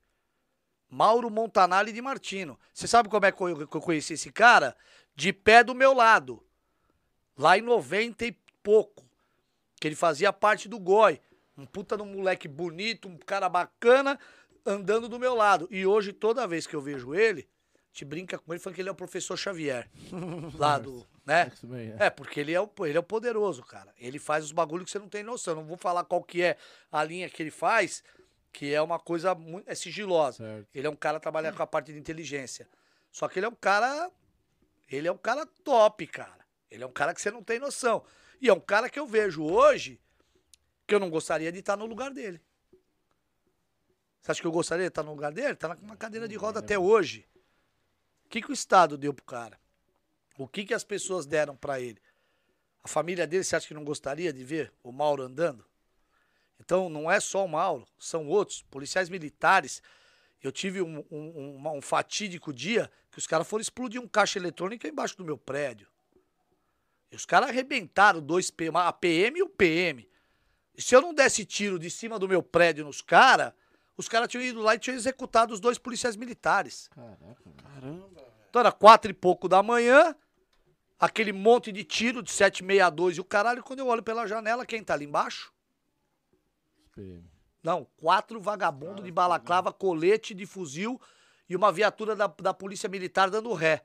Mauro 0.90 1.30
Montanari 1.30 1.92
de 1.92 2.02
Martino. 2.02 2.60
Você 2.74 2.88
sabe 2.88 3.10
como 3.10 3.26
é 3.26 3.32
que 3.32 3.42
eu, 3.42 3.68
que 3.68 3.78
eu 3.78 3.82
conheci 3.82 4.14
esse 4.14 4.32
cara? 4.32 4.76
De 5.16 5.32
pé 5.32 5.64
do 5.64 5.76
meu 5.76 5.94
lado. 5.94 6.44
Lá 7.38 7.58
em 7.58 7.62
90 7.62 8.26
e 8.26 8.32
pouco. 8.62 9.06
Que 9.80 9.88
ele 9.88 9.96
fazia 9.96 10.32
parte 10.32 10.68
do 10.68 10.80
GOI. 10.80 11.20
Um 11.58 11.66
puta 11.66 11.96
de 11.96 12.04
um 12.04 12.08
moleque 12.08 12.48
bonito, 12.48 13.08
um 13.08 13.18
cara 13.18 13.48
bacana, 13.48 14.20
andando 14.66 15.08
do 15.08 15.20
meu 15.20 15.36
lado. 15.36 15.68
E 15.70 15.86
hoje, 15.86 16.12
toda 16.12 16.48
vez 16.48 16.66
que 16.66 16.76
eu 16.76 16.82
vejo 16.82 17.14
ele, 17.14 17.48
gente 17.94 18.06
brinca 18.06 18.40
com 18.40 18.52
ele 18.52 18.60
falando 18.60 18.76
que 18.76 18.82
ele 18.82 18.90
é 18.90 18.92
o 18.92 18.96
professor 18.96 19.38
Xavier. 19.38 19.88
lá 20.58 20.80
do. 20.80 21.08
Né? 21.26 21.52
É. 22.00 22.08
é, 22.08 22.10
porque 22.10 22.40
ele 22.40 22.52
é, 22.52 22.60
o, 22.60 22.70
ele 22.82 22.98
é 22.98 23.00
o 23.00 23.04
poderoso, 23.04 23.64
cara. 23.64 23.94
Ele 23.98 24.20
faz 24.20 24.44
os 24.44 24.52
bagulhos 24.52 24.86
que 24.86 24.92
você 24.92 25.00
não 25.00 25.08
tem 25.08 25.24
noção. 25.24 25.56
Não 25.56 25.64
vou 25.64 25.78
falar 25.78 26.04
qual 26.04 26.22
que 26.22 26.42
é 26.42 26.58
a 26.92 27.04
linha 27.04 27.30
que 27.30 27.42
ele 27.42 27.52
faz, 27.52 28.04
que 28.52 28.74
é 28.74 28.82
uma 28.82 29.00
coisa 29.00 29.34
muito 29.34 29.70
é 29.70 29.76
sigilosa. 29.76 30.44
Certo. 30.44 30.68
Ele 30.74 30.88
é 30.88 30.90
um 30.90 30.96
cara 30.96 31.20
que 31.20 31.22
trabalha 31.22 31.54
com 31.54 31.64
a 31.64 31.68
parte 31.68 31.94
de 31.94 32.00
inteligência. 32.00 32.68
Só 33.12 33.28
que 33.28 33.40
ele 33.40 33.46
é 33.46 33.50
um 33.50 33.56
cara. 33.56 34.12
Ele 34.92 35.08
é 35.08 35.12
um 35.12 35.18
cara 35.18 35.46
top, 35.64 36.06
cara. 36.08 36.44
Ele 36.70 36.84
é 36.84 36.88
um 36.88 36.92
cara 36.92 37.14
que 37.14 37.22
você 37.22 37.32
não 37.32 37.44
tem 37.44 37.60
noção. 37.60 38.04
E 38.42 38.50
é 38.50 38.54
um 38.54 38.60
cara 38.60 38.90
que 38.90 39.00
eu 39.00 39.08
vejo 39.08 39.44
hoje 39.44 40.02
que 40.94 40.96
eu 40.96 41.00
não 41.00 41.10
gostaria 41.10 41.52
de 41.52 41.58
estar 41.58 41.76
no 41.76 41.88
lugar 41.88 42.12
dele. 42.12 42.40
Você 44.22 44.32
acha 44.32 44.42
que 44.42 44.46
eu 44.46 44.52
gostaria 44.52 44.86
de 44.86 44.90
estar 44.90 45.02
no 45.02 45.12
lugar 45.12 45.32
dele? 45.32 45.56
Tá 45.56 45.76
na 45.82 45.96
cadeira 45.96 46.28
de 46.28 46.36
roda 46.36 46.60
até 46.60 46.78
hoje. 46.78 47.28
O 48.26 48.30
que, 48.30 48.44
que 48.44 48.52
o 48.52 48.54
Estado 48.54 48.96
deu 48.96 49.12
pro 49.12 49.26
cara? 49.26 49.60
O 50.38 50.48
que, 50.48 50.64
que 50.64 50.74
as 50.74 50.84
pessoas 50.84 51.26
deram 51.26 51.56
para 51.56 51.82
ele? 51.82 52.00
A 52.84 52.88
família 52.88 53.26
dele, 53.26 53.44
você 53.44 53.56
acha 53.56 53.68
que 53.68 53.74
não 53.74 53.84
gostaria 53.84 54.32
de 54.32 54.44
ver 54.44 54.72
o 54.84 54.92
Mauro 54.92 55.24
andando? 55.24 55.66
Então, 56.60 56.90
não 56.90 57.10
é 57.10 57.20
só 57.20 57.44
o 57.44 57.50
Mauro, 57.50 57.88
são 57.98 58.28
outros. 58.28 58.62
Policiais 58.62 59.10
militares. 59.10 59.82
Eu 60.44 60.52
tive 60.52 60.80
um, 60.80 61.04
um, 61.10 61.78
um 61.78 61.82
fatídico 61.82 62.54
dia 62.54 62.92
que 63.12 63.18
os 63.18 63.26
caras 63.26 63.48
foram 63.48 63.64
explodir 63.64 64.00
um 64.00 64.08
caixa 64.08 64.38
eletrônico 64.38 64.86
embaixo 64.86 65.18
do 65.18 65.26
meu 65.26 65.40
prédio. 65.40 65.88
E 67.12 67.16
os 67.16 67.26
caras 67.26 67.50
arrebentaram 67.50 68.22
dois 68.22 68.52
PM, 68.52 68.78
a 68.78 68.94
PM 68.94 69.40
e 69.40 69.44
o 69.44 69.50
PM. 69.50 70.08
Se 70.78 70.96
eu 70.96 71.02
não 71.02 71.14
desse 71.14 71.46
tiro 71.46 71.78
de 71.78 71.90
cima 71.90 72.18
do 72.18 72.28
meu 72.28 72.42
prédio 72.42 72.84
nos 72.86 73.02
caras, 73.02 73.54
os 73.96 74.08
caras 74.10 74.28
tinham 74.28 74.44
ido 74.44 74.60
lá 74.62 74.76
e 74.76 74.80
tinham 74.80 74.96
executado 74.96 75.54
os 75.54 75.60
dois 75.60 75.78
policiais 75.78 76.16
militares. 76.16 76.88
Caraca. 76.90 77.52
Caramba. 77.62 78.24
Então 78.50 78.60
era 78.60 78.72
quatro 78.72 79.12
e 79.12 79.14
pouco 79.14 79.48
da 79.48 79.62
manhã, 79.62 80.16
aquele 81.00 81.32
monte 81.32 81.72
de 81.72 81.84
tiro 81.84 82.24
de 82.24 82.32
762 82.32 83.18
e 83.18 83.22
o 83.22 83.24
caralho, 83.24 83.64
quando 83.64 83.80
eu 83.80 83.88
olho 83.88 84.02
pela 84.04 84.28
janela, 84.28 84.66
quem 84.66 84.84
tá 84.84 84.94
ali 84.94 85.06
embaixo? 85.06 85.52
Não, 87.64 87.86
quatro 87.98 88.40
vagabundos 88.42 89.04
de 89.04 89.12
balaclava, 89.12 89.72
colete 89.72 90.34
de 90.34 90.46
fuzil 90.46 91.00
e 91.50 91.56
uma 91.56 91.72
viatura 91.72 92.16
da, 92.16 92.28
da 92.28 92.54
polícia 92.54 92.90
militar 92.90 93.30
dando 93.30 93.54
ré. 93.54 93.84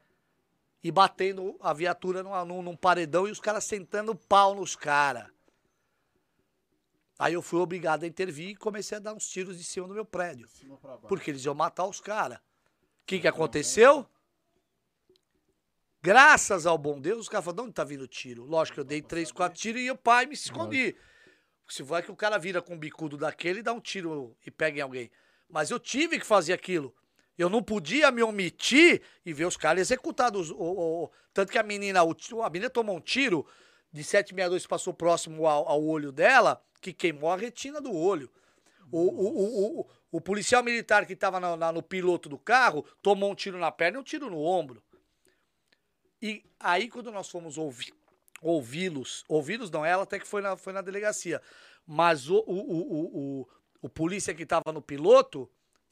E 0.82 0.90
batendo 0.92 1.56
a 1.60 1.72
viatura 1.72 2.22
numa- 2.22 2.44
num, 2.44 2.62
num 2.62 2.76
paredão 2.76 3.26
e 3.26 3.30
os 3.30 3.40
caras 3.40 3.64
sentando 3.64 4.14
pau 4.14 4.54
nos 4.54 4.76
caras. 4.76 5.28
Aí 7.18 7.34
eu 7.34 7.42
fui 7.42 7.58
obrigado 7.58 8.04
a 8.04 8.06
intervir 8.06 8.50
e 8.50 8.54
comecei 8.56 8.96
a 8.96 9.00
dar 9.00 9.12
uns 9.14 9.26
tiros 9.28 9.58
de 9.58 9.64
cima 9.64 9.88
do 9.88 9.94
meu 9.94 10.04
prédio. 10.04 10.46
Porque 11.08 11.30
eles 11.30 11.44
iam 11.44 11.54
matar 11.54 11.84
os 11.86 12.00
caras. 12.00 12.38
O 12.38 13.06
que, 13.06 13.18
que 13.18 13.26
aconteceu? 13.28 14.06
Graças 16.00 16.64
ao 16.64 16.78
bom 16.78 17.00
Deus, 17.00 17.20
os 17.22 17.28
caras 17.28 17.44
falaram, 17.44 17.64
de 17.64 17.68
onde 17.68 17.74
tá 17.74 17.84
vindo 17.84 18.02
o 18.02 18.08
tiro? 18.08 18.44
Lógico 18.44 18.74
que 18.76 18.80
eu 18.80 18.84
dei 18.84 19.02
três, 19.02 19.32
quatro 19.32 19.58
tiros 19.58 19.82
e 19.82 19.90
o 19.90 19.96
pai 19.96 20.26
me 20.26 20.34
escondi. 20.34 20.94
Se 21.68 21.82
vai 21.82 22.02
que 22.02 22.10
o 22.10 22.16
cara 22.16 22.38
vira 22.38 22.62
com 22.62 22.74
um 22.74 22.78
bicudo 22.78 23.16
daquele 23.16 23.58
e 23.60 23.62
dá 23.62 23.72
um 23.72 23.80
tiro 23.80 24.36
e 24.46 24.50
pega 24.50 24.78
em 24.78 24.80
alguém. 24.80 25.10
Mas 25.48 25.70
eu 25.70 25.78
tive 25.80 26.18
que 26.18 26.24
fazer 26.26 26.52
aquilo. 26.52 26.94
Eu 27.36 27.48
não 27.50 27.62
podia 27.62 28.10
me 28.10 28.22
omitir 28.22 29.02
e 29.24 29.32
ver 29.32 29.44
os 29.46 29.56
caras 29.56 29.80
executados. 29.82 30.50
O- 30.50 30.56
o- 30.56 31.04
o- 31.04 31.10
tanto 31.32 31.50
que 31.52 31.58
a 31.58 31.62
menina, 31.62 32.02
o 32.04 32.14
a 32.42 32.50
menina 32.50 32.70
tomou 32.70 32.96
um 32.96 33.00
tiro 33.00 33.46
de 33.92 34.02
762 34.04 34.62
que 34.62 34.68
passou 34.68 34.94
próximo 34.94 35.46
ao, 35.46 35.68
ao 35.68 35.84
olho 35.84 36.10
dela, 36.12 36.62
que 36.80 36.92
queimou 36.92 37.30
a 37.30 37.36
retina 37.36 37.80
do 37.80 37.94
olho. 37.94 38.30
O, 38.90 39.00
o, 39.00 39.80
o, 39.80 39.86
o, 40.12 40.20
policial 40.20 40.62
militar 40.62 41.04
que 41.06 41.12
estava 41.12 41.38
no 41.72 41.82
piloto 41.82 42.28
do 42.28 42.38
carro 42.38 42.84
tomou 43.02 43.30
um 43.30 43.34
tiro 43.34 43.58
na 43.58 43.70
perna 43.70 43.98
e 43.98 44.00
um 44.00 44.04
tiro 44.04 44.30
no 44.30 44.40
ombro. 44.42 44.82
E 46.22 46.42
aí, 46.58 46.88
quando 46.88 47.12
nós 47.12 47.28
fomos 47.28 47.58
ouvi- 47.58 47.92
ouvi-los, 48.40 49.24
ouvi-los 49.28 49.70
não, 49.70 49.84
ela 49.84 50.04
até 50.04 50.18
que 50.18 50.26
foi 50.26 50.40
na, 50.40 50.56
foi 50.56 50.72
na 50.72 50.80
delegacia, 50.80 51.40
mas 51.86 52.30
o, 52.30 52.38
o, 52.46 53.40
o, 53.42 53.48
o, 53.82 53.88
polícia 53.88 54.34
que 54.34 54.42
estava 54.42 54.72
no 54.72 54.80
piloto 54.80 55.50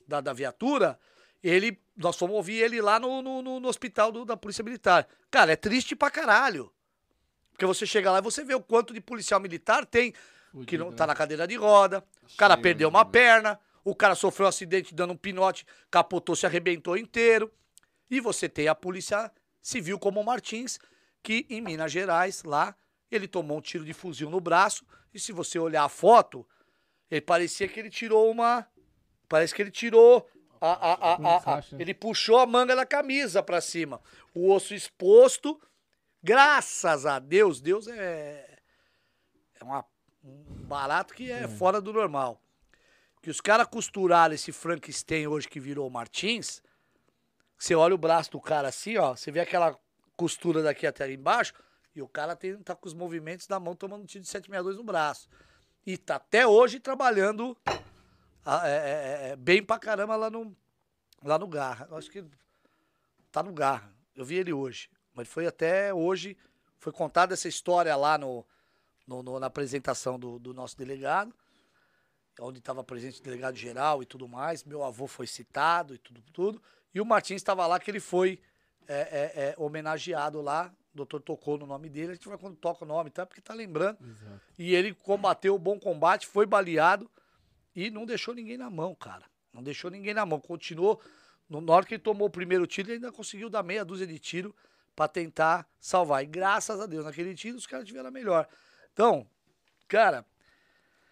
da, 0.08 0.20
da 0.20 0.32
viatura, 0.32 0.98
ele, 1.42 1.78
nós 1.96 2.16
fomos 2.16 2.34
ouvir 2.36 2.62
ele 2.62 2.80
lá 2.80 2.98
no, 2.98 3.20
no, 3.20 3.42
no- 3.42 3.60
no 3.60 3.68
hospital 3.68 4.10
do- 4.10 4.24
da 4.24 4.36
Polícia 4.36 4.64
Militar. 4.64 5.06
Cara, 5.30 5.52
é 5.52 5.56
triste 5.56 5.94
pra 5.94 6.10
caralho. 6.10 6.72
Porque 7.52 7.66
você 7.66 7.86
chega 7.86 8.10
lá 8.10 8.18
e 8.18 8.22
você 8.22 8.44
vê 8.44 8.54
o 8.54 8.60
quanto 8.60 8.92
de 8.92 9.00
policial 9.00 9.40
militar 9.40 9.86
tem 9.86 10.12
que 10.64 10.78
não 10.78 10.86
Fudido, 10.86 10.96
tá 10.96 11.04
né? 11.04 11.12
na 11.12 11.14
cadeira 11.16 11.46
de 11.46 11.56
roda, 11.56 12.04
o 12.22 12.36
cara 12.36 12.54
cheio, 12.54 12.62
perdeu 12.62 12.90
né, 12.90 12.96
uma 12.96 13.02
velho? 13.04 13.12
perna, 13.12 13.60
o 13.84 13.94
cara 13.94 14.14
sofreu 14.14 14.46
um 14.46 14.48
acidente 14.48 14.94
dando 14.94 15.12
um 15.12 15.16
pinote, 15.16 15.66
capotou, 15.90 16.34
se 16.34 16.46
arrebentou 16.46 16.96
inteiro. 16.96 17.52
E 18.10 18.20
você 18.20 18.48
tem 18.48 18.68
a 18.68 18.74
polícia 18.74 19.30
civil 19.60 19.98
como 19.98 20.20
o 20.20 20.24
Martins, 20.24 20.78
que 21.22 21.44
em 21.50 21.60
Minas 21.60 21.90
Gerais, 21.90 22.42
lá, 22.44 22.74
ele 23.10 23.26
tomou 23.28 23.58
um 23.58 23.60
tiro 23.60 23.84
de 23.84 23.92
fuzil 23.92 24.30
no 24.30 24.40
braço, 24.40 24.84
e 25.12 25.18
se 25.18 25.32
você 25.32 25.58
olhar 25.58 25.84
a 25.84 25.88
foto, 25.88 26.46
ele 27.10 27.20
parecia 27.20 27.66
que 27.68 27.78
ele 27.80 27.90
tirou 27.90 28.30
uma. 28.30 28.66
Parece 29.28 29.54
que 29.54 29.62
ele 29.62 29.70
tirou. 29.70 30.28
A, 30.60 30.92
a, 30.92 31.14
a, 31.58 31.64
ele 31.78 31.92
puxou 31.92 32.38
a 32.38 32.46
manga 32.46 32.74
da 32.74 32.86
camisa 32.86 33.42
pra 33.42 33.60
cima. 33.60 34.00
O 34.34 34.50
osso 34.52 34.72
exposto. 34.74 35.60
Graças 36.22 37.06
a 37.06 37.18
Deus, 37.18 37.60
Deus 37.60 37.86
é. 37.86 38.58
É 39.60 39.64
uma- 39.64 39.84
um 40.26 40.64
barato 40.64 41.14
que 41.14 41.30
é 41.30 41.46
fora 41.46 41.80
do 41.80 41.92
normal. 41.92 42.40
Que 43.22 43.30
os 43.30 43.40
caras 43.40 43.66
costuraram 43.66 44.34
esse 44.34 44.52
Frankenstein 44.52 45.26
hoje 45.26 45.48
que 45.48 45.60
virou 45.60 45.86
o 45.86 45.90
Martins. 45.90 46.62
Você 47.56 47.74
olha 47.74 47.94
o 47.94 47.98
braço 47.98 48.32
do 48.32 48.40
cara 48.40 48.68
assim, 48.68 48.96
ó. 48.96 49.14
Você 49.14 49.30
vê 49.30 49.40
aquela 49.40 49.78
costura 50.16 50.62
daqui 50.62 50.86
até 50.86 51.04
ali 51.04 51.14
embaixo. 51.14 51.54
E 51.94 52.02
o 52.02 52.08
cara 52.08 52.36
tem, 52.36 52.56
tá 52.58 52.74
com 52.74 52.86
os 52.86 52.92
movimentos 52.92 53.46
da 53.46 53.58
mão 53.58 53.74
tomando 53.74 54.02
um 54.02 54.06
tiro 54.06 54.22
de 54.22 54.28
762 54.28 54.76
no 54.76 54.84
braço. 54.84 55.28
E 55.86 55.96
tá 55.96 56.16
até 56.16 56.46
hoje 56.46 56.78
trabalhando 56.80 57.56
ah, 58.44 58.68
é, 58.68 58.72
é, 58.72 59.28
é, 59.30 59.36
bem 59.36 59.62
pra 59.62 59.78
caramba 59.78 60.14
lá 60.16 60.28
no, 60.28 60.54
lá 61.24 61.38
no 61.38 61.46
Garra. 61.46 61.86
Eu 61.90 61.96
acho 61.96 62.10
que 62.10 62.24
tá 63.32 63.42
no 63.42 63.52
Garra. 63.52 63.90
Eu 64.14 64.24
vi 64.24 64.36
ele 64.36 64.52
hoje. 64.52 64.90
Mas 65.14 65.28
foi 65.28 65.46
até 65.46 65.94
hoje. 65.94 66.36
Foi 66.78 66.92
contada 66.92 67.34
essa 67.34 67.48
história 67.48 67.96
lá 67.96 68.18
no, 68.18 68.46
no- 69.06 69.22
no- 69.22 69.38
na 69.40 69.46
apresentação 69.46 70.18
do, 70.18 70.38
do 70.38 70.52
nosso 70.54 70.76
delegado, 70.76 71.34
onde 72.40 72.58
estava 72.58 72.82
presente 72.84 73.20
o 73.20 73.22
delegado 73.24 73.56
geral 73.56 74.02
e 74.02 74.06
tudo 74.06 74.28
mais. 74.28 74.64
Meu 74.64 74.82
avô 74.84 75.06
foi 75.06 75.26
citado 75.26 75.94
e 75.94 75.98
tudo, 75.98 76.22
tudo. 76.32 76.62
E 76.94 77.00
o 77.00 77.04
Martins 77.04 77.36
estava 77.36 77.66
lá 77.66 77.78
que 77.78 77.90
ele 77.90 78.00
foi 78.00 78.40
é, 78.88 78.94
é, 79.00 79.48
é, 79.50 79.54
homenageado 79.56 80.40
lá. 80.40 80.72
O 80.92 80.96
doutor 80.96 81.20
tocou 81.20 81.58
no 81.58 81.66
nome 81.66 81.88
dele. 81.88 82.12
A 82.12 82.14
gente 82.14 82.28
vai 82.28 82.38
quando 82.38 82.56
toca 82.56 82.84
o 82.84 82.88
nome, 82.88 83.10
tá? 83.10 83.24
Porque 83.26 83.40
tá 83.40 83.52
lembrando. 83.54 83.98
Exato. 84.02 84.40
E 84.58 84.74
ele 84.74 84.94
combateu 84.94 85.54
o 85.54 85.58
bom 85.58 85.78
combate, 85.78 86.26
foi 86.26 86.46
baleado 86.46 87.10
e 87.74 87.90
não 87.90 88.06
deixou 88.06 88.34
ninguém 88.34 88.56
na 88.56 88.70
mão, 88.70 88.94
cara. 88.94 89.24
Não 89.52 89.62
deixou 89.62 89.90
ninguém 89.90 90.14
na 90.14 90.24
mão. 90.24 90.40
Continuou. 90.40 91.00
No, 91.48 91.60
na 91.60 91.72
hora 91.72 91.86
que 91.86 91.94
ele 91.94 92.02
tomou 92.02 92.28
o 92.28 92.30
primeiro 92.30 92.66
tiro, 92.66 92.88
ele 92.88 92.94
ainda 92.96 93.12
conseguiu 93.12 93.48
dar 93.50 93.62
meia 93.62 93.84
dúzia 93.84 94.06
de 94.06 94.18
tiro 94.18 94.54
pra 94.94 95.06
tentar 95.08 95.66
salvar. 95.80 96.22
E 96.22 96.26
graças 96.26 96.80
a 96.80 96.86
Deus, 96.86 97.04
naquele 97.04 97.34
tiro, 97.34 97.56
os 97.56 97.66
caras 97.66 97.86
tiveram 97.86 98.08
a 98.08 98.10
melhor. 98.10 98.48
Então, 98.96 99.26
cara, 99.86 100.24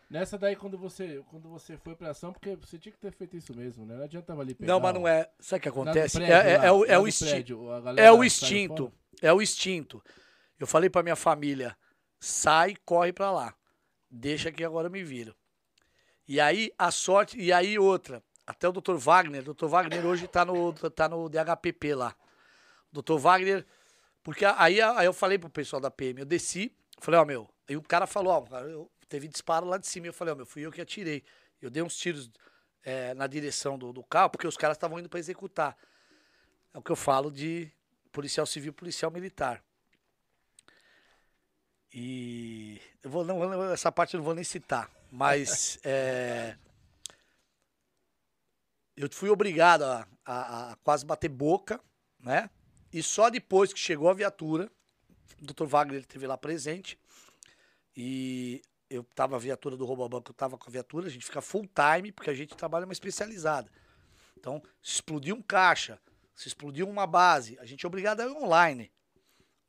Nessa 0.09 0.39
daí, 0.39 0.56
quando 0.56 0.78
você, 0.78 1.23
quando 1.28 1.51
você 1.51 1.77
foi 1.77 1.94
pra 1.94 2.11
ação, 2.11 2.32
porque 2.32 2.56
você 2.56 2.78
tinha 2.78 2.93
que 2.93 2.98
ter 2.98 3.12
feito 3.12 3.36
isso 3.36 3.55
mesmo, 3.55 3.85
né? 3.85 3.97
Não 3.97 4.05
adiantava 4.05 4.40
ali 4.40 4.55
pegar. 4.55 4.73
não, 4.73 4.81
mas 4.81 4.94
não 4.94 5.06
é. 5.06 5.28
Sabe 5.39 5.59
o 5.59 5.62
que 5.62 5.69
acontece? 5.69 6.16
prédio, 6.16 6.35
é, 6.35 6.52
é- 6.52 6.59
lá, 6.59 6.65
é 6.65 6.73
o, 6.73 6.85
é 6.86 6.98
o 6.98 7.02
prédio, 7.02 7.69
É 7.98 8.11
o 8.11 8.15
saiu 8.15 8.24
instinto. 8.24 8.93
É 9.20 9.32
o 9.32 9.43
instinto. 9.43 10.02
Eu 10.59 10.66
falei 10.66 10.89
pra 10.89 11.02
minha 11.02 11.16
família: 11.16 11.77
sai, 12.19 12.74
corre 12.86 13.12
pra 13.12 13.31
lá. 13.31 13.55
Deixa 14.11 14.51
que 14.51 14.65
agora 14.65 14.86
eu 14.86 14.90
me 14.93 15.02
viro. 15.02 15.35
E 16.27 16.40
aí, 16.40 16.73
a 16.78 16.90
sorte. 16.90 17.39
E 17.39 17.52
aí, 17.52 17.78
outra. 17.78 18.23
Até 18.47 18.66
o 18.66 18.73
Dr. 18.73 18.94
Wagner. 18.94 19.47
O 19.47 19.52
Dr. 19.52 19.66
Wagner 19.66 20.06
hoje 20.06 20.27
tá 20.27 20.44
no, 20.44 20.73
tá 20.73 21.06
no 21.06 21.28
DHPP 21.28 21.94
lá. 21.94 22.15
O 22.93 23.02
Dr. 23.02 23.19
Wagner. 23.19 23.66
Porque 24.23 24.44
aí, 24.44 24.81
aí 24.81 25.05
eu 25.05 25.12
falei 25.12 25.39
pro 25.39 25.51
pessoal 25.51 25.81
da 25.81 25.90
PM, 25.90 26.20
eu 26.20 26.27
desci, 26.27 26.74
falei, 26.98 27.20
ó, 27.20 27.24
meu. 27.27 27.53
Aí 27.69 27.77
o 27.77 27.82
cara 27.82 28.07
falou, 28.07 28.32
ó, 28.32 28.41
cara, 28.43 28.66
eu, 28.69 28.91
teve 29.09 29.28
disparo 29.28 29.66
lá 29.66 29.78
de 29.78 29.86
cima. 29.86 30.07
Eu 30.07 30.12
falei, 30.12 30.32
ó, 30.32 30.36
meu, 30.36 30.47
fui 30.47 30.62
eu 30.62 30.73
que 30.73 30.81
atirei. 30.81 31.23
Eu 31.61 31.70
dei 31.70 31.82
uns 31.82 31.97
tiros 31.97 32.31
é, 32.82 33.15
na 33.15 33.27
direção 33.27 33.78
do, 33.78 33.93
do 33.93 34.03
carro, 34.05 34.31
porque 34.31 34.47
os 34.47 34.57
caras 34.57 34.77
estavam 34.77 34.99
indo 34.99 35.09
pra 35.09 35.19
executar. 35.19 35.77
É 36.73 36.78
o 36.78 36.82
que 36.82 36.93
eu 36.93 36.97
falo 36.97 37.31
de 37.31 37.70
policial 38.12 38.47
civil, 38.47 38.73
policial 38.73 39.11
militar. 39.11 39.62
E 41.93 42.81
eu 43.03 43.11
vou 43.11 43.24
não, 43.24 43.70
essa 43.73 43.91
parte 43.93 44.15
eu 44.15 44.19
não 44.19 44.24
vou 44.24 44.35
nem 44.35 44.43
citar, 44.45 44.91
mas 45.11 45.78
é, 45.85 46.57
eu 48.97 49.09
fui 49.11 49.28
obrigado 49.31 49.82
a, 49.85 50.07
a- 50.24 50.73
a 50.73 50.77
quase 50.77 51.05
bater 51.05 51.28
boca, 51.28 51.81
né? 52.19 52.51
E 52.93 53.03
só 53.03 53.28
depois 53.31 53.73
que 53.73 53.78
chegou 53.78 54.09
a 54.09 54.15
viatura, 54.15 54.70
o 55.41 55.47
Dr. 55.47 55.66
Wagner 55.66 56.01
esteve 56.01 56.27
lá 56.27 56.36
presente 56.36 56.99
e 57.97 58.62
eu 58.91 59.05
tava 59.15 59.37
a 59.37 59.39
viatura 59.39 59.77
do 59.77 59.85
roubo 59.85 60.09
banco, 60.09 60.31
eu 60.31 60.35
tava 60.35 60.59
com 60.59 60.69
a 60.69 60.73
viatura, 60.73 61.07
a 61.07 61.11
gente 61.11 61.25
fica 61.25 61.41
full 61.41 61.69
time 61.69 62.12
porque 62.12 62.31
a 62.31 62.35
gente 62.35 62.57
trabalha 62.57 62.85
uma 62.85 62.93
especializada. 62.93 63.71
Então, 64.39 64.62
se 64.83 64.95
explodir 64.95 65.35
um 65.35 65.43
caixa, 65.43 65.99
se 66.35 66.49
explodir 66.49 66.87
uma 66.87 67.07
base, 67.07 67.59
a 67.61 67.65
gente 67.65 67.85
é 67.85 67.89
obrigado 67.89 68.21
a 68.21 68.25
ir 68.25 68.31
online. 68.31 68.93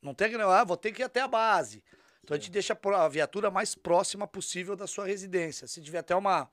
Não 0.02 0.14
tem 0.14 0.30
que, 0.30 0.36
ah, 0.36 0.64
vou 0.64 0.76
ter 0.76 0.92
que 0.92 1.02
ir 1.02 1.04
até 1.04 1.20
a 1.20 1.28
base. 1.28 1.82
Então 2.22 2.36
a 2.36 2.40
gente 2.40 2.50
deixa 2.50 2.72
a 2.72 2.76
pro- 2.76 2.96
a 2.96 3.08
viatura 3.08 3.50
mais 3.50 3.74
próxima 3.74 4.26
possível 4.26 4.74
da 4.74 4.86
sua 4.86 5.06
residência. 5.06 5.66
Se 5.66 5.80
tiver 5.80 5.98
até 5.98 6.14
uma, 6.14 6.50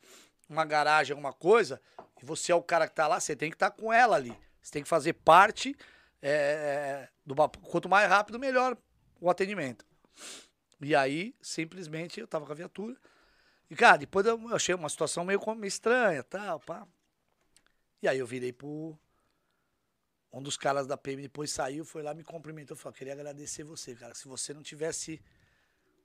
uma 0.48 0.64
garagem, 0.64 1.14
alguma 1.14 1.34
coisa, 1.34 1.82
e 2.22 2.26
você 2.26 2.52
é 2.52 2.56
o 2.56 2.62
cara 2.62 2.88
que 2.88 2.94
tá 2.94 3.08
lá, 3.08 3.20
você 3.20 3.36
tem 3.36 3.50
que 3.50 3.56
estar 3.56 3.72
tá 3.72 3.78
com 3.78 3.92
ela 3.92 4.16
ali. 4.16 4.38
Você 4.62 4.72
tem 4.72 4.84
que 4.84 4.90
fazer 4.90 5.14
parte 5.14 5.76
é, 6.22 7.10
do 7.26 7.36
quanto 7.36 7.90
mais 7.90 8.08
rápido, 8.08 8.40
melhor 8.40 8.78
o 9.20 9.30
atendimento. 9.30 9.86
E 10.86 10.96
aí, 10.96 11.36
simplesmente, 11.42 12.20
eu 12.20 12.28
tava 12.28 12.46
com 12.46 12.52
a 12.52 12.56
viatura. 12.56 12.98
E, 13.70 13.76
cara, 13.76 13.98
depois 13.98 14.26
eu 14.26 14.56
achei 14.56 14.76
uma 14.76 14.90
situação 14.90 15.24
meio, 15.24 15.40
meio 15.56 15.66
estranha, 15.66 16.24
tal, 16.24 16.60
pá. 16.60 16.88
E 18.02 18.08
aí 18.08 18.20
eu 18.20 18.28
virei 18.28 18.52
pro. 18.52 18.98
Um 20.32 20.42
dos 20.42 20.58
caras 20.58 20.88
da 20.88 20.98
PM 20.98 21.22
depois 21.22 21.52
saiu, 21.52 21.86
foi 21.86 22.02
lá, 22.02 22.14
me 22.14 22.24
cumprimentou. 22.24 22.76
Falou: 22.76 22.94
queria 22.94 23.14
agradecer 23.14 23.64
você, 23.64 23.96
cara. 23.96 24.14
Se 24.14 24.28
você 24.28 24.54
não 24.54 24.64
tivesse 24.64 25.22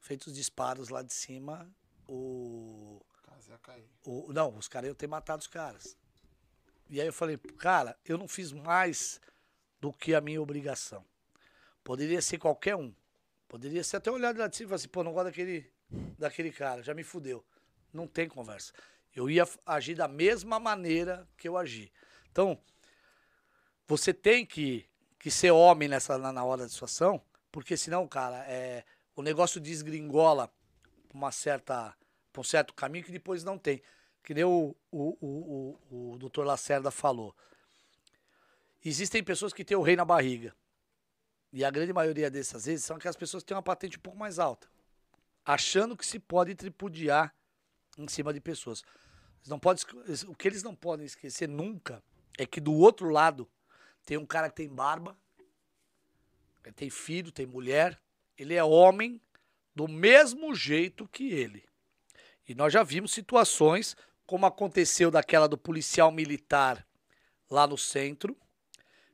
feito 0.00 0.28
os 0.28 0.34
disparos 0.34 0.90
lá 0.90 1.02
de 1.02 1.12
cima, 1.12 1.68
o. 2.06 3.00
o 4.04 4.32
não, 4.32 4.56
os 4.56 4.68
caras 4.68 4.88
iam 4.88 4.94
ter 4.94 5.06
matado 5.06 5.40
os 5.40 5.46
caras. 5.46 5.96
E 6.90 7.00
aí 7.00 7.06
eu 7.06 7.12
falei, 7.12 7.36
cara, 7.36 7.98
eu 8.04 8.16
não 8.16 8.26
fiz 8.26 8.50
mais 8.50 9.20
do 9.80 9.92
que 9.92 10.14
a 10.14 10.20
minha 10.20 10.40
obrigação. 10.40 11.04
Poderia 11.84 12.22
ser 12.22 12.38
qualquer 12.38 12.76
um. 12.76 12.94
Poderia 13.48 13.82
ser 13.82 13.96
até 13.96 14.10
olhar 14.10 14.32
de 14.34 14.56
cima 14.56 14.66
e 14.66 14.68
falar 14.68 14.76
assim, 14.76 14.88
pô, 14.88 15.02
não 15.02 15.12
gosto 15.12 15.26
daquele, 15.26 15.72
daquele 16.18 16.52
cara, 16.52 16.82
já 16.82 16.92
me 16.92 17.02
fudeu. 17.02 17.42
Não 17.92 18.06
tem 18.06 18.28
conversa. 18.28 18.72
Eu 19.16 19.30
ia 19.30 19.48
agir 19.64 19.94
da 19.94 20.06
mesma 20.06 20.60
maneira 20.60 21.26
que 21.36 21.48
eu 21.48 21.56
agi. 21.56 21.90
Então, 22.30 22.60
você 23.86 24.12
tem 24.12 24.44
que, 24.44 24.86
que 25.18 25.30
ser 25.30 25.50
homem 25.50 25.88
nessa, 25.88 26.18
na, 26.18 26.30
na 26.30 26.44
hora 26.44 26.62
da 26.62 26.68
situação, 26.68 27.22
porque 27.50 27.74
senão, 27.74 28.06
cara, 28.06 28.44
é, 28.46 28.84
o 29.16 29.22
negócio 29.22 29.58
desgringola 29.58 30.52
uma 31.12 31.32
certa, 31.32 31.96
um 32.36 32.44
certo 32.44 32.74
caminho 32.74 33.04
que 33.04 33.10
depois 33.10 33.42
não 33.42 33.58
tem. 33.58 33.82
Que 34.22 34.34
nem 34.34 34.44
o, 34.44 34.76
o, 34.92 35.16
o, 35.20 35.78
o, 35.90 36.12
o 36.12 36.18
doutor 36.18 36.46
Lacerda 36.46 36.90
falou. 36.90 37.34
Existem 38.84 39.24
pessoas 39.24 39.54
que 39.54 39.64
têm 39.64 39.76
o 39.76 39.82
rei 39.82 39.96
na 39.96 40.04
barriga. 40.04 40.54
E 41.52 41.64
a 41.64 41.70
grande 41.70 41.92
maioria 41.92 42.30
dessas 42.30 42.66
vezes 42.66 42.84
são 42.84 42.96
aquelas 42.96 43.16
pessoas 43.16 43.42
que 43.42 43.48
têm 43.48 43.56
uma 43.56 43.62
patente 43.62 43.96
um 43.96 44.00
pouco 44.00 44.18
mais 44.18 44.38
alta. 44.38 44.68
Achando 45.44 45.96
que 45.96 46.06
se 46.06 46.18
pode 46.18 46.54
tripudiar 46.54 47.34
em 47.96 48.06
cima 48.06 48.32
de 48.32 48.40
pessoas. 48.40 48.84
não 49.46 49.58
pode, 49.58 49.82
o 50.26 50.34
que 50.34 50.46
eles 50.46 50.62
não 50.62 50.74
podem 50.74 51.06
esquecer 51.06 51.48
nunca 51.48 52.02
é 52.36 52.46
que 52.46 52.60
do 52.60 52.74
outro 52.74 53.08
lado 53.08 53.48
tem 54.04 54.16
um 54.16 54.26
cara 54.26 54.48
que 54.48 54.56
tem 54.56 54.68
barba, 54.68 55.16
tem 56.76 56.90
filho, 56.90 57.32
tem 57.32 57.46
mulher, 57.46 57.98
ele 58.36 58.54
é 58.54 58.62
homem 58.62 59.20
do 59.74 59.88
mesmo 59.88 60.54
jeito 60.54 61.08
que 61.08 61.32
ele. 61.32 61.64
E 62.46 62.54
nós 62.54 62.72
já 62.72 62.82
vimos 62.82 63.12
situações 63.12 63.96
como 64.26 64.44
aconteceu 64.44 65.10
daquela 65.10 65.48
do 65.48 65.56
policial 65.56 66.12
militar 66.12 66.86
lá 67.50 67.66
no 67.66 67.78
centro, 67.78 68.36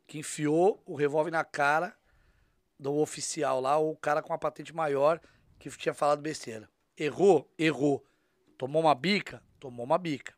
que 0.06 0.18
enfiou 0.18 0.82
o 0.84 0.96
revólver 0.96 1.30
na 1.30 1.44
cara 1.44 1.96
do 2.78 2.94
oficial 2.96 3.60
lá, 3.60 3.76
ou 3.76 3.92
o 3.92 3.96
cara 3.96 4.22
com 4.22 4.32
a 4.32 4.38
patente 4.38 4.74
maior 4.74 5.20
que 5.58 5.70
tinha 5.70 5.94
falado 5.94 6.20
besteira. 6.20 6.68
Errou? 6.96 7.50
Errou. 7.58 8.04
Tomou 8.58 8.82
uma 8.82 8.94
bica? 8.94 9.42
Tomou 9.58 9.84
uma 9.84 9.98
bica. 9.98 10.34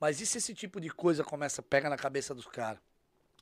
Mas 0.00 0.20
e 0.20 0.26
se 0.26 0.38
esse 0.38 0.54
tipo 0.54 0.80
de 0.80 0.90
coisa 0.90 1.22
começa, 1.22 1.62
pega 1.62 1.88
na 1.88 1.96
cabeça 1.96 2.34
dos 2.34 2.46
caras? 2.46 2.80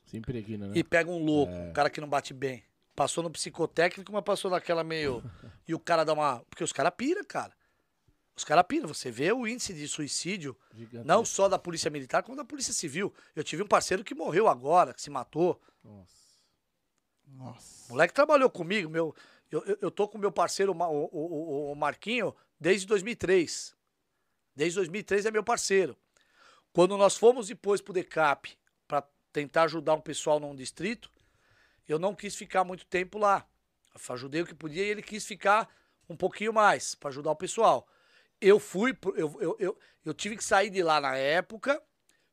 Se 0.05 0.17
impregna, 0.17 0.67
né? 0.67 0.73
E 0.75 0.83
pega 0.83 1.09
um 1.09 1.23
louco, 1.23 1.53
é. 1.53 1.69
um 1.69 1.73
cara 1.73 1.89
que 1.89 2.01
não 2.01 2.07
bate 2.07 2.33
bem. 2.33 2.63
Passou 2.95 3.23
no 3.23 3.31
psicotécnico, 3.31 4.11
mas 4.11 4.23
passou 4.23 4.51
naquela 4.51 4.83
meio. 4.83 5.23
e 5.67 5.73
o 5.73 5.79
cara 5.79 6.03
dá 6.03 6.13
uma. 6.13 6.39
Porque 6.49 6.63
os 6.63 6.73
caras 6.73 6.93
pira, 6.95 7.23
cara. 7.23 7.53
Os 8.35 8.43
caras 8.43 8.65
piram. 8.67 8.87
Você 8.87 9.09
vê 9.09 9.31
o 9.31 9.47
índice 9.47 9.73
de 9.73 9.87
suicídio, 9.87 10.57
não 11.05 11.23
só 11.23 11.47
da 11.47 11.57
Polícia 11.57 11.89
Militar, 11.89 12.23
como 12.23 12.35
da 12.35 12.45
Polícia 12.45 12.73
Civil. 12.73 13.13
Eu 13.35 13.43
tive 13.43 13.63
um 13.63 13.67
parceiro 13.67 14.03
que 14.03 14.13
morreu 14.13 14.47
agora, 14.47 14.93
que 14.93 15.01
se 15.01 15.09
matou. 15.09 15.61
Nossa. 15.83 16.20
Nossa. 17.31 17.87
O 17.89 17.93
moleque 17.93 18.13
trabalhou 18.13 18.49
comigo, 18.49 18.89
meu. 18.89 19.15
Eu, 19.51 19.63
eu, 19.65 19.77
eu 19.81 19.91
tô 19.91 20.07
com 20.07 20.17
meu 20.17 20.31
parceiro, 20.31 20.73
o, 20.73 21.09
o, 21.11 21.71
o 21.71 21.75
Marquinho, 21.75 22.35
desde 22.59 22.87
2003. 22.87 23.75
Desde 24.55 24.75
2003 24.75 25.25
é 25.25 25.31
meu 25.31 25.43
parceiro. 25.43 25.97
Quando 26.73 26.97
nós 26.97 27.17
fomos 27.17 27.47
depois 27.47 27.81
pro 27.81 27.93
DECAP 27.93 28.57
para 28.87 29.05
tentar 29.33 29.63
ajudar 29.63 29.95
um 29.95 30.01
pessoal 30.01 30.39
num 30.39 30.55
distrito, 30.55 31.11
eu 31.87 31.99
não 31.99 32.15
quis 32.15 32.35
ficar 32.35 32.63
muito 32.63 32.85
tempo 32.85 33.17
lá. 33.17 33.45
Eu 33.93 34.15
ajudei 34.15 34.41
o 34.41 34.45
que 34.45 34.55
podia 34.55 34.83
e 34.83 34.89
ele 34.89 35.01
quis 35.01 35.25
ficar 35.25 35.69
um 36.07 36.15
pouquinho 36.15 36.53
mais 36.53 36.95
para 36.95 37.09
ajudar 37.09 37.31
o 37.31 37.35
pessoal. 37.35 37.87
Eu 38.39 38.59
fui, 38.59 38.97
eu, 39.15 39.41
eu, 39.41 39.55
eu, 39.59 39.79
eu 40.05 40.13
tive 40.13 40.37
que 40.37 40.43
sair 40.43 40.69
de 40.69 40.81
lá 40.81 40.99
na 41.01 41.15
época, 41.15 41.81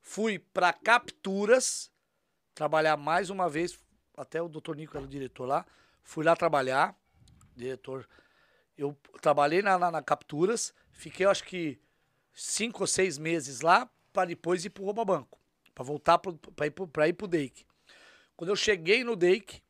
fui 0.00 0.38
para 0.38 0.72
capturas, 0.72 1.90
trabalhar 2.54 2.96
mais 2.96 3.30
uma 3.30 3.48
vez, 3.48 3.78
até 4.18 4.42
o 4.42 4.48
doutor 4.48 4.76
Nico 4.76 4.96
era 4.96 5.06
o 5.06 5.08
diretor 5.08 5.46
lá. 5.46 5.64
Fui 6.02 6.24
lá 6.24 6.34
trabalhar, 6.34 6.96
diretor. 7.56 8.08
Eu 8.76 8.96
trabalhei 9.20 9.62
na, 9.62 9.78
na, 9.78 9.90
na 9.90 10.02
Capturas, 10.02 10.74
fiquei 10.92 11.26
acho 11.26 11.44
que 11.44 11.80
cinco 12.32 12.82
ou 12.82 12.86
seis 12.86 13.18
meses 13.18 13.60
lá, 13.60 13.90
para 14.12 14.28
depois 14.28 14.64
ir 14.64 14.70
pro 14.70 14.84
Rouba 14.84 15.04
Banco, 15.04 15.38
para 15.74 15.84
voltar 15.84 16.18
para 16.18 16.66
ir, 16.66 16.70
pra 16.70 17.08
ir 17.08 17.12
pro 17.12 17.26
Dake. 17.26 17.66
Quando 18.36 18.50
eu 18.50 18.56
cheguei 18.56 19.02
no 19.02 19.16
Dake, 19.16 19.62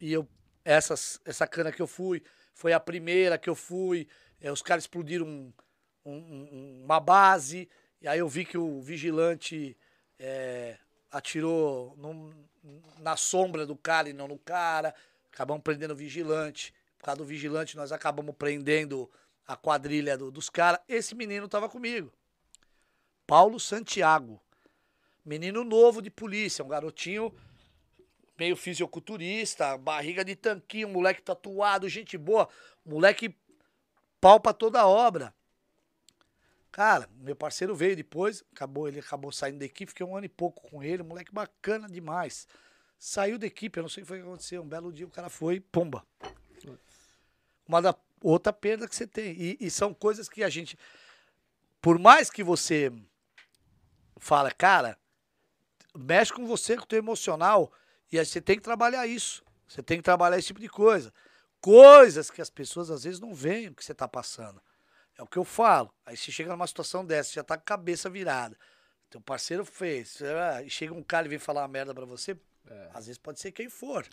e 0.00 0.12
eu, 0.12 0.28
essas, 0.64 1.20
essa 1.24 1.46
cana 1.46 1.72
que 1.72 1.80
eu 1.80 1.86
fui, 1.86 2.22
foi 2.54 2.72
a 2.72 2.80
primeira 2.80 3.38
que 3.38 3.48
eu 3.48 3.54
fui, 3.54 4.06
é, 4.40 4.52
os 4.52 4.60
caras 4.60 4.84
explodiram 4.84 5.26
um, 5.26 5.52
um, 6.04 6.82
uma 6.84 7.00
base, 7.00 7.68
e 8.00 8.08
aí 8.08 8.18
eu 8.18 8.28
vi 8.28 8.44
que 8.44 8.58
o 8.58 8.82
vigilante 8.82 9.76
é, 10.18 10.76
atirou 11.10 11.94
num, 11.96 12.32
na 12.98 13.16
sombra 13.16 13.66
do 13.66 13.76
cara 13.76 14.08
e 14.08 14.12
não 14.12 14.28
no 14.28 14.38
cara. 14.38 14.94
Acabamos 15.32 15.62
prendendo 15.62 15.92
o 15.92 15.96
vigilante. 15.96 16.74
Por 16.98 17.06
causa 17.06 17.18
do 17.18 17.24
vigilante, 17.24 17.76
nós 17.76 17.92
acabamos 17.92 18.34
prendendo 18.36 19.10
a 19.46 19.56
quadrilha 19.56 20.16
do, 20.16 20.30
dos 20.30 20.48
caras. 20.48 20.80
Esse 20.88 21.14
menino 21.14 21.48
tava 21.48 21.68
comigo. 21.68 22.12
Paulo 23.26 23.58
Santiago. 23.58 24.40
Menino 25.24 25.62
novo 25.62 26.02
de 26.02 26.10
polícia, 26.10 26.64
um 26.64 26.68
garotinho 26.68 27.32
meio 28.38 28.56
fisiculturista, 28.56 29.78
barriga 29.78 30.24
de 30.24 30.34
tanquinho, 30.34 30.88
moleque 30.88 31.22
tatuado, 31.22 31.88
gente 31.88 32.18
boa, 32.18 32.48
moleque 32.84 33.36
pau 34.20 34.40
pra 34.40 34.52
toda 34.52 34.80
a 34.80 34.86
obra. 34.88 35.32
Cara, 36.72 37.06
meu 37.20 37.36
parceiro 37.36 37.76
veio 37.76 37.94
depois, 37.94 38.42
acabou, 38.50 38.88
ele 38.88 38.98
acabou 38.98 39.30
saindo 39.30 39.58
da 39.58 39.66
equipe, 39.66 39.90
fiquei 39.90 40.06
um 40.06 40.16
ano 40.16 40.24
e 40.24 40.28
pouco 40.28 40.70
com 40.70 40.82
ele, 40.82 41.02
moleque 41.02 41.30
bacana 41.30 41.86
demais. 41.86 42.48
Saiu 42.98 43.38
da 43.38 43.46
equipe, 43.46 43.78
eu 43.78 43.82
não 43.82 43.90
sei 43.90 44.02
o 44.02 44.04
que 44.04 44.08
foi 44.08 44.18
que 44.18 44.24
aconteceu. 44.24 44.62
Um 44.62 44.66
belo 44.66 44.90
dia 44.90 45.04
o 45.04 45.10
cara 45.10 45.28
foi, 45.28 45.60
pumba. 45.60 46.02
Uma 47.68 47.82
da, 47.82 47.94
outra 48.22 48.54
perda 48.54 48.88
que 48.88 48.96
você 48.96 49.06
tem. 49.06 49.32
E, 49.32 49.58
e 49.60 49.70
são 49.70 49.92
coisas 49.92 50.30
que 50.30 50.42
a 50.42 50.48
gente. 50.48 50.78
Por 51.80 51.98
mais 51.98 52.30
que 52.30 52.42
você 52.42 52.90
fala, 54.16 54.50
cara, 54.50 54.96
mexe 55.94 56.32
com 56.32 56.46
você, 56.46 56.76
com 56.76 56.84
o 56.84 56.86
teu 56.86 56.98
emocional, 56.98 57.70
e 58.10 58.18
aí 58.18 58.24
você 58.24 58.40
tem 58.40 58.56
que 58.56 58.62
trabalhar 58.62 59.06
isso. 59.06 59.44
Você 59.68 59.82
tem 59.82 59.98
que 59.98 60.04
trabalhar 60.04 60.38
esse 60.38 60.46
tipo 60.46 60.60
de 60.60 60.68
coisa. 60.68 61.12
Coisas 61.60 62.30
que 62.30 62.40
as 62.40 62.48
pessoas 62.48 62.90
às 62.90 63.04
vezes 63.04 63.20
não 63.20 63.34
veem 63.34 63.68
o 63.68 63.74
que 63.74 63.84
você 63.84 63.92
está 63.92 64.08
passando. 64.08 64.62
É 65.18 65.22
o 65.22 65.26
que 65.26 65.38
eu 65.38 65.44
falo. 65.44 65.92
Aí 66.06 66.16
você 66.16 66.32
chega 66.32 66.50
numa 66.50 66.66
situação 66.66 67.04
dessa, 67.04 67.32
já 67.32 67.44
tá 67.44 67.56
com 67.56 67.62
a 67.62 67.64
cabeça 67.64 68.08
virada. 68.08 68.56
Teu 69.10 69.20
parceiro 69.20 69.64
fez. 69.64 70.18
E 70.64 70.70
chega 70.70 70.94
um 70.94 71.02
cara 71.02 71.26
e 71.26 71.30
vem 71.30 71.38
falar 71.38 71.62
uma 71.62 71.68
merda 71.68 71.94
pra 71.94 72.04
você. 72.04 72.36
É. 72.66 72.90
Às 72.94 73.06
vezes 73.06 73.18
pode 73.18 73.40
ser 73.40 73.52
quem 73.52 73.68
for. 73.68 74.06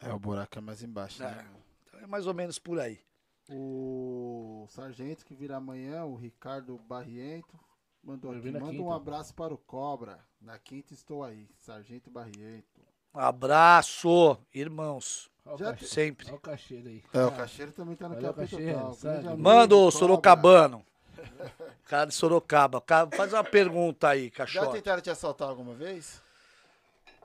É, 0.00 0.12
o 0.12 0.18
buraco 0.18 0.58
é 0.58 0.60
mais 0.60 0.82
embaixo, 0.82 1.22
é. 1.22 1.26
né? 1.26 1.46
Então 1.84 2.00
é 2.00 2.06
mais 2.06 2.26
ou 2.26 2.34
menos 2.34 2.58
por 2.58 2.80
aí. 2.80 3.00
O 3.48 4.66
sargento 4.70 5.24
que 5.24 5.34
vira 5.34 5.56
amanhã, 5.56 6.04
o 6.04 6.14
Ricardo 6.14 6.78
Barriento, 6.78 7.58
mandou 8.02 8.30
aqui. 8.30 8.50
Manda 8.50 8.80
um 8.80 8.92
abraço 8.92 9.34
para 9.34 9.52
o 9.52 9.58
Cobra. 9.58 10.24
Na 10.40 10.58
quinta 10.58 10.94
estou 10.94 11.24
aí. 11.24 11.48
Sargento 11.58 12.10
Barriento. 12.10 12.69
Abraço, 13.12 14.38
irmãos. 14.54 15.30
Já 15.58 15.76
sempre. 15.78 16.26
Olha 16.28 16.36
o 16.36 16.40
cacheiro 16.40 16.88
aí. 16.88 17.02
É, 17.12 17.24
o 17.24 17.32
cacheiro 17.32 17.72
também 17.72 17.96
tá 17.96 18.08
no 18.08 18.20
capítulo. 18.20 18.62
Manda 19.36 19.74
o 19.74 19.90
Sorocabano. 19.90 20.84
Cara 21.86 22.06
de 22.06 22.14
Sorocaba. 22.14 22.82
Faz 23.16 23.32
uma 23.32 23.42
pergunta 23.42 24.08
aí, 24.08 24.30
cachorro. 24.30 24.66
Já 24.66 24.72
tentaram 24.72 25.02
te 25.02 25.10
assaltar 25.10 25.48
alguma 25.48 25.74
vez? 25.74 26.22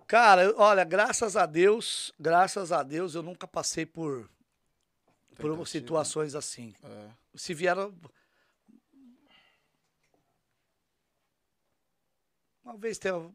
Cara, 0.08 0.54
olha, 0.58 0.84
graças 0.84 1.36
a 1.36 1.46
Deus, 1.46 2.14
graças 2.20 2.72
a 2.72 2.84
Deus, 2.84 3.16
eu 3.16 3.24
nunca 3.24 3.48
passei 3.48 3.88
por, 3.88 4.30
por 5.38 5.68
situações 5.68 6.36
assim. 6.36 6.76
É. 6.84 7.10
Se 7.36 7.54
vieram. 7.54 7.94
Uma 12.64 12.78
vez 12.78 12.98
teve, 12.98 13.30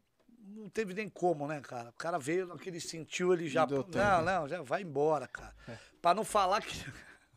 não 0.55 0.69
teve 0.69 0.93
nem 0.93 1.09
como, 1.09 1.47
né, 1.47 1.59
cara? 1.61 1.89
O 1.89 1.93
cara 1.93 2.17
veio, 2.17 2.47
naquele 2.47 2.79
sentiu, 2.79 3.33
ele 3.33 3.47
já. 3.47 3.65
Não, 3.65 3.85
não, 3.87 4.23
não, 4.23 4.47
já 4.47 4.61
vai 4.61 4.81
embora, 4.81 5.27
cara. 5.27 5.53
É. 5.67 5.77
Pra 6.01 6.13
não 6.13 6.23
falar 6.23 6.61
que. 6.61 6.85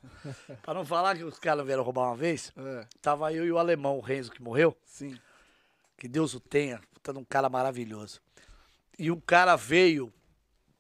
pra 0.63 0.75
não 0.75 0.85
falar 0.85 1.17
que 1.17 1.25
os 1.25 1.39
caras 1.39 1.65
vieram 1.65 1.83
roubar 1.83 2.09
uma 2.09 2.17
vez, 2.17 2.53
É, 2.57 2.87
tava 3.01 3.33
eu 3.33 3.45
e 3.45 3.53
o 3.53 3.59
alemão, 3.59 3.99
o 3.99 4.01
Renzo, 4.01 4.31
que 4.31 4.43
morreu. 4.43 4.77
sim. 4.85 5.19
Que 5.97 6.09
Deus 6.09 6.35
o 6.35 6.41
tenha. 6.41 6.81
Puta, 6.93 7.17
um 7.19 7.25
cara 7.25 7.49
maravilhoso. 7.49 8.21
E 8.99 9.11
o 9.11 9.21
cara 9.21 9.55
veio 9.57 10.13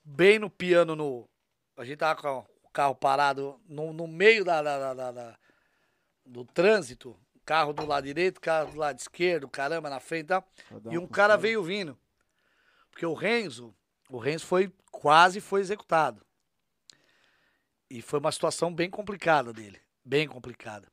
bem 0.04 0.38
no 0.40 0.50
piano 0.50 0.94
no. 0.96 1.28
A 1.76 1.84
gente 1.84 1.98
tava 1.98 2.20
com 2.20 2.38
o 2.64 2.70
carro 2.70 2.94
parado 2.96 3.58
no, 3.68 3.92
no 3.92 4.06
meio 4.08 4.44
da, 4.44 4.60
da- 4.60 4.92
da- 4.94 5.12
da- 5.12 5.38
do 6.26 6.44
trânsito. 6.44 7.16
Carro 7.46 7.72
do 7.74 7.84
lado 7.86 8.04
direito, 8.04 8.40
carro 8.40 8.72
do 8.72 8.78
lado 8.78 8.98
esquerdo, 8.98 9.46
caramba, 9.48 9.88
na 9.90 10.00
frente 10.00 10.24
e 10.24 10.28
tal. 10.28 10.48
E 10.90 10.98
um 10.98 11.06
cara 11.06 11.36
veio 11.36 11.62
vindo. 11.62 11.96
Porque 12.94 13.04
o 13.04 13.12
Renzo, 13.12 13.74
o 14.08 14.18
Renzo 14.18 14.46
foi 14.46 14.72
quase 14.92 15.40
foi 15.40 15.60
executado. 15.60 16.24
E 17.90 18.00
foi 18.00 18.20
uma 18.20 18.30
situação 18.30 18.72
bem 18.72 18.88
complicada 18.88 19.52
dele, 19.52 19.80
bem 20.04 20.28
complicada. 20.28 20.86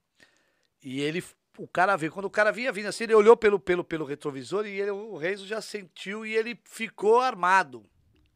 E 0.81 0.99
ele, 0.99 1.23
o 1.59 1.67
cara 1.67 1.95
veio, 1.95 2.11
quando 2.11 2.25
o 2.25 2.29
cara 2.31 2.51
vinha 2.51 2.71
vindo 2.71 2.87
assim, 2.87 3.03
ele 3.03 3.13
olhou 3.13 3.37
pelo, 3.37 3.59
pelo, 3.59 3.83
pelo 3.83 4.03
retrovisor 4.03 4.65
e 4.65 4.81
ele, 4.81 4.89
o 4.89 5.15
Renzo 5.15 5.45
já 5.45 5.61
sentiu 5.61 6.25
e 6.25 6.35
ele 6.35 6.59
ficou 6.65 7.19
armado. 7.19 7.85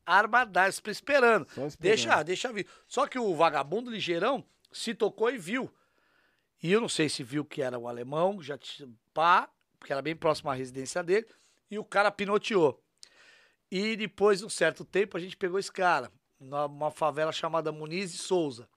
Armadaço, 0.05 0.83
esperando. 0.87 1.47
Esperando. 1.47 1.77
Deixa, 1.79 2.21
deixa 2.21 2.53
vir. 2.53 2.67
Só 2.87 3.07
que 3.07 3.17
o 3.17 3.33
vagabundo 3.33 3.89
ligeirão 3.89 4.45
se 4.71 4.93
tocou 4.93 5.31
e 5.31 5.39
viu. 5.39 5.73
E 6.61 6.71
eu 6.71 6.79
não 6.79 6.89
sei 6.89 7.09
se 7.09 7.23
viu 7.23 7.43
que 7.43 7.63
era 7.63 7.79
o 7.79 7.87
alemão, 7.87 8.43
já 8.43 8.59
tinha 8.59 8.87
pá, 9.11 9.49
porque 9.79 9.91
era 9.91 10.03
bem 10.03 10.15
próximo 10.15 10.51
à 10.51 10.53
residência 10.53 11.01
dele, 11.01 11.25
e 11.71 11.79
o 11.79 11.83
cara 11.83 12.11
pinoteou. 12.11 12.84
E 13.71 13.95
depois 13.95 14.39
de 14.39 14.45
um 14.45 14.49
certo 14.49 14.85
tempo 14.85 15.17
a 15.17 15.19
gente 15.19 15.35
pegou 15.35 15.59
esse 15.59 15.71
cara, 15.71 16.11
numa 16.39 16.91
favela 16.91 17.31
chamada 17.31 17.71
Muniz 17.71 18.13
e 18.13 18.17
Souza. 18.17 18.69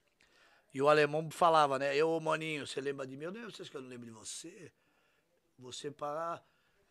E 0.73 0.81
o 0.81 0.87
alemão 0.87 1.29
falava, 1.31 1.79
né? 1.79 1.95
Eu, 1.95 2.19
maninho, 2.19 2.65
você 2.67 2.79
lembra 2.79 3.05
de 3.05 3.17
mim? 3.17 3.25
Eu 3.25 3.31
não 3.31 3.49
sei 3.49 3.65
se 3.65 3.73
eu 3.73 3.81
não 3.81 3.89
lembro 3.89 4.05
de 4.05 4.11
você. 4.11 4.71
Você 5.57 5.89
para. 5.89 6.41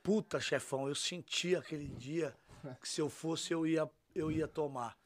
Puta, 0.02 0.40
chefão, 0.40 0.88
eu 0.88 0.94
senti 0.94 1.54
aquele 1.54 1.88
dia 1.88 2.34
que 2.80 2.88
se 2.88 3.00
eu 3.00 3.08
fosse 3.08 3.52
eu 3.52 3.66
ia, 3.66 3.88
eu 4.14 4.30
ia 4.30 4.48
tomar. 4.48 4.96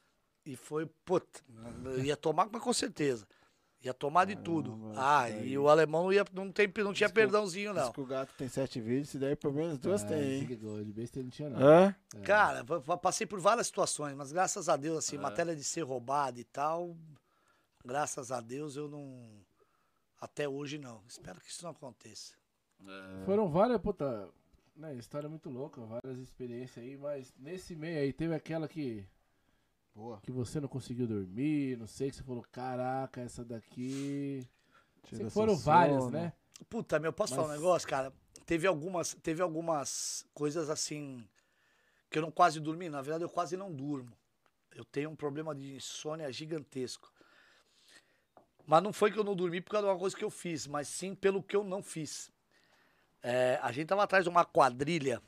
E 0.44 0.56
foi, 0.56 0.86
puta, 1.04 1.40
eu 1.84 2.04
ia 2.04 2.16
tomar, 2.16 2.48
mas 2.50 2.62
com 2.62 2.72
certeza. 2.72 3.26
Ia 3.84 3.92
tomar 3.92 4.26
de 4.26 4.36
tudo. 4.36 4.92
Ah, 4.96 5.28
e 5.28 5.32
aí. 5.34 5.58
o 5.58 5.68
alemão 5.68 6.04
não, 6.04 6.12
ia, 6.12 6.24
não, 6.32 6.52
tem, 6.52 6.66
não 6.68 6.92
tinha 6.92 6.92
Diz 6.92 7.00
que 7.00 7.06
o- 7.06 7.12
perdãozinho, 7.14 7.74
Diz 7.74 7.82
não. 7.82 7.92
que 7.92 8.00
o 8.00 8.06
gato 8.06 8.32
tem 8.38 8.46
sete 8.48 8.80
vídeos, 8.80 9.08
se 9.08 9.18
daí 9.18 9.34
pelo 9.34 9.54
menos 9.54 9.76
duas 9.78 10.04
Ah, 10.04 10.06
tem, 10.06 10.22
hein? 10.40 10.46
de 10.46 10.92
besta 10.92 11.18
ele 11.18 11.24
não 11.24 11.30
tinha 11.30 11.50
não. 11.50 11.58
Hã? 11.60 11.96
Cara, 12.24 12.64
pa- 12.64 12.80
pa- 12.80 12.96
passei 12.96 13.26
por 13.26 13.40
várias 13.40 13.66
situações, 13.66 14.14
mas 14.14 14.30
graças 14.30 14.68
a 14.68 14.76
Deus, 14.76 14.98
assim, 14.98 15.18
matéria 15.18 15.56
de 15.56 15.64
ser 15.64 15.82
roubado 15.82 16.38
e 16.38 16.44
tal, 16.44 16.96
graças 17.84 18.30
a 18.30 18.40
Deus 18.40 18.76
eu 18.76 18.88
não. 18.88 19.28
Até 20.20 20.48
hoje 20.48 20.78
não. 20.78 21.02
Espero 21.08 21.40
que 21.40 21.48
isso 21.50 21.64
não 21.64 21.72
aconteça. 21.72 22.34
Foram 23.24 23.48
várias, 23.48 23.80
puta, 23.80 24.28
né, 24.76 24.94
história 24.94 25.28
muito 25.28 25.50
louca, 25.50 25.80
várias 25.80 26.18
experiências 26.20 26.84
aí, 26.84 26.96
mas 26.96 27.34
nesse 27.36 27.74
meio 27.74 27.98
aí 28.00 28.12
teve 28.12 28.32
aquela 28.34 28.68
que, 28.68 29.04
Boa. 29.94 30.20
que 30.22 30.32
você 30.32 30.58
não 30.60 30.68
conseguiu 30.68 31.06
dormir, 31.06 31.76
não 31.76 31.86
sei, 31.86 32.10
que 32.10 32.16
você 32.16 32.22
falou, 32.22 32.44
caraca, 32.50 33.20
essa 33.20 33.44
daqui... 33.44 34.46
Tira 35.04 35.28
foram 35.30 35.56
várias, 35.56 36.10
né? 36.10 36.32
Puta, 36.70 36.98
meu, 36.98 37.12
posso 37.12 37.34
falar 37.34 37.48
um 37.48 37.50
Mas- 37.50 37.60
negócio, 37.60 37.88
cara? 37.88 38.12
Teve 38.46 38.66
algumas, 38.66 39.14
teve 39.14 39.42
algumas 39.42 40.24
coisas 40.32 40.70
assim 40.70 41.26
que 42.10 42.18
eu 42.18 42.22
não 42.22 42.30
quase 42.30 42.60
dormi. 42.60 42.88
Na 42.88 43.02
verdade, 43.02 43.24
eu 43.24 43.28
quase 43.28 43.56
não 43.56 43.72
durmo. 43.72 44.16
Eu 44.74 44.84
tenho 44.84 45.10
um 45.10 45.16
problema 45.16 45.54
de 45.54 45.74
insônia 45.74 46.30
gigantesco. 46.32 47.12
Mas 48.66 48.82
não 48.82 48.92
foi 48.92 49.10
que 49.10 49.18
eu 49.18 49.24
não 49.24 49.34
dormi 49.34 49.60
por 49.60 49.70
causa 49.70 49.86
de 49.86 49.92
uma 49.92 49.98
coisa 49.98 50.16
que 50.16 50.24
eu 50.24 50.30
fiz, 50.30 50.66
mas 50.66 50.88
sim 50.88 51.14
pelo 51.14 51.42
que 51.42 51.56
eu 51.56 51.64
não 51.64 51.82
fiz. 51.82 52.32
É, 53.22 53.58
a 53.62 53.70
gente 53.72 53.88
tava 53.88 54.02
atrás 54.02 54.24
de 54.24 54.30
uma 54.30 54.44
quadrilha 54.44 55.20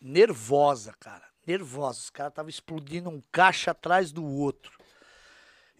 nervosa, 0.00 0.92
cara. 0.98 1.28
Nervosa. 1.46 2.00
Os 2.00 2.10
caras 2.10 2.32
estavam 2.32 2.48
explodindo 2.50 3.08
um 3.08 3.22
caixa 3.30 3.70
atrás 3.70 4.10
do 4.12 4.24
outro. 4.24 4.78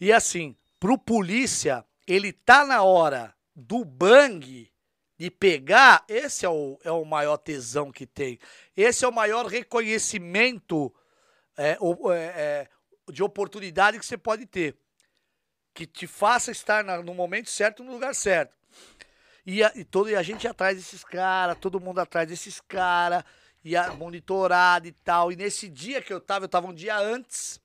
E 0.00 0.12
assim, 0.12 0.56
pro 0.78 0.96
polícia, 0.98 1.84
ele 2.06 2.32
tá 2.32 2.64
na 2.64 2.82
hora 2.82 3.34
do 3.54 3.84
bang 3.84 4.70
de 5.18 5.30
pegar, 5.30 6.04
esse 6.08 6.44
é 6.44 6.48
o, 6.48 6.78
é 6.84 6.90
o 6.90 7.04
maior 7.04 7.38
tesão 7.38 7.90
que 7.90 8.06
tem. 8.06 8.38
Esse 8.76 9.04
é 9.04 9.08
o 9.08 9.12
maior 9.12 9.46
reconhecimento 9.46 10.94
é, 11.56 11.70
é, 11.70 11.78
é, 12.14 12.68
de 13.10 13.22
oportunidade 13.22 13.98
que 13.98 14.04
você 14.04 14.18
pode 14.18 14.44
ter. 14.44 14.76
Que 15.72 15.86
te 15.86 16.06
faça 16.06 16.50
estar 16.50 16.84
na- 16.84 17.02
no 17.02 17.14
momento 17.14 17.48
certo, 17.48 17.82
no 17.82 17.92
lugar 17.92 18.14
certo. 18.14 18.54
E 19.46 19.64
a, 19.64 19.72
e 19.74 19.84
todo, 19.84 20.10
e 20.10 20.16
a 20.16 20.22
gente 20.22 20.46
atrás 20.46 20.76
desses 20.76 21.02
caras, 21.02 21.56
todo 21.58 21.80
mundo 21.80 21.98
atrás 21.98 22.28
desses 22.28 22.60
caras, 22.60 23.24
ia 23.66 23.92
monitorado 23.92 24.86
e 24.86 24.92
tal. 24.92 25.32
E 25.32 25.36
nesse 25.36 25.68
dia 25.68 26.00
que 26.00 26.12
eu 26.12 26.20
tava, 26.20 26.44
eu 26.44 26.48
tava 26.48 26.68
um 26.68 26.74
dia 26.74 26.96
antes, 26.96 27.60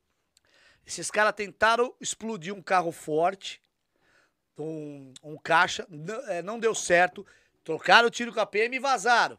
esses 0.86 1.12
caras 1.12 1.34
tentaram 1.34 1.94
explodir 2.02 2.54
um 2.54 2.62
carro 2.62 2.92
forte, 2.92 3.62
um, 4.58 5.14
um 5.24 5.38
caixa, 5.38 5.86
não, 5.90 6.16
é, 6.28 6.42
não 6.42 6.60
deu 6.60 6.74
certo, 6.74 7.26
trocaram 7.64 8.08
o 8.08 8.12
tiro 8.12 8.34
com 8.34 8.40
a 8.40 8.46
PM 8.46 8.76
e 8.76 8.80
vazaram. 8.80 9.38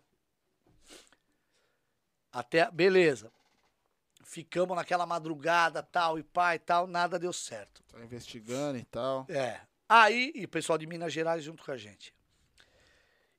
Até, 2.32 2.70
beleza. 2.70 3.30
Ficamos 4.24 4.76
naquela 4.76 5.04
madrugada, 5.04 5.82
tal, 5.82 6.18
e 6.18 6.22
pai, 6.22 6.58
tal, 6.58 6.86
nada 6.86 7.18
deu 7.18 7.32
certo. 7.32 7.82
Tá 7.88 8.00
investigando 8.00 8.78
e 8.78 8.84
tal. 8.84 9.26
É. 9.28 9.60
Aí, 9.88 10.32
e 10.34 10.44
o 10.44 10.48
pessoal 10.48 10.78
de 10.78 10.86
Minas 10.86 11.12
Gerais 11.12 11.44
junto 11.44 11.62
com 11.62 11.72
a 11.72 11.76
gente. 11.76 12.14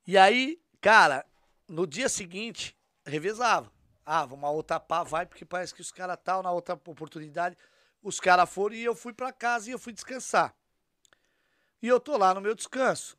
E 0.05 0.17
aí, 0.17 0.61
cara, 0.79 1.25
no 1.67 1.87
dia 1.87 2.07
seguinte, 2.07 2.77
revezava. 3.05 3.71
Ah, 4.05 4.25
uma 4.25 4.49
outra 4.49 4.79
pá, 4.79 5.03
vai, 5.03 5.25
porque 5.25 5.45
parece 5.45 5.73
que 5.73 5.81
os 5.81 5.91
caras 5.91 6.17
tal, 6.23 6.43
na 6.43 6.51
outra 6.51 6.75
oportunidade, 6.75 7.57
os 8.01 8.19
caras 8.19 8.49
foram 8.49 8.75
e 8.75 8.83
eu 8.83 8.95
fui 8.95 9.13
pra 9.13 9.31
casa 9.31 9.69
e 9.69 9.73
eu 9.73 9.79
fui 9.79 9.93
descansar. 9.93 10.53
E 11.81 11.87
eu 11.87 11.99
tô 11.99 12.17
lá 12.17 12.33
no 12.33 12.41
meu 12.41 12.53
descanso. 12.53 13.17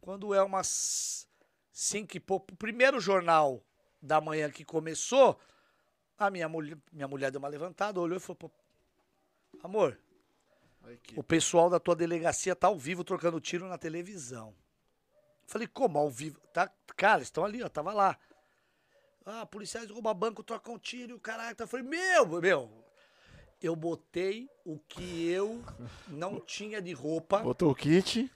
Quando 0.00 0.34
é 0.34 0.42
umas 0.42 1.28
cinco 1.72 2.16
e 2.16 2.20
pouco, 2.20 2.52
o 2.52 2.56
primeiro 2.56 3.00
jornal 3.00 3.62
da 4.00 4.20
manhã 4.20 4.50
que 4.50 4.64
começou, 4.64 5.38
a 6.18 6.30
minha 6.30 6.48
mulher, 6.48 6.76
minha 6.92 7.08
mulher 7.08 7.30
deu 7.30 7.38
uma 7.38 7.48
levantada, 7.48 8.00
olhou 8.00 8.16
e 8.16 8.20
falou, 8.20 8.36
"Pô, 8.36 8.50
amor, 9.62 9.98
o 11.16 11.22
pessoal 11.22 11.70
da 11.70 11.78
tua 11.78 11.94
delegacia 11.94 12.56
tá 12.56 12.66
ao 12.66 12.78
vivo 12.78 13.04
trocando 13.04 13.40
tiro 13.40 13.68
na 13.68 13.78
televisão. 13.78 14.54
Falei, 15.46 15.66
como 15.66 15.98
ao 15.98 16.10
vivo? 16.10 16.40
Tá, 16.52 16.70
cara, 16.96 17.22
estão 17.22 17.44
ali, 17.44 17.62
ó, 17.62 17.68
tava 17.68 17.92
lá. 17.92 18.18
Ah, 19.24 19.46
policiais 19.46 19.88
roubam 19.90 20.14
banco, 20.14 20.42
trocam 20.42 20.78
tiro, 20.78 21.12
e 21.12 21.14
o 21.14 21.20
caralho. 21.20 21.54
Eu 21.58 21.66
falei, 21.68 21.86
meu, 21.86 22.26
meu. 22.40 22.70
Eu 23.62 23.76
botei 23.76 24.48
o 24.64 24.76
que 24.88 25.28
eu 25.28 25.62
não 26.08 26.40
tinha 26.40 26.82
de 26.82 26.92
roupa, 26.92 27.38
Botou 27.38 27.70
o 27.70 27.74
kit. 27.74 28.28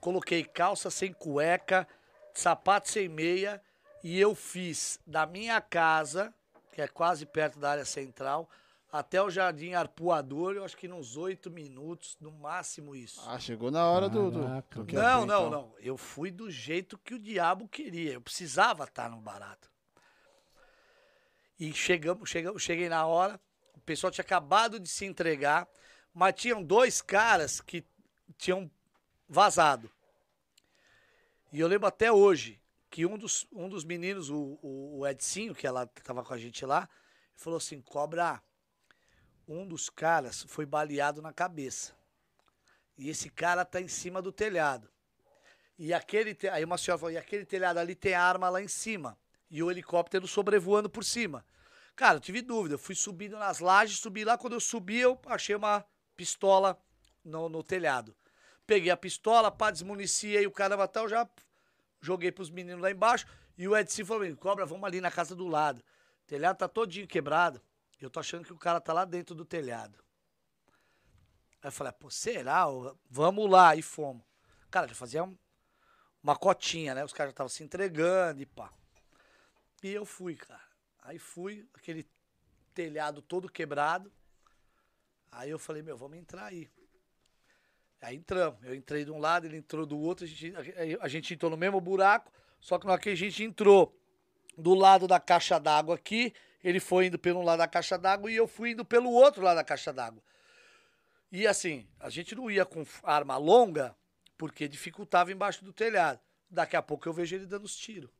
coloquei 0.00 0.42
calça 0.42 0.90
sem 0.90 1.12
cueca, 1.12 1.86
sapato 2.34 2.90
sem 2.90 3.08
meia, 3.08 3.62
e 4.02 4.18
eu 4.18 4.34
fiz 4.34 4.98
da 5.06 5.24
minha 5.24 5.60
casa, 5.60 6.34
que 6.72 6.82
é 6.82 6.88
quase 6.88 7.24
perto 7.24 7.60
da 7.60 7.70
área 7.70 7.84
central, 7.84 8.50
até 8.90 9.22
o 9.22 9.30
Jardim 9.30 9.74
Arpoador, 9.74 10.54
eu 10.54 10.64
acho 10.64 10.76
que 10.76 10.88
nos 10.88 11.16
oito 11.16 11.48
minutos, 11.50 12.16
no 12.20 12.32
máximo 12.32 12.96
isso. 12.96 13.20
Ah, 13.26 13.38
chegou 13.38 13.70
na 13.70 13.86
hora 13.88 14.08
do. 14.08 14.30
do, 14.30 14.40
do 14.70 14.84
que 14.84 14.96
Não, 14.96 15.24
não, 15.26 15.46
então. 15.46 15.50
não. 15.50 15.74
Eu 15.78 15.96
fui 15.96 16.30
do 16.30 16.50
jeito 16.50 16.98
que 16.98 17.14
o 17.14 17.18
diabo 17.18 17.68
queria. 17.68 18.12
Eu 18.14 18.20
precisava 18.20 18.84
estar 18.84 19.10
no 19.10 19.18
barato. 19.18 19.70
E 21.58 21.72
chegamos, 21.72 22.28
chegamos, 22.28 22.62
cheguei 22.62 22.88
na 22.88 23.06
hora. 23.06 23.40
O 23.74 23.80
pessoal 23.80 24.10
tinha 24.10 24.24
acabado 24.24 24.78
de 24.78 24.88
se 24.88 25.04
entregar, 25.04 25.68
mas 26.12 26.34
tinham 26.34 26.62
dois 26.62 27.00
caras 27.00 27.60
que 27.60 27.84
tinham 28.36 28.70
vazado. 29.28 29.90
E 31.52 31.60
eu 31.60 31.68
lembro 31.68 31.86
até 31.86 32.12
hoje 32.12 32.60
que 32.90 33.06
um 33.06 33.16
dos, 33.16 33.46
um 33.52 33.68
dos 33.68 33.84
meninos, 33.84 34.30
o, 34.30 34.58
o, 34.62 34.98
o 34.98 35.06
Edcinho, 35.06 35.54
que 35.54 35.66
ela 35.66 35.90
estava 35.96 36.22
com 36.22 36.34
a 36.34 36.38
gente 36.38 36.64
lá, 36.66 36.88
falou 37.34 37.56
assim: 37.56 37.80
Cobra, 37.80 38.42
um 39.48 39.66
dos 39.66 39.88
caras 39.88 40.44
foi 40.48 40.66
baleado 40.66 41.22
na 41.22 41.32
cabeça. 41.32 41.94
E 42.98 43.08
esse 43.08 43.30
cara 43.30 43.64
tá 43.64 43.80
em 43.80 43.88
cima 43.88 44.20
do 44.20 44.32
telhado. 44.32 44.90
E 45.78 45.92
aquele. 45.92 46.36
Aí 46.50 46.64
uma 46.64 46.78
senhora 46.78 46.98
falou: 46.98 47.12
e 47.12 47.18
aquele 47.18 47.44
telhado 47.44 47.78
ali 47.78 47.94
tem 47.94 48.14
arma 48.14 48.48
lá 48.48 48.62
em 48.62 48.68
cima. 48.68 49.18
E 49.50 49.62
o 49.62 49.70
helicóptero 49.70 50.26
sobrevoando 50.26 50.90
por 50.90 51.04
cima. 51.04 51.44
Cara, 51.94 52.16
eu 52.16 52.20
tive 52.20 52.42
dúvida. 52.42 52.74
Eu 52.74 52.78
fui 52.78 52.94
subindo 52.94 53.38
nas 53.38 53.60
lajes, 53.60 53.98
subi 53.98 54.24
lá. 54.24 54.36
Quando 54.36 54.54
eu 54.54 54.60
subi, 54.60 54.98
eu 54.98 55.18
achei 55.26 55.54
uma 55.54 55.84
pistola 56.16 56.78
no, 57.24 57.48
no 57.48 57.62
telhado. 57.62 58.14
Peguei 58.66 58.90
a 58.90 58.96
pistola, 58.96 59.50
pá, 59.50 59.70
desmuniciei 59.70 60.46
o 60.46 60.50
caramba 60.50 60.88
tal, 60.88 61.08
já 61.08 61.28
joguei 62.00 62.32
pros 62.32 62.50
meninos 62.50 62.82
lá 62.82 62.90
embaixo. 62.90 63.26
E 63.56 63.66
o 63.68 63.76
Edson 63.76 64.04
falou: 64.04 64.36
Cobra, 64.36 64.66
vamos 64.66 64.84
ali 64.84 65.00
na 65.00 65.10
casa 65.10 65.34
do 65.34 65.46
lado. 65.46 65.82
O 66.24 66.26
telhado 66.26 66.58
tá 66.58 66.68
todinho 66.68 67.06
quebrado. 67.06 67.62
Eu 68.00 68.10
tô 68.10 68.20
achando 68.20 68.44
que 68.44 68.52
o 68.52 68.58
cara 68.58 68.80
tá 68.80 68.92
lá 68.92 69.04
dentro 69.04 69.34
do 69.34 69.44
telhado. 69.44 69.98
Aí 71.62 71.68
eu 71.68 71.72
falei, 71.72 71.92
pô, 71.92 72.10
será? 72.10 72.66
Vamos 73.08 73.50
lá. 73.50 73.74
E 73.74 73.82
fomos. 73.82 74.22
Cara, 74.70 74.86
já 74.88 74.94
fazia 74.94 75.28
uma 76.22 76.36
cotinha, 76.36 76.94
né? 76.94 77.04
Os 77.04 77.12
caras 77.12 77.30
já 77.30 77.32
estavam 77.32 77.48
se 77.48 77.64
entregando 77.64 78.42
e 78.42 78.46
pá. 78.46 78.70
E 79.82 79.88
eu 79.88 80.04
fui, 80.04 80.36
cara. 80.36 80.62
Aí 81.02 81.18
fui, 81.18 81.68
aquele 81.74 82.06
telhado 82.74 83.22
todo 83.22 83.48
quebrado. 83.48 84.12
Aí 85.30 85.50
eu 85.50 85.58
falei, 85.58 85.82
meu, 85.82 85.96
vamos 85.96 86.18
entrar 86.18 86.46
aí. 86.46 86.68
Aí 88.00 88.16
entramos. 88.16 88.62
Eu 88.62 88.74
entrei 88.74 89.04
de 89.04 89.10
um 89.10 89.18
lado, 89.18 89.46
ele 89.46 89.56
entrou 89.56 89.86
do 89.86 89.98
outro, 89.98 90.24
a 90.24 90.28
gente, 90.28 90.54
a, 90.56 91.04
a 91.04 91.08
gente 91.08 91.34
entrou 91.34 91.50
no 91.50 91.56
mesmo 91.56 91.80
buraco, 91.80 92.32
só 92.60 92.78
que 92.78 92.86
na 92.86 92.98
que 92.98 93.10
a 93.10 93.14
gente 93.14 93.42
entrou 93.42 93.98
do 94.56 94.74
lado 94.74 95.06
da 95.06 95.20
caixa 95.20 95.58
d'água 95.58 95.94
aqui, 95.94 96.32
ele 96.62 96.80
foi 96.80 97.06
indo 97.06 97.18
pelo 97.18 97.42
lado 97.42 97.58
da 97.58 97.68
caixa 97.68 97.98
d'água 97.98 98.30
e 98.30 98.36
eu 98.36 98.46
fui 98.46 98.70
indo 98.70 98.84
pelo 98.84 99.10
outro 99.10 99.42
lado 99.42 99.56
da 99.56 99.64
caixa 99.64 99.92
d'água. 99.92 100.22
E 101.30 101.46
assim, 101.46 101.86
a 101.98 102.08
gente 102.08 102.34
não 102.34 102.50
ia 102.50 102.64
com 102.64 102.84
arma 103.02 103.36
longa, 103.36 103.96
porque 104.38 104.68
dificultava 104.68 105.32
embaixo 105.32 105.64
do 105.64 105.72
telhado. 105.72 106.20
Daqui 106.48 106.76
a 106.76 106.82
pouco 106.82 107.08
eu 107.08 107.12
vejo 107.12 107.34
ele 107.34 107.46
dando 107.46 107.64
os 107.64 107.76
tiros. 107.76 108.10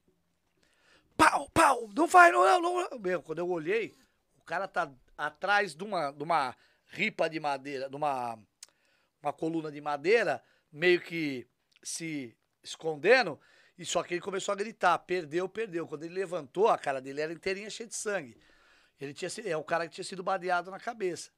Pau, 1.17 1.49
pau, 1.51 1.89
não 1.95 2.07
vai, 2.07 2.31
não, 2.31 2.61
não, 2.61 2.91
não. 2.91 2.99
Meu, 2.99 3.23
quando 3.23 3.39
eu 3.39 3.49
olhei, 3.49 3.95
o 4.39 4.45
cara 4.45 4.69
tá 4.69 4.91
atrás 5.17 5.75
de 5.75 5.83
uma, 5.83 6.11
de 6.11 6.23
uma 6.23 6.55
ripa 6.89 7.29
de 7.29 7.41
madeira, 7.41 7.89
de 7.89 7.97
uma, 7.97 8.39
uma 9.23 9.33
coluna 9.33 9.71
de 9.71 9.81
madeira, 9.81 10.43
meio 10.71 11.01
que 11.01 11.47
se 11.83 12.37
escondendo, 12.63 13.41
e 13.79 13.85
só 13.85 14.03
que 14.03 14.15
ele 14.15 14.21
começou 14.21 14.53
a 14.53 14.57
gritar, 14.57 14.99
perdeu, 15.01 15.49
perdeu. 15.49 15.87
Quando 15.87 16.05
ele 16.05 16.15
levantou, 16.15 16.69
a 16.69 16.79
cara 16.79 17.01
dele 17.01 17.21
era 17.21 17.33
inteirinha 17.33 17.71
cheia 17.71 17.89
de 17.89 17.95
sangue. 17.95 18.37
Ele 19.01 19.13
tinha 19.13 19.31
é 19.45 19.57
o 19.57 19.65
cara 19.65 19.87
que 19.87 19.95
tinha 19.95 20.05
sido 20.05 20.23
badeado 20.23 20.71
na 20.71 20.81
cabeça. 20.81 21.31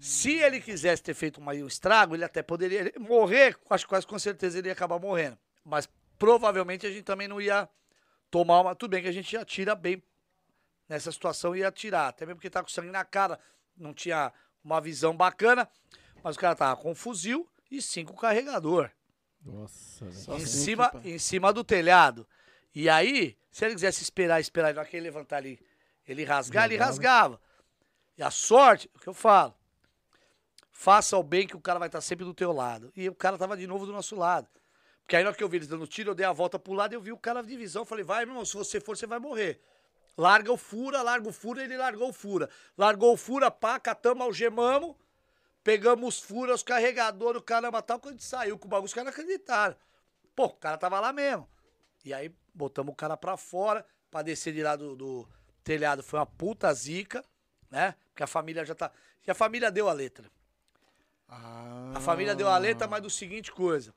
Se 0.00 0.34
ele 0.34 0.60
quisesse 0.60 1.02
ter 1.02 1.14
feito 1.14 1.40
um 1.40 1.66
estrago, 1.66 2.14
ele 2.14 2.24
até 2.24 2.42
poderia 2.42 2.92
morrer, 2.98 3.56
acho 3.70 3.86
quase 3.86 4.06
com 4.06 4.18
certeza 4.18 4.58
ele 4.58 4.68
ia 4.68 4.72
acabar 4.72 4.98
morrendo. 4.98 5.38
Mas 5.64 5.88
provavelmente 6.18 6.86
a 6.86 6.90
gente 6.90 7.02
também 7.02 7.26
não 7.26 7.40
ia 7.40 7.68
tomar 8.30 8.60
uma. 8.60 8.74
Tudo 8.74 8.90
bem 8.90 9.02
que 9.02 9.08
a 9.08 9.12
gente 9.12 9.36
atira 9.36 9.74
bem 9.74 10.02
nessa 10.88 11.12
situação 11.12 11.54
ia 11.54 11.68
atirar, 11.68 12.08
até 12.08 12.24
mesmo 12.24 12.36
porque 12.36 12.50
tá 12.50 12.62
com 12.62 12.68
sangue 12.68 12.90
na 12.90 13.04
cara, 13.04 13.38
não 13.76 13.92
tinha 13.92 14.32
uma 14.64 14.80
visão 14.80 15.14
bacana, 15.16 15.68
mas 16.22 16.36
o 16.36 16.38
cara 16.38 16.56
tava 16.56 16.80
com 16.80 16.92
um 16.92 16.94
fuzil 16.94 17.48
e 17.70 17.82
cinco 17.82 18.16
carregador. 18.16 18.90
Nossa, 19.44 20.06
em 20.06 20.46
cima, 20.46 20.92
em 21.04 21.18
cima 21.18 21.52
do 21.52 21.62
telhado. 21.62 22.26
E 22.74 22.88
aí, 22.88 23.36
se 23.50 23.64
ele 23.64 23.74
quisesse 23.74 24.02
esperar, 24.02 24.40
esperar, 24.40 24.74
na 24.74 24.84
que 24.84 24.96
ele 24.96 25.04
levantar 25.04 25.36
ali, 25.36 25.60
ele 26.06 26.24
rasgar, 26.24 26.64
ele 26.64 26.76
rasgava. 26.76 27.40
E 28.16 28.22
a 28.22 28.30
sorte, 28.30 28.90
o 28.94 28.98
que 28.98 29.06
eu 29.06 29.14
falo, 29.14 29.54
faça 30.70 31.16
o 31.16 31.22
bem 31.22 31.46
que 31.46 31.56
o 31.56 31.60
cara 31.60 31.78
vai 31.78 31.88
estar 31.88 32.00
sempre 32.00 32.24
do 32.24 32.34
teu 32.34 32.52
lado. 32.52 32.92
E 32.96 33.08
o 33.08 33.14
cara 33.14 33.38
tava 33.38 33.56
de 33.56 33.66
novo 33.66 33.86
do 33.86 33.92
nosso 33.92 34.16
lado. 34.16 34.48
Porque 35.08 35.16
aí 35.16 35.22
na 35.22 35.30
hora 35.30 35.36
que 35.38 35.42
eu 35.42 35.48
vi 35.48 35.56
eles 35.56 35.66
dando 35.66 35.86
tiro, 35.86 36.10
eu 36.10 36.14
dei 36.14 36.26
a 36.26 36.32
volta 36.34 36.58
pro 36.58 36.74
lado 36.74 36.92
e 36.92 36.94
eu 36.94 37.00
vi 37.00 37.10
o 37.12 37.16
cara 37.16 37.42
de 37.42 37.56
visão. 37.56 37.82
Falei, 37.82 38.04
vai, 38.04 38.26
meu 38.26 38.32
irmão, 38.32 38.44
se 38.44 38.52
você 38.52 38.78
for, 38.78 38.94
você 38.94 39.06
vai 39.06 39.18
morrer. 39.18 39.58
Larga 40.18 40.52
o 40.52 40.56
fura, 40.58 41.00
larga 41.00 41.26
o 41.26 41.32
fura, 41.32 41.64
ele 41.64 41.78
largou 41.78 42.10
o 42.10 42.12
fura. 42.12 42.50
Largou 42.76 43.14
o 43.14 43.16
fura, 43.16 43.50
pá, 43.50 43.80
catamos, 43.80 44.22
algemamos. 44.22 44.94
Pegamos 45.64 46.16
os 46.16 46.20
furos, 46.20 46.56
os 46.56 46.62
carregadores, 46.62 47.40
o 47.40 47.42
caramba 47.42 47.80
tal. 47.80 47.98
Quando 47.98 48.16
a 48.16 48.18
gente 48.18 48.24
saiu 48.26 48.58
com 48.58 48.66
o 48.66 48.68
bagulho, 48.68 48.84
os 48.84 48.92
caras 48.92 49.10
acreditaram. 49.10 49.74
Pô, 50.36 50.44
o 50.44 50.50
cara 50.50 50.76
tava 50.76 51.00
lá 51.00 51.10
mesmo. 51.10 51.48
E 52.04 52.12
aí 52.12 52.30
botamos 52.52 52.92
o 52.92 52.94
cara 52.94 53.16
pra 53.16 53.38
fora, 53.38 53.86
pra 54.10 54.20
descer 54.20 54.52
de 54.52 54.62
lá 54.62 54.76
do, 54.76 54.94
do 54.94 55.26
telhado. 55.64 56.02
Foi 56.02 56.18
uma 56.18 56.26
puta 56.26 56.70
zica, 56.74 57.24
né? 57.70 57.94
Porque 58.10 58.24
a 58.24 58.26
família 58.26 58.62
já 58.62 58.74
tá. 58.74 58.92
E 59.26 59.30
a 59.30 59.34
família 59.34 59.70
deu 59.70 59.88
a 59.88 59.92
letra. 59.94 60.30
Ah. 61.26 61.94
A 61.94 62.00
família 62.00 62.34
deu 62.34 62.48
a 62.48 62.58
letra, 62.58 62.86
mas 62.86 63.00
do 63.00 63.08
seguinte 63.08 63.50
coisa. 63.50 63.94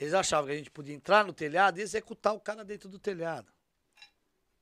Eles 0.00 0.14
achavam 0.14 0.46
que 0.46 0.52
a 0.52 0.56
gente 0.56 0.70
podia 0.70 0.94
entrar 0.94 1.26
no 1.26 1.32
telhado 1.32 1.78
e 1.78 1.82
executar 1.82 2.32
o 2.32 2.40
cara 2.40 2.64
dentro 2.64 2.88
do 2.88 2.98
telhado. 2.98 3.52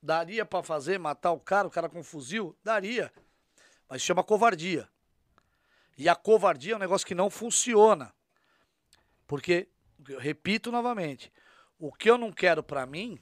Daria 0.02 0.44
para 0.44 0.64
fazer, 0.64 0.98
matar 0.98 1.30
o 1.30 1.38
cara, 1.38 1.68
o 1.68 1.70
cara 1.70 1.88
com 1.88 2.00
um 2.00 2.04
fuzil? 2.04 2.58
Daria. 2.64 3.12
Mas 3.88 4.02
chama 4.02 4.24
covardia. 4.24 4.88
E 5.96 6.08
a 6.08 6.16
covardia 6.16 6.72
é 6.72 6.76
um 6.76 6.80
negócio 6.80 7.06
que 7.06 7.14
não 7.14 7.30
funciona. 7.30 8.12
Porque, 9.28 9.68
eu 10.08 10.18
repito 10.18 10.72
novamente, 10.72 11.32
o 11.78 11.92
que 11.92 12.10
eu 12.10 12.18
não 12.18 12.32
quero 12.32 12.60
para 12.62 12.84
mim, 12.84 13.20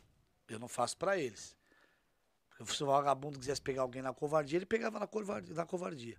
eu 0.49 0.59
não 0.59 0.69
faço 0.69 0.97
para 0.97 1.19
eles. 1.19 1.55
Se 2.65 2.83
o 2.83 2.87
vagabundo 2.87 3.39
quisesse 3.39 3.61
pegar 3.61 3.83
alguém 3.83 4.01
na 4.01 4.15
covardia, 4.15 4.57
ele 4.57 4.65
pegava 4.65 4.99
na 4.99 5.07
covardia. 5.07 5.55
Na 5.55 5.67
covardia. 5.67 6.17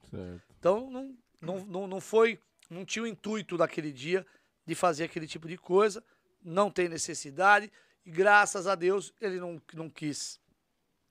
Então, 0.60 0.92
não, 0.92 1.18
não, 1.42 1.66
não, 1.66 1.88
não 1.88 2.00
foi. 2.00 2.40
Não 2.70 2.86
tinha 2.86 3.02
o 3.02 3.08
intuito 3.08 3.58
daquele 3.58 3.92
dia 3.92 4.24
de 4.68 4.76
fazer 4.76 5.06
aquele 5.06 5.26
tipo 5.26 5.48
de 5.48 5.58
coisa. 5.58 6.04
Não 6.44 6.70
tem 6.70 6.88
necessidade. 6.88 7.72
E 8.06 8.12
graças 8.12 8.68
a 8.68 8.76
Deus 8.76 9.12
ele 9.20 9.40
não, 9.40 9.60
não 9.74 9.90
quis. 9.90 10.40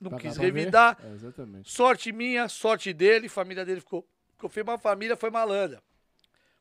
Não 0.01 0.11
pra 0.11 0.21
quis 0.21 0.37
revidar. 0.37 0.97
É, 1.03 1.63
sorte 1.65 2.13
minha, 2.13 2.49
sorte 2.49 2.93
dele, 2.93 3.29
família 3.29 3.65
dele 3.65 3.81
ficou 3.81 4.07
porque 4.37 4.61
uma 4.61 4.79
família 4.79 5.17
foi 5.17 5.31
malandra. 5.31 5.83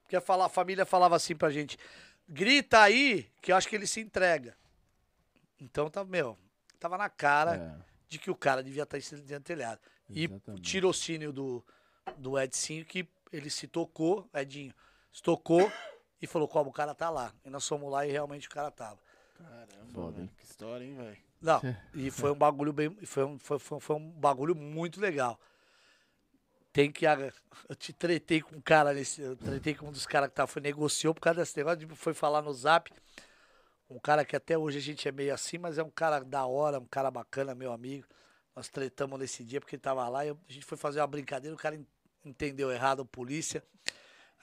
Porque 0.02 0.16
a 0.16 0.50
família 0.50 0.86
falava 0.86 1.16
assim 1.16 1.36
pra 1.36 1.50
gente: 1.50 1.78
grita 2.28 2.82
aí, 2.82 3.30
que 3.42 3.52
eu 3.52 3.56
acho 3.56 3.68
que 3.68 3.76
ele 3.76 3.88
se 3.88 4.00
entrega. 4.00 4.56
Então, 5.60 5.90
tá, 5.90 6.04
meu, 6.04 6.38
tava 6.80 6.98
na 6.98 7.10
cara 7.10 7.56
é. 7.56 7.86
de 8.08 8.20
que 8.20 8.30
o 8.30 8.36
cara 8.36 8.64
devia 8.64 8.84
estar 8.84 9.00
tá 9.00 9.36
em 9.36 9.42
telhado. 9.42 9.80
E 10.10 10.28
o 10.48 10.60
tirocínio 10.60 11.34
do, 11.34 11.66
do 12.18 12.40
Edinho, 12.40 12.86
que 12.86 13.08
ele 13.32 13.50
se 13.50 13.68
tocou, 13.68 14.30
Edinho, 14.34 14.74
se 15.12 15.22
tocou 15.22 15.72
e 16.26 16.28
falou: 16.28 16.48
como 16.48 16.70
o 16.70 16.74
cara 16.74 16.94
tá 16.94 17.10
lá. 17.10 17.34
E 17.44 17.50
nós 17.50 17.68
fomos 17.68 17.92
lá 17.92 18.06
e 18.06 18.12
realmente 18.12 18.48
o 18.48 18.52
cara 18.52 18.70
tava. 18.70 19.00
Caramba, 19.36 19.94
Foda, 19.94 20.22
hein? 20.22 20.30
que 20.38 20.46
história, 20.46 20.86
hein, 20.86 20.96
velho? 20.96 21.18
Não, 21.42 21.62
e 21.94 22.10
foi 22.12 22.32
um 22.32 22.36
bagulho 22.36 22.74
bem. 22.74 22.96
Foi 23.06 23.24
um, 23.26 23.40
foi, 23.40 23.60
foi, 23.60 23.80
foi 23.80 23.96
um 23.96 24.10
bagulho 24.12 24.56
muito 24.56 25.00
legal 25.00 25.40
tem 26.76 26.92
que. 26.92 27.06
Eu 27.06 27.76
te 27.78 27.94
tretei 27.94 28.42
com 28.42 28.58
um 28.58 28.62
cara 28.62 28.94
nesse. 28.94 29.22
Eu 29.22 29.38
tretei 29.38 29.74
com 29.74 29.88
um 29.88 29.92
dos 29.94 30.06
caras 30.06 30.28
que 30.28 30.36
tava, 30.36 30.48
foi, 30.48 30.62
negociou 30.62 31.14
por 31.14 31.22
causa 31.22 31.40
desse 31.40 31.56
negócio, 31.56 31.88
foi 31.96 32.14
falar 32.14 32.42
no 32.42 32.54
zap. 32.54 32.92
Um 33.90 33.98
cara 33.98 34.26
que 34.26 34.36
até 34.36 34.58
hoje 34.58 34.80
a 34.80 34.82
gente 34.82 35.08
é 35.08 35.12
meio 35.12 35.34
assim, 35.34 35.58
mas 35.58 35.78
é 35.78 35.84
um 35.84 35.90
cara 35.90 36.20
da 36.20 36.46
hora, 36.46 36.78
um 36.78 36.86
cara 36.86 37.10
bacana, 37.10 37.56
meu 37.56 37.72
amigo. 37.72 38.06
Nós 38.54 38.68
tretamos 38.68 39.18
nesse 39.18 39.42
dia 39.42 39.62
porque 39.62 39.78
ele 39.78 39.82
tava 39.82 40.06
lá 40.10 40.26
e 40.26 40.32
a 40.32 40.36
gente 40.50 40.66
foi 40.66 40.78
fazer 40.78 41.00
uma 41.00 41.08
brincadeira, 41.08 41.56
o 41.56 41.58
cara 41.58 41.80
entendeu 42.26 42.70
errado, 42.70 43.04
a 43.04 43.06
polícia. 43.06 43.64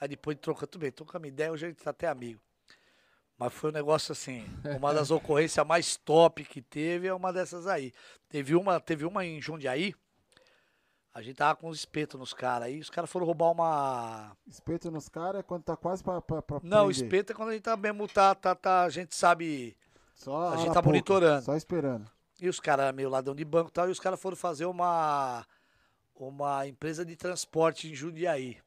Aí 0.03 0.09
depois 0.09 0.37
troca, 0.37 0.67
tudo 0.67 0.81
bem, 0.81 0.91
trocamos 0.91 1.29
ideia, 1.29 1.49
hoje 1.49 1.65
a 1.65 1.69
gente 1.69 1.81
tá 1.81 1.91
até 1.91 2.09
amigo. 2.09 2.41
Mas 3.37 3.53
foi 3.53 3.69
um 3.69 3.73
negócio 3.73 4.11
assim, 4.11 4.45
uma 4.77 4.93
das 4.93 5.09
ocorrências 5.11 5.65
mais 5.65 5.95
top 5.95 6.43
que 6.43 6.61
teve 6.61 7.07
é 7.07 7.13
uma 7.13 7.31
dessas 7.31 7.67
aí. 7.67 7.93
Teve 8.27 8.53
uma, 8.53 8.81
teve 8.81 9.05
uma 9.05 9.23
em 9.25 9.41
Jundiaí, 9.41 9.95
a 11.13 11.21
gente 11.21 11.37
tava 11.37 11.55
com 11.55 11.69
os 11.69 11.79
espetos 11.79 12.19
nos 12.19 12.33
caras 12.33 12.67
aí, 12.67 12.81
os 12.81 12.89
caras 12.89 13.09
foram 13.09 13.25
roubar 13.25 13.49
uma. 13.51 14.35
Espeto 14.45 14.91
nos 14.91 15.07
caras 15.07 15.39
é 15.39 15.43
quando 15.43 15.63
tá 15.63 15.77
quase 15.77 16.03
pra. 16.03 16.21
pra, 16.21 16.41
pra 16.41 16.59
Não, 16.61 16.91
espeto 16.91 17.31
é 17.31 17.35
quando 17.35 17.49
a 17.49 17.53
gente 17.53 17.63
tá 17.63 17.77
mesmo, 17.77 18.05
tá, 18.05 18.35
tá, 18.35 18.53
tá 18.53 18.83
a 18.83 18.89
gente 18.89 19.15
sabe. 19.15 19.73
Só 20.13 20.49
a 20.49 20.57
gente 20.57 20.67
tá 20.67 20.73
pouca, 20.73 20.89
monitorando. 20.89 21.45
Só 21.45 21.55
esperando. 21.55 22.11
E 22.41 22.49
os 22.49 22.59
caras 22.59 22.93
meio 22.93 23.09
ladrão 23.09 23.33
de 23.33 23.45
banco 23.45 23.69
e 23.69 23.71
tal, 23.71 23.87
e 23.87 23.91
os 23.91 24.01
caras 24.01 24.21
foram 24.21 24.35
fazer 24.35 24.65
uma. 24.65 25.47
Uma 26.13 26.67
empresa 26.67 27.05
de 27.05 27.15
transporte 27.15 27.89
em 27.89 27.95
Jundiaí. 27.95 28.57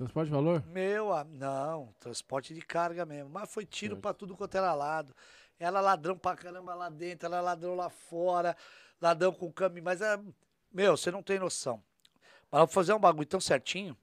Transporte 0.00 0.28
de 0.28 0.34
valor? 0.34 0.64
Meu, 0.68 1.10
não, 1.24 1.92
transporte 2.00 2.54
de 2.54 2.62
carga 2.62 3.04
mesmo. 3.04 3.28
Mas 3.28 3.52
foi 3.52 3.66
tiro 3.66 3.98
pra 3.98 4.14
tudo 4.14 4.34
quanto 4.34 4.54
era 4.54 4.72
lado. 4.72 5.14
Era 5.58 5.78
ladrão 5.78 6.16
pra 6.16 6.34
caramba 6.34 6.74
lá 6.74 6.88
dentro, 6.88 7.26
era 7.26 7.42
ladrão 7.42 7.74
lá 7.74 7.90
fora, 7.90 8.56
ladrão 8.98 9.30
com 9.30 9.52
câmbio, 9.52 9.84
mas 9.84 10.00
é. 10.00 10.18
Meu, 10.72 10.96
você 10.96 11.10
não 11.10 11.22
tem 11.22 11.38
noção. 11.38 11.84
Mas 12.50 12.60
vamos 12.60 12.72
fazer 12.72 12.94
um 12.94 12.98
bagulho 12.98 13.26
tão 13.26 13.42
certinho 13.42 13.94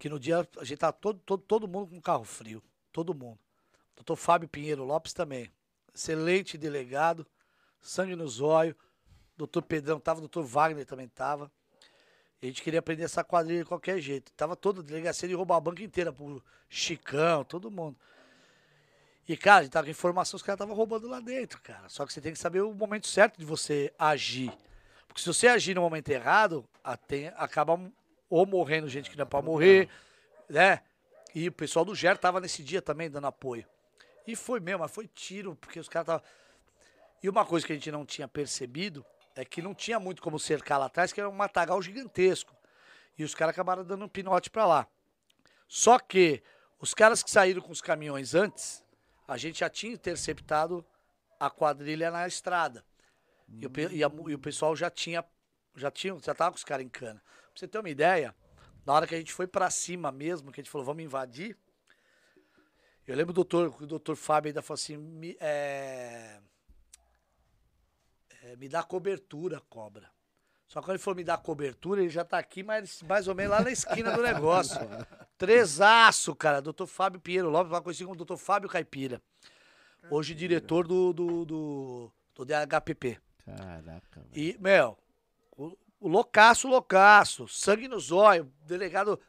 que 0.00 0.08
no 0.08 0.18
dia 0.18 0.44
a 0.58 0.64
gente 0.64 0.78
tá 0.78 0.90
todo, 0.90 1.20
todo, 1.20 1.44
todo 1.44 1.68
mundo 1.68 1.90
com 1.90 2.00
carro 2.00 2.24
frio. 2.24 2.60
Todo 2.90 3.14
mundo. 3.14 3.38
Doutor 3.94 4.16
Fábio 4.16 4.48
Pinheiro 4.48 4.82
Lopes 4.82 5.12
também. 5.12 5.48
Excelente 5.94 6.58
delegado. 6.58 7.24
Sangue 7.80 8.16
no 8.16 8.26
zóio. 8.26 8.74
Doutor 9.36 9.62
Pedrão 9.62 10.00
tava, 10.00 10.18
doutor 10.18 10.42
Wagner 10.42 10.84
também 10.84 11.06
tava. 11.06 11.52
A 12.42 12.46
gente 12.46 12.62
queria 12.62 12.80
aprender 12.80 13.04
essa 13.04 13.24
quadrilha 13.24 13.60
de 13.60 13.64
qualquer 13.64 13.98
jeito. 13.98 14.30
Tava 14.32 14.54
toda 14.54 14.80
a 14.80 14.82
delegacia 14.82 15.28
de 15.28 15.34
roubar 15.34 15.56
a 15.56 15.60
banca 15.60 15.82
inteira 15.82 16.12
pro 16.12 16.42
Chicão, 16.68 17.44
todo 17.44 17.70
mundo. 17.70 17.96
E, 19.28 19.36
cara, 19.36 19.60
a 19.60 19.62
gente 19.62 19.72
tava 19.72 19.86
com 19.86 19.90
informação, 19.90 20.36
os 20.36 20.42
caras 20.42 20.56
estavam 20.56 20.74
roubando 20.74 21.08
lá 21.08 21.18
dentro, 21.18 21.60
cara. 21.60 21.88
Só 21.88 22.06
que 22.06 22.12
você 22.12 22.20
tem 22.20 22.32
que 22.32 22.38
saber 22.38 22.60
o 22.60 22.72
momento 22.72 23.06
certo 23.06 23.38
de 23.38 23.44
você 23.44 23.92
agir. 23.98 24.52
Porque 25.08 25.20
se 25.20 25.26
você 25.26 25.48
agir 25.48 25.74
no 25.74 25.80
momento 25.80 26.08
errado, 26.10 26.64
tem, 27.08 27.28
acaba 27.36 27.80
ou 28.28 28.46
morrendo 28.46 28.88
gente 28.88 29.10
que 29.10 29.16
não 29.16 29.22
é 29.22 29.26
pra 29.26 29.40
morrer, 29.40 29.88
né? 30.48 30.82
E 31.34 31.48
o 31.48 31.52
pessoal 31.52 31.84
do 31.84 31.94
GER 31.94 32.16
tava 32.18 32.40
nesse 32.40 32.62
dia 32.62 32.82
também 32.82 33.10
dando 33.10 33.26
apoio. 33.26 33.66
E 34.26 34.36
foi 34.36 34.60
mesmo, 34.60 34.80
mas 34.80 34.90
foi 34.90 35.08
tiro, 35.08 35.56
porque 35.56 35.80
os 35.80 35.88
caras 35.88 36.04
estavam. 36.04 36.26
E 37.22 37.28
uma 37.28 37.44
coisa 37.44 37.66
que 37.66 37.72
a 37.72 37.76
gente 37.76 37.90
não 37.90 38.04
tinha 38.04 38.28
percebido 38.28 39.04
é 39.36 39.44
que 39.44 39.60
não 39.60 39.74
tinha 39.74 40.00
muito 40.00 40.22
como 40.22 40.38
cercar 40.38 40.80
lá 40.80 40.86
atrás, 40.86 41.12
que 41.12 41.20
era 41.20 41.28
um 41.28 41.32
matagal 41.32 41.80
gigantesco. 41.82 42.56
E 43.18 43.22
os 43.22 43.34
caras 43.34 43.52
acabaram 43.52 43.84
dando 43.84 44.04
um 44.04 44.08
pinote 44.08 44.50
pra 44.50 44.66
lá. 44.66 44.88
Só 45.68 45.98
que 45.98 46.42
os 46.80 46.94
caras 46.94 47.22
que 47.22 47.30
saíram 47.30 47.60
com 47.60 47.70
os 47.70 47.82
caminhões 47.82 48.34
antes, 48.34 48.82
a 49.28 49.36
gente 49.36 49.60
já 49.60 49.68
tinha 49.68 49.92
interceptado 49.92 50.84
a 51.38 51.50
quadrilha 51.50 52.10
na 52.10 52.26
estrada. 52.26 52.82
E, 53.48 53.66
o, 53.66 53.70
e, 53.92 54.02
a, 54.02 54.10
e, 54.28 54.34
o, 54.34 54.38
pessoal 54.38 54.74
já 54.74 54.90
tinha, 54.90 55.24
já 55.76 55.90
tinha, 55.90 56.18
já 56.18 56.34
tava 56.34 56.52
com 56.52 56.56
os 56.56 56.64
caras 56.64 56.84
em 56.84 56.88
cana. 56.88 57.22
Pra 57.22 57.52
você 57.54 57.68
ter 57.68 57.78
uma 57.78 57.90
ideia, 57.90 58.34
na 58.86 58.94
hora 58.94 59.06
que 59.06 59.14
a 59.14 59.18
gente 59.18 59.32
foi 59.32 59.46
para 59.46 59.70
cima 59.70 60.10
mesmo, 60.10 60.50
que 60.50 60.60
a 60.60 60.62
gente 60.62 60.70
falou, 60.70 60.84
vamos 60.84 61.04
invadir, 61.04 61.56
eu 63.06 63.14
lembro 63.14 63.32
do 63.32 63.44
doutor, 63.44 63.82
o 63.82 63.86
doutor 63.86 64.16
Fábio 64.16 64.48
ainda 64.48 64.62
falou 64.62 64.74
assim, 64.74 65.36
é, 65.38 66.40
é, 68.46 68.54
me 68.56 68.68
dá 68.68 68.82
cobertura, 68.82 69.60
cobra. 69.68 70.08
Só 70.68 70.80
que 70.80 70.86
quando 70.86 70.96
ele 70.96 71.02
for 71.02 71.16
me 71.16 71.24
dar 71.24 71.38
cobertura, 71.38 72.00
ele 72.00 72.10
já 72.10 72.24
tá 72.24 72.38
aqui, 72.38 72.62
mas 72.62 73.02
mais 73.02 73.26
ou 73.26 73.34
menos 73.34 73.52
lá 73.52 73.62
na 73.62 73.70
esquina 73.70 74.12
do 74.12 74.22
negócio. 74.22 74.78
Trezaço, 75.36 76.34
cara. 76.34 76.62
Doutor 76.62 76.86
Fábio 76.86 77.20
Pinheiro 77.20 77.50
Lopes, 77.50 77.72
uma 77.72 77.82
coisa 77.82 78.04
como 78.04 78.16
doutor 78.16 78.36
Fábio 78.36 78.68
Caipira. 78.68 79.20
Hoje 80.10 80.34
diretor 80.34 80.86
do, 80.86 81.12
do, 81.12 81.44
do, 81.44 82.12
do 82.34 82.44
DHPP. 82.44 83.18
Caraca. 83.44 84.24
E, 84.32 84.56
meu, 84.60 84.96
o, 85.56 85.76
o 85.98 86.08
loucaço, 86.08 86.68
loucaço. 86.68 87.48
Sangue 87.48 87.88
no 87.88 87.98
zóio, 87.98 88.52
delegado. 88.62 89.20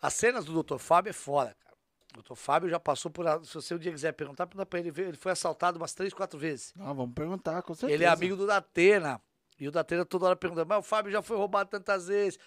As 0.00 0.14
cenas 0.14 0.46
do 0.46 0.52
doutor 0.52 0.78
Fábio 0.78 1.10
é 1.10 1.14
fora, 1.14 1.54
cara. 1.60 1.71
Doutor 2.12 2.36
Fábio 2.36 2.68
já 2.68 2.78
passou 2.78 3.10
por. 3.10 3.24
Se 3.44 3.54
você 3.54 3.74
um 3.74 3.78
dia 3.78 3.90
quiser 3.90 4.12
perguntar, 4.12 4.46
pergunta 4.46 4.66
pra 4.66 4.78
ele. 4.78 4.92
Ele 4.96 5.16
foi 5.16 5.32
assaltado 5.32 5.78
umas 5.78 5.94
três, 5.94 6.12
quatro 6.12 6.38
vezes. 6.38 6.74
Ah, 6.78 6.92
vamos 6.92 7.14
perguntar, 7.14 7.62
com 7.62 7.74
certeza. 7.74 7.92
Ele 7.92 8.04
é 8.04 8.08
amigo 8.08 8.36
do 8.36 8.46
Datena. 8.46 9.20
E 9.58 9.66
o 9.66 9.70
Datena 9.72 10.04
toda 10.04 10.26
hora 10.26 10.36
pergunta, 10.36 10.64
mas 10.64 10.78
o 10.78 10.82
Fábio 10.82 11.10
já 11.10 11.22
foi 11.22 11.36
roubado 11.36 11.70
tantas 11.70 12.08
vezes. 12.08 12.38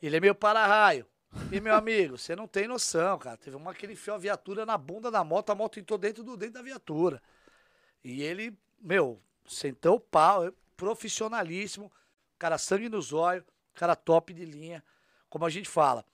Ele 0.00 0.16
é 0.16 0.20
meio 0.20 0.34
para-raio. 0.34 1.06
E, 1.50 1.60
meu 1.60 1.74
amigo, 1.74 2.18
você 2.18 2.36
não 2.36 2.46
tem 2.46 2.68
noção, 2.68 3.18
cara. 3.18 3.36
Teve 3.36 3.56
uma 3.56 3.74
que 3.74 3.86
ele 3.86 3.94
enfiou 3.94 4.16
a 4.16 4.18
viatura 4.18 4.66
na 4.66 4.76
bunda 4.76 5.10
da 5.10 5.24
moto, 5.24 5.50
a 5.50 5.54
moto 5.54 5.80
entrou 5.80 5.98
dentro, 5.98 6.22
do, 6.22 6.36
dentro 6.36 6.54
da 6.54 6.62
viatura. 6.62 7.22
E 8.04 8.22
ele, 8.22 8.56
meu, 8.80 9.20
sentou 9.46 9.96
o 9.96 10.00
pau, 10.00 10.46
é 10.46 10.52
profissionalíssimo, 10.76 11.90
cara 12.38 12.58
sangue 12.58 12.88
nos 12.88 13.12
olhos, 13.12 13.44
cara 13.74 13.96
top 13.96 14.32
de 14.32 14.44
linha. 14.44 14.84
Como 15.28 15.46
a 15.46 15.50
gente 15.50 15.68
fala, 15.68 16.04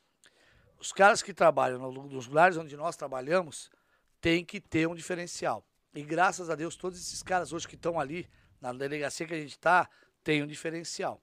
os 0.79 0.93
caras 0.93 1.23
que 1.23 1.35
trabalham 1.35 1.79
nos 1.91 2.27
lugares 2.27 2.57
onde 2.57 2.77
nós 2.77 2.97
trabalhamos 2.97 3.71
tem 4.21 4.45
que 4.45 4.61
ter 4.61 4.87
um 4.87 4.95
diferencial. 4.95 5.65
E 5.95 6.03
graças 6.03 6.51
a 6.51 6.55
Deus, 6.55 6.77
todos 6.77 6.99
esses 6.99 7.23
caras 7.23 7.53
hoje 7.53 7.67
que 7.67 7.75
estão 7.75 7.99
ali, 7.99 8.29
na 8.61 8.73
delegacia 8.73 9.27
que 9.27 9.35
a 9.35 9.41
gente 9.41 9.53
está, 9.53 9.89
tem 10.23 10.43
um 10.43 10.47
diferencial. 10.47 11.21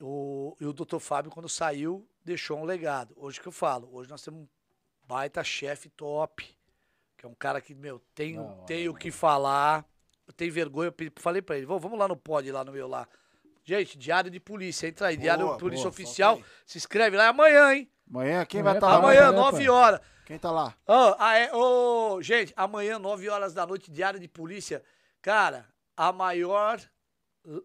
O, 0.00 0.56
e 0.60 0.66
o 0.66 0.72
doutor 0.72 1.00
Fábio, 1.00 1.30
quando 1.30 1.48
saiu, 1.48 2.08
deixou 2.24 2.58
um 2.58 2.64
legado. 2.64 3.14
Hoje 3.16 3.40
que 3.40 3.46
eu 3.46 3.52
falo, 3.52 3.88
hoje 3.92 4.10
nós 4.10 4.22
temos 4.22 4.42
um 4.42 4.48
baita 5.06 5.44
chefe 5.44 5.88
top, 5.90 6.44
que 7.16 7.26
é 7.26 7.28
um 7.28 7.34
cara 7.34 7.60
que, 7.60 7.74
meu, 7.74 8.00
tem, 8.14 8.34
não, 8.34 8.64
tem 8.64 8.86
não, 8.86 8.92
o 8.92 8.96
que 8.96 9.08
não. 9.08 9.16
falar, 9.16 9.86
tem 10.36 10.50
vergonha. 10.50 10.92
Eu 10.96 11.12
falei 11.16 11.40
pra 11.42 11.56
ele, 11.56 11.66
vamos 11.66 11.98
lá 11.98 12.08
no 12.08 12.16
pod, 12.16 12.50
lá 12.50 12.64
no 12.64 12.72
meu 12.72 12.88
lá. 12.88 13.06
Gente, 13.64 13.96
diário 13.96 14.30
de 14.30 14.40
polícia, 14.40 14.88
entra 14.88 15.08
aí, 15.08 15.16
boa, 15.16 15.22
diário 15.22 15.52
de 15.52 15.58
polícia 15.58 15.84
boa, 15.84 15.90
oficial, 15.90 16.40
se 16.66 16.78
inscreve 16.78 17.16
lá, 17.16 17.24
é 17.24 17.28
amanhã, 17.28 17.74
hein? 17.74 17.90
Amanhã, 18.08 18.44
quem 18.44 18.60
amanhã 18.60 18.72
vai 18.72 18.78
estar 18.78 18.86
tá 18.86 18.92
lá? 18.92 18.98
Amanhã, 18.98 19.32
9 19.32 19.68
horas. 19.68 20.00
Quem 20.26 20.38
tá 20.38 20.50
lá? 20.50 20.74
Oh, 20.86 21.14
ah, 21.18 21.38
é, 21.38 21.50
oh, 21.54 22.20
gente, 22.20 22.52
amanhã, 22.56 22.98
9 22.98 23.28
horas 23.28 23.54
da 23.54 23.66
noite, 23.66 23.90
diário 23.90 24.18
de 24.18 24.28
polícia. 24.28 24.82
Cara, 25.20 25.66
a 25.96 26.12
maior 26.12 26.80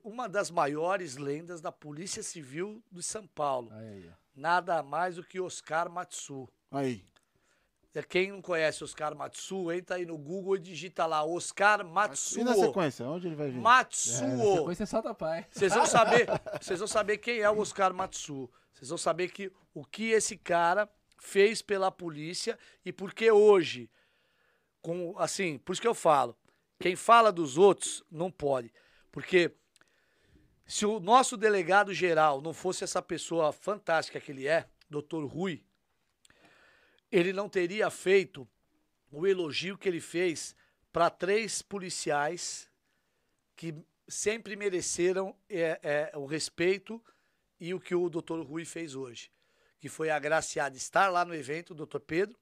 uma 0.03 0.27
das 0.27 0.50
maiores 0.50 1.17
lendas 1.17 1.61
da 1.61 1.72
Polícia 1.72 2.24
Civil 2.24 2.84
de 2.92 3.03
São 3.03 3.27
Paulo. 3.27 3.69
Aí, 3.72 3.88
aí. 3.88 4.11
Nada 4.35 4.82
mais 4.84 5.16
do 5.16 5.24
que 5.24 5.40
Oscar 5.40 5.90
Matsu. 5.90 6.48
Aí. 6.72 7.06
É, 7.93 8.03
quem 8.03 8.32
não 8.32 8.41
conhece 8.41 8.83
Oscar 8.83 9.16
Matsu, 9.16 9.72
entra 9.72 9.95
aí 9.95 10.06
no 10.06 10.17
Google 10.17 10.56
e 10.56 10.59
digita 10.59 11.06
lá 11.06 11.25
Oscar 11.25 11.83
Matsuo. 11.83 12.41
E 12.41 12.43
na 12.43 12.53
sequência, 12.53 13.07
onde 13.07 13.27
ele 13.27 13.35
vai 13.35 13.49
vir? 13.49 13.59
Matsuo. 13.59 14.24
É, 14.24 14.35
na 14.35 14.56
sequência 14.57 14.83
é 14.83 14.85
solta 14.85 15.14
pai. 15.16 15.48
Vocês 15.49 15.74
vão 15.74 15.85
saber, 15.88 16.27
vocês 16.61 16.80
vão 16.80 16.88
saber 16.88 17.17
quem 17.17 17.40
é 17.40 17.49
o 17.49 17.59
Oscar 17.59 17.93
Matsuo. 17.93 18.49
Vocês 18.72 18.90
vão 18.90 18.98
saber 18.98 19.30
que 19.30 19.51
o 19.74 19.83
que 19.83 20.11
esse 20.11 20.38
cara 20.38 20.88
fez 21.19 21.61
pela 21.64 21.91
polícia 21.91 22.57
e 22.85 22.93
porque 22.93 23.32
hoje 23.32 23.90
com 24.82 25.16
assim, 25.17 25.57
por 25.57 25.74
isso 25.74 25.82
que 25.82 25.88
eu 25.88 25.95
falo, 25.95 26.38
quem 26.80 26.95
fala 26.95 27.32
dos 27.32 27.57
outros 27.57 28.03
não 28.09 28.32
pode, 28.32 28.72
porque 29.11 29.51
se 30.66 30.85
o 30.85 30.99
nosso 30.99 31.35
delegado 31.35 31.93
geral 31.93 32.41
não 32.41 32.53
fosse 32.53 32.83
essa 32.83 33.01
pessoa 33.01 33.51
fantástica 33.51 34.19
que 34.19 34.32
ele 34.32 34.48
é, 34.48 34.67
doutor 34.90 35.25
Rui, 35.25 35.64
ele 37.11 37.32
não 37.34 37.48
teria 37.48 37.90
feito 37.90 38.48
o 39.11 39.26
elogio 39.26 39.77
que 39.77 39.88
ele 39.88 40.02
fez 40.02 40.56
para 40.92 41.10
três 41.10 41.61
policiais 41.61 42.69
que 43.56 43.74
sempre 44.08 44.56
mereceram 44.56 45.36
é, 45.50 45.80
é, 46.14 46.18
o 46.18 46.26
respeito 46.26 47.03
e 47.60 47.74
o 47.74 47.80
que 47.80 47.95
o 47.95 48.10
doutor 48.10 48.45
Rui 48.45 48.66
fez 48.66 48.95
hoje. 48.95 49.32
Que 49.80 49.90
foi 49.90 50.10
agraciar 50.10 50.72
de 50.72 50.77
estar 50.77 51.10
lá 51.10 51.24
no 51.24 51.36
evento, 51.36 51.74
doutor 51.74 52.00
Pedro, 52.00 52.38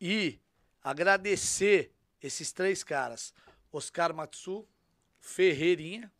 e 0.00 0.40
agradecer 0.82 1.92
esses 2.22 2.52
três 2.52 2.82
caras: 2.82 3.32
Oscar 3.72 4.14
Matsu, 4.14 4.66
Ferreirinha, 5.18 6.12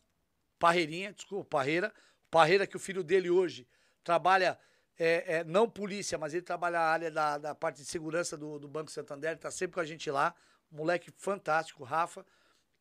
Parreirinha, 0.57 1.13
desculpa, 1.13 1.57
Parreira. 1.57 1.93
Parreira, 2.29 2.65
que 2.65 2.77
o 2.77 2.79
filho 2.79 3.03
dele 3.03 3.29
hoje 3.29 3.67
trabalha, 4.03 4.57
é, 5.03 5.37
é, 5.37 5.43
não 5.43 5.67
polícia, 5.67 6.15
mas 6.15 6.31
ele 6.31 6.43
trabalha 6.43 6.79
a 6.79 6.87
área 6.87 7.09
da, 7.09 7.39
da 7.39 7.55
parte 7.55 7.77
de 7.77 7.85
segurança 7.85 8.37
do, 8.37 8.59
do 8.59 8.67
Banco 8.67 8.91
Santander, 8.91 9.33
está 9.33 9.49
sempre 9.49 9.73
com 9.73 9.79
a 9.79 9.85
gente 9.85 10.11
lá. 10.11 10.35
moleque 10.71 11.09
fantástico, 11.17 11.83
Rafa. 11.83 12.23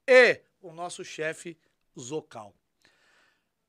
E 0.06 0.42
o 0.60 0.70
nosso 0.70 1.02
chefe, 1.02 1.56
Zocal. 1.98 2.54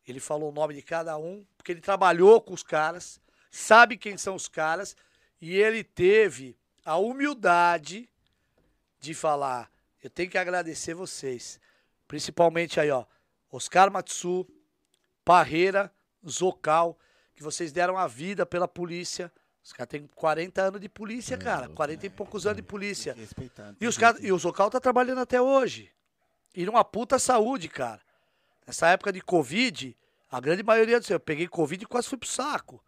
Ele 0.05 0.19
falou 0.19 0.49
o 0.49 0.53
nome 0.53 0.73
de 0.73 0.81
cada 0.81 1.17
um, 1.17 1.45
porque 1.55 1.71
ele 1.71 1.79
trabalhou 1.79 2.41
com 2.41 2.53
os 2.53 2.61
caras, 2.61 3.21
sabe 3.49 3.95
quem 3.95 4.17
são 4.17 4.35
os 4.35 4.49
caras, 4.49 4.97
e 5.39 5.55
ele 5.55 5.81
teve 5.81 6.57
a 6.83 6.97
humildade 6.97 8.09
de 8.99 9.13
falar: 9.13 9.71
eu 10.03 10.09
tenho 10.09 10.29
que 10.29 10.37
agradecer 10.37 10.93
vocês. 10.93 11.57
Principalmente 12.05 12.81
aí, 12.81 12.91
ó, 12.91 13.05
Oscar 13.49 13.89
Matsu, 13.89 14.45
Parreira, 15.23 15.89
Zocal, 16.27 16.99
que 17.41 17.43
vocês 17.43 17.71
deram 17.71 17.97
a 17.97 18.05
vida 18.07 18.45
pela 18.45 18.67
polícia. 18.67 19.31
Os 19.63 19.73
caras 19.73 19.89
têm 19.89 20.07
40 20.15 20.61
anos 20.61 20.79
de 20.79 20.87
polícia, 20.87 21.35
cara. 21.37 21.67
40 21.69 22.05
e 22.05 22.09
poucos 22.09 22.45
anos 22.45 22.57
de 22.57 22.63
polícia. 22.63 23.15
E, 23.79 23.87
os 23.87 23.97
cara, 23.97 24.15
e 24.21 24.31
o 24.31 24.37
Zocal 24.37 24.69
tá 24.69 24.79
trabalhando 24.79 25.21
até 25.21 25.41
hoje. 25.41 25.91
E 26.55 26.65
numa 26.65 26.85
puta 26.85 27.17
saúde, 27.17 27.67
cara. 27.67 27.99
Nessa 28.65 28.89
época 28.89 29.11
de 29.11 29.21
Covid, 29.21 29.97
a 30.31 30.39
grande 30.39 30.61
maioria 30.61 30.99
do 30.99 31.11
eu 31.11 31.19
peguei 31.19 31.47
Covid 31.47 31.83
e 31.83 31.87
quase 31.87 32.07
fui 32.07 32.17
pro 32.17 32.29
saco. 32.29 32.83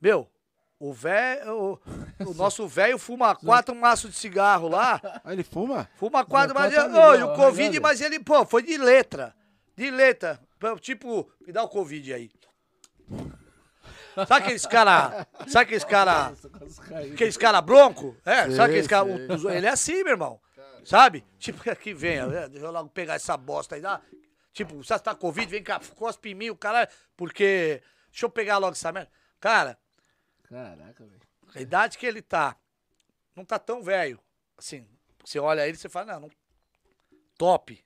Meu, 0.00 0.30
o 0.78 0.92
velho. 0.92 1.52
O, 1.52 1.80
o, 2.30 2.34
nosso 2.34 2.68
velho 2.68 2.98
fuma 2.98 3.34
quatro 3.34 3.74
maços 3.74 4.10
de 4.10 4.16
cigarro 4.16 4.68
lá. 4.68 5.00
Ah, 5.24 5.32
ele 5.32 5.42
fuma? 5.42 5.90
Fuma 5.96 6.24
quatro, 6.24 6.54
mas. 6.54 6.72
Oh, 6.72 7.14
e 7.14 7.22
o 7.22 7.34
Covid, 7.34 7.80
mas 7.80 8.00
ele, 8.00 8.20
pô, 8.20 8.46
foi 8.46 8.62
de 8.62 8.78
letra. 8.78 9.34
De 9.76 9.90
letra. 9.90 10.40
Tipo, 10.80 11.30
me 11.44 11.52
dá 11.52 11.62
o 11.64 11.68
Covid 11.68 12.14
aí. 12.14 12.30
Sabe 14.14 14.34
aqueles 14.34 14.66
cara. 14.66 15.26
Sabe 15.46 15.64
aqueles 15.64 15.84
cara. 15.84 16.32
Aqueles 17.12 17.36
cara 17.36 17.60
bronco? 17.60 18.16
É, 18.24 18.44
sei, 18.44 18.52
sabe 18.52 18.70
aqueles 18.70 18.86
cara. 18.86 19.08
Ele 19.54 19.66
é 19.66 19.70
assim, 19.70 20.02
meu 20.02 20.12
irmão. 20.12 20.40
Sabe? 20.84 21.24
Tipo, 21.38 21.58
aqui 21.70 21.94
vem, 21.94 22.18
deixa 22.50 22.66
eu 22.66 22.70
logo 22.70 22.88
pegar 22.90 23.14
essa 23.14 23.36
bosta 23.36 23.74
aí. 23.74 23.80
Dá. 23.80 24.00
Tipo, 24.52 24.82
você 24.82 24.98
tá 24.98 25.14
Covid, 25.14 25.46
vem 25.46 25.62
cá, 25.62 25.80
cospe 25.96 26.30
em 26.30 26.34
mim, 26.34 26.50
o 26.50 26.56
cara. 26.56 26.88
Porque. 27.16 27.82
Deixa 28.10 28.26
eu 28.26 28.30
pegar 28.30 28.58
logo 28.58 28.72
essa 28.72 28.90
merda. 28.90 29.10
Cara. 29.38 29.78
Caraca, 30.48 31.04
velho. 31.04 31.20
A 31.54 31.60
idade 31.60 31.96
que 31.96 32.06
ele 32.06 32.20
tá. 32.20 32.56
Não 33.34 33.44
tá 33.44 33.58
tão 33.58 33.82
velho. 33.82 34.20
Assim, 34.58 34.86
você 35.24 35.38
olha 35.38 35.66
ele 35.66 35.76
e 35.76 35.80
você 35.80 35.88
fala, 35.88 36.14
não, 36.14 36.20
não. 36.20 36.30
Top. 37.38 37.82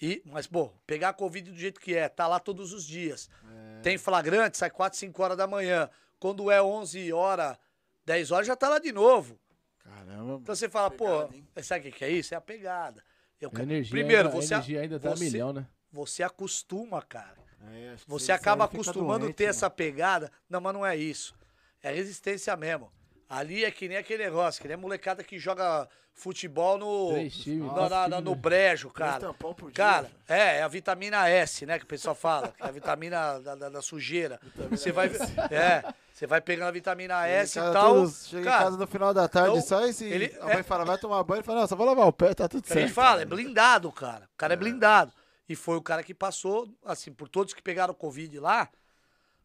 E, 0.00 0.20
mas, 0.24 0.48
pô, 0.48 0.72
pegar 0.86 1.10
a 1.10 1.12
Covid 1.12 1.50
do 1.50 1.56
jeito 1.56 1.80
que 1.80 1.94
é, 1.94 2.08
tá 2.08 2.26
lá 2.26 2.40
todos 2.40 2.72
os 2.72 2.84
dias. 2.84 3.30
É. 3.44 3.51
Tem 3.82 3.98
flagrante, 3.98 4.56
sai 4.56 4.70
4, 4.70 4.98
5 4.98 5.22
horas 5.22 5.36
da 5.36 5.46
manhã. 5.46 5.90
Quando 6.18 6.50
é 6.50 6.62
11 6.62 7.12
horas, 7.12 7.56
10 8.04 8.30
horas, 8.30 8.46
já 8.46 8.56
tá 8.56 8.68
lá 8.68 8.78
de 8.78 8.92
novo. 8.92 9.38
Caramba. 9.80 10.38
Então 10.40 10.54
você 10.54 10.68
fala, 10.68 10.90
pegada, 10.90 11.28
pô, 11.28 11.34
hein? 11.34 11.48
sabe 11.62 11.88
o 11.88 11.92
que, 11.92 12.04
é 12.04 12.10
isso? 12.10 12.32
É 12.34 12.36
a 12.36 12.40
pegada. 12.40 13.02
Eu, 13.40 13.50
a 13.54 13.62
energia 13.62 13.90
primeiro, 13.90 14.28
ainda, 14.28 14.40
você. 14.40 14.54
A 14.54 14.56
energia 14.58 14.80
ainda 14.80 15.00
tá 15.00 15.10
você, 15.10 15.24
milhão, 15.24 15.52
né? 15.52 15.66
Você 15.90 16.22
acostuma, 16.22 17.02
cara. 17.02 17.36
É, 17.72 17.94
você 18.06 18.32
acaba 18.32 18.64
acostumando 18.64 19.26
doente, 19.26 19.36
ter 19.36 19.44
mano. 19.44 19.50
essa 19.50 19.68
pegada. 19.68 20.30
Não, 20.48 20.60
mas 20.60 20.74
não 20.74 20.86
é 20.86 20.96
isso. 20.96 21.34
É 21.82 21.92
resistência 21.92 22.56
mesmo. 22.56 22.92
Ali 23.34 23.64
é 23.64 23.70
que 23.70 23.88
nem 23.88 23.96
aquele 23.96 24.24
negócio, 24.24 24.60
que 24.60 24.68
nem 24.68 24.74
a 24.74 24.78
molecada 24.78 25.24
que 25.24 25.38
joga 25.38 25.88
futebol 26.12 26.76
no. 26.76 27.12
No, 27.56 27.88
na- 27.88 28.06
na- 28.08 28.20
no 28.20 28.34
brejo, 28.34 28.90
cara. 28.90 29.18
tampão 29.18 29.54
por 29.54 29.70
dia, 29.72 29.82
Cara, 29.84 30.02
velho. 30.02 30.14
é, 30.28 30.58
é 30.58 30.62
a 30.62 30.68
vitamina 30.68 31.26
S, 31.30 31.64
né? 31.64 31.78
Que 31.78 31.84
o 31.84 31.88
pessoal 31.88 32.14
fala. 32.14 32.48
que 32.48 32.62
é 32.62 32.66
a 32.66 32.70
vitamina 32.70 33.38
da, 33.40 33.54
da- 33.54 33.68
da 33.70 33.80
sujeira. 33.80 34.38
Você 34.70 34.92
vai. 34.92 35.06
É, 35.50 35.82
você 36.12 36.26
vai 36.26 36.42
pegando 36.42 36.68
a 36.68 36.72
vitamina 36.72 37.26
S 37.26 37.58
e 37.58 37.62
tal. 37.62 37.94
todos- 37.94 38.26
chega 38.26 38.44
cara, 38.44 38.56
em 38.60 38.64
casa 38.64 38.76
no 38.76 38.86
final 38.86 39.14
da 39.14 39.26
tarde, 39.26 39.56
então, 39.56 39.62
só 39.62 39.86
esse. 39.86 40.04
ele- 40.04 40.36
a 40.38 40.44
mãe 40.44 40.56
é- 40.58 40.62
fala, 40.62 40.84
vai 40.84 40.98
tomar 40.98 41.22
banho. 41.24 41.38
Ele 41.38 41.46
fala, 41.46 41.60
não, 41.60 41.66
só 41.66 41.74
vou 41.74 41.86
lavar 41.86 42.06
o 42.06 42.12
pé, 42.12 42.34
tá 42.34 42.46
tudo 42.46 42.66
certo. 42.66 42.80
gente 42.80 42.92
fala, 42.92 43.22
é 43.22 43.24
blindado, 43.24 43.90
cara. 43.90 44.26
O 44.34 44.36
cara 44.36 44.52
é 44.52 44.56
blindado. 44.56 45.10
E 45.48 45.56
foi 45.56 45.76
o 45.78 45.82
cara 45.82 46.02
que 46.02 46.12
passou, 46.12 46.68
assim, 46.84 47.10
por 47.10 47.28
todos 47.30 47.54
que 47.54 47.62
pegaram 47.62 47.94
Covid 47.94 48.38
lá, 48.38 48.68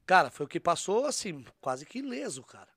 cara, 0.06 0.30
foi 0.30 0.45
o 0.45 0.49
que 0.49 0.59
passou, 0.59 1.06
assim, 1.06 1.45
quase 1.61 1.85
que 1.85 1.99
ileso, 1.99 2.43
cara. 2.43 2.67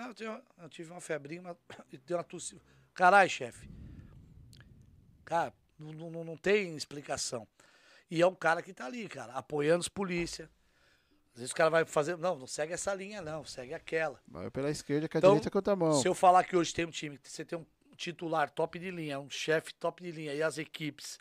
Ah, 0.00 0.06
eu, 0.06 0.14
tenho- 0.14 0.42
eu 0.58 0.68
tive 0.68 0.92
uma 0.92 1.00
febrinha, 1.00 1.40
uma, 1.40 1.56
e 1.92 1.98
deu 1.98 2.16
uma 2.18 2.22
tosse. 2.22 2.56
Caralho, 2.94 3.28
chefe. 3.28 3.68
Cara, 5.24 5.52
não, 5.76 5.92
não, 5.92 6.24
não 6.24 6.36
tem 6.36 6.76
explicação. 6.76 7.46
E 8.08 8.22
é 8.22 8.26
um 8.26 8.34
cara 8.34 8.62
que 8.62 8.72
tá 8.72 8.86
ali, 8.86 9.08
cara, 9.08 9.32
apoiando 9.34 9.80
os 9.80 9.88
polícia. 9.88 10.48
Às 11.34 11.40
vezes 11.40 11.52
o 11.52 11.54
cara 11.56 11.68
vai 11.68 11.84
fazer, 11.84 12.16
não, 12.16 12.36
não 12.38 12.46
segue 12.46 12.72
essa 12.72 12.94
linha, 12.94 13.20
não, 13.20 13.44
segue 13.44 13.74
aquela. 13.74 14.20
Vai 14.26 14.50
pela 14.52 14.70
esquerda, 14.70 15.08
com 15.08 15.16
a 15.16 15.20
Então, 15.20 15.30
direita 15.34 15.50
com 15.62 15.70
a 15.70 15.76
mão. 15.76 16.00
Se 16.00 16.06
eu 16.08 16.14
falar 16.14 16.44
que 16.44 16.56
hoje 16.56 16.72
tem 16.72 16.84
um 16.86 16.90
time, 16.90 17.18
que 17.18 17.28
você 17.30 17.44
tem 17.44 17.58
um 17.58 17.66
titular 17.96 18.50
top 18.50 18.78
de 18.78 18.90
linha, 18.90 19.18
um 19.18 19.28
chefe 19.28 19.74
top 19.74 20.00
de 20.02 20.12
linha 20.12 20.32
e 20.32 20.42
as 20.42 20.58
equipes 20.58 21.18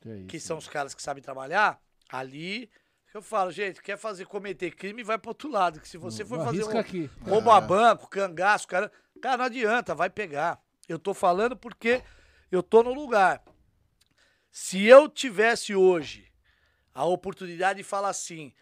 Que, 0.00 0.08
é 0.10 0.16
isso, 0.16 0.26
que 0.26 0.40
são 0.40 0.58
os 0.58 0.66
caras 0.68 0.92
que 0.94 1.00
sabem 1.02 1.22
trabalhar, 1.22 1.80
ali 2.08 2.68
eu 3.18 3.22
falo, 3.22 3.50
gente, 3.50 3.82
quer 3.82 3.96
fazer 3.96 4.24
cometer 4.24 4.70
crime, 4.70 5.02
vai 5.02 5.18
pro 5.18 5.30
outro 5.30 5.50
lado. 5.50 5.80
Que 5.80 5.88
se 5.88 5.98
você 5.98 6.24
for 6.24 6.44
fazer 6.44 6.64
um 6.64 6.78
aqui. 6.78 7.10
roubo 7.22 7.50
a 7.50 7.60
banco, 7.60 8.08
cangaço, 8.08 8.66
cara, 8.66 8.90
cara, 9.20 9.36
não 9.36 9.44
adianta, 9.44 9.94
vai 9.94 10.08
pegar. 10.08 10.60
Eu 10.88 10.98
tô 10.98 11.12
falando 11.12 11.56
porque 11.56 12.02
eu 12.50 12.62
tô 12.62 12.82
no 12.82 12.94
lugar. 12.94 13.42
Se 14.50 14.84
eu 14.86 15.08
tivesse 15.08 15.74
hoje 15.74 16.32
a 16.94 17.04
oportunidade 17.04 17.78
de 17.78 17.84
falar 17.84 18.08
assim, 18.08 18.52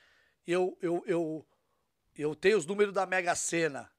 eu, 0.46 0.76
eu, 0.82 1.02
eu, 1.06 1.46
eu 2.16 2.34
tenho 2.34 2.58
os 2.58 2.66
números 2.66 2.92
da 2.92 3.06
Mega 3.06 3.34
Sena, 3.34 3.90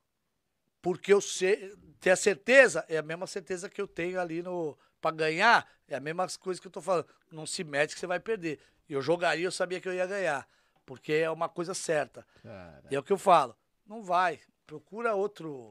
porque 0.81 1.13
eu 1.13 1.21
sei, 1.21 1.75
ter 1.99 2.11
a 2.11 2.15
certeza, 2.15 2.85
é 2.89 2.97
a 2.97 3.03
mesma 3.03 3.25
certeza 3.25 3.69
que 3.69 3.81
eu 3.81 3.87
tenho 3.87 4.19
ali 4.19 4.41
no 4.41 4.77
para 4.99 5.15
ganhar, 5.15 5.69
é 5.87 5.95
a 5.95 5.99
mesma 5.99 6.27
coisa 6.39 6.59
que 6.59 6.67
eu 6.67 6.71
tô 6.71 6.81
falando. 6.81 7.07
Não 7.31 7.45
se 7.45 7.63
mete 7.63 7.93
que 7.93 7.99
você 7.99 8.07
vai 8.07 8.19
perder. 8.19 8.59
Eu 8.89 9.01
jogaria, 9.01 9.45
eu 9.45 9.51
sabia 9.51 9.79
que 9.81 9.87
eu 9.87 9.93
ia 9.93 10.05
ganhar, 10.05 10.47
porque 10.85 11.13
é 11.13 11.29
uma 11.29 11.49
coisa 11.49 11.73
certa. 11.73 12.25
Cara, 12.41 12.83
E 12.89 12.95
é 12.95 12.99
o 12.99 13.03
que 13.03 13.11
eu 13.13 13.17
falo. 13.17 13.55
Não 13.85 14.03
vai, 14.03 14.39
procura 14.65 15.13
outro. 15.15 15.69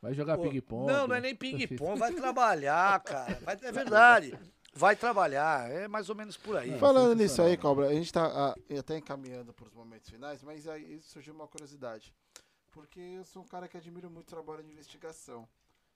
vai 0.00 0.14
jogar 0.14 0.38
ping-pong. 0.38 0.86
Não, 0.86 1.06
não 1.06 1.14
é 1.14 1.20
nem 1.20 1.34
ping-pong, 1.34 1.98
vai 1.98 2.12
trabalhar, 2.14 3.00
cara. 3.00 3.38
Vai- 3.42 3.58
é 3.62 3.72
verdade. 3.72 4.38
Vai 4.72 4.94
trabalhar, 4.94 5.70
é 5.70 5.88
mais 5.88 6.10
ou 6.10 6.14
menos 6.14 6.36
por 6.36 6.54
aí. 6.56 6.78
Falando 6.78 7.12
sensacional. 7.12 7.14
nisso 7.16 7.42
aí, 7.42 7.56
Cobra, 7.56 7.86
a 7.88 7.94
gente 7.94 8.12
tá 8.12 8.26
ah, 8.26 8.54
até 8.78 8.98
encaminhando 8.98 9.52
para 9.54 9.64
os 9.66 9.72
momentos 9.72 10.10
finais, 10.10 10.42
mas 10.42 10.68
aí 10.68 11.00
surgiu 11.00 11.32
uma 11.32 11.48
curiosidade. 11.48 12.12
Porque 12.70 13.00
eu 13.00 13.24
sou 13.24 13.42
um 13.42 13.46
cara 13.46 13.66
que 13.68 13.76
admiro 13.78 14.10
muito 14.10 14.26
o 14.26 14.30
trabalho 14.30 14.62
de 14.62 14.70
investigação. 14.70 15.48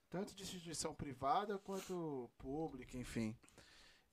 Tanto 0.09 0.33
de 0.33 0.41
instituição 0.41 0.95
privada 0.95 1.59
quanto 1.59 2.27
pública, 2.39 2.97
enfim. 2.97 3.35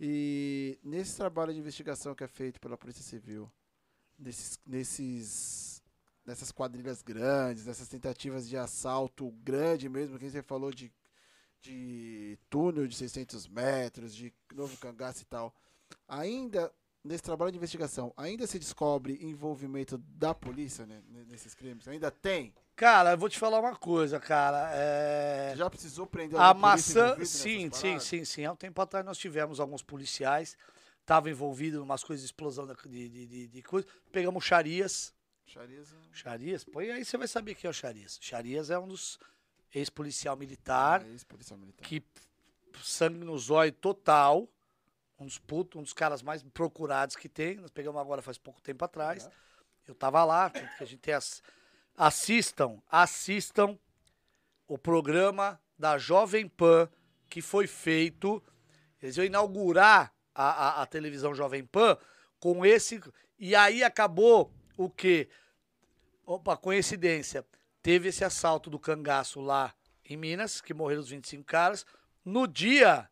E 0.00 0.78
nesse 0.82 1.16
trabalho 1.16 1.52
de 1.52 1.58
investigação 1.58 2.14
que 2.14 2.22
é 2.22 2.28
feito 2.28 2.60
pela 2.60 2.78
Polícia 2.78 3.02
Civil, 3.02 3.50
nesses, 4.18 4.60
nesses, 4.64 5.82
nessas 6.24 6.52
quadrilhas 6.52 7.02
grandes, 7.02 7.66
nessas 7.66 7.88
tentativas 7.88 8.48
de 8.48 8.56
assalto 8.56 9.30
grande 9.42 9.88
mesmo, 9.88 10.18
que 10.18 10.30
você 10.30 10.42
falou 10.42 10.72
de, 10.72 10.92
de 11.60 12.38
túnel 12.48 12.86
de 12.86 12.94
600 12.94 13.48
metros, 13.48 14.14
de 14.14 14.32
novo 14.54 14.76
cangaço 14.76 15.22
e 15.22 15.26
tal, 15.26 15.54
ainda 16.06 16.72
nesse 17.02 17.22
trabalho 17.22 17.50
de 17.50 17.58
investigação, 17.58 18.12
ainda 18.16 18.46
se 18.46 18.58
descobre 18.58 19.18
envolvimento 19.24 19.98
da 19.98 20.34
polícia 20.34 20.86
né, 20.86 21.02
nesses 21.26 21.54
crimes? 21.54 21.88
Ainda 21.88 22.10
tem? 22.10 22.54
Cara, 22.78 23.10
eu 23.10 23.18
vou 23.18 23.28
te 23.28 23.36
falar 23.36 23.58
uma 23.58 23.74
coisa, 23.74 24.20
cara. 24.20 24.70
É... 24.72 25.52
Já 25.56 25.68
precisou 25.68 26.06
prender 26.06 26.38
A 26.38 26.54
maçã, 26.54 27.16
sim, 27.24 27.68
sim, 27.72 27.98
sim, 27.98 28.24
sim. 28.24 28.44
Há 28.44 28.52
um 28.52 28.56
tempo 28.56 28.80
atrás 28.80 29.04
nós 29.04 29.18
tivemos 29.18 29.58
alguns 29.58 29.82
policiais, 29.82 30.56
estavam 31.00 31.28
envolvidos 31.28 31.80
em 31.80 31.82
umas 31.82 32.04
coisas 32.04 32.22
de 32.22 32.26
explosão 32.26 32.68
de, 32.68 33.08
de, 33.08 33.26
de, 33.26 33.48
de 33.48 33.62
coisa. 33.62 33.84
Pegamos 34.12 34.44
Charias. 34.44 35.12
Chariza. 35.44 35.96
Charias? 36.12 36.62
Põe 36.62 36.92
aí, 36.92 37.04
você 37.04 37.18
vai 37.18 37.26
saber 37.26 37.56
quem 37.56 37.66
é 37.66 37.70
o 37.70 37.74
Charias. 37.74 38.16
Charias 38.20 38.70
é 38.70 38.78
um 38.78 38.86
dos 38.86 39.18
ex-policial 39.74 40.36
militar. 40.36 41.04
É 41.04 41.08
ex-policial 41.08 41.58
militar. 41.58 41.84
que 41.84 42.00
sangue 42.80 43.24
no 43.24 43.36
zóio 43.36 43.72
total. 43.72 44.48
Um 45.18 45.26
dos, 45.26 45.36
putos, 45.36 45.80
um 45.80 45.82
dos 45.82 45.92
caras 45.92 46.22
mais 46.22 46.44
procurados 46.44 47.16
que 47.16 47.28
tem. 47.28 47.56
Nós 47.56 47.72
pegamos 47.72 48.00
agora 48.00 48.22
faz 48.22 48.38
pouco 48.38 48.60
tempo 48.60 48.84
atrás. 48.84 49.28
Eu 49.84 49.96
tava 49.96 50.24
lá, 50.24 50.48
tanto 50.48 50.76
que 50.76 50.84
a 50.84 50.86
gente 50.86 51.00
tem 51.00 51.14
as. 51.14 51.42
Assistam, 52.00 52.80
assistam 52.88 53.76
o 54.68 54.78
programa 54.78 55.60
da 55.76 55.98
Jovem 55.98 56.46
Pan 56.46 56.88
que 57.28 57.42
foi 57.42 57.66
feito. 57.66 58.40
Eles 59.02 59.16
iam 59.16 59.26
inaugurar 59.26 60.14
a, 60.32 60.44
a, 60.44 60.82
a 60.82 60.86
televisão 60.86 61.34
Jovem 61.34 61.64
Pan 61.64 61.98
com 62.38 62.64
esse. 62.64 63.00
E 63.36 63.52
aí 63.56 63.82
acabou 63.82 64.54
o 64.76 64.88
quê? 64.88 65.28
Opa, 66.24 66.56
coincidência. 66.56 67.44
Teve 67.82 68.10
esse 68.10 68.24
assalto 68.24 68.70
do 68.70 68.78
cangaço 68.78 69.40
lá 69.40 69.74
em 70.04 70.16
Minas, 70.16 70.60
que 70.60 70.72
morreram 70.72 71.00
os 71.00 71.08
25 71.08 71.42
caras. 71.42 71.84
No 72.24 72.46
dia, 72.46 73.10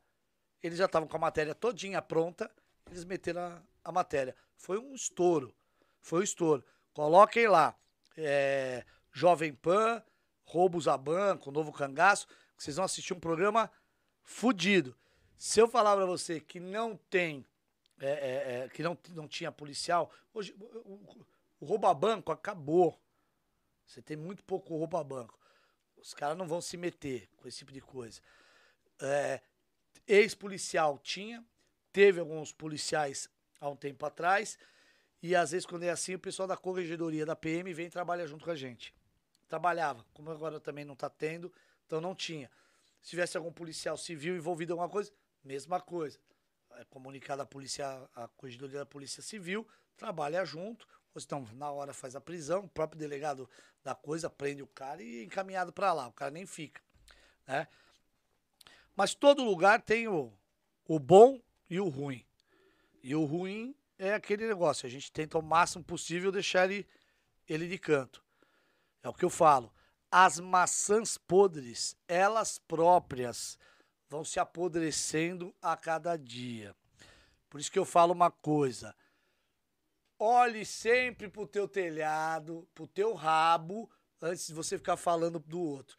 eles 0.62 0.78
já 0.78 0.84
estavam 0.84 1.08
com 1.08 1.16
a 1.16 1.20
matéria 1.20 1.56
todinha 1.56 2.00
pronta, 2.00 2.48
eles 2.88 3.04
meteram 3.04 3.40
a, 3.40 3.62
a 3.82 3.90
matéria. 3.90 4.36
Foi 4.56 4.78
um 4.78 4.94
estouro. 4.94 5.52
Foi 6.00 6.20
um 6.20 6.22
estouro. 6.22 6.64
Coloquem 6.94 7.48
lá. 7.48 7.74
É, 8.16 8.84
Jovem 9.12 9.52
Pan, 9.52 10.02
Roubos 10.44 10.88
a 10.88 10.96
Banco, 10.96 11.50
Novo 11.50 11.72
Cangaço, 11.72 12.26
que 12.56 12.62
vocês 12.62 12.76
vão 12.76 12.84
assistir 12.84 13.12
um 13.12 13.20
programa 13.20 13.70
fudido. 14.22 14.96
Se 15.36 15.60
eu 15.60 15.68
falar 15.68 15.96
pra 15.96 16.06
você 16.06 16.40
que 16.40 16.58
não 16.58 16.96
tem, 17.10 17.44
é, 18.00 18.08
é, 18.08 18.64
é, 18.64 18.68
que 18.68 18.82
não, 18.82 18.96
não 19.10 19.28
tinha 19.28 19.52
policial, 19.52 20.10
hoje 20.32 20.54
o, 20.58 20.64
o, 20.64 21.26
o 21.60 21.66
roubo 21.66 21.86
a 21.86 21.94
banco 21.94 22.32
acabou. 22.32 22.98
Você 23.84 24.02
tem 24.02 24.16
muito 24.16 24.42
pouco 24.44 24.76
roubo 24.76 24.96
a 24.96 25.04
banco. 25.04 25.38
Os 25.96 26.14
caras 26.14 26.36
não 26.36 26.46
vão 26.46 26.60
se 26.60 26.76
meter 26.76 27.28
com 27.36 27.48
esse 27.48 27.58
tipo 27.58 27.72
de 27.72 27.80
coisa. 27.80 28.20
É, 29.00 29.40
Ex-policial 30.06 30.98
tinha, 30.98 31.44
teve 31.92 32.20
alguns 32.20 32.52
policiais 32.52 33.28
há 33.60 33.68
um 33.68 33.76
tempo 33.76 34.06
atrás, 34.06 34.58
e 35.26 35.34
às 35.34 35.50
vezes, 35.50 35.66
quando 35.66 35.82
é 35.82 35.90
assim, 35.90 36.14
o 36.14 36.18
pessoal 36.18 36.46
da 36.46 36.56
corregedoria 36.56 37.26
da 37.26 37.34
PM 37.34 37.72
vem 37.72 37.86
e 37.86 37.90
trabalha 37.90 38.26
junto 38.26 38.44
com 38.44 38.50
a 38.50 38.54
gente. 38.54 38.94
Trabalhava, 39.48 40.04
como 40.12 40.30
agora 40.30 40.60
também 40.60 40.84
não 40.84 40.94
está 40.94 41.08
tendo, 41.08 41.52
então 41.86 42.00
não 42.00 42.14
tinha. 42.14 42.50
Se 43.00 43.10
tivesse 43.10 43.36
algum 43.36 43.52
policial 43.52 43.96
civil 43.96 44.36
envolvido 44.36 44.72
em 44.72 44.74
alguma 44.74 44.88
coisa, 44.88 45.12
mesma 45.42 45.80
coisa. 45.80 46.18
É 46.72 46.84
comunicado 46.84 47.42
a 47.42 47.46
polícia, 47.46 47.86
a 48.14 48.28
corregedoria 48.28 48.80
da 48.80 48.86
Polícia 48.86 49.22
Civil, 49.22 49.66
trabalha 49.96 50.44
junto, 50.44 50.86
ou 51.14 51.22
então 51.22 51.48
na 51.54 51.70
hora 51.70 51.94
faz 51.94 52.14
a 52.14 52.20
prisão, 52.20 52.64
o 52.64 52.68
próprio 52.68 52.98
delegado 52.98 53.48
da 53.82 53.94
coisa 53.94 54.28
prende 54.28 54.62
o 54.62 54.66
cara 54.66 55.02
e 55.02 55.20
é 55.20 55.22
encaminhado 55.22 55.72
para 55.72 55.92
lá, 55.92 56.08
o 56.08 56.12
cara 56.12 56.30
nem 56.30 56.44
fica, 56.44 56.82
né? 57.46 57.66
Mas 58.94 59.14
todo 59.14 59.44
lugar 59.44 59.80
tem 59.80 60.08
o, 60.08 60.32
o 60.86 60.98
bom 60.98 61.40
e 61.70 61.80
o 61.80 61.88
ruim. 61.88 62.24
E 63.02 63.14
o 63.14 63.24
ruim 63.24 63.74
é 63.98 64.14
aquele 64.14 64.46
negócio, 64.46 64.86
a 64.86 64.90
gente 64.90 65.10
tenta 65.10 65.38
o 65.38 65.42
máximo 65.42 65.84
possível 65.84 66.30
deixar 66.30 66.70
ele, 66.70 66.86
ele 67.48 67.68
de 67.68 67.78
canto. 67.78 68.22
É 69.02 69.08
o 69.08 69.14
que 69.14 69.24
eu 69.24 69.30
falo. 69.30 69.72
As 70.10 70.38
maçãs 70.38 71.18
podres, 71.18 71.96
elas 72.06 72.58
próprias, 72.58 73.58
vão 74.08 74.24
se 74.24 74.38
apodrecendo 74.38 75.54
a 75.60 75.76
cada 75.76 76.16
dia. 76.16 76.74
Por 77.48 77.60
isso 77.60 77.70
que 77.70 77.78
eu 77.78 77.84
falo 77.84 78.12
uma 78.12 78.30
coisa. 78.30 78.94
Olhe 80.18 80.64
sempre 80.64 81.28
pro 81.28 81.46
teu 81.46 81.68
telhado, 81.68 82.68
pro 82.74 82.86
teu 82.86 83.14
rabo, 83.14 83.90
antes 84.20 84.46
de 84.46 84.54
você 84.54 84.78
ficar 84.78 84.96
falando 84.96 85.38
do 85.38 85.60
outro. 85.60 85.96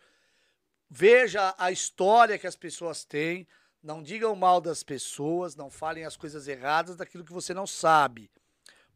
Veja 0.89 1.53
a 1.57 1.71
história 1.71 2.37
que 2.39 2.47
as 2.47 2.55
pessoas 2.55 3.03
têm, 3.03 3.47
não 3.81 4.01
digam 4.01 4.35
mal 4.35 4.59
das 4.59 4.83
pessoas, 4.83 5.55
não 5.55 5.69
falem 5.69 6.05
as 6.05 6.17
coisas 6.17 6.47
erradas 6.47 6.95
daquilo 6.95 7.23
que 7.23 7.33
você 7.33 7.53
não 7.53 7.67
sabe. 7.67 8.29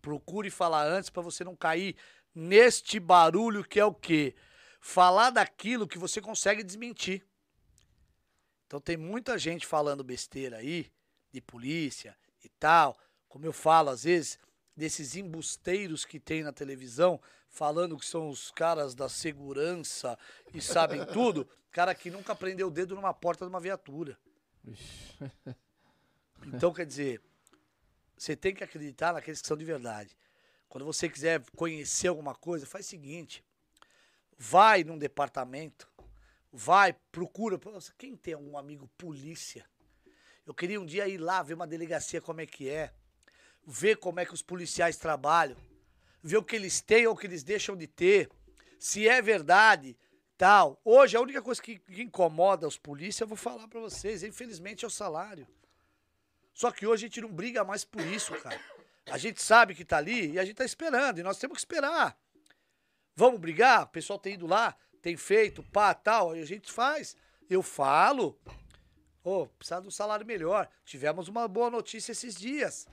Procure 0.02 0.50
falar 0.50 0.86
antes 0.86 1.10
para 1.10 1.22
você 1.22 1.44
não 1.44 1.56
cair 1.56 1.96
neste 2.34 3.00
barulho 3.00 3.64
que 3.64 3.80
é 3.80 3.86
o 3.86 3.94
quê? 3.94 4.36
Falar 4.80 5.30
daquilo 5.30 5.88
que 5.88 5.98
você 5.98 6.20
consegue 6.20 6.64
desmentir. 6.64 7.26
Então 8.66 8.80
tem 8.80 8.98
muita 8.98 9.38
gente 9.38 9.68
falando 9.68 10.04
besteira 10.04 10.58
aí, 10.58 10.92
de 11.32 11.42
polícia 11.42 12.18
e 12.44 12.50
tal. 12.50 12.98
Como 13.28 13.46
eu 13.46 13.54
falo, 13.54 13.90
às 13.90 14.04
vezes, 14.04 14.40
desses 14.76 15.16
embusteiros 15.16 16.06
que 16.06 16.20
tem 16.20 16.42
na 16.42 16.52
televisão, 16.52 17.22
falando 17.50 17.98
que 17.98 18.06
são 18.06 18.30
os 18.30 18.50
caras 18.50 18.96
da 18.96 19.08
segurança 19.10 20.18
e 20.54 20.62
sabem 20.62 21.06
tudo, 21.06 21.48
cara 21.70 21.94
que 21.94 22.10
nunca 22.10 22.36
prendeu 22.36 22.68
o 22.68 22.72
dedo 22.72 22.96
numa 22.96 23.14
porta 23.14 23.46
de 23.46 23.50
uma 23.50 23.60
viatura. 23.60 24.18
Então, 26.44 26.74
quer 26.74 26.88
dizer, 26.88 27.22
você 28.18 28.36
tem 28.36 28.54
que 28.54 28.64
acreditar 28.64 29.14
naqueles 29.14 29.42
que 29.42 29.48
são 29.48 29.56
de 29.56 29.64
verdade. 29.64 30.18
Quando 30.68 30.86
você 30.86 31.08
quiser 31.08 31.44
conhecer 31.56 32.08
alguma 32.08 32.34
coisa, 32.34 32.66
faz 32.66 32.88
o 32.88 32.90
seguinte: 32.90 33.44
vai 34.38 34.84
num 34.84 34.98
departamento, 34.98 35.88
vai, 36.52 36.94
procura. 37.12 37.60
Quem 37.98 38.16
tem 38.16 38.34
algum 38.34 38.58
amigo 38.58 38.90
polícia? 38.98 39.66
Eu 40.46 40.54
queria 40.54 40.82
um 40.82 40.86
dia 40.86 41.08
ir 41.08 41.18
lá 41.18 41.44
ver 41.44 41.54
uma 41.54 41.68
delegacia 41.68 42.20
como 42.20 42.42
é 42.42 42.46
que 42.46 42.68
é, 42.68 42.92
ver 43.66 43.98
como 43.98 44.20
é 44.20 44.26
que 44.26 44.34
os 44.34 44.42
policiais 44.42 44.98
trabalham, 44.98 45.58
ver 46.24 46.38
o 46.38 46.44
que 46.44 46.56
eles 46.56 46.82
têm 46.82 47.06
ou 47.06 47.14
o 47.14 47.18
que 47.18 47.28
eles 47.28 47.44
deixam 47.44 47.78
de 47.78 47.86
ter, 47.86 48.30
se 48.80 49.08
é 49.08 49.22
verdade, 49.22 49.96
tal. 50.42 50.82
Hoje 50.84 51.16
a 51.16 51.22
única 51.22 51.40
coisa 51.40 51.62
que, 51.62 51.78
que 51.78 52.02
incomoda 52.02 52.68
os 52.68 52.76
polícias, 52.76 53.22
eu 53.22 53.28
vou 53.28 53.38
falar 53.38 53.68
para 53.68 53.80
vocês, 53.80 54.24
infelizmente 54.24 54.84
é 54.84 54.88
o 54.88 54.90
salário. 54.90 55.48
Só 56.52 56.72
que 56.72 56.88
hoje 56.88 57.06
a 57.06 57.08
gente 57.08 57.22
não 57.22 57.32
briga 57.32 57.64
mais 57.64 57.86
por 57.86 58.02
isso, 58.02 58.34
cara. 58.42 58.60
A 59.06 59.20
gente 59.20 59.40
sabe 59.40 59.76
que 59.76 59.86
tá 59.86 59.98
ali 59.98 60.32
e 60.32 60.40
a 60.40 60.44
gente 60.44 60.56
tá 60.56 60.66
esperando, 60.66 61.20
e 61.20 61.24
nós 61.24 61.38
temos 61.38 61.58
que 61.58 61.62
esperar. 61.62 62.18
Vamos 63.16 63.40
brigar? 63.40 63.84
O 63.84 63.88
pessoal 63.90 64.18
tem 64.18 64.34
ido 64.34 64.48
lá, 64.48 64.76
tem 65.00 65.16
feito, 65.16 65.62
pá, 65.62 65.94
tal, 65.94 66.36
e 66.36 66.42
a 66.42 66.46
gente 66.46 66.72
faz. 66.72 67.16
Eu 67.48 67.62
falo, 67.62 68.36
ô, 69.24 69.42
oh, 69.42 69.48
precisa 69.48 69.80
de 69.80 69.90
um 69.90 69.92
salário 69.92 70.26
melhor. 70.26 70.68
Tivemos 70.84 71.28
uma 71.28 71.48
boa 71.48 71.70
notícia 71.70 72.14
esses 72.14 72.34
dias. 72.34 72.88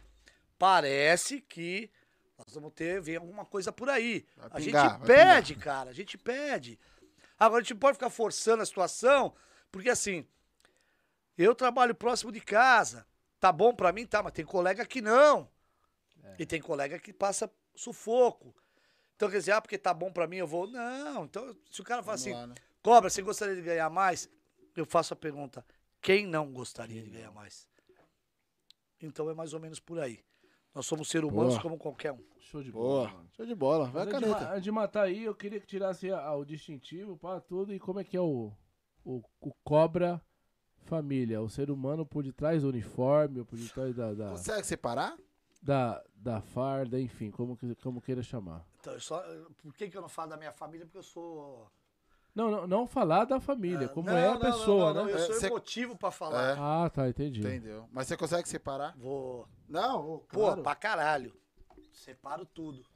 Parece 0.58 1.40
que 1.40 1.90
nós 2.36 2.54
vamos 2.54 2.74
ter, 2.74 3.00
ver 3.00 3.16
alguma 3.16 3.46
coisa 3.46 3.72
por 3.72 3.88
aí. 3.88 4.20
Pingar, 4.20 4.50
a 4.52 4.60
gente 4.60 5.06
pede, 5.06 5.54
pingar. 5.54 5.64
cara, 5.64 5.90
a 5.90 5.94
gente 5.94 6.18
pede. 6.18 6.78
Agora 7.38 7.60
a 7.60 7.62
gente 7.62 7.74
pode 7.74 7.96
ficar 7.96 8.10
forçando 8.10 8.62
a 8.62 8.66
situação, 8.66 9.34
porque 9.70 9.88
assim, 9.88 10.26
eu 11.36 11.54
trabalho 11.54 11.94
próximo 11.94 12.32
de 12.32 12.40
casa. 12.40 13.06
Tá 13.38 13.52
bom 13.52 13.72
para 13.74 13.92
mim? 13.92 14.04
Tá, 14.04 14.22
mas 14.22 14.32
tem 14.32 14.44
colega 14.44 14.84
que 14.84 15.00
não. 15.00 15.48
É. 16.24 16.36
E 16.40 16.46
tem 16.46 16.60
colega 16.60 16.98
que 16.98 17.12
passa 17.12 17.50
sufoco. 17.74 18.54
Então, 19.14 19.30
quer 19.30 19.38
dizer, 19.38 19.52
ah, 19.52 19.60
porque 19.60 19.78
tá 19.78 19.94
bom 19.94 20.12
para 20.12 20.26
mim, 20.26 20.36
eu 20.36 20.46
vou. 20.46 20.66
Não, 20.66 21.24
então, 21.24 21.56
se 21.70 21.80
o 21.80 21.84
cara 21.84 22.02
fala 22.02 22.14
assim, 22.14 22.32
lá, 22.32 22.46
né? 22.46 22.54
cobra, 22.82 23.08
você 23.10 23.22
gostaria 23.22 23.54
de 23.54 23.62
ganhar 23.62 23.88
mais? 23.90 24.28
Eu 24.76 24.86
faço 24.86 25.12
a 25.12 25.16
pergunta, 25.16 25.64
quem 26.00 26.26
não 26.26 26.52
gostaria 26.52 27.02
de 27.02 27.10
ganhar 27.10 27.32
mais? 27.32 27.68
Então 29.00 29.30
é 29.30 29.34
mais 29.34 29.52
ou 29.52 29.60
menos 29.60 29.78
por 29.78 29.98
aí. 30.00 30.24
Nós 30.74 30.86
somos 30.86 31.08
seres 31.08 31.28
humanos 31.28 31.54
Boa. 31.54 31.62
como 31.62 31.78
qualquer 31.78 32.12
um. 32.12 32.22
Show 32.38 32.62
de 32.62 32.70
bola. 32.70 33.08
Boa. 33.08 33.24
Show 33.36 33.46
de 33.46 33.54
bola. 33.54 33.84
Vai 33.86 34.04
Mas 34.04 34.14
a 34.14 34.20
caneta. 34.20 34.50
Antes 34.50 34.62
de, 34.62 34.70
matar 34.70 35.02
aí, 35.02 35.24
eu 35.24 35.34
queria 35.34 35.60
que 35.60 35.66
tirasse 35.66 36.10
a, 36.10 36.34
o 36.34 36.44
distintivo 36.44 37.16
para 37.16 37.40
tudo 37.40 37.74
e 37.74 37.78
como 37.78 38.00
é 38.00 38.04
que 38.04 38.16
é 38.16 38.20
o, 38.20 38.52
o, 39.04 39.22
o 39.40 39.52
cobra 39.64 40.22
família, 40.88 41.42
o 41.42 41.48
ser 41.50 41.70
humano 41.70 42.06
por 42.06 42.22
detrás 42.22 42.62
do 42.62 42.68
uniforme, 42.68 43.44
por 43.44 43.58
detrás 43.58 43.94
da. 43.94 44.14
da 44.14 44.30
Consegue 44.30 44.66
separar? 44.66 45.16
Da, 45.60 46.02
da 46.14 46.40
farda, 46.40 47.00
enfim, 47.00 47.30
como, 47.30 47.58
como 47.82 48.00
queira 48.00 48.22
chamar. 48.22 48.64
Então, 48.80 48.98
só, 49.00 49.22
por 49.60 49.74
que, 49.74 49.90
que 49.90 49.96
eu 49.96 50.00
não 50.00 50.08
falo 50.08 50.30
da 50.30 50.36
minha 50.36 50.52
família? 50.52 50.86
Porque 50.86 50.98
eu 50.98 51.02
sou. 51.02 51.70
Não, 52.38 52.52
não, 52.52 52.66
não 52.68 52.86
falar 52.86 53.24
da 53.24 53.40
família, 53.40 53.86
é, 53.86 53.88
como 53.88 54.08
não, 54.08 54.16
é 54.16 54.28
a 54.28 54.34
não, 54.34 54.40
pessoa, 54.40 54.94
não, 54.94 55.06
né? 55.06 55.12
Eu 55.12 55.18
sou 55.18 55.42
é, 55.42 55.46
emotivo 55.46 55.96
pra 55.96 56.12
falar. 56.12 56.50
É. 56.50 56.56
Ah, 56.56 56.88
tá, 56.88 57.08
entendi. 57.08 57.40
Entendeu. 57.40 57.88
Mas 57.90 58.06
você 58.06 58.16
consegue 58.16 58.48
separar? 58.48 58.96
Vou. 58.96 59.48
Não, 59.68 60.20
claro. 60.28 60.58
Pô, 60.58 60.62
pra 60.62 60.76
caralho. 60.76 61.36
Separo 61.92 62.46
tudo. 62.46 62.86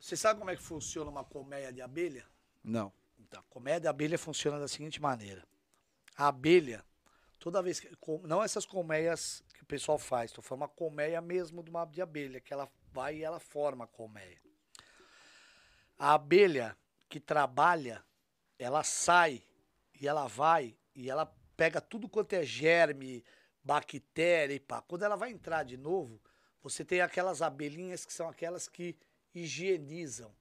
Você 0.00 0.16
sabe 0.16 0.40
como 0.40 0.50
é 0.50 0.56
que 0.56 0.62
funciona 0.62 1.08
uma 1.08 1.22
colmeia 1.22 1.72
de 1.72 1.80
abelha? 1.80 2.26
Não. 2.64 2.92
Então, 3.20 3.38
a 3.38 3.44
colmeia 3.44 3.78
de 3.78 3.86
abelha 3.86 4.18
funciona 4.18 4.58
da 4.58 4.66
seguinte 4.66 5.00
maneira. 5.00 5.46
A 6.16 6.26
abelha, 6.26 6.84
toda 7.38 7.62
vez 7.62 7.78
que. 7.78 7.88
Não 8.24 8.42
essas 8.42 8.66
colmeias 8.66 9.44
que 9.54 9.62
o 9.62 9.66
pessoal 9.66 9.96
faz, 9.96 10.32
estou 10.32 10.42
falando 10.42 10.62
uma 10.62 10.68
colmeia 10.68 11.20
mesmo 11.20 11.62
de 11.62 11.70
uma 11.70 11.84
de 11.84 12.02
abelha, 12.02 12.40
que 12.40 12.52
ela 12.52 12.68
vai 12.92 13.18
e 13.18 13.22
ela 13.22 13.38
forma 13.38 13.84
a 13.84 13.86
colmeia. 13.86 14.40
A 15.96 16.14
abelha 16.14 16.76
que 17.10 17.18
trabalha, 17.18 18.02
ela 18.56 18.84
sai 18.84 19.42
e 20.00 20.06
ela 20.06 20.28
vai 20.28 20.76
e 20.94 21.10
ela 21.10 21.26
pega 21.56 21.80
tudo 21.80 22.08
quanto 22.08 22.32
é 22.34 22.44
germe, 22.44 23.24
bactéria 23.62 24.54
e 24.54 24.60
pá. 24.60 24.80
Quando 24.80 25.02
ela 25.02 25.16
vai 25.16 25.30
entrar 25.30 25.64
de 25.64 25.76
novo, 25.76 26.22
você 26.62 26.84
tem 26.84 27.00
aquelas 27.00 27.42
abelhinhas 27.42 28.04
que 28.06 28.12
são 28.12 28.28
aquelas 28.28 28.68
que 28.68 28.96
higienizam. 29.34 30.32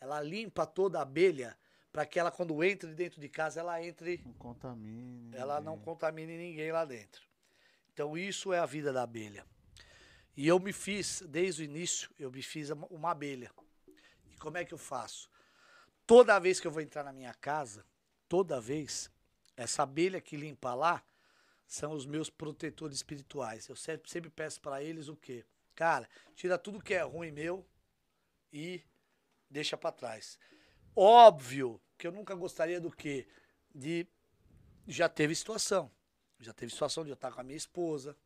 Ela 0.00 0.20
limpa 0.20 0.64
toda 0.64 1.00
a 1.00 1.02
abelha 1.02 1.58
para 1.90 2.06
que 2.06 2.18
ela, 2.18 2.30
quando 2.30 2.62
entre 2.62 2.94
dentro 2.94 3.20
de 3.20 3.28
casa, 3.28 3.60
ela 3.60 3.84
entre. 3.84 4.22
Não 4.24 4.32
contamine. 4.34 5.36
Ela 5.36 5.60
não 5.60 5.78
contamine 5.78 6.36
ninguém 6.36 6.70
lá 6.72 6.84
dentro. 6.84 7.26
Então, 7.92 8.16
isso 8.16 8.52
é 8.52 8.58
a 8.58 8.66
vida 8.66 8.92
da 8.92 9.02
abelha. 9.02 9.44
E 10.34 10.48
eu 10.48 10.58
me 10.58 10.72
fiz, 10.72 11.22
desde 11.28 11.62
o 11.62 11.64
início, 11.64 12.10
eu 12.18 12.30
me 12.30 12.42
fiz 12.42 12.70
uma 12.70 13.10
abelha. 13.10 13.50
E 14.30 14.36
como 14.36 14.56
é 14.56 14.64
que 14.64 14.72
eu 14.72 14.78
faço? 14.78 15.31
Toda 16.06 16.38
vez 16.38 16.60
que 16.60 16.66
eu 16.66 16.70
vou 16.70 16.82
entrar 16.82 17.04
na 17.04 17.12
minha 17.12 17.34
casa, 17.34 17.84
toda 18.28 18.60
vez, 18.60 19.10
essa 19.56 19.82
abelha 19.82 20.20
que 20.20 20.36
limpa 20.36 20.74
lá 20.74 21.02
são 21.66 21.92
os 21.92 22.04
meus 22.04 22.28
protetores 22.28 22.96
espirituais. 22.96 23.68
Eu 23.68 23.76
sempre, 23.76 24.10
sempre 24.10 24.30
peço 24.30 24.60
para 24.60 24.82
eles 24.82 25.08
o 25.08 25.16
quê? 25.16 25.44
Cara, 25.74 26.08
tira 26.34 26.58
tudo 26.58 26.82
que 26.82 26.94
é 26.94 27.02
ruim 27.02 27.30
meu 27.30 27.66
e 28.52 28.82
deixa 29.48 29.76
para 29.76 29.92
trás. 29.92 30.38
Óbvio 30.94 31.80
que 31.96 32.06
eu 32.06 32.12
nunca 32.12 32.34
gostaria 32.34 32.80
do 32.80 32.90
que 32.90 33.26
de 33.74 34.06
já 34.86 35.08
teve 35.08 35.34
situação. 35.34 35.90
Já 36.38 36.52
teve 36.52 36.72
situação 36.72 37.04
de 37.04 37.10
eu 37.10 37.14
estar 37.14 37.32
com 37.32 37.40
a 37.40 37.44
minha 37.44 37.56
esposa, 37.56 38.16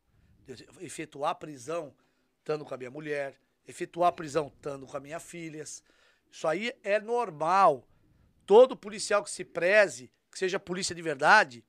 efetuar 0.81 1.35
prisão 1.35 1.95
estando 2.39 2.65
com 2.65 2.73
a 2.73 2.77
minha 2.77 2.91
mulher, 2.91 3.39
efetuar 3.67 4.11
prisão 4.13 4.47
estando 4.47 4.87
com 4.87 4.97
as 4.97 5.03
minhas 5.03 5.23
filhas. 5.23 5.83
Isso 6.31 6.47
aí 6.47 6.73
é 6.83 6.99
normal. 6.99 7.87
Todo 8.45 8.77
policial 8.77 9.23
que 9.23 9.29
se 9.29 9.43
preze, 9.43 10.11
que 10.31 10.39
seja 10.39 10.59
polícia 10.59 10.95
de 10.95 11.01
verdade, 11.01 11.65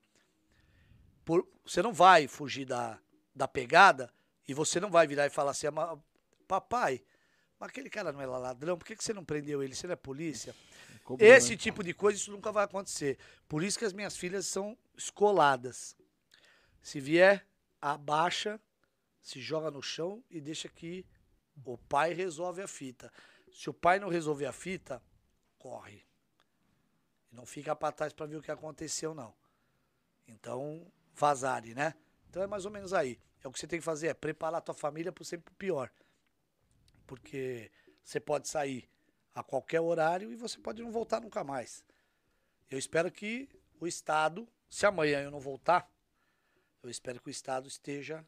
por, 1.25 1.47
você 1.65 1.81
não 1.81 1.93
vai 1.93 2.27
fugir 2.27 2.65
da, 2.65 2.99
da 3.35 3.47
pegada 3.47 4.11
e 4.47 4.53
você 4.53 4.79
não 4.79 4.89
vai 4.89 5.05
virar 5.05 5.25
e 5.25 5.29
falar 5.29 5.51
assim, 5.51 5.67
papai, 6.47 7.03
mas 7.59 7.69
aquele 7.69 7.89
cara 7.89 8.11
não 8.11 8.21
é 8.21 8.25
ladrão, 8.25 8.77
por 8.77 8.85
que, 8.85 8.95
que 8.95 9.03
você 9.03 9.13
não 9.13 9.25
prendeu 9.25 9.61
ele? 9.61 9.75
Você 9.75 9.85
não 9.85 9.93
é 9.93 9.97
polícia? 9.97 10.55
Como 11.03 11.21
Esse 11.21 11.57
tipo 11.57 11.83
de 11.83 11.93
coisa, 11.93 12.17
isso 12.17 12.31
nunca 12.31 12.51
vai 12.51 12.63
acontecer. 12.63 13.17
Por 13.47 13.63
isso 13.63 13.77
que 13.77 13.85
as 13.85 13.93
minhas 13.93 14.15
filhas 14.15 14.47
são 14.47 14.77
escoladas. 14.95 15.95
Se 16.81 16.99
vier, 16.99 17.45
abaixa, 17.81 18.59
se 19.21 19.41
joga 19.41 19.69
no 19.69 19.81
chão 19.81 20.23
e 20.29 20.39
deixa 20.39 20.69
que 20.69 21.05
o 21.65 21.77
pai 21.77 22.13
resolve 22.13 22.61
a 22.61 22.67
fita. 22.67 23.11
Se 23.51 23.69
o 23.69 23.73
pai 23.73 23.99
não 23.99 24.09
resolver 24.09 24.45
a 24.45 24.53
fita, 24.53 25.01
corre. 25.57 26.05
Não 27.31 27.45
fica 27.45 27.75
para 27.75 27.91
trás 27.91 28.13
para 28.13 28.25
ver 28.25 28.37
o 28.37 28.41
que 28.41 28.51
aconteceu, 28.51 29.13
não. 29.13 29.33
Então, 30.27 30.91
vazare, 31.13 31.73
né? 31.73 31.95
Então 32.29 32.41
é 32.41 32.47
mais 32.47 32.65
ou 32.65 32.71
menos 32.71 32.93
aí. 32.93 33.19
É 33.43 33.47
o 33.47 33.51
que 33.51 33.59
você 33.59 33.67
tem 33.67 33.79
que 33.79 33.85
fazer, 33.85 34.07
é 34.07 34.13
preparar 34.13 34.59
a 34.59 34.61
tua 34.61 34.75
família 34.75 35.11
para 35.11 35.23
sempre 35.23 35.53
pior. 35.55 35.91
Porque 37.07 37.71
você 38.03 38.19
pode 38.19 38.47
sair 38.47 38.89
a 39.33 39.43
qualquer 39.43 39.79
horário 39.79 40.31
e 40.31 40.35
você 40.35 40.59
pode 40.59 40.81
não 40.81 40.91
voltar 40.91 41.21
nunca 41.21 41.43
mais. 41.43 41.83
Eu 42.69 42.77
espero 42.77 43.11
que 43.11 43.49
o 43.79 43.87
Estado, 43.87 44.47
se 44.69 44.85
amanhã 44.85 45.21
eu 45.21 45.31
não 45.31 45.39
voltar, 45.39 45.89
eu 46.83 46.89
espero 46.89 47.19
que 47.21 47.29
o 47.29 47.31
Estado 47.31 47.67
esteja 47.67 48.25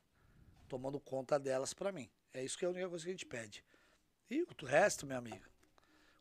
tomando 0.67 0.99
conta 0.99 1.37
delas 1.37 1.73
para 1.73 1.91
mim. 1.91 2.09
É 2.33 2.43
isso 2.43 2.57
que 2.57 2.65
é 2.65 2.67
a 2.67 2.71
única 2.71 2.89
coisa 2.89 3.03
que 3.03 3.09
a 3.09 3.13
gente 3.13 3.25
pede. 3.25 3.63
E 4.31 4.41
o 4.43 4.65
resto, 4.65 5.05
meu 5.05 5.17
amigo, 5.17 5.43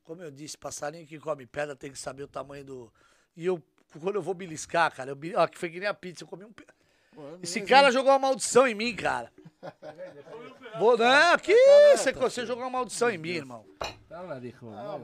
como 0.03 0.21
eu 0.21 0.33
disse, 0.33 0.59
passarinho 0.59 1.07
que 1.07 1.19
come 1.21 1.47
pedra 1.47 1.77
tem 1.77 1.93
que 1.93 1.99
saber 1.99 2.25
o 2.25 2.29
tamanho 2.29 2.65
do. 2.65 2.93
E 3.37 3.47
eu, 3.47 3.63
quando 4.01 4.17
eu 4.17 4.23
vou 4.23 4.35
beliscar, 4.35 4.93
cara, 4.93 5.11
eu, 5.11 5.19
ó, 5.37 5.47
que 5.47 5.57
foi 5.57 5.71
que 5.71 5.79
nem 5.79 5.89
a 5.89 5.95
pizza, 5.95 6.25
eu 6.25 6.29
comi 6.29 6.45
um. 6.45 6.53
Esse 7.41 7.61
cara 7.63 7.93
jogou 7.93 8.11
uma 8.11 8.19
maldição 8.19 8.67
em 8.67 8.75
mim, 8.75 8.95
cara. 8.97 9.33
Vou, 10.79 10.97
não, 10.97 11.37
que 11.39 11.53
isso? 11.53 12.13
Você 12.15 12.47
jogou 12.47 12.65
uma 12.65 12.71
maldição 12.71 13.11
em 13.11 13.19
mim, 13.19 13.31
irmão. 13.31 13.67
Tá 14.09 14.23
lá, 14.23 14.37
Ah, 14.37 14.97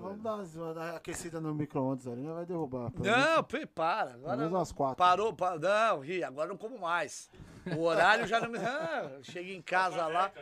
vamos 0.00 0.52
dar 0.52 0.72
uma 0.72 0.96
aquecida 0.96 1.40
no 1.40 1.54
micro-ondas 1.54 2.06
ali, 2.06 2.26
vai 2.26 2.44
derrubar. 2.44 2.90
Não, 2.98 3.44
para. 3.74 4.14
Agora, 4.14 4.48
umas 4.48 4.72
quatro. 4.72 4.96
Parou, 4.96 5.32
parou. 5.34 5.60
Não, 5.60 6.00
Ri, 6.00 6.24
agora 6.24 6.48
não 6.48 6.56
como 6.56 6.78
mais. 6.78 7.30
O 7.76 7.82
horário 7.82 8.26
já 8.26 8.40
não 8.40 8.50
me. 8.50 8.58
Ah, 8.66 9.10
chega 9.22 9.50
em 9.50 9.62
casa 9.62 10.06
lá. 10.06 10.32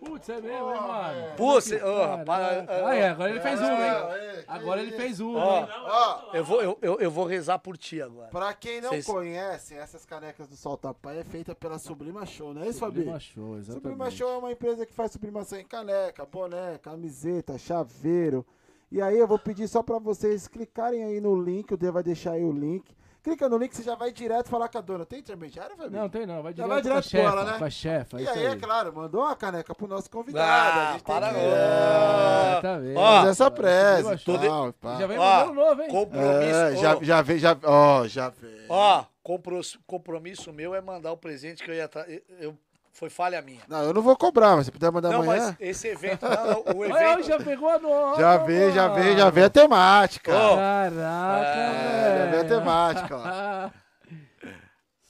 Putz, 0.00 0.28
é 0.30 0.40
mesmo, 0.40 0.72
hein, 0.74 0.80
mano? 0.80 1.36
Putz, 1.36 1.68
Que 1.68 1.76
ô, 1.76 2.00
caraca. 2.00 2.24
para- 2.24 2.88
Aí, 2.88 3.02
agora 3.04 3.30
ele 3.30 3.40
fez 3.40 3.60
uma, 3.60 3.68
hein? 3.70 3.78
é, 3.80 4.44
Agora 4.48 4.80
ele 4.82 4.92
fez 4.92 5.20
uma, 5.20 5.38
Ó, 5.38 5.60
hein? 5.60 5.66
Ó, 5.84 6.20
eu 6.34 6.44
vou, 6.44 6.62
eu, 6.62 6.78
eu, 6.80 6.98
eu 7.00 7.10
vou 7.10 7.26
rezar 7.26 7.58
por 7.58 7.76
ti 7.76 8.00
agora. 8.00 8.28
pra 8.28 8.52
quem 8.54 8.80
não 8.80 8.88
Vocês- 8.90 9.04
conhece, 9.06 9.74
essas 9.74 10.06
canecas 10.06 10.48
do 10.48 10.56
Solta 10.56 10.92
Pai 10.94 11.18
é 11.18 11.24
feita 11.24 11.54
pela 11.54 11.78
Sublima 11.78 12.24
Show, 12.24 12.54
não 12.54 12.62
é 12.62 12.68
isso, 12.68 12.78
Fabi? 12.80 12.96
Sublima 13.00 13.20
Show, 13.20 13.58
exatamente. 13.58 13.82
Sublima 13.82 14.10
Show 14.10 14.30
é 14.30 14.36
uma 14.38 14.52
empresa 14.52 14.86
que 14.86 14.92
faz 14.94 15.12
sublimação 15.12 15.58
em 15.58 15.64
caneca, 15.66 16.24
boné, 16.24 16.78
camiseta, 16.78 17.58
chaveiro. 17.58 18.44
E 18.90 19.00
aí 19.00 19.18
eu 19.18 19.26
vou 19.28 19.38
pedir 19.38 19.68
só 19.68 19.82
pra 19.82 19.98
vocês 19.98 20.48
clicarem 20.48 21.04
aí 21.04 21.20
no 21.20 21.40
link, 21.40 21.72
o 21.72 21.76
D 21.76 21.90
vai 21.90 22.02
deixar 22.02 22.32
aí 22.32 22.44
o 22.44 22.50
link. 22.52 22.96
Clica 23.22 23.48
no 23.50 23.58
link, 23.58 23.76
você 23.76 23.82
já 23.82 23.94
vai 23.94 24.10
direto 24.12 24.48
falar 24.48 24.68
com 24.68 24.78
a 24.78 24.80
dona. 24.80 25.04
Tem 25.04 25.18
intermediário, 25.18 25.76
Fabi? 25.76 25.94
Não, 25.94 26.08
tem 26.08 26.24
não. 26.24 26.42
Vai 26.42 26.54
Já 26.54 26.64
direto, 26.64 26.68
vai 26.68 26.82
com 26.82 26.88
a 26.88 27.00
direto 27.00 27.08
chefa. 27.10 27.28
ela, 27.28 27.44
né? 27.52 27.58
Com 27.58 27.64
a 27.64 27.70
chefa, 27.70 28.18
E 28.20 28.22
isso 28.24 28.32
aí, 28.32 28.46
aí. 28.46 28.52
é 28.52 28.56
claro, 28.56 28.92
mandou 28.94 29.20
uma 29.20 29.36
caneca 29.36 29.74
pro 29.74 29.86
nosso 29.86 30.10
convidado. 30.10 30.48
Ah, 30.50 30.88
a 30.88 30.92
gente 30.92 31.04
tem 31.04 31.14
para 31.14 31.28
que- 31.28 31.34
não. 31.34 31.40
É, 31.40 32.50
Exatamente. 32.52 32.96
Ó, 32.98 33.16
fazer 33.18 33.30
essa 33.30 33.50
pressa. 33.50 34.18
Tal, 34.40 34.72
pá. 34.72 34.96
Já 34.98 35.06
vem 35.06 35.18
Ó, 35.18 35.38
modelo 35.46 35.54
novo, 35.68 35.82
hein? 35.82 35.88
Compromisso. 35.90 36.54
É, 36.54 36.76
já, 36.76 36.98
já 37.02 37.22
veio, 37.22 37.38
já. 37.38 37.56
Ó, 37.62 38.06
já 38.06 38.28
veio. 38.30 38.64
Ó, 38.70 39.04
compro- 39.22 39.60
compromisso 39.86 40.52
meu 40.52 40.74
é 40.74 40.80
mandar 40.80 41.12
o 41.12 41.16
presente 41.16 41.62
que 41.62 41.70
eu 41.70 41.74
ia. 41.74 41.88
tra- 41.88 42.06
eu- 42.38 42.56
foi 42.92 43.08
falha 43.10 43.40
minha. 43.40 43.62
Não, 43.68 43.82
eu 43.82 43.94
não 43.94 44.02
vou 44.02 44.16
cobrar, 44.16 44.56
mas 44.56 44.66
se 44.66 44.72
puder 44.72 44.90
mandar 44.90 45.10
Não, 45.10 45.22
amanhã. 45.22 45.56
mas 45.58 45.68
esse 45.68 45.88
evento. 45.88 46.22
Não, 46.28 46.46
não, 46.46 46.60
o 46.76 46.78
Olha, 46.90 47.12
evento. 47.12 47.26
já 47.28 47.38
pegou 47.38 47.68
a 47.68 47.78
nova. 47.78 48.20
Já 48.20 48.36
veio, 48.38 48.72
já 48.72 48.88
veio, 48.88 49.16
já 49.16 49.30
veio 49.30 49.46
a 49.46 49.50
temática. 49.50 50.32
Ó, 50.34 50.56
Caraca, 50.56 51.48
É, 51.48 52.18
já 52.18 52.24
veio 52.26 52.40
a 52.40 52.44
velho. 52.44 52.48
temática, 52.48 53.16
ó. 53.16 53.70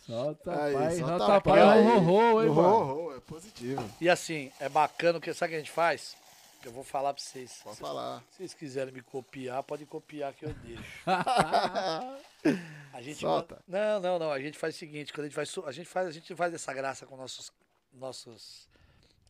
Solta 0.06 0.62
Aí, 0.64 0.74
pai, 0.74 0.96
solta 0.98 1.18
solta 1.18 1.40
pai 1.40 1.60
pai, 1.60 1.60
aí. 1.78 1.84
ho, 1.86 1.98
ho, 2.00 2.42
hein, 2.42 2.48
Ho, 2.48 2.54
mano. 2.54 2.94
ho, 3.08 3.16
é 3.16 3.20
positivo. 3.20 3.84
E 4.00 4.08
assim, 4.08 4.50
é 4.58 4.68
bacana, 4.68 5.20
que 5.20 5.32
sabe 5.32 5.50
o 5.50 5.52
que 5.52 5.56
a 5.56 5.58
gente 5.60 5.70
faz? 5.70 6.16
Eu 6.64 6.72
vou 6.72 6.82
falar 6.84 7.14
pra 7.14 7.22
vocês. 7.22 7.60
Pode 7.62 7.76
Se 7.76 7.82
falar. 7.82 8.22
vocês 8.30 8.52
quiserem 8.52 8.92
me 8.92 9.00
copiar, 9.02 9.62
pode 9.62 9.86
copiar 9.86 10.32
que 10.34 10.44
eu 10.44 10.52
deixo. 10.62 10.82
A 12.92 13.00
gente 13.02 13.20
Solta. 13.20 13.58
Não, 13.68 14.00
não, 14.00 14.18
não. 14.18 14.32
A 14.32 14.40
gente 14.40 14.58
faz 14.58 14.74
o 14.74 14.78
seguinte, 14.78 15.12
quando 15.12 15.26
a 15.26 15.28
gente 15.28 15.34
faz, 15.34 15.54
a 15.66 15.72
gente 15.72 15.88
faz, 15.88 16.08
a 16.08 16.10
gente 16.10 16.34
faz 16.34 16.52
essa 16.54 16.72
graça 16.72 17.06
com 17.06 17.16
nossos, 17.16 17.52
nossos 17.92 18.68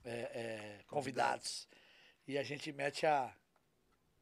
é, 0.05 0.11
é, 0.11 0.81
convidados. 0.87 1.69
E 2.27 2.39
a 2.39 2.43
gente 2.43 2.73
mete 2.73 3.07
a, 3.07 3.33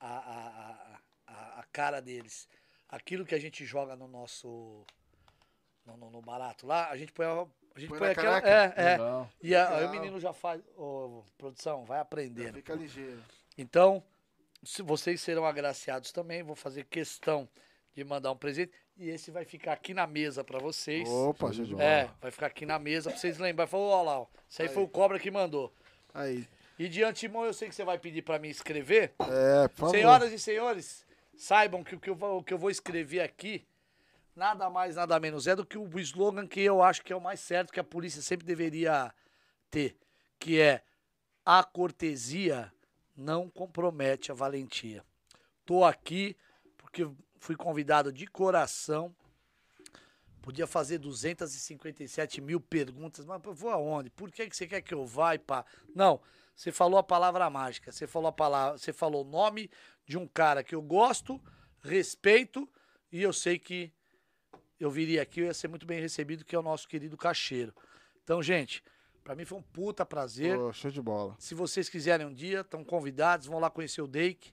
a, 0.01 0.09
a, 0.09 1.01
a, 1.27 1.61
a 1.61 1.63
cara 1.73 2.01
deles. 2.01 2.49
Aquilo 2.89 3.25
que 3.27 3.35
a 3.35 3.39
gente 3.41 3.65
joga 3.65 3.95
no 3.97 4.09
nosso. 4.09 4.85
No, 5.85 5.97
no- 5.97 6.11
no 6.11 6.21
barato 6.21 6.67
lá, 6.67 6.89
a 6.91 6.97
gente 6.99 7.13
põe, 7.13 7.25
a, 7.27 7.47
a 7.75 7.81
gente 7.81 7.89
Põe 7.89 7.99
põe, 7.99 8.09
aquela. 8.11 8.39
É, 8.41 8.75
é. 8.77 8.91
Legal. 8.93 9.31
E 9.43 9.55
a- 9.55 9.77
aí 9.79 9.85
o 9.87 9.91
menino 9.91 10.19
já 10.21 10.33
faz. 10.33 10.63
Ô, 10.77 11.23
produção, 11.37 11.85
vai 11.85 11.99
aprendendo. 12.01 12.55
Fica 12.55 12.75
ligeiro. 12.75 13.23
Então, 13.57 14.03
se 14.63 14.83
vocês 14.83 15.21
serão 15.21 15.45
agraciados 15.47 16.13
também, 16.13 16.43
vou 16.43 16.55
fazer 16.57 16.85
questão 16.85 17.49
de 17.95 18.05
mandar 18.05 18.33
um 18.33 18.37
presente. 18.37 18.73
E 18.99 19.11
esse 19.11 19.31
vai 19.31 19.45
ficar 19.45 19.75
aqui 19.75 19.95
na 19.95 20.09
mesa 20.09 20.43
pra 20.43 20.59
vocês. 20.59 21.09
Opa, 21.09 21.51
bola. 21.51 21.85
É, 21.85 22.11
vai 22.21 22.33
ficar 22.33 22.47
aqui 22.47 22.67
na 22.67 22.81
mesa 22.81 23.11
pra 23.11 23.19
vocês 23.19 23.39
lembrarem. 23.39 23.71
Falou, 23.71 23.91
ó 23.91 24.03
lá, 24.03 24.21
ó. 24.21 24.27
Isso 24.49 24.61
aí, 24.61 24.69
Aí. 24.69 24.75
foi 24.75 24.83
o 24.83 24.89
Cobra 24.89 25.21
que 25.21 25.31
mandou. 25.31 25.73
Aí. 26.13 26.45
E 26.77 26.89
de 26.89 27.05
antemão 27.05 27.45
eu 27.45 27.53
sei 27.53 27.69
que 27.69 27.75
você 27.77 27.85
vai 27.85 27.97
pedir 27.97 28.23
pra 28.23 28.41
mim 28.41 28.49
escrever. 28.49 29.15
É, 29.21 29.69
por 29.69 29.77
favor. 29.77 29.91
Senhoras 29.93 30.33
e 30.33 30.39
senhores, 30.39 31.07
saibam 31.37 31.85
que 31.85 31.95
o 31.95 32.01
que, 32.01 32.11
eu 32.11 32.15
vou, 32.17 32.39
o 32.39 32.43
que 32.43 32.53
eu 32.53 32.59
vou 32.59 32.71
escrever 32.71 33.21
aqui, 33.21 33.65
nada 34.35 34.69
mais, 34.69 34.97
nada 34.97 35.19
menos 35.21 35.47
é 35.47 35.55
do 35.55 35.65
que 35.65 35.79
o 35.79 35.99
slogan 36.01 36.47
que 36.47 36.61
eu 36.61 36.83
acho 36.83 37.05
que 37.05 37.13
é 37.13 37.17
o 37.17 37.21
mais 37.21 37.39
certo, 37.39 37.73
que 37.73 37.81
a 37.81 37.85
polícia 37.85 38.21
sempre 38.21 38.47
deveria 38.47 39.13
ter, 39.71 39.97
que 40.41 40.61
é 40.61 40.83
a 41.45 41.63
cortesia 41.63 42.73
não 43.17 43.49
compromete 43.49 44.31
a 44.31 44.35
valentia. 44.35 45.05
Tô 45.65 45.85
aqui 45.85 46.37
porque 46.77 47.09
fui 47.39 47.57
convidado 47.57 48.13
de 48.13 48.27
coração. 48.27 49.15
Podia 50.43 50.67
fazer 50.67 50.99
257 50.99 52.41
mil 52.41 52.61
perguntas, 52.61 53.25
mas 53.25 53.43
eu 53.45 53.53
vou 53.53 53.71
aonde? 53.71 54.11
Por 54.11 54.31
que, 54.31 54.49
que 54.49 54.57
você 54.57 54.67
quer 54.67 54.81
que 54.81 54.95
eu 54.95 55.05
vá, 55.05 55.35
e 55.35 55.39
pá? 55.39 55.65
Não, 55.95 56.21
você 56.55 56.73
falou 56.73 56.99
a 56.99 57.03
palavra 57.03 57.49
mágica, 57.51 57.93
você 57.93 58.07
falou 58.07 58.29
a 58.29 58.33
palavra, 58.33 58.79
você 58.79 58.93
falou 58.93 59.25
o 59.25 59.29
nome 59.29 59.71
de 60.07 60.17
um 60.17 60.27
cara 60.27 60.65
que 60.65 60.75
eu 60.75 60.83
gosto, 60.83 61.41
respeito 61.81 62.69
e 63.13 63.23
eu 63.23 63.33
sei 63.33 63.59
que 63.59 63.93
eu 64.81 64.91
viria 64.91 65.23
aqui 65.23 65.41
e 65.41 65.45
ia 65.45 65.55
ser 65.55 65.69
muito 65.69 65.87
bem 65.87 66.01
recebido, 66.01 66.45
que 66.45 66.55
é 66.55 66.59
o 66.59 66.63
nosso 66.63 66.89
querido 66.89 67.17
Cacheiro. 67.17 67.75
Então, 68.23 68.43
gente, 68.43 68.83
pra 69.23 69.35
mim 69.35 69.45
foi 69.45 69.59
um 69.59 69.63
puta 69.63 70.05
prazer. 70.07 70.57
Pô, 70.57 70.73
show 70.73 70.91
de 70.91 71.03
bola. 71.03 71.37
Se 71.39 71.55
vocês 71.55 71.89
quiserem 71.89 72.27
um 72.27 72.33
dia, 72.33 72.61
estão 72.61 72.85
convidados, 72.85 73.47
vão 73.47 73.59
lá 73.59 73.71
conhecer 73.71 74.03
o 74.03 74.07
Dake. 74.07 74.53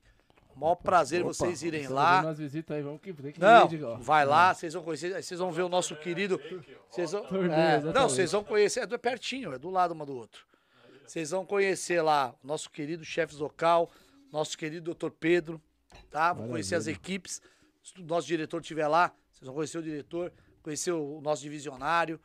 O 0.56 0.60
maior 0.60 0.76
prazer 0.76 1.22
Opa, 1.22 1.34
vocês 1.34 1.64
irem 1.64 1.88
lá. 1.88 2.22
Nós 2.22 2.38
visita 2.38 2.76
aí, 2.76 2.82
vamos 2.82 3.02
que 3.02 3.12
tem 3.14 3.32
que 3.34 3.40
Não, 3.40 3.70
ir, 3.72 3.80
vai 4.00 4.26
lá, 4.26 4.54
vocês 4.54 4.74
vão 4.74 4.84
conhecer, 4.84 5.22
vocês 5.22 5.40
vão 5.40 5.52
ver 5.52 5.64
o 5.64 5.70
nosso 5.70 5.96
querido. 5.98 6.40
Vocês 6.90 7.12
vão, 7.12 7.26
é, 7.54 7.82
não, 7.94 8.08
vocês 8.10 8.32
vão 8.32 8.44
conhecer, 8.44 8.80
é 8.82 8.86
do- 8.86 8.98
pertinho, 8.98 9.54
é 9.54 9.60
do 9.60 9.70
lado 9.70 9.92
uma 9.92 10.06
do 10.06 10.16
outro. 10.16 10.46
Vocês 11.06 11.32
vão 11.32 11.46
conhecer 11.46 12.02
lá 12.02 12.34
o 12.44 12.48
nosso 12.48 12.70
querido 12.70 13.04
chefe 13.04 13.36
Zocal, 13.36 13.92
nosso 14.32 14.58
querido 14.58 14.86
doutor 14.86 15.12
Pedro, 15.12 15.62
tá? 16.10 16.32
Vão 16.34 16.48
conhecer 16.48 16.76
as 16.76 16.88
equipes. 16.88 17.42
Se 17.84 18.02
o 18.02 18.06
nosso 18.06 18.26
diretor 18.26 18.62
estiver 18.62 18.88
lá, 18.88 19.12
vocês 19.32 19.46
vão 19.46 19.54
conhecer 19.54 19.78
o 19.78 19.84
diretor, 19.84 20.32
conhecer 20.64 20.92
o 20.94 21.20
nosso 21.22 21.42
divisionário, 21.44 22.20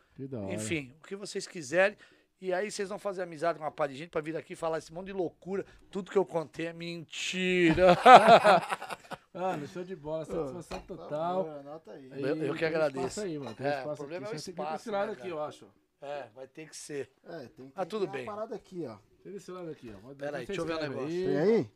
enfim, 0.51 0.95
o 1.03 1.07
que 1.07 1.17
vocês 1.17 1.47
quiserem. 1.47 1.99
E 2.41 2.53
aí 2.55 2.71
vocês 2.71 2.89
vão 2.89 2.99
fazer 2.99 3.23
amizade 3.23 3.59
com 3.59 3.65
uma 3.65 3.71
par 3.71 3.87
de 3.89 3.95
gente 3.95 4.09
pra 4.11 4.21
vir 4.23 4.35
aqui 4.37 4.57
falar 4.57 4.79
esse 4.79 4.93
monte 4.93 5.07
de 5.07 5.13
loucura. 5.13 5.65
Tudo 5.91 6.11
que 6.11 6.17
eu 6.17 6.25
contei 6.25 6.67
é 6.67 6.73
mentira. 6.73 7.89
Ah, 9.33 9.57
no 9.57 9.65
show 9.69 9.85
de 9.85 9.95
bola, 9.95 10.25
satisfação 10.25 10.81
total. 10.81 11.45
Tá 11.45 11.53
bom, 11.53 11.61
Anota 11.61 11.93
aí. 11.93 12.11
Eu- 12.21 12.37
eu 12.47 12.55
que 12.55 12.65
agradeço. 12.65 13.07
Espaço 13.07 13.21
aí, 13.21 13.39
mano. 13.39 13.55
Tem 13.55 13.65
É, 13.65 13.71
o 13.71 13.79
espaço 13.79 13.97
problema 13.99 14.27
aqui. 14.27 14.35
é 14.35 14.37
o 14.37 14.41
Só 14.41 14.45
tem 14.45 14.55
que 14.55 14.61
espaço, 14.61 14.73
desse 14.79 14.91
lado 14.91 15.07
né, 15.07 15.13
aqui, 15.13 15.29
eu 15.29 15.43
acho. 15.43 15.67
é, 16.03 16.27
vai 16.35 16.47
ter 16.49 16.69
que 16.69 16.77
ser. 16.77 17.09
É, 17.25 17.39
tem, 17.47 17.73
Ah, 17.77 17.81
tem 17.83 17.89
tudo 17.89 18.07
tem 18.07 18.13
bem. 18.13 18.23
uma 18.25 18.35
parada 18.35 18.57
aqui, 18.57 18.85
ó. 18.89 18.97
Tem 19.23 19.33
desse 19.33 19.51
lado 19.53 19.71
aqui, 19.71 19.95
ó. 19.97 20.15
Pera 20.15 20.39
aí, 20.39 20.47
Depois 20.47 20.47
deixa 20.49 20.61
eu 20.61 20.65
ver 20.67 20.75
um 20.75 20.77
você 20.79 20.89
negócio. 20.89 21.25
Tem 21.27 21.39
aí? 21.39 21.71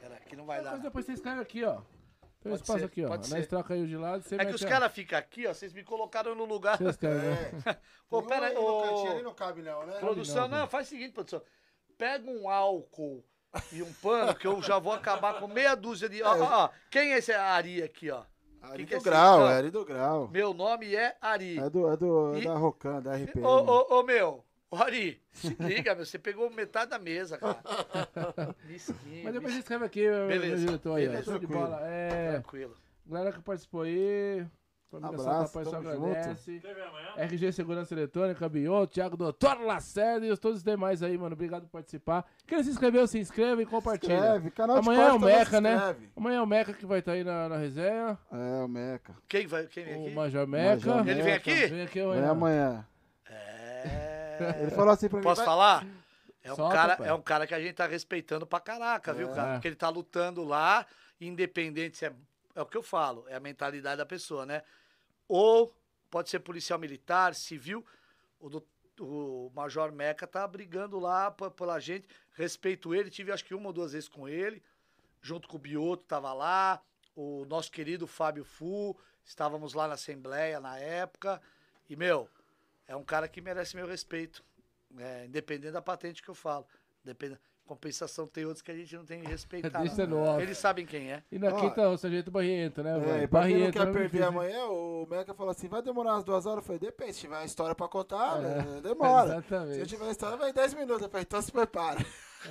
Pera, 0.00 0.14
aqui 0.14 0.36
não 0.36 0.46
vai 0.46 0.58
dar. 0.62 0.70
Mas 0.70 0.78
não. 0.78 0.84
depois 0.84 1.04
você 1.06 1.12
escreve 1.14 1.40
aqui, 1.40 1.64
ó. 1.64 1.80
Tem 2.46 2.50
Pode 2.50 2.62
espaço 2.62 2.78
ser, 2.80 2.84
aqui, 2.86 3.04
ó. 3.04 3.08
pode 3.08 3.30
Nós 3.30 3.40
ser. 3.40 3.46
troca 3.48 3.74
aí 3.74 3.82
o 3.82 3.86
de 3.86 3.96
lado, 3.96 4.22
você 4.22 4.34
É 4.36 4.44
que 4.44 4.54
os 4.54 4.64
caras 4.64 4.92
ficam 4.92 5.18
aqui, 5.18 5.46
ó. 5.46 5.52
Vocês 5.54 5.72
me 5.72 5.82
colocaram 5.82 6.34
no 6.34 6.44
lugar. 6.44 6.78
Você 6.78 6.88
escreve, 6.90 7.18
né? 7.26 7.50
Pô, 8.08 8.22
pera 8.22 8.46
aí, 8.46 8.54
no 8.54 8.82
cantinho 8.82 9.12
ali 9.12 9.22
não 9.22 9.34
cabe 9.34 9.62
não, 9.62 9.84
né? 9.84 9.98
Produção, 9.98 10.48
não, 10.48 10.58
não, 10.58 10.66
faz 10.68 10.86
o 10.86 10.90
seguinte, 10.90 11.12
produção. 11.12 11.42
Pega 11.98 12.30
um 12.30 12.48
álcool 12.48 13.24
e 13.72 13.82
um 13.82 13.92
pano 13.94 14.34
que 14.34 14.46
eu 14.46 14.62
já 14.62 14.78
vou 14.78 14.92
acabar 14.92 15.40
com 15.40 15.48
meia 15.48 15.74
dúzia 15.74 16.08
de. 16.08 16.22
Ó, 16.24 16.36
ó, 16.36 16.64
ó. 16.64 16.70
Quem 16.90 17.12
é 17.14 17.18
esse 17.18 17.32
Ari 17.32 17.82
aqui, 17.82 18.10
ó? 18.10 18.22
Ali 18.62 18.84
que 18.84 18.90
que 18.90 18.94
é 18.94 18.98
do 18.98 19.04
grau, 19.04 19.48
é 19.48 19.56
ali 19.58 19.70
do 19.70 19.84
grau. 19.84 20.28
Meu 20.28 20.52
nome 20.54 20.94
é 20.94 21.16
Ari. 21.20 21.58
É 21.58 21.68
do, 21.70 21.90
é 21.92 21.96
do 21.96 22.34
é 22.34 22.38
E- 22.38 22.44
da 22.44 22.54
Rocan, 22.54 23.00
da 23.00 23.14
RPM. 23.16 23.44
Ô, 23.46 23.64
ô, 23.64 23.98
ô, 23.98 24.02
meu. 24.02 24.44
Ô, 24.70 24.76
Ari, 24.76 25.22
se 25.32 25.54
liga, 25.60 25.94
meu. 25.94 26.04
Você 26.04 26.18
pegou 26.18 26.50
metade 26.50 26.90
da 26.90 26.98
mesa, 26.98 27.38
cara. 27.38 27.58
Mas 29.24 29.32
depois 29.32 29.54
escreve 29.56 29.84
aqui, 29.84 30.08
meu 30.08 30.26
Beleza, 30.26 30.56
diretor 30.66 30.96
aí, 30.96 31.06
beleza. 31.06 31.24
Show 31.24 31.38
de 31.38 31.46
Tranquilo. 31.46 31.70
bola. 31.70 31.80
É, 31.88 32.30
Tranquilo. 32.32 32.74
galera 33.06 33.32
que 33.32 33.40
participou 33.40 33.82
aí. 33.82 34.44
Família 34.88 35.18
Abraço, 35.20 35.52
Santa 35.52 35.64
Pai 35.64 35.64
tamo 35.82 35.88
agradece. 36.06 36.62
RG 37.16 37.52
Segurança 37.52 37.92
Eletrônica, 37.92 38.48
Bion, 38.48 38.86
Thiago 38.86 39.16
Doutor 39.16 39.60
Lacerda 39.62 40.24
e 40.26 40.36
todos 40.36 40.58
os 40.58 40.62
demais 40.64 41.02
aí, 41.02 41.18
mano. 41.18 41.34
Obrigado 41.34 41.62
por 41.62 41.70
participar. 41.70 42.24
Quem 42.46 42.58
não 42.58 42.64
se 42.64 42.70
inscreveu, 42.70 43.06
se 43.06 43.18
inscreve 43.18 43.62
e 43.62 43.66
compartilha. 43.66 44.14
Escreve, 44.14 44.50
canal 44.52 44.80
de 44.80 44.88
Amanhã 44.88 45.08
é 45.08 45.12
o 45.12 45.18
Meca, 45.18 45.60
né? 45.60 45.96
Amanhã 46.16 46.38
é 46.38 46.40
o 46.40 46.46
Meca 46.46 46.72
que 46.72 46.86
vai 46.86 47.00
estar 47.00 47.12
aí 47.12 47.24
na, 47.24 47.48
na 47.48 47.56
resenha. 47.56 48.16
É, 48.32 48.62
o 48.64 48.68
Meca. 48.68 49.16
Quem 49.28 49.46
vai? 49.48 49.66
Quem 49.66 49.84
vem 49.84 49.96
O 49.96 50.06
aqui? 50.06 50.14
Major 50.14 50.46
Meca. 50.46 50.86
Major 50.94 51.08
Ele 51.08 51.22
vem 51.22 51.32
aqui? 51.34 51.66
Vem 51.66 51.82
aqui 51.82 51.98
É 51.98 52.02
amanhã. 52.04 52.30
amanhã. 52.30 52.86
É. 54.40 54.62
Ele 54.62 54.70
falou 54.70 54.92
assim 54.92 55.08
pra 55.08 55.18
mim. 55.18 55.22
Posso 55.22 55.36
vai- 55.36 55.46
falar? 55.46 55.86
É 56.42 56.52
um, 56.52 56.56
Solta, 56.56 56.74
cara, 56.76 56.96
pai. 56.96 57.08
é 57.08 57.12
um 57.12 57.22
cara 57.22 57.46
que 57.46 57.54
a 57.54 57.60
gente 57.60 57.74
tá 57.74 57.86
respeitando 57.86 58.46
pra 58.46 58.60
caraca, 58.60 59.12
viu, 59.12 59.30
É. 59.32 59.34
cara? 59.34 59.52
Porque 59.54 59.66
ele 59.68 59.74
tá 59.76 59.88
lutando 59.88 60.44
lá, 60.44 60.86
independente 61.20 61.96
se 61.96 62.06
é. 62.06 62.12
É 62.54 62.62
o 62.62 62.66
que 62.66 62.76
eu 62.76 62.82
falo, 62.82 63.26
é 63.28 63.34
a 63.34 63.40
mentalidade 63.40 63.98
da 63.98 64.06
pessoa, 64.06 64.46
né? 64.46 64.62
Ou 65.28 65.74
pode 66.10 66.30
ser 66.30 66.38
policial 66.38 66.78
militar, 66.78 67.34
civil. 67.34 67.84
O, 68.40 68.48
do- 68.48 68.66
o 69.00 69.50
Major 69.54 69.92
Meca 69.92 70.26
tá 70.26 70.46
brigando 70.48 70.98
lá 70.98 71.30
pela 71.30 71.78
gente. 71.78 72.08
Respeito 72.32 72.94
ele, 72.94 73.10
tive 73.10 73.30
acho 73.32 73.44
que 73.44 73.54
uma 73.54 73.66
ou 73.66 73.72
duas 73.74 73.92
vezes 73.92 74.08
com 74.08 74.26
ele, 74.28 74.62
junto 75.20 75.48
com 75.48 75.56
o 75.56 75.60
Bioto, 75.60 76.04
tava 76.04 76.32
lá. 76.32 76.80
O 77.14 77.44
nosso 77.46 77.70
querido 77.70 78.06
Fábio 78.06 78.44
Fu, 78.44 78.96
estávamos 79.24 79.74
lá 79.74 79.86
na 79.88 79.94
Assembleia 79.94 80.58
na 80.60 80.78
época. 80.78 81.42
E, 81.90 81.96
meu, 81.96 82.26
é 82.86 82.96
um 82.96 83.04
cara 83.04 83.28
que 83.28 83.40
merece 83.40 83.76
meu 83.76 83.86
respeito. 83.86 84.44
É, 84.98 85.26
independente 85.26 85.72
da 85.72 85.82
patente 85.82 86.22
que 86.22 86.28
eu 86.28 86.34
falo. 86.34 86.66
Depende... 87.04 87.38
Compensação 87.66 88.28
tem 88.28 88.44
outros 88.44 88.62
que 88.62 88.70
a 88.70 88.76
gente 88.76 88.94
não 88.94 89.04
tem 89.04 89.20
que 89.20 89.26
respeitar. 89.26 89.80
Deixa 89.80 90.06
não. 90.06 90.18
no 90.18 90.22
off. 90.24 90.40
Eles 90.40 90.56
sabem 90.56 90.86
quem 90.86 91.10
é. 91.10 91.20
E 91.32 91.36
na 91.36 91.48
Ó. 91.48 91.60
quinta, 91.60 91.88
o 91.88 91.98
Sargento 91.98 92.30
Barriento, 92.30 92.80
né, 92.80 92.92
É, 92.96 93.00
pra 93.00 93.02
quem 93.08 93.20
não 93.22 93.28
Barriento, 93.28 93.72
quer 93.72 93.86
né, 93.86 93.92
perder 93.92 94.22
amanhã, 94.22 94.66
o 94.66 95.04
Meca 95.10 95.34
falou 95.34 95.50
assim: 95.50 95.66
vai 95.66 95.82
demorar 95.82 96.12
umas 96.12 96.22
duas 96.22 96.46
horas? 96.46 96.58
Eu 96.58 96.62
falei: 96.62 96.78
depende, 96.78 97.14
se 97.14 97.22
tiver 97.22 97.34
uma 97.34 97.44
história 97.44 97.74
pra 97.74 97.88
contar, 97.88 98.38
É, 98.38 98.62
né, 98.62 98.80
demora. 98.86 99.26
Se 99.26 99.32
eu 99.34 99.38
Exatamente. 99.40 99.86
tiver 99.86 100.04
uma 100.04 100.12
história, 100.12 100.36
vai 100.36 100.52
10 100.52 100.74
minutos. 100.74 101.02
Eu 101.02 101.08
falei: 101.08 101.24
então 101.24 101.42
se 101.42 101.50
prepara. 101.50 101.98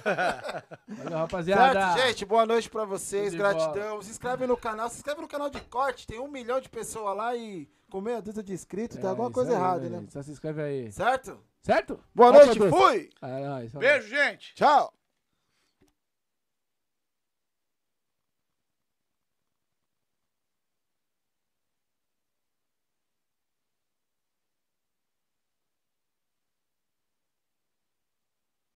Valeu, 0.85 1.17
rapaziada. 1.17 1.93
Certo, 1.93 2.07
gente? 2.07 2.25
Boa 2.25 2.45
noite 2.45 2.69
pra 2.69 2.83
vocês, 2.83 3.33
gratidão. 3.33 4.01
Se 4.01 4.11
inscreve 4.11 4.45
no 4.45 4.57
canal, 4.57 4.89
se 4.89 4.97
inscreve 4.97 5.21
no 5.21 5.29
canal 5.29 5.49
de 5.49 5.61
corte. 5.61 6.05
Tem 6.05 6.19
um 6.19 6.27
milhão 6.27 6.59
de 6.59 6.67
pessoas 6.67 7.15
lá 7.15 7.33
e 7.33 7.69
com 7.95 8.01
meia 8.01 8.21
dúzia 8.21 8.43
de 8.43 8.51
inscritos, 8.51 8.97
tem 8.97 9.05
É, 9.05 9.09
alguma 9.09 9.29
isso 9.29 9.33
coisa 9.33 9.51
aí, 9.51 9.55
errada, 9.55 9.79
velho. 9.79 10.01
né? 10.01 10.07
Só 10.09 10.21
se 10.21 10.29
inscreve 10.29 10.61
aí. 10.61 10.91
Certo? 10.91 11.39
Certo? 11.61 11.97
Boa 12.13 12.27
Ó, 12.29 12.33
noite, 12.33 12.59
fui! 12.69 13.09
É 13.21 13.47
nóis, 13.47 13.71
falou. 13.71 13.87
Beijo, 13.87 14.09
gente! 14.09 14.53
Tchau! 14.53 14.93